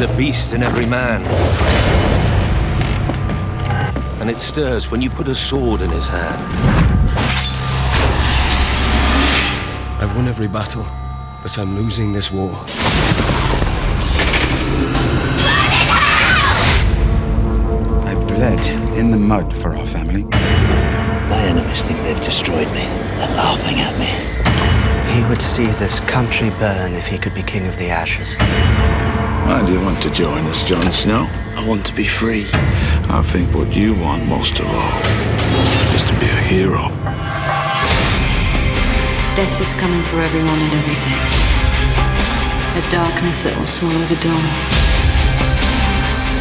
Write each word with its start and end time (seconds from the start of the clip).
There's 0.00 0.12
a 0.12 0.16
beast 0.16 0.54
in 0.54 0.62
every 0.62 0.86
man. 0.86 1.20
And 4.18 4.30
it 4.30 4.40
stirs 4.40 4.90
when 4.90 5.02
you 5.02 5.10
put 5.10 5.28
a 5.28 5.34
sword 5.34 5.82
in 5.82 5.90
his 5.90 6.08
hand. 6.08 6.40
I've 10.00 10.16
won 10.16 10.26
every 10.26 10.48
battle, 10.48 10.86
but 11.42 11.58
I'm 11.58 11.76
losing 11.76 12.14
this 12.14 12.32
war. 12.32 12.50
I 18.06 18.14
bled 18.26 18.98
in 18.98 19.10
the 19.10 19.18
mud 19.18 19.54
for 19.54 19.76
our 19.76 19.84
family. 19.84 20.24
My 20.24 21.42
enemies 21.44 21.82
think 21.82 22.00
they've 22.04 22.18
destroyed 22.22 22.68
me. 22.68 22.86
They're 23.18 23.36
laughing 23.36 23.80
at 23.80 23.98
me. 23.98 24.08
He 25.12 25.28
would 25.28 25.42
see 25.42 25.66
this 25.66 26.00
country 26.00 26.48
burn 26.58 26.94
if 26.94 27.06
he 27.06 27.18
could 27.18 27.34
be 27.34 27.42
king 27.42 27.66
of 27.66 27.76
the 27.76 27.90
ashes. 27.90 28.38
Why 29.46 29.64
do 29.66 29.72
you 29.72 29.80
want 29.80 30.00
to 30.02 30.10
join 30.12 30.44
us, 30.46 30.62
Jon 30.62 30.90
Snow? 30.92 31.26
I 31.56 31.66
want 31.66 31.84
to 31.86 31.94
be 31.94 32.04
free. 32.04 32.46
I 33.08 33.22
think 33.22 33.54
what 33.54 33.74
you 33.74 33.94
want 33.94 34.26
most 34.26 34.58
of 34.60 34.66
all 34.66 35.00
is 35.96 36.04
to 36.04 36.14
be 36.20 36.26
a 36.26 36.40
hero. 36.52 36.88
Death 39.34 39.60
is 39.60 39.74
coming 39.74 40.02
for 40.04 40.20
everyone 40.20 40.60
and 40.66 40.72
everything. 40.80 41.18
A 42.78 42.82
darkness 42.90 43.42
that 43.42 43.56
will 43.58 43.66
swallow 43.66 44.04
the 44.12 44.16
dawn. 44.22 44.46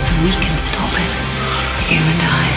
And 0.09 0.25
we 0.25 0.31
can 0.31 0.58
stop 0.58 0.94
it. 0.94 1.11
You 1.91 2.00
and 2.00 2.22
I. 2.23 2.50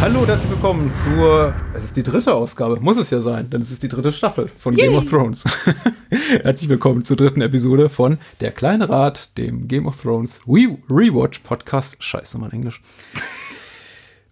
Hallo 0.00 0.20
und 0.20 0.28
herzlich 0.28 0.50
willkommen 0.50 0.92
zur, 0.92 1.54
es 1.72 1.84
ist 1.84 1.96
die 1.96 2.02
dritte 2.02 2.34
Ausgabe, 2.34 2.78
muss 2.80 2.98
es 2.98 3.08
ja 3.08 3.22
sein, 3.22 3.48
denn 3.48 3.62
es 3.62 3.70
ist 3.70 3.82
die 3.82 3.88
dritte 3.88 4.12
Staffel 4.12 4.50
von 4.58 4.74
Game 4.74 4.94
of 4.96 5.06
Thrones. 5.06 5.44
herzlich 6.42 6.68
willkommen 6.68 7.04
zur 7.04 7.16
dritten 7.16 7.40
Episode 7.40 7.88
von 7.88 8.18
Der 8.40 8.52
kleine 8.52 8.88
Rat, 8.88 9.36
dem 9.38 9.68
Game 9.68 9.86
of 9.86 10.00
Thrones 10.00 10.40
Re 10.46 10.76
Rewatch 10.88 11.40
Podcast. 11.40 11.96
Scheiße, 12.02 12.38
mein 12.38 12.52
Englisch. 12.52 12.80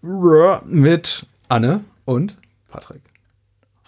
Mit 0.00 1.26
Anne 1.48 1.84
und 2.04 2.36
Patrick. 2.68 3.02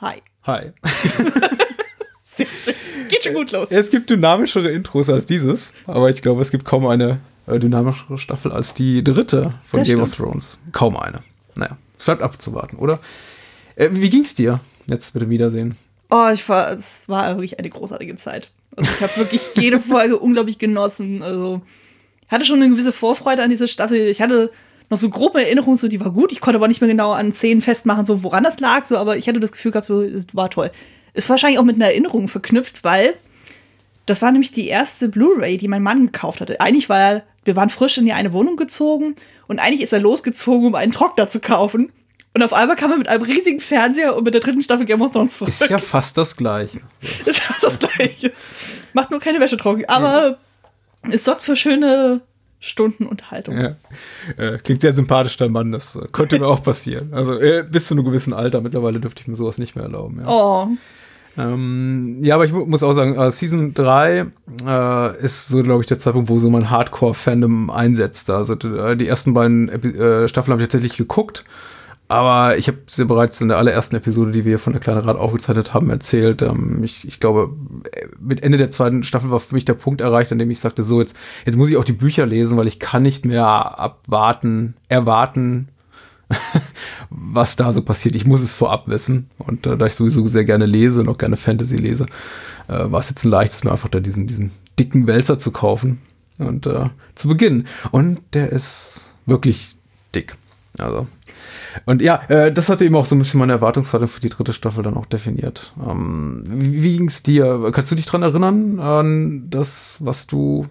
Hi. 0.00 0.22
Hi. 0.44 0.72
Sehr 2.24 2.46
schön. 2.46 2.74
Geht 3.08 3.24
schon 3.24 3.34
gut 3.34 3.52
los. 3.52 3.68
Es 3.70 3.90
gibt 3.90 4.10
dynamischere 4.10 4.70
Intros 4.70 5.08
als 5.08 5.26
dieses, 5.26 5.72
aber 5.86 6.10
ich 6.10 6.20
glaube, 6.22 6.42
es 6.42 6.50
gibt 6.50 6.64
kaum 6.64 6.86
eine 6.86 7.20
äh, 7.46 7.58
dynamischere 7.58 8.18
Staffel 8.18 8.52
als 8.52 8.74
die 8.74 9.04
dritte 9.04 9.54
von 9.66 9.80
Das 9.80 9.88
Game 9.88 9.98
stimmt. 9.98 10.02
of 10.02 10.16
Thrones. 10.16 10.58
Kaum 10.72 10.96
eine. 10.96 11.20
Naja, 11.54 11.76
es 11.96 12.04
bleibt 12.04 12.22
abzuwarten, 12.22 12.76
oder? 12.76 12.98
Äh, 13.76 13.90
wie 13.92 14.10
ging's 14.10 14.34
dir 14.34 14.60
jetzt 14.86 15.14
mit 15.14 15.22
dem 15.22 15.30
Wiedersehen? 15.30 15.76
Oh, 16.16 16.28
ich 16.32 16.48
war, 16.48 16.70
es 16.70 17.02
war 17.08 17.34
wirklich 17.34 17.58
eine 17.58 17.68
großartige 17.68 18.16
Zeit. 18.16 18.52
Also 18.76 18.88
ich 18.88 19.00
habe 19.00 19.16
wirklich 19.16 19.42
jede 19.56 19.80
Folge 19.80 20.16
unglaublich 20.16 20.60
genossen. 20.60 21.24
Also 21.24 21.60
ich 22.24 22.30
hatte 22.30 22.44
schon 22.44 22.62
eine 22.62 22.70
gewisse 22.70 22.92
Vorfreude 22.92 23.42
an 23.42 23.50
diese 23.50 23.66
Staffel. 23.66 23.96
Ich 23.96 24.22
hatte 24.22 24.52
noch 24.90 24.98
so 24.98 25.10
grobe 25.10 25.42
Erinnerungen, 25.42 25.76
so 25.76 25.88
die 25.88 25.98
war 25.98 26.12
gut. 26.12 26.30
Ich 26.30 26.40
konnte 26.40 26.58
aber 26.58 26.68
nicht 26.68 26.80
mehr 26.80 26.88
genau 26.88 27.10
an 27.10 27.32
Szenen 27.32 27.62
festmachen, 27.62 28.06
so 28.06 28.22
woran 28.22 28.44
das 28.44 28.60
lag. 28.60 28.84
So, 28.84 28.96
aber 28.96 29.16
ich 29.16 29.26
hatte 29.26 29.40
das 29.40 29.50
Gefühl 29.50 29.72
gehabt, 29.72 29.88
so 29.88 30.02
es 30.02 30.26
war 30.34 30.50
toll. 30.50 30.70
Ist 31.14 31.28
wahrscheinlich 31.28 31.58
auch 31.58 31.64
mit 31.64 31.74
einer 31.74 31.86
Erinnerung 31.86 32.28
verknüpft, 32.28 32.84
weil 32.84 33.14
das 34.06 34.22
war 34.22 34.30
nämlich 34.30 34.52
die 34.52 34.68
erste 34.68 35.08
Blu-ray, 35.08 35.56
die 35.56 35.66
mein 35.66 35.82
Mann 35.82 36.06
gekauft 36.06 36.40
hatte. 36.40 36.60
Eigentlich 36.60 36.88
war 36.88 37.00
er, 37.00 37.22
wir 37.44 37.56
waren 37.56 37.70
frisch 37.70 37.98
in 37.98 38.04
die 38.04 38.12
eine 38.12 38.32
Wohnung 38.32 38.54
gezogen 38.54 39.16
und 39.48 39.58
eigentlich 39.58 39.82
ist 39.82 39.92
er 39.92 39.98
losgezogen, 39.98 40.68
um 40.68 40.74
einen 40.76 40.92
Trockner 40.92 41.28
zu 41.28 41.40
kaufen. 41.40 41.90
Und 42.34 42.42
auf 42.42 42.52
einmal 42.52 42.74
kam 42.76 42.90
er 42.90 42.98
mit 42.98 43.08
einem 43.08 43.22
riesigen 43.22 43.60
Fernseher 43.60 44.16
und 44.16 44.24
mit 44.24 44.34
der 44.34 44.40
dritten 44.40 44.60
Staffel 44.60 44.84
Game 44.86 45.00
of 45.02 45.12
Thrones 45.12 45.38
zurück. 45.38 45.50
Ist 45.50 45.68
ja 45.70 45.78
fast 45.78 46.18
das 46.18 46.36
Gleiche. 46.36 46.80
ist 47.24 47.40
das 47.62 47.78
gleiche. 47.78 48.32
Macht 48.92 49.12
nur 49.12 49.20
keine 49.20 49.38
Wäsche 49.38 49.56
trocken, 49.56 49.84
aber 49.86 50.38
es 51.10 51.24
sorgt 51.24 51.42
für 51.42 51.54
schöne 51.54 52.22
Stunden 52.58 53.06
Unterhaltung. 53.06 53.56
Ja. 53.56 53.76
Äh, 54.36 54.58
klingt 54.58 54.80
sehr 54.80 54.92
sympathisch, 54.92 55.36
der 55.36 55.48
Mann. 55.48 55.70
Das 55.70 55.96
äh, 55.96 56.08
könnte 56.10 56.38
mir 56.38 56.46
auch 56.46 56.62
passieren. 56.62 57.12
Also 57.12 57.38
äh, 57.38 57.62
bis 57.62 57.86
zu 57.86 57.94
einem 57.94 58.04
gewissen 58.04 58.32
Alter. 58.32 58.60
Mittlerweile 58.62 59.00
dürfte 59.00 59.20
ich 59.22 59.28
mir 59.28 59.36
sowas 59.36 59.58
nicht 59.58 59.76
mehr 59.76 59.84
erlauben. 59.84 60.22
Ja. 60.24 60.30
Oh, 60.30 60.68
Ähm, 61.36 62.18
ja, 62.22 62.36
aber 62.36 62.46
ich 62.46 62.52
mu 62.52 62.64
muss 62.64 62.82
auch 62.82 62.94
sagen, 62.94 63.16
äh, 63.16 63.30
Season 63.30 63.74
3 63.74 64.26
äh, 64.66 65.24
ist 65.24 65.48
so, 65.48 65.62
glaube 65.62 65.82
ich, 65.82 65.86
der 65.86 65.98
Zeitpunkt, 65.98 66.28
wo 66.28 66.38
so 66.38 66.48
mein 66.48 66.70
Hardcore-Fandom 66.70 67.70
einsetzt. 67.70 68.30
Also 68.30 68.54
die 68.54 69.06
ersten 69.06 69.34
beiden 69.34 69.68
Epi 69.68 69.88
äh, 69.88 70.26
Staffeln 70.26 70.52
habe 70.52 70.62
ich 70.62 70.68
tatsächlich 70.68 70.96
geguckt. 70.96 71.44
Aber 72.06 72.58
ich 72.58 72.68
habe 72.68 72.78
sie 72.86 73.06
bereits 73.06 73.40
in 73.40 73.48
der 73.48 73.56
allerersten 73.56 73.96
Episode, 73.96 74.30
die 74.30 74.44
wir 74.44 74.58
von 74.58 74.74
der 74.74 74.80
kleinen 74.80 75.00
Rat 75.00 75.16
aufgezeichnet 75.16 75.72
haben, 75.72 75.88
erzählt. 75.88 76.42
Ähm, 76.42 76.84
ich, 76.84 77.06
ich 77.06 77.18
glaube, 77.18 77.54
äh, 77.92 78.06
mit 78.20 78.42
Ende 78.42 78.58
der 78.58 78.70
zweiten 78.70 79.04
Staffel 79.04 79.30
war 79.30 79.40
für 79.40 79.54
mich 79.54 79.64
der 79.64 79.74
Punkt 79.74 80.02
erreicht, 80.02 80.30
an 80.30 80.38
dem 80.38 80.50
ich 80.50 80.60
sagte, 80.60 80.82
so, 80.82 81.00
jetzt, 81.00 81.16
jetzt 81.46 81.56
muss 81.56 81.70
ich 81.70 81.78
auch 81.78 81.84
die 81.84 81.92
Bücher 81.92 82.26
lesen, 82.26 82.58
weil 82.58 82.66
ich 82.66 82.78
kann 82.78 83.02
nicht 83.02 83.24
mehr 83.24 83.46
abwarten, 83.46 84.74
erwarten, 84.88 85.68
was 87.10 87.56
da 87.56 87.72
so 87.72 87.82
passiert. 87.82 88.16
Ich 88.16 88.26
muss 88.26 88.42
es 88.42 88.52
vorab 88.52 88.86
wissen. 88.88 89.30
Und 89.38 89.66
äh, 89.66 89.78
da 89.78 89.86
ich 89.86 89.94
sowieso 89.94 90.26
sehr 90.26 90.44
gerne 90.44 90.66
lese 90.66 91.00
und 91.00 91.08
auch 91.08 91.18
gerne 91.18 91.36
Fantasy 91.36 91.76
lese, 91.76 92.04
äh, 92.68 92.90
war 92.90 93.00
es 93.00 93.08
jetzt 93.08 93.24
ein 93.24 93.30
leichtes, 93.30 93.64
mir 93.64 93.72
einfach 93.72 93.88
da 93.88 94.00
diesen, 94.00 94.26
diesen 94.26 94.50
dicken 94.78 95.06
Wälzer 95.06 95.38
zu 95.38 95.52
kaufen 95.52 96.02
und 96.38 96.66
äh, 96.66 96.90
zu 97.14 97.28
beginnen. 97.28 97.66
Und 97.92 98.20
der 98.34 98.50
ist 98.50 99.14
wirklich 99.24 99.76
dick. 100.14 100.36
Also. 100.78 101.06
Und 101.84 102.02
ja, 102.02 102.22
äh, 102.28 102.52
das 102.52 102.68
hatte 102.68 102.84
eben 102.84 102.96
auch 102.96 103.06
so 103.06 103.14
ein 103.14 103.18
bisschen 103.18 103.40
meine 103.40 103.52
Erwartungshaltung 103.52 104.08
für 104.08 104.20
die 104.20 104.28
dritte 104.28 104.52
Staffel 104.52 104.82
dann 104.82 104.96
auch 104.96 105.06
definiert. 105.06 105.72
Ähm, 105.88 106.44
wie 106.48 106.96
ging's 106.96 107.22
dir? 107.22 107.70
Kannst 107.72 107.90
du 107.90 107.94
dich 107.94 108.06
dran 108.06 108.22
erinnern 108.22 108.80
an 108.80 109.50
das, 109.50 109.98
was 110.00 110.26
du 110.26 110.66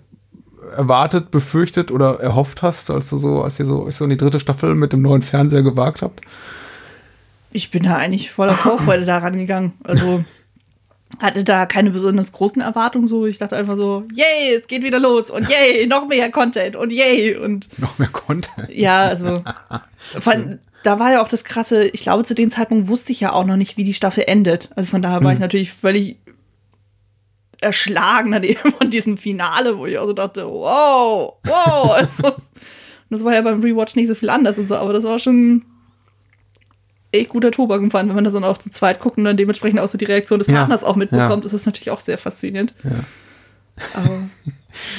erwartet, 0.75 1.29
befürchtet 1.29 1.91
oder 1.91 2.19
erhofft 2.19 2.61
hast, 2.61 2.89
als 2.89 3.09
du 3.09 3.17
so, 3.17 3.43
als 3.43 3.59
ihr 3.59 3.65
so, 3.65 3.83
euch 3.83 3.95
so 3.95 4.05
in 4.05 4.09
die 4.09 4.17
dritte 4.17 4.39
Staffel 4.39 4.75
mit 4.75 4.93
dem 4.93 5.01
neuen 5.01 5.21
Fernseher 5.21 5.61
gewagt 5.61 6.01
habt? 6.01 6.21
ich 7.53 7.71
bin 7.71 7.83
da 7.83 7.95
eigentlich 7.95 8.31
voller 8.31 8.55
Vorfreude 8.55 9.05
daran 9.05 9.37
gegangen. 9.37 9.73
Also 9.83 10.25
hatte 11.19 11.43
da 11.43 11.65
keine 11.65 11.91
besonders 11.91 12.31
großen 12.31 12.61
Erwartungen 12.61 13.07
so. 13.07 13.25
Ich 13.25 13.37
dachte 13.37 13.55
einfach 13.55 13.75
so, 13.75 14.03
yay, 14.13 14.55
es 14.55 14.67
geht 14.67 14.83
wieder 14.83 14.99
los 14.99 15.29
und 15.29 15.49
yay, 15.49 15.85
noch 15.87 16.07
mehr 16.07 16.31
Content 16.31 16.75
und 16.75 16.91
yay 16.91 17.35
und 17.35 17.67
Noch 17.79 17.97
mehr 17.99 18.09
Content. 18.09 18.69
ja, 18.69 19.03
also 19.03 19.43
von, 20.19 20.59
da 20.83 20.99
war 20.99 21.11
ja 21.11 21.21
auch 21.21 21.29
das 21.29 21.43
krasse, 21.43 21.85
ich 21.85 22.01
glaube, 22.01 22.23
zu 22.23 22.35
dem 22.35 22.51
Zeitpunkt 22.51 22.87
wusste 22.87 23.11
ich 23.11 23.19
ja 23.19 23.31
auch 23.33 23.45
noch 23.45 23.57
nicht, 23.57 23.77
wie 23.77 23.83
die 23.83 23.93
Staffel 23.93 24.25
endet. 24.27 24.69
Also 24.75 24.89
von 24.89 25.01
daher 25.01 25.23
war 25.23 25.33
ich 25.33 25.39
natürlich 25.39 25.71
völlig 25.71 26.17
erschlagen 27.61 28.31
dann 28.31 28.43
eben 28.43 28.71
von 28.77 28.91
diesem 28.91 29.17
Finale, 29.17 29.77
wo 29.77 29.85
ich 29.85 29.97
auch 29.97 30.05
so 30.05 30.13
dachte, 30.13 30.45
wow, 30.45 31.35
wow. 31.43 31.91
Also, 31.91 32.33
das 33.09 33.23
war 33.23 33.33
ja 33.33 33.41
beim 33.41 33.61
Rewatch 33.61 33.95
nicht 33.95 34.07
so 34.07 34.15
viel 34.15 34.29
anders 34.29 34.57
und 34.57 34.67
so, 34.67 34.75
aber 34.75 34.93
das 34.93 35.03
war 35.03 35.19
schon 35.19 35.63
echt 37.13 37.29
guter 37.29 37.51
Tobak 37.51 37.81
vor 37.91 37.99
allem, 37.99 38.09
wenn 38.09 38.15
man 38.15 38.23
das 38.23 38.33
dann 38.33 38.43
auch 38.43 38.57
zu 38.57 38.71
zweit 38.71 38.99
guckt 38.99 39.17
und 39.17 39.23
dann 39.23 39.37
dementsprechend 39.37 39.79
auch 39.79 39.87
so 39.87 39.97
die 39.97 40.05
Reaktion 40.05 40.39
des 40.39 40.47
Ja, 40.47 40.55
Partners 40.55 40.83
auch 40.83 40.95
mitbekommt, 40.95 41.43
ja. 41.43 41.47
ist 41.47 41.53
das 41.53 41.65
natürlich 41.65 41.91
auch 41.91 42.01
sehr 42.01 42.17
faszinierend. 42.17 42.73
Ja. 42.83 42.91
Aber 43.93 44.19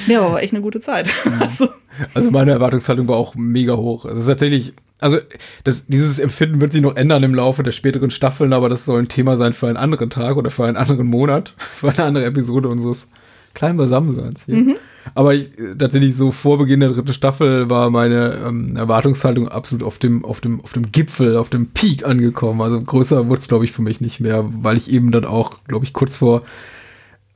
ja, 0.07 0.21
aber 0.21 0.33
war 0.33 0.43
echt 0.43 0.53
eine 0.53 0.63
gute 0.63 0.81
Zeit. 0.81 1.09
Also, 1.41 1.69
Also 2.15 2.31
meine 2.31 2.51
Erwartungshaltung 2.51 3.07
war 3.09 3.17
auch 3.17 3.35
mega 3.35 3.77
hoch. 3.77 4.05
Es 4.05 4.19
ist 4.19 4.27
tatsächlich, 4.27 4.73
also 4.99 5.19
das, 5.63 5.87
dieses 5.87 6.19
Empfinden 6.19 6.61
wird 6.61 6.73
sich 6.73 6.83
noch 6.83 6.97
ändern 6.97 7.23
im 7.23 7.35
Laufe 7.35 7.63
der 7.63 7.71
späteren 7.71 8.11
Staffeln, 8.11 8.53
aber 8.53 8.69
das 8.69 8.85
soll 8.85 9.01
ein 9.01 9.09
Thema 9.09 9.37
sein 9.37 9.53
für 9.53 9.69
einen 9.69 9.77
anderen 9.77 10.11
Tag 10.11 10.37
oder 10.37 10.51
für 10.51 10.65
einen 10.65 10.77
anderen 10.77 11.07
Monat, 11.07 11.55
für 11.59 11.91
eine 11.91 12.03
andere 12.05 12.25
Episode 12.25 12.69
unseres 12.69 13.09
kleinen 13.55 13.77
Beisammenseins 13.77 14.45
hier. 14.47 14.77
Aber 15.17 15.35
ich, 15.35 15.51
tatsächlich 15.79 16.17
so 16.17 16.33
vor 16.33 16.59
Beginn 16.59 16.81
der 16.81 16.91
dritten 16.91 17.13
Staffel 17.13 17.71
war 17.71 17.91
meine 17.91 18.35
ähm, 18.47 18.77
Erwartungshaltung 18.77 19.49
absolut 19.49 19.85
auf 19.85 19.99
dem, 19.99 20.25
auf 20.25 20.41
dem, 20.41 20.61
auf 20.61 20.73
dem 20.73 20.91
Gipfel, 20.91 21.37
auf 21.37 21.51
dem 21.51 21.69
Peak 21.69 22.05
angekommen. 22.05 22.61
Also 22.61 22.81
größer 22.81 23.29
wurde 23.29 23.41
es, 23.41 23.49
glaube 23.49 23.65
ich, 23.65 23.73
für 23.73 23.83
mich 23.83 24.01
nicht 24.01 24.21
mehr, 24.21 24.45
weil 24.61 24.77
ich 24.77 24.91
eben 24.91 25.13
dann 25.13 25.25
auch, 25.25 25.59
glaube 25.69 25.85
ich, 25.85 25.93
kurz 25.93 26.17
vor 26.17 26.43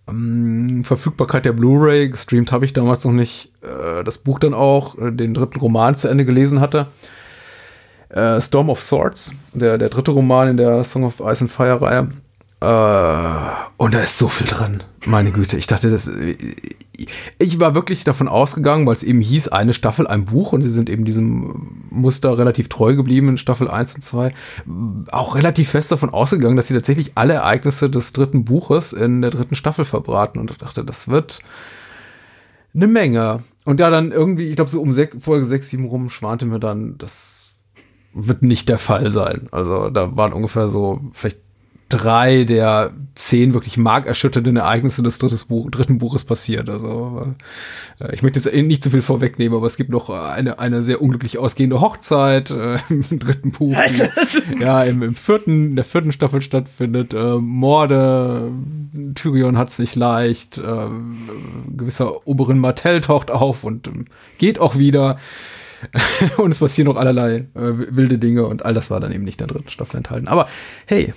ähm, 0.08 0.82
Verfügbarkeit 0.84 1.44
der 1.44 1.52
Blu-ray, 1.52 2.08
gestreamt 2.08 2.50
habe 2.50 2.64
ich 2.64 2.72
damals 2.72 3.04
noch 3.04 3.12
nicht, 3.12 3.52
äh, 3.62 4.02
das 4.02 4.19
Buch 4.19 4.40
dann 4.40 4.54
auch, 4.54 4.98
äh, 4.98 5.12
den 5.12 5.34
dritten 5.34 5.60
Roman 5.60 5.94
zu 5.94 6.08
Ende 6.08 6.25
gelesen 6.25 6.60
hatte. 6.60 6.86
Äh, 8.08 8.40
Storm 8.40 8.70
of 8.70 8.82
Swords, 8.82 9.34
der, 9.52 9.78
der 9.78 9.88
dritte 9.88 10.10
Roman 10.10 10.48
in 10.48 10.56
der 10.56 10.82
Song 10.82 11.04
of 11.04 11.20
Ice 11.20 11.42
and 11.42 11.50
Fire 11.50 11.80
Reihe. 11.80 12.08
Äh, 12.60 13.72
und 13.76 13.94
da 13.94 14.00
ist 14.00 14.19
so 14.19 14.28
viel 14.28 14.46
drin. 14.46 14.82
Meine 15.06 15.30
Güte, 15.30 15.56
ich 15.56 15.66
dachte, 15.66 15.90
das. 15.90 16.10
Ich 17.38 17.60
war 17.60 17.74
wirklich 17.74 18.02
davon 18.04 18.26
ausgegangen, 18.28 18.86
weil 18.86 18.94
es 18.94 19.04
eben 19.04 19.20
hieß, 19.20 19.48
eine 19.48 19.72
Staffel, 19.72 20.06
ein 20.06 20.24
Buch, 20.24 20.52
und 20.52 20.62
sie 20.62 20.70
sind 20.70 20.90
eben 20.90 21.04
diesem 21.04 21.84
Muster 21.90 22.36
relativ 22.36 22.68
treu 22.68 22.96
geblieben 22.96 23.28
in 23.28 23.38
Staffel 23.38 23.68
1 23.68 23.94
und 23.94 24.00
2, 24.00 24.32
auch 25.12 25.36
relativ 25.36 25.70
fest 25.70 25.92
davon 25.92 26.10
ausgegangen, 26.10 26.56
dass 26.56 26.66
sie 26.66 26.74
tatsächlich 26.74 27.12
alle 27.14 27.34
Ereignisse 27.34 27.88
des 27.88 28.12
dritten 28.12 28.44
Buches 28.44 28.92
in 28.92 29.22
der 29.22 29.30
dritten 29.30 29.54
Staffel 29.54 29.84
verbraten. 29.84 30.38
Und 30.38 30.60
dachte, 30.60 30.84
das 30.84 31.08
wird 31.08 31.40
eine 32.74 32.88
Menge. 32.88 33.42
Und 33.64 33.80
ja, 33.80 33.90
dann 33.90 34.12
irgendwie, 34.12 34.48
ich 34.48 34.56
glaube, 34.56 34.70
so 34.70 34.80
um 34.80 34.94
Folge 35.20 35.44
6, 35.44 35.68
7 35.68 35.84
rum 35.84 36.10
schwante 36.10 36.46
mir 36.46 36.58
dann, 36.58 36.98
das 36.98 37.52
wird 38.14 38.42
nicht 38.42 38.68
der 38.68 38.78
Fall 38.78 39.12
sein. 39.12 39.48
Also 39.50 39.90
da 39.90 40.16
waren 40.16 40.32
ungefähr 40.32 40.68
so 40.68 41.00
vielleicht 41.12 41.38
drei 41.88 42.44
der 42.44 42.93
zehn 43.14 43.55
wirklich 43.55 43.79
markerschütternden 43.79 44.56
Ereignisse 44.56 45.02
des 45.02 45.44
Buch, 45.46 45.70
dritten 45.70 45.99
Buches 45.99 46.25
passiert. 46.25 46.69
Also 46.69 47.35
äh, 47.99 48.14
ich 48.14 48.23
möchte 48.23 48.38
jetzt 48.38 48.52
eh 48.52 48.62
nicht 48.62 48.82
zu 48.82 48.90
viel 48.90 49.02
vorwegnehmen, 49.02 49.56
aber 49.56 49.67
es 49.67 49.76
gibt 49.76 49.90
noch 49.90 50.11
eine, 50.11 50.58
eine 50.58 50.82
sehr 50.82 51.00
unglücklich 51.00 51.38
ausgehende 51.38 51.81
Hochzeit 51.81 52.50
äh, 52.50 52.79
im 52.90 53.19
dritten 53.19 53.52
Buch, 53.52 53.76
die, 53.88 54.62
ja, 54.62 54.82
im, 54.85 55.02
im 55.02 55.14
vierten, 55.14 55.70
in 55.70 55.76
der 55.76 55.85
vierten 55.85 56.12
Staffel 56.12 56.43
stattfindet. 56.43 57.14
Äh, 57.14 57.37
Morde, 57.37 58.52
Tyrion 59.14 59.56
hat 59.56 59.70
es 59.70 59.79
nicht 59.79 59.96
leicht, 59.96 60.58
äh, 60.58 60.88
gewisser 61.75 62.26
Oberin 62.26 62.58
Martell 62.58 63.00
taucht 63.00 63.31
auf 63.31 63.64
und 63.64 63.88
ähm, 63.88 64.05
geht 64.37 64.58
auch 64.61 64.76
wieder. 64.76 65.19
und 66.38 66.50
es 66.50 66.58
passieren 66.58 66.88
noch 66.88 66.96
allerlei 66.96 67.46
äh, 67.55 67.73
wilde 67.90 68.19
Dinge 68.19 68.46
und 68.46 68.64
all 68.64 68.75
das 68.75 68.90
war 68.90 68.99
dann 68.99 69.12
eben 69.12 69.23
nicht 69.23 69.40
in 69.40 69.46
der 69.46 69.56
dritten 69.56 69.70
Staffel 69.70 69.96
enthalten. 69.96 70.26
Aber 70.26 70.49
hey, 70.87 71.14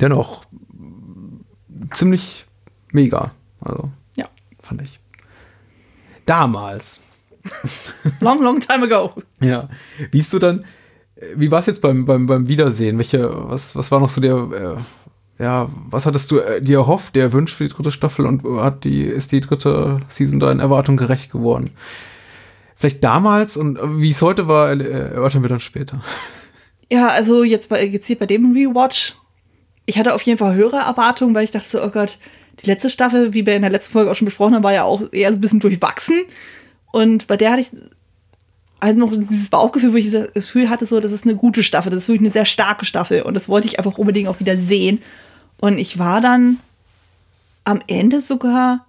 dennoch 0.00 0.44
ziemlich 1.92 2.46
mega. 2.92 3.32
Also, 3.60 3.90
Ja. 4.16 4.26
fand 4.60 4.82
ich. 4.82 5.00
Damals. 6.24 7.02
Long, 8.20 8.42
long 8.42 8.58
time 8.58 8.84
ago. 8.84 9.22
Ja. 9.40 9.68
Wie 10.10 10.18
ist 10.18 10.32
du 10.32 10.40
dann, 10.40 10.64
wie 11.36 11.50
war 11.50 11.60
es 11.60 11.66
jetzt 11.66 11.80
beim, 11.80 12.04
beim, 12.04 12.26
beim 12.26 12.48
Wiedersehen? 12.48 12.98
Welche, 12.98 13.30
was, 13.48 13.76
was 13.76 13.90
war 13.92 14.00
noch 14.00 14.08
so 14.08 14.20
der, 14.20 14.34
äh, 15.38 15.42
ja, 15.42 15.68
was 15.88 16.06
hattest 16.06 16.30
du 16.32 16.38
äh, 16.40 16.60
dir 16.60 16.78
erhofft, 16.78 17.14
der 17.14 17.32
Wunsch 17.32 17.54
für 17.54 17.68
die 17.68 17.72
dritte 17.72 17.92
Staffel 17.92 18.26
und 18.26 18.42
hat 18.60 18.82
die, 18.84 19.02
ist 19.02 19.30
die 19.30 19.40
dritte 19.40 20.00
Season 20.08 20.40
deinen 20.40 20.58
Erwartungen 20.58 20.96
gerecht 20.98 21.30
geworden? 21.30 21.70
Vielleicht 22.74 23.04
damals 23.04 23.56
und 23.56 23.78
äh, 23.78 24.00
wie 24.00 24.10
es 24.10 24.20
heute 24.22 24.48
war, 24.48 24.72
äh, 24.72 24.82
erörtern 24.82 25.42
wir 25.42 25.48
dann 25.48 25.60
später. 25.60 26.00
Ja, 26.90 27.08
also 27.08 27.44
jetzt 27.44 27.68
bei, 27.68 27.86
gezielt 27.86 28.18
bei 28.18 28.26
dem 28.26 28.52
Rewatch. 28.52 29.14
Ich 29.86 29.98
hatte 29.98 30.14
auf 30.14 30.22
jeden 30.22 30.38
Fall 30.38 30.54
höhere 30.54 30.78
Erwartungen, 30.78 31.34
weil 31.34 31.44
ich 31.44 31.52
dachte 31.52 31.68
so, 31.68 31.82
oh 31.82 31.90
Gott, 31.90 32.18
die 32.60 32.66
letzte 32.66 32.90
Staffel, 32.90 33.34
wie 33.34 33.46
wir 33.46 33.54
in 33.54 33.62
der 33.62 33.70
letzten 33.70 33.92
Folge 33.92 34.10
auch 34.10 34.14
schon 34.14 34.24
besprochen 34.26 34.54
haben, 34.54 34.62
war 34.62 34.72
ja 34.72 34.84
auch 34.84 35.02
eher 35.12 35.32
so 35.32 35.38
ein 35.38 35.40
bisschen 35.40 35.60
durchwachsen. 35.60 36.22
Und 36.92 37.26
bei 37.26 37.36
der 37.36 37.52
hatte 37.52 37.60
ich 37.60 37.70
halt 38.80 38.96
noch 38.96 39.10
dieses 39.12 39.50
Bauchgefühl, 39.50 39.92
wo 39.92 39.96
ich 39.96 40.10
das 40.10 40.32
Gefühl 40.32 40.68
hatte, 40.68 40.86
so, 40.86 41.00
das 41.00 41.12
ist 41.12 41.24
eine 41.24 41.36
gute 41.36 41.62
Staffel, 41.62 41.90
das 41.90 42.04
ist 42.04 42.08
wirklich 42.08 42.22
eine 42.22 42.30
sehr 42.30 42.44
starke 42.44 42.84
Staffel. 42.84 43.22
Und 43.22 43.34
das 43.34 43.48
wollte 43.48 43.66
ich 43.66 43.78
einfach 43.78 43.98
unbedingt 43.98 44.28
auch 44.28 44.40
wieder 44.40 44.56
sehen. 44.56 45.02
Und 45.58 45.78
ich 45.78 45.98
war 45.98 46.20
dann 46.20 46.58
am 47.64 47.82
Ende 47.86 48.20
sogar 48.20 48.85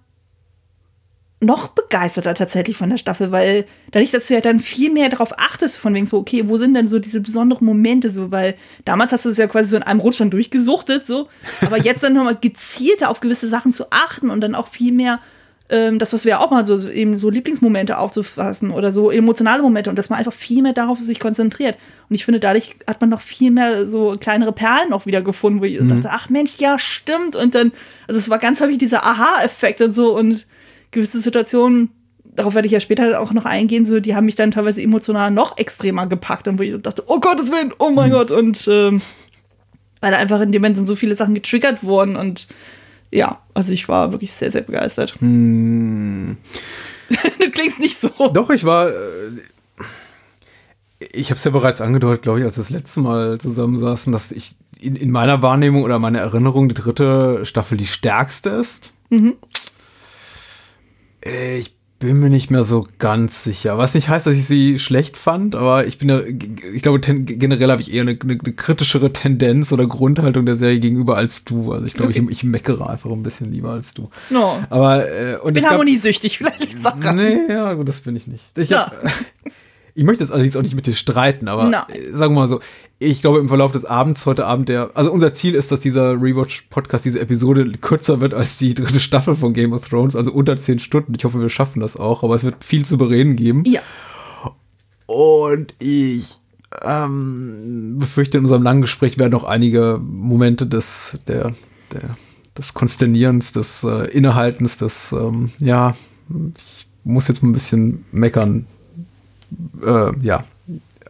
noch 1.40 1.68
begeisterter 1.68 2.34
tatsächlich 2.34 2.76
von 2.76 2.90
der 2.90 2.98
Staffel, 2.98 3.30
weil 3.30 3.64
dadurch, 3.92 4.10
dass 4.10 4.26
du 4.26 4.34
ja 4.34 4.40
dann 4.40 4.58
viel 4.58 4.92
mehr 4.92 5.08
darauf 5.08 5.38
achtest, 5.38 5.78
von 5.78 5.94
wegen 5.94 6.06
so, 6.06 6.18
okay, 6.18 6.48
wo 6.48 6.56
sind 6.56 6.74
denn 6.74 6.88
so 6.88 6.98
diese 6.98 7.20
besonderen 7.20 7.64
Momente 7.64 8.10
so, 8.10 8.32
weil 8.32 8.56
damals 8.84 9.12
hast 9.12 9.24
du 9.24 9.30
es 9.30 9.38
ja 9.38 9.46
quasi 9.46 9.70
so 9.70 9.76
in 9.76 9.84
einem 9.84 10.00
Rutsch 10.00 10.18
dann 10.18 10.30
durchgesuchtet, 10.30 11.06
so, 11.06 11.28
aber 11.60 11.78
jetzt 11.78 12.02
dann 12.02 12.14
nochmal 12.14 12.36
gezielter 12.40 13.08
auf 13.08 13.20
gewisse 13.20 13.48
Sachen 13.48 13.72
zu 13.72 13.86
achten 13.90 14.30
und 14.30 14.40
dann 14.40 14.56
auch 14.56 14.68
viel 14.68 14.92
mehr 14.92 15.20
ähm, 15.70 15.98
das, 15.98 16.12
was 16.12 16.24
wir 16.24 16.30
ja 16.30 16.38
auch 16.40 16.50
mal 16.50 16.64
so, 16.64 16.78
so 16.78 16.88
eben 16.88 17.18
so 17.18 17.28
Lieblingsmomente 17.30 17.98
aufzufassen 17.98 18.70
oder 18.70 18.92
so 18.92 19.10
emotionale 19.10 19.62
Momente 19.62 19.90
und 19.90 19.96
dass 19.96 20.08
man 20.08 20.18
einfach 20.18 20.32
viel 20.32 20.62
mehr 20.62 20.72
darauf 20.72 20.98
sich 20.98 21.20
konzentriert. 21.20 21.76
Und 22.08 22.14
ich 22.14 22.24
finde, 22.24 22.40
dadurch 22.40 22.76
hat 22.86 23.00
man 23.00 23.10
noch 23.10 23.20
viel 23.20 23.50
mehr 23.50 23.86
so 23.86 24.16
kleinere 24.18 24.52
Perlen 24.52 24.92
auch 24.92 25.04
wieder 25.04 25.20
gefunden, 25.20 25.60
wo 25.60 25.64
ich 25.64 25.78
dachte, 25.78 26.08
ach 26.10 26.30
Mensch, 26.30 26.56
ja, 26.56 26.78
stimmt. 26.78 27.36
Und 27.36 27.54
dann, 27.54 27.72
also 28.06 28.18
es 28.18 28.30
war 28.30 28.38
ganz 28.38 28.60
häufig 28.60 28.78
dieser 28.78 29.04
Aha-Effekt 29.04 29.82
und 29.82 29.94
so 29.94 30.16
und 30.16 30.46
gewisse 30.90 31.20
Situationen, 31.20 31.90
darauf 32.24 32.54
werde 32.54 32.66
ich 32.66 32.72
ja 32.72 32.80
später 32.80 33.20
auch 33.20 33.32
noch 33.32 33.44
eingehen, 33.44 33.86
so, 33.86 34.00
die 34.00 34.14
haben 34.14 34.26
mich 34.26 34.36
dann 34.36 34.50
teilweise 34.50 34.82
emotional 34.82 35.30
noch 35.30 35.58
extremer 35.58 36.06
gepackt 36.06 36.48
und 36.48 36.58
wo 36.58 36.62
ich 36.62 36.80
dachte, 36.80 37.04
oh 37.06 37.20
Gottes 37.20 37.50
Willen, 37.50 37.72
oh 37.78 37.90
mein 37.90 38.10
Gott, 38.10 38.30
und 38.30 38.68
ähm, 38.68 39.00
weil 40.00 40.14
einfach 40.14 40.40
in 40.40 40.52
dem 40.52 40.62
Moment 40.62 40.78
dann 40.78 40.86
so 40.86 40.96
viele 40.96 41.16
Sachen 41.16 41.34
getriggert 41.34 41.82
wurden 41.82 42.16
und 42.16 42.48
ja, 43.10 43.40
also 43.54 43.72
ich 43.72 43.88
war 43.88 44.12
wirklich 44.12 44.32
sehr, 44.32 44.52
sehr 44.52 44.62
begeistert. 44.62 45.16
du 47.08 47.50
klingst 47.50 47.78
nicht 47.78 48.00
so. 48.00 48.10
Doch, 48.32 48.50
ich 48.50 48.64
war. 48.64 48.88
Äh, 48.88 49.30
ich 51.12 51.30
habe 51.30 51.38
es 51.38 51.44
ja 51.44 51.52
bereits 51.52 51.80
angedeutet, 51.80 52.22
glaube 52.22 52.40
ich, 52.40 52.44
als 52.44 52.56
wir 52.56 52.62
das 52.62 52.70
letzte 52.70 53.00
Mal 53.00 53.38
zusammensaßen, 53.38 54.12
dass 54.12 54.32
ich 54.32 54.56
in, 54.80 54.96
in 54.96 55.10
meiner 55.10 55.42
Wahrnehmung 55.42 55.84
oder 55.84 55.98
meiner 55.98 56.18
Erinnerung 56.18 56.68
die 56.68 56.74
dritte 56.74 57.44
Staffel 57.44 57.78
die 57.78 57.86
stärkste 57.86 58.50
ist. 58.50 58.92
Äh, 59.32 59.36
Ich 61.24 61.74
bin 61.98 62.20
mir 62.20 62.30
nicht 62.30 62.48
mehr 62.52 62.62
so 62.62 62.86
ganz 62.98 63.42
sicher. 63.42 63.76
Was 63.76 63.94
nicht 63.94 64.08
heißt, 64.08 64.26
dass 64.26 64.34
ich 64.34 64.46
sie 64.46 64.78
schlecht 64.78 65.16
fand, 65.16 65.56
aber 65.56 65.84
ich 65.86 65.98
bin 65.98 66.08
ja, 66.08 66.20
ich 66.20 66.82
glaube, 66.82 67.00
ten, 67.00 67.26
generell 67.26 67.70
habe 67.72 67.82
ich 67.82 67.92
eher 67.92 68.02
eine, 68.02 68.12
eine, 68.22 68.38
eine 68.40 68.52
kritischere 68.52 69.12
Tendenz 69.12 69.72
oder 69.72 69.86
Grundhaltung 69.88 70.46
der 70.46 70.54
Serie 70.54 70.78
gegenüber 70.78 71.16
als 71.16 71.44
du. 71.44 71.72
Also 71.72 71.86
ich 71.86 71.94
glaube, 71.94 72.10
Okay. 72.12 72.24
ich, 72.26 72.30
ich 72.30 72.44
meckere 72.44 72.88
einfach 72.88 73.10
ein 73.10 73.24
bisschen 73.24 73.50
lieber 73.50 73.70
als 73.72 73.94
du. 73.94 74.10
No. 74.30 74.64
Aber 74.70 75.08
äh, 75.10 75.36
und 75.38 75.48
Ich 75.48 75.54
bin 75.54 75.64
es 75.64 75.70
harmoniesüchtig, 75.70 76.38
vielleicht 76.38 76.84
daran. 76.84 77.16
Nee, 77.16 77.38
ja, 77.48 77.74
gut, 77.74 77.88
das 77.88 78.00
bin 78.02 78.14
ich 78.14 78.28
nicht. 78.28 78.44
Ich, 78.56 78.68
Ja. 78.68 78.92
hab, 78.92 79.02
ich 79.96 80.04
möchte 80.04 80.22
jetzt 80.22 80.32
allerdings 80.32 80.54
auch 80.56 80.62
nicht 80.62 80.76
mit 80.76 80.86
dir 80.86 80.94
streiten, 80.94 81.48
aber 81.48 81.68
äh, 81.88 82.12
sagen 82.12 82.32
wir 82.34 82.40
mal 82.42 82.48
so, 82.48 82.60
ich 83.00 83.20
glaube 83.20 83.38
im 83.38 83.48
Verlauf 83.48 83.70
des 83.70 83.84
Abends, 83.84 84.26
heute 84.26 84.46
Abend, 84.46 84.68
der, 84.68 84.90
also 84.94 85.12
unser 85.12 85.32
Ziel 85.32 85.54
ist, 85.54 85.70
dass 85.70 85.80
dieser 85.80 86.14
Rewatch-Podcast, 86.14 87.04
diese 87.04 87.20
Episode 87.20 87.70
kürzer 87.80 88.20
wird 88.20 88.34
als 88.34 88.58
die 88.58 88.74
dritte 88.74 88.98
Staffel 88.98 89.36
von 89.36 89.52
Game 89.52 89.72
of 89.72 89.88
Thrones, 89.88 90.16
also 90.16 90.32
unter 90.32 90.56
zehn 90.56 90.80
Stunden. 90.80 91.14
Ich 91.16 91.24
hoffe, 91.24 91.40
wir 91.40 91.48
schaffen 91.48 91.80
das 91.80 91.96
auch, 91.96 92.24
aber 92.24 92.34
es 92.34 92.44
wird 92.44 92.64
viel 92.64 92.84
zu 92.84 92.98
bereden 92.98 93.36
geben. 93.36 93.64
Ja. 93.66 93.82
Und 95.06 95.74
ich 95.78 96.38
ähm, 96.82 97.96
befürchte, 97.98 98.38
in 98.38 98.44
unserem 98.44 98.62
langen 98.64 98.82
Gespräch 98.82 99.16
werden 99.16 99.32
noch 99.32 99.44
einige 99.44 100.00
Momente 100.02 100.66
des, 100.66 101.18
der, 101.28 101.52
der, 101.92 102.16
des 102.56 102.74
Konsternierens, 102.74 103.52
des 103.52 103.84
äh, 103.84 104.10
Innehaltens, 104.10 104.76
des, 104.76 105.12
ähm, 105.12 105.50
ja, 105.60 105.94
ich 106.58 106.86
muss 107.04 107.28
jetzt 107.28 107.42
mal 107.42 107.50
ein 107.50 107.54
bisschen 107.54 108.04
meckern, 108.10 108.66
äh, 109.86 110.18
ja, 110.20 110.44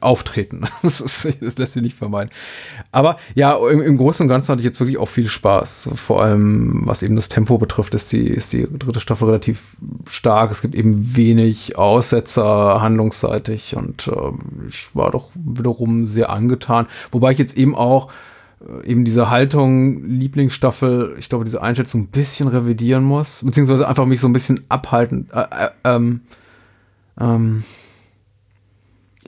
auftreten. 0.01 0.65
Das, 0.83 1.01
ist, 1.01 1.43
das 1.43 1.59
lässt 1.59 1.73
sich 1.75 1.83
nicht 1.83 1.97
vermeiden. 1.97 2.31
Aber 2.93 3.19
ja, 3.35 3.57
im, 3.69 3.83
im 3.83 3.97
Großen 3.97 4.25
und 4.25 4.29
Ganzen 4.29 4.53
hatte 4.53 4.61
ich 4.61 4.65
jetzt 4.65 4.81
wirklich 4.81 4.97
auch 4.97 5.09
viel 5.09 5.29
Spaß. 5.29 5.91
Vor 5.95 6.23
allem, 6.23 6.83
was 6.85 7.03
eben 7.03 7.17
das 7.17 7.29
Tempo 7.29 7.59
betrifft, 7.59 7.95
ist 7.95 8.11
die, 8.13 8.27
ist 8.27 8.53
die 8.53 8.67
dritte 8.71 9.01
Staffel 9.01 9.27
relativ 9.27 9.77
stark. 10.09 10.51
Es 10.51 10.63
gibt 10.63 10.75
eben 10.75 11.17
wenig 11.17 11.77
Aussetzer 11.77 12.81
handlungsseitig 12.81 13.77
und 13.77 14.09
ähm, 14.09 14.39
ich 14.69 14.89
war 14.95 15.11
doch 15.11 15.31
wiederum 15.35 16.07
sehr 16.07 16.31
angetan. 16.31 16.87
Wobei 17.11 17.33
ich 17.33 17.39
jetzt 17.39 17.57
eben 17.57 17.75
auch 17.75 18.11
äh, 18.61 18.87
eben 18.87 19.05
diese 19.05 19.31
Haltung, 19.31 20.05
Lieblingsstaffel, 20.05 21.17
ich 21.19 21.29
glaube, 21.29 21.45
diese 21.45 21.63
Einschätzung 21.63 22.03
ein 22.03 22.07
bisschen 22.09 22.49
revidieren 22.49 23.05
muss, 23.05 23.43
beziehungsweise 23.45 23.89
einfach 23.89 24.07
mich 24.07 24.21
so 24.21 24.29
ein 24.29 24.33
bisschen 24.33 24.65
abhalten, 24.69 25.29
äh, 25.33 25.41
äh, 25.41 25.71
ähm, 25.85 26.21
ähm, 27.21 27.65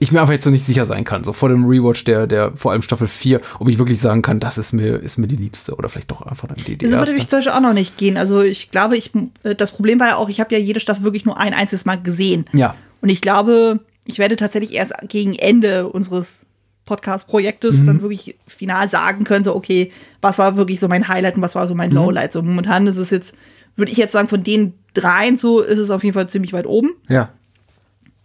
ich 0.01 0.11
mir 0.11 0.19
einfach 0.19 0.33
jetzt 0.33 0.45
so 0.45 0.49
nicht 0.49 0.65
sicher 0.65 0.87
sein 0.87 1.03
kann, 1.03 1.23
so 1.23 1.31
vor 1.31 1.47
dem 1.47 1.63
Rewatch 1.65 2.03
der, 2.05 2.25
der 2.25 2.53
vor 2.57 2.71
allem 2.71 2.81
Staffel 2.81 3.07
4, 3.07 3.39
ob 3.59 3.69
ich 3.69 3.77
wirklich 3.77 4.01
sagen 4.01 4.23
kann, 4.23 4.39
das 4.39 4.57
ist 4.57 4.71
mir, 4.73 4.97
ist 4.97 5.19
mir 5.19 5.27
die 5.27 5.35
liebste 5.35 5.75
oder 5.75 5.89
vielleicht 5.89 6.09
doch 6.09 6.23
einfach 6.23 6.47
dann 6.47 6.57
die, 6.57 6.75
die 6.75 6.89
Das 6.89 6.91
würde 6.93 7.13
mich 7.13 7.27
zum 7.27 7.37
Beispiel 7.37 7.53
auch 7.53 7.61
noch 7.61 7.73
nicht 7.73 7.97
gehen. 7.97 8.17
Also 8.17 8.41
ich 8.41 8.71
glaube, 8.71 8.97
ich, 8.97 9.11
äh, 9.43 9.53
das 9.53 9.69
Problem 9.69 9.99
war 9.99 10.07
ja 10.07 10.15
auch, 10.15 10.27
ich 10.27 10.39
habe 10.39 10.55
ja 10.55 10.59
jede 10.59 10.79
Staffel 10.79 11.03
wirklich 11.03 11.25
nur 11.25 11.37
ein 11.37 11.53
einziges 11.53 11.85
Mal 11.85 12.01
gesehen. 12.01 12.45
Ja. 12.51 12.73
Und 13.01 13.09
ich 13.09 13.21
glaube, 13.21 13.81
ich 14.05 14.17
werde 14.17 14.37
tatsächlich 14.37 14.73
erst 14.73 14.95
gegen 15.07 15.35
Ende 15.35 15.87
unseres 15.87 16.39
Podcast-Projektes 16.85 17.85
dann 17.85 18.01
wirklich 18.01 18.39
final 18.47 18.89
sagen 18.89 19.23
können, 19.23 19.45
so, 19.45 19.55
okay, 19.55 19.91
was 20.19 20.39
war 20.39 20.55
wirklich 20.55 20.79
so 20.79 20.87
mein 20.87 21.07
Highlight 21.07 21.35
und 21.35 21.43
was 21.43 21.53
war 21.53 21.67
so 21.67 21.75
mein 21.75 21.91
Lowlight. 21.91 22.33
So 22.33 22.41
momentan 22.41 22.87
ist 22.87 22.97
es 22.97 23.11
jetzt, 23.11 23.35
würde 23.75 23.91
ich 23.91 23.99
jetzt 23.99 24.13
sagen, 24.13 24.29
von 24.29 24.43
den 24.43 24.73
dreien 24.95 25.37
so 25.37 25.61
ist 25.61 25.77
es 25.77 25.91
auf 25.91 26.03
jeden 26.03 26.15
Fall 26.15 26.27
ziemlich 26.27 26.53
weit 26.53 26.65
oben. 26.65 26.89
Ja. 27.07 27.29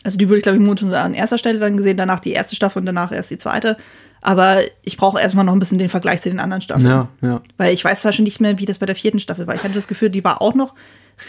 Also 0.06 0.18
die 0.18 0.28
würde 0.28 0.38
ich, 0.38 0.44
glaube 0.44 0.56
ich, 0.56 0.62
momentan 0.62 0.94
an 0.94 1.14
erster 1.14 1.36
Stelle 1.36 1.58
dann 1.58 1.76
gesehen, 1.76 1.96
danach 1.96 2.20
die 2.20 2.30
erste 2.30 2.54
Staffel 2.54 2.78
und 2.78 2.86
danach 2.86 3.10
erst 3.10 3.28
die 3.32 3.38
zweite. 3.38 3.76
Aber 4.22 4.60
ich 4.82 4.96
brauche 4.96 5.20
erstmal 5.20 5.44
noch 5.44 5.52
ein 5.52 5.58
bisschen 5.58 5.78
den 5.78 5.88
Vergleich 5.88 6.22
zu 6.22 6.30
den 6.30 6.38
anderen 6.38 6.62
Staffeln. 6.62 6.86
Ja, 6.86 7.08
ja. 7.22 7.40
Weil 7.56 7.74
ich 7.74 7.84
weiß 7.84 8.02
zwar 8.02 8.12
schon 8.12 8.22
nicht 8.22 8.40
mehr, 8.40 8.60
wie 8.60 8.66
das 8.66 8.78
bei 8.78 8.86
der 8.86 8.94
vierten 8.94 9.18
Staffel 9.18 9.48
war. 9.48 9.56
Ich 9.56 9.64
hatte 9.64 9.74
das 9.74 9.88
Gefühl, 9.88 10.10
die 10.10 10.22
war 10.22 10.40
auch 10.40 10.54
noch 10.54 10.76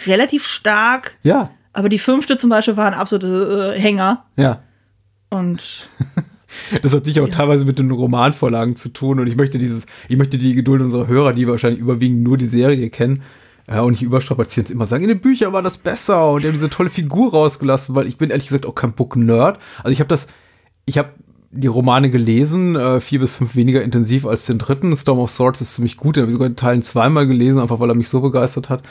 relativ 0.05 0.45
stark. 0.45 1.15
Ja. 1.23 1.49
Aber 1.73 1.89
die 1.89 1.97
fünfte 1.97 2.37
zum 2.37 2.51
Beispiel 2.51 2.77
war 2.77 2.85
ein 2.85 2.93
absoluter 2.93 3.73
äh, 3.73 3.79
Hänger. 3.79 4.25
Ja. 4.35 4.61
Und 5.29 5.89
Das 6.83 6.93
hat 6.93 7.05
sicher 7.05 7.23
auch 7.23 7.29
teilweise 7.29 7.65
mit 7.65 7.79
den 7.79 7.89
Romanvorlagen 7.89 8.75
zu 8.75 8.89
tun 8.89 9.19
und 9.19 9.27
ich 9.27 9.35
möchte 9.35 9.57
dieses, 9.57 9.85
ich 10.07 10.17
möchte 10.17 10.37
die 10.37 10.53
Geduld 10.53 10.81
unserer 10.81 11.07
Hörer, 11.07 11.33
die 11.33 11.47
wahrscheinlich 11.47 11.79
überwiegend 11.79 12.23
nur 12.23 12.37
die 12.37 12.45
Serie 12.45 12.89
kennen, 12.89 13.23
ja, 13.69 13.81
und 13.81 13.91
nicht 13.91 14.03
überstrapazieren, 14.03 14.71
immer 14.71 14.87
sagen, 14.87 15.03
in 15.03 15.09
den 15.09 15.19
Büchern 15.19 15.51
war 15.51 15.61
das 15.61 15.77
besser 15.77 16.31
und 16.31 16.41
die 16.41 16.47
haben 16.47 16.53
diese 16.53 16.69
tolle 16.69 16.89
Figur 16.89 17.31
rausgelassen, 17.31 17.95
weil 17.95 18.07
ich 18.07 18.17
bin 18.17 18.29
ehrlich 18.29 18.47
gesagt 18.47 18.65
auch 18.65 18.75
kein 18.75 18.93
Book-Nerd. 18.93 19.59
Also 19.79 19.91
ich 19.91 19.99
habe 19.99 20.07
das, 20.07 20.27
ich 20.85 20.97
habe 20.97 21.09
die 21.51 21.67
Romane 21.67 22.09
gelesen, 22.09 22.75
äh, 22.75 22.99
vier 23.01 23.19
bis 23.19 23.35
fünf 23.35 23.55
weniger 23.55 23.81
intensiv 23.81 24.25
als 24.25 24.45
den 24.45 24.57
dritten. 24.57 24.95
Storm 24.95 25.19
of 25.19 25.31
Swords 25.31 25.61
ist 25.61 25.75
ziemlich 25.75 25.97
gut, 25.97 26.15
den 26.15 26.21
habe 26.21 26.29
ich 26.29 26.33
sogar 26.33 26.47
in 26.47 26.55
Teilen 26.55 26.81
zweimal 26.81 27.27
gelesen, 27.27 27.61
einfach 27.61 27.79
weil 27.79 27.89
er 27.89 27.95
mich 27.95 28.09
so 28.09 28.21
begeistert 28.21 28.69
hat. 28.69 28.83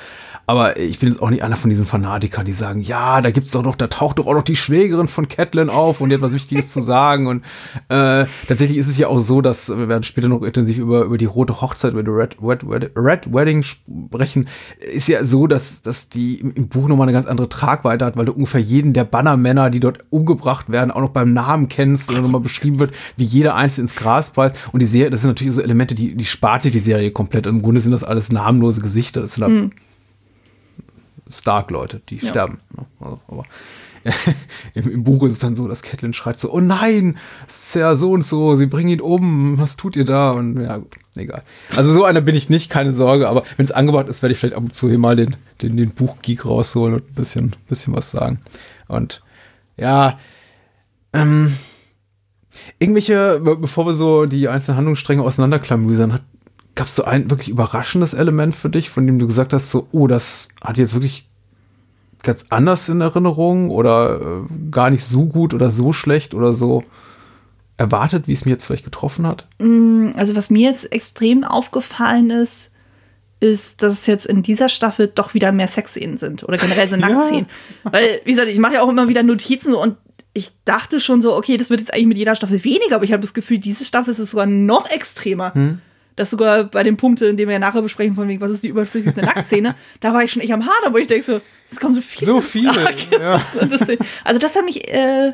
Aber 0.48 0.78
ich 0.78 1.00
bin 1.00 1.08
jetzt 1.08 1.20
auch 1.20 1.30
nicht 1.30 1.42
einer 1.42 1.56
von 1.56 1.70
diesen 1.70 1.86
Fanatikern, 1.86 2.44
die 2.44 2.52
sagen, 2.52 2.80
ja, 2.80 3.20
da 3.20 3.32
gibt's 3.32 3.50
doch 3.50 3.64
noch, 3.64 3.74
da 3.74 3.88
taucht 3.88 4.20
doch 4.20 4.26
auch 4.26 4.34
noch 4.34 4.44
die 4.44 4.54
Schwägerin 4.54 5.08
von 5.08 5.26
Catelyn 5.26 5.70
auf 5.70 6.00
und 6.00 6.08
die 6.08 6.14
hat 6.14 6.22
was 6.22 6.32
Wichtiges 6.32 6.72
zu 6.72 6.80
sagen. 6.80 7.26
Und 7.26 7.44
äh, 7.88 8.26
tatsächlich 8.46 8.78
ist 8.78 8.86
es 8.86 8.96
ja 8.96 9.08
auch 9.08 9.18
so, 9.18 9.40
dass 9.40 9.68
wir 9.68 9.88
werden 9.88 10.04
später 10.04 10.28
noch 10.28 10.42
intensiv 10.42 10.78
über, 10.78 11.02
über 11.02 11.18
die 11.18 11.24
rote 11.24 11.60
Hochzeit, 11.60 11.94
über 11.94 12.04
die 12.04 12.10
Red, 12.10 12.36
Red, 12.40 12.62
Red, 12.62 12.92
Red 12.96 13.32
Wedding 13.32 13.64
sprechen. 13.64 14.46
Ist 14.78 15.08
ja 15.08 15.24
so, 15.24 15.48
dass, 15.48 15.82
dass 15.82 16.08
die 16.10 16.38
im, 16.38 16.68
Buch 16.68 16.86
nochmal 16.86 17.08
eine 17.08 17.12
ganz 17.12 17.26
andere 17.26 17.48
Tragweite 17.48 18.04
hat, 18.04 18.16
weil 18.16 18.26
du 18.26 18.32
ungefähr 18.32 18.60
jeden 18.60 18.92
der 18.92 19.04
Bannermänner, 19.04 19.70
die 19.70 19.80
dort 19.80 19.98
umgebracht 20.10 20.70
werden, 20.70 20.92
auch 20.92 21.00
noch 21.00 21.10
beim 21.10 21.32
Namen 21.32 21.68
kennst 21.68 22.08
und 22.08 22.22
dann 22.22 22.30
mal 22.30 22.40
beschrieben 22.40 22.78
wird, 22.78 22.92
wie 23.16 23.24
jeder 23.24 23.56
einzelne 23.56 23.82
ins 23.82 23.96
Gras 23.96 24.30
beißt. 24.30 24.56
Und 24.72 24.80
die 24.80 24.86
Serie, 24.86 25.10
das 25.10 25.22
sind 25.22 25.30
natürlich 25.30 25.54
so 25.54 25.60
Elemente, 25.60 25.96
die, 25.96 26.14
die 26.14 26.24
spart 26.24 26.62
sich 26.62 26.72
die 26.72 26.78
Serie 26.78 27.10
komplett. 27.10 27.46
Im 27.46 27.62
Grunde 27.62 27.80
sind 27.80 27.92
das 27.92 28.04
alles 28.04 28.30
namenlose 28.30 28.80
Gesichter. 28.80 29.22
Das 29.22 29.34
sind 29.34 29.46
Mhm. 29.46 29.70
Stark-Leute, 31.30 32.00
die 32.08 32.16
Ja. 32.16 32.28
sterben. 32.28 32.58
Also, 33.00 33.20
aber 33.28 33.44
im, 34.74 34.88
im 34.90 35.02
Buch 35.04 35.24
ist 35.24 35.32
es 35.32 35.38
dann 35.40 35.56
so, 35.56 35.66
dass 35.66 35.82
Catelyn 35.82 36.12
schreit 36.12 36.38
so, 36.38 36.52
oh 36.52 36.60
nein, 36.60 37.18
es 37.48 37.66
ist 37.68 37.74
ja 37.74 37.96
so 37.96 38.12
und 38.12 38.24
so, 38.24 38.54
sie 38.54 38.66
bringen 38.66 38.88
ihn 38.90 39.00
um, 39.00 39.58
was 39.58 39.76
tut 39.76 39.96
ihr 39.96 40.04
da? 40.04 40.30
Und 40.30 40.60
ja, 40.62 40.76
gut, 40.76 40.94
egal. 41.16 41.42
Also 41.74 41.92
so 41.92 42.04
einer 42.04 42.20
bin 42.20 42.36
ich 42.36 42.48
nicht, 42.48 42.70
keine 42.70 42.92
Sorge, 42.92 43.28
aber 43.28 43.42
wenn 43.56 43.64
es 43.64 43.72
angebracht 43.72 44.06
ist, 44.06 44.22
werde 44.22 44.32
ich 44.32 44.38
vielleicht 44.38 44.54
ab 44.54 44.62
und 44.62 44.74
zu 44.74 44.88
hier 44.88 44.98
mal 44.98 45.16
den, 45.16 45.34
den, 45.62 45.76
den 45.76 45.90
Buchgeek 45.90 46.46
rausholen 46.46 46.94
und 46.94 47.10
ein 47.10 47.14
bisschen, 47.14 47.56
bisschen 47.68 47.96
was 47.96 48.12
sagen. 48.12 48.38
Und 48.86 49.22
ja, 49.76 50.20
ähm, 51.12 51.56
irgendwelche, 52.78 53.40
be- 53.40 53.56
bevor 53.56 53.86
wir 53.86 53.94
so 53.94 54.26
die 54.26 54.48
einzelnen 54.48 54.76
Handlungsstränge 54.76 55.22
auseinanderklamüsern, 55.22 56.20
gab 56.76 56.86
es 56.86 56.94
so 56.94 57.04
ein 57.04 57.30
wirklich 57.30 57.48
überraschendes 57.48 58.14
Element 58.14 58.54
für 58.54 58.70
dich, 58.70 58.90
von 58.90 59.06
dem 59.06 59.18
du 59.18 59.26
gesagt 59.26 59.52
hast, 59.52 59.70
so, 59.70 59.88
oh, 59.90 60.06
das 60.06 60.50
hat 60.62 60.78
jetzt 60.78 60.94
wirklich 60.94 61.26
ganz 62.22 62.46
anders 62.50 62.88
in 62.88 63.00
Erinnerung 63.00 63.70
oder 63.70 64.20
äh, 64.20 64.70
gar 64.70 64.90
nicht 64.90 65.04
so 65.04 65.26
gut 65.26 65.54
oder 65.54 65.70
so 65.70 65.92
schlecht 65.92 66.34
oder 66.34 66.52
so 66.52 66.84
erwartet, 67.78 68.28
wie 68.28 68.32
es 68.32 68.44
mir 68.44 68.52
jetzt 68.52 68.66
vielleicht 68.66 68.84
getroffen 68.84 69.26
hat? 69.26 69.46
Also 70.16 70.36
was 70.36 70.50
mir 70.50 70.68
jetzt 70.68 70.92
extrem 70.92 71.44
aufgefallen 71.44 72.30
ist, 72.30 72.70
ist, 73.40 73.82
dass 73.82 73.92
es 73.94 74.06
jetzt 74.06 74.26
in 74.26 74.42
dieser 74.42 74.68
Staffel 74.68 75.10
doch 75.14 75.34
wieder 75.34 75.52
mehr 75.52 75.68
Sexszenen 75.68 76.18
sind 76.18 76.42
oder 76.42 76.58
generell 76.58 76.88
so 76.88 76.96
Nacktszenen. 76.96 77.46
Weil, 77.84 78.20
wie 78.24 78.32
gesagt, 78.32 78.48
ich 78.48 78.58
mache 78.58 78.74
ja 78.74 78.82
auch 78.82 78.88
immer 78.88 79.08
wieder 79.08 79.22
Notizen 79.22 79.74
und 79.74 79.96
ich 80.32 80.50
dachte 80.66 81.00
schon 81.00 81.22
so, 81.22 81.34
okay, 81.34 81.56
das 81.56 81.70
wird 81.70 81.80
jetzt 81.80 81.94
eigentlich 81.94 82.06
mit 82.06 82.18
jeder 82.18 82.34
Staffel 82.34 82.62
weniger, 82.64 82.96
aber 82.96 83.04
ich 83.04 83.12
habe 83.12 83.22
das 83.22 83.32
Gefühl, 83.34 83.58
diese 83.58 83.84
Staffel 83.84 84.10
ist 84.10 84.18
es 84.18 84.32
sogar 84.32 84.46
noch 84.46 84.90
extremer. 84.90 85.52
Das 86.16 86.30
sogar 86.30 86.64
bei 86.64 86.82
dem 86.82 86.96
Punkt, 86.96 87.20
in 87.20 87.36
dem 87.36 87.48
wir 87.48 87.54
ja 87.54 87.58
nachher 87.58 87.82
besprechen, 87.82 88.14
von 88.14 88.26
wegen, 88.26 88.40
was 88.40 88.50
ist 88.50 88.64
die 88.64 88.68
überflüssigste 88.68 89.20
Nacktszene, 89.20 89.74
da 90.00 90.14
war 90.14 90.24
ich 90.24 90.32
schon 90.32 90.42
echt 90.42 90.52
am 90.52 90.62
Hader, 90.62 90.92
wo 90.92 90.96
ich 90.96 91.06
denke 91.06 91.24
so, 91.24 91.40
es 91.70 91.78
kommen 91.78 91.94
so 91.94 92.00
viele. 92.00 92.26
So 92.26 92.40
viele, 92.40 92.94
ja. 93.12 93.40
Also 94.24 94.38
das 94.38 94.56
hat 94.56 94.64
mich 94.64 94.88
äh, 94.88 95.32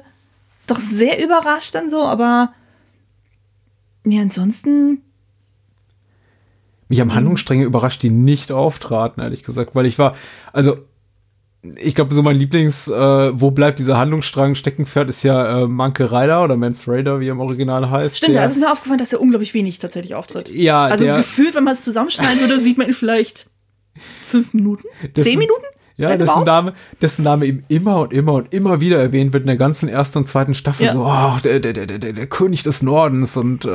doch 0.66 0.80
sehr 0.80 1.22
überrascht 1.22 1.74
dann 1.74 1.88
so, 1.88 2.02
aber 2.02 2.52
ja, 4.04 4.22
ansonsten 4.22 5.02
Mich 6.88 7.00
haben 7.00 7.14
Handlungsstränge 7.14 7.64
überrascht, 7.64 8.02
die 8.02 8.10
nicht 8.10 8.50
auftraten, 8.50 9.22
ehrlich 9.22 9.44
gesagt, 9.44 9.74
weil 9.74 9.86
ich 9.86 9.98
war, 9.98 10.16
also 10.52 10.78
ich 11.76 11.95
glaube, 11.95 12.12
so 12.14 12.23
mein 12.23 12.35
Lieblings, 12.37 12.88
äh, 12.88 12.92
wo 13.40 13.52
bleibt 13.52 13.78
dieser 13.78 13.97
Handlungsstrang 13.97 14.54
Steckenpferd, 14.57 15.09
ist 15.09 15.23
ja 15.23 15.62
äh, 15.62 15.69
Manke 15.69 16.11
Rider 16.11 16.42
oder 16.42 16.57
Mance 16.57 16.90
Raider, 16.90 17.21
wie 17.21 17.28
er 17.28 17.33
im 17.33 17.40
Original 17.40 17.88
heißt. 17.88 18.16
Stimmt, 18.16 18.35
da 18.37 18.45
ist 18.45 18.59
mir 18.59 18.71
aufgefallen, 18.73 18.99
dass 18.99 19.12
er 19.12 19.21
unglaublich 19.21 19.54
wenig 19.54 19.78
tatsächlich 19.78 20.14
auftritt. 20.16 20.49
Ja, 20.49 20.85
also 20.87 21.04
der- 21.04 21.16
gefühlt, 21.19 21.54
wenn 21.54 21.64
man 21.64 21.75
es 21.75 21.83
zusammenschneiden 21.83 22.40
würde, 22.40 22.59
sieht 22.61 22.78
man 22.78 22.88
ihn 22.88 22.95
vielleicht 22.95 23.47
fünf 24.28 24.52
Minuten, 24.54 24.85
Das 25.14 25.25
zehn 25.25 25.38
Minuten. 25.38 25.62
Ja, 25.99 26.16
dessen. 26.16 26.45
Name, 26.45 26.73
dessen 27.00 27.23
Name 27.23 27.45
eben 27.47 27.64
immer 27.69 28.00
und 28.00 28.12
immer 28.14 28.33
und 28.33 28.52
immer 28.52 28.81
wieder 28.81 28.99
erwähnt 28.99 29.33
wird 29.35 29.42
in 29.42 29.47
der 29.49 29.57
ganzen 29.57 29.88
ersten 29.88 30.19
und 30.19 30.25
zweiten 30.26 30.54
Staffel. 30.54 30.87
Ja. 30.87 30.95
So, 30.95 31.04
oh, 31.07 31.38
der, 31.45 31.61
der, 31.61 31.75
der, 31.75 31.87
der, 31.87 32.12
der 32.12 32.26
König 32.26 32.62
des 32.64 32.83
Nordens 32.83 33.37
und 33.37 33.66
äh, 33.66 33.69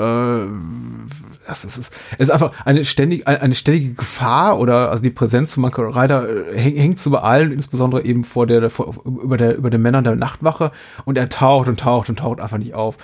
das 1.47 1.65
ist, 1.65 1.77
es 1.77 1.91
ist 2.17 2.29
einfach 2.29 2.51
eine 2.65 2.85
ständig, 2.85 3.27
eine 3.27 3.55
ständige 3.55 3.93
Gefahr 3.93 4.59
oder 4.59 4.91
also 4.91 5.03
die 5.03 5.09
Präsenz 5.09 5.53
von 5.53 5.61
Manko 5.61 5.81
Rider 5.81 6.27
äh, 6.27 6.59
häng- 6.59 6.77
hängt 6.77 6.99
so 6.99 7.09
bei 7.09 7.19
allen, 7.19 7.51
insbesondere 7.51 8.05
eben 8.05 8.23
vor 8.23 8.45
der, 8.47 8.69
vor, 8.69 8.95
über 9.05 9.37
der, 9.37 9.55
über 9.57 9.69
den 9.69 9.81
Männern 9.81 10.03
der 10.03 10.15
Nachtwache 10.15 10.71
und 11.05 11.17
er 11.17 11.29
taucht 11.29 11.67
und 11.67 11.79
taucht 11.79 12.09
und 12.09 12.19
taucht 12.19 12.39
einfach 12.41 12.57
nicht 12.57 12.73
auf. 12.73 12.97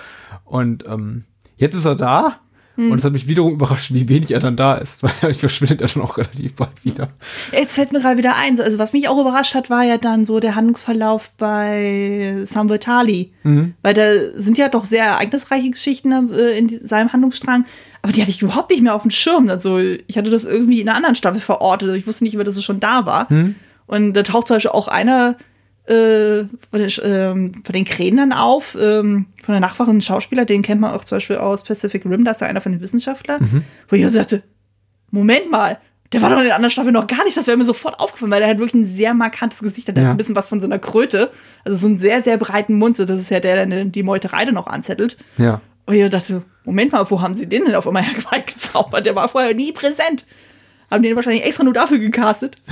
Und 0.44 0.86
ähm, 0.86 1.24
jetzt 1.56 1.74
ist 1.74 1.84
er 1.86 1.94
da. 1.94 2.36
Hm. 2.76 2.90
Und 2.90 2.98
es 2.98 3.04
hat 3.04 3.12
mich 3.12 3.28
wiederum 3.28 3.52
überrascht, 3.52 3.94
wie 3.94 4.08
wenig 4.08 4.32
er 4.32 4.40
dann 4.40 4.56
da 4.56 4.74
ist, 4.74 5.02
weil 5.22 5.30
ich 5.30 5.38
verschwindet 5.38 5.80
er 5.80 5.86
dann 5.86 6.02
auch 6.02 6.18
relativ 6.18 6.54
bald 6.56 6.84
wieder. 6.84 7.08
Jetzt 7.52 7.76
fällt 7.76 7.92
mir 7.92 8.00
gerade 8.00 8.18
wieder 8.18 8.34
ein, 8.36 8.56
so, 8.56 8.64
also 8.64 8.78
was 8.78 8.92
mich 8.92 9.08
auch 9.08 9.20
überrascht 9.20 9.54
hat, 9.54 9.70
war 9.70 9.84
ja 9.84 9.96
dann 9.96 10.24
so 10.24 10.40
der 10.40 10.56
Handlungsverlauf 10.56 11.30
bei 11.38 12.42
Sam 12.46 12.68
Vitali. 12.68 13.32
Mhm. 13.44 13.74
Weil 13.82 13.94
da 13.94 14.02
sind 14.34 14.58
ja 14.58 14.68
doch 14.68 14.84
sehr 14.84 15.04
ereignisreiche 15.04 15.70
Geschichten 15.70 16.32
äh, 16.32 16.58
in 16.58 16.86
seinem 16.86 17.12
Handlungsstrang, 17.12 17.64
aber 18.04 18.12
die 18.12 18.20
hatte 18.20 18.30
ich 18.30 18.42
überhaupt 18.42 18.70
nicht 18.70 18.82
mehr 18.82 18.94
auf 18.94 19.00
dem 19.02 19.10
Schirm. 19.10 19.48
Also 19.48 19.78
ich 19.78 20.18
hatte 20.18 20.28
das 20.30 20.44
irgendwie 20.44 20.80
in 20.82 20.88
einer 20.88 20.96
anderen 20.98 21.14
Staffel 21.16 21.40
verortet, 21.40 21.88
also 21.88 21.96
ich 21.98 22.06
wusste 22.06 22.22
nicht 22.24 22.34
mehr, 22.36 22.44
dass 22.44 22.56
es 22.58 22.62
schon 22.64 22.78
da 22.78 23.06
war. 23.06 23.26
Mhm. 23.32 23.54
Und 23.86 24.12
da 24.12 24.22
taucht 24.22 24.46
zum 24.48 24.56
Beispiel 24.56 24.72
auch 24.72 24.88
einer 24.88 25.36
äh, 25.86 26.44
von, 26.70 26.78
den, 26.80 26.90
ähm, 27.02 27.52
von 27.64 27.72
den 27.72 27.84
Krähen 27.86 28.18
dann 28.18 28.32
auf, 28.32 28.76
ähm, 28.80 29.26
von 29.42 29.52
der 29.54 29.60
Nachwache, 29.60 29.90
ein 29.90 30.02
Schauspieler, 30.02 30.44
den 30.44 30.60
kennt 30.62 30.80
man 30.82 30.92
auch 30.92 31.04
zum 31.04 31.16
Beispiel 31.16 31.36
aus 31.36 31.64
Pacific 31.64 32.04
Rim, 32.04 32.24
da 32.24 32.32
ist 32.32 32.42
er 32.42 32.48
einer 32.48 32.60
von 32.60 32.72
den 32.72 32.80
Wissenschaftlern, 32.82 33.40
Mhm. 33.42 33.64
wo 33.88 33.96
ich 33.96 34.04
auch 34.04 34.10
so 34.10 34.18
dachte, 34.18 34.42
Moment 35.10 35.50
mal, 35.50 35.78
der 36.12 36.22
war 36.22 36.30
doch 36.30 36.38
in 36.38 36.44
der 36.44 36.54
anderen 36.56 36.70
Staffel 36.70 36.92
noch 36.92 37.06
gar 37.06 37.24
nicht, 37.24 37.36
das 37.36 37.46
wäre 37.46 37.56
mir 37.56 37.64
sofort 37.64 37.98
aufgefallen, 38.00 38.30
weil 38.30 38.40
der 38.40 38.48
hat 38.50 38.58
wirklich 38.58 38.82
ein 38.82 38.86
sehr 38.86 39.14
markantes 39.14 39.58
Gesicht, 39.60 39.88
der 39.88 39.94
Ja. 39.96 40.02
hat 40.04 40.10
ein 40.10 40.16
bisschen 40.16 40.36
was 40.36 40.48
von 40.48 40.60
so 40.60 40.66
einer 40.66 40.78
Kröte, 40.78 41.30
also 41.64 41.76
so 41.78 41.86
einen 41.86 41.98
sehr, 42.00 42.22
sehr 42.22 42.36
breiten 42.36 42.74
Mund, 42.78 42.96
so 42.98 43.04
das 43.04 43.18
ist 43.18 43.30
ja 43.30 43.40
der, 43.40 43.66
der 43.66 43.84
die 43.86 44.02
Meuterei 44.02 44.44
dann 44.44 44.54
noch 44.54 44.66
anzettelt. 44.66 45.16
Ja. 45.38 45.60
Und 45.86 45.94
ich 45.94 46.10
dachte 46.10 46.42
Moment 46.64 46.92
mal, 46.92 47.08
wo 47.10 47.20
haben 47.20 47.36
sie 47.36 47.46
den 47.46 47.64
denn 47.66 47.74
auf 47.74 47.86
einmal 47.86 48.02
hergezaubert? 48.30 49.04
Der 49.06 49.14
war 49.14 49.28
vorher 49.28 49.54
nie 49.54 49.72
präsent. 49.72 50.24
Haben 50.90 51.02
den 51.02 51.16
wahrscheinlich 51.16 51.44
extra 51.44 51.64
nur 51.64 51.74
dafür 51.74 51.98
gecastet. 51.98 52.56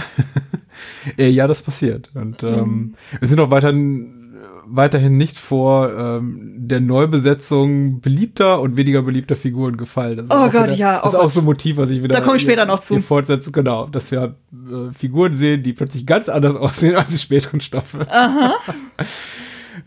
Äh, 1.18 1.28
Ja, 1.28 1.46
das 1.46 1.62
passiert. 1.62 2.10
Und 2.14 2.42
Mhm. 2.42 2.48
ähm, 2.48 2.94
wir 3.18 3.28
sind 3.28 3.38
auch 3.40 3.50
weiterhin, 3.50 4.34
weiterhin 4.64 5.16
nicht 5.18 5.38
vor 5.38 5.92
ähm, 5.96 6.54
der 6.56 6.80
Neubesetzung 6.80 8.00
beliebter 8.00 8.60
und 8.60 8.76
weniger 8.76 9.02
beliebter 9.02 9.36
Figuren 9.36 9.76
gefallen. 9.76 10.16
Das 10.16 10.30
Oh 10.30 10.34
auch 10.46 10.50
Gott, 10.50 10.64
wieder, 10.64 10.74
ja, 10.74 10.98
oh 11.00 11.02
Das 11.04 11.12
ist 11.12 11.18
auch 11.18 11.22
Gott. 11.24 11.32
so 11.32 11.40
ein 11.40 11.44
Motiv, 11.44 11.76
was 11.76 11.90
ich 11.90 12.02
wieder. 12.02 12.14
Da 12.14 12.20
komme 12.22 12.36
ich 12.36 12.42
später 12.42 12.64
noch 12.64 12.80
zu. 12.80 12.98
Fortsetzen, 13.00 13.52
genau. 13.52 13.86
Dass 13.86 14.10
wir 14.10 14.34
äh, 14.52 14.92
Figuren 14.94 15.32
sehen, 15.34 15.62
die 15.62 15.72
plötzlich 15.74 16.06
ganz 16.06 16.28
anders 16.30 16.56
aussehen 16.64 16.96
als 16.96 17.10
die 17.10 17.18
späteren 17.18 17.60
Staffeln. 17.60 18.08
Aha. 18.08 18.54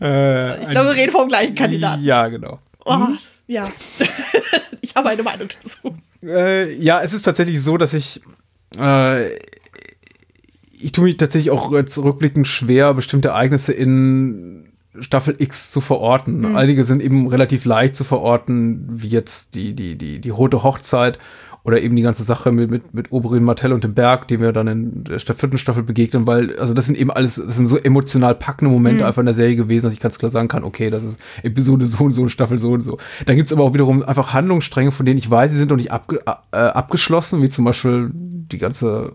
äh, 0.00 0.62
Ich 0.62 0.70
glaube, 0.70 0.90
wir 0.90 0.96
reden 0.96 1.12
vom 1.12 1.28
gleichen 1.28 1.54
Kandidaten. 1.54 2.02
Ja, 2.04 2.28
genau. 2.28 2.60
Oh, 2.84 2.96
ja. 3.46 3.68
ich 4.80 4.94
habe 4.94 5.10
eine 5.10 5.22
Meinung 5.22 5.48
dazu. 5.62 5.96
Äh, 6.22 6.74
ja, 6.74 7.00
es 7.02 7.14
ist 7.14 7.22
tatsächlich 7.22 7.62
so, 7.62 7.76
dass 7.76 7.94
ich 7.94 8.20
äh, 8.78 9.30
ich 10.78 10.92
tue 10.92 11.04
mich 11.04 11.16
tatsächlich 11.16 11.50
auch 11.50 11.72
jetzt 11.72 11.98
rückblickend 11.98 12.46
schwer, 12.46 12.94
bestimmte 12.94 13.28
Ereignisse 13.28 13.72
in 13.72 14.72
Staffel 15.00 15.36
X 15.38 15.70
zu 15.72 15.80
verorten. 15.80 16.56
Einige 16.56 16.84
sind 16.84 17.02
eben 17.02 17.26
relativ 17.28 17.64
leicht 17.64 17.96
zu 17.96 18.04
verorten, 18.04 18.86
wie 18.90 19.08
jetzt 19.08 19.54
die, 19.54 19.74
die, 19.74 19.96
die, 19.96 20.20
die 20.20 20.30
rote 20.30 20.62
Hochzeit 20.62 21.18
oder 21.66 21.82
eben 21.82 21.96
die 21.96 22.02
ganze 22.02 22.22
Sache 22.22 22.52
mit, 22.52 22.70
mit, 22.70 22.94
mit 22.94 23.10
Oberyn 23.10 23.42
Martell 23.42 23.72
und 23.72 23.82
dem 23.82 23.92
Berg, 23.92 24.28
dem 24.28 24.40
wir 24.40 24.52
dann 24.52 24.68
in 24.68 25.04
der 25.04 25.18
vierten 25.18 25.58
Staffel 25.58 25.82
begegnen, 25.82 26.24
weil, 26.24 26.56
also 26.60 26.74
das 26.74 26.86
sind 26.86 26.96
eben 26.96 27.10
alles, 27.10 27.42
das 27.44 27.56
sind 27.56 27.66
so 27.66 27.76
emotional 27.76 28.36
packende 28.36 28.70
Momente 28.70 29.04
einfach 29.04 29.18
in 29.18 29.26
der 29.26 29.34
Serie 29.34 29.56
gewesen, 29.56 29.86
dass 29.86 29.94
ich 29.94 29.98
ganz 29.98 30.16
klar 30.16 30.30
sagen 30.30 30.46
kann, 30.46 30.62
okay, 30.62 30.90
das 30.90 31.02
ist 31.02 31.20
Episode 31.42 31.84
so 31.84 32.04
und 32.04 32.12
so 32.12 32.22
und 32.22 32.30
Staffel 32.30 32.60
so 32.60 32.70
und 32.70 32.82
so. 32.82 32.98
Dann 33.26 33.34
gibt's 33.34 33.52
aber 33.52 33.64
auch 33.64 33.74
wiederum 33.74 34.04
einfach 34.04 34.32
Handlungsstränge, 34.32 34.92
von 34.92 35.04
denen 35.06 35.18
ich 35.18 35.28
weiß, 35.28 35.50
sie 35.50 35.58
sind 35.58 35.70
noch 35.70 35.76
nicht 35.76 35.90
abge 35.90 36.20
äh, 36.24 36.56
abgeschlossen, 36.56 37.42
wie 37.42 37.48
zum 37.48 37.64
Beispiel 37.64 38.10
die 38.12 38.58
ganze 38.58 39.14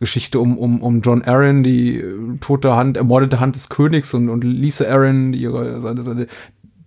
Geschichte 0.00 0.38
um, 0.38 0.58
um, 0.58 0.82
um 0.82 1.00
John 1.00 1.22
Arryn, 1.22 1.62
die 1.62 1.96
äh, 1.96 2.38
tote 2.40 2.76
Hand, 2.76 2.96
ermordete 2.96 3.40
Hand 3.40 3.56
des 3.56 3.68
Königs 3.68 4.12
und, 4.12 4.28
und 4.28 4.44
Lisa 4.44 4.84
Arryn, 4.86 5.32
ihre, 5.32 5.80
seine, 5.80 6.02
seine 6.02 6.26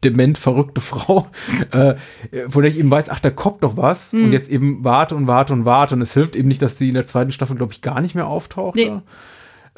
dement 0.04 0.38
verrückte 0.38 0.82
Frau, 0.82 1.28
äh, 1.72 1.96
von 2.48 2.64
der 2.64 2.72
ich 2.72 2.78
eben 2.80 2.92
weiß, 2.92 3.10
ach, 3.10 3.20
da 3.20 3.30
kommt 3.32 3.62
noch 3.62 3.78
was 3.78 4.14
und 4.14 4.32
jetzt 4.32 4.50
eben 4.50 4.84
warte 4.84 5.16
und 5.16 5.28
warte 5.28 5.54
und 5.54 5.66
warte 5.66 5.96
und 5.96 6.02
es 6.02 6.14
hilft 6.14 6.36
eben 6.36 6.48
nicht, 6.48 6.62
dass 6.62 6.76
die 6.76 6.88
in 6.90 6.94
der 6.96 7.06
zweiten 7.06 7.32
Staffel, 7.32 7.56
glaube 7.56 7.74
ich, 7.74 7.82
gar 7.82 8.02
nicht 8.02 8.16
mehr 8.16 8.28
auftaucht. 8.28 8.76
Nee. 8.76 8.86
ja. 8.88 9.02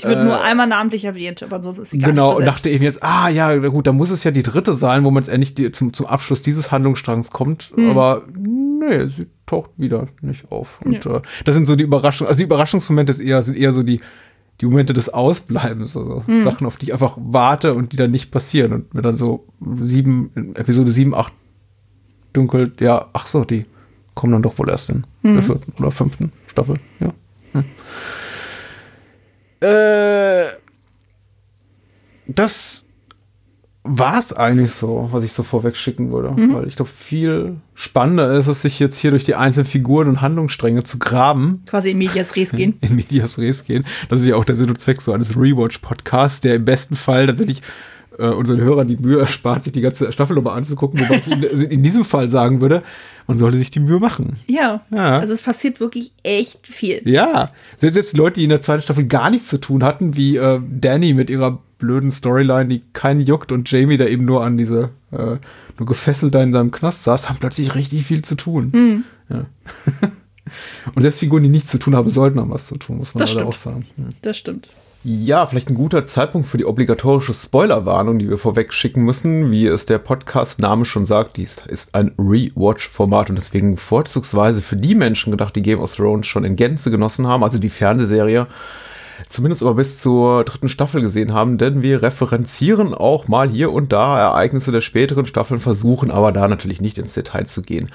Die 0.02 0.08
wird 0.08 0.24
nur 0.24 0.42
einmal 0.42 0.66
namentlich 0.68 1.06
erwähnt, 1.06 1.44
aber 1.44 1.58
ansonsten 1.58 1.84
ist 1.84 1.92
sie 1.92 2.00
gar 2.00 2.10
Äh, 2.10 2.12
Genau, 2.14 2.30
nicht 2.30 2.40
und 2.40 2.46
dachte 2.46 2.70
eben 2.70 2.84
jetzt, 2.84 3.04
ah 3.04 3.30
ja, 3.30 3.56
gut, 3.58 3.86
da 3.86 3.92
muss 3.94 4.10
es 4.10 4.24
ja 4.24 4.32
die 4.32 4.42
dritte 4.42 4.74
sein, 4.74 5.04
wo 5.04 5.12
man 5.12 5.22
jetzt 5.22 5.32
endlich 5.32 5.54
die, 5.54 5.70
zum, 5.72 5.94
zum 5.94 6.08
Abschluss 6.08 6.42
dieses 6.42 6.72
Handlungsstrangs 6.72 7.30
kommt. 7.30 7.72
Hm. 7.76 7.90
Aber 7.90 8.24
nee, 8.36 9.06
sie 9.08 9.28
taucht 9.46 9.72
wieder 9.78 10.08
nicht 10.22 10.52
auf. 10.52 10.80
Und 10.84 11.06
Ja. 11.06 11.18
äh, 11.18 11.22
das 11.46 11.54
sind 11.56 11.68
so 11.68 11.76
die 11.76 11.84
Überraschungen, 11.84 12.30
also 12.30 12.38
die 12.40 12.46
Überraschungsmomente 12.46 13.12
ist 13.12 13.20
eher, 13.20 13.44
sind 13.44 13.58
eher 13.58 13.74
so 13.74 13.84
die, 13.84 14.00
die 14.62 14.66
Momente 14.68 14.94
des 14.94 15.10
Ausbleibens, 15.10 15.98
also 15.98 16.24
Hm. 16.28 16.44
Sachen, 16.44 16.68
auf 16.68 16.78
die 16.78 16.86
ich 16.88 16.94
einfach 16.94 17.18
warte 17.20 17.74
und 17.74 17.92
die 17.94 17.98
dann 17.98 18.12
nicht 18.12 18.32
passieren. 18.32 18.72
Und 18.74 18.94
mir 18.94 19.02
dann 19.02 19.16
so 19.16 19.48
sieben, 19.82 20.32
in 20.36 20.56
Episode 20.56 20.92
sieben, 20.92 21.14
acht 21.16 21.34
dunkelt, 22.34 22.80
ja, 22.80 23.10
ach 23.14 23.28
so, 23.28 23.44
die 23.44 23.66
kommen 24.14 24.34
dann 24.34 24.44
doch 24.44 24.58
wohl 24.60 24.70
erst 24.70 24.90
in 24.92 25.06
Hm. 25.24 25.34
der 25.34 25.44
vierten 25.44 25.74
oder 25.80 25.92
fünften 25.92 26.32
Staffel, 26.48 26.76
ja. 27.00 27.14
Äh, 29.62 30.46
das 32.28 32.88
war 33.84 34.20
es 34.20 34.32
eigentlich 34.32 34.72
so, 34.74 35.10
was 35.12 35.24
ich 35.24 35.34
so 35.34 35.42
vorweg 35.42 35.76
schicken 35.76 36.12
würde. 36.12 36.36
Weil 36.54 36.68
ich 36.68 36.76
glaube, 36.76 36.92
viel 36.92 37.56
spannender 37.74 38.32
ist 38.34 38.46
es, 38.48 38.62
sich 38.62 38.80
jetzt 38.80 38.98
hier 38.98 39.10
durch 39.10 39.24
die 39.24 39.34
einzelnen 39.34 39.66
Figuren 39.66 40.08
und 40.08 40.22
Handlungsstränge 40.22 40.84
zu 40.84 41.00
graben, 41.00 41.64
Quasi 41.66 41.92
in 41.92 41.98
Medias 41.98 42.36
Res 42.36 42.52
gehen. 42.52 42.78
in 42.82 42.96
Medias 42.96 43.40
Res 43.40 43.64
gehen. 43.64 43.84
Das 44.10 44.20
ist 44.20 44.28
ja 44.28 44.36
auch 44.36 44.46
der 44.46 44.56
Sinn 44.56 44.70
und 44.70 44.80
Zweck 44.80 45.02
so 45.02 45.14
eines 45.14 45.36
Rewatch-Podcasts, 45.36 46.42
der 46.42 46.56
im 46.56 46.66
besten 46.66 46.96
Fall 46.96 47.26
tatsächlich 47.26 47.64
äh, 48.20 48.28
unseren 48.28 48.62
Hörern 48.62 48.88
die 48.88 48.98
Mühe 48.98 49.20
erspart, 49.20 49.64
sich 49.64 49.74
die 49.74 49.82
ganze 49.82 50.12
Staffel 50.12 50.36
nochmal 50.36 50.58
anzugucken, 50.58 51.00
wobei 51.00 51.18
ich 51.18 51.28
in, 51.28 51.42
in 51.72 51.82
diesem 51.82 52.06
Fall 52.06 52.30
sagen 52.30 52.62
würde, 52.62 52.84
man 53.26 53.38
sollte 53.38 53.58
sich 53.58 53.72
die 53.72 53.80
Mühe 53.80 54.00
machen. 54.00 54.34
Ja. 54.48 54.82
Ja. 54.92 55.20
Also 55.20 55.34
es 55.34 55.42
passiert 55.42 55.80
wirklich 55.80 56.12
echt 56.22 56.68
viel. 56.68 57.02
Ja, 57.06 57.52
selbst, 57.78 57.96
selbst 57.96 58.18
Leute, 58.18 58.40
die 58.40 58.44
in 58.44 58.50
der 58.50 58.62
zweiten 58.62 58.84
Staffel 58.84 59.06
gar 59.06 59.32
nichts 59.32 59.48
zu 59.48 59.58
tun 59.60 59.84
hatten, 59.84 60.16
wie 60.16 60.38
äh, 60.38 60.60
Danny 60.70 61.14
mit 61.14 61.32
ihrer 61.32 61.60
blöden 61.82 62.12
Storyline, 62.12 62.70
die 62.70 62.84
keinen 62.94 63.20
juckt 63.20 63.52
und 63.52 63.70
Jamie, 63.70 63.98
der 63.98 64.10
eben 64.10 64.24
nur 64.24 64.44
an 64.44 64.58
diese, 64.58 64.92
äh, 65.12 65.38
nur 65.78 65.86
gefesselt 65.86 66.34
da 66.34 66.42
in 66.42 66.54
seinem 66.54 66.72
Knast 66.72 67.04
saß, 67.04 67.28
haben 67.28 67.40
plötzlich 67.40 67.76
richtig 67.76 68.06
viel 68.06 68.22
zu 68.22 68.36
tun. 68.36 69.04
Ja. 69.30 69.46
und 70.96 71.02
selbst 71.02 71.20
Figuren, 71.20 71.44
die 71.44 71.50
nichts 71.50 71.72
zu 71.72 71.80
tun 71.80 71.96
haben, 71.96 72.10
sollten 72.10 72.40
haben 72.40 72.52
was 72.52 72.68
zu 72.68 72.78
tun, 72.78 72.98
muss 72.98 73.14
man 73.14 73.28
leider 73.28 73.46
auch 73.46 73.54
sagen. 73.54 73.86
Hm. 73.98 74.10
Das 74.22 74.38
stimmt. 74.38 74.72
Ja, 75.04 75.48
vielleicht 75.48 75.70
ein 75.70 75.76
guter 75.76 76.06
Zeitpunkt 76.06 76.48
für 76.48 76.60
die 76.60 76.66
obligatorische 76.66 77.34
Spoilerwarnung, 77.34 78.20
die 78.20 78.30
wir 78.30 78.38
vorweg 78.38 78.72
schicken 78.72 79.02
müssen. 79.02 79.50
Wie 79.50 79.66
es 79.66 79.88
der 79.88 79.98
Podcast-Name 79.98 80.86
schon 80.86 81.08
sagt, 81.08 81.38
dies 81.38 81.64
ist 81.68 81.96
ein 81.96 82.12
Rewatch-Format 82.20 83.32
und 83.32 83.36
deswegen 83.36 83.78
vorzugsweise 83.78 84.62
für 84.62 84.76
die 84.76 84.94
Menschen 84.94 85.32
gedacht, 85.32 85.56
die 85.56 85.64
Game 85.64 85.80
of 85.80 85.96
Thrones 85.96 86.28
schon 86.28 86.44
in 86.44 86.56
Gänze 86.56 86.92
genossen 86.92 87.26
haben, 87.26 87.44
also 87.44 87.58
die 87.58 87.70
Fernsehserie, 87.70 88.46
zumindest 89.30 89.62
aber 89.62 89.76
bis 89.76 90.00
zur 90.00 90.44
dritten 90.44 90.70
Staffel 90.70 91.02
gesehen 91.02 91.34
haben, 91.34 91.58
denn 91.58 91.82
wir 91.82 92.02
referenzieren 92.02 92.94
auch 92.94 93.28
mal 93.28 93.50
hier 93.50 93.72
und 93.72 93.92
da 93.92 94.20
Ereignisse 94.20 94.72
der 94.72 94.82
späteren 94.82 95.26
Staffeln, 95.26 95.60
versuchen 95.60 96.12
aber 96.12 96.32
da 96.32 96.48
natürlich 96.48 96.82
nicht 96.82 96.98
ins 96.98 97.14
Detail 97.14 97.46
zu 97.46 97.62
gehen 97.62 97.90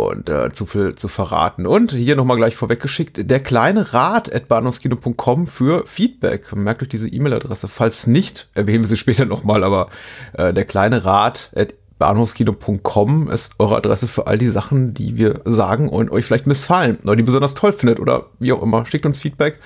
und 0.00 0.28
äh, 0.28 0.50
zu 0.52 0.66
viel 0.66 0.94
zu 0.94 1.08
verraten. 1.08 1.66
Und 1.66 1.92
hier 1.92 2.16
nochmal 2.16 2.36
gleich 2.36 2.56
vorweggeschickt, 2.56 3.30
der 3.30 3.40
kleine 3.40 3.92
Rat 3.92 4.34
at 4.34 4.48
bahnhofskino.com 4.48 5.46
für 5.46 5.86
Feedback. 5.86 6.54
Merkt 6.54 6.82
euch 6.82 6.88
diese 6.88 7.08
E-Mail-Adresse. 7.08 7.68
Falls 7.68 8.06
nicht, 8.06 8.48
erwähnen 8.54 8.84
wir 8.84 8.88
sie 8.88 8.96
später 8.96 9.24
nochmal, 9.26 9.64
aber 9.64 9.88
äh, 10.32 10.52
der 10.52 10.64
kleine 10.64 11.04
Rat 11.04 11.50
at 11.54 11.74
bahnhofskino.com 11.98 13.30
ist 13.30 13.54
eure 13.58 13.76
Adresse 13.76 14.08
für 14.08 14.26
all 14.26 14.38
die 14.38 14.48
Sachen, 14.48 14.94
die 14.94 15.18
wir 15.18 15.42
sagen 15.44 15.88
und 15.88 16.10
euch 16.10 16.24
vielleicht 16.24 16.46
missfallen 16.46 16.98
oder 17.04 17.14
die 17.14 17.22
besonders 17.22 17.54
toll 17.54 17.72
findet 17.72 18.00
oder 18.00 18.26
wie 18.38 18.52
auch 18.52 18.62
immer. 18.62 18.86
Schickt 18.86 19.04
uns 19.06 19.18
Feedback. 19.18 19.58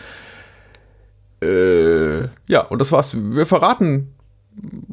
Äh, 1.45 2.29
ja, 2.47 2.61
und 2.63 2.81
das 2.81 2.91
war's. 2.93 3.15
Wir 3.17 3.47
verraten 3.47 4.09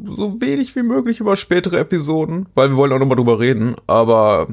so 0.05 0.41
wenig 0.41 0.75
wie 0.75 0.83
möglich 0.83 1.19
über 1.19 1.35
spätere 1.35 1.77
Episoden, 1.79 2.47
weil 2.55 2.69
wir 2.71 2.77
wollen 2.77 2.91
auch 2.93 2.99
nochmal 2.99 3.15
drüber 3.17 3.39
reden, 3.39 3.75
aber 3.87 4.47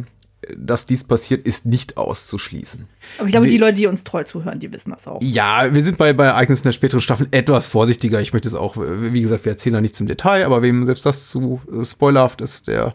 dass 0.57 0.87
dies 0.87 1.03
passiert, 1.05 1.47
ist 1.47 1.67
nicht 1.67 1.97
auszuschließen. 1.97 2.87
Aber 3.19 3.27
ich 3.27 3.33
glaube, 3.33 3.47
Wir- 3.47 3.53
die 3.53 3.59
Leute, 3.59 3.75
die 3.75 3.87
uns 3.87 4.05
treu 4.05 4.23
zuhören, 4.25 4.61
die 4.61 4.73
wissen 4.73 4.91
das 4.91 5.07
auch. 5.09 5.21
Ja, 5.23 5.75
wir 5.75 5.83
sind 5.83 5.99
bei, 5.99 6.13
bei 6.13 6.27
Ereignissen 6.27 6.63
der 6.65 6.73
späteren 6.73 7.01
Staffel 7.01 7.27
etwas 7.33 7.67
vorsichtiger. 7.67 8.21
Ich 8.21 8.33
möchte 8.33 8.49
es 8.49 8.55
auch, 8.55 8.77
wie 8.79 9.21
gesagt, 9.21 9.45
wir 9.45 9.53
erzählen 9.53 9.75
da 9.75 9.81
nichts 9.81 10.01
im 10.01 10.07
Detail, 10.07 10.45
aber 10.47 10.63
wem 10.63 10.87
selbst 10.87 11.05
das 11.07 11.29
zu 11.29 11.61
äh, 11.73 11.85
spoilerhaft 11.85 12.41
ist, 12.41 12.69
der 12.69 12.95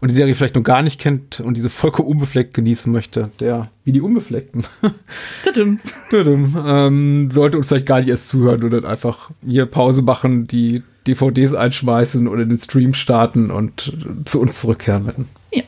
und 0.00 0.10
die 0.10 0.14
Serie 0.14 0.34
vielleicht 0.34 0.54
noch 0.56 0.62
gar 0.62 0.82
nicht 0.82 1.00
kennt 1.00 1.40
und 1.40 1.56
diese 1.56 1.70
vollkommen 1.70 2.08
unbefleckt 2.08 2.54
genießen 2.54 2.90
möchte, 2.92 3.30
der, 3.40 3.70
wie 3.84 3.92
die 3.92 4.00
Unbefleckten, 4.00 4.64
Tudum. 5.44 5.78
Tudum, 6.10 6.56
ähm, 6.66 7.30
sollte 7.30 7.56
uns 7.58 7.68
vielleicht 7.68 7.86
gar 7.86 8.00
nicht 8.00 8.08
erst 8.08 8.28
zuhören 8.28 8.62
und 8.62 8.70
dann 8.72 8.84
einfach 8.84 9.30
hier 9.46 9.66
Pause 9.66 10.02
machen, 10.02 10.46
die 10.46 10.82
DVDs 11.06 11.54
einschmeißen 11.54 12.26
oder 12.28 12.44
den 12.44 12.58
Stream 12.58 12.92
starten 12.94 13.50
und 13.50 13.92
zu 14.24 14.40
uns 14.40 14.60
zurückkehren, 14.60 15.06
wenn 15.06 15.24
Ja. 15.54 15.62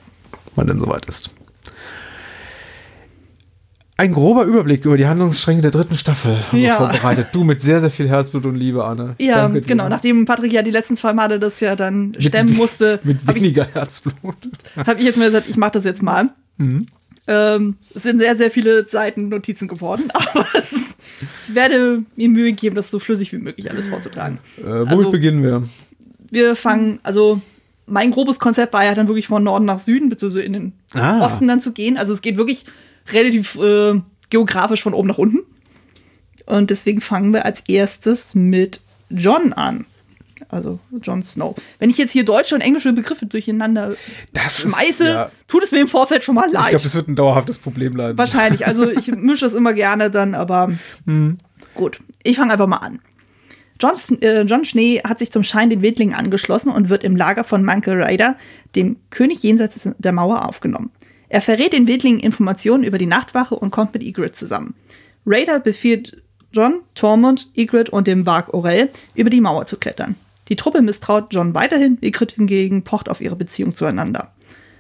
man 0.57 0.67
denn 0.67 0.79
soweit 0.79 1.07
ist. 1.07 1.31
Ein 4.01 4.13
grober 4.13 4.45
Überblick 4.45 4.85
über 4.85 4.97
die 4.97 5.07
Handlungsstränge 5.07 5.61
der 5.61 5.73
dritten 5.73 5.97
Staffel 5.97 6.37
haben 6.53 6.59
Ja. 6.61 6.75
wir 6.79 6.87
vorbereitet. 6.87 7.29
Du 7.33 7.43
mit 7.43 7.61
sehr, 7.61 7.81
sehr 7.81 7.91
viel 7.91 8.09
Herzblut 8.09 8.47
und 8.47 8.55
Liebe, 8.55 8.85
Anne. 8.85 9.17
Ja, 9.19 9.39
Danke 9.43 9.61
dir. 9.61 9.67
genau. 9.67 9.89
Nachdem 9.89 10.25
Patrick 10.25 10.53
ja 10.53 10.63
die 10.63 10.71
letzten 10.71 10.97
zwei 10.97 11.13
Male 11.13 11.41
das 11.41 11.59
ja 11.59 11.75
dann 11.75 12.11
Mit- 12.13 12.23
stemmen 12.23 12.55
musste, 12.55 13.01
Mit 13.05 13.19
habe 13.27 13.37
ich, 13.39 13.43
weniger 13.45 13.67
Herzblut. 13.73 14.37
hab 14.77 14.99
ich 15.01 15.05
jetzt 15.05 15.19
mal 15.19 15.25
gesagt, 15.27 15.47
ich 15.51 15.57
mache 15.57 15.73
das 15.73 15.85
jetzt 15.85 16.01
mal. 16.05 16.29
Mhm. 16.59 16.87
Ähm, 17.27 17.77
es 17.93 18.05
sind 18.05 18.21
sehr, 18.21 18.37
sehr 18.37 18.53
viele 18.53 18.89
Seiten 18.89 19.31
Notizen 19.31 19.67
geworden, 19.67 20.05
aber 20.15 20.47
ist, 20.57 20.73
ich 21.49 21.55
werde 21.57 22.05
mir 22.15 22.29
Mühe 22.29 22.53
geben, 22.53 22.77
das 22.77 22.93
so 22.93 23.01
flüssig 23.01 23.33
wie 23.33 23.39
möglich 23.39 23.69
alles 23.69 23.89
vorzutragen. 23.89 24.39
Äh, 24.59 24.63
womit 24.63 24.91
Also- 24.93 25.11
beginnen 25.11 25.43
wir? 25.43 25.61
Wir 26.31 26.55
fangen, 26.55 27.01
also 27.03 27.41
mein 27.87 28.13
grobes 28.13 28.39
Konzept 28.39 28.73
war 28.75 28.85
ja 28.85 28.95
dann 28.95 29.09
wirklich 29.09 29.27
von 29.27 29.43
Norden 29.43 29.65
nach 29.65 29.81
Süden, 29.81 30.09
beziehungsweise 30.09 30.45
in 30.45 30.53
den 30.53 30.73
Ah. 30.95 31.27
Osten 31.27 31.49
dann 31.49 31.61
zu 31.61 31.73
gehen. 31.73 31.97
Also 31.99 32.13
es 32.13 32.23
geht 32.23 32.37
wirklich 32.37 32.65
relativ 33.13 33.57
äh, 33.57 34.01
geografisch 34.31 34.83
von 34.83 34.95
oben 34.95 35.09
nach 35.09 35.19
unten. 35.19 35.41
Und 36.47 36.71
deswegen 36.71 37.01
fangen 37.01 37.33
wir 37.33 37.45
als 37.45 37.63
erstes 37.69 38.35
mit 38.35 38.81
John 39.11 39.53
an. 39.53 39.87
Also 40.51 40.79
Jon 41.03 41.23
Snow. 41.23 41.57
Wenn 41.79 41.91
ich 41.91 41.99
jetzt 41.99 42.13
hier 42.13 42.25
deutsche 42.25 42.55
und 42.55 42.61
englische 42.61 42.93
Begriffe 42.93 43.27
durcheinander 43.27 43.97
Das 44.33 44.65
ist, 44.65 44.73
schmeiße, 44.73 45.05
ja. 45.05 45.31
tut 45.49 45.65
es 45.65 45.73
mir 45.73 45.81
im 45.81 45.89
Vorfeld 45.89 46.23
schon 46.23 46.37
mal 46.37 46.47
Ich 46.47 46.53
leid. 46.55 46.71
glaube, 46.71 46.85
das 46.85 46.95
wird 46.95 47.09
ein 47.09 47.17
dauerhaftes 47.17 47.59
Problem 47.59 47.93
bleiben. 47.93 48.17
Wahrscheinlich. 48.17 48.67
Also 48.67 48.89
ich 48.99 49.09
mische 49.09 49.45
das 49.47 49.55
immer 49.55 49.73
gerne 49.75 50.11
dann, 50.11 50.35
aber 50.35 50.73
gut. 51.75 51.99
Ich 52.23 52.37
fange 52.37 52.53
einfach 52.53 52.69
mal 52.69 52.77
an. 52.77 53.01
John, 53.81 53.95
äh, 54.23 54.43
John 54.43 54.65
Schnee 54.65 55.01
hat 55.07 55.19
sich 55.21 55.31
zum 55.31 55.45
Schein 55.45 55.71
den 55.71 55.83
Wildlingen 55.83 56.15
angeschlossen 56.15 56.71
und 56.71 56.89
wird 56.89 57.05
im 57.05 57.17
Lager 57.17 57.45
von 57.45 57.65
Manke 57.65 57.93
Ryder, 57.93 58.37
dem 58.75 58.97
König 59.11 59.43
jenseits 59.43 59.89
der 59.99 60.13
Mauer, 60.13 60.49
aufgenommen. 60.49 60.91
Er 61.29 61.41
verrät 61.43 61.73
den 61.73 61.87
Wildlingen 61.87 62.21
Informationen 62.21 62.85
über 62.85 62.99
die 62.99 63.07
Nachtwache 63.07 63.55
und 63.55 63.71
kommt 63.71 63.95
mit 63.95 64.03
Ygritte 64.03 64.33
zusammen. 64.33 64.75
Raider 65.27 65.61
befiehlt 65.61 66.23
John, 66.53 66.81
Tormund, 66.95 67.51
Ygritte 67.57 67.91
und 67.91 68.07
dem 68.07 68.25
Varg 68.25 68.55
Orell, 68.55 68.89
über 69.15 69.29
die 69.29 69.41
Mauer 69.41 69.67
zu 69.67 69.77
klettern. 69.77 70.15
Die 70.49 70.57
Truppe 70.57 70.81
misstraut 70.81 71.27
John 71.31 71.53
weiterhin, 71.53 71.99
Ygritte 72.01 72.37
hingegen 72.37 72.83
pocht 72.83 73.11
auf 73.11 73.21
ihre 73.21 73.37
Beziehung 73.37 73.75
zueinander. 73.75 74.33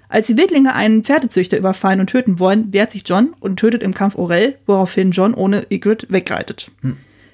Als 0.09 0.29
die 0.29 0.39
Wildlinge 0.39 0.75
einen 0.75 1.05
Pferdezüchter 1.05 1.59
überfallen 1.59 2.01
und 2.01 2.09
töten 2.09 2.39
wollen, 2.39 2.73
wehrt 2.73 2.93
sich 2.93 3.03
John 3.07 3.35
und 3.41 3.59
tötet 3.59 3.83
im 3.83 3.93
Kampf 3.93 4.17
Orell, 4.17 4.57
woraufhin 4.67 5.11
John 5.11 5.35
ohne 5.35 5.67
Ygritte 5.71 6.07
wegreitet. 6.09 6.71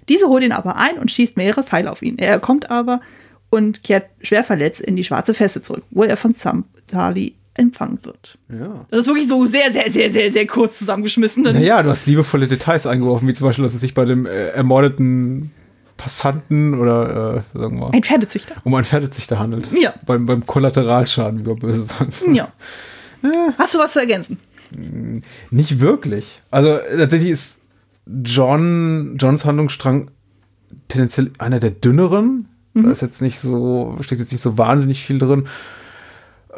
Diese 0.08 0.26
holt 0.26 0.42
ihn 0.42 0.50
aber 0.50 0.76
ein 0.76 0.98
und 0.98 1.12
schießt 1.12 1.36
mehrere 1.36 1.62
Pfeile 1.62 1.92
auf 1.92 2.02
ihn. 2.02 2.18
Er 2.18 2.40
kommt 2.40 2.70
aber 2.70 3.00
und 3.48 3.84
kehrt 3.84 4.06
schwer 4.20 4.42
verletzt 4.42 4.80
in 4.80 4.96
die 4.96 5.04
schwarze 5.04 5.34
Feste 5.34 5.62
zurück, 5.62 5.84
wo 5.90 6.02
er 6.02 6.16
von 6.16 6.34
Samtali 6.34 7.34
empfangen 7.56 7.98
wird. 8.02 8.36
Ja. 8.48 8.82
Das 8.90 9.00
ist 9.00 9.06
wirklich 9.06 9.28
so 9.28 9.46
sehr, 9.46 9.72
sehr, 9.72 9.90
sehr, 9.90 10.10
sehr, 10.12 10.32
sehr 10.32 10.46
kurz 10.46 10.78
zusammengeschmissen. 10.78 11.42
Naja, 11.44 11.82
du 11.82 11.90
hast 11.90 12.06
liebevolle 12.06 12.48
Details 12.48 12.86
eingeworfen, 12.86 13.28
wie 13.28 13.32
zum 13.32 13.46
Beispiel, 13.46 13.62
dass 13.62 13.74
es 13.74 13.80
sich 13.80 13.94
bei 13.94 14.04
dem 14.04 14.26
äh, 14.26 14.48
ermordeten 14.48 15.52
Passanten 15.96 16.74
oder 16.78 17.44
äh, 17.54 17.58
sagen 17.58 17.78
wir 17.78 17.94
Ein 17.94 18.02
Pferdezüchter. 18.02 18.56
um 18.64 18.74
einen 18.74 18.84
Pferdezüchter 18.84 19.38
handelt. 19.38 19.68
Ja. 19.72 19.94
Beim, 20.04 20.26
beim 20.26 20.44
Kollateralschaden, 20.44 21.40
wie 21.40 21.46
wir 21.46 21.54
böse 21.54 21.84
sagen. 21.84 22.34
Ja. 22.34 22.48
Hast 23.56 23.74
du 23.74 23.78
was 23.78 23.92
zu 23.94 24.00
ergänzen? 24.00 24.38
Nicht 25.50 25.80
wirklich. 25.80 26.42
Also 26.50 26.78
tatsächlich 26.98 27.30
ist 27.30 27.62
John, 28.24 29.16
Johns 29.18 29.44
Handlungsstrang 29.44 30.10
tendenziell 30.88 31.30
einer 31.38 31.60
der 31.60 31.70
dünneren. 31.70 32.48
Da 32.74 32.90
ist 32.90 33.02
jetzt 33.02 33.22
nicht 33.22 33.38
so, 33.38 33.96
steckt 34.00 34.20
jetzt 34.20 34.32
nicht 34.32 34.40
so 34.40 34.58
wahnsinnig 34.58 35.04
viel 35.04 35.18
drin. 35.20 35.46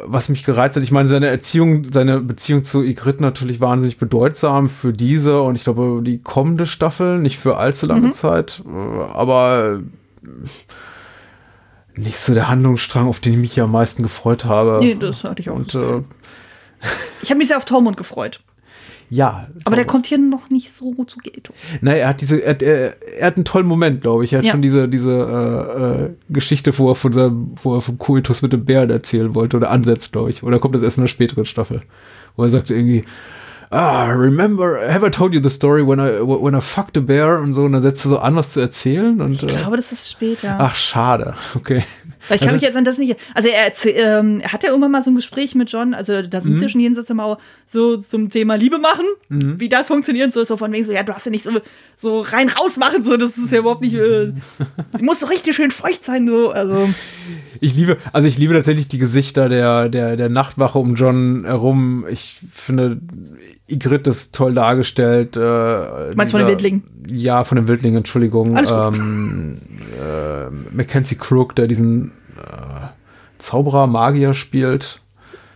Was 0.03 0.29
mich 0.29 0.43
gereizt 0.43 0.75
hat, 0.75 0.83
ich 0.83 0.91
meine, 0.91 1.09
seine 1.09 1.27
Erziehung, 1.27 1.83
seine 1.83 2.19
Beziehung 2.21 2.63
zu 2.63 2.83
Ygritte 2.83 3.23
natürlich 3.23 3.59
wahnsinnig 3.59 3.97
bedeutsam 3.97 4.69
für 4.69 4.93
diese 4.93 5.41
und 5.41 5.55
ich 5.55 5.63
glaube 5.63 6.01
die 6.03 6.19
kommende 6.19 6.65
Staffel, 6.65 7.17
nicht 7.19 7.39
für 7.39 7.57
allzu 7.57 7.87
lange 7.87 8.11
Zeit, 8.11 8.63
äh, 8.65 9.11
aber 9.13 9.79
äh, 10.25 11.99
nicht 11.99 12.19
so 12.19 12.33
der 12.33 12.47
Handlungsstrang, 12.47 13.07
auf 13.07 13.19
den 13.19 13.33
ich 13.33 13.39
mich 13.39 13.55
ja 13.55 13.63
am 13.63 13.71
meisten 13.71 14.03
gefreut 14.03 14.45
habe. 14.45 14.77
Nee, 14.81 14.95
das 14.95 15.23
hatte 15.23 15.41
ich 15.41 15.49
auch. 15.49 15.55
Und 15.55 15.73
äh, 15.73 16.01
Ich 17.23 17.29
habe 17.29 17.39
mich 17.39 17.47
sehr 17.47 17.57
auf 17.57 17.65
Tormund 17.65 17.97
gefreut. 17.97 18.41
Ja. 19.09 19.47
Aber 19.65 19.75
der 19.75 19.85
kommt 19.85 20.07
hier 20.07 20.17
noch 20.17 20.49
nicht 20.49 20.75
so 20.75 20.93
zu 21.05 21.19
Geltung. 21.19 21.55
Naja, 21.81 21.97
er 22.03 22.07
hat 22.09 22.21
diese, 22.21 22.41
er, 22.43 22.49
hat- 22.51 22.61
er, 22.61 22.95
er 23.19 23.27
hat 23.27 23.35
einen 23.37 23.45
tollen 23.45 23.65
Moment, 23.67 24.01
glaube 24.01 24.23
ich. 24.25 24.33
Er 24.33 24.39
hat 24.39 24.45
Ja. 24.45 24.51
schon 24.51 24.61
diese, 24.61 24.87
diese 24.89 25.11
äh, 25.11 26.03
äh, 26.05 26.09
Geschichte, 26.29 26.77
wo 26.77 26.91
er 26.91 26.95
von 26.95 27.13
seinem, 27.13 27.51
wo 27.63 27.75
er 27.75 27.81
vom 27.81 27.97
Koitus 27.97 28.41
mit 28.41 28.53
dem 28.53 28.65
Bären 28.65 28.89
erzählen 28.89 29.33
wollte 29.35 29.57
oder 29.57 29.71
ansetzt, 29.71 30.11
glaube 30.11 30.29
ich. 30.29 30.43
Oder 30.43 30.59
kommt 30.59 30.75
das 30.75 30.81
erst 30.81 30.97
in 30.97 31.03
der 31.03 31.07
späteren 31.09 31.45
Staffel? 31.45 31.81
Wo 32.35 32.43
er 32.43 32.49
sagt 32.49 32.69
irgendwie, 32.69 33.03
ah, 33.69 34.05
remember, 34.11 34.77
have 34.89 35.05
I 35.05 35.09
told 35.09 35.33
you 35.33 35.41
the 35.41 35.49
story 35.49 35.85
when 35.85 35.99
I, 35.99 36.19
when 36.21 36.55
I 36.55 36.61
fucked 36.61 36.97
a 36.97 37.01
bear 37.01 37.41
und 37.41 37.53
so, 37.53 37.63
und 37.63 37.73
dann 37.73 37.81
setzt 37.81 38.05
er 38.05 38.09
so 38.09 38.19
an, 38.19 38.35
was 38.35 38.51
zu 38.51 38.59
erzählen 38.61 39.19
und, 39.21 39.31
Ich 39.33 39.43
äh, 39.43 39.47
glaube, 39.47 39.75
das 39.77 39.91
ist 39.91 40.11
später. 40.11 40.55
ach, 40.59 40.75
schade, 40.75 41.33
okay. 41.55 41.83
Weil 42.27 42.37
ich 42.37 42.41
kann 42.41 42.53
mich 42.53 42.61
jetzt 42.61 42.77
an 42.77 42.85
das 42.85 42.97
nicht. 42.97 43.17
Also 43.33 43.49
er, 43.49 44.19
ähm, 44.19 44.41
hat 44.43 44.63
ja 44.63 44.69
irgendwann 44.69 44.91
mal 44.91 45.03
so 45.03 45.11
ein 45.11 45.15
Gespräch 45.15 45.55
mit 45.55 45.71
John, 45.71 45.93
also 45.93 46.21
da 46.21 46.41
sind 46.41 46.57
sie 46.57 46.63
ja 46.63 46.69
schon 46.69 46.81
jenseits 46.81 47.07
der 47.07 47.15
Mauer, 47.15 47.37
so 47.71 47.97
zum 47.97 48.29
Thema 48.29 48.55
Liebe 48.55 48.79
machen, 48.79 49.05
wie 49.29 49.69
das 49.69 49.87
funktioniert, 49.87 50.33
so, 50.33 50.43
so 50.43 50.57
von 50.57 50.71
wegen 50.71 50.85
so, 50.85 50.91
ja, 50.91 51.03
du 51.03 51.13
hast 51.13 51.25
ja 51.25 51.31
nicht 51.31 51.45
so, 51.45 51.51
so 51.97 52.21
rein 52.21 52.49
raus 52.49 52.77
machen, 52.77 53.03
so, 53.03 53.17
das 53.17 53.31
ist 53.37 53.51
ja 53.51 53.59
überhaupt 53.59 53.81
nicht, 53.81 53.95
äh, 53.95 54.31
muss 55.01 55.19
so 55.19 55.27
richtig 55.27 55.55
schön 55.55 55.71
feucht 55.71 56.05
sein, 56.05 56.27
so, 56.27 56.51
also. 56.51 56.89
Ich 57.59 57.75
liebe, 57.75 57.97
also 58.13 58.27
ich 58.27 58.37
liebe 58.37 58.53
tatsächlich 58.53 58.87
die 58.87 58.97
Gesichter 58.97 59.49
der, 59.49 59.89
der, 59.89 60.15
der 60.15 60.29
Nachtwache 60.29 60.77
um 60.79 60.95
John 60.95 61.43
herum. 61.45 62.05
Ich 62.09 62.39
finde, 62.51 62.99
Ygritte 63.69 64.09
ist 64.09 64.33
toll 64.33 64.53
dargestellt. 64.53 65.35
Äh, 65.37 66.15
Meinst 66.15 66.33
du 66.33 66.37
von 66.37 66.45
den 66.45 66.47
Wildlingen? 66.47 66.83
Ja, 67.11 67.43
von 67.43 67.55
den 67.55 67.67
Wildlingen, 67.67 67.97
Entschuldigung. 67.97 68.55
Alles 68.55 68.69
gut. 68.69 68.97
Ähm, 68.97 69.57
äh, 69.99 70.75
Mackenzie 70.75 71.15
Crook, 71.15 71.55
der 71.55 71.67
diesen 71.67 72.11
äh, 72.37 72.87
Zauberer, 73.37 73.87
Magier 73.87 74.33
spielt. 74.33 75.01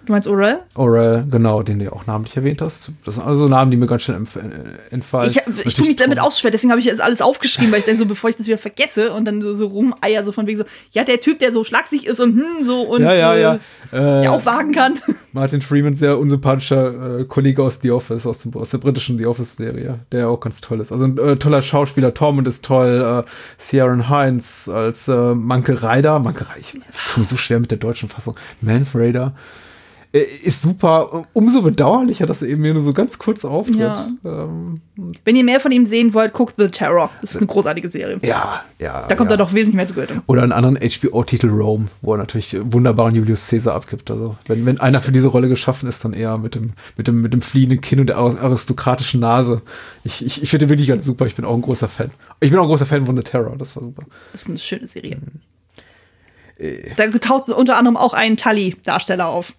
Du 0.06 0.14
meinst 0.14 0.28
Orel? 0.28 0.60
Orel, 0.76 1.26
genau, 1.30 1.62
den 1.62 1.78
du 1.78 1.86
ja 1.86 1.92
auch 1.92 2.08
namentlich 2.08 2.36
erwähnt 2.36 2.62
hast. 2.62 2.92
Das 3.06 3.16
sind 3.16 3.24
also 3.24 3.48
Namen, 3.48 3.70
die 3.70 3.78
mir 3.78 3.86
ganz 3.86 4.02
schnell 4.02 4.18
äh, 4.18 4.94
entfallen. 4.94 5.30
Ich, 5.30 5.66
ich 5.66 5.76
tue 5.76 5.86
mich 5.86 5.96
damit 5.96 6.20
auch 6.20 6.32
schwer, 6.32 6.50
deswegen 6.50 6.72
habe 6.72 6.80
ich 6.80 6.88
jetzt 6.88 7.02
alles 7.02 7.22
aufgeschrieben, 7.22 7.72
weil 7.72 7.80
ich 7.80 7.86
dann 7.86 7.98
so, 7.98 8.06
bevor 8.08 8.30
ich 8.30 8.36
das 8.36 8.48
wieder 8.48 8.58
vergesse 8.58 9.14
und 9.14 9.26
dann 9.26 9.42
so, 9.42 9.56
so 9.56 9.68
rumeier, 9.68 10.24
so 10.24 10.32
von 10.32 10.48
wegen 10.48 10.58
so, 10.58 10.64
ja, 10.92 11.04
der 11.04 11.20
Typ, 11.20 11.38
der 11.40 11.54
so 11.54 11.64
schlagsig 11.64 12.08
ist 12.08 12.20
und 12.20 12.36
hm, 12.36 12.66
so 12.66 12.82
und 12.82 13.04
Ja, 13.04 13.14
ja, 13.14 13.34
äh, 13.34 13.42
ja. 13.42 13.56
Äh, 13.92 14.22
der 14.22 14.32
aufwagen 14.32 14.72
kann. 14.72 15.00
Martin 15.34 15.62
Freeman, 15.62 15.96
sehr 15.96 16.18
unsympathischer 16.18 17.20
äh, 17.20 17.26
Kollege 17.26 17.62
aus 17.62 17.80
The 17.82 17.92
Office, 17.92 18.26
aus, 18.26 18.40
dem, 18.40 18.54
aus 18.56 18.72
der 18.72 18.80
britischen 18.80 19.20
The 19.20 19.28
Office-Serie, 19.28 20.00
der 20.12 20.30
auch 20.30 20.40
ganz 20.40 20.62
toll 20.62 20.80
ist. 20.80 20.92
Also 20.92 21.06
ein 21.06 21.18
äh, 21.20 21.38
toller 21.38 21.62
Schauspieler, 21.62 22.14
Tormund 22.14 22.48
ist 22.48 22.66
toll, 22.66 23.24
äh, 23.26 23.62
Ciaran 23.62 24.10
Hines 24.10 24.68
als 24.68 25.08
äh, 25.08 25.36
Manke 25.36 25.84
Ryder, 25.84 26.20
Manke 26.20 26.46
Ryder, 26.50 26.60
ich, 26.60 26.74
ich 26.74 26.82
tue 27.14 27.20
mich 27.20 27.28
so 27.28 27.38
schwer 27.38 27.60
mit 27.60 27.70
der 27.70 27.78
deutschen 27.78 28.10
Fassung, 28.10 28.36
Mans 28.62 28.96
Raider, 28.96 29.34
äh, 29.36 29.61
ist 30.14 30.62
super, 30.62 31.26
umso 31.32 31.62
bedauerlicher, 31.62 32.26
dass 32.26 32.42
er 32.42 32.50
eben 32.50 32.62
hier 32.64 32.74
nur 32.74 32.84
so 32.84 32.92
ganz 32.92 33.18
kurz 33.18 33.46
auftritt. 33.46 33.78
Ja. 33.78 34.08
Ähm, 34.26 34.82
Wenn 35.24 35.38
ihr 35.38 35.46
mehr 35.46 35.62
von 35.62 35.72
ihm 35.72 35.86
sehen 35.86 36.14
wollt, 36.14 36.34
guckt 36.34 36.56
The 36.58 36.68
Terror. 36.68 37.10
Das 37.22 37.32
ist 37.32 37.38
eine 37.38 37.48
großartige 37.48 37.90
Serie. 37.90 38.20
ja, 38.22 38.62
ja. 38.80 39.06
Da 39.08 39.16
kommt 39.16 39.30
ja. 39.30 39.36
er 39.36 39.38
doch 39.38 39.54
wesentlich 39.54 39.76
mehr 39.76 39.88
zu 39.88 39.94
Geltung. 39.94 40.22
Oder 40.28 40.44
einen 40.44 40.52
anderen 40.52 40.78
HBO-Titel 40.78 41.48
Rome, 41.48 41.88
wo 42.02 42.14
er 42.14 42.18
natürlich 42.18 42.58
wunderbaren 42.62 43.16
Julius 43.16 43.48
Caesar 43.48 43.74
abgibt. 43.74 44.12
Also, 44.12 44.36
wenn, 44.48 44.66
wenn 44.66 44.82
einer 44.82 45.00
für 45.00 45.14
diese 45.14 45.30
Rolle 45.30 45.48
geschaffen 45.48 45.88
ist, 45.88 46.04
dann 46.04 46.12
eher 46.12 46.38
mit 46.38 46.56
dem, 46.56 46.74
mit 46.98 47.08
dem, 47.08 47.22
mit 47.22 47.32
dem 47.32 47.42
fliehenden 47.42 47.80
Kinn 47.80 48.02
und 48.02 48.08
der 48.08 48.18
aris- 48.18 48.38
aristokratischen 48.38 49.22
Nase. 49.22 49.62
Ich, 50.04 50.26
ich, 50.26 50.44
ich 50.44 50.50
finde 50.50 50.66
den 50.66 50.70
wirklich 50.72 50.90
ganz 50.90 51.06
super. 51.06 51.26
Ich 51.26 51.36
bin 51.36 51.46
auch 51.46 51.56
ein 51.56 51.62
großer 51.62 51.88
Fan. 51.88 52.10
Ich 52.42 52.50
bin 52.50 52.60
auch 52.60 52.64
ein 52.64 52.70
großer 52.70 52.86
Fan 52.86 53.06
von 53.06 53.16
The 53.16 53.24
Terror. 53.24 53.56
Das 53.58 53.78
war 53.78 53.84
super. 53.84 54.04
Das 54.34 54.42
ist 54.42 54.50
eine 54.50 54.60
schöne 54.60 54.88
Serie. 54.88 55.16
Mhm. 55.16 55.40
Äh. 56.58 56.92
Da 56.98 57.08
taucht 57.18 57.50
unter 57.50 57.78
anderem 57.78 57.96
auch 57.96 58.14
ein 58.14 58.36
Tully-Darsteller 58.36 59.30
auf. 59.30 59.54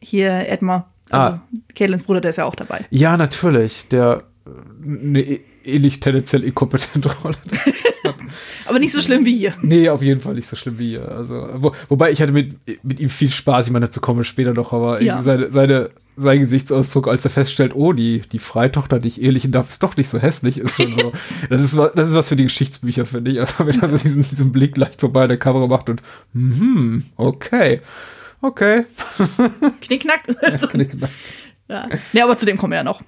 Hier 0.00 0.48
Edmar. 0.48 0.92
Also 1.10 1.36
Mhm. 1.36 1.40
Ah. 1.42 1.42
Caitlins 1.74 2.02
Bruder, 2.04 2.20
der 2.22 2.30
ist 2.30 2.36
ja 2.38 2.44
auch 2.46 2.54
dabei. 2.54 2.86
Ja, 2.90 3.16
natürlich. 3.16 3.86
Der 3.90 4.22
äh, 4.46 4.88
eine 5.08 5.20
eh- 5.20 5.40
ähnlich 5.64 6.00
tendenziell 6.00 6.42
inkompetente 6.44 7.10
Rolle. 7.22 7.36
Aber 8.66 8.78
nicht 8.78 8.92
so 8.92 9.00
schlimm 9.02 9.24
wie 9.24 9.36
hier. 9.36 9.54
nee, 9.62 9.88
auf 9.88 10.02
jeden 10.02 10.20
Fall 10.20 10.34
nicht 10.34 10.46
so 10.48 10.56
schlimm 10.56 10.78
wie 10.78 10.90
hier. 10.90 11.08
Also, 11.10 11.48
wo, 11.56 11.72
wobei 11.88 12.10
ich 12.10 12.20
hatte 12.22 12.32
mit, 12.32 12.56
mit 12.82 12.98
ihm 13.00 13.08
viel 13.10 13.28
Spaß. 13.30 13.66
Ich 13.66 13.72
meine, 13.72 13.86
dazu 13.86 14.00
kommen 14.00 14.18
wir 14.20 14.24
später 14.24 14.54
noch, 14.54 14.72
aber 14.72 15.02
Ja. 15.02 15.22
seine, 15.22 15.50
seine, 15.50 15.90
sein 16.16 16.40
Gesichtsausdruck, 16.40 17.06
als 17.08 17.24
er 17.24 17.30
feststellt, 17.30 17.72
oh, 17.74 17.92
die, 17.92 18.22
die 18.32 18.38
Freitochter, 18.38 18.98
die 18.98 19.08
ich 19.08 19.20
ehelichen 19.22 19.52
darf, 19.52 19.68
ist 19.70 19.82
doch 19.82 19.96
nicht 19.96 20.08
so 20.08 20.18
hässlich, 20.18 20.58
ist 20.58 20.76
schon 20.76 20.92
so. 20.94 21.12
das, 21.50 21.60
ist, 21.60 21.76
wa- 21.76 21.92
das 21.94 22.08
ist 22.08 22.14
was 22.14 22.28
für 22.28 22.36
die 22.36 22.44
Geschichtsbücher, 22.44 23.04
finde 23.06 23.30
ich. 23.32 23.40
Also, 23.40 23.66
wenn 23.66 23.78
er 23.80 23.88
so 23.88 23.96
diesen, 23.98 24.22
diesen 24.22 24.50
Blick 24.52 24.76
leicht 24.76 25.00
vorbei 25.00 25.24
an 25.24 25.28
der 25.28 25.38
Kamera 25.38 25.66
macht 25.66 25.90
und, 25.90 26.02
mhm, 26.32 27.04
okay. 27.16 27.80
Okay. 28.42 28.84
Knickknack. 29.80 30.24
Knick, 30.70 30.90
knack. 30.90 31.10
ja. 31.68 31.88
Nee, 32.12 32.20
aber 32.20 32.36
zu 32.36 32.44
dem 32.44 32.58
kommen 32.58 32.72
wir 32.72 32.78
ja 32.78 32.84
noch. 32.84 33.00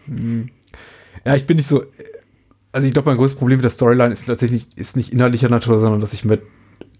Ja, 1.24 1.34
ich 1.34 1.46
bin 1.46 1.56
nicht 1.56 1.66
so. 1.66 1.84
Also 2.72 2.86
ich 2.86 2.92
glaube, 2.92 3.10
mein 3.10 3.18
größtes 3.18 3.38
Problem 3.38 3.58
mit 3.58 3.64
der 3.64 3.70
Storyline 3.70 4.12
ist 4.12 4.24
tatsächlich 4.24 4.66
ist 4.76 4.96
nicht 4.96 5.12
inhaltlicher 5.12 5.48
Natur, 5.48 5.78
sondern 5.78 6.00
dass 6.00 6.12
ich 6.12 6.24
mit 6.24 6.42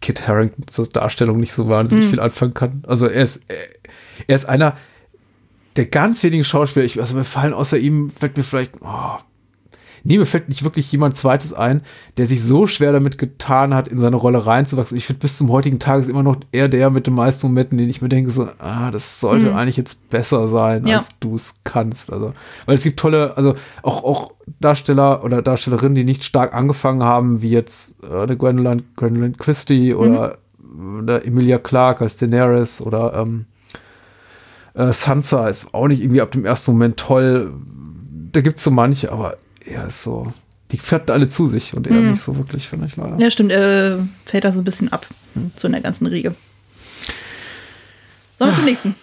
Kit 0.01 0.27
Haringtons 0.29 0.91
Darstellung 0.91 1.39
nicht 1.39 1.53
so 1.53 1.69
wahnsinnig 1.69 2.07
viel 2.07 2.21
anfangen 2.21 2.55
kann. 2.55 2.83
Also 2.87 3.07
er 3.07 3.23
ist, 3.23 3.43
er 4.27 4.37
ist 4.37 4.45
einer 4.45 4.77
der 5.77 5.87
ganz 5.87 6.23
wenigen 6.23 6.45
Schauspieler. 6.45 6.85
Ich, 6.85 7.01
also 7.01 7.17
mir 7.17 7.25
fallen 7.25 7.55
außer 7.55 7.79
ihm 7.79 8.11
fällt 8.11 8.37
mir 8.37 8.43
vielleicht, 8.43 8.83
oh, 8.83 9.17
nee, 10.05 10.19
mir 10.19 10.27
fällt 10.27 10.49
nicht 10.49 10.63
wirklich 10.65 10.93
jemand 10.93 11.17
Zweites 11.17 11.53
ein, 11.53 11.81
der 12.19 12.27
sich 12.27 12.43
so 12.43 12.67
schwer 12.67 12.93
damit 12.93 13.19
getan 13.19 13.75
hat, 13.75 13.89
in 13.89 13.99
seine 13.99 14.17
Rolle 14.17 14.47
reinzuwachsen. 14.47 14.97
Ich 14.97 15.07
finde, 15.07 15.21
bis 15.21 15.37
zum 15.39 15.51
heutigen 15.51 15.79
Tag 15.79 16.01
ist 16.01 16.09
immer 16.09 16.23
noch 16.23 16.37
er 16.53 16.69
der 16.69 16.91
mit 16.91 17.07
den 17.07 17.15
meisten 17.15 17.47
Momenten, 17.47 17.79
den 17.79 17.89
ich 17.89 18.03
mir 18.03 18.09
denke, 18.11 18.31
so, 18.31 18.49
ah, 18.59 18.91
das 18.91 19.19
sollte 19.21 19.55
eigentlich 19.57 19.77
jetzt 19.79 20.09
besser 20.11 20.47
sein, 20.49 20.87
Ja. 20.87 20.97
als 20.97 21.19
du 21.21 21.35
es 21.35 21.57
kannst. 21.65 22.13
Also, 22.13 22.33
weil 22.67 22.77
es 22.77 22.83
gibt 22.85 23.01
tolle, 23.01 23.37
also 23.37 23.55
auch, 23.83 24.05
auch 24.05 24.33
Darsteller 24.61 25.25
oder 25.25 25.41
Darstellerinnen, 25.43 25.95
die 25.95 26.05
nicht 26.05 26.23
stark 26.25 26.55
angefangen 26.55 27.03
haben, 27.03 27.41
wie 27.43 27.51
jetzt 27.51 27.97
äh, 28.05 28.27
der 28.27 28.37
Gwendolyn, 28.37 28.83
Gwendolyn 28.97 29.37
Christie 29.37 29.95
oder 29.95 30.37
Mhm. 30.63 31.01
äh, 31.03 31.07
der 31.07 31.27
Emilia 31.27 31.59
Clarke 31.59 32.05
als 32.05 32.17
Daenerys 32.19 32.81
oder 32.83 33.15
ähm, 33.15 33.47
äh, 34.75 34.93
Sansa 34.93 35.49
ist 35.49 35.73
auch 35.73 35.89
nicht 35.89 36.01
irgendwie 36.03 36.21
ab 36.21 36.31
dem 36.33 36.45
ersten 36.45 36.73
Moment 36.73 36.97
toll. 36.99 37.53
Da 38.33 38.41
gibt 38.41 38.59
es 38.59 38.65
so 38.65 38.71
manche, 38.71 39.13
aber 39.13 39.37
er 39.65 39.87
ist 39.87 40.03
so, 40.03 40.33
die 40.71 40.79
fährt 40.79 41.11
alle 41.11 41.29
zu 41.29 41.47
sich 41.47 41.75
und 41.75 41.87
er 41.87 41.95
nicht 41.95 42.21
so 42.21 42.37
wirklich, 42.37 42.69
finde 42.69 42.87
ich 42.87 42.97
leider. 42.97 43.17
Ja, 43.19 43.31
stimmt. 43.31 43.53
Äh, 43.53 43.99
fällt 44.25 44.45
da 44.45 44.53
so 44.53 44.61
ein 44.61 44.65
bisschen 44.65 44.93
ab. 44.93 45.07
So 45.57 45.67
in 45.67 45.73
der 45.73 45.81
ganzen 45.83 46.07
Riege. 46.07 46.35
Sollen 48.39 48.51
wir 48.51 48.57
zum 48.57 48.65
nächsten? 48.65 48.95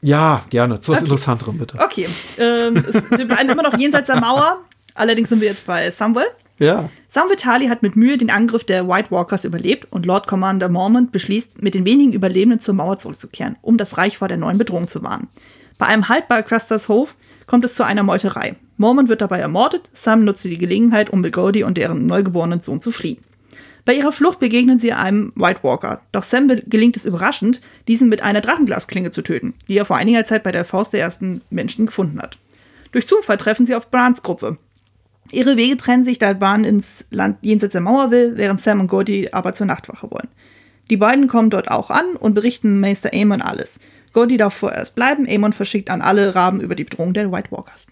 Ja, 0.00 0.44
gerne. 0.50 0.80
Zu 0.80 0.92
was 0.92 0.98
Okay. 0.98 1.06
Interessanterem, 1.06 1.58
bitte. 1.58 1.78
Okay. 1.80 2.06
Ähm, 2.38 2.76
es, 2.76 2.94
wir 3.18 3.26
bleiben 3.26 3.48
immer 3.48 3.62
noch 3.62 3.76
jenseits 3.78 4.06
der 4.06 4.20
Mauer. 4.20 4.58
Allerdings 4.94 5.28
sind 5.28 5.40
wir 5.40 5.48
jetzt 5.48 5.66
bei 5.66 5.90
Samwell. 5.90 6.26
Ja. 6.58 6.88
Samwell 7.08 7.36
Tali 7.36 7.66
hat 7.66 7.82
mit 7.82 7.96
Mühe 7.96 8.16
den 8.16 8.30
Angriff 8.30 8.64
der 8.64 8.86
White 8.88 9.10
Walkers 9.10 9.44
überlebt 9.44 9.90
und 9.90 10.06
Lord 10.06 10.26
Commander 10.26 10.68
Mormont 10.68 11.10
beschließt, 11.10 11.62
mit 11.62 11.74
den 11.74 11.84
wenigen 11.84 12.12
Überlebenden 12.12 12.60
zur 12.60 12.74
Mauer 12.74 12.98
zurückzukehren, 12.98 13.56
um 13.60 13.76
das 13.76 13.98
Reich 13.98 14.18
vor 14.18 14.28
der 14.28 14.36
neuen 14.36 14.58
Bedrohung 14.58 14.88
zu 14.88 15.02
warnen. 15.02 15.28
Bei 15.78 15.86
einem 15.86 16.08
Halt 16.08 16.28
bei 16.28 16.42
Crusters 16.42 16.88
Hof 16.88 17.16
kommt 17.46 17.64
es 17.64 17.74
zu 17.74 17.84
einer 17.84 18.02
Meuterei. 18.02 18.54
Mormont 18.76 19.08
wird 19.08 19.20
dabei 19.20 19.38
ermordet, 19.38 19.90
Sam 19.92 20.24
nutzt 20.24 20.44
die 20.44 20.58
Gelegenheit, 20.58 21.10
um 21.10 21.20
mit 21.20 21.32
Goldie 21.32 21.62
und 21.62 21.78
deren 21.78 22.06
neugeborenen 22.06 22.62
Sohn 22.62 22.80
zu 22.80 22.90
fliehen. 22.92 23.22
Bei 23.84 23.94
ihrer 23.94 24.12
Flucht 24.12 24.40
begegnen 24.40 24.78
sie 24.78 24.92
einem 24.92 25.32
White 25.36 25.62
Walker, 25.62 26.00
doch 26.12 26.22
Sam 26.22 26.48
gelingt 26.48 26.96
es 26.96 27.04
überraschend, 27.04 27.60
diesen 27.86 28.08
mit 28.08 28.22
einer 28.22 28.40
Drachenglasklinge 28.40 29.10
zu 29.10 29.22
töten, 29.22 29.54
die 29.68 29.76
er 29.76 29.84
vor 29.84 29.96
einiger 29.96 30.24
Zeit 30.24 30.42
bei 30.42 30.52
der 30.52 30.64
Faust 30.64 30.92
der 30.92 31.00
ersten 31.00 31.42
Menschen 31.50 31.86
gefunden 31.86 32.20
hat. 32.20 32.38
Durch 32.92 33.06
Zufall 33.06 33.36
treffen 33.36 33.66
sie 33.66 33.74
auf 33.74 33.90
Brans 33.90 34.22
Gruppe, 34.22 34.58
Ihre 35.32 35.56
Wege 35.56 35.76
trennen 35.76 36.04
sich, 36.04 36.18
da 36.18 36.32
Bahn 36.32 36.64
ins 36.64 37.06
Land 37.10 37.38
jenseits 37.42 37.72
der 37.72 37.80
Mauer 37.80 38.10
will, 38.10 38.34
während 38.36 38.60
Sam 38.60 38.80
und 38.80 38.88
Gordy 38.88 39.28
aber 39.32 39.54
zur 39.54 39.66
Nachtwache 39.66 40.10
wollen. 40.10 40.28
Die 40.90 40.96
beiden 40.96 41.28
kommen 41.28 41.50
dort 41.50 41.70
auch 41.70 41.90
an 41.90 42.16
und 42.18 42.34
berichten 42.34 42.78
Meister 42.78 43.10
Aemon 43.12 43.40
alles. 43.40 43.78
Gordy 44.12 44.36
darf 44.36 44.54
vorerst 44.54 44.94
bleiben, 44.94 45.26
Aemon 45.26 45.52
verschickt 45.52 45.90
an 45.90 46.02
alle 46.02 46.34
Raben 46.34 46.60
über 46.60 46.74
die 46.74 46.84
Bedrohung 46.84 47.14
der 47.14 47.32
White 47.32 47.50
Walkers. 47.50 47.86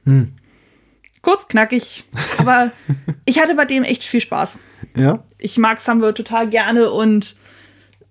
Kurz, 1.23 1.49
knackig, 1.49 2.05
aber 2.39 2.71
ich 3.25 3.41
hatte 3.41 3.55
bei 3.55 3.65
dem 3.65 3.85
echt 3.85 4.05
viel 4.05 4.21
Spaß. 4.21 4.57
Ja. 4.97 5.23
Ich 5.39 5.57
mag 5.57 5.81
Samuel 5.81 6.13
total 6.15 6.49
gerne 6.49 6.91
und 6.91 7.37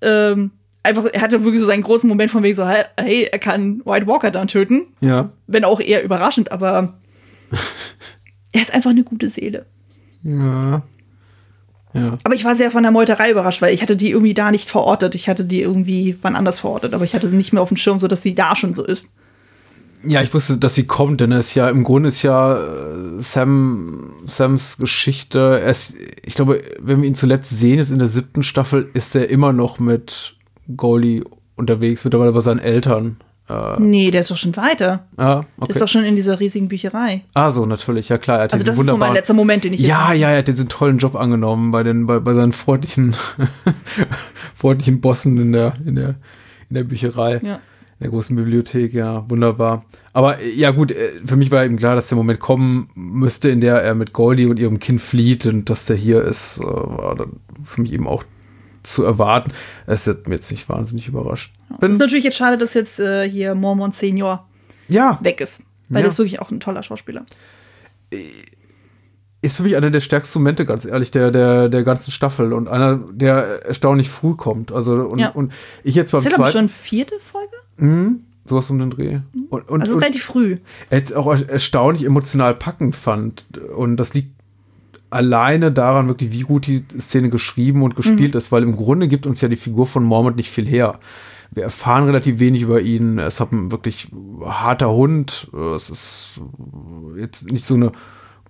ähm, 0.01 0.51
einfach, 0.83 1.05
er 1.11 1.21
hatte 1.21 1.43
wirklich 1.43 1.61
so 1.61 1.67
seinen 1.67 1.83
großen 1.83 2.07
Moment 2.07 2.31
von 2.31 2.41
wegen 2.43 2.55
so, 2.55 2.67
hey, 2.67 3.27
er 3.31 3.39
kann 3.39 3.81
White 3.85 4.07
Walker 4.07 4.31
dann 4.31 4.47
töten 4.47 4.87
Ja. 4.99 5.29
wenn 5.47 5.65
auch 5.65 5.79
eher 5.79 6.03
überraschend, 6.03 6.51
aber 6.51 6.97
er 8.53 8.61
ist 8.61 8.73
einfach 8.73 8.89
eine 8.91 9.03
gute 9.03 9.29
Seele. 9.29 9.65
Ja. 10.23 10.81
Ja. 11.93 12.17
Aber 12.23 12.35
ich 12.35 12.45
war 12.45 12.55
sehr 12.55 12.71
von 12.71 12.83
der 12.83 12.91
Meuterei 12.93 13.31
überrascht, 13.31 13.61
weil 13.61 13.73
ich 13.73 13.81
hatte 13.81 13.97
die 13.97 14.11
irgendwie 14.11 14.33
da 14.33 14.49
nicht 14.51 14.69
verortet. 14.69 15.13
Ich 15.13 15.27
hatte 15.27 15.43
die 15.43 15.61
irgendwie 15.61 16.17
wann 16.21 16.37
anders 16.37 16.59
verortet, 16.59 16.93
aber 16.93 17.03
ich 17.03 17.13
hatte 17.13 17.29
sie 17.29 17.35
nicht 17.35 17.51
mehr 17.51 17.61
auf 17.61 17.67
dem 17.67 17.75
Schirm, 17.75 17.99
sodass 17.99 18.21
sie 18.21 18.33
da 18.33 18.55
schon 18.55 18.73
so 18.73 18.85
ist. 18.85 19.09
Ja, 20.03 20.21
ich 20.21 20.33
wusste, 20.33 20.57
dass 20.57 20.75
sie 20.75 20.85
kommt, 20.85 21.21
denn 21.21 21.31
es 21.31 21.49
ist 21.49 21.55
ja 21.55 21.69
im 21.69 21.83
Grunde 21.83 22.09
ist 22.09 22.23
ja 22.23 22.57
äh, 22.57 23.21
Sam 23.21 24.13
Sams 24.25 24.77
Geschichte. 24.77 25.59
Er 25.63 25.69
ist, 25.71 25.95
ich 26.25 26.33
glaube, 26.35 26.61
wenn 26.79 27.01
wir 27.01 27.07
ihn 27.07 27.15
zuletzt 27.15 27.51
sehen, 27.51 27.79
ist 27.79 27.91
in 27.91 27.99
der 27.99 28.07
siebten 28.07 28.43
Staffel, 28.43 28.89
ist 28.93 29.15
er 29.15 29.29
immer 29.29 29.53
noch 29.53 29.79
mit 29.79 30.35
Goldie 30.75 31.23
unterwegs, 31.55 32.03
mittlerweile 32.03 32.31
bei 32.31 32.41
seinen 32.41 32.59
Eltern. 32.59 33.17
Äh, 33.49 33.79
Nee, 33.79 34.09
der 34.11 34.21
ist 34.21 34.31
doch 34.31 34.37
schon 34.37 34.55
weiter. 34.55 35.05
ah, 35.17 35.41
Der 35.41 35.45
okay. 35.59 35.71
ist 35.73 35.81
doch 35.81 35.87
schon 35.87 36.03
in 36.05 36.15
dieser 36.15 36.39
riesigen 36.39 36.67
Bücherei. 36.67 37.21
ah, 37.33 37.51
so, 37.51 37.65
natürlich, 37.65 38.09
ja 38.09 38.17
klar. 38.17 38.37
Er 38.39 38.43
hat 38.45 38.53
Also 38.53 38.65
das 38.65 38.77
ist 38.79 38.85
so 38.85 38.97
mein 38.97 39.13
letzter 39.13 39.33
Moment, 39.33 39.63
den 39.65 39.73
ich 39.73 39.81
Ja, 39.81 40.13
ja, 40.13 40.29
er 40.31 40.39
hat 40.39 40.47
diesen 40.47 40.69
tollen 40.69 40.97
Job 40.97 41.15
angenommen 41.15 41.71
bei 41.71 41.83
den, 41.83 42.07
bei, 42.07 42.19
bei 42.19 42.33
seinen 42.33 42.53
freundlichen, 42.53 43.13
freundlichen 44.55 45.01
Bossen 45.01 45.37
in 45.37 45.51
der, 45.51 45.73
in 45.85 45.95
der, 45.95 46.15
in 46.69 46.75
der 46.75 46.83
Bücherei. 46.83 47.39
Ja. 47.43 47.59
In 48.01 48.05
der 48.05 48.13
großen 48.13 48.35
Bibliothek, 48.35 48.95
ja, 48.95 49.29
wunderbar. 49.29 49.85
Aber 50.11 50.39
äh, 50.39 50.49
ja, 50.55 50.71
gut, 50.71 50.89
äh, 50.89 51.11
für 51.23 51.35
mich 51.35 51.51
war 51.51 51.63
eben 51.63 51.77
klar, 51.77 51.93
dass 51.93 52.07
der 52.07 52.15
Moment 52.15 52.39
kommen 52.39 52.89
müsste, 52.95 53.49
in 53.49 53.61
der 53.61 53.75
er 53.75 53.93
mit 53.93 54.11
Goldie 54.11 54.47
und 54.47 54.57
ihrem 54.57 54.79
Kind 54.79 54.99
flieht 55.01 55.45
und 55.45 55.69
dass 55.69 55.85
der 55.85 55.97
hier 55.97 56.23
ist, 56.23 56.57
äh, 56.57 56.63
war 56.63 57.13
dann 57.15 57.33
für 57.63 57.79
mich 57.79 57.93
eben 57.93 58.07
auch 58.07 58.23
zu 58.81 59.03
erwarten. 59.03 59.51
Es 59.85 60.07
hat 60.07 60.27
mir 60.27 60.33
jetzt 60.33 60.49
nicht 60.49 60.67
wahnsinnig 60.67 61.07
überrascht. 61.07 61.53
Es 61.73 61.77
Bin, 61.77 61.91
ist 61.91 61.99
natürlich 61.99 62.23
jetzt 62.23 62.37
schade, 62.37 62.57
dass 62.57 62.73
jetzt 62.73 62.99
äh, 62.99 63.29
hier 63.29 63.53
Mormon 63.53 63.91
Senior 63.91 64.47
ja, 64.87 65.19
weg 65.21 65.39
ist. 65.39 65.61
Weil 65.87 65.99
Ja. 65.99 66.01
der 66.05 66.09
ist 66.09 66.17
wirklich 66.17 66.41
auch 66.41 66.49
ein 66.49 66.59
toller 66.59 66.81
Schauspieler. 66.81 67.23
ist 69.43 69.57
für 69.57 69.61
mich 69.61 69.75
einer 69.77 69.91
der 69.91 69.99
stärksten 69.99 70.39
Momente, 70.39 70.65
ganz 70.65 70.85
ehrlich, 70.85 71.11
der, 71.11 71.29
der, 71.29 71.69
der 71.69 71.83
ganzen 71.83 72.09
Staffel 72.09 72.51
und 72.51 72.67
einer, 72.67 72.97
der 73.11 73.63
erstaunlich 73.63 74.09
früh 74.09 74.33
kommt. 74.33 74.71
Also, 74.71 74.95
und, 75.03 75.19
Ja. 75.19 75.29
und 75.29 75.53
ich 75.83 75.93
jetzt 75.93 76.11
beim 76.13 76.21
zweiten, 76.21 76.51
schon 76.51 76.69
vierte 76.69 77.19
Folge? 77.19 77.60
Mhm, 77.81 78.21
sowas 78.45 78.69
um 78.69 78.79
den 78.79 78.89
Dreh. 78.91 79.19
Und, 79.49 79.67
und, 79.69 79.81
Also 79.81 79.95
relativ 79.97 80.23
früh. 80.23 80.57
jetzt 80.89 81.15
auch 81.15 81.27
erstaunlich 81.31 82.05
emotional 82.05 82.55
packend 82.55 82.95
fand. 82.95 83.45
Und 83.75 83.97
das 83.97 84.13
liegt 84.13 84.31
alleine 85.09 85.71
daran, 85.71 86.07
wirklich, 86.07 86.31
wie 86.31 86.41
gut 86.41 86.67
die 86.67 86.83
Szene 86.99 87.29
geschrieben 87.29 87.83
und 87.83 87.95
gespielt 87.97 88.33
ist, 88.35 88.51
weil 88.51 88.63
im 88.63 88.75
Grunde 88.77 89.07
gibt 89.09 89.25
uns 89.27 89.41
ja 89.41 89.49
die 89.49 89.57
Figur 89.57 89.85
von 89.85 90.03
Mormont 90.03 90.37
nicht 90.37 90.49
viel 90.49 90.65
her. 90.65 90.99
Wir 91.53 91.63
erfahren 91.63 92.05
relativ 92.05 92.39
wenig 92.39 92.61
über 92.61 92.79
ihn. 92.79 93.17
Ist 93.17 93.41
halt 93.41 93.51
ein 93.51 93.71
wirklich 93.71 94.07
harter 94.45 94.89
Hund. 94.91 95.49
Es 95.75 95.89
ist 95.89 96.39
jetzt 97.17 97.51
nicht 97.51 97.65
so 97.65 97.73
eine 97.73 97.91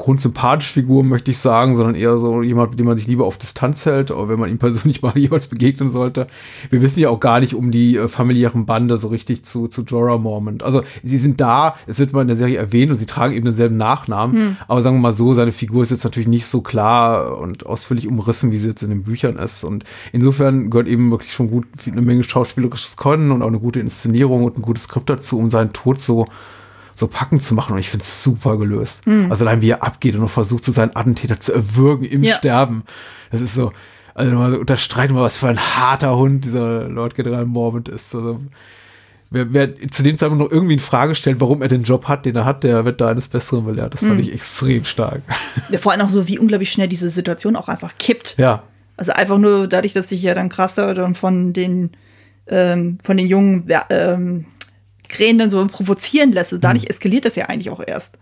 grundsympathische 0.02 0.74
Figur, 0.74 1.04
möchte 1.04 1.32
ich 1.32 1.38
sagen, 1.38 1.76
sondern 1.76 1.96
eher 1.96 2.18
so 2.18 2.42
jemand, 2.42 2.72
mit 2.72 2.80
dem 2.80 2.88
man 2.88 2.98
sich 2.98 3.08
lieber 3.08 3.26
auf 3.26 3.38
Distanz 3.38 3.86
hält, 3.86 4.12
aber 4.12 4.30
wenn 4.30 4.40
man 4.40 4.50
ihm 4.50 4.58
persönlich 4.60 5.02
mal 5.02 5.18
jemals 5.18 5.48
begegnen 5.48 5.90
sollte. 5.90 6.28
Wir 6.70 6.82
wissen 6.82 7.00
ja 7.00 7.10
auch 7.10 7.20
gar 7.20 7.40
nicht 7.40 7.54
um 7.54 7.72
die 7.72 7.98
äh, 7.98 8.08
familiären 8.08 8.66
Bande 8.66 8.98
so 8.98 9.08
richtig 9.10 9.44
zu, 9.44 9.68
zu 9.68 9.84
Jorah 9.84 10.18
Mormont. 10.18 10.64
Also 10.64 10.82
sie 11.04 11.18
sind 11.18 11.40
da, 11.40 11.76
es 11.86 12.00
wird 12.00 12.14
mal 12.14 12.22
in 12.22 12.28
der 12.28 12.36
Serie 12.36 12.58
erwähnt 12.58 12.92
und 12.92 12.98
sie 12.98 13.06
tragen 13.06 13.36
eben 13.36 13.46
denselben 13.46 13.78
Nachnamen, 13.78 14.58
aber 14.68 14.82
sagen 14.82 14.98
wir 14.98 15.02
mal 15.02 15.14
so, 15.14 15.34
seine 15.34 15.52
Figur 15.52 15.84
ist 15.84 15.92
jetzt 15.92 16.04
natürlich 16.04 16.28
nicht 16.28 16.48
so 16.48 16.62
klar 16.62 17.38
und 17.38 17.66
ausführlich 17.66 18.08
umrissen, 18.08 18.52
wie 18.52 18.58
sie 18.58 18.70
jetzt 18.70 18.82
in 18.82 18.90
den 18.90 19.04
Büchern 19.04 19.38
ist 19.38 19.64
und 19.64 19.84
insofern 20.12 20.70
gehört 20.70 20.88
eben 20.88 21.12
wirklich 21.12 21.34
schon 21.34 21.50
gut 21.50 21.66
eine 21.86 22.02
Menge 22.02 22.24
schauspielerisches 22.24 22.98
Können 22.98 23.32
und 23.32 23.42
auch 23.42 23.48
eine 23.48 23.60
gute 23.60 23.80
Inszenierung 23.80 24.44
und 24.44 24.58
ein 24.58 24.62
gutes 24.62 24.84
Skript 24.84 25.10
dazu, 25.10 25.38
um 25.38 25.50
seinen 25.50 25.74
Tod 25.74 26.00
so 26.00 26.26
so 26.96 27.08
packend 27.08 27.42
zu 27.44 27.54
machen 27.56 27.74
und 27.74 27.80
ich 27.80 27.90
finde 27.90 28.04
es 28.04 28.24
super 28.24 28.58
gelöst. 28.58 29.04
Also 29.30 29.46
allein 29.46 29.62
wie 29.62 29.70
er 29.70 29.84
abgeht 29.84 30.16
und 30.16 30.22
noch 30.22 30.30
versucht, 30.30 30.64
so 30.64 30.72
seinen 30.72 30.96
Attentäter 30.96 31.40
zu 31.40 31.54
erwürgen 31.54 32.06
im 32.06 32.24
Ja. 32.24 32.36
Sterben. 32.36 32.84
Das 33.32 33.42
ist 33.42 33.54
so, 33.54 33.72
also 34.14 34.36
mal 34.36 34.52
so 34.52 34.58
unterstreichen 34.60 35.16
wir, 35.16 35.22
was 35.22 35.38
für 35.38 35.48
ein 35.48 35.60
harter 35.60 36.16
Hund 36.18 36.46
dieser 36.46 36.88
Lord 36.90 37.16
General 37.16 37.46
Mormont 37.46 37.88
ist. 37.90 38.14
Also, 38.14 38.42
wer, 39.30 39.54
wer 39.54 39.88
zu 39.90 40.04
dem 40.04 40.18
Zeitpunkt 40.18 40.44
noch 40.44 40.52
irgendwie 40.52 40.74
in 40.74 40.80
Frage 40.80 41.16
stellt, 41.16 41.40
warum 41.40 41.62
er 41.62 41.70
den 41.70 41.84
Job 41.84 42.08
hat, 42.08 42.26
den 42.26 42.36
er 42.36 42.44
hat, 42.46 42.64
der 42.64 42.84
wird 42.86 43.00
da 43.00 43.08
eines 43.08 43.30
Besseren 43.30 43.66
belehrt. 43.66 43.94
Das 43.94 44.02
fand 44.02 44.20
ich 44.20 44.34
extrem 44.34 44.84
stark. 44.84 45.22
Ja, 45.70 45.80
vor 45.80 45.94
allem 45.94 46.02
auch 46.02 46.10
so, 46.10 46.28
wie 46.28 46.38
unglaublich 46.38 46.72
schnell 46.72 46.90
diese 46.90 47.10
Situation 47.10 47.56
auch 47.56 47.68
einfach 47.70 47.94
kippt. 47.98 48.36
ja. 48.38 48.64
Also 48.98 49.14
einfach 49.14 49.40
nur 49.40 49.68
dadurch, 49.68 49.94
dass 49.94 50.10
sich 50.10 50.22
ja 50.22 50.36
dann 50.36 50.50
krass 50.50 50.76
da 50.76 50.94
dann 50.94 51.16
von 51.16 51.54
den, 51.54 51.90
ähm, 52.46 53.00
von 53.04 53.18
den 53.18 53.26
jungen 53.26 53.68
ähm, 53.90 54.46
Krähen 55.12 55.38
dann 55.38 55.50
so 55.50 55.66
provozieren 55.68 56.32
lässt. 56.32 56.56
Dadurch 56.60 56.90
eskaliert 56.90 57.26
das 57.26 57.36
ja 57.36 57.46
eigentlich 57.46 57.70
auch 57.70 57.84
erst. 57.86 58.18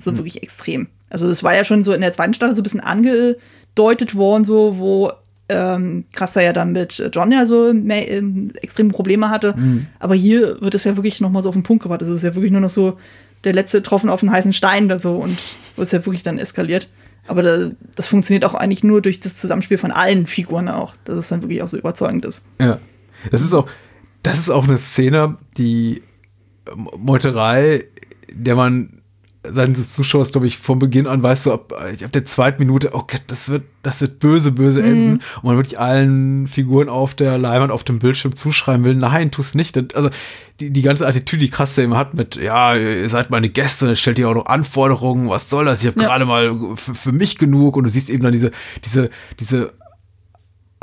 So 0.00 0.16
wirklich 0.16 0.42
extrem. 0.42 0.86
Also 1.10 1.28
es 1.28 1.42
war 1.42 1.54
ja 1.54 1.64
schon 1.64 1.82
so 1.82 1.92
in 1.92 2.00
der 2.00 2.12
zweiten 2.12 2.34
Staffel 2.34 2.54
so 2.54 2.60
ein 2.60 2.62
bisschen 2.62 2.80
angedeutet 2.80 4.14
worden, 4.14 4.44
so 4.44 4.78
wo 4.78 5.12
ähm, 5.48 6.04
Krasser 6.12 6.42
ja 6.42 6.52
dann 6.52 6.72
mit 6.72 7.10
John 7.12 7.32
ja 7.32 7.44
so 7.44 7.74
mehr, 7.74 8.08
ähm, 8.10 8.52
extreme 8.62 8.90
Probleme 8.90 9.30
hatte. 9.30 9.54
Aber 9.98 10.14
hier 10.14 10.60
wird 10.60 10.74
es 10.74 10.84
ja 10.84 10.96
wirklich 10.96 11.20
noch 11.20 11.30
mal 11.30 11.42
so 11.42 11.48
auf 11.48 11.54
den 11.54 11.64
Punkt 11.64 11.82
gebracht. 11.82 12.02
Es 12.02 12.08
ist 12.08 12.22
ja 12.22 12.34
wirklich 12.34 12.52
nur 12.52 12.60
noch 12.60 12.70
so 12.70 12.98
der 13.42 13.52
letzte 13.52 13.82
Tropfen 13.82 14.10
auf 14.10 14.20
den 14.20 14.30
heißen 14.30 14.52
Stein 14.52 14.88
da 14.88 14.98
so 14.98 15.16
und 15.16 15.36
wo 15.76 15.82
es 15.82 15.92
ja 15.92 16.04
wirklich 16.06 16.22
dann 16.22 16.38
eskaliert. 16.38 16.88
Aber 17.26 17.42
da, 17.42 17.70
das 17.96 18.06
funktioniert 18.06 18.44
auch 18.44 18.54
eigentlich 18.54 18.84
nur 18.84 19.02
durch 19.02 19.18
das 19.18 19.36
Zusammenspiel 19.36 19.78
von 19.78 19.90
allen 19.90 20.26
Figuren 20.26 20.68
auch, 20.68 20.94
dass 21.04 21.16
es 21.16 21.28
dann 21.28 21.42
wirklich 21.42 21.62
auch 21.62 21.68
so 21.68 21.78
überzeugend 21.78 22.24
ist. 22.24 22.44
Ja. 22.60 22.78
Das 23.30 23.40
ist 23.40 23.54
auch, 23.54 23.66
das 24.22 24.38
ist 24.38 24.50
auch 24.50 24.68
eine 24.68 24.78
Szene, 24.78 25.36
die 25.56 26.02
Meuterei, 26.98 27.84
der 28.32 28.56
man 28.56 29.00
seines 29.46 29.92
Zuschauers, 29.92 30.32
glaube 30.32 30.46
ich, 30.46 30.56
von 30.56 30.78
Beginn 30.78 31.06
an 31.06 31.22
weiß, 31.22 31.42
so 31.42 31.52
ab, 31.52 31.74
ab 31.74 32.12
der 32.12 32.24
zweiten 32.24 32.62
Minute, 32.64 32.94
okay, 32.94 33.18
das 33.26 33.50
wird, 33.50 33.64
das 33.82 34.00
wird 34.00 34.18
böse, 34.18 34.52
böse 34.52 34.82
enden. 34.82 35.20
Und 35.36 35.44
man 35.44 35.56
wirklich 35.56 35.78
allen 35.78 36.46
Figuren 36.48 36.88
auf 36.88 37.14
der 37.14 37.36
Leinwand, 37.36 37.70
auf 37.70 37.84
dem 37.84 37.98
Bildschirm 37.98 38.34
zuschreiben 38.34 38.86
will, 38.86 38.94
nein, 38.94 39.30
tu's 39.30 39.54
nicht. 39.54 39.76
Das- 39.76 39.84
Also 39.94 40.08
die, 40.60 40.70
die 40.70 40.80
ganze 40.80 41.06
Attitüde, 41.06 41.44
die 41.44 41.50
Krass 41.50 41.74
der 41.74 41.84
immer 41.84 41.98
hat 41.98 42.14
mit, 42.14 42.36
ja, 42.36 42.74
ihr 42.74 43.06
seid 43.10 43.28
meine 43.28 43.50
Gäste, 43.50 43.84
und 43.84 43.90
jetzt 43.90 44.00
stellt 44.00 44.18
ihr 44.18 44.30
auch 44.30 44.34
noch 44.34 44.46
Anforderungen, 44.46 45.28
was 45.28 45.50
soll 45.50 45.66
das? 45.66 45.82
Ich 45.82 45.88
habe 45.88 46.00
Ja. 46.00 46.08
gerade 46.08 46.24
mal 46.24 46.58
für, 46.76 46.94
für 46.94 47.12
mich 47.12 47.36
genug. 47.36 47.76
Und 47.76 47.84
du 47.84 47.90
siehst 47.90 48.08
eben 48.08 48.22
dann 48.22 48.32
diese, 48.32 48.50
diese, 48.82 49.10
diese 49.38 49.74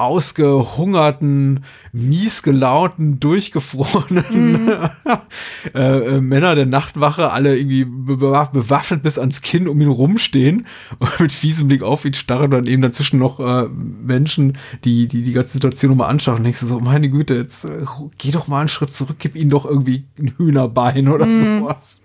ausgehungerten, 0.02 1.64
mies 1.94 2.44
gelaunten, 2.44 3.20
durchgefrorenen 3.20 4.70
äh, 5.74 5.80
äh, 6.16 6.22
Männer 6.22 6.56
der 6.56 6.66
Nachtwache, 6.66 7.32
alle 7.32 7.58
irgendwie 7.58 7.86
be- 7.86 8.18
bewaff- 8.18 8.52
bewaffnet 8.52 9.04
bis 9.04 9.18
ans 9.20 9.42
Kinn 9.42 9.68
um 9.68 9.80
ihn 9.82 9.88
rumstehen 9.88 10.66
und 11.00 11.20
mit 11.20 11.32
fiesem 11.32 11.68
Blick 11.68 11.84
auf 11.84 12.06
ihn 12.06 12.14
starren 12.14 12.46
und 12.46 12.52
dann 12.52 12.68
eben 12.68 12.82
dazwischen 12.82 13.20
noch 13.20 13.40
äh, 13.40 13.68
Menschen, 13.70 14.58
die, 14.84 15.08
die 15.08 15.22
die 15.24 15.32
ganze 15.34 15.54
Situation 15.54 15.92
nochmal 15.92 16.10
anschauen 16.10 16.38
und 16.38 16.44
denkst 16.44 16.60
so, 16.60 16.80
meine 16.80 17.10
Güte, 17.10 17.36
jetzt 17.36 17.66
äh, 17.66 17.86
geh 18.18 18.32
doch 18.32 18.48
mal 18.48 18.60
einen 18.62 18.70
Schritt 18.70 18.92
zurück, 18.92 19.18
gib 19.20 19.36
ihnen 19.36 19.50
doch 19.50 19.66
irgendwie 19.66 20.06
ein 20.20 20.34
Hühnerbein 20.38 21.08
oder 21.08 21.26
sowas. 21.34 22.02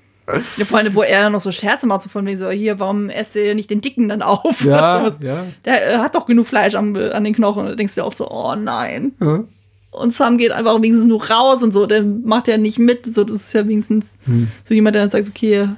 Ja, 0.56 0.64
vor 0.64 0.78
allem, 0.78 0.94
wo 0.94 1.02
er 1.02 1.22
dann 1.22 1.32
noch 1.32 1.40
so 1.40 1.52
Scherze 1.52 1.86
macht, 1.86 2.02
so 2.02 2.08
von 2.08 2.26
wegen 2.26 2.36
so, 2.36 2.50
hier, 2.50 2.80
warum 2.80 3.10
esst 3.10 3.36
ihr 3.36 3.54
nicht 3.54 3.70
den 3.70 3.80
Dicken 3.80 4.08
dann 4.08 4.22
auf? 4.22 4.64
Ja, 4.64 5.14
ja. 5.20 5.46
Der 5.64 5.94
äh, 5.94 5.98
hat 5.98 6.14
doch 6.14 6.26
genug 6.26 6.48
Fleisch 6.48 6.74
am, 6.74 6.96
an 6.96 7.22
den 7.24 7.34
Knochen. 7.34 7.62
Und 7.62 7.68
da 7.68 7.74
denkst 7.76 7.94
du 7.94 8.02
auch 8.02 8.12
so, 8.12 8.28
oh 8.30 8.54
nein. 8.56 9.12
Ja. 9.20 9.44
Und 9.92 10.12
Sam 10.12 10.36
geht 10.36 10.50
einfach 10.52 10.74
wenigstens 10.82 11.06
nur 11.08 11.24
raus 11.30 11.62
und 11.62 11.72
so. 11.72 11.86
Der 11.86 12.02
macht 12.02 12.48
ja 12.48 12.58
nicht 12.58 12.78
mit. 12.78 13.06
So, 13.14 13.24
das 13.24 13.36
ist 13.42 13.52
ja 13.52 13.66
wenigstens 13.66 14.14
Hm. 14.24 14.48
so 14.64 14.74
jemand, 14.74 14.94
der 14.94 15.02
dann 15.02 15.10
sagt, 15.10 15.28
okay, 15.28 15.68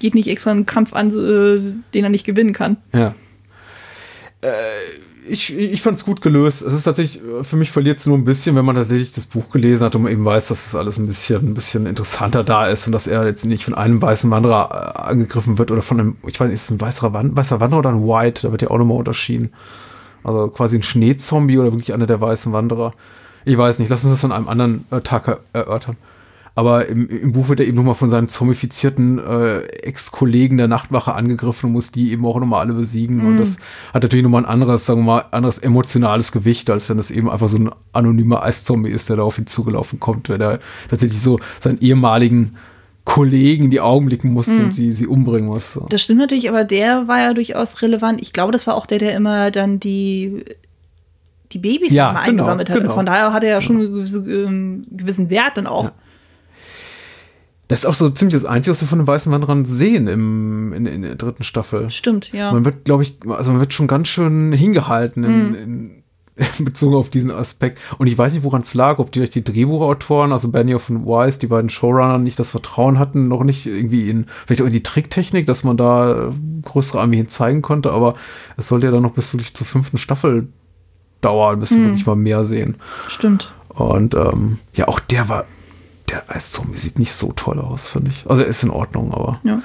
geht 0.00 0.14
nicht 0.14 0.28
extra 0.28 0.50
einen 0.50 0.66
Kampf 0.66 0.92
an, 0.92 1.10
äh, 1.10 1.72
den 1.94 2.04
er 2.04 2.10
nicht 2.10 2.26
gewinnen 2.26 2.52
kann. 2.52 2.76
Ja. 2.92 3.14
Äh, 4.40 4.48
ich 5.28 5.56
ich 5.56 5.82
fand 5.82 5.98
es 5.98 6.04
gut 6.04 6.20
gelöst. 6.20 6.62
Es 6.62 6.72
ist 6.72 6.84
tatsächlich, 6.84 7.22
äh, 7.22 7.44
für 7.44 7.56
mich 7.56 7.70
verliert 7.70 7.98
es 7.98 8.06
nur 8.06 8.16
ein 8.16 8.24
bisschen, 8.24 8.56
wenn 8.56 8.64
man 8.64 8.76
tatsächlich 8.76 9.12
das 9.12 9.26
Buch 9.26 9.50
gelesen 9.50 9.84
hat 9.84 9.94
und 9.94 10.02
man 10.02 10.12
eben 10.12 10.24
weiß, 10.24 10.48
dass 10.48 10.66
es 10.66 10.74
alles 10.74 10.98
ein 10.98 11.06
bisschen, 11.06 11.50
ein 11.50 11.54
bisschen 11.54 11.86
interessanter 11.86 12.44
da 12.44 12.68
ist 12.68 12.86
und 12.86 12.92
dass 12.92 13.06
er 13.06 13.26
jetzt 13.26 13.44
nicht 13.44 13.64
von 13.64 13.74
einem 13.74 14.00
weißen 14.00 14.30
Wanderer 14.30 14.94
äh, 14.96 15.00
angegriffen 15.00 15.58
wird 15.58 15.70
oder 15.70 15.82
von 15.82 16.00
einem, 16.00 16.16
ich 16.26 16.38
weiß 16.38 16.48
nicht, 16.48 16.56
ist 16.56 16.64
es 16.64 16.70
ein 16.70 16.80
weißer, 16.80 17.12
Wan 17.12 17.36
weißer 17.36 17.60
Wanderer 17.60 17.78
oder 17.80 17.90
ein 17.90 18.02
White? 18.02 18.42
Da 18.42 18.52
wird 18.52 18.62
ja 18.62 18.70
auch 18.70 18.78
nochmal 18.78 18.98
unterschieden. 18.98 19.50
Also 20.24 20.48
quasi 20.48 20.76
ein 20.76 20.82
Schneezombie 20.82 21.58
oder 21.58 21.72
wirklich 21.72 21.94
einer 21.94 22.06
der 22.06 22.20
weißen 22.20 22.52
Wanderer. 22.52 22.92
Ich 23.44 23.56
weiß 23.56 23.78
nicht, 23.78 23.88
lass 23.88 24.04
uns 24.04 24.12
das 24.14 24.24
an 24.24 24.32
einem 24.32 24.48
anderen 24.48 24.84
äh, 24.90 25.00
Tag 25.00 25.28
er 25.28 25.40
erörtern. 25.52 25.96
Aber 26.58 26.88
im, 26.88 27.08
im 27.08 27.30
Buch 27.30 27.48
wird 27.48 27.60
er 27.60 27.68
eben 27.68 27.76
nochmal 27.76 27.94
von 27.94 28.08
seinen 28.08 28.28
zombifizierten 28.28 29.20
äh, 29.20 29.60
Ex-Kollegen 29.60 30.56
der 30.56 30.66
Nachtwache 30.66 31.14
angegriffen 31.14 31.66
und 31.66 31.72
muss 31.74 31.92
die 31.92 32.10
eben 32.10 32.26
auch 32.26 32.40
nochmal 32.40 32.62
alle 32.62 32.72
besiegen. 32.74 33.24
Und 33.24 33.38
das 33.38 33.58
hat 33.94 34.02
natürlich 34.02 34.24
nochmal 34.24 34.42
ein 34.42 34.50
anderes, 34.50 34.84
sagen 34.84 35.02
wir 35.02 35.04
mal, 35.04 35.24
anderes 35.30 35.58
emotionales 35.58 36.32
Gewicht, 36.32 36.68
als 36.68 36.90
wenn 36.90 36.96
das 36.96 37.12
eben 37.12 37.30
einfach 37.30 37.46
so 37.46 37.58
ein 37.58 37.70
anonymer 37.92 38.42
Eiszombie 38.42 38.90
ist, 38.90 39.08
der 39.08 39.18
da 39.18 39.22
auf 39.22 39.38
ihn 39.38 39.46
zugelaufen 39.46 40.00
kommt, 40.00 40.30
wenn 40.30 40.40
er 40.40 40.58
tatsächlich 40.90 41.22
so 41.22 41.38
seinen 41.60 41.80
ehemaligen 41.80 42.56
Kollegen 43.04 43.66
in 43.66 43.70
die 43.70 43.80
Augen 43.80 44.06
blicken 44.06 44.32
muss 44.32 44.48
und 44.48 44.74
sie, 44.74 44.92
sie 44.92 45.06
umbringen 45.06 45.46
muss. 45.46 45.74
So. 45.74 45.86
Das 45.88 46.02
stimmt 46.02 46.18
natürlich, 46.18 46.48
aber 46.48 46.64
der 46.64 47.06
war 47.06 47.20
ja 47.20 47.34
durchaus 47.34 47.82
relevant. 47.82 48.20
Ich 48.20 48.32
glaube, 48.32 48.50
das 48.50 48.66
war 48.66 48.74
auch 48.74 48.86
der, 48.86 48.98
der 48.98 49.14
immer 49.14 49.52
dann 49.52 49.78
die, 49.78 50.44
die 51.52 51.58
Babys 51.58 51.92
Ja, 51.92 52.10
immer 52.10 52.18
genau, 52.18 52.30
eingesammelt 52.30 52.68
hat. 52.68 52.74
genau. 52.74 52.86
Also 52.86 52.96
von 52.96 53.06
daher 53.06 53.32
hat 53.32 53.44
er 53.44 53.50
ja 53.50 53.60
schon 53.60 53.76
einen 53.76 53.92
gewisse, 53.94 54.18
ähm, 54.28 54.88
gewissen 54.90 55.30
Wert 55.30 55.56
dann 55.56 55.68
auch. 55.68 55.92
Das 57.68 57.80
ist 57.80 57.86
auch 57.86 57.94
so 57.94 58.08
ziemlich 58.08 58.34
das 58.34 58.46
Einzige, 58.46 58.72
was 58.72 58.80
wir 58.80 58.88
von 58.88 58.98
den 58.98 59.06
weißen 59.06 59.30
Wanderern 59.30 59.66
sehen 59.66 60.06
im, 60.06 60.72
in, 60.72 60.86
in 60.86 61.02
der 61.02 61.16
dritten 61.16 61.44
Staffel. 61.44 61.90
Stimmt, 61.90 62.32
ja. 62.32 62.50
Man 62.52 62.64
wird, 62.64 62.86
glaube 62.86 63.02
ich, 63.02 63.18
also 63.28 63.50
man 63.50 63.60
wird 63.60 63.74
schon 63.74 63.86
ganz 63.86 64.08
schön 64.08 64.52
hingehalten 64.52 65.22
in, 65.22 65.54
in, 65.54 65.98
bezogen 66.64 66.94
auf 66.94 67.10
diesen 67.10 67.30
Aspekt. 67.30 67.78
Und 67.98 68.06
ich 68.06 68.16
weiß 68.16 68.32
nicht, 68.32 68.42
woran 68.42 68.62
es 68.62 68.74
lag, 68.74 68.98
ob 68.98 69.12
die, 69.12 69.28
die 69.28 69.44
Drehbuchautoren, 69.44 70.32
also 70.32 70.50
Benioff 70.50 70.88
und 70.88 71.06
Weiss, 71.06 71.38
die 71.38 71.48
beiden 71.48 71.68
Showrunner, 71.68 72.18
nicht 72.18 72.38
das 72.38 72.50
Vertrauen 72.50 72.98
hatten, 72.98 73.28
noch 73.28 73.44
nicht 73.44 73.66
irgendwie 73.66 74.08
in, 74.08 74.26
vielleicht 74.46 74.62
auch 74.62 74.66
in 74.66 74.72
die 74.72 74.82
Tricktechnik, 74.82 75.46
dass 75.46 75.64
man 75.64 75.76
da 75.76 76.28
äh, 76.28 76.32
größere 76.62 77.00
Armeen 77.00 77.28
zeigen 77.28 77.62
konnte, 77.62 77.92
aber 77.92 78.14
es 78.56 78.68
sollte 78.68 78.86
ja 78.86 78.92
dann 78.92 79.02
noch 79.02 79.12
bis 79.12 79.32
wirklich 79.34 79.54
zur 79.54 79.66
fünften 79.66 79.98
Staffel 79.98 80.48
dauern, 81.20 81.60
bis 81.60 81.74
wir 81.74 81.84
wirklich 81.84 82.06
mal 82.06 82.16
mehr 82.16 82.44
sehen. 82.44 82.76
Stimmt. 83.08 83.52
Und 83.68 84.14
ähm, 84.14 84.58
ja, 84.74 84.88
auch 84.88 85.00
der 85.00 85.28
war, 85.28 85.44
der 86.10 86.24
Eiszombie 86.34 86.78
sieht 86.78 86.98
nicht 86.98 87.12
so 87.12 87.32
toll 87.32 87.58
aus, 87.58 87.88
finde 87.88 88.10
ich. 88.10 88.24
Also 88.28 88.42
er 88.42 88.48
ist 88.48 88.62
in 88.62 88.70
Ordnung, 88.70 89.12
aber. 89.12 89.40
Ja. 89.44 89.62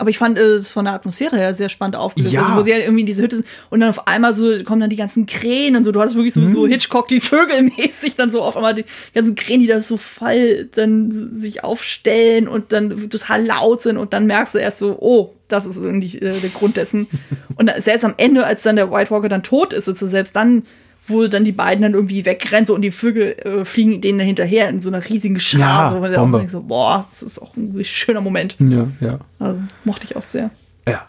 Aber 0.00 0.10
ich 0.10 0.18
fand 0.18 0.38
es 0.38 0.70
von 0.70 0.84
der 0.84 0.94
Atmosphäre 0.94 1.36
her 1.36 1.54
sehr 1.54 1.68
spannend 1.68 1.96
aufgelöst. 1.96 2.32
Ja. 2.32 2.42
Also, 2.44 2.56
wo 2.56 2.62
sie 2.64 2.72
halt 2.72 2.84
irgendwie 2.84 3.00
in 3.00 3.06
diese 3.06 3.20
Hütte 3.20 3.34
sind 3.36 3.48
und 3.68 3.80
dann 3.80 3.90
auf 3.90 4.06
einmal 4.06 4.32
so 4.32 4.62
kommen 4.62 4.80
dann 4.80 4.90
die 4.90 4.96
ganzen 4.96 5.26
Krähen 5.26 5.74
und 5.74 5.82
so. 5.82 5.90
Du 5.90 6.00
hast 6.00 6.14
wirklich 6.14 6.34
so, 6.34 6.40
Mhm. 6.40 6.52
so 6.52 6.66
Hitchcock, 6.68 7.08
die 7.08 7.18
Vögel 7.20 7.62
mäßig 7.76 8.14
dann 8.14 8.30
so 8.30 8.42
auf 8.42 8.54
einmal 8.56 8.76
die 8.76 8.84
ganzen 9.12 9.34
Krähen, 9.34 9.58
die 9.60 9.66
da 9.66 9.80
so 9.80 9.96
voll 9.96 10.68
dann 10.76 11.32
sich 11.36 11.64
aufstellen 11.64 12.46
und 12.46 12.70
dann 12.70 13.10
total 13.10 13.44
laut 13.44 13.82
sind 13.82 13.96
und 13.96 14.12
dann 14.12 14.26
merkst 14.26 14.54
du 14.54 14.58
erst 14.58 14.78
so, 14.78 14.96
oh, 15.00 15.34
das 15.48 15.66
ist 15.66 15.78
irgendwie 15.78 16.16
äh, 16.18 16.38
der 16.38 16.50
Grund 16.50 16.76
dessen. 16.76 17.08
und 17.56 17.68
selbst 17.82 18.04
am 18.04 18.14
Ende, 18.18 18.44
als 18.46 18.62
dann 18.62 18.76
der 18.76 18.92
White 18.92 19.10
Walker 19.10 19.28
dann 19.28 19.42
tot 19.42 19.72
ist, 19.72 19.88
also 19.88 20.06
selbst 20.06 20.36
dann 20.36 20.62
wo 21.08 21.26
dann 21.26 21.44
die 21.44 21.52
beiden 21.52 21.82
dann 21.82 21.94
irgendwie 21.94 22.24
wegrennen 22.24 22.66
so, 22.66 22.74
und 22.74 22.82
die 22.82 22.90
Vögel 22.92 23.32
äh, 23.44 23.64
fliegen 23.64 24.00
denen 24.00 24.20
hinterher 24.20 24.68
in 24.68 24.80
so 24.80 24.88
einer 24.88 25.06
riesigen 25.08 25.40
Schar. 25.40 25.60
Ja, 25.60 25.90
so, 25.90 25.96
auch 26.14 26.20
Bombe. 26.20 26.38
denkst 26.38 26.52
so, 26.52 26.62
boah, 26.62 27.06
das 27.10 27.22
ist 27.22 27.42
auch 27.42 27.56
ein 27.56 27.82
schöner 27.84 28.20
Moment. 28.20 28.56
Ja, 28.58 28.88
ja. 29.00 29.18
Also, 29.38 29.60
mochte 29.84 30.04
ich 30.04 30.16
auch 30.16 30.22
sehr. 30.22 30.50
Ja, 30.88 31.06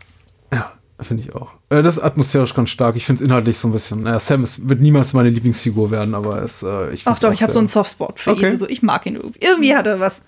ja, 0.53 0.71
finde 1.01 1.23
ich 1.23 1.35
auch. 1.35 1.51
Äh, 1.69 1.83
Das 1.83 1.97
ist 1.97 2.03
atmosphärisch 2.03 2.53
ganz 2.53 2.69
stark. 2.69 2.95
Ich 2.95 3.05
finde 3.05 3.21
es 3.21 3.25
inhaltlich 3.27 3.57
so 3.57 3.67
ein 3.67 3.71
bisschen. 3.71 4.03
Naja, 4.03 4.19
Sam 4.19 4.43
ist, 4.43 4.67
wird 4.67 4.79
niemals 4.81 5.13
meine 5.13 5.29
Lieblingsfigur 5.29 5.91
werden, 5.91 6.15
aber 6.15 6.41
es, 6.41 6.63
äh, 6.63 6.91
ich 6.93 7.03
Ach 7.05 7.19
doch, 7.19 7.29
auch 7.29 7.33
ich 7.33 7.43
habe 7.43 7.53
so 7.53 7.59
einen 7.59 7.67
Softspot 7.67 8.19
für 8.19 8.31
Okay. 8.31 8.47
ihn. 8.47 8.51
Also 8.53 8.67
ich 8.67 8.81
mag 8.81 9.05
ihn 9.05 9.15
irgendwie. 9.15 9.39
Irgendwie 9.41 9.75
hat 9.75 9.85
er 9.87 9.99
was. 9.99 10.21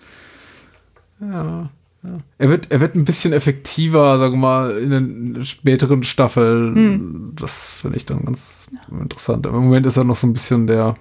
Ja, 1.20 1.70
ja. 2.04 2.20
Er 2.40 2.50
wird, 2.50 2.72
er 2.72 2.80
wird 2.80 2.96
ein 2.96 3.06
bisschen 3.06 3.32
effektiver, 3.34 4.18
sagen 4.18 4.34
wir 4.34 4.38
mal, 4.40 4.78
in 4.78 4.90
den 4.90 5.46
späteren 5.46 6.04
Staffeln. 6.04 6.76
Hm. 6.76 7.32
Das 7.36 7.76
finde 7.76 7.98
ich 7.98 8.06
dann 8.06 8.26
ganz 8.26 8.68
interessant. 8.90 9.46
Im 9.46 9.54
Moment 9.54 9.86
ist 9.86 9.98
er 9.98 10.04
noch 10.04 10.16
so 10.16 10.26
ein 10.28 10.34
bisschen 10.34 10.66
der. 10.68 10.96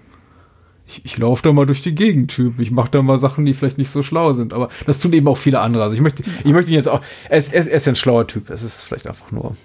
Ich, 0.86 1.04
ich 1.04 1.18
laufe 1.18 1.42
da 1.42 1.52
mal 1.52 1.66
durch 1.66 1.82
die 1.82 1.94
Gegend, 1.94 2.32
Typ. 2.32 2.58
Ich 2.58 2.70
mache 2.70 2.90
da 2.90 3.00
mal 3.00 3.18
Sachen, 3.18 3.44
die 3.44 3.54
vielleicht 3.54 3.78
nicht 3.78 3.90
so 3.90 4.02
schlau 4.02 4.32
sind. 4.32 4.52
Aber 4.52 4.68
das 4.86 4.98
tun 4.98 5.12
eben 5.12 5.28
auch 5.28 5.36
viele 5.38 5.60
andere. 5.60 5.84
Also 5.84 5.94
ich 5.94 6.00
möchte, 6.02 6.24
ich 6.44 6.52
möchte 6.52 6.70
ihn 6.72 6.74
jetzt 6.76 6.88
auch. 6.88 7.00
Er 7.28 7.38
ist, 7.38 7.52
er 7.54 7.60
ist, 7.60 7.66
er 7.68 7.76
ist 7.76 7.86
ja 7.86 7.92
ein 7.92 7.96
schlauer 7.96 8.26
Typ. 8.26 8.50
Es 8.50 8.62
ist 8.62 8.82
vielleicht 8.82 9.06
einfach 9.06 9.30
nur. 9.30 9.56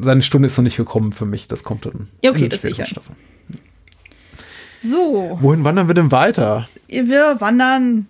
Seine 0.00 0.22
Stunde 0.22 0.46
ist 0.46 0.56
noch 0.56 0.62
nicht 0.64 0.76
gekommen 0.76 1.12
für 1.12 1.24
mich. 1.24 1.48
Das 1.48 1.64
kommt 1.64 1.86
dann 1.86 2.08
Ja, 2.22 2.30
okay, 2.30 2.44
in 2.44 2.50
den 2.50 2.58
späteren. 2.58 2.86
Staffeln. 2.86 3.16
So, 4.82 5.36
Wohin 5.40 5.64
wandern 5.64 5.88
wir 5.88 5.94
denn 5.94 6.10
weiter? 6.10 6.66
wir 6.88 7.36
wandern 7.40 8.06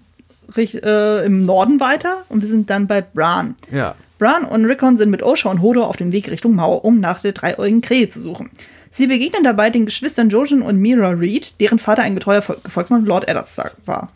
äh, 0.56 1.24
im 1.24 1.40
Norden 1.40 1.80
weiter 1.80 2.24
und 2.28 2.42
wir 2.42 2.48
sind 2.48 2.70
dann 2.70 2.86
bei 2.86 3.00
Bran. 3.00 3.54
Ja. 3.70 3.94
Bran 4.18 4.44
und 4.44 4.66
Rickon 4.66 4.96
sind 4.96 5.10
mit 5.10 5.22
Osha 5.22 5.50
und 5.50 5.62
Hodor 5.62 5.88
auf 5.88 5.96
dem 5.96 6.12
Weg 6.12 6.30
Richtung 6.30 6.54
Mauer, 6.54 6.84
um 6.84 7.00
nach 7.00 7.22
der 7.22 7.32
dreieugigen 7.32 7.80
Krähe 7.80 8.08
zu 8.08 8.20
suchen. 8.20 8.50
Sie 8.90 9.06
begegnen 9.06 9.44
dabei 9.44 9.70
den 9.70 9.86
Geschwistern 9.86 10.30
Jojen 10.30 10.62
und 10.62 10.76
Mira 10.76 11.10
Reed, 11.10 11.54
deren 11.60 11.78
Vater 11.78 12.02
ein 12.02 12.14
getreuer 12.16 12.42
Gefolgsmann 12.64 13.04
Lord 13.04 13.28
Eddard 13.28 13.48
Stark 13.48 13.76
war. 13.86 14.10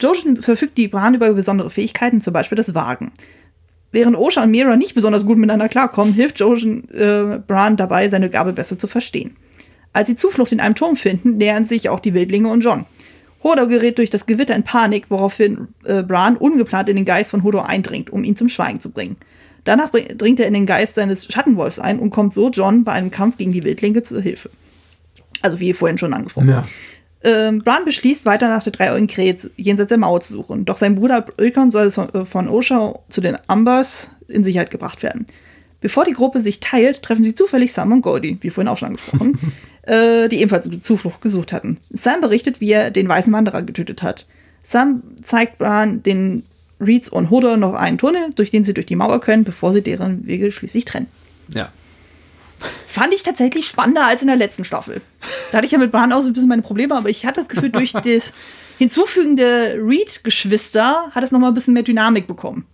Jojen 0.00 0.42
verfügt 0.42 0.76
die 0.76 0.88
Bran 0.88 1.14
über 1.14 1.32
besondere 1.32 1.70
Fähigkeiten, 1.70 2.20
zum 2.20 2.34
Beispiel 2.34 2.56
das 2.56 2.74
Wagen. 2.74 3.12
Während 3.92 4.16
Osha 4.16 4.42
und 4.42 4.50
Mira 4.50 4.76
nicht 4.76 4.94
besonders 4.94 5.24
gut 5.24 5.38
miteinander 5.38 5.70
klarkommen, 5.70 6.12
hilft 6.12 6.38
Jojen 6.38 6.88
äh, 6.90 7.38
Bran 7.38 7.78
dabei, 7.78 8.10
seine 8.10 8.28
Gabe 8.28 8.52
besser 8.52 8.78
zu 8.78 8.86
verstehen. 8.86 9.36
Als 9.94 10.08
sie 10.08 10.16
Zuflucht 10.16 10.52
in 10.52 10.60
einem 10.60 10.74
Turm 10.74 10.96
finden, 10.96 11.38
nähern 11.38 11.64
sich 11.64 11.88
auch 11.88 12.00
die 12.00 12.12
Wildlinge 12.12 12.48
und 12.50 12.60
John. 12.60 12.84
Hodor 13.42 13.66
gerät 13.68 13.98
durch 13.98 14.10
das 14.10 14.26
Gewitter 14.26 14.54
in 14.56 14.62
Panik, 14.64 15.06
woraufhin 15.08 15.68
äh, 15.84 16.02
Bran 16.02 16.36
ungeplant 16.36 16.88
in 16.88 16.96
den 16.96 17.04
Geist 17.04 17.30
von 17.30 17.42
Hodor 17.42 17.68
eindringt, 17.68 18.10
um 18.10 18.24
ihn 18.24 18.36
zum 18.36 18.48
Schweigen 18.48 18.80
zu 18.80 18.90
bringen. 18.90 19.16
Danach 19.64 19.90
dringt 19.90 20.38
er 20.40 20.46
in 20.46 20.54
den 20.54 20.66
Geist 20.66 20.94
seines 20.94 21.26
Schattenwolfs 21.26 21.78
ein 21.78 21.98
und 21.98 22.10
kommt 22.10 22.34
so 22.34 22.50
John 22.50 22.84
bei 22.84 22.92
einem 22.92 23.10
Kampf 23.10 23.36
gegen 23.36 23.52
die 23.52 23.64
Wildlinge 23.64 24.02
zur 24.02 24.20
Hilfe. 24.20 24.50
Also 25.42 25.60
wie 25.60 25.72
vorhin 25.72 25.98
schon 25.98 26.14
angesprochen. 26.14 26.48
Ja. 26.48 26.62
Ähm, 27.24 27.58
Bran 27.58 27.84
beschließt, 27.84 28.26
weiter 28.26 28.48
nach 28.48 28.62
der 28.62 28.72
dreieugigen 28.72 29.08
Krähe 29.08 29.36
jenseits 29.56 29.88
der 29.88 29.98
Mauer 29.98 30.20
zu 30.20 30.32
suchen. 30.32 30.64
Doch 30.64 30.76
sein 30.76 30.94
Bruder 30.94 31.26
Rickon 31.40 31.70
soll 31.72 31.90
so- 31.90 32.06
äh, 32.12 32.24
von 32.24 32.48
Osha 32.48 32.94
zu 33.08 33.20
den 33.20 33.36
Ambers 33.48 34.10
in 34.28 34.44
Sicherheit 34.44 34.70
gebracht 34.70 35.02
werden. 35.02 35.26
Bevor 35.80 36.04
die 36.04 36.12
Gruppe 36.12 36.40
sich 36.40 36.60
teilt, 36.60 37.02
treffen 37.02 37.24
sie 37.24 37.34
zufällig 37.34 37.72
Sam 37.72 37.92
und 37.92 38.02
Goldie, 38.02 38.38
wie 38.40 38.50
vorhin 38.50 38.68
auch 38.68 38.76
schon 38.78 38.88
angesprochen, 38.88 39.38
äh, 39.86 40.28
die 40.28 40.40
ebenfalls 40.40 40.68
Zuflucht 40.82 41.20
gesucht 41.20 41.52
hatten. 41.52 41.78
Sam 41.90 42.20
berichtet, 42.20 42.60
wie 42.60 42.72
er 42.72 42.90
den 42.90 43.08
weißen 43.08 43.32
Wanderer 43.32 43.62
getötet 43.62 44.02
hat. 44.02 44.26
Sam 44.62 45.02
zeigt 45.24 45.58
Bran 45.58 46.02
den 46.02 46.44
Reeds 46.80 47.08
und 47.08 47.30
Hodor 47.30 47.56
noch 47.56 47.74
einen 47.74 47.98
Tunnel, 47.98 48.30
durch 48.34 48.50
den 48.50 48.64
sie 48.64 48.74
durch 48.74 48.86
die 48.86 48.96
Mauer 48.96 49.20
können, 49.20 49.44
bevor 49.44 49.72
sie 49.72 49.82
deren 49.82 50.26
Wege 50.26 50.50
schließlich 50.52 50.84
trennen. 50.84 51.06
Ja. 51.48 51.70
Fand 52.86 53.14
ich 53.14 53.22
tatsächlich 53.22 53.66
spannender 53.66 54.04
als 54.04 54.22
in 54.22 54.28
der 54.28 54.36
letzten 54.36 54.64
Staffel. 54.64 55.02
Da 55.50 55.58
hatte 55.58 55.66
ich 55.66 55.72
ja 55.72 55.78
mit 55.78 55.92
Bran 55.92 56.12
auch 56.12 56.20
so 56.20 56.28
ein 56.28 56.32
bisschen 56.32 56.48
meine 56.48 56.62
Probleme, 56.62 56.94
aber 56.94 57.08
ich 57.08 57.24
hatte 57.24 57.40
das 57.40 57.48
Gefühl, 57.48 57.70
durch 57.70 57.92
das 58.04 58.32
Hinzufügen 58.78 59.36
der 59.36 59.74
Reed-Geschwister 59.76 61.10
hat 61.12 61.22
es 61.22 61.30
nochmal 61.30 61.50
ein 61.50 61.54
bisschen 61.54 61.74
mehr 61.74 61.82
Dynamik 61.82 62.26
bekommen. 62.26 62.66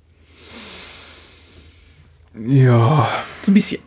Ja. 2.38 3.08
So 3.44 3.50
ein 3.50 3.54
bisschen. 3.54 3.82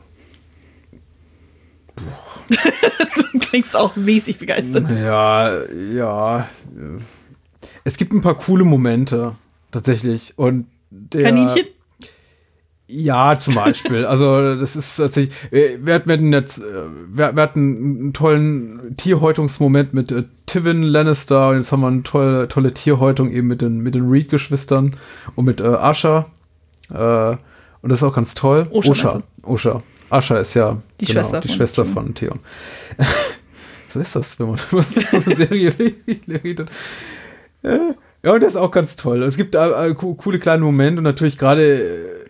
du 3.34 3.40
klingst 3.40 3.76
auch 3.76 3.96
mäßig 3.96 4.38
begeistert. 4.38 4.92
Ja, 4.92 5.64
ja. 5.94 6.48
Es 7.84 7.98
gibt 7.98 8.14
ein 8.14 8.22
paar 8.22 8.36
coole 8.36 8.64
Momente, 8.64 9.36
tatsächlich. 9.72 10.34
Und 10.38 10.68
der, 10.90 11.24
Kaninchen? 11.24 11.66
Ja, 12.88 13.36
zum 13.36 13.56
Beispiel. 13.56 14.06
also, 14.06 14.56
das 14.56 14.76
ist 14.76 14.98
tatsächlich. 14.98 15.36
äh, 15.52 15.78
Wir, 15.82 15.96
hatten- 15.96 16.32
jetzt, 16.34 16.60
äh, 16.60 16.64
wir, 17.12 17.36
wir 17.36 17.42
hatten 17.44 17.78
einen 17.78 18.14
tollen 18.14 18.96
Tierhäutungsmoment 18.98 19.94
mit 19.94 20.12
äh, 20.12 20.24
Tivin 20.46 20.84
Lannister 20.84 21.50
und 21.50 21.56
jetzt 21.58 21.72
haben 21.72 21.82
wir 21.82 21.88
eine 21.88 22.04
tolle, 22.04 22.48
tolle 22.48 22.74
Tierhäutung 22.74 23.32
eben 23.32 23.48
mit 23.48 23.62
den, 23.62 23.80
mit 23.80 23.96
den 23.96 24.08
Reed-Geschwistern 24.10 24.96
und 25.36 25.46
mit 25.46 25.62
äh, 25.62 25.66
Asha. 25.66 26.28
Äh, 26.94 27.38
und 27.82 27.90
das 27.90 28.00
ist 28.00 28.04
auch 28.04 28.14
ganz 28.16 28.36
toll. 28.36 28.68
Osha, 28.72 29.22
Osha. 29.44 29.82
Asha 30.10 30.38
ist 30.38 30.54
ja 30.54 30.82
Die 31.02 31.06
genau, 31.06 31.22
Schwester 31.22 31.42
die 31.42 31.48
von 31.48 31.56
Schwester 31.58 31.84
Theon. 31.84 31.94
von 31.94 32.16
Theon. 32.16 32.40
so 33.90 34.00
ist 34.00 34.16
das, 34.16 34.40
wenn 34.40 34.48
man 34.48 34.58
so 34.72 34.78
eine 35.12 35.36
Serie 35.36 35.74
redet. 36.28 36.70
Ja, 37.64 37.96
ja, 38.24 38.34
und 38.34 38.42
das 38.44 38.56
ist 38.56 38.62
auch 38.62 38.72
ganz 38.72 38.96
toll. 38.96 39.24
Es 39.24 39.38
gibt 39.38 39.56
äh, 39.56 39.90
äh, 39.90 39.94
co- 39.94 40.16
coole 40.16 40.40
kleine 40.40 40.64
Momente 40.64 41.00
und 41.00 41.04
natürlich 41.04 41.38
gerade 41.38 41.84
äh, 41.84 42.26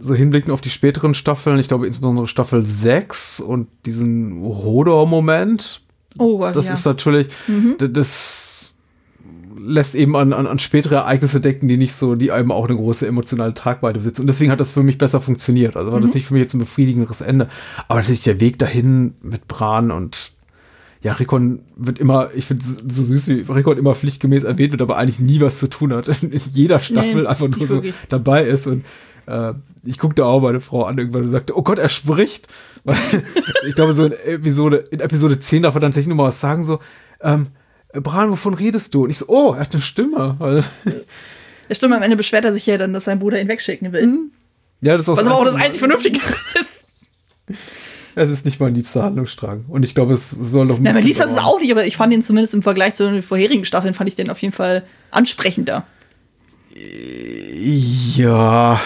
so 0.00 0.14
hinblicken 0.14 0.52
auf 0.52 0.60
die 0.60 0.70
späteren 0.70 1.14
Staffeln, 1.14 1.58
ich 1.58 1.68
glaube 1.68 1.86
insbesondere 1.86 2.26
Staffel 2.26 2.64
6 2.66 3.40
und 3.40 3.68
diesen 3.86 4.40
Hodor-Moment, 4.42 5.80
Oh 6.18 6.38
Gott, 6.38 6.54
das 6.54 6.66
ja. 6.66 6.74
ist 6.74 6.84
natürlich, 6.86 7.28
d- 7.48 7.88
das 7.88 8.53
lässt 9.66 9.94
eben 9.94 10.14
an, 10.16 10.32
an, 10.32 10.46
an 10.46 10.58
spätere 10.58 10.96
Ereignisse 10.96 11.40
denken, 11.40 11.68
die 11.68 11.76
nicht 11.76 11.94
so, 11.94 12.14
die 12.14 12.30
einem 12.32 12.52
auch 12.52 12.66
eine 12.68 12.76
große 12.76 13.06
emotionale 13.06 13.54
Tragweite 13.54 13.98
besitzen. 13.98 14.22
Und 14.22 14.26
deswegen 14.26 14.50
hat 14.50 14.60
das 14.60 14.72
für 14.72 14.82
mich 14.82 14.98
besser 14.98 15.20
funktioniert. 15.20 15.76
Also 15.76 15.90
war 15.92 15.98
Mhm. 16.00 16.04
das 16.06 16.14
nicht 16.14 16.26
für 16.26 16.34
mich 16.34 16.42
jetzt 16.42 16.54
ein 16.54 16.58
befriedigenderes 16.60 17.20
Ende. 17.20 17.48
Aber 17.88 18.00
natürlich 18.00 18.22
der 18.24 18.40
Weg 18.40 18.58
dahin 18.58 19.14
mit 19.22 19.48
Bran 19.48 19.90
und 19.90 20.32
ja, 21.02 21.12
Rickon 21.12 21.60
wird 21.76 21.98
immer, 21.98 22.30
ich 22.34 22.46
finde 22.46 22.64
es 22.64 22.76
so 22.76 23.02
süß, 23.02 23.28
wie 23.28 23.40
Rickon 23.52 23.76
immer 23.76 23.94
pflichtgemäß 23.94 24.44
erwähnt 24.44 24.72
wird, 24.72 24.80
aber 24.82 24.96
eigentlich 24.96 25.20
nie 25.20 25.40
was 25.40 25.58
zu 25.58 25.68
tun 25.68 25.92
hat. 25.92 26.08
In, 26.08 26.32
in 26.32 26.40
jeder 26.50 26.78
Staffel 26.80 27.22
Nee, 27.22 27.26
einfach 27.26 27.48
nur 27.48 27.66
so 27.66 27.82
dabei 28.08 28.44
ist. 28.44 28.66
Und 28.66 28.84
äh, 29.26 29.52
ich 29.84 29.98
guckte 29.98 30.24
auch 30.24 30.40
meine 30.40 30.60
Frau 30.60 30.84
an, 30.84 30.96
irgendwann 30.98 31.22
und 31.22 31.28
sagte, 31.28 31.56
oh 31.58 31.62
Gott, 31.62 31.78
er 31.78 31.88
spricht. 31.88 32.48
Ich 33.66 33.74
glaube, 33.74 33.94
so 33.94 34.04
in 34.04 34.12
Episode, 34.12 34.76
in 34.90 35.00
Episode 35.00 35.38
10 35.38 35.62
darf 35.62 35.74
er 35.74 35.80
dann 35.80 35.90
tatsächlich 35.90 36.08
noch 36.10 36.16
mal 36.16 36.28
was 36.28 36.38
sagen, 36.40 36.64
so, 36.64 36.80
ähm, 37.22 37.46
Bran, 38.02 38.30
wovon 38.30 38.54
redest 38.54 38.94
du? 38.94 39.04
Und 39.04 39.10
ich 39.10 39.18
so, 39.18 39.26
oh, 39.28 39.52
er 39.54 39.60
hat 39.60 39.72
eine 39.74 39.82
Stimme. 39.82 40.64
Ja, 41.68 41.74
stimmt, 41.74 41.94
am 41.94 42.02
Ende 42.02 42.16
beschwert 42.16 42.44
er 42.44 42.52
sich 42.52 42.66
ja 42.66 42.76
dann, 42.76 42.92
dass 42.92 43.04
sein 43.04 43.18
Bruder 43.18 43.40
ihn 43.40 43.48
wegschicken 43.48 43.92
will. 43.92 44.18
ja, 44.80 44.96
das 44.96 45.06
ist 45.06 45.08
auch 45.08 45.16
Was 45.16 45.26
aber 45.26 45.34
auch 45.36 45.44
das 45.44 45.54
einzige- 45.54 45.66
einzig 45.66 45.78
Vernünftige 45.80 46.20
ist. 47.50 47.56
Es 48.16 48.30
ist 48.30 48.44
nicht 48.44 48.60
mein 48.60 48.74
liebster 48.76 49.02
Handlungsstrang. 49.02 49.64
Und 49.68 49.84
ich 49.84 49.94
glaube, 49.94 50.14
es 50.14 50.30
soll 50.30 50.66
noch 50.66 50.76
ein 50.76 50.82
Na, 50.84 50.92
mein 50.92 51.04
Liebster 51.04 51.24
ist 51.26 51.32
es 51.32 51.38
auch 51.38 51.58
nicht, 51.60 51.72
aber 51.72 51.84
ich 51.84 51.96
fand 51.96 52.12
ihn 52.12 52.22
zumindest 52.22 52.54
im 52.54 52.62
Vergleich 52.62 52.94
zu 52.94 53.10
den 53.10 53.22
vorherigen 53.22 53.64
Staffeln, 53.64 53.92
fand 53.94 54.08
ich 54.08 54.14
den 54.14 54.30
auf 54.30 54.38
jeden 54.38 54.54
Fall 54.54 54.84
ansprechender. 55.10 55.84
Ja, 58.16 58.80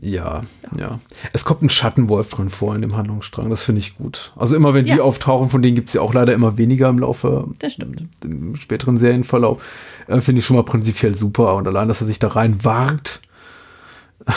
ja, 0.00 0.42
ja. 0.76 0.98
Es 1.32 1.44
kommt 1.44 1.62
ein 1.62 1.70
Schattenwolf 1.70 2.28
drin 2.30 2.50
vor 2.50 2.74
in 2.74 2.82
dem 2.82 2.96
Handlungsstrang. 2.96 3.50
Das 3.50 3.62
finde 3.62 3.80
ich 3.80 3.96
gut. 3.96 4.32
Also 4.36 4.56
immer, 4.56 4.74
wenn 4.74 4.86
Ja. 4.86 4.94
die 4.96 5.00
auftauchen, 5.00 5.48
von 5.50 5.62
denen 5.62 5.74
gibt 5.76 5.88
es 5.88 5.94
ja 5.94 6.00
auch 6.00 6.14
leider 6.14 6.32
immer 6.34 6.56
weniger 6.58 6.88
im 6.88 6.98
Laufe 6.98 7.48
Das 7.58 7.72
stimmt. 7.74 8.04
im 8.22 8.56
späteren 8.56 8.98
Serienverlauf, 8.98 9.62
äh, 10.06 10.20
finde 10.20 10.40
ich 10.40 10.46
schon 10.46 10.56
mal 10.56 10.62
prinzipiell 10.64 11.14
super. 11.14 11.54
Und 11.56 11.66
allein, 11.66 11.88
dass 11.88 12.00
er 12.00 12.06
sich 12.06 12.18
da 12.18 12.28
rein 12.28 12.64
wagt 12.64 13.20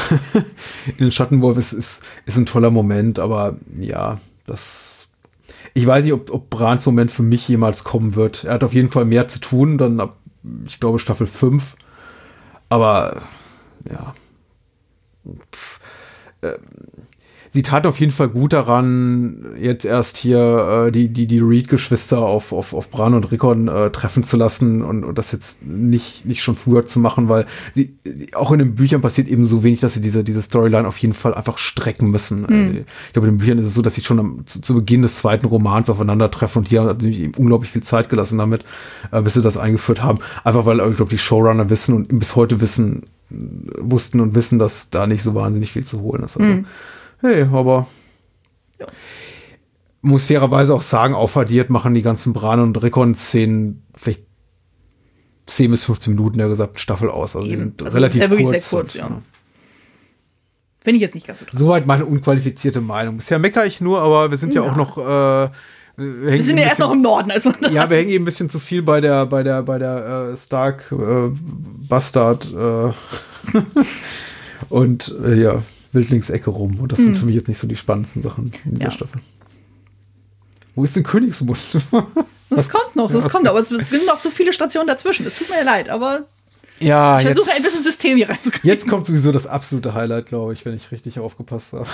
in 0.97 1.05
den 1.05 1.11
Schattenwolf, 1.11 1.57
ist, 1.57 1.73
ist, 1.73 2.03
ist 2.25 2.37
ein 2.37 2.45
toller 2.45 2.71
Moment. 2.71 3.19
Aber 3.19 3.57
ja, 3.77 4.19
das. 4.45 5.07
Ich 5.73 5.85
weiß 5.85 6.03
nicht, 6.05 6.13
ob, 6.13 6.31
ob 6.31 6.49
Brans 6.49 6.85
Moment 6.85 7.11
für 7.11 7.23
mich 7.23 7.47
jemals 7.47 7.83
kommen 7.83 8.15
wird. 8.15 8.43
Er 8.45 8.53
hat 8.55 8.63
auf 8.63 8.73
jeden 8.73 8.89
Fall 8.89 9.05
mehr 9.05 9.27
zu 9.27 9.39
tun, 9.39 9.77
dann 9.77 9.99
ab, 9.99 10.15
ich 10.65 10.79
glaube, 10.79 10.97
Staffel 10.99 11.27
5. 11.27 11.75
Aber 12.69 13.21
ja. 13.89 14.13
Pff, 15.51 15.79
äh, 16.41 16.53
sie 17.49 17.61
tat 17.61 17.87
auf 17.87 17.99
jeden 17.99 18.11
Fall 18.11 18.27
gut 18.27 18.53
daran, 18.53 19.55
jetzt 19.59 19.85
erst 19.85 20.17
hier 20.17 20.87
äh, 20.87 20.91
die, 20.91 21.07
die, 21.07 21.27
die 21.27 21.39
Reed-Geschwister 21.39 22.19
auf, 22.19 22.51
auf, 22.51 22.73
auf 22.73 22.89
Bran 22.89 23.13
und 23.13 23.31
Rickon 23.31 23.67
äh, 23.67 23.89
treffen 23.89 24.23
zu 24.23 24.37
lassen 24.37 24.81
und, 24.83 25.03
und 25.03 25.17
das 25.17 25.31
jetzt 25.31 25.65
nicht, 25.65 26.25
nicht 26.25 26.43
schon 26.43 26.55
früher 26.55 26.85
zu 26.85 26.99
machen, 26.99 27.29
weil 27.29 27.47
sie 27.71 27.95
auch 28.33 28.51
in 28.51 28.59
den 28.59 28.75
Büchern 28.75 29.01
passiert 29.01 29.27
eben 29.27 29.45
so 29.45 29.63
wenig, 29.63 29.79
dass 29.79 29.93
sie 29.93 30.01
diese, 30.01 30.23
diese 30.23 30.41
Storyline 30.41 30.87
auf 30.87 30.97
jeden 30.99 31.13
Fall 31.13 31.33
einfach 31.33 31.57
strecken 31.57 32.11
müssen. 32.11 32.45
Äh, 32.45 32.83
Ich 33.07 33.13
glaube, 33.13 33.27
in 33.27 33.35
den 33.35 33.39
Büchern 33.39 33.57
ist 33.59 33.67
es 33.67 33.73
so, 33.73 33.81
dass 33.81 33.95
sie 33.95 34.03
schon 34.03 34.19
am, 34.19 34.45
zu, 34.45 34.61
zu 34.61 34.75
Beginn 34.75 35.01
des 35.01 35.15
zweiten 35.15 35.47
Romans 35.47 35.89
aufeinandertreffen 35.89 36.59
und 36.59 36.67
hier 36.67 36.83
hat 36.83 37.01
sie 37.01 37.23
ihm 37.23 37.31
unglaublich 37.37 37.71
viel 37.71 37.81
Zeit 37.83 38.09
gelassen 38.09 38.37
damit, 38.37 38.65
äh, 39.11 39.21
bis 39.21 39.33
sie 39.33 39.41
das 39.41 39.57
eingeführt 39.57 40.03
haben. 40.03 40.19
Einfach 40.43 40.65
weil, 40.65 40.79
äh, 40.79 40.89
ich 40.89 40.97
glaube, 40.97 41.09
die 41.09 41.17
Showrunner 41.17 41.69
wissen 41.69 41.95
und 41.95 42.19
bis 42.19 42.35
heute 42.35 42.61
wissen, 42.61 43.03
wussten 43.29 44.19
und 44.19 44.35
wissen, 44.35 44.57
dass 44.59 44.89
da 44.89 45.05
nicht 45.07 45.23
so 45.23 45.35
wahnsinnig 45.35 45.71
viel 45.71 45.85
zu 45.85 46.01
holen 46.01 46.23
ist. 46.23 46.37
Also, 46.37 46.63
Hey, 47.21 47.43
aber 47.43 47.87
muss 50.01 50.25
fairerweise 50.25 50.73
auch 50.73 50.81
sagen, 50.83 51.13
aufaddiert 51.13 51.69
machen 51.69 51.93
die 51.93 52.01
ganzen 52.03 52.33
Bran- 52.33 52.59
und 52.59 52.81
Recon-Szenen 52.81 53.83
vielleicht 53.95 54.23
10 55.47 55.71
bis 55.71 55.85
15 55.85 56.13
Minuten 56.13 56.37
der 56.37 56.47
gesamten 56.47 56.77
Staffel 56.77 57.09
aus. 57.09 57.35
Also 57.35 57.47
die 57.47 57.57
sind 57.57 57.81
Also 57.81 57.93
relativ 57.97 58.21
ist 58.21 58.23
ja 58.23 58.29
wirklich 58.29 58.47
kurz. 58.47 58.69
sehr 58.69 58.79
kurz, 58.79 58.93
ja. 58.93 59.21
Finde 60.83 60.95
ich 60.97 61.01
jetzt 61.01 61.15
nicht 61.15 61.27
ganz 61.27 61.39
so 61.39 61.45
toll. 61.45 61.57
Soweit 61.57 61.87
meine 61.87 62.05
unqualifizierte 62.05 62.79
Meinung. 62.81 63.17
Bisher 63.17 63.39
meckere 63.39 63.65
ich 63.65 63.81
nur, 63.81 63.99
aber 64.01 64.29
wir 64.29 64.37
sind 64.37 64.53
ja, 64.53 64.63
Ja. 64.63 64.71
auch 64.71 64.75
noch. 64.75 64.97
Äh, 64.97 65.49
wir 65.97 66.31
Wir 66.33 66.43
sind 66.43 66.57
ja 66.57 66.65
erst 66.65 66.79
noch 66.79 66.91
im 66.91 67.01
Norden, 67.01 67.31
also. 67.31 67.51
Ja, 67.71 67.89
wir 67.89 67.97
hängen 67.97 68.09
eben 68.11 68.23
ein 68.23 68.25
bisschen 68.25 68.49
zu 68.49 68.59
viel 68.59 68.81
bei 68.81 69.01
der, 69.01 69.25
bei 69.25 69.43
der, 69.43 69.63
bei 69.63 69.77
der 69.79 70.31
äh, 70.33 70.37
Stark 70.37 70.91
äh, 70.91 71.29
Bastard 71.89 72.47
äh, 72.53 72.91
und 74.69 75.13
äh, 75.25 75.41
ja, 75.41 75.61
Wildlingsecke 75.91 76.49
rum. 76.49 76.79
Und 76.79 76.91
das 76.91 76.99
sind 76.99 77.17
für 77.17 77.25
mich 77.25 77.35
jetzt 77.35 77.47
nicht 77.47 77.57
so 77.57 77.67
die 77.67 77.75
spannendsten 77.75 78.21
Sachen 78.21 78.51
in 78.65 78.75
dieser 78.75 78.75
Hm. 78.75 78.79
Ja. 78.79 78.91
Staffel. 78.91 79.21
Wo 80.75 80.83
ist 80.83 80.95
denn 80.95 81.03
Königsmund? 81.03 81.57
Das 82.49 82.69
kommt 82.69 82.95
noch, 82.95 83.11
das 83.11 83.27
kommt 83.27 83.43
noch. 83.43 83.51
Aber 83.51 83.59
es 83.59 83.67
sind 83.67 84.05
noch 84.05 84.21
zu 84.21 84.31
viele 84.31 84.53
Stationen 84.53 84.87
dazwischen. 84.87 85.27
Es 85.27 85.37
tut 85.37 85.49
mir 85.49 85.65
leid, 85.65 85.89
aber 85.89 86.27
ja, 86.79 87.19
ich 87.19 87.25
versuche 87.25 87.51
ein 87.53 87.61
bisschen 87.61 87.83
System 87.83 88.15
hier 88.15 88.29
reinzukriegen. 88.29 88.65
jetzt 88.69 88.87
kommt 88.87 89.05
sowieso 89.05 89.33
das 89.33 89.47
absolute 89.47 89.93
Highlight, 89.93 90.27
glaube 90.27 90.53
ich, 90.53 90.65
wenn 90.65 90.73
ich 90.73 90.89
richtig 90.89 91.19
aufgepasst 91.19 91.73
habe. 91.73 91.85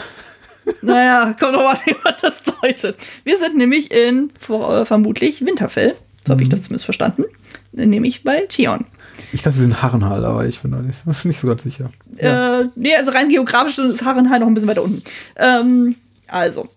Naja, 0.82 1.36
kommt 1.40 1.56
doch 1.56 1.64
mal, 1.64 1.78
wie 1.86 1.96
man 2.04 2.14
das 2.22 2.42
deutet. 2.62 2.96
Wir 3.24 3.38
sind 3.40 3.58
nämlich 3.58 3.92
in 3.92 4.32
vor, 4.40 4.82
äh, 4.82 4.86
vermutlich 4.86 5.46
Winterfell. 5.46 5.96
So 6.26 6.32
habe 6.32 6.44
ich 6.44 6.50
das 6.50 6.64
zumindest 6.64 6.86
verstanden. 6.86 7.26
Nämlich 7.72 8.24
bei 8.24 8.46
Theon. 8.48 8.86
Ich 9.32 9.42
dachte, 9.42 9.58
wir 9.58 9.64
sind 9.64 9.82
Harrenhal, 9.82 10.26
aber 10.26 10.46
ich 10.46 10.60
bin 10.62 10.72
noch 10.72 10.82
nicht, 10.82 10.98
nicht 11.26 11.40
so 11.40 11.48
ganz 11.48 11.64
sicher. 11.64 11.90
Äh, 12.18 12.66
nee, 12.76 12.96
also 12.96 13.12
rein 13.12 13.30
geografisch 13.30 13.78
ist 13.78 14.06
Harrenhal 14.06 14.40
noch 14.40 14.48
ein 14.48 14.54
bisschen 14.54 14.70
weiter 14.70 14.84
unten. 14.84 15.04
Ähm, 15.36 15.96
also, 16.28 16.70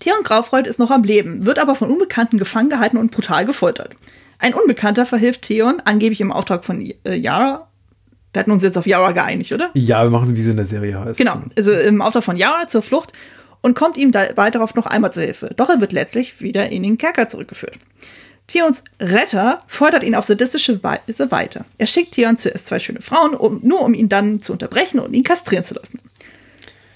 Theon 0.00 0.22
Graufreud 0.22 0.66
ist 0.66 0.78
noch 0.78 0.90
am 0.90 1.02
Leben, 1.02 1.46
wird 1.46 1.58
aber 1.58 1.74
von 1.74 1.90
Unbekannten 1.90 2.38
gefangen 2.38 2.70
gehalten 2.70 2.96
und 2.96 3.10
brutal 3.10 3.44
gefoltert. 3.44 3.94
Ein 4.38 4.54
Unbekannter 4.54 5.06
verhilft 5.06 5.42
Theon, 5.42 5.80
angeblich 5.84 6.20
im 6.20 6.32
Auftrag 6.32 6.64
von 6.64 6.80
äh, 6.80 7.14
Yara. 7.14 7.68
Wir 8.32 8.40
hatten 8.40 8.50
uns 8.50 8.62
jetzt 8.62 8.78
auf 8.78 8.86
Yara 8.86 9.12
geeinigt, 9.12 9.52
oder? 9.52 9.70
Ja, 9.74 10.02
wir 10.04 10.10
machen, 10.10 10.34
wie 10.34 10.40
sie 10.40 10.50
in 10.50 10.56
der 10.56 10.64
Serie 10.64 10.98
heißt. 10.98 11.18
Genau, 11.18 11.42
also 11.56 11.72
im 11.72 12.00
Auftrag 12.00 12.24
von 12.24 12.36
Yara 12.36 12.68
zur 12.68 12.82
Flucht 12.82 13.12
und 13.60 13.74
kommt 13.74 13.96
ihm 13.96 14.12
dabei 14.12 14.50
darauf 14.50 14.74
noch 14.74 14.86
einmal 14.86 15.12
zur 15.12 15.22
Hilfe. 15.22 15.52
Doch 15.56 15.68
er 15.68 15.80
wird 15.80 15.92
letztlich 15.92 16.40
wieder 16.40 16.70
in 16.70 16.82
den 16.82 16.98
Kerker 16.98 17.28
zurückgeführt. 17.28 17.78
Theons 18.46 18.82
Retter 19.00 19.60
fordert 19.66 20.02
ihn 20.02 20.14
auf 20.14 20.24
sadistische 20.24 20.82
Weise 20.82 21.30
weiter. 21.30 21.64
Er 21.78 21.86
schickt 21.86 22.12
Theon 22.12 22.38
zuerst 22.38 22.66
zwei 22.66 22.78
schöne 22.78 23.00
Frauen, 23.00 23.34
um, 23.34 23.60
nur 23.62 23.82
um 23.82 23.94
ihn 23.94 24.08
dann 24.08 24.42
zu 24.42 24.52
unterbrechen 24.52 24.98
und 24.98 25.14
ihn 25.14 25.22
kastrieren 25.22 25.64
zu 25.64 25.74
lassen. 25.74 26.00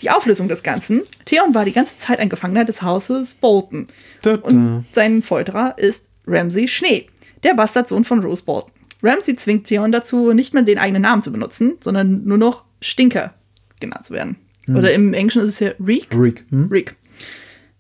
Die 0.00 0.10
Auflösung 0.10 0.48
des 0.48 0.62
Ganzen. 0.62 1.04
Theon 1.24 1.54
war 1.54 1.64
die 1.64 1.72
ganze 1.72 1.98
Zeit 1.98 2.18
ein 2.18 2.28
Gefangener 2.28 2.64
des 2.64 2.82
Hauses 2.82 3.36
Bolton. 3.36 3.88
Da. 4.22 4.34
Und 4.34 4.84
sein 4.92 5.22
Folterer 5.22 5.74
ist 5.78 6.04
Ramsay 6.26 6.68
Schnee, 6.68 7.08
der 7.44 7.54
Bastardsohn 7.54 8.04
von 8.04 8.22
Rose 8.22 8.42
Bolton. 8.44 8.72
Ramsay 9.06 9.36
zwingt 9.36 9.66
Theon 9.66 9.92
dazu, 9.92 10.32
nicht 10.32 10.54
mehr 10.54 10.62
den 10.62 10.78
eigenen 10.78 11.02
Namen 11.02 11.22
zu 11.22 11.32
benutzen, 11.32 11.74
sondern 11.80 12.24
nur 12.24 12.38
noch 12.38 12.64
Stinker 12.80 13.34
genannt 13.80 14.06
zu 14.06 14.14
werden. 14.14 14.36
Oder 14.68 14.92
im 14.92 15.14
Englischen 15.14 15.42
ist 15.42 15.50
es 15.50 15.60
ja 15.60 15.70
Reek. 15.78 16.08
Rick. 16.12 16.44
Hm? 16.50 16.68
Reek. 16.70 16.96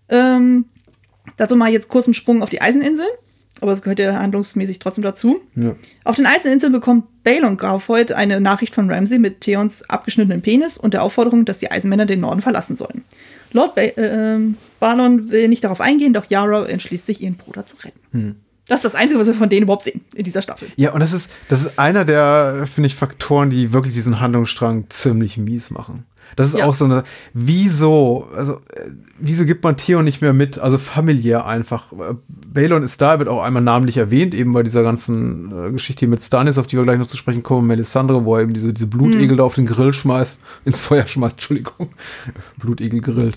Ähm, 0.08 0.66
dazu 1.36 1.56
mal 1.56 1.70
jetzt 1.70 1.88
kurz 1.88 2.06
einen 2.06 2.14
Sprung 2.14 2.42
auf 2.42 2.50
die 2.50 2.60
Eiseninseln, 2.60 3.08
aber 3.60 3.72
es 3.72 3.82
gehört 3.82 3.98
ja 3.98 4.20
handlungsmäßig 4.20 4.78
trotzdem 4.78 5.02
dazu. 5.02 5.40
Ja. 5.56 5.74
Auf 6.04 6.16
den 6.16 6.26
Eiseninseln 6.26 6.72
bekommt 6.72 7.24
Balon 7.24 7.56
Graufreud 7.56 8.12
eine 8.12 8.40
Nachricht 8.40 8.74
von 8.74 8.88
Ramsay 8.90 9.18
mit 9.18 9.40
Theons 9.40 9.88
abgeschnittenen 9.90 10.42
Penis 10.42 10.78
und 10.78 10.94
der 10.94 11.02
Aufforderung, 11.02 11.44
dass 11.44 11.58
die 11.58 11.70
Eisenmänner 11.70 12.06
den 12.06 12.20
Norden 12.20 12.42
verlassen 12.42 12.76
sollen. 12.76 13.02
Lord 13.52 13.74
ba 13.74 13.82
äh, 13.82 14.38
Balon 14.78 15.30
will 15.32 15.48
nicht 15.48 15.64
darauf 15.64 15.80
eingehen, 15.80 16.12
doch 16.12 16.30
Yara 16.30 16.66
entschließt 16.66 17.06
sich, 17.06 17.22
ihren 17.22 17.36
Bruder 17.36 17.66
zu 17.66 17.76
retten. 17.78 18.42
Das 18.68 18.78
ist 18.78 18.84
das 18.84 18.94
Einzige, 18.94 19.20
was 19.20 19.26
wir 19.28 19.34
von 19.34 19.48
denen 19.48 19.62
überhaupt 19.62 19.84
sehen 19.84 20.00
in 20.14 20.24
dieser 20.24 20.42
Staffel. 20.42 20.68
Ja, 20.76 20.92
und 20.92 21.00
das 21.00 21.12
ist, 21.12 21.30
das 21.48 21.60
ist 21.64 21.78
einer 21.78 22.04
der, 22.04 22.66
finde 22.72 22.88
ich, 22.88 22.96
Faktoren, 22.96 23.50
die 23.50 23.72
wirklich 23.72 23.94
diesen 23.94 24.18
Handlungsstrang 24.20 24.86
ziemlich 24.88 25.36
mies 25.38 25.70
machen. 25.70 26.04
Das 26.34 26.48
ist 26.48 26.58
Ja. 26.58 26.66
auch 26.66 26.74
so 26.74 26.84
eine, 26.84 27.04
wieso, 27.32 28.28
also, 28.36 28.54
äh, 28.74 28.90
wieso 29.18 29.44
gibt 29.46 29.62
man 29.62 29.76
Theon 29.76 30.04
nicht 30.04 30.20
mehr 30.20 30.32
mit, 30.32 30.58
also 30.58 30.76
familiär 30.76 31.46
einfach. 31.46 31.92
Äh, 31.92 32.14
Balon 32.28 32.82
ist 32.82 33.00
da, 33.00 33.18
wird 33.20 33.28
auch 33.28 33.42
einmal 33.42 33.62
namentlich 33.62 33.96
erwähnt, 33.96 34.34
eben 34.34 34.52
bei 34.52 34.64
dieser 34.64 34.82
ganzen 34.82 35.68
äh, 35.68 35.70
Geschichte 35.70 36.00
hier 36.00 36.08
mit 36.08 36.22
Stannis, 36.22 36.58
auf 36.58 36.66
die 36.66 36.76
wir 36.76 36.82
gleich 36.82 36.98
noch 36.98 37.06
zu 37.06 37.16
sprechen 37.16 37.44
kommen, 37.44 37.68
Melisandre, 37.68 38.24
wo 38.24 38.34
er 38.36 38.42
eben 38.42 38.52
diese, 38.54 38.72
diese 38.72 38.88
Blutegel 38.88 39.36
da 39.36 39.44
auf 39.44 39.54
den 39.54 39.66
Grill 39.66 39.92
schmeißt, 39.92 40.40
ins 40.64 40.80
Feuer 40.80 41.06
schmeißt, 41.06 41.34
Entschuldigung, 41.34 41.90
Blutegel 42.58 43.00
grillt. 43.00 43.36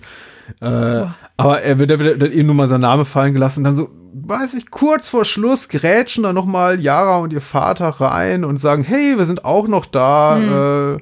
Äh, 0.60 1.06
aber 1.38 1.62
er 1.62 1.78
wird, 1.78 1.92
er 1.92 2.00
wird 2.00 2.22
dann 2.22 2.32
eben 2.32 2.48
nur 2.48 2.56
mal 2.56 2.68
sein 2.68 2.82
Name 2.82 3.06
fallen 3.06 3.34
gelassen, 3.34 3.64
dann 3.64 3.76
so, 3.76 3.92
weiß 4.14 4.56
ich, 4.56 4.72
kurz 4.72 5.08
vor 5.08 5.26
Schluss 5.26 5.70
grätschen 5.70 6.24
dann 6.24 6.36
noch 6.36 6.46
mal 6.46 6.80
Yara 6.80 7.18
und 7.18 7.34
ihr 7.34 7.42
Vater 7.42 7.88
rein 7.88 8.44
und 8.44 8.58
sagen, 8.58 8.84
hey, 8.84 9.18
wir 9.18 9.26
sind 9.26 9.46
auch 9.46 9.68
noch 9.68 9.86
da, 9.86 10.96
äh, 10.96 11.00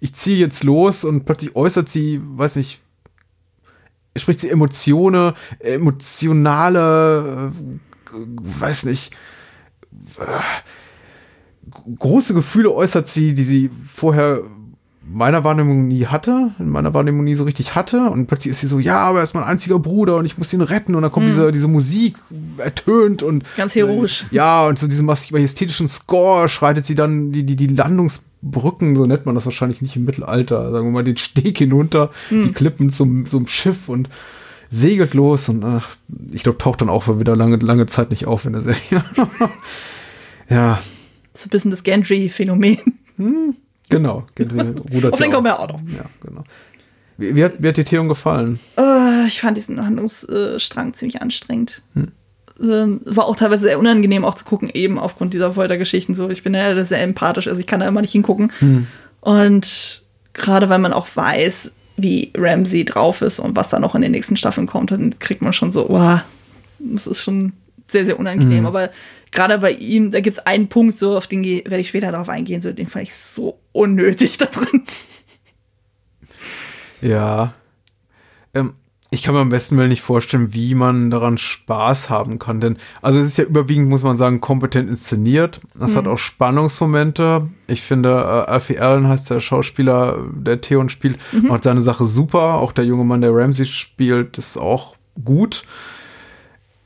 ich 0.00 0.14
ziehe 0.14 0.36
jetzt 0.36 0.64
los 0.64 1.04
und 1.04 1.24
plötzlich 1.24 1.54
äußert 1.54 1.88
sie, 1.88 2.20
weiß 2.22 2.56
nicht, 2.56 2.80
spricht 4.16 4.40
sie 4.40 4.50
Emotionen, 4.50 5.34
emotionale, 5.58 7.52
äh, 8.12 8.16
weiß 8.60 8.84
nicht, 8.84 9.14
äh, 10.18 10.40
große 11.98 12.34
Gefühle 12.34 12.72
äußert 12.72 13.08
sie, 13.08 13.34
die 13.34 13.44
sie 13.44 13.70
vorher 13.92 14.42
meiner 15.12 15.44
Wahrnehmung 15.44 15.88
nie 15.88 16.06
hatte, 16.06 16.52
in 16.58 16.68
meiner 16.68 16.94
Wahrnehmung 16.94 17.24
nie 17.24 17.34
so 17.34 17.44
richtig 17.44 17.74
hatte. 17.74 18.10
Und 18.10 18.26
plötzlich 18.26 18.52
ist 18.52 18.60
sie 18.60 18.66
so, 18.66 18.78
ja, 18.78 18.98
aber 18.98 19.18
er 19.18 19.24
ist 19.24 19.34
mein 19.34 19.44
einziger 19.44 19.78
Bruder 19.78 20.16
und 20.16 20.26
ich 20.26 20.38
muss 20.38 20.52
ihn 20.52 20.60
retten. 20.60 20.94
Und 20.94 21.02
dann 21.02 21.10
kommt 21.10 21.26
diese, 21.26 21.50
diese 21.52 21.68
Musik 21.68 22.16
ertönt 22.58 23.22
und 23.22 23.44
Ganz 23.56 23.74
heroisch. 23.74 24.26
Äh, 24.30 24.36
ja, 24.36 24.66
und 24.66 24.78
zu 24.78 24.86
diesem 24.86 25.06
majestätischen 25.06 25.88
Score 25.88 26.48
schreitet 26.48 26.86
sie 26.86 26.94
dann 26.94 27.32
die, 27.32 27.44
die, 27.44 27.56
die 27.56 27.66
Landungsbrücken, 27.66 28.94
so 28.94 29.06
nennt 29.06 29.26
man 29.26 29.34
das 29.34 29.44
wahrscheinlich 29.44 29.82
nicht 29.82 29.96
im 29.96 30.04
Mittelalter, 30.04 30.70
sagen 30.70 30.86
wir 30.86 30.92
mal, 30.92 31.04
den 31.04 31.16
Steg 31.16 31.58
hinunter, 31.58 32.10
die 32.30 32.52
Klippen 32.52 32.90
zum, 32.90 33.28
zum 33.28 33.46
Schiff 33.46 33.88
und 33.88 34.08
segelt 34.70 35.14
los 35.14 35.48
und 35.48 35.64
ach, 35.64 35.88
ich 36.30 36.44
glaube, 36.44 36.58
taucht 36.58 36.80
dann 36.80 36.88
auch 36.88 37.18
wieder 37.18 37.34
lange, 37.34 37.56
lange 37.56 37.86
Zeit 37.86 38.10
nicht 38.10 38.26
auf 38.26 38.44
in 38.44 38.52
der 38.52 38.62
Serie. 38.62 38.80
ja, 40.48 40.80
So 41.34 41.46
ein 41.46 41.50
bisschen 41.50 41.72
das 41.72 41.82
Gendry-Phänomen. 41.82 42.78
Genau. 43.90 44.26
Rudert 44.92 45.12
Auf 45.12 45.18
den 45.18 45.30
kommen 45.30 45.44
wir 45.44 45.58
auch 45.58 45.68
noch. 45.68 45.80
Ja, 45.88 46.04
genau. 46.24 46.44
Wie, 47.18 47.36
wie, 47.36 47.44
hat, 47.44 47.54
wie 47.58 47.68
hat 47.68 47.76
dir 47.76 47.84
Theon 47.84 48.08
gefallen? 48.08 48.58
Äh, 48.78 49.26
ich 49.26 49.40
fand 49.40 49.56
diesen 49.56 49.84
Handlungsstrang 49.84 50.94
ziemlich 50.94 51.20
anstrengend. 51.20 51.82
Hm. 51.94 52.08
Ähm, 52.62 53.00
war 53.04 53.26
auch 53.26 53.36
teilweise 53.36 53.66
sehr 53.66 53.78
unangenehm 53.78 54.24
auch 54.24 54.34
zu 54.34 54.44
gucken, 54.44 54.70
eben 54.72 54.98
aufgrund 54.98 55.34
dieser 55.34 55.52
Foltergeschichten. 55.52 56.14
So, 56.14 56.30
ich 56.30 56.42
bin 56.42 56.54
ja 56.54 56.82
sehr 56.84 57.02
empathisch, 57.02 57.48
also 57.48 57.60
ich 57.60 57.66
kann 57.66 57.80
da 57.80 57.88
immer 57.88 58.00
nicht 58.00 58.12
hingucken. 58.12 58.52
Hm. 58.60 58.86
Und 59.20 60.02
gerade 60.32 60.68
weil 60.68 60.78
man 60.78 60.92
auch 60.92 61.08
weiß, 61.14 61.72
wie 61.96 62.32
Ramsey 62.36 62.84
drauf 62.84 63.20
ist 63.20 63.38
und 63.38 63.56
was 63.56 63.68
da 63.68 63.78
noch 63.78 63.94
in 63.94 64.02
den 64.02 64.12
nächsten 64.12 64.36
Staffeln 64.36 64.66
kommt, 64.66 64.90
dann 64.90 65.18
kriegt 65.18 65.42
man 65.42 65.52
schon 65.52 65.72
so, 65.72 65.86
wow, 65.88 66.20
das 66.78 67.06
ist 67.06 67.20
schon 67.20 67.52
sehr, 67.86 68.06
sehr 68.06 68.18
unangenehm. 68.18 68.58
Hm. 68.58 68.66
Aber 68.66 68.90
gerade 69.30 69.58
bei 69.58 69.72
ihm, 69.72 70.10
da 70.10 70.20
gibt 70.20 70.36
es 70.36 70.46
einen 70.46 70.68
Punkt, 70.68 70.98
so 70.98 71.16
auf 71.16 71.26
den 71.26 71.44
werde 71.44 71.78
ich 71.78 71.88
später 71.88 72.12
darauf 72.12 72.28
eingehen, 72.28 72.62
so 72.62 72.72
den 72.72 72.86
fand 72.86 73.04
ich 73.04 73.14
so 73.14 73.58
unnötig 73.72 74.38
da 74.38 74.46
drin. 74.46 74.82
Ja. 77.00 77.54
Ähm, 78.54 78.74
ich 79.12 79.24
kann 79.24 79.34
mir 79.34 79.40
am 79.40 79.48
besten 79.48 79.76
Willen 79.76 79.88
nicht 79.88 80.02
vorstellen, 80.02 80.54
wie 80.54 80.74
man 80.76 81.10
daran 81.10 81.36
Spaß 81.36 82.10
haben 82.10 82.38
kann. 82.38 82.60
Denn, 82.60 82.76
also 83.02 83.18
es 83.18 83.26
ist 83.26 83.38
ja 83.38 83.44
überwiegend, 83.44 83.88
muss 83.88 84.04
man 84.04 84.16
sagen, 84.16 84.40
kompetent 84.40 84.88
inszeniert. 84.88 85.60
Es 85.80 85.96
hat 85.96 86.06
auch 86.06 86.18
Spannungsmomente. 86.18 87.48
Ich 87.66 87.82
finde, 87.82 88.10
äh, 88.10 88.50
Alfie 88.50 88.78
Allen 88.78 89.08
heißt 89.08 89.30
der 89.30 89.40
Schauspieler, 89.40 90.18
der 90.32 90.60
Theon 90.60 90.88
spielt, 90.88 91.18
macht 91.32 91.64
seine 91.64 91.82
Sache 91.82 92.04
super. 92.04 92.56
Auch 92.56 92.70
der 92.70 92.84
junge 92.84 93.04
Mann, 93.04 93.20
der 93.20 93.34
Ramsey 93.34 93.66
spielt, 93.66 94.38
ist 94.38 94.56
auch 94.56 94.94
gut. 95.24 95.64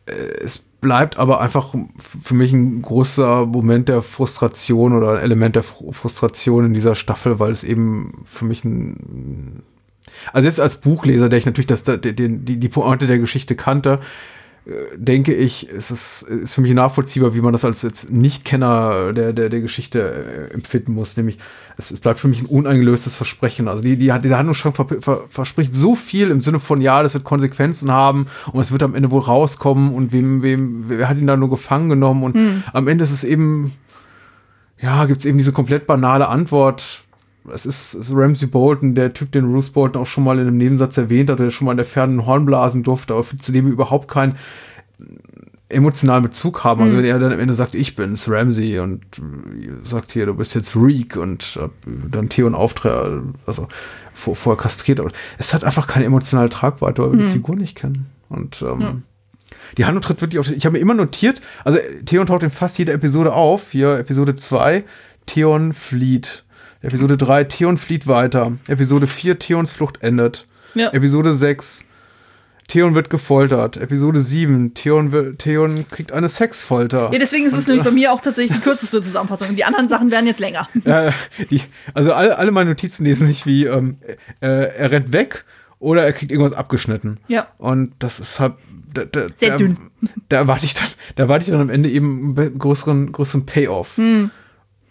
Äh, 0.06 0.12
Es 0.42 0.66
bleibt 0.84 1.18
aber 1.18 1.40
einfach 1.40 1.74
für 2.22 2.34
mich 2.34 2.52
ein 2.52 2.82
großer 2.82 3.46
Moment 3.46 3.88
der 3.88 4.02
Frustration 4.02 4.92
oder 4.92 5.12
ein 5.12 5.22
Element 5.22 5.56
der 5.56 5.64
Fr- 5.64 5.94
Frustration 5.94 6.66
in 6.66 6.74
dieser 6.74 6.94
Staffel, 6.94 7.40
weil 7.40 7.52
es 7.52 7.64
eben 7.64 8.22
für 8.26 8.44
mich 8.44 8.64
ein 8.64 9.62
also 10.32 10.44
selbst 10.44 10.60
als 10.60 10.80
Buchleser, 10.82 11.28
der 11.30 11.38
ich 11.38 11.46
natürlich 11.46 11.66
das, 11.66 11.84
den, 11.84 12.44
die, 12.44 12.58
die 12.58 12.68
Pointe 12.68 13.06
der 13.06 13.18
Geschichte 13.18 13.56
kannte, 13.56 13.98
denke 14.96 15.34
ich, 15.34 15.68
es 15.68 15.90
ist, 15.90 16.22
ist 16.22 16.54
für 16.54 16.62
mich 16.62 16.72
nachvollziehbar, 16.72 17.34
wie 17.34 17.42
man 17.42 17.52
das 17.52 17.66
als 17.66 17.82
jetzt 17.82 18.10
Nicht-Kenner 18.10 19.12
der, 19.12 19.34
der, 19.34 19.50
der 19.50 19.60
Geschichte 19.60 20.48
äh, 20.50 20.54
empfinden 20.54 20.92
muss. 20.92 21.16
Nämlich, 21.18 21.36
es, 21.76 21.90
es 21.90 22.00
bleibt 22.00 22.18
für 22.18 22.28
mich 22.28 22.40
ein 22.40 22.46
uneingelöstes 22.46 23.14
Versprechen. 23.14 23.68
Also 23.68 23.82
die, 23.82 23.96
die, 23.96 24.10
dieser 24.22 24.38
Handlungsschrank 24.38 24.74
ver, 24.74 24.86
ver, 25.00 25.24
verspricht 25.28 25.74
so 25.74 25.94
viel 25.94 26.30
im 26.30 26.42
Sinne 26.42 26.60
von, 26.60 26.80
ja, 26.80 27.02
das 27.02 27.12
wird 27.12 27.24
Konsequenzen 27.24 27.90
haben 27.90 28.26
und 28.52 28.62
es 28.62 28.72
wird 28.72 28.82
am 28.82 28.94
Ende 28.94 29.10
wohl 29.10 29.20
rauskommen 29.20 29.92
und 29.92 30.12
wem, 30.12 30.42
wem, 30.42 30.84
wer 30.88 31.10
hat 31.10 31.18
ihn 31.18 31.26
da 31.26 31.36
nur 31.36 31.50
gefangen 31.50 31.90
genommen 31.90 32.22
und 32.22 32.36
am 32.72 32.88
Ende 32.88 33.04
ist 33.04 33.12
es 33.12 33.22
eben, 33.22 33.72
ja, 34.80 35.04
gibt 35.04 35.20
es 35.20 35.26
eben 35.26 35.36
diese 35.36 35.52
komplett 35.52 35.86
banale 35.86 36.28
Antwort, 36.28 37.03
es 37.52 37.66
ist, 37.66 37.94
ist 37.94 38.12
Ramsey 38.14 38.48
Bolton, 38.48 38.94
der 38.94 39.12
Typ, 39.12 39.32
den 39.32 39.50
Bruce 39.50 39.70
Bolton 39.70 40.00
auch 40.02 40.06
schon 40.06 40.24
mal 40.24 40.38
in 40.38 40.46
einem 40.46 40.56
Nebensatz 40.56 40.96
erwähnt 40.96 41.30
hat, 41.30 41.38
der 41.38 41.50
schon 41.50 41.66
mal 41.66 41.72
in 41.72 41.78
der 41.78 41.86
fernen 41.86 42.26
Horn 42.26 42.46
blasen 42.46 42.82
durfte, 42.82 43.14
aber 43.14 43.24
zu 43.24 43.52
dem 43.52 43.66
wir 43.66 43.72
überhaupt 43.72 44.08
keinen 44.08 44.36
emotionalen 45.68 46.22
Bezug 46.22 46.64
haben. 46.64 46.82
Also 46.82 46.96
wenn 46.96 47.04
er 47.04 47.18
dann 47.18 47.32
am 47.32 47.40
Ende 47.40 47.54
sagt, 47.54 47.74
ich 47.74 47.96
bin's, 47.96 48.30
Ramsey, 48.30 48.78
und 48.78 49.04
sagt 49.82 50.12
hier, 50.12 50.26
du 50.26 50.34
bist 50.34 50.54
jetzt 50.54 50.76
Reek 50.76 51.16
und 51.16 51.58
dann 51.86 52.28
Theon 52.28 52.54
Auftritt, 52.54 52.92
also 53.46 53.68
vor, 54.12 54.36
vorher 54.36 54.62
kastriert. 54.62 55.00
Aber 55.00 55.10
es 55.38 55.52
hat 55.52 55.64
einfach 55.64 55.86
keine 55.86 56.06
emotionale 56.06 56.48
Tragweite, 56.48 57.02
weil 57.02 57.18
wir 57.18 57.26
die 57.26 57.32
Figur 57.32 57.56
nicht 57.56 57.76
kennen. 57.76 58.06
Und 58.28 58.62
ähm, 58.62 59.02
die 59.76 59.84
Handlung 59.84 60.02
tritt 60.02 60.20
wirklich 60.20 60.38
auf. 60.38 60.50
Ich 60.50 60.64
habe 60.64 60.74
mir 60.74 60.80
immer 60.80 60.94
notiert, 60.94 61.40
also 61.64 61.78
Theon 62.04 62.26
taucht 62.26 62.42
in 62.42 62.50
fast 62.50 62.78
jeder 62.78 62.94
Episode 62.94 63.32
auf. 63.32 63.72
Hier 63.72 63.98
Episode 63.98 64.36
2, 64.36 64.84
Theon 65.26 65.72
flieht. 65.72 66.43
Episode 66.84 67.16
3, 67.16 67.44
Theon 67.44 67.78
flieht 67.78 68.06
weiter. 68.06 68.52
Episode 68.68 69.06
4, 69.06 69.38
Theons 69.38 69.72
Flucht 69.72 70.02
endet. 70.02 70.46
Ja. 70.74 70.92
Episode 70.92 71.32
6, 71.32 71.86
Theon 72.68 72.94
wird 72.94 73.10
gefoltert. 73.10 73.76
Episode 73.76 74.20
7, 74.20 74.74
Theon, 74.74 75.36
Theon 75.38 75.86
kriegt 75.88 76.12
eine 76.12 76.28
Sexfolter. 76.28 77.10
Ja, 77.12 77.18
deswegen 77.18 77.46
ist 77.46 77.52
es 77.52 77.66
nämlich 77.66 77.84
bei 77.84 77.90
mir 77.90 78.12
auch 78.12 78.20
tatsächlich 78.20 78.56
die 78.56 78.62
kürzeste 78.62 79.02
Zusammenfassung. 79.02 79.50
Und 79.50 79.56
die 79.56 79.64
anderen 79.64 79.88
Sachen 79.88 80.10
werden 80.10 80.26
jetzt 80.26 80.40
länger. 80.40 80.68
Äh, 80.84 81.12
die, 81.50 81.62
also 81.94 82.12
alle, 82.12 82.36
alle 82.36 82.50
meine 82.50 82.70
Notizen 82.70 83.04
lesen 83.04 83.26
sich 83.26 83.46
wie, 83.46 83.64
ähm, 83.64 83.96
äh, 84.40 84.46
er 84.46 84.90
rennt 84.90 85.12
weg 85.12 85.44
oder 85.78 86.04
er 86.04 86.12
kriegt 86.12 86.30
irgendwas 86.30 86.52
abgeschnitten. 86.52 87.18
Ja. 87.26 87.48
Und 87.56 87.94
das 87.98 88.20
ist 88.20 88.38
halt. 88.38 88.54
Da, 88.92 89.04
da, 89.06 89.26
Sehr 89.40 89.50
da, 89.50 89.56
dünn. 89.56 89.76
Da 90.28 90.36
erwarte 90.36 90.66
ich 90.66 90.74
dann, 90.74 90.86
da 91.16 91.24
erwarte 91.24 91.44
ich 91.46 91.50
dann 91.50 91.60
am 91.60 91.70
Ende 91.70 91.88
eben 91.88 92.38
einen 92.38 92.58
größeren, 92.58 93.12
größeren 93.12 93.46
Payoff. 93.46 93.96
Hm. 93.96 94.30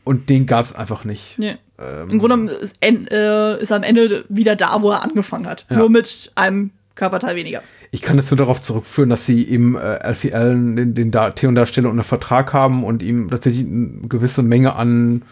Und 0.03 0.29
den 0.29 0.45
gab 0.45 0.65
es 0.65 0.73
einfach 0.73 1.05
nicht. 1.05 1.39
Nee. 1.39 1.57
Im 1.77 2.19
Grunde 2.19 2.19
genommen 2.19 2.47
ist, 2.49 2.75
äh, 2.81 3.61
ist 3.61 3.71
er 3.71 3.77
am 3.77 3.83
Ende 3.83 4.25
wieder 4.29 4.55
da, 4.55 4.81
wo 4.81 4.91
er 4.91 5.03
angefangen 5.03 5.47
hat. 5.47 5.65
Ja. 5.69 5.77
Nur 5.77 5.89
mit 5.89 6.31
einem 6.35 6.71
Körperteil 6.95 7.35
weniger. 7.35 7.63
Ich 7.91 8.01
kann 8.01 8.17
das 8.17 8.29
nur 8.29 8.37
darauf 8.37 8.61
zurückführen, 8.61 9.09
dass 9.09 9.25
sie 9.25 9.47
eben 9.47 9.75
äh, 9.75 9.79
Alfie 9.79 10.33
Allen, 10.33 10.75
den, 10.75 10.93
den 10.93 11.11
da 11.11 11.31
Theon-Darsteller, 11.31 11.89
unter 11.89 12.03
Vertrag 12.03 12.53
haben 12.53 12.83
und 12.83 13.01
ihm 13.01 13.29
tatsächlich 13.29 13.65
eine 13.65 14.07
gewisse 14.07 14.43
Menge 14.43 14.75
an 14.75 15.23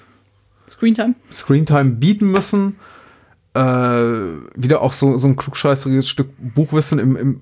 Screentime. 0.67 1.15
Screentime 1.33 1.91
bieten 1.91 2.31
müssen. 2.31 2.77
Äh, 3.53 3.61
wieder 3.61 4.81
auch 4.81 4.93
so, 4.93 5.17
so 5.17 5.27
ein 5.27 5.35
klugscheißeriges 5.35 6.07
Stück 6.07 6.29
Buchwissen 6.39 6.99
im, 6.99 7.15
im 7.15 7.41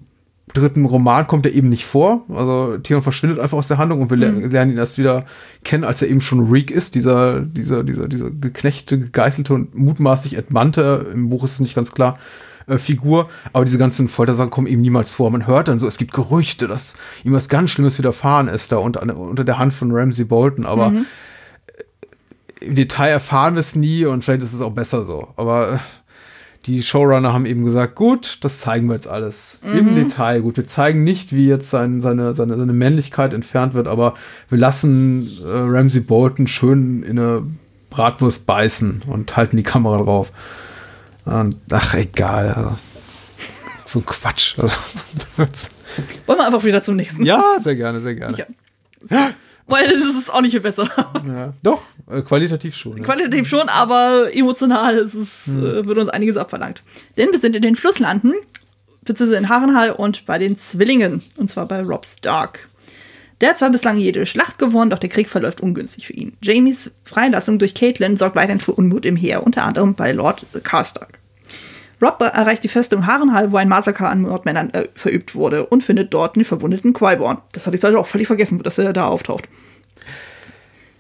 dritten 0.54 0.86
Roman 0.86 1.28
kommt 1.28 1.46
er 1.46 1.54
eben 1.54 1.70
nicht 1.70 1.86
vor. 1.86 2.26
Also 2.34 2.78
Theon 2.80 3.04
verschwindet 3.04 3.40
einfach 3.40 3.58
aus 3.58 3.68
der 3.68 3.78
Handlung 3.78 4.02
und 4.02 4.10
wir 4.10 4.18
ler- 4.18 4.32
lernen 4.32 4.72
ihn 4.72 4.78
erst 4.78 4.98
wieder 4.98 5.26
kennen, 5.64 5.84
als 5.84 6.02
er 6.02 6.08
eben 6.10 6.22
schon 6.22 6.50
Reek 6.52 6.72
ist, 6.72 6.96
dieser, 6.96 7.42
dieser, 7.42 7.84
dieser, 7.84 8.08
dieser 8.08 8.32
geknechte, 8.32 9.00
gegeißelte 9.00 9.54
und 9.54 9.76
mutmaßlich 9.76 10.34
entmannte, 10.34 11.06
im 11.14 11.30
Buch 11.30 11.44
ist 11.44 11.54
es 11.54 11.60
nicht 11.60 11.76
ganz 11.76 11.92
klar, 11.92 12.18
äh, 12.68 12.78
Figur. 12.78 13.30
Aber 13.54 13.64
diese 13.64 13.78
ganzen 13.78 14.08
Foltersachen 14.08 14.50
kommen 14.50 14.68
ihm 14.68 14.82
niemals 14.82 15.14
vor. 15.14 15.30
Man 15.30 15.46
hört 15.46 15.68
dann 15.68 15.78
so, 15.80 15.88
es 15.88 15.98
gibt 15.98 16.14
Gerüchte, 16.14 16.68
dass 16.68 16.96
ihm 17.24 17.34
was 17.34 17.48
ganz 17.48 17.70
Schlimmes 17.72 17.98
widerfahren 18.00 18.48
ist 18.48 18.72
da 18.72 18.78
unter, 18.78 19.02
unter 19.18 19.44
der 19.44 19.60
Hand 19.60 19.74
von 19.74 19.92
Ramsey 19.92 20.26
Bolton, 20.26 20.66
aber 20.66 20.94
im 22.62 22.76
Detail 22.76 23.10
erfahren 23.10 23.54
wir 23.54 23.62
es 23.62 23.76
nie 23.76 24.06
und 24.06 24.24
vielleicht 24.24 24.44
ist 24.44 24.54
es 24.54 24.62
auch 24.62 24.72
besser 24.74 25.04
so. 25.04 25.30
Aber 25.38 25.74
äh, 25.74 25.78
die 26.66 26.84
Showrunner 26.84 27.34
haben 27.34 27.46
eben 27.46 27.64
gesagt, 27.64 27.96
gut, 27.96 28.38
das 28.42 28.60
zeigen 28.60 28.88
wir 28.88 28.94
jetzt 28.94 29.08
alles 29.08 29.60
im 29.64 29.96
Detail. 29.96 30.42
Gut, 30.42 30.58
wir 30.58 30.66
zeigen 30.66 31.04
nicht, 31.04 31.34
wie 31.34 31.48
jetzt 31.48 31.70
sein, 31.70 32.02
seine, 32.02 32.34
seine, 32.34 32.58
seine 32.58 32.74
Männlichkeit 32.74 33.34
entfernt 33.34 33.74
wird, 33.74 33.88
aber 33.88 34.16
wir 34.50 34.58
lassen 34.58 35.30
äh, 35.42 35.48
Ramsey 35.48 36.02
Bolton 36.02 36.48
schön 36.48 37.02
in 37.04 37.18
eine 37.18 37.44
Bratwurst 37.90 38.46
beißen 38.46 39.04
und 39.08 39.36
halten 39.36 39.58
die 39.58 39.64
Kamera 39.64 40.04
drauf. 40.04 40.32
Und, 41.26 41.56
ach, 41.72 41.94
egal. 41.94 42.50
Also, 42.54 42.78
so 43.86 44.00
ein 44.00 44.06
Quatsch. 44.06 44.60
Also, 44.60 44.76
Wollen 46.26 46.40
wir 46.40 46.46
einfach 46.46 46.64
wieder 46.64 46.84
zum 46.84 46.96
nächsten. 46.98 47.24
ja, 47.24 47.42
sehr 47.58 47.76
gerne, 47.76 48.02
sehr 48.02 48.16
gerne. 48.16 48.38
Ja. 49.10 49.30
Weil 49.70 49.88
das 49.88 50.02
ist 50.16 50.34
auch 50.34 50.42
nicht 50.42 50.52
viel 50.52 50.62
besser. 50.62 50.90
Ja. 51.28 51.54
Doch, 51.64 51.82
äh, 52.10 52.22
qualitativ 52.22 52.76
schon. 52.76 52.98
ja. 52.98 53.04
Qualitativ 53.04 53.48
schon, 53.48 53.70
aber 53.70 54.30
emotional 54.34 54.96
ist 54.98 55.14
es, 55.14 55.46
Hm. 55.46 55.60
äh, 55.60 55.86
wird 55.86 55.98
uns 55.98 56.10
einiges 56.10 56.38
abverlangt. 56.38 56.84
Denn 57.18 57.32
wir 57.32 57.40
sind 57.40 57.56
in 57.56 57.62
den 57.62 57.76
Flusslanden, 57.76 58.34
beziehungsweise 59.04 59.38
in 59.40 59.50
Harrenhal 59.50 59.92
und 59.92 60.26
bei 60.26 60.38
den 60.38 60.58
Zwillingen. 60.60 61.22
Und 61.38 61.50
zwar 61.50 61.68
bei 61.68 61.82
Rob 61.82 62.06
Stark. 62.06 62.68
Der 63.42 63.52
hat 63.52 63.58
zwar 63.58 63.70
bislang 63.70 63.98
jede 63.98 64.26
Schlacht 64.26 64.60
gewonnen, 64.60 64.90
doch 64.90 65.00
der 65.00 65.08
Krieg 65.10 65.30
verläuft 65.30 65.62
ungünstig 65.62 66.08
für 66.08 66.14
ihn. 66.14 66.36
Jamies 66.44 66.92
Freilassung 67.06 67.58
durch 67.58 67.74
Caitlin 67.74 68.18
sorgt 68.18 68.36
weiterhin 68.36 68.60
für 68.60 68.74
Unmut 68.74 69.06
im 69.06 69.16
Heer, 69.16 69.46
unter 69.46 69.64
anderem 69.64 69.96
bei 69.96 70.12
Lord 70.12 70.46
Karstark. 70.64 71.19
Rob 72.02 72.22
erreicht 72.22 72.64
die 72.64 72.70
Festung 72.70 73.06
Harrenhal, 73.06 73.52
wo 73.52 73.58
ein 73.58 73.68
Massaker 73.68 74.10
an 74.10 74.22
Mordmännern 74.22 74.70
äh, 74.72 74.88
verübt 74.94 75.36
wurde 75.36 75.66
und 75.66 75.84
findet 75.84 76.14
dort 76.14 76.36
den 76.36 76.46
verwundeten 76.46 76.94
Qyborn. 76.94 77.40
Das 77.52 77.68
hatte 77.68 77.76
ich 77.76 77.84
heute 77.84 78.00
auch 78.00 78.08
völlig 78.08 78.28
vergessen, 78.28 78.62
dass 78.64 78.78
er 78.78 78.94
da 78.94 79.08
auftaucht. 79.08 79.48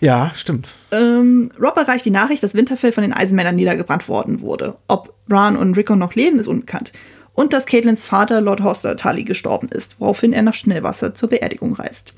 Ja, 0.01 0.31
stimmt. 0.33 0.69
Ähm, 0.91 1.51
Rob 1.59 1.77
erreicht 1.77 2.05
die 2.05 2.11
Nachricht, 2.11 2.41
dass 2.41 2.53
Winterfell 2.53 2.93
von 2.93 3.01
den 3.01 3.13
Eisenmännern 3.13 3.55
niedergebrannt 3.55 4.07
worden 4.07 4.41
wurde. 4.41 4.75
Ob 4.87 5.13
Bran 5.27 5.57
und 5.57 5.75
Rickon 5.75 5.99
noch 5.99 6.15
leben, 6.15 6.39
ist 6.39 6.47
unbekannt. 6.47 6.93
Und 7.33 7.53
dass 7.53 7.65
Caitlins 7.65 8.05
Vater, 8.05 8.41
Lord 8.41 8.63
Hoster 8.63 8.95
Tully, 8.95 9.23
gestorben 9.23 9.69
ist, 9.69 9.99
woraufhin 9.99 10.33
er 10.33 10.41
nach 10.41 10.53
Schnellwasser 10.53 11.13
zur 11.15 11.29
Beerdigung 11.29 11.73
reist. 11.73 12.13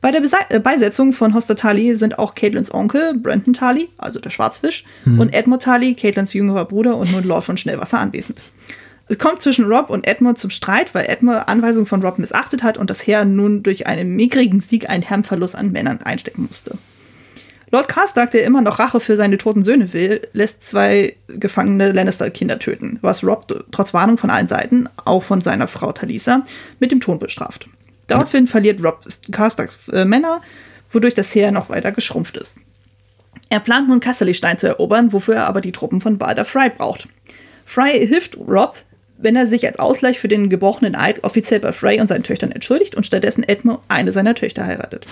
Bei 0.00 0.10
der 0.12 0.20
Bese 0.20 0.36
äh, 0.50 0.60
Beisetzung 0.60 1.12
von 1.12 1.34
Hoster 1.34 1.56
Tully 1.56 1.96
sind 1.96 2.18
auch 2.18 2.34
Caitlins 2.34 2.72
Onkel, 2.72 3.14
Brenton 3.14 3.52
Tully, 3.52 3.88
also 3.98 4.20
der 4.20 4.30
Schwarzfisch, 4.30 4.84
und 5.04 5.34
Edmund 5.34 5.62
Tully, 5.62 5.94
Caitlins 5.94 6.32
jüngerer 6.34 6.66
Bruder 6.66 6.96
und 6.96 7.10
nun 7.12 7.24
Lord 7.24 7.44
von 7.44 7.56
Schnellwasser 7.56 7.98
anwesend. 7.98 8.40
Es 9.08 9.18
kommt 9.18 9.42
zwischen 9.42 9.64
Rob 9.64 9.88
und 9.88 10.06
Edmund 10.06 10.38
zum 10.38 10.50
Streit, 10.50 10.94
weil 10.94 11.06
Edmund 11.06 11.48
Anweisungen 11.48 11.86
von 11.86 12.02
Rob 12.02 12.18
missachtet 12.18 12.62
hat 12.62 12.76
und 12.76 12.90
das 12.90 13.06
Heer 13.06 13.24
nun 13.24 13.62
durch 13.62 13.86
einen 13.86 14.14
mickrigen 14.14 14.60
Sieg 14.60 14.88
einen 14.88 15.02
Herrenverlust 15.02 15.56
an 15.56 15.72
Männern 15.72 15.98
einstecken 16.02 16.42
musste. 16.42 16.76
Lord 17.70 17.88
Karstark, 17.88 18.30
der 18.30 18.44
immer 18.44 18.62
noch 18.62 18.78
Rache 18.78 19.00
für 19.00 19.16
seine 19.16 19.36
toten 19.36 19.62
Söhne 19.62 19.92
will, 19.92 20.22
lässt 20.32 20.66
zwei 20.66 21.16
gefangene 21.28 21.92
Lannister-Kinder 21.92 22.58
töten, 22.58 22.98
was 23.02 23.24
Rob 23.24 23.46
trotz 23.72 23.92
Warnung 23.92 24.18
von 24.18 24.30
allen 24.30 24.48
Seiten, 24.48 24.88
auch 25.04 25.22
von 25.22 25.42
seiner 25.42 25.68
Frau 25.68 25.92
Talisa, 25.92 26.44
mit 26.78 26.92
dem 26.92 27.00
Tod 27.00 27.20
bestraft. 27.20 27.68
Daraufhin 28.08 28.48
verliert 28.48 28.82
Rob 28.82 29.04
Karstarks 29.30 29.88
äh, 29.92 30.04
Männer, 30.04 30.42
wodurch 30.92 31.14
das 31.14 31.32
Heer 31.34 31.52
noch 31.52 31.68
weiter 31.68 31.92
geschrumpft 31.92 32.36
ist. 32.36 32.58
Er 33.50 33.60
plant 33.60 33.88
nun 33.88 34.00
Casterly-Stein 34.00 34.58
zu 34.58 34.66
erobern, 34.66 35.12
wofür 35.12 35.36
er 35.36 35.46
aber 35.46 35.60
die 35.60 35.72
Truppen 35.72 36.00
von 36.00 36.18
Balder 36.18 36.44
Fry 36.44 36.70
braucht. 36.70 37.08
Fry 37.64 38.06
hilft 38.06 38.36
Rob, 38.36 38.76
wenn 39.18 39.36
er 39.36 39.46
sich 39.46 39.66
als 39.66 39.78
Ausgleich 39.78 40.18
für 40.18 40.28
den 40.28 40.48
gebrochenen 40.48 40.94
Eid 40.94 41.24
offiziell 41.24 41.60
bei 41.60 41.72
Frey 41.72 42.00
und 42.00 42.08
seinen 42.08 42.22
Töchtern 42.22 42.52
entschuldigt 42.52 42.94
und 42.94 43.04
stattdessen 43.04 43.42
Edmund 43.42 43.80
eine 43.88 44.12
seiner 44.12 44.34
Töchter 44.34 44.64
heiratet. 44.64 45.06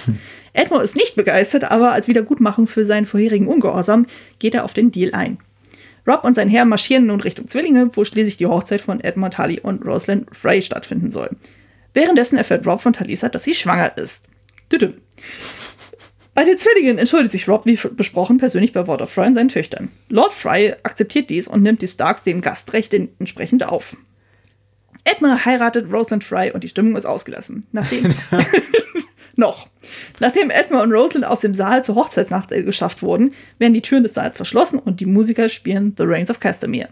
Edmund 0.53 0.82
ist 0.82 0.97
nicht 0.97 1.16
begeistert, 1.16 1.70
aber 1.70 1.92
als 1.92 2.09
Wiedergutmachung 2.09 2.66
für 2.66 2.86
seinen 2.86 3.07
vorherigen 3.07 3.49
Ungehorsam 3.49 4.07
geht 4.38 4.55
er 4.55 4.64
auf 4.64 4.72
den 4.72 4.90
Deal 4.92 5.12
ein. 5.12 5.38
Rob 6.07 6.22
und 6.22 6.34
sein 6.34 6.49
Herr 6.49 6.64
marschieren 6.64 7.07
nun 7.07 7.20
Richtung 7.20 7.49
Zwillinge, 7.49 7.90
wo 7.94 8.05
schließlich 8.05 8.36
die 8.36 8.47
Hochzeit 8.47 8.80
von 8.80 9.01
Edmund 9.01 9.34
Tully 9.34 9.59
und 9.61 9.84
Rosalind 9.84 10.28
Frey 10.34 10.62
stattfinden 10.62 11.11
soll. 11.11 11.30
Währenddessen 11.97 12.36
erfährt 12.36 12.66
Rob 12.66 12.82
von 12.82 12.92
Talisa, 12.92 13.30
dass 13.30 13.44
sie 13.44 13.55
schwanger 13.55 13.97
ist. 13.97 14.26
Tütüm. 14.68 14.97
Bei 16.34 16.44
den 16.44 16.59
Zwillingen 16.59 16.99
entschuldigt 16.99 17.32
sich 17.32 17.49
Rob, 17.49 17.64
wie 17.64 17.78
besprochen, 17.92 18.36
persönlich 18.36 18.74
bei 18.74 18.82
of 18.82 19.11
Fry 19.11 19.28
und 19.28 19.34
seinen 19.34 19.49
Töchtern. 19.49 19.88
Lord 20.11 20.34
Fry 20.34 20.74
akzeptiert 20.82 21.30
dies 21.30 21.49
und 21.49 21.62
nimmt 21.62 21.80
die 21.80 21.88
Starks 21.88 22.22
dem 22.22 22.42
Gastrecht 22.42 22.92
entsprechend 22.92 23.66
auf. 23.66 23.97
Edmund 25.05 25.47
heiratet 25.47 25.90
Rosalind 25.90 26.22
Fry 26.22 26.53
und 26.53 26.64
die 26.64 26.68
Stimmung 26.68 26.97
ist 26.97 27.07
ausgelassen. 27.07 27.64
Nachdem. 27.72 28.14
noch. 29.36 29.66
Nachdem 30.20 30.51
Edmund 30.51 30.82
und 30.82 30.92
Rosalind 30.92 31.24
aus 31.24 31.40
dem 31.40 31.55
Saal 31.55 31.82
zur 31.82 31.94
Hochzeitsnacht 31.94 32.53
äh, 32.53 32.62
geschafft 32.62 33.03
wurden, 33.03 33.32
werden 33.59 33.72
die 33.72 33.80
Türen 33.80 34.03
des 34.03 34.12
Saals 34.12 34.36
verschlossen 34.36 34.78
und 34.78 35.01
die 35.01 35.07
Musiker 35.07 35.49
spielen 35.49 35.94
The 35.97 36.05
Reigns 36.05 36.28
of 36.28 36.40
Castamere. 36.40 36.90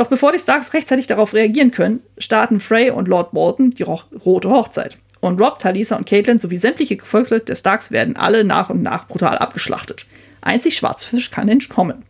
Doch 0.00 0.06
bevor 0.06 0.32
die 0.32 0.38
Starks 0.38 0.72
rechtzeitig 0.72 1.08
darauf 1.08 1.34
reagieren 1.34 1.72
können, 1.72 2.02
starten 2.16 2.58
Frey 2.58 2.90
und 2.90 3.06
Lord 3.06 3.32
Bolton 3.32 3.68
die 3.68 3.82
Ro 3.82 4.00
rote 4.24 4.48
Hochzeit. 4.48 4.96
Und 5.20 5.38
Rob, 5.38 5.58
Talisa 5.58 5.94
und 5.94 6.08
Caitlin 6.08 6.38
sowie 6.38 6.56
sämtliche 6.56 6.96
Gefolgsleute 6.96 7.44
der 7.44 7.56
Starks 7.56 7.90
werden 7.90 8.16
alle 8.16 8.42
nach 8.42 8.70
und 8.70 8.80
nach 8.80 9.08
brutal 9.08 9.36
abgeschlachtet. 9.36 10.06
Einzig 10.40 10.78
Schwarzfisch 10.78 11.30
kann 11.30 11.50
entkommen. 11.50 12.06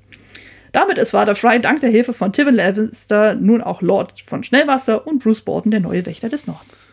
Damit 0.71 0.99
ist 0.99 1.11
Vater 1.11 1.35
Fry 1.35 1.61
dank 1.61 1.81
der 1.81 1.91
Hilfe 1.91 2.13
von 2.13 2.33
Tywin 2.33 2.55
Lannister 2.55 3.35
nun 3.35 3.61
auch 3.61 3.83
Lord 3.83 4.23
von 4.25 4.45
Schnellwasser 4.45 5.05
und 5.05 5.21
Bruce 5.21 5.41
Bolton 5.41 5.73
der 5.73 5.81
neue 5.81 6.07
Wächter 6.07 6.29
des 6.29 6.47
Nordens. 6.47 6.93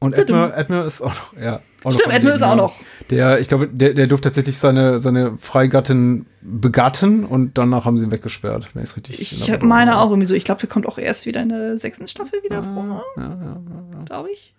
Und 0.00 0.14
Edmund, 0.14 0.54
Edmund 0.56 0.86
ist 0.86 1.02
auch 1.02 1.12
noch, 1.14 1.36
ja. 1.38 1.60
Auch 1.84 1.92
Stimmt, 1.92 2.14
Edmund 2.14 2.36
ist 2.36 2.42
auch 2.42 2.50
ja. 2.50 2.56
noch. 2.56 2.74
Der, 3.10 3.40
ich 3.40 3.48
glaube, 3.48 3.68
der, 3.68 3.94
der 3.94 4.06
durfte 4.06 4.28
tatsächlich 4.28 4.58
seine, 4.58 4.98
seine 4.98 5.36
Freigattin 5.38 6.26
begatten 6.40 7.24
und 7.24 7.58
danach 7.58 7.84
haben 7.84 7.98
sie 7.98 8.04
ihn 8.04 8.10
weggesperrt, 8.10 8.74
wenn 8.74 8.82
ich 8.82 8.90
es 8.90 8.96
richtig 8.96 9.20
Ich 9.20 9.48
Erinnerung 9.48 9.68
meine 9.68 9.98
auch 9.98 10.10
irgendwie 10.10 10.26
so. 10.26 10.34
Ich 10.34 10.44
glaube, 10.44 10.60
der 10.60 10.68
kommt 10.68 10.86
auch 10.86 10.98
erst 10.98 11.26
wieder 11.26 11.42
in 11.42 11.48
der 11.48 11.78
sechsten 11.78 12.06
Staffel 12.06 12.42
wieder 12.42 12.62
vor. 12.62 13.04
Glaube 14.06 14.30
ich. 14.30 14.54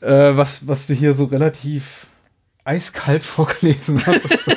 Äh, 0.00 0.36
was, 0.36 0.66
was 0.66 0.86
du 0.86 0.94
hier 0.94 1.14
so 1.14 1.24
relativ 1.24 2.06
eiskalt 2.64 3.22
vorgelesen. 3.24 4.00
Das 4.04 4.24
ist 4.24 4.56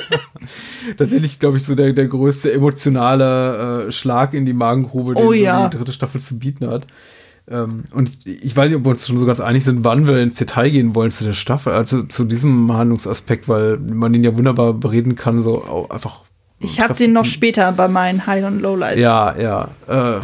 tatsächlich, 0.96 1.38
glaube 1.38 1.56
ich, 1.56 1.64
so 1.64 1.74
der, 1.74 1.92
der 1.92 2.06
größte 2.06 2.52
emotionale 2.52 3.88
äh, 3.88 3.92
Schlag 3.92 4.34
in 4.34 4.46
die 4.46 4.52
Magengrube, 4.52 5.14
den 5.14 5.24
Oh 5.24 5.28
so 5.28 5.32
ja. 5.32 5.68
die 5.68 5.76
dritte 5.76 5.92
Staffel 5.92 6.20
zu 6.20 6.38
bieten 6.38 6.68
hat. 6.68 6.86
Ähm, 7.46 7.84
und 7.92 8.10
ich, 8.26 8.56
weiß 8.56 8.68
nicht, 8.70 8.78
ob 8.78 8.84
wir 8.84 8.90
uns 8.90 9.06
schon 9.06 9.18
so 9.18 9.26
ganz 9.26 9.40
einig 9.40 9.64
sind, 9.64 9.84
wann 9.84 10.06
wir 10.06 10.18
ins 10.22 10.36
Detail 10.36 10.70
gehen 10.70 10.94
wollen 10.94 11.10
zu 11.10 11.24
der 11.24 11.34
Staffel, 11.34 11.74
also 11.74 12.02
zu 12.04 12.24
diesem 12.24 12.72
Handlungsaspekt, 12.72 13.48
weil 13.48 13.76
man 13.78 14.12
den 14.12 14.24
ja 14.24 14.36
wunderbar 14.36 14.72
bereden 14.72 15.14
kann, 15.14 15.40
so 15.40 15.88
einfach. 15.90 16.20
Ich 16.60 16.80
habe 16.80 16.94
den 16.94 17.12
noch 17.12 17.26
später 17.26 17.70
bei 17.72 17.88
meinen 17.88 18.26
High- 18.26 18.46
und 18.46 18.60
Lowlights. 18.60 18.98
Ja, 19.00 19.36
ja. 19.38 19.68
Äh, 19.86 20.20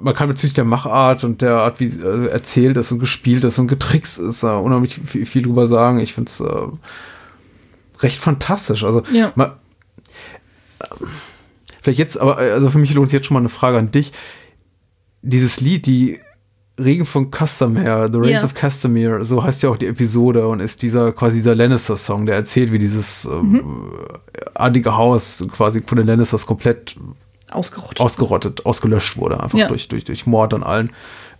man 0.00 0.14
kann 0.14 0.28
bezüglich 0.28 0.54
der 0.54 0.64
Machart 0.64 1.24
und 1.24 1.40
der 1.42 1.56
Art, 1.56 1.80
wie 1.80 1.84
es 1.86 1.96
äh, 1.96 2.26
erzählt 2.26 2.76
ist 2.76 2.92
und 2.92 2.98
gespielt 2.98 3.44
ist 3.44 3.58
und 3.58 3.68
getrickst 3.68 4.18
ist, 4.18 4.42
da 4.42 4.58
unheimlich 4.58 5.00
viel, 5.04 5.26
viel 5.26 5.42
drüber 5.42 5.66
sagen. 5.66 5.98
Ich 6.00 6.12
finde 6.14 6.28
es 6.28 6.40
äh, 6.40 6.66
recht 8.00 8.18
fantastisch. 8.18 8.84
Also, 8.84 9.02
Ja. 9.12 9.32
mal, 9.34 9.56
äh, 10.80 10.84
vielleicht 11.82 11.98
jetzt, 11.98 12.20
aber 12.20 12.36
also 12.36 12.70
für 12.70 12.78
mich 12.78 12.92
lohnt 12.94 13.08
sich 13.08 13.16
jetzt 13.18 13.26
schon 13.26 13.34
mal 13.34 13.40
eine 13.40 13.48
Frage 13.48 13.78
an 13.78 13.90
dich. 13.90 14.12
Dieses 15.22 15.60
Lied, 15.60 15.86
die 15.86 16.18
Regen 16.78 17.04
von 17.04 17.30
Castamere, 17.32 18.08
The 18.12 18.18
Rains 18.18 18.42
Ja. 18.42 18.44
of 18.44 18.54
Castamere, 18.54 19.24
so 19.24 19.42
heißt 19.42 19.64
ja 19.64 19.70
auch 19.70 19.76
die 19.76 19.86
Episode 19.86 20.46
und 20.46 20.60
ist 20.60 20.82
dieser 20.82 21.12
quasi 21.12 21.38
dieser 21.38 21.56
Lannister-Song, 21.56 22.24
der 22.26 22.36
erzählt, 22.36 22.70
wie 22.72 22.78
dieses 22.78 23.24
ähm, 23.24 23.90
adige 24.54 24.96
Haus 24.96 25.44
quasi 25.50 25.82
von 25.84 25.98
den 25.98 26.06
Lannisters 26.06 26.46
komplett 26.46 26.96
Ausgerottet. 27.50 28.00
ausgerottet, 28.00 28.66
ausgelöscht 28.66 29.16
wurde, 29.16 29.42
einfach 29.42 29.58
Ja. 29.58 29.66
durch, 29.68 29.88
durch, 29.88 30.04
durch 30.04 30.26
Mord 30.26 30.54
an 30.54 30.62
allen 30.62 30.90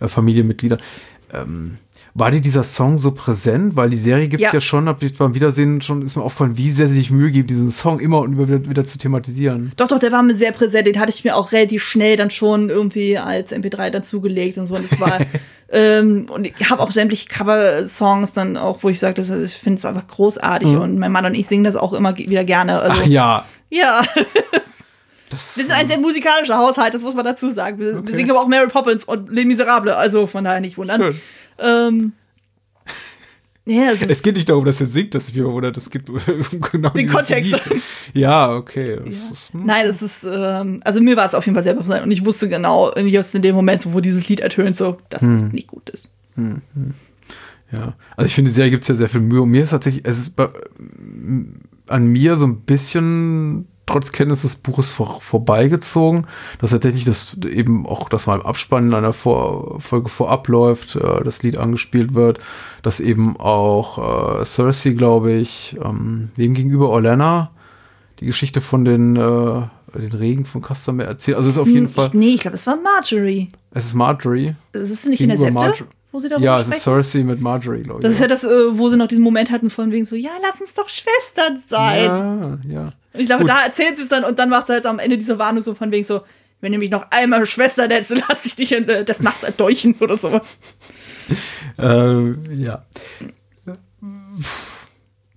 äh, 0.01 0.07
Familienmitgliedern. 0.09 0.79
Ähm, 1.31 1.77
war 2.19 2.31
dir 2.31 2.41
dieser 2.41 2.63
Song 2.63 2.97
so 2.97 3.11
präsent? 3.11 3.75
Weil 3.75 3.89
die 3.89 3.97
Serie 3.97 4.27
gibt 4.27 4.43
es 4.43 4.51
ja. 4.51 4.53
Ja. 4.53 4.61
schon, 4.61 4.87
hab 4.87 5.01
ich 5.01 5.17
beim 5.17 5.33
Wiedersehen 5.33 5.81
schon, 5.81 6.01
ist 6.01 6.15
mir 6.15 6.23
aufgefallen, 6.23 6.57
wie 6.57 6.69
sehr 6.69 6.87
sie 6.87 6.95
sich 6.95 7.11
Mühe 7.11 7.31
gibt, 7.31 7.49
diesen 7.49 7.71
Song 7.71 7.99
immer 7.99 8.19
und 8.19 8.33
immer 8.33 8.47
wieder, 8.47 8.69
wieder 8.69 8.85
zu 8.85 8.97
thematisieren. 8.97 9.71
Doch, 9.77 9.87
doch, 9.87 9.99
der 9.99 10.11
war 10.11 10.21
mir 10.21 10.35
sehr 10.35 10.51
präsent. 10.51 10.87
Den 10.87 10.99
hatte 10.99 11.11
ich 11.11 11.23
mir 11.23 11.35
auch 11.35 11.51
relativ 11.51 11.83
schnell 11.83 12.17
dann 12.17 12.29
schon 12.29 12.69
irgendwie 12.69 13.17
als 13.17 13.51
MP3 13.51 13.89
dazugelegt 13.89 14.57
und 14.57 14.67
so. 14.67 14.75
Und 14.75 14.91
das 14.91 14.99
war. 14.99 15.19
ähm, 15.71 16.27
und 16.29 16.47
ich 16.47 16.69
habe 16.69 16.81
auch 16.81 16.91
sämtliche 16.91 17.27
Cover-Songs 17.27 18.33
dann 18.33 18.57
auch, 18.57 18.79
wo 18.81 18.89
ich 18.89 18.99
sage, 18.99 19.21
ich 19.21 19.53
finde 19.53 19.79
es 19.79 19.85
einfach 19.85 20.07
großartig. 20.07 20.69
Und 20.69 20.99
mein 20.99 21.11
Mann 21.11 21.25
und 21.25 21.35
ich 21.35 21.47
singen 21.47 21.63
das 21.63 21.75
auch 21.75 21.93
immer 21.93 22.17
wieder 22.17 22.43
gerne. 22.43 22.79
Also, 22.79 22.99
Mhm. 22.99 23.01
Ach 23.03 23.07
ja. 23.07 23.45
ja. 23.69 24.01
Das, 25.29 25.57
Wir 25.57 25.63
sind 25.65 25.73
ein 25.73 25.87
sehr 25.87 25.99
musikalischer 25.99 26.57
Haushalt, 26.57 26.93
das 26.93 27.01
muss 27.03 27.13
man 27.15 27.25
dazu 27.25 27.51
sagen. 27.51 27.77
Wir, 27.79 27.97
Okay. 27.97 28.07
wir 28.07 28.15
singen 28.15 28.31
aber 28.31 28.41
auch 28.41 28.47
Mary 28.47 28.67
Poppins 28.67 29.05
und 29.05 29.29
Les 29.31 29.45
Miserables, 29.45 29.93
also 29.93 30.25
von 30.27 30.43
daher 30.43 30.59
nicht 30.61 30.77
wundern. 30.77 31.01
Schön. 31.01 31.21
Ähm, 31.59 32.11
ja, 33.65 33.91
es 33.91 34.01
Es 34.01 34.23
geht 34.23 34.35
nicht 34.35 34.49
darum, 34.49 34.65
dass 34.65 34.79
ihr 34.79 34.87
singt, 34.87 35.13
dass 35.13 35.29
ich 35.29 35.35
mich 35.35 35.43
wundert, 35.45 35.77
es 35.77 35.89
geht 35.89 36.09
um 36.09 36.19
genau 36.71 36.89
Den 36.89 37.07
Kontext. 37.09 37.51
Lied. 37.51 37.81
Ja, 38.13 38.51
okay. 38.51 38.97
Das 39.05 39.15
Ja. 39.15 39.31
ist, 39.31 39.53
hm. 39.53 39.65
Nein, 39.65 39.87
das 39.87 40.01
ist, 40.01 40.23
ähm, 40.23 40.81
also 40.83 41.01
mir 41.01 41.15
war 41.15 41.25
es 41.27 41.35
auf 41.35 41.45
jeden 41.45 41.55
Fall 41.55 41.63
sehr 41.63 41.75
präsent 41.75 42.03
und 42.03 42.11
ich 42.11 42.25
wusste 42.25 42.49
genau, 42.49 42.95
just 42.97 43.35
in 43.35 43.41
dem 43.43 43.55
Moment, 43.55 43.85
wo 43.93 43.99
dieses 43.99 44.27
Lied 44.29 44.39
ertönt, 44.39 44.75
so, 44.75 44.97
dass 45.09 45.21
Hm. 45.21 45.37
es 45.37 45.53
nicht 45.53 45.67
gut 45.67 45.89
ist. 45.89 46.11
Ja, 47.71 47.93
also 48.15 48.25
ich 48.27 48.33
finde, 48.33 48.49
Serie 48.49 48.71
gibt 48.71 48.83
es 48.83 48.87
ja 48.87 48.95
sehr 48.95 49.09
viel 49.09 49.19
Mühe. 49.21 49.41
Und 49.41 49.49
mir 49.49 49.61
ist 49.63 49.69
tatsächlich, 49.71 50.03
es 50.05 50.17
ist 50.17 50.35
bei, 50.35 50.49
an 51.87 52.07
mir 52.07 52.35
so 52.35 52.45
ein 52.47 52.61
bisschen 52.61 53.67
trotz 53.89 54.11
Kenntnis 54.11 54.43
des 54.43 54.55
Buches 54.55 54.89
vor, 54.91 55.19
vorbeigezogen, 55.21 56.27
dass 56.61 56.71
tatsächlich 56.71 57.03
das 57.05 57.35
eben 57.45 57.85
auch, 57.85 58.07
dass 58.09 58.27
mal 58.27 58.39
im 58.39 58.45
Abspann 58.45 58.93
einer 58.93 59.13
vor, 59.13 59.79
Folge 59.81 60.09
vorab 60.09 60.47
läuft, 60.47 60.95
äh, 60.95 61.23
das 61.23 61.43
Lied 61.43 61.57
angespielt 61.57 62.13
wird, 62.13 62.39
dass 62.83 62.99
eben 62.99 63.37
auch 63.37 64.39
äh, 64.41 64.45
Cersei, 64.45 64.91
glaube 64.91 65.33
ich, 65.33 65.75
ähm, 65.83 66.29
wem 66.35 66.53
gegenüber 66.53 66.89
Orlana 66.89 67.51
die 68.19 68.25
Geschichte 68.25 68.61
von 68.61 68.85
den, 68.85 69.15
äh, 69.15 69.61
den 69.97 70.11
Regen 70.13 70.45
von 70.45 70.61
Castamere 70.61 71.07
erzählt. 71.07 71.37
Also 71.37 71.49
ist 71.49 71.57
auf 71.57 71.67
jeden 71.67 71.87
Hm, 71.87 71.93
Fall, 71.93 72.07
Ich, 72.07 72.13
nee, 72.13 72.29
ich 72.35 72.41
glaube, 72.41 72.55
es 72.55 72.67
war 72.67 72.75
Marjorie. 72.77 73.49
es 73.71 73.85
ist 73.87 73.93
Marjorie. 73.95 74.55
Es 74.71 74.89
ist 74.91 75.05
nicht 75.07 75.21
in 75.21 75.29
der 75.29 75.37
Septe, 75.37 75.85
wo 76.11 76.19
sie 76.19 76.27
darüber 76.27 76.43
Ja, 76.45 76.59
es 76.59 76.67
ist 76.67 76.81
Cersei 76.81 77.23
mit 77.23 77.39
Marjorie, 77.39 77.83
glaube 77.83 77.99
ich. 77.99 78.03
das 78.03 78.13
ist 78.13 78.19
ja 78.19 78.27
das, 78.27 78.43
äh, 78.43 78.47
wo 78.77 78.89
sie 78.89 78.97
noch 78.97 79.07
diesen 79.07 79.23
Moment 79.23 79.51
hatten 79.51 79.69
von 79.69 79.91
wegen 79.91 80.05
so, 80.05 80.15
ja, 80.15 80.31
lass 80.41 80.59
uns 80.59 80.73
doch 80.73 80.89
Schwestern 80.89 81.59
sein. 81.69 82.03
ja, 82.05 82.57
ja. 82.67 82.89
Und 83.13 83.19
ich 83.19 83.25
glaube, 83.25 83.43
Gut. 83.43 83.49
da 83.49 83.63
erzählt 83.63 83.97
sie 83.97 84.03
es 84.03 84.09
dann 84.09 84.23
und 84.23 84.37
dann 84.39 84.49
macht 84.49 84.67
sie 84.67 84.73
halt 84.73 84.85
am 84.85 84.99
Ende 84.99 85.17
diese 85.17 85.39
Warnung 85.39 85.61
so 85.61 85.73
von 85.73 85.91
wegen 85.91 86.05
so, 86.05 86.21
wenn 86.61 86.71
du 86.71 86.77
mich 86.77 86.91
noch 86.91 87.09
einmal 87.11 87.45
Schwester 87.45 87.87
nennst, 87.87 88.11
dann 88.11 88.23
lass 88.27 88.45
ich 88.45 88.55
dich 88.55 88.71
in, 88.71 88.87
äh, 88.89 89.05
des 89.05 89.19
Nachts 89.19 89.43
erdolchen 89.43 89.95
oder 89.99 90.17
sowas. 90.17 90.57
Äh, 91.77 92.33
ja. 92.53 92.85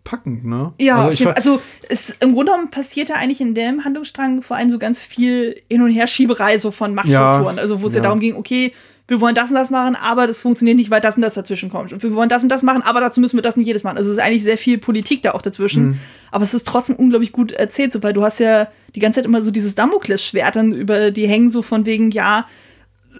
Packend, 0.04 0.44
ne? 0.44 0.72
Ja, 0.78 1.06
also 1.06 1.30
also 1.30 1.62
es, 1.88 2.10
im 2.20 2.34
Grunde 2.34 2.52
genommen 2.52 2.70
passiert 2.70 3.10
da 3.10 3.14
eigentlich 3.14 3.40
in 3.40 3.54
dem 3.54 3.84
Handlungsstrang 3.84 4.42
vor 4.42 4.56
allem 4.56 4.70
so 4.70 4.78
ganz 4.78 5.02
viel 5.02 5.62
Hin- 5.70 5.82
und 5.82 5.90
Herschieberei 5.90 6.58
so 6.58 6.70
von 6.70 6.94
Machtstrukturen. 6.94 7.56
Ja, 7.56 7.62
also 7.62 7.80
wo 7.80 7.86
es 7.86 7.92
ja. 7.92 7.98
ja. 7.98 8.02
darum 8.02 8.20
ging, 8.20 8.36
okay, 8.36 8.74
wir 9.12 9.20
wollen 9.20 9.34
das 9.34 9.50
und 9.50 9.56
das 9.56 9.68
machen, 9.68 9.94
aber 9.94 10.26
das 10.26 10.40
funktioniert 10.40 10.78
nicht, 10.78 10.90
weil 10.90 11.02
das 11.02 11.16
und 11.16 11.22
das 11.22 11.34
dazwischen 11.34 11.68
kommt. 11.68 11.92
Und 11.92 12.02
wir 12.02 12.14
wollen 12.14 12.30
das 12.30 12.42
und 12.42 12.48
das 12.48 12.62
machen, 12.62 12.82
aber 12.82 13.00
dazu 13.02 13.20
müssen 13.20 13.36
wir 13.36 13.42
das 13.42 13.58
nicht 13.58 13.66
jedes 13.66 13.84
machen. 13.84 13.98
Also 13.98 14.10
es 14.10 14.16
ist 14.16 14.22
eigentlich 14.22 14.42
sehr 14.42 14.56
viel 14.56 14.78
Politik 14.78 15.22
da 15.22 15.32
auch 15.32 15.42
dazwischen. 15.42 15.84
Mhm. 15.84 15.98
Aber 16.30 16.44
es 16.44 16.54
ist 16.54 16.66
trotzdem 16.66 16.96
unglaublich 16.96 17.30
gut 17.30 17.52
erzählt, 17.52 17.92
so, 17.92 18.02
weil 18.02 18.14
du 18.14 18.24
hast 18.24 18.40
ja 18.40 18.68
die 18.94 19.00
ganze 19.00 19.16
Zeit 19.16 19.26
immer 19.26 19.42
so 19.42 19.50
dieses 19.50 19.74
Damoklesschwert 19.74 20.56
dann 20.56 20.72
über 20.72 21.10
die 21.10 21.28
hängen, 21.28 21.50
so 21.50 21.60
von 21.60 21.84
wegen, 21.84 22.10
ja, 22.10 22.46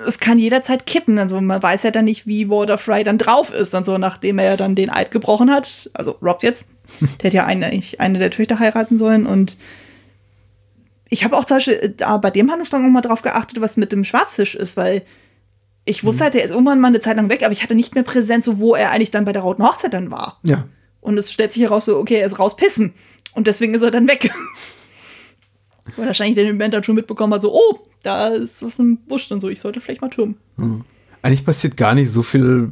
es 0.07 0.19
kann 0.19 0.39
jederzeit 0.39 0.87
kippen. 0.87 1.19
Also 1.19 1.39
man 1.43 1.63
weiß 1.63 1.83
ja 1.83 1.91
dann 1.91 2.07
nicht, 2.07 2.27
wie 2.27 2.49
Walter 2.49 2.79
Fry 2.79 3.03
dann 3.03 3.19
drauf 3.19 3.53
ist, 3.53 3.75
dann 3.75 3.85
so, 3.85 3.99
nachdem 3.99 4.39
er 4.39 4.47
ja 4.47 4.57
dann 4.57 4.75
den 4.75 4.89
Eid 4.89 5.11
gebrochen 5.11 5.51
hat. 5.51 5.91
Also 5.93 6.17
Rob 6.23 6.43
jetzt. 6.43 6.67
Der 7.01 7.25
hätte 7.25 7.37
ja 7.37 7.45
eine, 7.45 7.67
eigentlich 7.67 8.01
eine 8.01 8.19
der 8.19 8.31
Töchter 8.31 8.59
heiraten 8.59 8.97
sollen. 8.97 9.27
Und 9.27 9.59
ich 11.11 11.25
habe 11.25 11.37
auch 11.37 11.45
zum 11.45 11.59
Beispiel 11.59 11.75
äh, 11.75 11.91
da 11.95 12.17
bei 12.17 12.31
dem 12.31 12.49
Handlungsstrang 12.49 12.87
auch 12.87 12.91
mal 12.91 13.03
drauf 13.03 13.21
geachtet, 13.21 13.61
was 13.61 13.77
mit 13.77 13.93
dem 13.93 14.05
Schwarzfisch 14.05 14.55
ist, 14.55 14.79
weil 14.79 15.03
ich 15.85 16.05
wusste 16.05 16.25
halt, 16.25 16.35
der 16.35 16.45
ist 16.45 16.51
irgendwann 16.51 16.81
mal 16.81 16.89
eine 16.89 17.01
Zeit 17.01 17.17
lang 17.17 17.29
weg, 17.29 17.43
aber 17.43 17.53
ich 17.53 17.63
hatte 17.63 17.75
nicht 17.75 17.95
mehr 17.95 18.05
präsent, 18.05 18.45
so 18.45 18.59
wo 18.59 18.75
er 18.75 18.91
eigentlich 18.91 19.11
dann 19.11 19.25
bei 19.25 19.33
der 19.33 19.43
Roten 19.43 19.65
Hochzeit 19.65 19.93
dann 19.93 20.11
war. 20.11 20.39
ja. 20.43 20.65
Und 21.01 21.19
es 21.19 21.33
stellt 21.33 21.53
sich 21.53 21.65
heraus, 21.65 21.87
so, 21.87 21.99
okay, 21.99 22.21
er 22.21 22.27
ist 22.27 22.39
rauspissen. 22.39 22.95
Und 23.35 23.49
deswegen 23.49 23.75
ist 23.75 23.83
er 23.83 23.91
dann 23.91 24.07
weg. 24.07 24.31
Weil 25.97 26.07
wahrscheinlich 26.07 26.37
der 26.37 26.47
Moment 26.47 26.73
dann 26.75 26.85
schon 26.85 26.95
mitbekommen 26.95 27.35
hat, 27.35 27.43
so, 27.43 27.53
oh, 27.53 27.81
da 28.05 28.29
ist 28.29 28.63
was 28.63 28.79
im 28.79 28.99
Busch 28.99 29.31
und 29.33 29.41
so, 29.41 29.49
ich 29.49 29.61
sollte 29.61 29.81
vielleicht 29.81 30.01
mal 30.01 30.11
türmen. 30.11 30.37
Eigentlich 31.21 31.45
passiert 31.45 31.77
gar 31.77 31.97
nicht 31.97 32.09
so 32.09 32.23
viel 32.23 32.71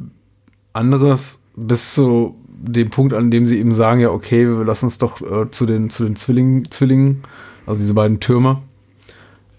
anderes 0.71 1.43
bis 1.57 1.93
zu 1.93 2.35
dem 2.47 2.89
Punkt, 2.89 3.13
an 3.13 3.31
dem 3.31 3.47
sie 3.47 3.59
eben 3.59 3.73
sagen, 3.73 3.99
ja, 3.99 4.11
okay, 4.11 4.47
wir 4.47 4.63
lassen 4.63 4.85
uns 4.85 4.97
doch 4.97 5.21
äh, 5.21 5.51
zu 5.51 5.65
den, 5.65 5.89
zu 5.89 6.05
den 6.05 6.15
Zwillingen, 6.15 6.71
Zwillingen, 6.71 7.23
also 7.65 7.81
diese 7.81 7.93
beiden 7.93 8.21
Türme. 8.21 8.61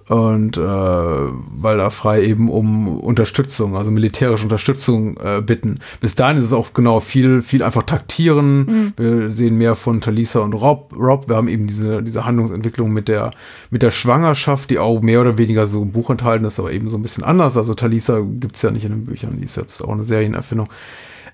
Und 0.08 0.56
äh, 0.56 0.60
weil 0.60 1.78
da 1.78 1.88
frei 1.88 2.24
eben 2.24 2.50
um 2.50 2.98
Unterstützung, 2.98 3.76
also 3.76 3.90
militärische 3.90 4.42
Unterstützung 4.42 5.16
äh, 5.18 5.40
bitten. 5.40 5.78
Bis 6.00 6.16
dahin 6.16 6.38
ist 6.38 6.44
es 6.44 6.52
auch 6.52 6.72
genau 6.74 6.98
viel, 7.00 7.40
viel 7.40 7.62
einfach 7.62 7.84
taktieren. 7.84 8.92
Wir 8.96 9.30
sehen 9.30 9.56
mehr 9.56 9.74
von 9.76 10.00
Talisa 10.00 10.40
und 10.40 10.54
Rob. 10.54 10.92
Rob, 10.98 11.28
wir 11.28 11.36
haben 11.36 11.48
eben 11.48 11.68
diese, 11.68 12.02
diese 12.02 12.24
Handlungsentwicklung 12.24 12.92
mit 12.92 13.06
der, 13.08 13.30
mit 13.70 13.82
der 13.82 13.92
Schwangerschaft, 13.92 14.70
die 14.70 14.80
auch 14.80 15.00
mehr 15.02 15.20
oder 15.20 15.38
weniger 15.38 15.66
so 15.68 15.82
im 15.82 15.92
Buch 15.92 16.10
enthalten 16.10 16.44
ist, 16.44 16.58
aber 16.58 16.72
eben 16.72 16.90
so 16.90 16.96
ein 16.98 17.02
bisschen 17.02 17.24
anders. 17.24 17.56
Also 17.56 17.72
Talisa 17.74 18.20
gibt 18.20 18.56
es 18.56 18.62
ja 18.62 18.72
nicht 18.72 18.84
in 18.84 18.90
den 18.90 19.04
Büchern, 19.04 19.38
die 19.38 19.44
ist 19.44 19.56
jetzt 19.56 19.80
auch 19.82 19.92
eine 19.92 20.04
Serienerfindung. 20.04 20.68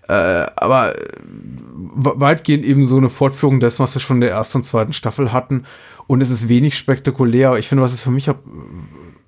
Äh, 0.09 0.47
aber 0.57 0.95
äh, 0.95 1.01
we- 1.97 2.15
weitgehend 2.17 2.65
eben 2.65 2.87
so 2.87 2.99
eine 2.99 3.09
Fortführung 3.09 3.61
dessen, 3.61 3.83
was 3.83 3.95
wir 3.95 4.01
schon 4.01 4.19
in 4.19 4.23
der 4.23 4.31
ersten 4.31 4.59
und 4.59 4.65
zweiten 4.65 4.93
Staffel 4.93 5.33
hatten. 5.33 5.65
Und 6.09 6.23
es 6.23 6.31
ist 6.31 6.49
wenig 6.49 6.77
spektakulär. 6.77 7.49
Aber 7.49 7.59
Ich 7.61 7.69
finde, 7.69 7.85
was 7.85 7.93
es 7.93 8.03
für 8.03 8.11
mich 8.11 8.29
hab, 8.29 8.43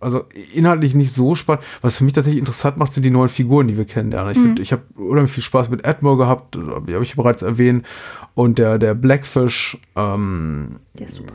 also 0.00 0.24
inhaltlich 0.54 0.94
nicht 0.94 1.12
so 1.12 1.34
spannend. 1.34 1.62
Was 1.82 1.98
für 1.98 2.04
mich 2.04 2.14
tatsächlich 2.14 2.40
interessant 2.40 2.78
macht, 2.78 2.92
sind 2.92 3.02
die 3.02 3.10
neuen 3.10 3.28
Figuren, 3.28 3.68
die 3.68 3.76
wir 3.76 3.84
kennenlernen. 3.84 4.32
Ich, 4.32 4.38
find, 4.38 4.58
ich 4.58 4.72
habe 4.72 4.82
unheimlich 4.96 5.30
viel 5.30 5.42
Spaß 5.42 5.68
mit 5.68 5.84
Edmure 5.84 6.16
gehabt, 6.16 6.56
die 6.56 6.94
habe 6.94 7.04
ich 7.04 7.14
bereits 7.14 7.42
erwähnt. 7.42 7.86
Und 8.34 8.58
der, 8.58 8.78
der 8.78 8.94
Blackfish, 8.94 9.76
ähm, 9.96 10.80
Der 10.98 11.08
ist 11.08 11.16
super. 11.16 11.34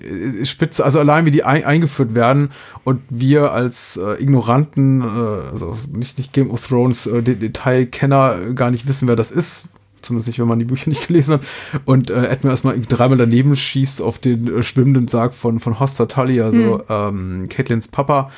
ist 0.00 0.48
spitze, 0.48 0.82
also 0.82 1.00
allein 1.00 1.26
wie 1.26 1.30
die 1.30 1.44
ein, 1.44 1.64
eingeführt 1.64 2.14
werden 2.14 2.50
und 2.84 3.02
wir 3.10 3.52
als 3.52 3.98
äh, 3.98 4.22
Ignoranten, 4.22 5.02
äh, 5.02 5.04
also 5.04 5.76
nicht, 5.94 6.16
nicht 6.16 6.32
Game 6.32 6.50
of 6.50 6.66
Thrones 6.66 7.06
äh, 7.06 7.22
De 7.22 7.34
Detailkenner 7.34 8.36
äh, 8.40 8.54
gar 8.54 8.70
nicht 8.70 8.88
wissen, 8.88 9.08
wer 9.08 9.16
das 9.16 9.30
ist. 9.30 9.64
Zumindest 10.02 10.28
nicht, 10.28 10.38
wenn 10.38 10.48
man 10.48 10.58
die 10.58 10.64
Bücher 10.64 10.88
nicht 10.90 11.06
gelesen 11.06 11.34
hat. 11.34 11.40
Und 11.84 12.10
äh, 12.10 12.26
Edmure 12.26 12.52
erstmal 12.52 12.80
dreimal 12.80 13.18
daneben 13.18 13.56
schießt 13.56 14.02
auf 14.02 14.18
den 14.18 14.46
äh, 14.58 14.62
schwimmenden 14.62 15.08
Sarg 15.08 15.32
von, 15.34 15.60
von 15.60 15.80
Hoster 15.80 16.08
Tully, 16.08 16.40
also 16.40 16.82
ähm, 16.88 17.46
Caitlins 17.48 17.88
Papa. 17.88 18.30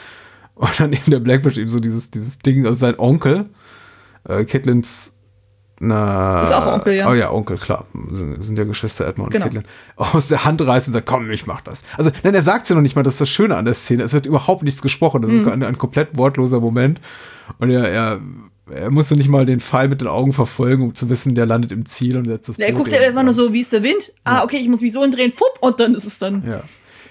Und 0.55 0.79
dann 0.79 0.93
eben 0.93 1.11
der 1.11 1.19
Blackfish 1.21 1.59
eben 1.59 1.69
so 1.69 1.81
dieses, 1.81 2.11
dieses 2.11 2.39
Ding, 2.39 2.65
also 2.67 2.79
sein 2.79 2.95
Onkel, 2.99 3.47
äh, 4.29 4.45
Caitlins 4.45 5.11
na, 5.81 6.45
Ist 6.45 6.53
auch 6.53 6.73
Onkel, 6.73 6.95
ja. 6.95 7.11
Oh 7.11 7.15
ja, 7.15 7.33
Onkel, 7.33 7.57
klar. 7.59 7.85
Sind, 8.39 8.57
ja 8.57 8.63
Geschwister 8.63 9.09
Edmund 9.09 9.27
und 9.29 9.33
Genau. 9.33 9.47
Caitlin. 9.47 9.65
Aus 9.97 10.29
der 10.29 10.45
Hand 10.45 10.63
reißt 10.63 10.87
und 10.87 10.93
sagt, 10.93 11.05
komm, 11.07 11.29
ich 11.33 11.47
mach 11.49 11.63
das. 11.63 11.83
Also, 11.99 12.13
nein, 12.23 12.33
er 12.33 12.43
sagt 12.43 12.69
ja 12.69 12.77
noch 12.77 12.83
nicht 12.83 12.95
mal, 12.95 13.03
das 13.03 13.15
ist 13.15 13.23
das 13.23 13.29
Schöne 13.29 13.57
an 13.57 13.65
der 13.65 13.75
Szene. 13.75 14.05
Es 14.05 14.13
wird 14.13 14.25
überhaupt 14.27 14.63
nichts 14.63 14.83
gesprochen. 14.83 15.23
Das 15.23 15.33
Mhm. 15.33 15.41
ist 15.41 15.49
ein, 15.49 15.63
ein 15.65 15.77
komplett 15.77 16.17
wortloser 16.17 16.61
Moment. 16.61 17.01
Und 17.59 17.71
er, 17.71 17.89
er 17.91 18.21
er 18.71 18.91
musste 18.91 19.17
nicht 19.17 19.29
mal 19.29 19.47
den 19.47 19.61
Pfeil 19.61 19.89
mit 19.89 20.01
den 20.01 20.09
Augen 20.09 20.33
verfolgen, 20.33 20.83
um 20.83 20.95
zu 20.95 21.11
wissen, 21.11 21.35
der 21.35 21.47
landet 21.47 21.73
im 21.73 21.87
Ziel 21.87 22.17
und 22.17 22.27
setzt 22.27 22.49
das 22.49 22.57
Ja, 22.57 22.67
er 22.67 22.73
guckt 22.73 22.93
ja 22.93 22.99
erstmal 22.99 23.25
nur 23.25 23.35
so, 23.35 23.53
wie 23.53 23.61
ist 23.61 23.73
der 23.73 23.83
Wind? 23.83 24.13
Ah, 24.25 24.43
okay, 24.43 24.57
ich 24.57 24.69
muss 24.69 24.81
mich 24.81 24.93
so 24.93 25.07
drehen, 25.11 25.33
fupp, 25.33 25.59
und 25.61 25.81
dann 25.81 25.95
ist 25.95 26.05
es 26.05 26.19
dann. 26.19 26.43
Ja. 26.47 26.63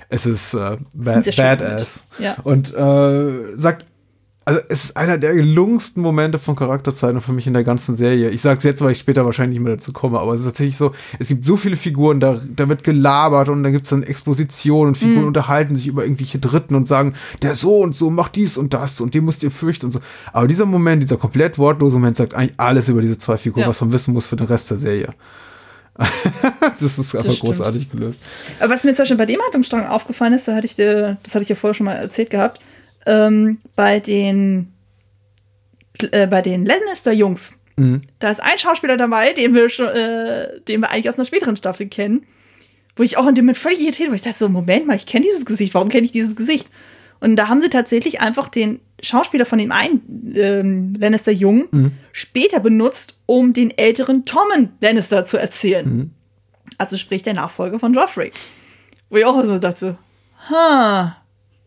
Es 0.09 0.25
ist 0.25 0.53
äh, 0.53 0.77
ba 0.93 1.13
ein 1.13 1.23
sehr 1.23 1.33
schöner 1.33 1.55
badass. 1.55 2.05
Ja. 2.19 2.37
Und 2.43 2.73
äh, 2.73 3.57
sagt, 3.57 3.85
also 4.45 4.59
es 4.69 4.85
ist 4.85 4.97
einer 4.97 5.17
der 5.17 5.33
gelungensten 5.35 6.01
Momente 6.03 6.37
von 6.39 6.55
Charakterzeichnung 6.55 7.21
für 7.21 7.31
mich 7.31 7.47
in 7.47 7.53
der 7.53 7.63
ganzen 7.63 7.95
Serie. 7.95 8.29
Ich 8.29 8.41
sag's 8.41 8.63
jetzt, 8.63 8.81
weil 8.81 8.91
ich 8.91 8.99
später 8.99 9.23
wahrscheinlich 9.25 9.57
nicht 9.59 9.63
mehr 9.65 9.75
dazu 9.77 9.93
komme, 9.93 10.19
aber 10.19 10.33
es 10.33 10.41
ist 10.41 10.47
tatsächlich 10.47 10.75
so, 10.77 10.91
es 11.19 11.27
gibt 11.29 11.45
so 11.45 11.55
viele 11.55 11.75
Figuren, 11.75 12.19
da, 12.19 12.41
da 12.55 12.67
wird 12.67 12.83
gelabert 12.83 13.49
und 13.49 13.63
dann 13.63 13.71
gibt's 13.71 13.89
dann 13.89 14.03
Exposition 14.03 14.87
und 14.89 15.01
Mhm. 15.01 15.07
Figuren 15.07 15.25
unterhalten 15.25 15.75
sich 15.75 15.87
über 15.87 16.03
irgendwelche 16.03 16.39
Dritten 16.39 16.75
und 16.75 16.87
sagen, 16.87 17.13
der 17.41 17.55
so 17.55 17.77
und 17.79 17.95
so 17.95 18.09
macht 18.09 18.35
dies 18.35 18.57
und 18.57 18.73
das 18.73 18.99
und 19.01 19.13
den 19.13 19.25
müsst 19.25 19.43
ihr 19.43 19.51
fürchten 19.51 19.85
und 19.87 19.91
so. 19.93 19.99
Aber 20.33 20.47
dieser 20.47 20.65
Moment, 20.65 21.01
dieser 21.03 21.17
komplett 21.17 21.57
wortlose 21.57 21.95
Moment 21.97 22.17
sagt 22.17 22.33
eigentlich 22.33 22.53
alles 22.57 22.89
über 22.89 23.01
diese 23.01 23.17
zwei 23.17 23.37
Figuren, 23.37 23.61
Ja. 23.63 23.67
was 23.69 23.79
man 23.81 23.91
wissen 23.91 24.13
muss 24.13 24.25
für 24.25 24.35
den 24.35 24.47
Rest 24.47 24.69
der 24.71 24.77
Serie. 24.77 25.09
das 26.79 26.97
ist 26.97 27.13
einfach 27.15 27.31
stimmt. 27.33 27.39
großartig 27.41 27.91
gelöst. 27.91 28.21
Aber 28.59 28.73
was 28.73 28.83
mir 28.83 28.93
zum 28.95 29.03
Beispiel 29.03 29.17
bei 29.17 29.25
dem 29.25 29.39
Handlungsstrang 29.41 29.85
aufgefallen 29.85 30.33
ist, 30.33 30.47
da 30.47 30.55
hatte 30.55 30.65
ich 30.65 30.75
dir, 30.75 31.17
das 31.23 31.35
hatte 31.35 31.43
ich 31.43 31.49
ja 31.49 31.55
vorher 31.55 31.73
schon 31.75 31.85
mal 31.85 31.93
erzählt 31.93 32.29
gehabt, 32.29 32.59
ähm, 33.05 33.59
bei 33.75 33.99
den 33.99 34.73
äh, 36.11 36.27
bei 36.27 36.41
den 36.41 36.65
Lannister-Jungs, 36.65 37.53
da 38.19 38.31
ist 38.31 38.41
ein 38.41 38.57
Schauspieler 38.57 38.97
dabei, 38.97 39.33
den 39.33 39.53
wir 39.55 39.69
schon, 39.69 39.87
äh, 39.87 40.59
den 40.67 40.81
wir 40.81 40.91
eigentlich 40.91 41.09
aus 41.09 41.15
einer 41.15 41.25
späteren 41.25 41.55
Staffel 41.55 41.87
kennen, 41.87 42.25
wo 42.95 43.03
ich 43.03 43.17
auch 43.17 43.27
in 43.27 43.35
dem 43.35 43.45
Moment 43.45 43.57
völlig 43.57 43.81
irritiert 43.81 44.09
war. 44.09 44.15
Ich 44.15 44.21
dachte 44.21 44.37
so, 44.37 44.49
Moment 44.49 44.85
mal, 44.87 44.95
ich 44.95 45.05
kenne 45.05 45.25
dieses 45.25 45.45
Gesicht, 45.45 45.73
warum 45.73 45.89
kenne 45.89 46.05
ich 46.05 46.11
dieses 46.11 46.35
Gesicht? 46.35 46.67
Und 47.19 47.35
da 47.37 47.47
haben 47.47 47.61
sie 47.61 47.69
tatsächlich 47.69 48.21
einfach 48.21 48.49
den 48.49 48.79
Schauspieler 49.01 49.45
von 49.45 49.57
dem 49.57 49.71
einen 49.71 50.33
ähm, 50.35 50.93
Lannister-Jungen 50.99 51.91
später 52.11 52.59
benutzt, 52.59 53.17
um 53.25 53.53
den 53.53 53.75
älteren 53.77 54.25
Tommen 54.25 54.73
Lannister 54.81 55.25
zu 55.25 55.37
erzählen. 55.37 56.11
Also 56.77 56.97
sprich 56.97 57.23
der 57.23 57.33
Nachfolger 57.33 57.79
von 57.79 57.93
Joffrey. 57.93 58.31
Wo 59.09 59.17
ich 59.17 59.25
auch 59.25 59.41
so 59.45 59.57
dachte, 59.57 59.97
ha, 60.49 61.17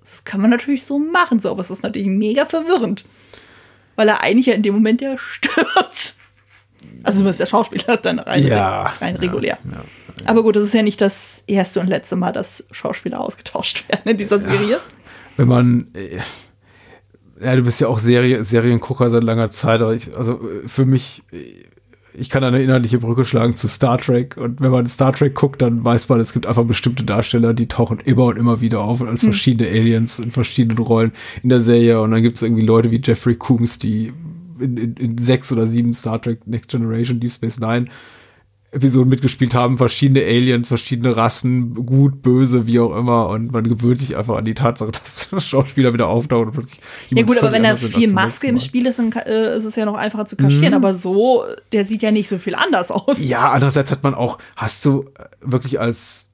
das 0.09 0.25
kann 0.25 0.41
man 0.41 0.51
natürlich 0.51 0.85
so 0.85 0.99
machen, 0.99 1.41
so, 1.41 1.51
aber 1.51 1.61
es 1.63 1.71
ist 1.71 1.83
natürlich 1.83 2.09
mega 2.09 2.47
verwirrend. 2.47 3.05
Weil 3.97 4.09
er 4.09 4.23
eigentlich 4.23 4.47
ja 4.47 4.55
in 4.55 4.63
dem 4.63 4.75
Moment 4.75 5.01
ja 5.01 5.17
stirbt. 5.19 6.15
Also 7.03 7.19
zumindest 7.19 7.41
der 7.41 7.47
Schauspieler 7.47 7.97
dann 7.97 8.19
rein, 8.21 8.47
Ja. 8.47 8.93
rein 9.01 9.17
regulär. 9.17 9.59
Aber 10.25 10.43
gut, 10.43 10.57
das 10.57 10.63
ist 10.65 10.75
ja 10.75 10.83
nicht 10.83 11.01
das 11.01 11.43
erste 11.47 11.81
und 11.81 11.89
letzte 11.89 12.17
Mal, 12.17 12.33
dass 12.33 12.65
Schauspieler 12.71 13.21
ausgetauscht 13.21 13.89
werden 13.89 14.11
in 14.11 14.17
dieser 14.17 14.39
Serie. 14.39 14.79
wenn 15.37 15.49
man 15.49 15.89
äh, 15.95 16.19
ja, 17.45 17.55
du 17.55 17.63
bist 17.63 17.81
ja 17.81 17.89
auch 17.89 17.99
Serie, 17.99 18.45
Seriengucker 18.45 19.11
seit 19.11 19.23
langer 19.25 19.51
Zeit, 19.51 19.81
aber 19.83 19.95
ich, 19.95 20.17
also 20.17 20.41
äh, 20.49 20.67
für 20.69 20.87
mich, 20.87 21.23
äh, 21.33 21.65
ich 22.19 22.31
kann 22.31 22.45
eine 22.45 22.63
inhaltliche 22.63 22.99
Brücke 22.99 23.25
schlagen 23.25 23.55
zu 23.57 23.69
Star 23.69 23.99
Trek 23.99 24.37
und 24.37 24.61
wenn 24.61 24.71
man 24.71 24.87
Star 24.87 25.13
Trek 25.13 25.35
guckt, 25.35 25.63
dann 25.63 25.85
weiß 25.85 26.09
man, 26.09 26.21
es 26.21 26.33
gibt 26.33 26.47
einfach 26.47 26.65
bestimmte 26.65 27.05
Darsteller, 27.05 27.55
die 27.55 27.67
tauchen 27.67 27.99
immer 28.01 28.27
und 28.27 28.39
immer 28.39 28.61
wieder 28.61 28.81
auf 28.81 29.03
als 29.03 29.23
verschiedene 29.23 29.69
Aliens 29.69 30.19
in 30.19 30.31
verschiedenen 30.31 30.79
Rollen 30.79 31.13
in 31.43 31.49
der 31.49 31.61
Serie 31.61 32.01
und 32.01 32.11
dann 32.11 32.23
gibt 32.23 32.37
es 32.37 32.43
irgendwie 32.43 32.65
Leute 32.65 32.91
wie 32.91 33.01
Jeffrey 33.03 33.37
Coombs, 33.37 33.79
die 33.79 34.13
in, 34.59 34.77
in, 34.77 34.95
in 34.95 35.19
sechs 35.19 35.53
oder 35.53 35.67
sieben 35.67 35.95
Star 35.95 36.21
Trek 36.21 36.47
Next 36.47 36.71
Generation, 36.71 37.21
Deep 37.21 37.31
Space 37.31 37.61
Nine 37.61 37.87
Episoden 38.77 39.09
mitgespielt 39.09 39.55
haben, 39.55 39.79
verschiedene 39.79 40.23
Aliens, 40.23 40.69
verschiedene 40.69 41.17
Rassen, 41.17 41.75
gut, 41.75 42.23
böse, 42.23 42.67
wie 42.67 42.79
auch 42.79 42.97
immer. 42.97 43.29
Und 43.31 43.53
man 43.53 43.69
gewöhnt 43.69 43.99
sich 43.99 44.17
einfach 44.17 44.37
an 44.37 44.45
die 44.45 44.55
Tatsache, 44.55 44.91
dass 44.93 45.29
Schauspieler 45.45 45.93
wieder 45.93 46.09
auftauchen 46.09 46.47
und 46.47 46.53
plötzlich 46.53 46.81
Ja 47.11 47.23
gut, 47.23 47.39
aber 47.39 47.53
wenn 47.53 47.63
da 47.63 47.77
viel 47.77 48.13
Maske 48.13 48.47
im. 48.47 48.59
Spiel 48.59 48.87
ist, 48.87 48.99
dann 48.99 49.13
äh, 49.13 49.57
ist 49.57 49.65
es 49.65 49.77
ja 49.77 49.85
noch 49.85 49.95
einfacher 49.95 50.27
zu 50.27 50.37
kaschieren. 50.37 50.75
Aber 50.75 50.95
so, 50.95 51.45
der 51.73 51.85
sieht 51.85 52.03
ja 52.03 52.11
nicht 52.11 52.29
so 52.29 52.39
viel 52.39 52.55
anders 52.55 52.91
aus. 52.91 53.17
Ja, 53.19 53.51
andererseits 53.51 53.91
hat 53.91 54.03
man 54.03 54.15
auch, 54.15 54.39
hast 54.57 54.85
du 54.85 55.03
äh, 55.19 55.25
wirklich 55.41 55.81
als 55.81 56.31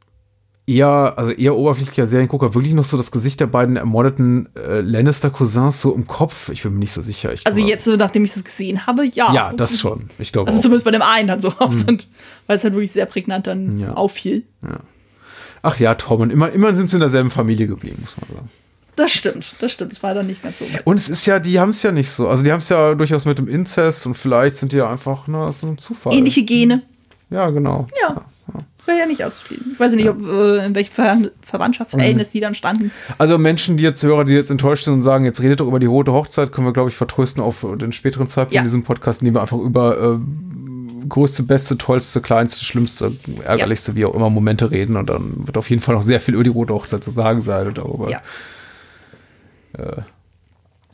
eher, 0.74 1.14
also 1.16 1.30
eher 1.30 1.56
oberflächlicher 1.56 2.06
Seriengucker 2.06 2.54
wirklich 2.54 2.74
noch 2.74 2.84
so 2.84 2.96
das 2.96 3.10
Gesicht 3.10 3.40
der 3.40 3.46
beiden 3.46 3.76
ermordeten 3.76 4.48
äh, 4.56 4.80
Lannister-Cousins 4.80 5.80
so 5.80 5.94
im 5.94 6.06
Kopf? 6.06 6.48
Ich 6.50 6.62
bin 6.62 6.72
mir 6.74 6.78
nicht 6.80 6.92
so 6.92 7.02
sicher. 7.02 7.32
Ich 7.32 7.46
Also 7.46 7.56
glaube- 7.58 7.70
jetzt, 7.70 7.84
so, 7.84 7.96
nachdem 7.96 8.24
ich 8.24 8.32
das 8.34 8.44
gesehen 8.44 8.86
habe, 8.86 9.04
ja. 9.06 9.32
Ja, 9.32 9.52
das 9.52 9.78
schon. 9.78 10.10
Ich 10.18 10.32
glaube 10.32 10.48
Also 10.48 10.58
auch. 10.58 10.62
zumindest 10.62 10.84
bei 10.84 10.90
dem 10.90 11.02
einen 11.02 11.28
dann 11.28 11.40
so 11.40 11.48
oft, 11.58 11.88
und- 11.88 12.06
weil 12.46 12.56
es 12.56 12.64
halt 12.64 12.74
wirklich 12.74 12.92
sehr 12.92 13.06
prägnant 13.06 13.46
dann 13.46 13.78
Ja. 13.78 13.92
auffiel. 13.94 14.42
Ach 15.62 15.78
ja, 15.78 15.94
Tom. 15.94 16.20
Und 16.22 16.30
immer, 16.30 16.50
immerhin 16.50 16.76
sind 16.76 16.90
sie 16.90 16.96
in 16.96 17.00
derselben 17.00 17.30
Familie 17.30 17.66
geblieben, 17.66 17.98
muss 18.00 18.16
man 18.20 18.28
sagen. 18.36 18.50
Das 18.96 19.10
stimmt, 19.10 19.44
das 19.62 19.72
stimmt. 19.72 19.92
Das 19.92 20.02
war 20.02 20.12
dann 20.12 20.26
nicht 20.26 20.42
ganz 20.42 20.58
so. 20.58 20.66
Und 20.84 20.96
es 20.96 21.08
ist 21.08 21.24
ja, 21.24 21.38
die 21.38 21.58
haben 21.58 21.70
es 21.70 21.82
ja 21.82 21.92
nicht 21.92 22.10
so. 22.10 22.28
Also 22.28 22.42
die 22.44 22.52
haben 22.52 22.58
es 22.58 22.68
ja 22.68 22.94
durchaus 22.94 23.24
mit 23.24 23.38
dem 23.38 23.48
Inzest 23.48 24.04
und 24.06 24.16
vielleicht 24.16 24.56
sind 24.56 24.72
die 24.72 24.76
ja 24.76 24.90
einfach, 24.90 25.28
na, 25.28 25.50
so 25.52 25.66
ein 25.68 25.78
Zufall. 25.78 26.12
Ähnliche 26.12 26.42
Gene. 26.42 26.82
Ja, 27.30 27.48
genau. 27.48 27.86
Ja. 28.02 28.22
Wäre 28.84 28.98
ja 28.98 29.06
nicht 29.06 29.24
auszuschließen. 29.24 29.72
Ich 29.74 29.80
weiß 29.80 29.92
ja 29.92 29.96
nicht, 29.96 30.08
ob, 30.08 30.20
äh, 30.22 30.66
in 30.66 30.74
welchem 30.74 30.92
Ver 30.92 31.18
Verwandtschaftsverhältnis 31.42 32.30
die 32.30 32.40
dann 32.40 32.54
standen. 32.54 32.90
Also 33.18 33.38
Menschen, 33.38 33.76
die 33.76 33.84
jetzt 33.84 34.02
Hörer, 34.02 34.24
die 34.24 34.32
jetzt 34.32 34.50
enttäuscht 34.50 34.84
sind 34.84 34.94
und 34.94 35.02
sagen, 35.02 35.24
jetzt 35.24 35.40
redet 35.40 35.60
doch 35.60 35.66
über 35.68 35.78
die 35.78 35.86
rote 35.86 36.12
Hochzeit, 36.12 36.50
können 36.52 36.66
wir, 36.66 36.72
glaube 36.72 36.90
ich, 36.90 36.96
vertrösten 36.96 37.42
auf 37.42 37.64
den 37.78 37.92
späteren 37.92 38.26
Zeitpunkt 38.26 38.54
Ja. 38.54 38.60
in 38.62 38.66
diesem 38.66 38.82
Podcast, 38.82 39.22
in 39.22 39.26
dem 39.26 39.34
wir 39.34 39.40
einfach 39.40 39.58
über 39.58 40.14
äh, 40.16 41.06
größte, 41.08 41.42
beste, 41.44 41.78
tollste, 41.78 42.20
kleinste, 42.20 42.64
schlimmste, 42.64 43.12
ärgerlichste, 43.44 43.94
wie 43.94 44.04
auch 44.04 44.14
immer 44.14 44.30
Momente 44.30 44.70
reden. 44.70 44.96
Und 44.96 45.10
dann 45.10 45.46
wird 45.46 45.56
auf 45.58 45.70
jeden 45.70 45.82
Fall 45.82 45.94
noch 45.94 46.02
sehr 46.02 46.20
viel 46.20 46.34
über 46.34 46.44
die 46.44 46.50
rote 46.50 46.74
Hochzeit 46.74 47.04
zu 47.04 47.10
sagen 47.10 47.42
sein 47.42 47.68
und 47.68 47.78
darüber. 47.78 48.10
Ja. 48.10 48.20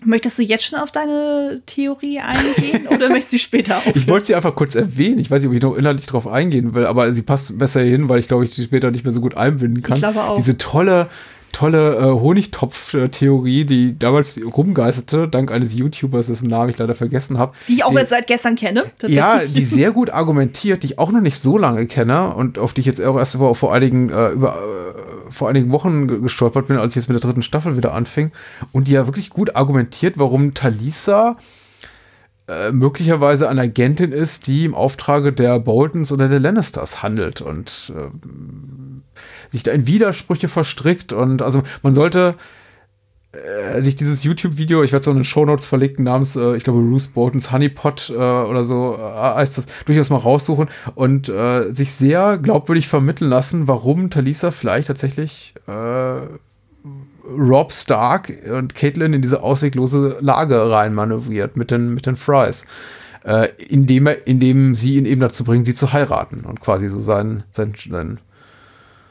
Möchtest 0.05 0.39
du 0.39 0.43
jetzt 0.43 0.65
schon 0.65 0.79
auf 0.79 0.93
deine 0.93 1.61
Theorie 1.67 2.21
eingehen 2.21 2.87
oder 2.89 3.09
möchtest 3.09 3.33
du 3.33 3.37
sie 3.37 3.43
später 3.43 3.79
auf? 3.79 3.97
Ich 3.97 4.07
wollte 4.07 4.27
sie 4.27 4.35
einfach 4.35 4.55
kurz 4.55 4.75
erwähnen. 4.75 5.19
Ich 5.19 5.31
weiß 5.31 5.41
nicht, 5.41 5.49
ob 5.49 5.55
ich 5.55 5.63
noch 5.63 5.77
inhaltlich 5.77 6.07
drauf 6.07 6.29
eingehen 6.29 6.75
will, 6.75 6.87
aber 6.87 7.13
sie 7.13 7.23
passt 7.23 7.59
besser 7.59 7.81
hin, 7.81 8.09
weil 8.09 8.21
ich 8.21 8.29
glaube, 8.29 8.45
ich 8.45 8.55
die 8.55 8.63
später 8.63 8.91
nicht 8.91 9.05
mehr 9.05 9.13
so 9.13 9.21
gut 9.21 9.37
einbinden 9.37 9.83
kann. 9.83 9.97
Ich 9.97 10.03
glaube 10.03 10.23
auch. 10.23 10.37
Diese 10.37 10.57
tolle, 10.57 11.09
tolle 11.51 11.97
äh, 11.97 12.03
Honigtopf-Theorie, 12.21 13.65
die 13.65 13.99
damals 13.99 14.41
rumgeisterte, 14.41 15.27
dank 15.27 15.51
eines 15.51 15.75
YouTubers, 15.75 16.29
dessen 16.29 16.49
Namen 16.49 16.71
ich 16.71 16.79
leider 16.79 16.95
vergessen 16.95 17.39
habe. 17.39 17.55
Die 17.67 17.75
ich 17.75 17.85
auch 17.85 17.93
erst 17.93 18.11
seit 18.11 18.29
gestern 18.29 18.55
kenne. 18.55 18.85
Ja, 19.07 19.39
tatsächlich. 19.39 19.55
die 19.55 19.65
sehr 19.65 19.91
gut 19.91 20.11
argumentiert, 20.11 20.85
die 20.85 20.89
ich 20.89 20.99
auch 21.01 21.11
noch 21.11 21.21
nicht 21.21 21.39
so 21.41 21.59
lange 21.59 21.87
kenne 21.87 22.35
und 22.35 22.59
auf 22.59 22.73
die 22.73 22.83
ich 22.83 22.87
jetzt 22.87 23.03
auch 23.03 23.17
erst 23.17 23.37
vor, 23.37 23.55
vor 23.57 23.75
einigen, 23.75 24.11
äh, 24.11 24.29
über, 24.29 24.63
vor 25.31 25.49
einigen 25.49 25.73
Wochen 25.73 26.09
ge- 26.09 26.21
gestolpert 26.21 26.69
bin, 26.69 26.77
als 26.77 26.93
ich 26.93 27.03
jetzt 27.03 27.09
mit 27.09 27.15
der 27.15 27.29
dritten 27.29 27.43
Staffel 27.43 27.77
wieder 27.77 27.95
anfing. 27.95 28.33
Und 28.73 28.89
die 28.89 28.93
ja 28.93 29.07
wirklich 29.07 29.31
gut 29.31 29.57
argumentiert, 29.57 30.19
warum 30.19 30.55
Talisa 30.55 31.37
äh, 32.49 32.73
möglicherweise 32.73 33.49
eine 33.49 33.63
Agentin 33.63 34.13
ist, 34.13 34.47
die 34.47 34.65
im 34.65 34.75
Auftrage 34.75 35.33
der 35.33 35.59
Boltons 35.61 36.13
oder 36.13 36.29
der 36.29 36.41
Lannisters 36.41 37.03
handelt 37.03 37.41
und 37.41 37.93
ähm, 37.97 39.03
sich 39.49 39.63
da 39.63 39.73
in 39.73 39.87
Widersprüche 39.87 40.49
verstrickt. 40.49 41.13
Und 41.13 41.43
also 41.43 41.63
man 41.83 41.95
sollte 41.95 42.35
äh, 43.45 43.81
sich 43.81 43.97
dieses 43.97 44.25
YouTube-Video, 44.25 44.83
ich 44.83 44.93
werde 44.93 45.03
es 45.03 45.09
auch 45.09 45.13
in 45.13 45.19
den 45.19 45.25
Shownotes 45.25 45.67
verlinken, 45.67 46.05
namens, 46.05 46.37
äh, 46.37 46.57
ich 46.57 46.65
glaube, 46.65 46.83
Bruce 46.83 47.09
Boltons 47.09 47.51
Honeypot 47.51 48.11
äh, 48.11 48.15
oder 48.15 48.65
so 48.65 48.97
äh, 48.99 49.35
heißt 49.37 49.59
das, 49.59 49.67
durchaus 49.87 50.11
mal 50.11 50.17
raussuchen 50.17 50.69
und 50.95 51.29
äh, 51.29 51.73
sich 51.73 51.93
sehr 51.93 52.39
glaubwürdig 52.39 52.89
vermitteln 52.89 53.29
lassen, 53.29 53.69
warum 53.69 54.11
Talisa 54.11 54.51
vielleicht 54.51 54.89
tatsächlich 54.89 55.55
äh, 55.67 56.21
Rob 57.29 57.73
Stark 57.73 58.33
und 58.51 58.75
Caitlin 58.75 59.13
in 59.13 59.23
diese 59.23 59.43
ausweglose 59.43 60.17
Lage 60.21 60.71
reinmanövriert 60.71 61.57
mit 61.57 61.71
den, 61.71 61.93
mit 61.95 62.07
den 62.07 62.17
Fries. 62.17 62.67
Äh, 63.25 63.49
indem, 63.69 64.07
er, 64.07 64.27
indem 64.27 64.75
sie 64.75 64.97
ihn 64.97 65.05
eben 65.05 65.21
dazu 65.21 65.45
bringen, 65.45 65.65
sie 65.65 65.75
zu 65.75 65.93
heiraten 65.93 66.45
und 66.47 66.61
quasi 66.61 66.89
so 66.89 67.01
sein, 67.01 67.43
sein, 67.51 67.75
sein, 67.77 68.21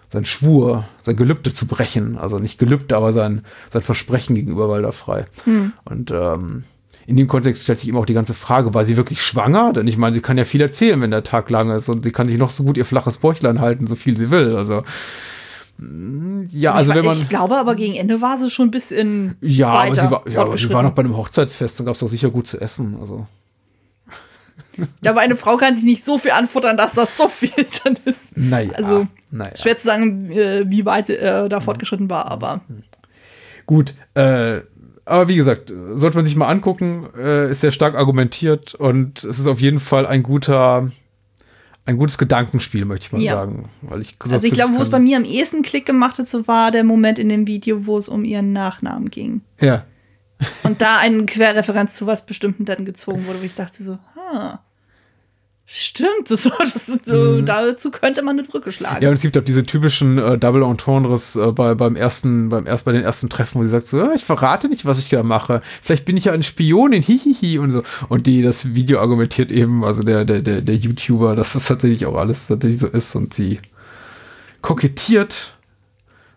sein 0.10 0.26
Schwur, 0.26 0.86
sein 1.04 1.16
Gelübde 1.16 1.54
zu 1.54 1.68
brechen. 1.68 2.18
Also 2.18 2.40
nicht 2.40 2.58
Gelübde, 2.58 2.96
aber 2.96 3.14
sein, 3.14 3.42
sein 3.70 3.82
Versprechen 3.82 4.36
gegenüber 4.36 4.70
Walder 4.70 4.94
Frei. 4.94 5.26
Und 5.86 6.12
ähm, 6.12 6.64
in 7.06 7.16
dem 7.18 7.28
Kontext 7.28 7.64
stellt 7.64 7.80
sich 7.80 7.88
eben 7.88 7.98
auch 7.98 8.06
die 8.06 8.14
ganze 8.14 8.34
Frage, 8.34 8.74
war 8.74 8.84
sie 8.84 8.98
wirklich 8.98 9.22
schwanger? 9.22 9.74
Denn 9.74 9.88
ich 9.88 9.98
meine, 9.98 10.14
sie 10.14 10.22
kann 10.22 10.38
ja 10.38 10.44
viel 10.44 10.62
erzählen, 10.62 11.00
wenn 11.02 11.12
der 11.12 11.24
Tag 11.24 11.50
lang 11.50 11.72
ist 11.72 11.88
und 11.90 12.04
sie 12.04 12.12
kann 12.12 12.28
sich 12.28 12.38
noch 12.38 12.52
so 12.52 12.64
gut 12.64 12.78
ihr 12.78 12.86
flaches 12.86 13.18
Bäuchlein 13.18 13.62
halten, 13.62 13.88
so 13.88 13.96
viel 13.96 14.18
sie 14.18 14.30
will. 14.30 14.56
Also 14.58 14.84
mm, 15.78 16.44
ja, 16.50 16.74
also 16.74 16.92
ich, 16.92 16.98
wenn 16.98 17.06
man 17.06 17.18
ich 17.18 17.30
glaube 17.30 17.58
aber 17.58 17.76
gegen 17.76 17.96
Ende 17.96 18.22
war 18.22 18.38
sie 18.40 18.50
schon 18.50 18.68
ein 18.68 18.72
bisschen 18.72 19.38
ja, 19.42 19.70
aber 19.70 19.96
sie 19.96 20.12
war, 20.12 20.28
ja, 20.30 20.42
aber 20.42 20.58
sie 20.58 20.72
war 20.74 20.84
noch 20.84 20.92
bei 20.94 21.02
einem 21.02 21.16
Hochzeitsfest, 21.16 21.80
da 21.80 21.86
gab 21.86 21.94
es 21.94 22.00
doch 22.02 22.10
sicher 22.10 22.30
gut 22.30 22.48
zu 22.48 22.60
essen. 22.60 22.98
Also 23.00 23.26
Ja, 25.02 25.12
aber 25.12 25.22
eine 25.22 25.38
Frau 25.38 25.58
kann 25.58 25.76
sich 25.76 25.86
nicht 25.86 26.06
so 26.06 26.18
viel 26.18 26.32
anfuttern, 26.32 26.78
dass 26.78 26.94
das 26.94 27.10
so 27.18 27.28
viel 27.30 27.52
dann 27.84 27.98
ist. 28.06 28.36
naja, 28.36 28.72
Also, 28.74 29.08
naja. 29.32 29.56
Schwer 29.56 29.78
zu 29.78 29.86
sagen, 29.86 30.32
äh, 30.32 30.66
wie 30.70 30.86
weit 30.86 31.08
sie 31.08 31.16
äh, 31.18 31.50
da 31.50 31.60
fortgeschritten 31.62 32.10
war, 32.10 32.26
aber 32.26 32.62
Gut, 33.66 33.94
äh, 34.14 34.62
aber 35.06 35.28
wie 35.28 35.36
gesagt, 35.36 35.74
sollte 35.94 36.18
man 36.18 36.26
sich 36.26 36.36
mal 36.36 36.48
angucken, 36.50 37.08
äh, 37.18 37.52
ist 37.52 37.62
sehr 37.62 37.72
stark 37.72 37.96
argumentiert 37.96 38.76
und 38.76 39.24
es 39.24 39.40
ist 39.40 39.48
auf 39.48 39.60
jeden 39.62 39.80
Fall 39.80 40.06
ein 40.06 40.24
guter, 40.24 40.90
ein 41.86 41.98
gutes 41.98 42.18
Gedankenspiel, 42.18 42.86
möchte 42.86 43.06
ich 43.08 43.12
mal 43.14 43.22
Ja. 43.22 43.34
sagen. 43.34 43.70
Weil 43.82 44.02
ich 44.02 44.16
also 44.20 44.46
ich 44.46 44.54
glaube, 44.54 44.76
wo 44.76 44.82
es 44.82 44.90
bei 44.90 45.00
mir 45.00 45.18
am 45.18 45.24
ehesten 45.26 45.64
Klick 45.64 45.86
gemacht 45.86 46.18
hat, 46.18 46.28
so 46.28 46.48
war 46.48 46.72
der 46.72 46.84
Moment 46.84 47.20
in 47.20 47.30
dem 47.30 47.48
Video, 47.48 47.86
wo 47.86 47.98
es 47.98 48.08
um 48.10 48.24
ihren 48.26 48.54
Nachnamen 48.54 49.10
ging. 49.10 49.42
Ja, 49.60 49.84
Und 50.64 50.82
da 50.82 50.98
eine 50.98 51.26
Querreferenz 51.26 51.96
zu 51.96 52.06
was 52.06 52.26
Bestimmten 52.26 52.64
dann 52.66 52.86
gezogen 52.86 53.26
wurde, 53.28 53.40
wo 53.42 53.44
ich 53.46 53.56
dachte 53.56 53.84
so, 53.84 53.98
ha, 54.16 54.62
stimmt, 55.70 56.32
das, 56.32 56.44
das 56.44 56.88
ist 56.88 57.06
so, 57.06 57.42
dazu 57.42 57.92
könnte 57.92 58.22
man 58.22 58.40
eine 58.40 58.48
Brücke 58.48 58.72
schlagen. 58.72 58.98
Mhm. 58.98 59.04
Ja, 59.04 59.10
und 59.10 59.16
es 59.16 59.22
gibt 59.22 59.38
auch 59.38 59.44
diese 59.44 59.64
typischen 59.64 60.18
äh, 60.18 60.38
Double 60.38 60.64
Entendres 60.64 61.36
äh, 61.36 61.52
bei, 61.52 61.76
beim 61.76 61.98
ersten, 61.98 62.48
beim 62.48 62.66
erst 62.66 62.86
bei 62.86 62.94
den 62.94 63.04
ersten 63.04 63.30
Treffen, 63.30 63.60
wo 63.60 63.64
sie 63.64 63.70
sagt 63.70 63.88
so, 63.88 63.98
ja, 64.00 64.14
ich 64.14 64.24
verrate 64.24 64.70
nicht, 64.70 64.86
was 64.86 64.98
ich 64.98 65.10
da 65.10 65.24
mache. 65.24 65.62
Vielleicht 65.82 66.06
bin 66.06 66.16
ich 66.16 66.26
ja 66.26 66.32
eine 66.32 66.44
Spionin, 66.44 67.02
hihihi 67.04 67.60
und 67.60 67.72
so. 67.72 67.84
Und 68.08 68.28
die 68.28 68.42
das 68.42 68.74
Video 68.74 69.00
argumentiert 69.00 69.52
eben, 69.52 69.84
also 69.84 70.02
der, 70.02 70.24
der, 70.24 70.42
der, 70.42 70.62
der 70.62 70.76
YouTuber, 70.76 71.36
dass 71.36 71.54
das 71.54 71.68
tatsächlich 71.68 72.06
auch 72.06 72.16
alles 72.16 72.48
tatsächlich 72.48 72.80
so 72.80 72.88
ist 72.88 73.14
und 73.16 73.34
sie 73.34 73.60
kokettiert 74.62 75.58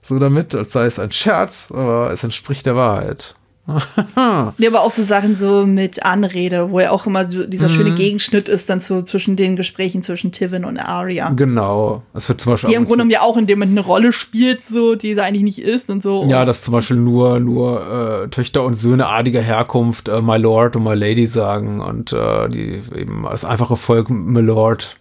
so 0.02 0.18
damit, 0.18 0.54
als 0.54 0.72
sei 0.72 0.86
es 0.86 0.98
ein 0.98 1.12
Scherz, 1.12 1.70
aber 1.70 2.10
es 2.10 2.24
entspricht 2.24 2.66
der 2.66 2.74
Wahrheit. 2.74 3.34
Ja, 4.16 4.68
aber 4.68 4.80
auch 4.82 4.90
so 4.90 5.02
Sachen 5.04 5.36
so 5.36 5.64
mit 5.66 6.04
Anrede, 6.04 6.70
wo 6.70 6.80
ja 6.80 6.90
auch 6.90 7.06
immer 7.06 7.30
so 7.30 7.46
dieser 7.46 7.68
Mhm. 7.68 7.72
schöne 7.72 7.94
Gegenschnitt 7.94 8.48
ist 8.48 8.68
dann 8.68 8.80
so 8.80 9.02
zwischen 9.02 9.36
den 9.36 9.54
Gesprächen 9.56 10.02
zwischen 10.02 10.32
Tivin 10.32 10.64
und 10.64 10.76
Arya. 10.78 11.30
Genau. 11.30 12.02
Es 12.14 12.28
wird 12.28 12.40
zum 12.40 12.52
Beispiel 12.52 12.70
Die 12.70 12.74
im 12.74 12.82
Grunde 12.84 12.96
genommen 13.04 13.10
ja 13.10 13.20
auch 13.20 13.36
in 13.36 13.46
dem 13.46 13.62
eine 13.62 13.80
Rolle 13.80 14.12
spielt, 14.12 14.64
so, 14.64 14.94
die 14.96 15.14
sie 15.14 15.22
eigentlich 15.22 15.44
nicht 15.44 15.58
ist 15.62 15.88
und 15.90 16.02
so. 16.02 16.24
Ja, 16.28 16.44
dass 16.44 16.62
zum 16.62 16.72
Beispiel 16.72 16.96
nur, 16.96 17.38
nur 17.38 18.24
äh, 18.24 18.28
Töchter 18.28 18.64
und 18.64 18.74
Söhne 18.74 19.06
adliger 19.06 19.40
Herkunft 19.42 20.08
äh, 20.08 20.20
My 20.20 20.36
Lord 20.36 20.74
und 20.76 20.84
My 20.84 20.94
Lady 20.94 21.26
sagen 21.26 21.80
und 21.80 22.12
äh, 22.12 22.48
die 22.48 22.80
eben 22.96 23.26
als 23.26 23.44
einfache 23.44 23.76
Volk 23.76 24.10
My 24.10 24.40
Lord, 24.40 24.96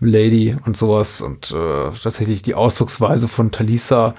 My 0.00 0.10
Lady 0.10 0.56
und 0.66 0.76
sowas 0.76 1.22
und 1.22 1.52
äh, 1.52 1.90
tatsächlich 2.02 2.42
die 2.42 2.54
Ausdrucksweise 2.56 3.28
von 3.28 3.52
Talisa 3.52 4.14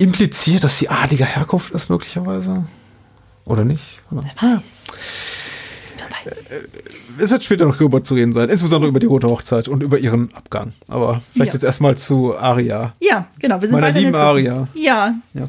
impliziert, 0.00 0.64
dass 0.64 0.78
sie 0.78 0.88
adliger 0.88 1.26
Herkunft 1.26 1.70
ist, 1.72 1.90
möglicherweise. 1.90 2.64
Oder 3.44 3.64
nicht? 3.64 4.00
Oder? 4.10 4.24
Es 7.18 7.30
wird 7.30 7.44
später 7.44 7.66
noch 7.66 7.76
darüber 7.76 8.02
zu 8.02 8.14
reden 8.14 8.32
sein, 8.32 8.48
insbesondere 8.48 8.88
über 8.88 9.00
die 9.00 9.06
Rote 9.06 9.28
Hochzeit 9.28 9.68
und 9.68 9.82
über 9.82 9.98
ihren 9.98 10.32
Abgang. 10.34 10.72
Aber 10.88 11.20
vielleicht 11.32 11.50
Ja. 11.52 11.54
jetzt 11.54 11.64
erstmal 11.64 11.96
zu 11.96 12.36
Aria. 12.36 12.94
Ja, 13.00 13.28
genau. 13.38 13.60
Wir 13.60 13.68
sind 13.68 13.80
Meiner 13.80 13.96
lieben. 13.98 14.14
Aria. 14.14 14.68
Ja. 14.74 15.14
Ja. 15.34 15.48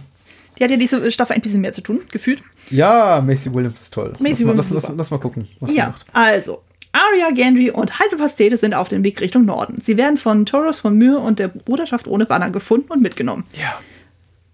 Die 0.58 0.64
hat 0.64 0.72
ja 0.72 0.78
diese 0.78 1.10
Staffel 1.12 1.36
ein 1.36 1.42
bisschen 1.42 1.62
mehr 1.62 1.74
zu 1.74 1.82
tun, 1.82 2.02
gefühlt. 2.12 2.42
Ja, 2.70 3.22
Macy 3.26 3.54
Williams 3.54 3.82
ist 3.82 3.94
toll. 3.94 4.14
Macy 4.20 4.30
lass, 4.30 4.40
mal, 4.42 4.48
Williams 4.50 4.70
lass, 4.72 4.84
ist 4.84 4.90
lass, 4.90 4.98
lass 4.98 5.12
mal 5.12 5.18
gucken, 5.20 5.48
was 5.60 5.72
sie 5.72 5.78
Ja, 5.78 5.88
macht. 5.88 6.06
also. 6.14 6.62
Arya, 6.94 7.32
Gendry 7.34 7.72
und 7.72 7.98
heiße 8.00 8.18
Pastete 8.18 8.58
sind 8.58 8.74
auf 8.74 8.90
dem 8.90 9.04
Weg 9.06 9.22
Richtung 9.22 9.46
Norden. 9.46 9.82
Sie 9.86 9.96
werden 9.96 10.18
von 10.18 10.46
Taurus 10.46 10.82
von 10.82 10.98
Myr 10.98 11.20
und 11.22 11.40
der 11.40 11.48
Bruderschaft 11.48 12.06
ohne 12.08 12.26
Banner 12.26 12.50
gefunden 12.50 12.92
und 12.92 13.02
mitgenommen. 13.02 13.46
Ja. 13.54 13.80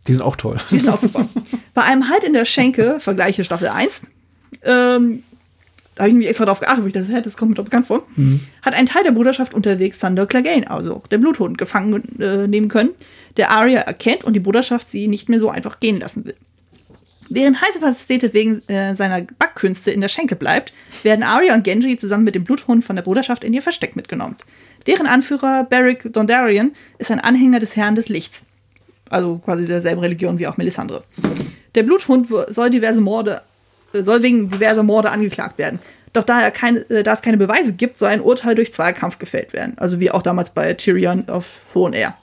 Die 0.07 0.13
sind 0.13 0.21
auch 0.21 0.35
toll. 0.35 0.57
Die 0.71 0.77
sind 0.77 0.89
auch 0.89 0.99
super. 0.99 1.27
Bei 1.73 1.83
einem 1.83 2.09
Halt 2.09 2.23
in 2.23 2.33
der 2.33 2.45
Schenke, 2.45 2.99
vergleiche 2.99 3.43
Staffel 3.43 3.67
1, 3.67 4.03
ähm, 4.63 5.23
da 5.95 6.03
habe 6.03 6.11
ich 6.11 6.15
mich 6.15 6.27
extra 6.27 6.45
drauf 6.45 6.59
geachtet, 6.59 6.83
weil 6.83 6.87
ich 6.89 6.93
dachte, 6.93 7.21
das 7.23 7.37
kommt 7.37 7.49
mir 7.49 7.55
doch 7.55 7.63
bekannt 7.63 7.87
vor, 7.87 8.05
hat 8.61 8.75
ein 8.75 8.85
Teil 8.85 9.03
der 9.03 9.11
Bruderschaft 9.11 9.55
unterwegs 9.55 9.99
Sander 9.99 10.27
Clegane, 10.27 10.69
also 10.69 11.01
der 11.09 11.17
Bluthund, 11.17 11.57
gefangen 11.57 12.19
äh, 12.19 12.47
nehmen 12.47 12.67
können, 12.67 12.91
der 13.35 13.49
Arya 13.49 13.81
erkennt 13.81 14.23
und 14.23 14.33
die 14.33 14.39
Bruderschaft 14.39 14.89
sie 14.89 15.07
nicht 15.07 15.27
mehr 15.27 15.39
so 15.39 15.49
einfach 15.49 15.79
gehen 15.79 15.99
lassen 15.99 16.25
will. 16.25 16.35
Während 17.29 17.61
heiße 17.61 17.79
Pastete 17.79 18.33
wegen 18.33 18.61
äh, 18.69 18.95
seiner 18.95 19.23
Backkünste 19.39 19.91
in 19.91 20.01
der 20.01 20.07
Schenke 20.07 20.35
bleibt, 20.35 20.71
werden 21.03 21.23
Arya 21.23 21.55
und 21.55 21.63
Gendry 21.63 21.97
zusammen 21.97 22.23
mit 22.23 22.35
dem 22.35 22.43
Bluthund 22.43 22.85
von 22.85 22.95
der 22.95 23.03
Bruderschaft 23.03 23.43
in 23.43 23.53
ihr 23.53 23.61
Versteck 23.61 23.95
mitgenommen. 23.95 24.35
Deren 24.85 25.07
Anführer 25.07 25.65
Beric 25.65 26.13
Dondarrion 26.13 26.71
ist 26.99 27.11
ein 27.11 27.19
Anhänger 27.19 27.59
des 27.59 27.75
Herrn 27.75 27.95
des 27.95 28.07
Lichts, 28.07 28.43
also 29.09 29.37
quasi 29.37 29.65
derselben 29.65 30.01
Religion 30.01 30.39
wie 30.39 30.47
auch 30.47 30.57
Melisandre. 30.57 31.03
Der 31.75 31.83
Bluthund 31.83 32.27
soll 32.49 32.69
diverse 32.69 33.01
Morde, 33.01 33.41
äh, 33.93 34.03
soll 34.03 34.23
wegen 34.23 34.49
diverser 34.49 34.83
Morde 34.83 35.11
angeklagt 35.11 35.57
werden. 35.57 35.79
Doch 36.13 36.23
da, 36.23 36.41
er 36.41 36.51
keine, 36.51 36.79
äh, 36.89 37.03
da 37.03 37.13
es 37.13 37.21
keine 37.21 37.37
Beweise 37.37 37.73
gibt, 37.73 37.97
soll 37.97 38.09
ein 38.09 38.21
Urteil 38.21 38.55
durch 38.55 38.73
Zweikampf 38.73 39.19
gefällt 39.19 39.53
werden. 39.53 39.77
Also 39.77 39.99
wie 39.99 40.11
auch 40.11 40.21
damals 40.21 40.51
bei 40.51 40.73
Tyrion 40.73 41.27
auf 41.29 41.45
Hohen 41.75 41.93
Air. 41.93 42.17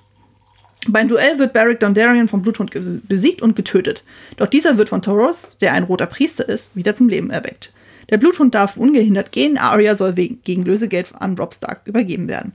Beim 0.89 1.09
Duell 1.09 1.39
wird 1.39 1.53
Beric 1.53 1.80
Dondarrion 1.80 2.28
vom 2.28 2.43
Bluthund 2.43 2.70
besiegt 3.09 3.41
und 3.41 3.57
getötet. 3.57 4.05
Doch 4.37 4.47
dieser 4.47 4.76
wird 4.76 4.91
von 4.91 5.01
Thoros, 5.01 5.57
der 5.59 5.72
ein 5.72 5.85
roter 5.85 6.07
Priester 6.07 6.47
ist, 6.49 6.76
wieder 6.76 6.95
zum 6.95 7.09
Leben 7.09 7.30
erweckt. 7.30 7.72
Der 8.11 8.18
Bluthund 8.18 8.55
darf 8.55 8.76
ungehindert 8.76 9.32
gehen, 9.32 9.57
Arya 9.57 9.97
soll 9.97 10.16
wegen, 10.16 10.43
gegen 10.43 10.64
Lösegeld 10.64 11.11
an 11.18 11.39
Robb 11.39 11.55
Stark 11.55 11.82
übergeben 11.87 12.28
werden. 12.28 12.53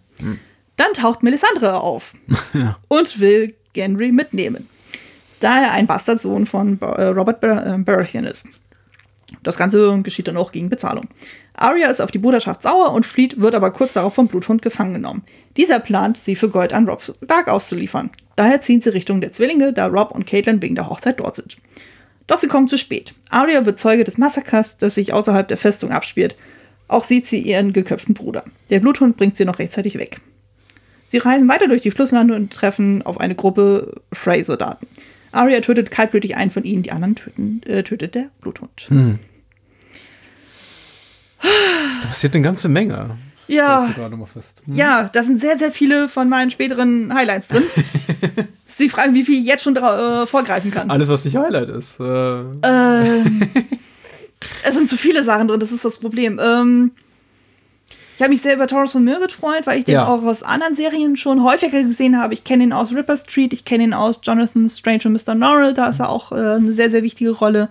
Dann 0.78 0.94
taucht 0.94 1.24
Melisandre 1.24 1.82
auf 1.82 2.14
und 2.88 3.20
will 3.20 3.56
Gendry 3.80 4.12
mitnehmen, 4.12 4.68
da 5.40 5.64
er 5.64 5.72
ein 5.72 5.88
Bastardsohn 5.88 6.46
von 6.46 6.78
äh, 6.82 7.06
Robert 7.06 7.42
äh, 7.42 7.78
Baratheon 7.78 8.26
ist. 8.26 8.46
Das 9.42 9.56
Ganze 9.56 10.02
geschieht 10.02 10.28
dann 10.28 10.36
auch 10.36 10.52
gegen 10.52 10.68
Bezahlung. 10.68 11.08
Arya 11.54 11.90
ist 11.90 12.02
auf 12.02 12.12
die 12.12 12.18
Bruderschaft 12.18 12.64
sauer 12.64 12.92
und 12.92 13.06
flieht, 13.06 13.40
wird 13.40 13.56
aber 13.56 13.72
kurz 13.72 13.94
darauf 13.94 14.14
vom 14.14 14.28
Bluthund 14.28 14.62
gefangen 14.62 14.96
genommen. 14.96 15.24
Dieser 15.56 15.80
plant, 15.80 16.18
sie 16.18 16.36
für 16.36 16.50
Gold 16.50 16.74
an 16.74 16.90
Robb 16.90 17.02
Stark 17.24 17.48
auszuliefern. 17.48 18.10
Daher 18.36 18.60
ziehen 18.60 18.82
sie 18.82 18.90
Richtung 18.90 19.22
der 19.22 19.32
Zwillinge, 19.32 19.72
da 19.72 19.86
Robb 19.86 20.12
und 20.12 20.26
Caitlin 20.26 20.62
wegen 20.62 20.76
der 20.76 20.90
Hochzeit 20.90 21.22
dort 21.22 21.38
sind. 21.38 21.56
Doch 22.28 22.40
sie 22.40 22.50
kommen 22.50 22.68
zu 22.68 22.78
spät. 22.78 23.14
Arya 23.30 23.66
wird 23.66 23.80
Zeuge 23.80 24.04
des 24.04 24.18
Massakers, 24.18 24.78
das 24.78 24.96
sich 24.96 25.14
außerhalb 25.14 25.48
der 25.48 25.58
Festung 25.58 25.92
abspielt. 25.92 26.36
Auch 26.90 27.06
sieht 27.06 27.28
sie 27.28 27.40
ihren 27.40 27.72
geköpften 27.72 28.14
Bruder. 28.14 28.44
Der 28.72 28.82
Bluthund 28.82 29.16
bringt 29.16 29.38
sie 29.38 29.46
noch 29.46 29.60
rechtzeitig 29.60 29.98
weg. 29.98 30.20
Sie 31.10 31.18
reisen 31.18 31.50
weiter 31.50 31.68
durch 31.68 31.82
die 31.82 31.92
Flusslande 31.92 32.36
und 32.36 32.54
treffen 32.54 33.02
auf 33.02 33.20
eine 33.20 33.36
Gruppe 33.36 33.96
Frey-Soldaten. 34.14 34.88
Arya 35.32 35.60
tötet 35.62 35.92
kaltblütig 35.92 36.36
einen 36.38 36.52
von 36.52 36.64
ihnen, 36.64 36.84
die 36.84 36.92
anderen 36.92 37.16
töten, 37.16 37.62
äh, 37.66 37.84
tötet 37.84 38.16
der 38.16 38.30
Bluthund. 38.42 38.88
Da 41.42 42.08
passiert 42.08 42.34
eine 42.36 42.44
ganze 42.44 42.70
Menge. 42.70 43.18
Ja, 43.48 43.92
fest. 44.32 44.62
ja, 44.68 45.10
da 45.12 45.24
sind 45.24 45.42
sehr, 45.42 45.58
sehr 45.58 45.72
viele 45.72 46.08
von 46.08 46.30
meinen 46.30 46.52
späteren 46.52 47.12
Highlights 47.12 47.48
drin. 47.48 47.64
ist 48.68 48.80
die 48.80 48.90
Frage, 48.90 49.16
wie 49.16 49.24
viel 49.24 49.40
ich 49.40 49.46
jetzt 49.48 49.64
schon 49.64 49.76
äh, 49.76 50.28
vorgreifen 50.28 50.70
kann. 50.70 50.92
Alles, 50.92 51.10
was 51.10 51.26
nicht 51.26 51.36
Highlight 51.36 51.70
ist. 51.70 52.00
Äh, 52.00 52.04
Ähm, 52.62 53.50
es 54.64 54.76
sind 54.76 54.88
zu 54.88 54.98
viele 54.98 55.24
Sachen 55.24 55.48
drin, 55.48 55.60
das 55.60 55.72
ist 55.72 55.84
das 55.84 55.98
Problem. 55.98 56.40
Ähm, 56.42 56.92
ich 58.20 58.22
habe 58.22 58.32
mich 58.32 58.42
sehr 58.42 58.56
über 58.56 58.68
Taurus 58.68 58.92
von 58.92 59.06
Mir 59.06 59.18
gefreut, 59.22 59.62
weil 59.64 59.80
ich 59.80 59.86
den 59.86 59.94
Ja. 59.94 60.06
auch 60.06 60.24
aus 60.24 60.44
anderen 60.44 60.76
Serien 60.76 61.16
schon 61.16 61.42
häufiger 61.42 61.82
gesehen 61.84 62.20
habe. 62.20 62.34
Ich 62.34 62.44
kenne 62.44 62.66
ihn 62.66 62.74
aus 62.74 62.92
Ripper 62.94 63.16
Street, 63.16 63.54
ich 63.54 63.64
kenne 63.64 63.86
ihn 63.86 63.94
aus 63.94 64.20
Jonathan 64.22 64.70
Strange 64.70 65.04
und 65.06 65.14
Mr. 65.14 65.36
Norrell, 65.36 65.74
da 65.74 65.88
ist 65.88 66.02
er 66.02 66.10
auch 66.10 66.34
äh, 66.34 66.36
eine 66.36 66.74
sehr, 66.74 66.92
sehr 66.92 67.02
wichtige 67.02 67.30
Rolle. 67.32 67.70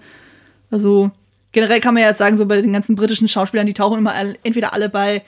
Also 0.70 1.10
generell 1.52 1.80
kann 1.80 1.92
man 1.92 2.02
ja 2.02 2.08
jetzt 2.08 2.16
sagen, 2.16 2.38
so 2.38 2.46
bei 2.46 2.62
den 2.62 2.72
ganzen 2.72 2.94
britischen 2.94 3.28
Schauspielern, 3.28 3.66
die 3.66 3.74
tauchen 3.74 3.98
immer 3.98 4.14
alle, 4.14 4.36
entweder 4.42 4.72
alle 4.72 4.88
bei 4.88 5.22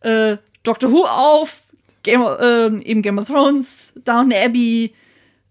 äh, 0.00 0.38
Doctor 0.62 0.90
Who 0.90 1.04
auf, 1.04 1.60
Game 2.02 2.24
ähm, 2.40 2.80
eben 2.80 3.02
Game 3.02 3.18
of 3.18 3.26
Thrones, 3.26 3.92
Down 4.06 4.32
Abbey, 4.32 4.94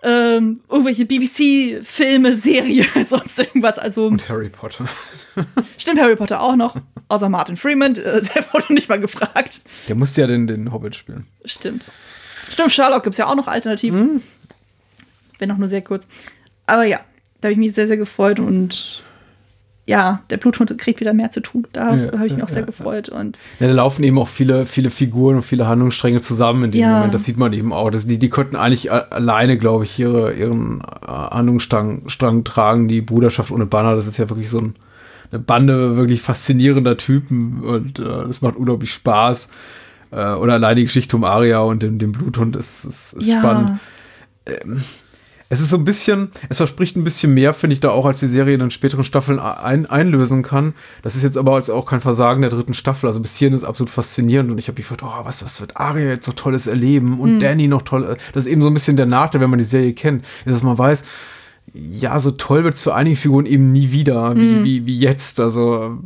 ähm, 0.04 0.62
irgendwelche 0.70 1.06
BBC-Filme, 1.06 2.38
Serie, 2.38 2.86
sonst 3.10 3.40
irgendwas. 3.40 3.78
Also 3.80 4.08
und 4.08 4.28
Harry 4.30 4.50
Potter. 4.50 4.88
stimmt 5.78 6.00
Harry 6.00 6.16
Potter 6.16 6.42
auch 6.42 6.56
noch, 6.56 6.76
außer 7.08 7.30
Martin 7.30 7.58
Freeman, 7.58 7.96
äh, 7.96 8.22
der 8.36 8.54
wurde 8.54 8.74
nicht 8.74 8.90
mal 8.90 9.00
gefragt. 9.00 9.62
Der 9.88 9.96
musste 9.96 10.22
ja 10.22 10.28
den, 10.28 10.48
den 10.48 10.72
Hobbit 10.72 10.96
spielen. 10.96 11.26
Stimmt. 11.46 11.90
Stimmt, 12.52 12.72
Sherlock 12.72 13.04
gibt 13.04 13.16
es 13.16 13.18
ja 13.18 13.28
auch 13.28 13.36
noch 13.36 13.48
alternativ. 13.48 13.96
Wenn 15.40 15.52
auch 15.52 15.58
nur 15.58 15.70
sehr 15.70 15.82
kurz. 15.82 16.08
Aber 16.68 16.84
ja, 16.84 17.00
da 17.42 17.48
habe 17.48 17.54
ich 17.54 17.60
mich 17.60 17.74
sehr, 17.74 17.88
sehr 17.88 17.98
gefreut 17.98 18.40
und 18.40 19.04
ja, 19.88 20.22
der 20.32 20.38
Bluthund 20.38 20.76
kriegt 20.80 21.00
wieder 21.00 21.14
mehr 21.14 21.32
zu 21.32 21.42
tun. 21.42 21.68
Da 21.72 21.94
Ja, 21.94 22.12
habe 22.14 22.26
ich 22.26 22.34
mich 22.34 22.44
auch 22.44 22.50
sehr 22.50 22.62
ja, 22.62 22.66
gefreut. 22.66 23.10
Und 23.10 23.40
Ja, 23.60 23.68
da 23.68 23.74
laufen 23.74 24.04
eben 24.04 24.18
auch 24.18 24.28
viele, 24.28 24.66
viele 24.66 24.90
Figuren 24.90 25.36
und 25.36 25.42
viele 25.44 25.68
Handlungsstränge 25.68 26.22
zusammen 26.22 26.66
in 26.66 26.72
dem. 26.72 26.90
Moment. 26.90 27.14
Das 27.14 27.24
sieht 27.24 27.38
man 27.38 27.54
eben 27.54 27.72
auch. 27.72 27.92
Das, 27.92 28.08
die, 28.08 28.18
die 28.18 28.30
konnten 28.30 28.56
eigentlich 28.56 28.92
alleine, 28.92 29.58
glaube 29.60 29.84
ich, 29.84 30.00
ihre, 30.00 30.34
ihren 30.34 30.82
äh, 30.82 31.08
Handlungsstrang 31.08 32.10
Strang 32.10 32.44
tragen. 32.44 32.88
Die 32.88 33.02
Bruderschaft 33.02 33.52
ohne 33.52 33.68
Banner, 33.68 33.96
das 33.96 34.08
ist 34.08 34.18
ja 34.18 34.28
wirklich 34.28 34.50
so 34.50 34.60
ein, 34.60 34.76
eine 35.32 35.40
Bande 35.40 35.96
wirklich 35.96 36.22
faszinierender 36.22 36.98
Typen 36.98 37.62
und 37.64 38.00
äh, 38.00 38.04
das 38.04 38.42
macht 38.42 38.56
unglaublich 38.56 38.92
Spaß. 38.92 39.50
Äh, 40.12 40.34
oder 40.34 40.54
allein 40.54 40.78
die 40.78 40.84
Geschichte 40.84 41.16
um 41.16 41.24
Aria 41.24 41.60
und 41.60 41.84
den, 41.84 42.00
den 42.00 42.12
Bluthund 42.12 42.56
ist, 42.56 42.86
ist, 42.86 43.14
ist 43.14 43.28
ja, 43.28 43.38
spannend. 43.38 43.80
Es 45.48 45.62
ist 45.62 45.70
so 45.70 45.78
ein 45.78 45.86
bisschen, 45.86 46.30
es 46.50 46.58
verspricht 46.58 46.96
ein 46.96 47.04
bisschen 47.04 47.34
mehr, 47.34 47.54
finde 47.54 47.76
ich, 47.76 47.80
da 47.80 47.92
auch, 47.92 48.06
als 48.06 48.20
die 48.20 48.28
Serie 48.28 48.56
in 48.56 48.60
den 48.62 48.72
späteren 48.72 49.04
Staffeln 49.04 49.40
ein, 49.40 49.86
einlösen 49.86 50.42
kann. 50.42 50.74
Das 51.04 51.16
ist 51.16 51.24
jetzt 51.24 51.38
aber 51.38 51.56
jetzt 51.58 51.70
auch 51.70 51.86
kein 51.86 52.02
Versagen 52.02 52.42
der 52.42 52.50
dritten 52.50 52.74
Staffel. 52.74 53.08
Also 53.08 53.20
bis 53.20 53.36
hierhin 53.38 53.56
ist 53.56 53.64
absolut 53.64 53.92
faszinierend 53.92 54.50
und 54.50 54.58
ich 54.58 54.68
habe 54.68 54.78
mich 54.78 54.88
gefragt, 54.88 55.04
oh, 55.04 55.26
was, 55.26 55.44
was 55.44 55.62
wird 55.62 55.78
Arya 55.78 56.10
jetzt 56.10 56.26
so 56.26 56.32
Tolles 56.32 56.66
erleben 56.66 57.20
und 57.20 57.40
Danny 57.40 57.68
noch 57.68 57.84
toll. 57.84 58.18
Das 58.34 58.46
ist 58.46 58.52
eben 58.52 58.62
so 58.64 58.70
ein 58.70 58.74
bisschen 58.74 58.98
der 58.98 59.06
Nachteil, 59.06 59.42
wenn 59.42 59.52
man 59.52 59.60
die 59.60 59.66
Serie 59.66 59.94
kennt, 59.94 60.24
ist, 60.46 60.56
dass 60.56 60.64
man 60.64 60.78
weiß, 60.78 61.04
ja, 61.74 62.20
so 62.20 62.32
toll 62.32 62.64
wird 62.64 62.76
es 62.76 62.84
für 62.84 62.96
einige 62.96 63.16
Figuren 63.16 63.46
eben 63.46 63.72
nie 63.72 63.92
wieder, 63.92 64.36
wie, 64.36 64.64
wie, 64.64 64.86
wie 64.86 64.98
jetzt. 64.98 65.40
Also 65.40 65.98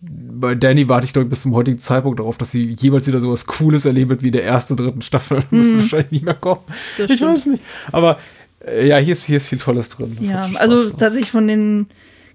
bei 0.00 0.54
Danny 0.54 0.88
warte 0.88 1.06
ich, 1.06 1.12
glaube 1.12 1.24
ich, 1.24 1.30
bis 1.30 1.42
zum 1.42 1.54
heutigen 1.54 1.78
Zeitpunkt 1.78 2.18
darauf, 2.18 2.36
dass 2.36 2.50
sie 2.50 2.76
jeweils 2.78 3.06
wieder 3.06 3.20
so 3.20 3.32
was 3.32 3.46
Cooles 3.46 3.86
erleben 3.86 4.10
wird 4.10 4.22
wie 4.22 4.30
der 4.30 4.42
erste, 4.42 4.76
dritten 4.76 5.02
Staffel. 5.02 5.42
Das 5.50 5.66
wird 5.66 5.78
wahrscheinlich 5.80 6.10
nicht 6.10 6.24
mehr 6.24 6.34
kommen. 6.34 6.60
Das 6.98 7.10
ich 7.10 7.16
stimmt. 7.16 7.32
weiß 7.32 7.46
nicht. 7.46 7.62
Aber 7.92 8.18
ja, 8.66 8.98
hier 8.98 9.12
ist, 9.12 9.24
hier 9.24 9.36
ist 9.36 9.48
viel 9.48 9.58
Tolles 9.58 9.88
drin. 9.90 10.16
Das 10.20 10.28
ja 10.28 10.50
also 10.56 10.76
gemacht. 10.76 10.96
tatsächlich 10.98 11.30
von 11.30 11.46
den 11.46 11.86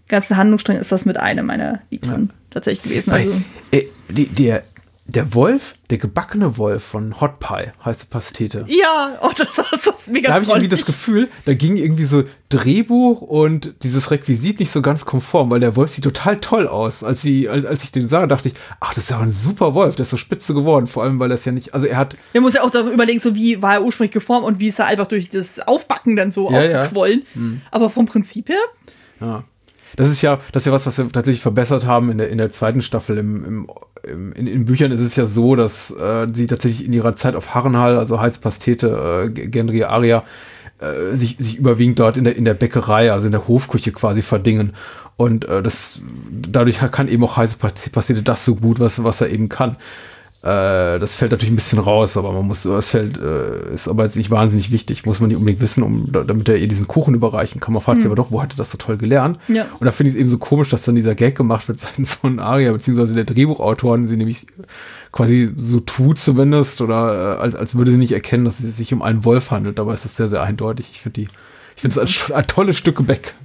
ganzen 0.07 0.37
Handlungsstrang 0.37 0.77
ist 0.77 0.91
das 0.91 1.05
mit 1.05 1.17
einem 1.17 1.45
meiner 1.45 1.81
Liebsten 1.91 2.31
tatsächlich 2.49 2.83
gewesen. 2.83 3.11
Also, 3.11 3.41
Äh, 3.71 3.83
die, 4.09 4.25
der, 4.25 4.63
der 5.09 5.33
Wolf, 5.33 5.75
der 5.89 5.97
gebackene 5.97 6.57
Wolf 6.57 6.83
von 6.83 7.19
Hot 7.19 7.39
Pie, 7.39 7.71
heißt 7.83 8.03
die 8.03 8.07
Pastete. 8.07 8.65
ja, 8.67 9.17
oh, 9.21 9.31
das, 9.35 9.47
das 9.55 9.95
ist 9.95 10.09
mega 10.09 10.27
Da 10.27 10.35
habe 10.35 10.43
ich 10.43 10.49
irgendwie 10.49 10.67
das 10.67 10.85
Gefühl, 10.85 11.29
da 11.45 11.53
ging 11.53 11.77
irgendwie 11.77 12.03
so 12.03 12.23
Drehbuch 12.49 13.21
und 13.21 13.73
dieses 13.83 14.11
Requisit 14.11 14.59
nicht 14.59 14.71
so 14.71 14.81
ganz 14.81 15.05
konform, 15.05 15.49
weil 15.49 15.59
der 15.59 15.75
Wolf 15.75 15.91
sieht 15.91 16.03
total 16.03 16.39
toll 16.39 16.67
aus. 16.67 17.03
Als, 17.03 17.21
sie, 17.21 17.49
als, 17.49 17.65
als 17.65 17.83
ich 17.83 17.91
den 17.91 18.07
sah, 18.07 18.27
dachte 18.27 18.49
ich, 18.49 18.55
ach, 18.79 18.93
das 18.93 19.05
ist 19.05 19.09
ja 19.11 19.19
ein 19.19 19.31
super 19.31 19.73
Wolf, 19.73 19.95
der 19.95 20.03
ist 20.03 20.09
so 20.09 20.17
spitze 20.17 20.53
geworden. 20.53 20.87
Vor 20.87 21.03
allem, 21.03 21.19
weil 21.19 21.29
das 21.29 21.45
ja 21.45 21.51
nicht, 21.51 21.73
also 21.73 21.85
er 21.85 21.97
hat, 21.97 22.15
Man 22.33 22.43
muss 22.43 22.53
ja 22.53 22.61
auch 22.63 22.71
darüber 22.71 22.91
überlegen, 22.91 23.19
so 23.19 23.35
wie 23.35 23.61
war 23.61 23.75
er 23.75 23.83
ursprünglich 23.83 24.11
geformt 24.13 24.45
und 24.45 24.59
wie 24.59 24.67
ist 24.67 24.79
er 24.79 24.85
einfach 24.85 25.07
durch 25.07 25.29
das 25.29 25.59
Aufbacken 25.59 26.15
dann 26.15 26.31
so 26.31 26.51
Ja, 26.51 26.63
ja. 26.63 26.81
aufgequollen. 26.81 27.23
Aber 27.71 27.89
vom 27.89 28.05
Prinzip 28.05 28.49
her, 28.49 28.57
ja. 29.19 29.43
Das 29.95 30.09
ist 30.09 30.21
ja, 30.21 30.37
das 30.51 30.61
ist 30.61 30.67
ja 30.67 30.71
was, 30.71 30.85
was 30.85 30.97
wir 30.97 31.11
tatsächlich 31.11 31.41
verbessert 31.41 31.85
haben 31.85 32.11
in 32.11 32.19
der, 32.19 32.29
in 32.29 32.37
der 32.37 32.51
zweiten 32.51 32.81
Staffel. 32.81 33.17
Im, 33.17 33.43
im, 33.43 33.71
in, 34.09 34.47
in 34.47 34.65
Büchern 34.65 34.91
ist 34.91 35.01
es 35.01 35.15
ja 35.15 35.25
so, 35.25 35.55
dass 35.55 35.91
äh, 35.91 36.27
sie 36.33 36.47
tatsächlich 36.47 36.85
in 36.85 36.93
ihrer 36.93 37.15
Zeit 37.15 37.35
auf 37.35 37.53
Harrenhal, 37.53 37.97
also 37.97 38.19
heiße 38.19 38.39
Pastete, 38.39 39.31
äh, 39.35 39.47
Genry 39.47 39.83
Aria, 39.83 40.23
äh, 40.79 41.15
sich, 41.15 41.35
sich 41.39 41.57
überwiegend 41.57 41.99
dort 41.99 42.17
in 42.17 42.23
der, 42.23 42.35
in 42.35 42.45
der 42.45 42.53
Bäckerei, 42.53 43.11
also 43.11 43.25
in 43.25 43.31
der 43.31 43.47
Hofküche 43.47 43.91
quasi 43.91 44.21
verdingen. 44.21 44.73
Und 45.17 45.45
äh, 45.45 45.61
das, 45.61 46.01
dadurch 46.31 46.79
kann 46.91 47.07
eben 47.07 47.23
auch 47.23 47.35
heiße 47.35 47.57
Pastete 47.57 48.23
das 48.23 48.45
so 48.45 48.55
gut, 48.55 48.79
was, 48.79 49.03
was 49.03 49.21
er 49.21 49.29
eben 49.29 49.49
kann. 49.49 49.75
Äh, 50.41 50.99
das 50.99 51.15
fällt 51.15 51.31
natürlich 51.31 51.51
ein 51.51 51.57
bisschen 51.57 51.79
raus, 51.79 52.15
aber 52.15 52.31
man 52.31 52.47
muss, 52.47 52.63
das 52.63 52.87
fällt, 52.87 53.17
äh, 53.17 53.73
ist 53.73 53.89
aber 53.89 54.03
jetzt 54.03 54.15
nicht 54.15 54.31
wahnsinnig 54.31 54.71
wichtig, 54.71 55.05
muss 55.05 55.19
man 55.19 55.27
nicht 55.27 55.37
unbedingt 55.37 55.59
wissen, 55.61 55.83
um, 55.83 56.09
da- 56.13 56.23
damit 56.23 56.47
er 56.47 56.55
ihr 56.55 56.67
diesen 56.69 56.87
Kuchen 56.87 57.13
überreichen 57.13 57.59
kann. 57.59 57.73
Man 57.73 57.81
fragt 57.83 57.97
sich 57.99 58.05
aber 58.05 58.15
doch, 58.15 58.31
wo 58.31 58.41
hat 58.41 58.53
er 58.53 58.57
das 58.57 58.69
so 58.71 58.77
toll 58.77 58.95
gelernt? 58.97 59.37
Ja. 59.49 59.65
Und 59.79 59.85
da 59.85 59.91
finde 59.91 60.09
ich 60.09 60.15
es 60.15 60.19
eben 60.19 60.29
so 60.29 60.37
komisch, 60.37 60.69
dass 60.69 60.83
dann 60.85 60.95
dieser 60.95 61.13
Gag 61.13 61.35
gemacht 61.35 61.67
wird 61.67 61.79
seitens 61.79 62.13
von 62.13 62.39
Aria, 62.39 62.71
beziehungsweise 62.71 63.15
der 63.15 63.25
Drehbuchautoren, 63.25 64.07
sie 64.07 64.15
nämlich 64.15 64.47
quasi 65.11 65.51
so 65.57 65.81
tut 65.81 66.19
zumindest, 66.19 66.79
oder 66.79 67.35
äh, 67.37 67.41
als, 67.41 67.55
als 67.55 67.75
würde 67.75 67.91
sie 67.91 67.97
nicht 67.97 68.13
erkennen, 68.13 68.45
dass 68.45 68.61
es 68.61 68.77
sich 68.77 68.93
um 68.93 69.01
einen 69.01 69.25
Wolf 69.25 69.51
handelt. 69.51 69.77
Dabei 69.77 69.93
ist 69.93 70.05
das 70.05 70.15
sehr, 70.15 70.29
sehr 70.29 70.41
eindeutig. 70.41 70.89
Ich 70.93 71.01
finde 71.01 71.21
die, 71.21 71.27
ich 71.75 71.81
finde 71.81 71.99
es 72.01 72.29
ein, 72.29 72.33
ein 72.35 72.47
tolles 72.47 72.77
Stück 72.77 72.95
Gebäck. 72.95 73.35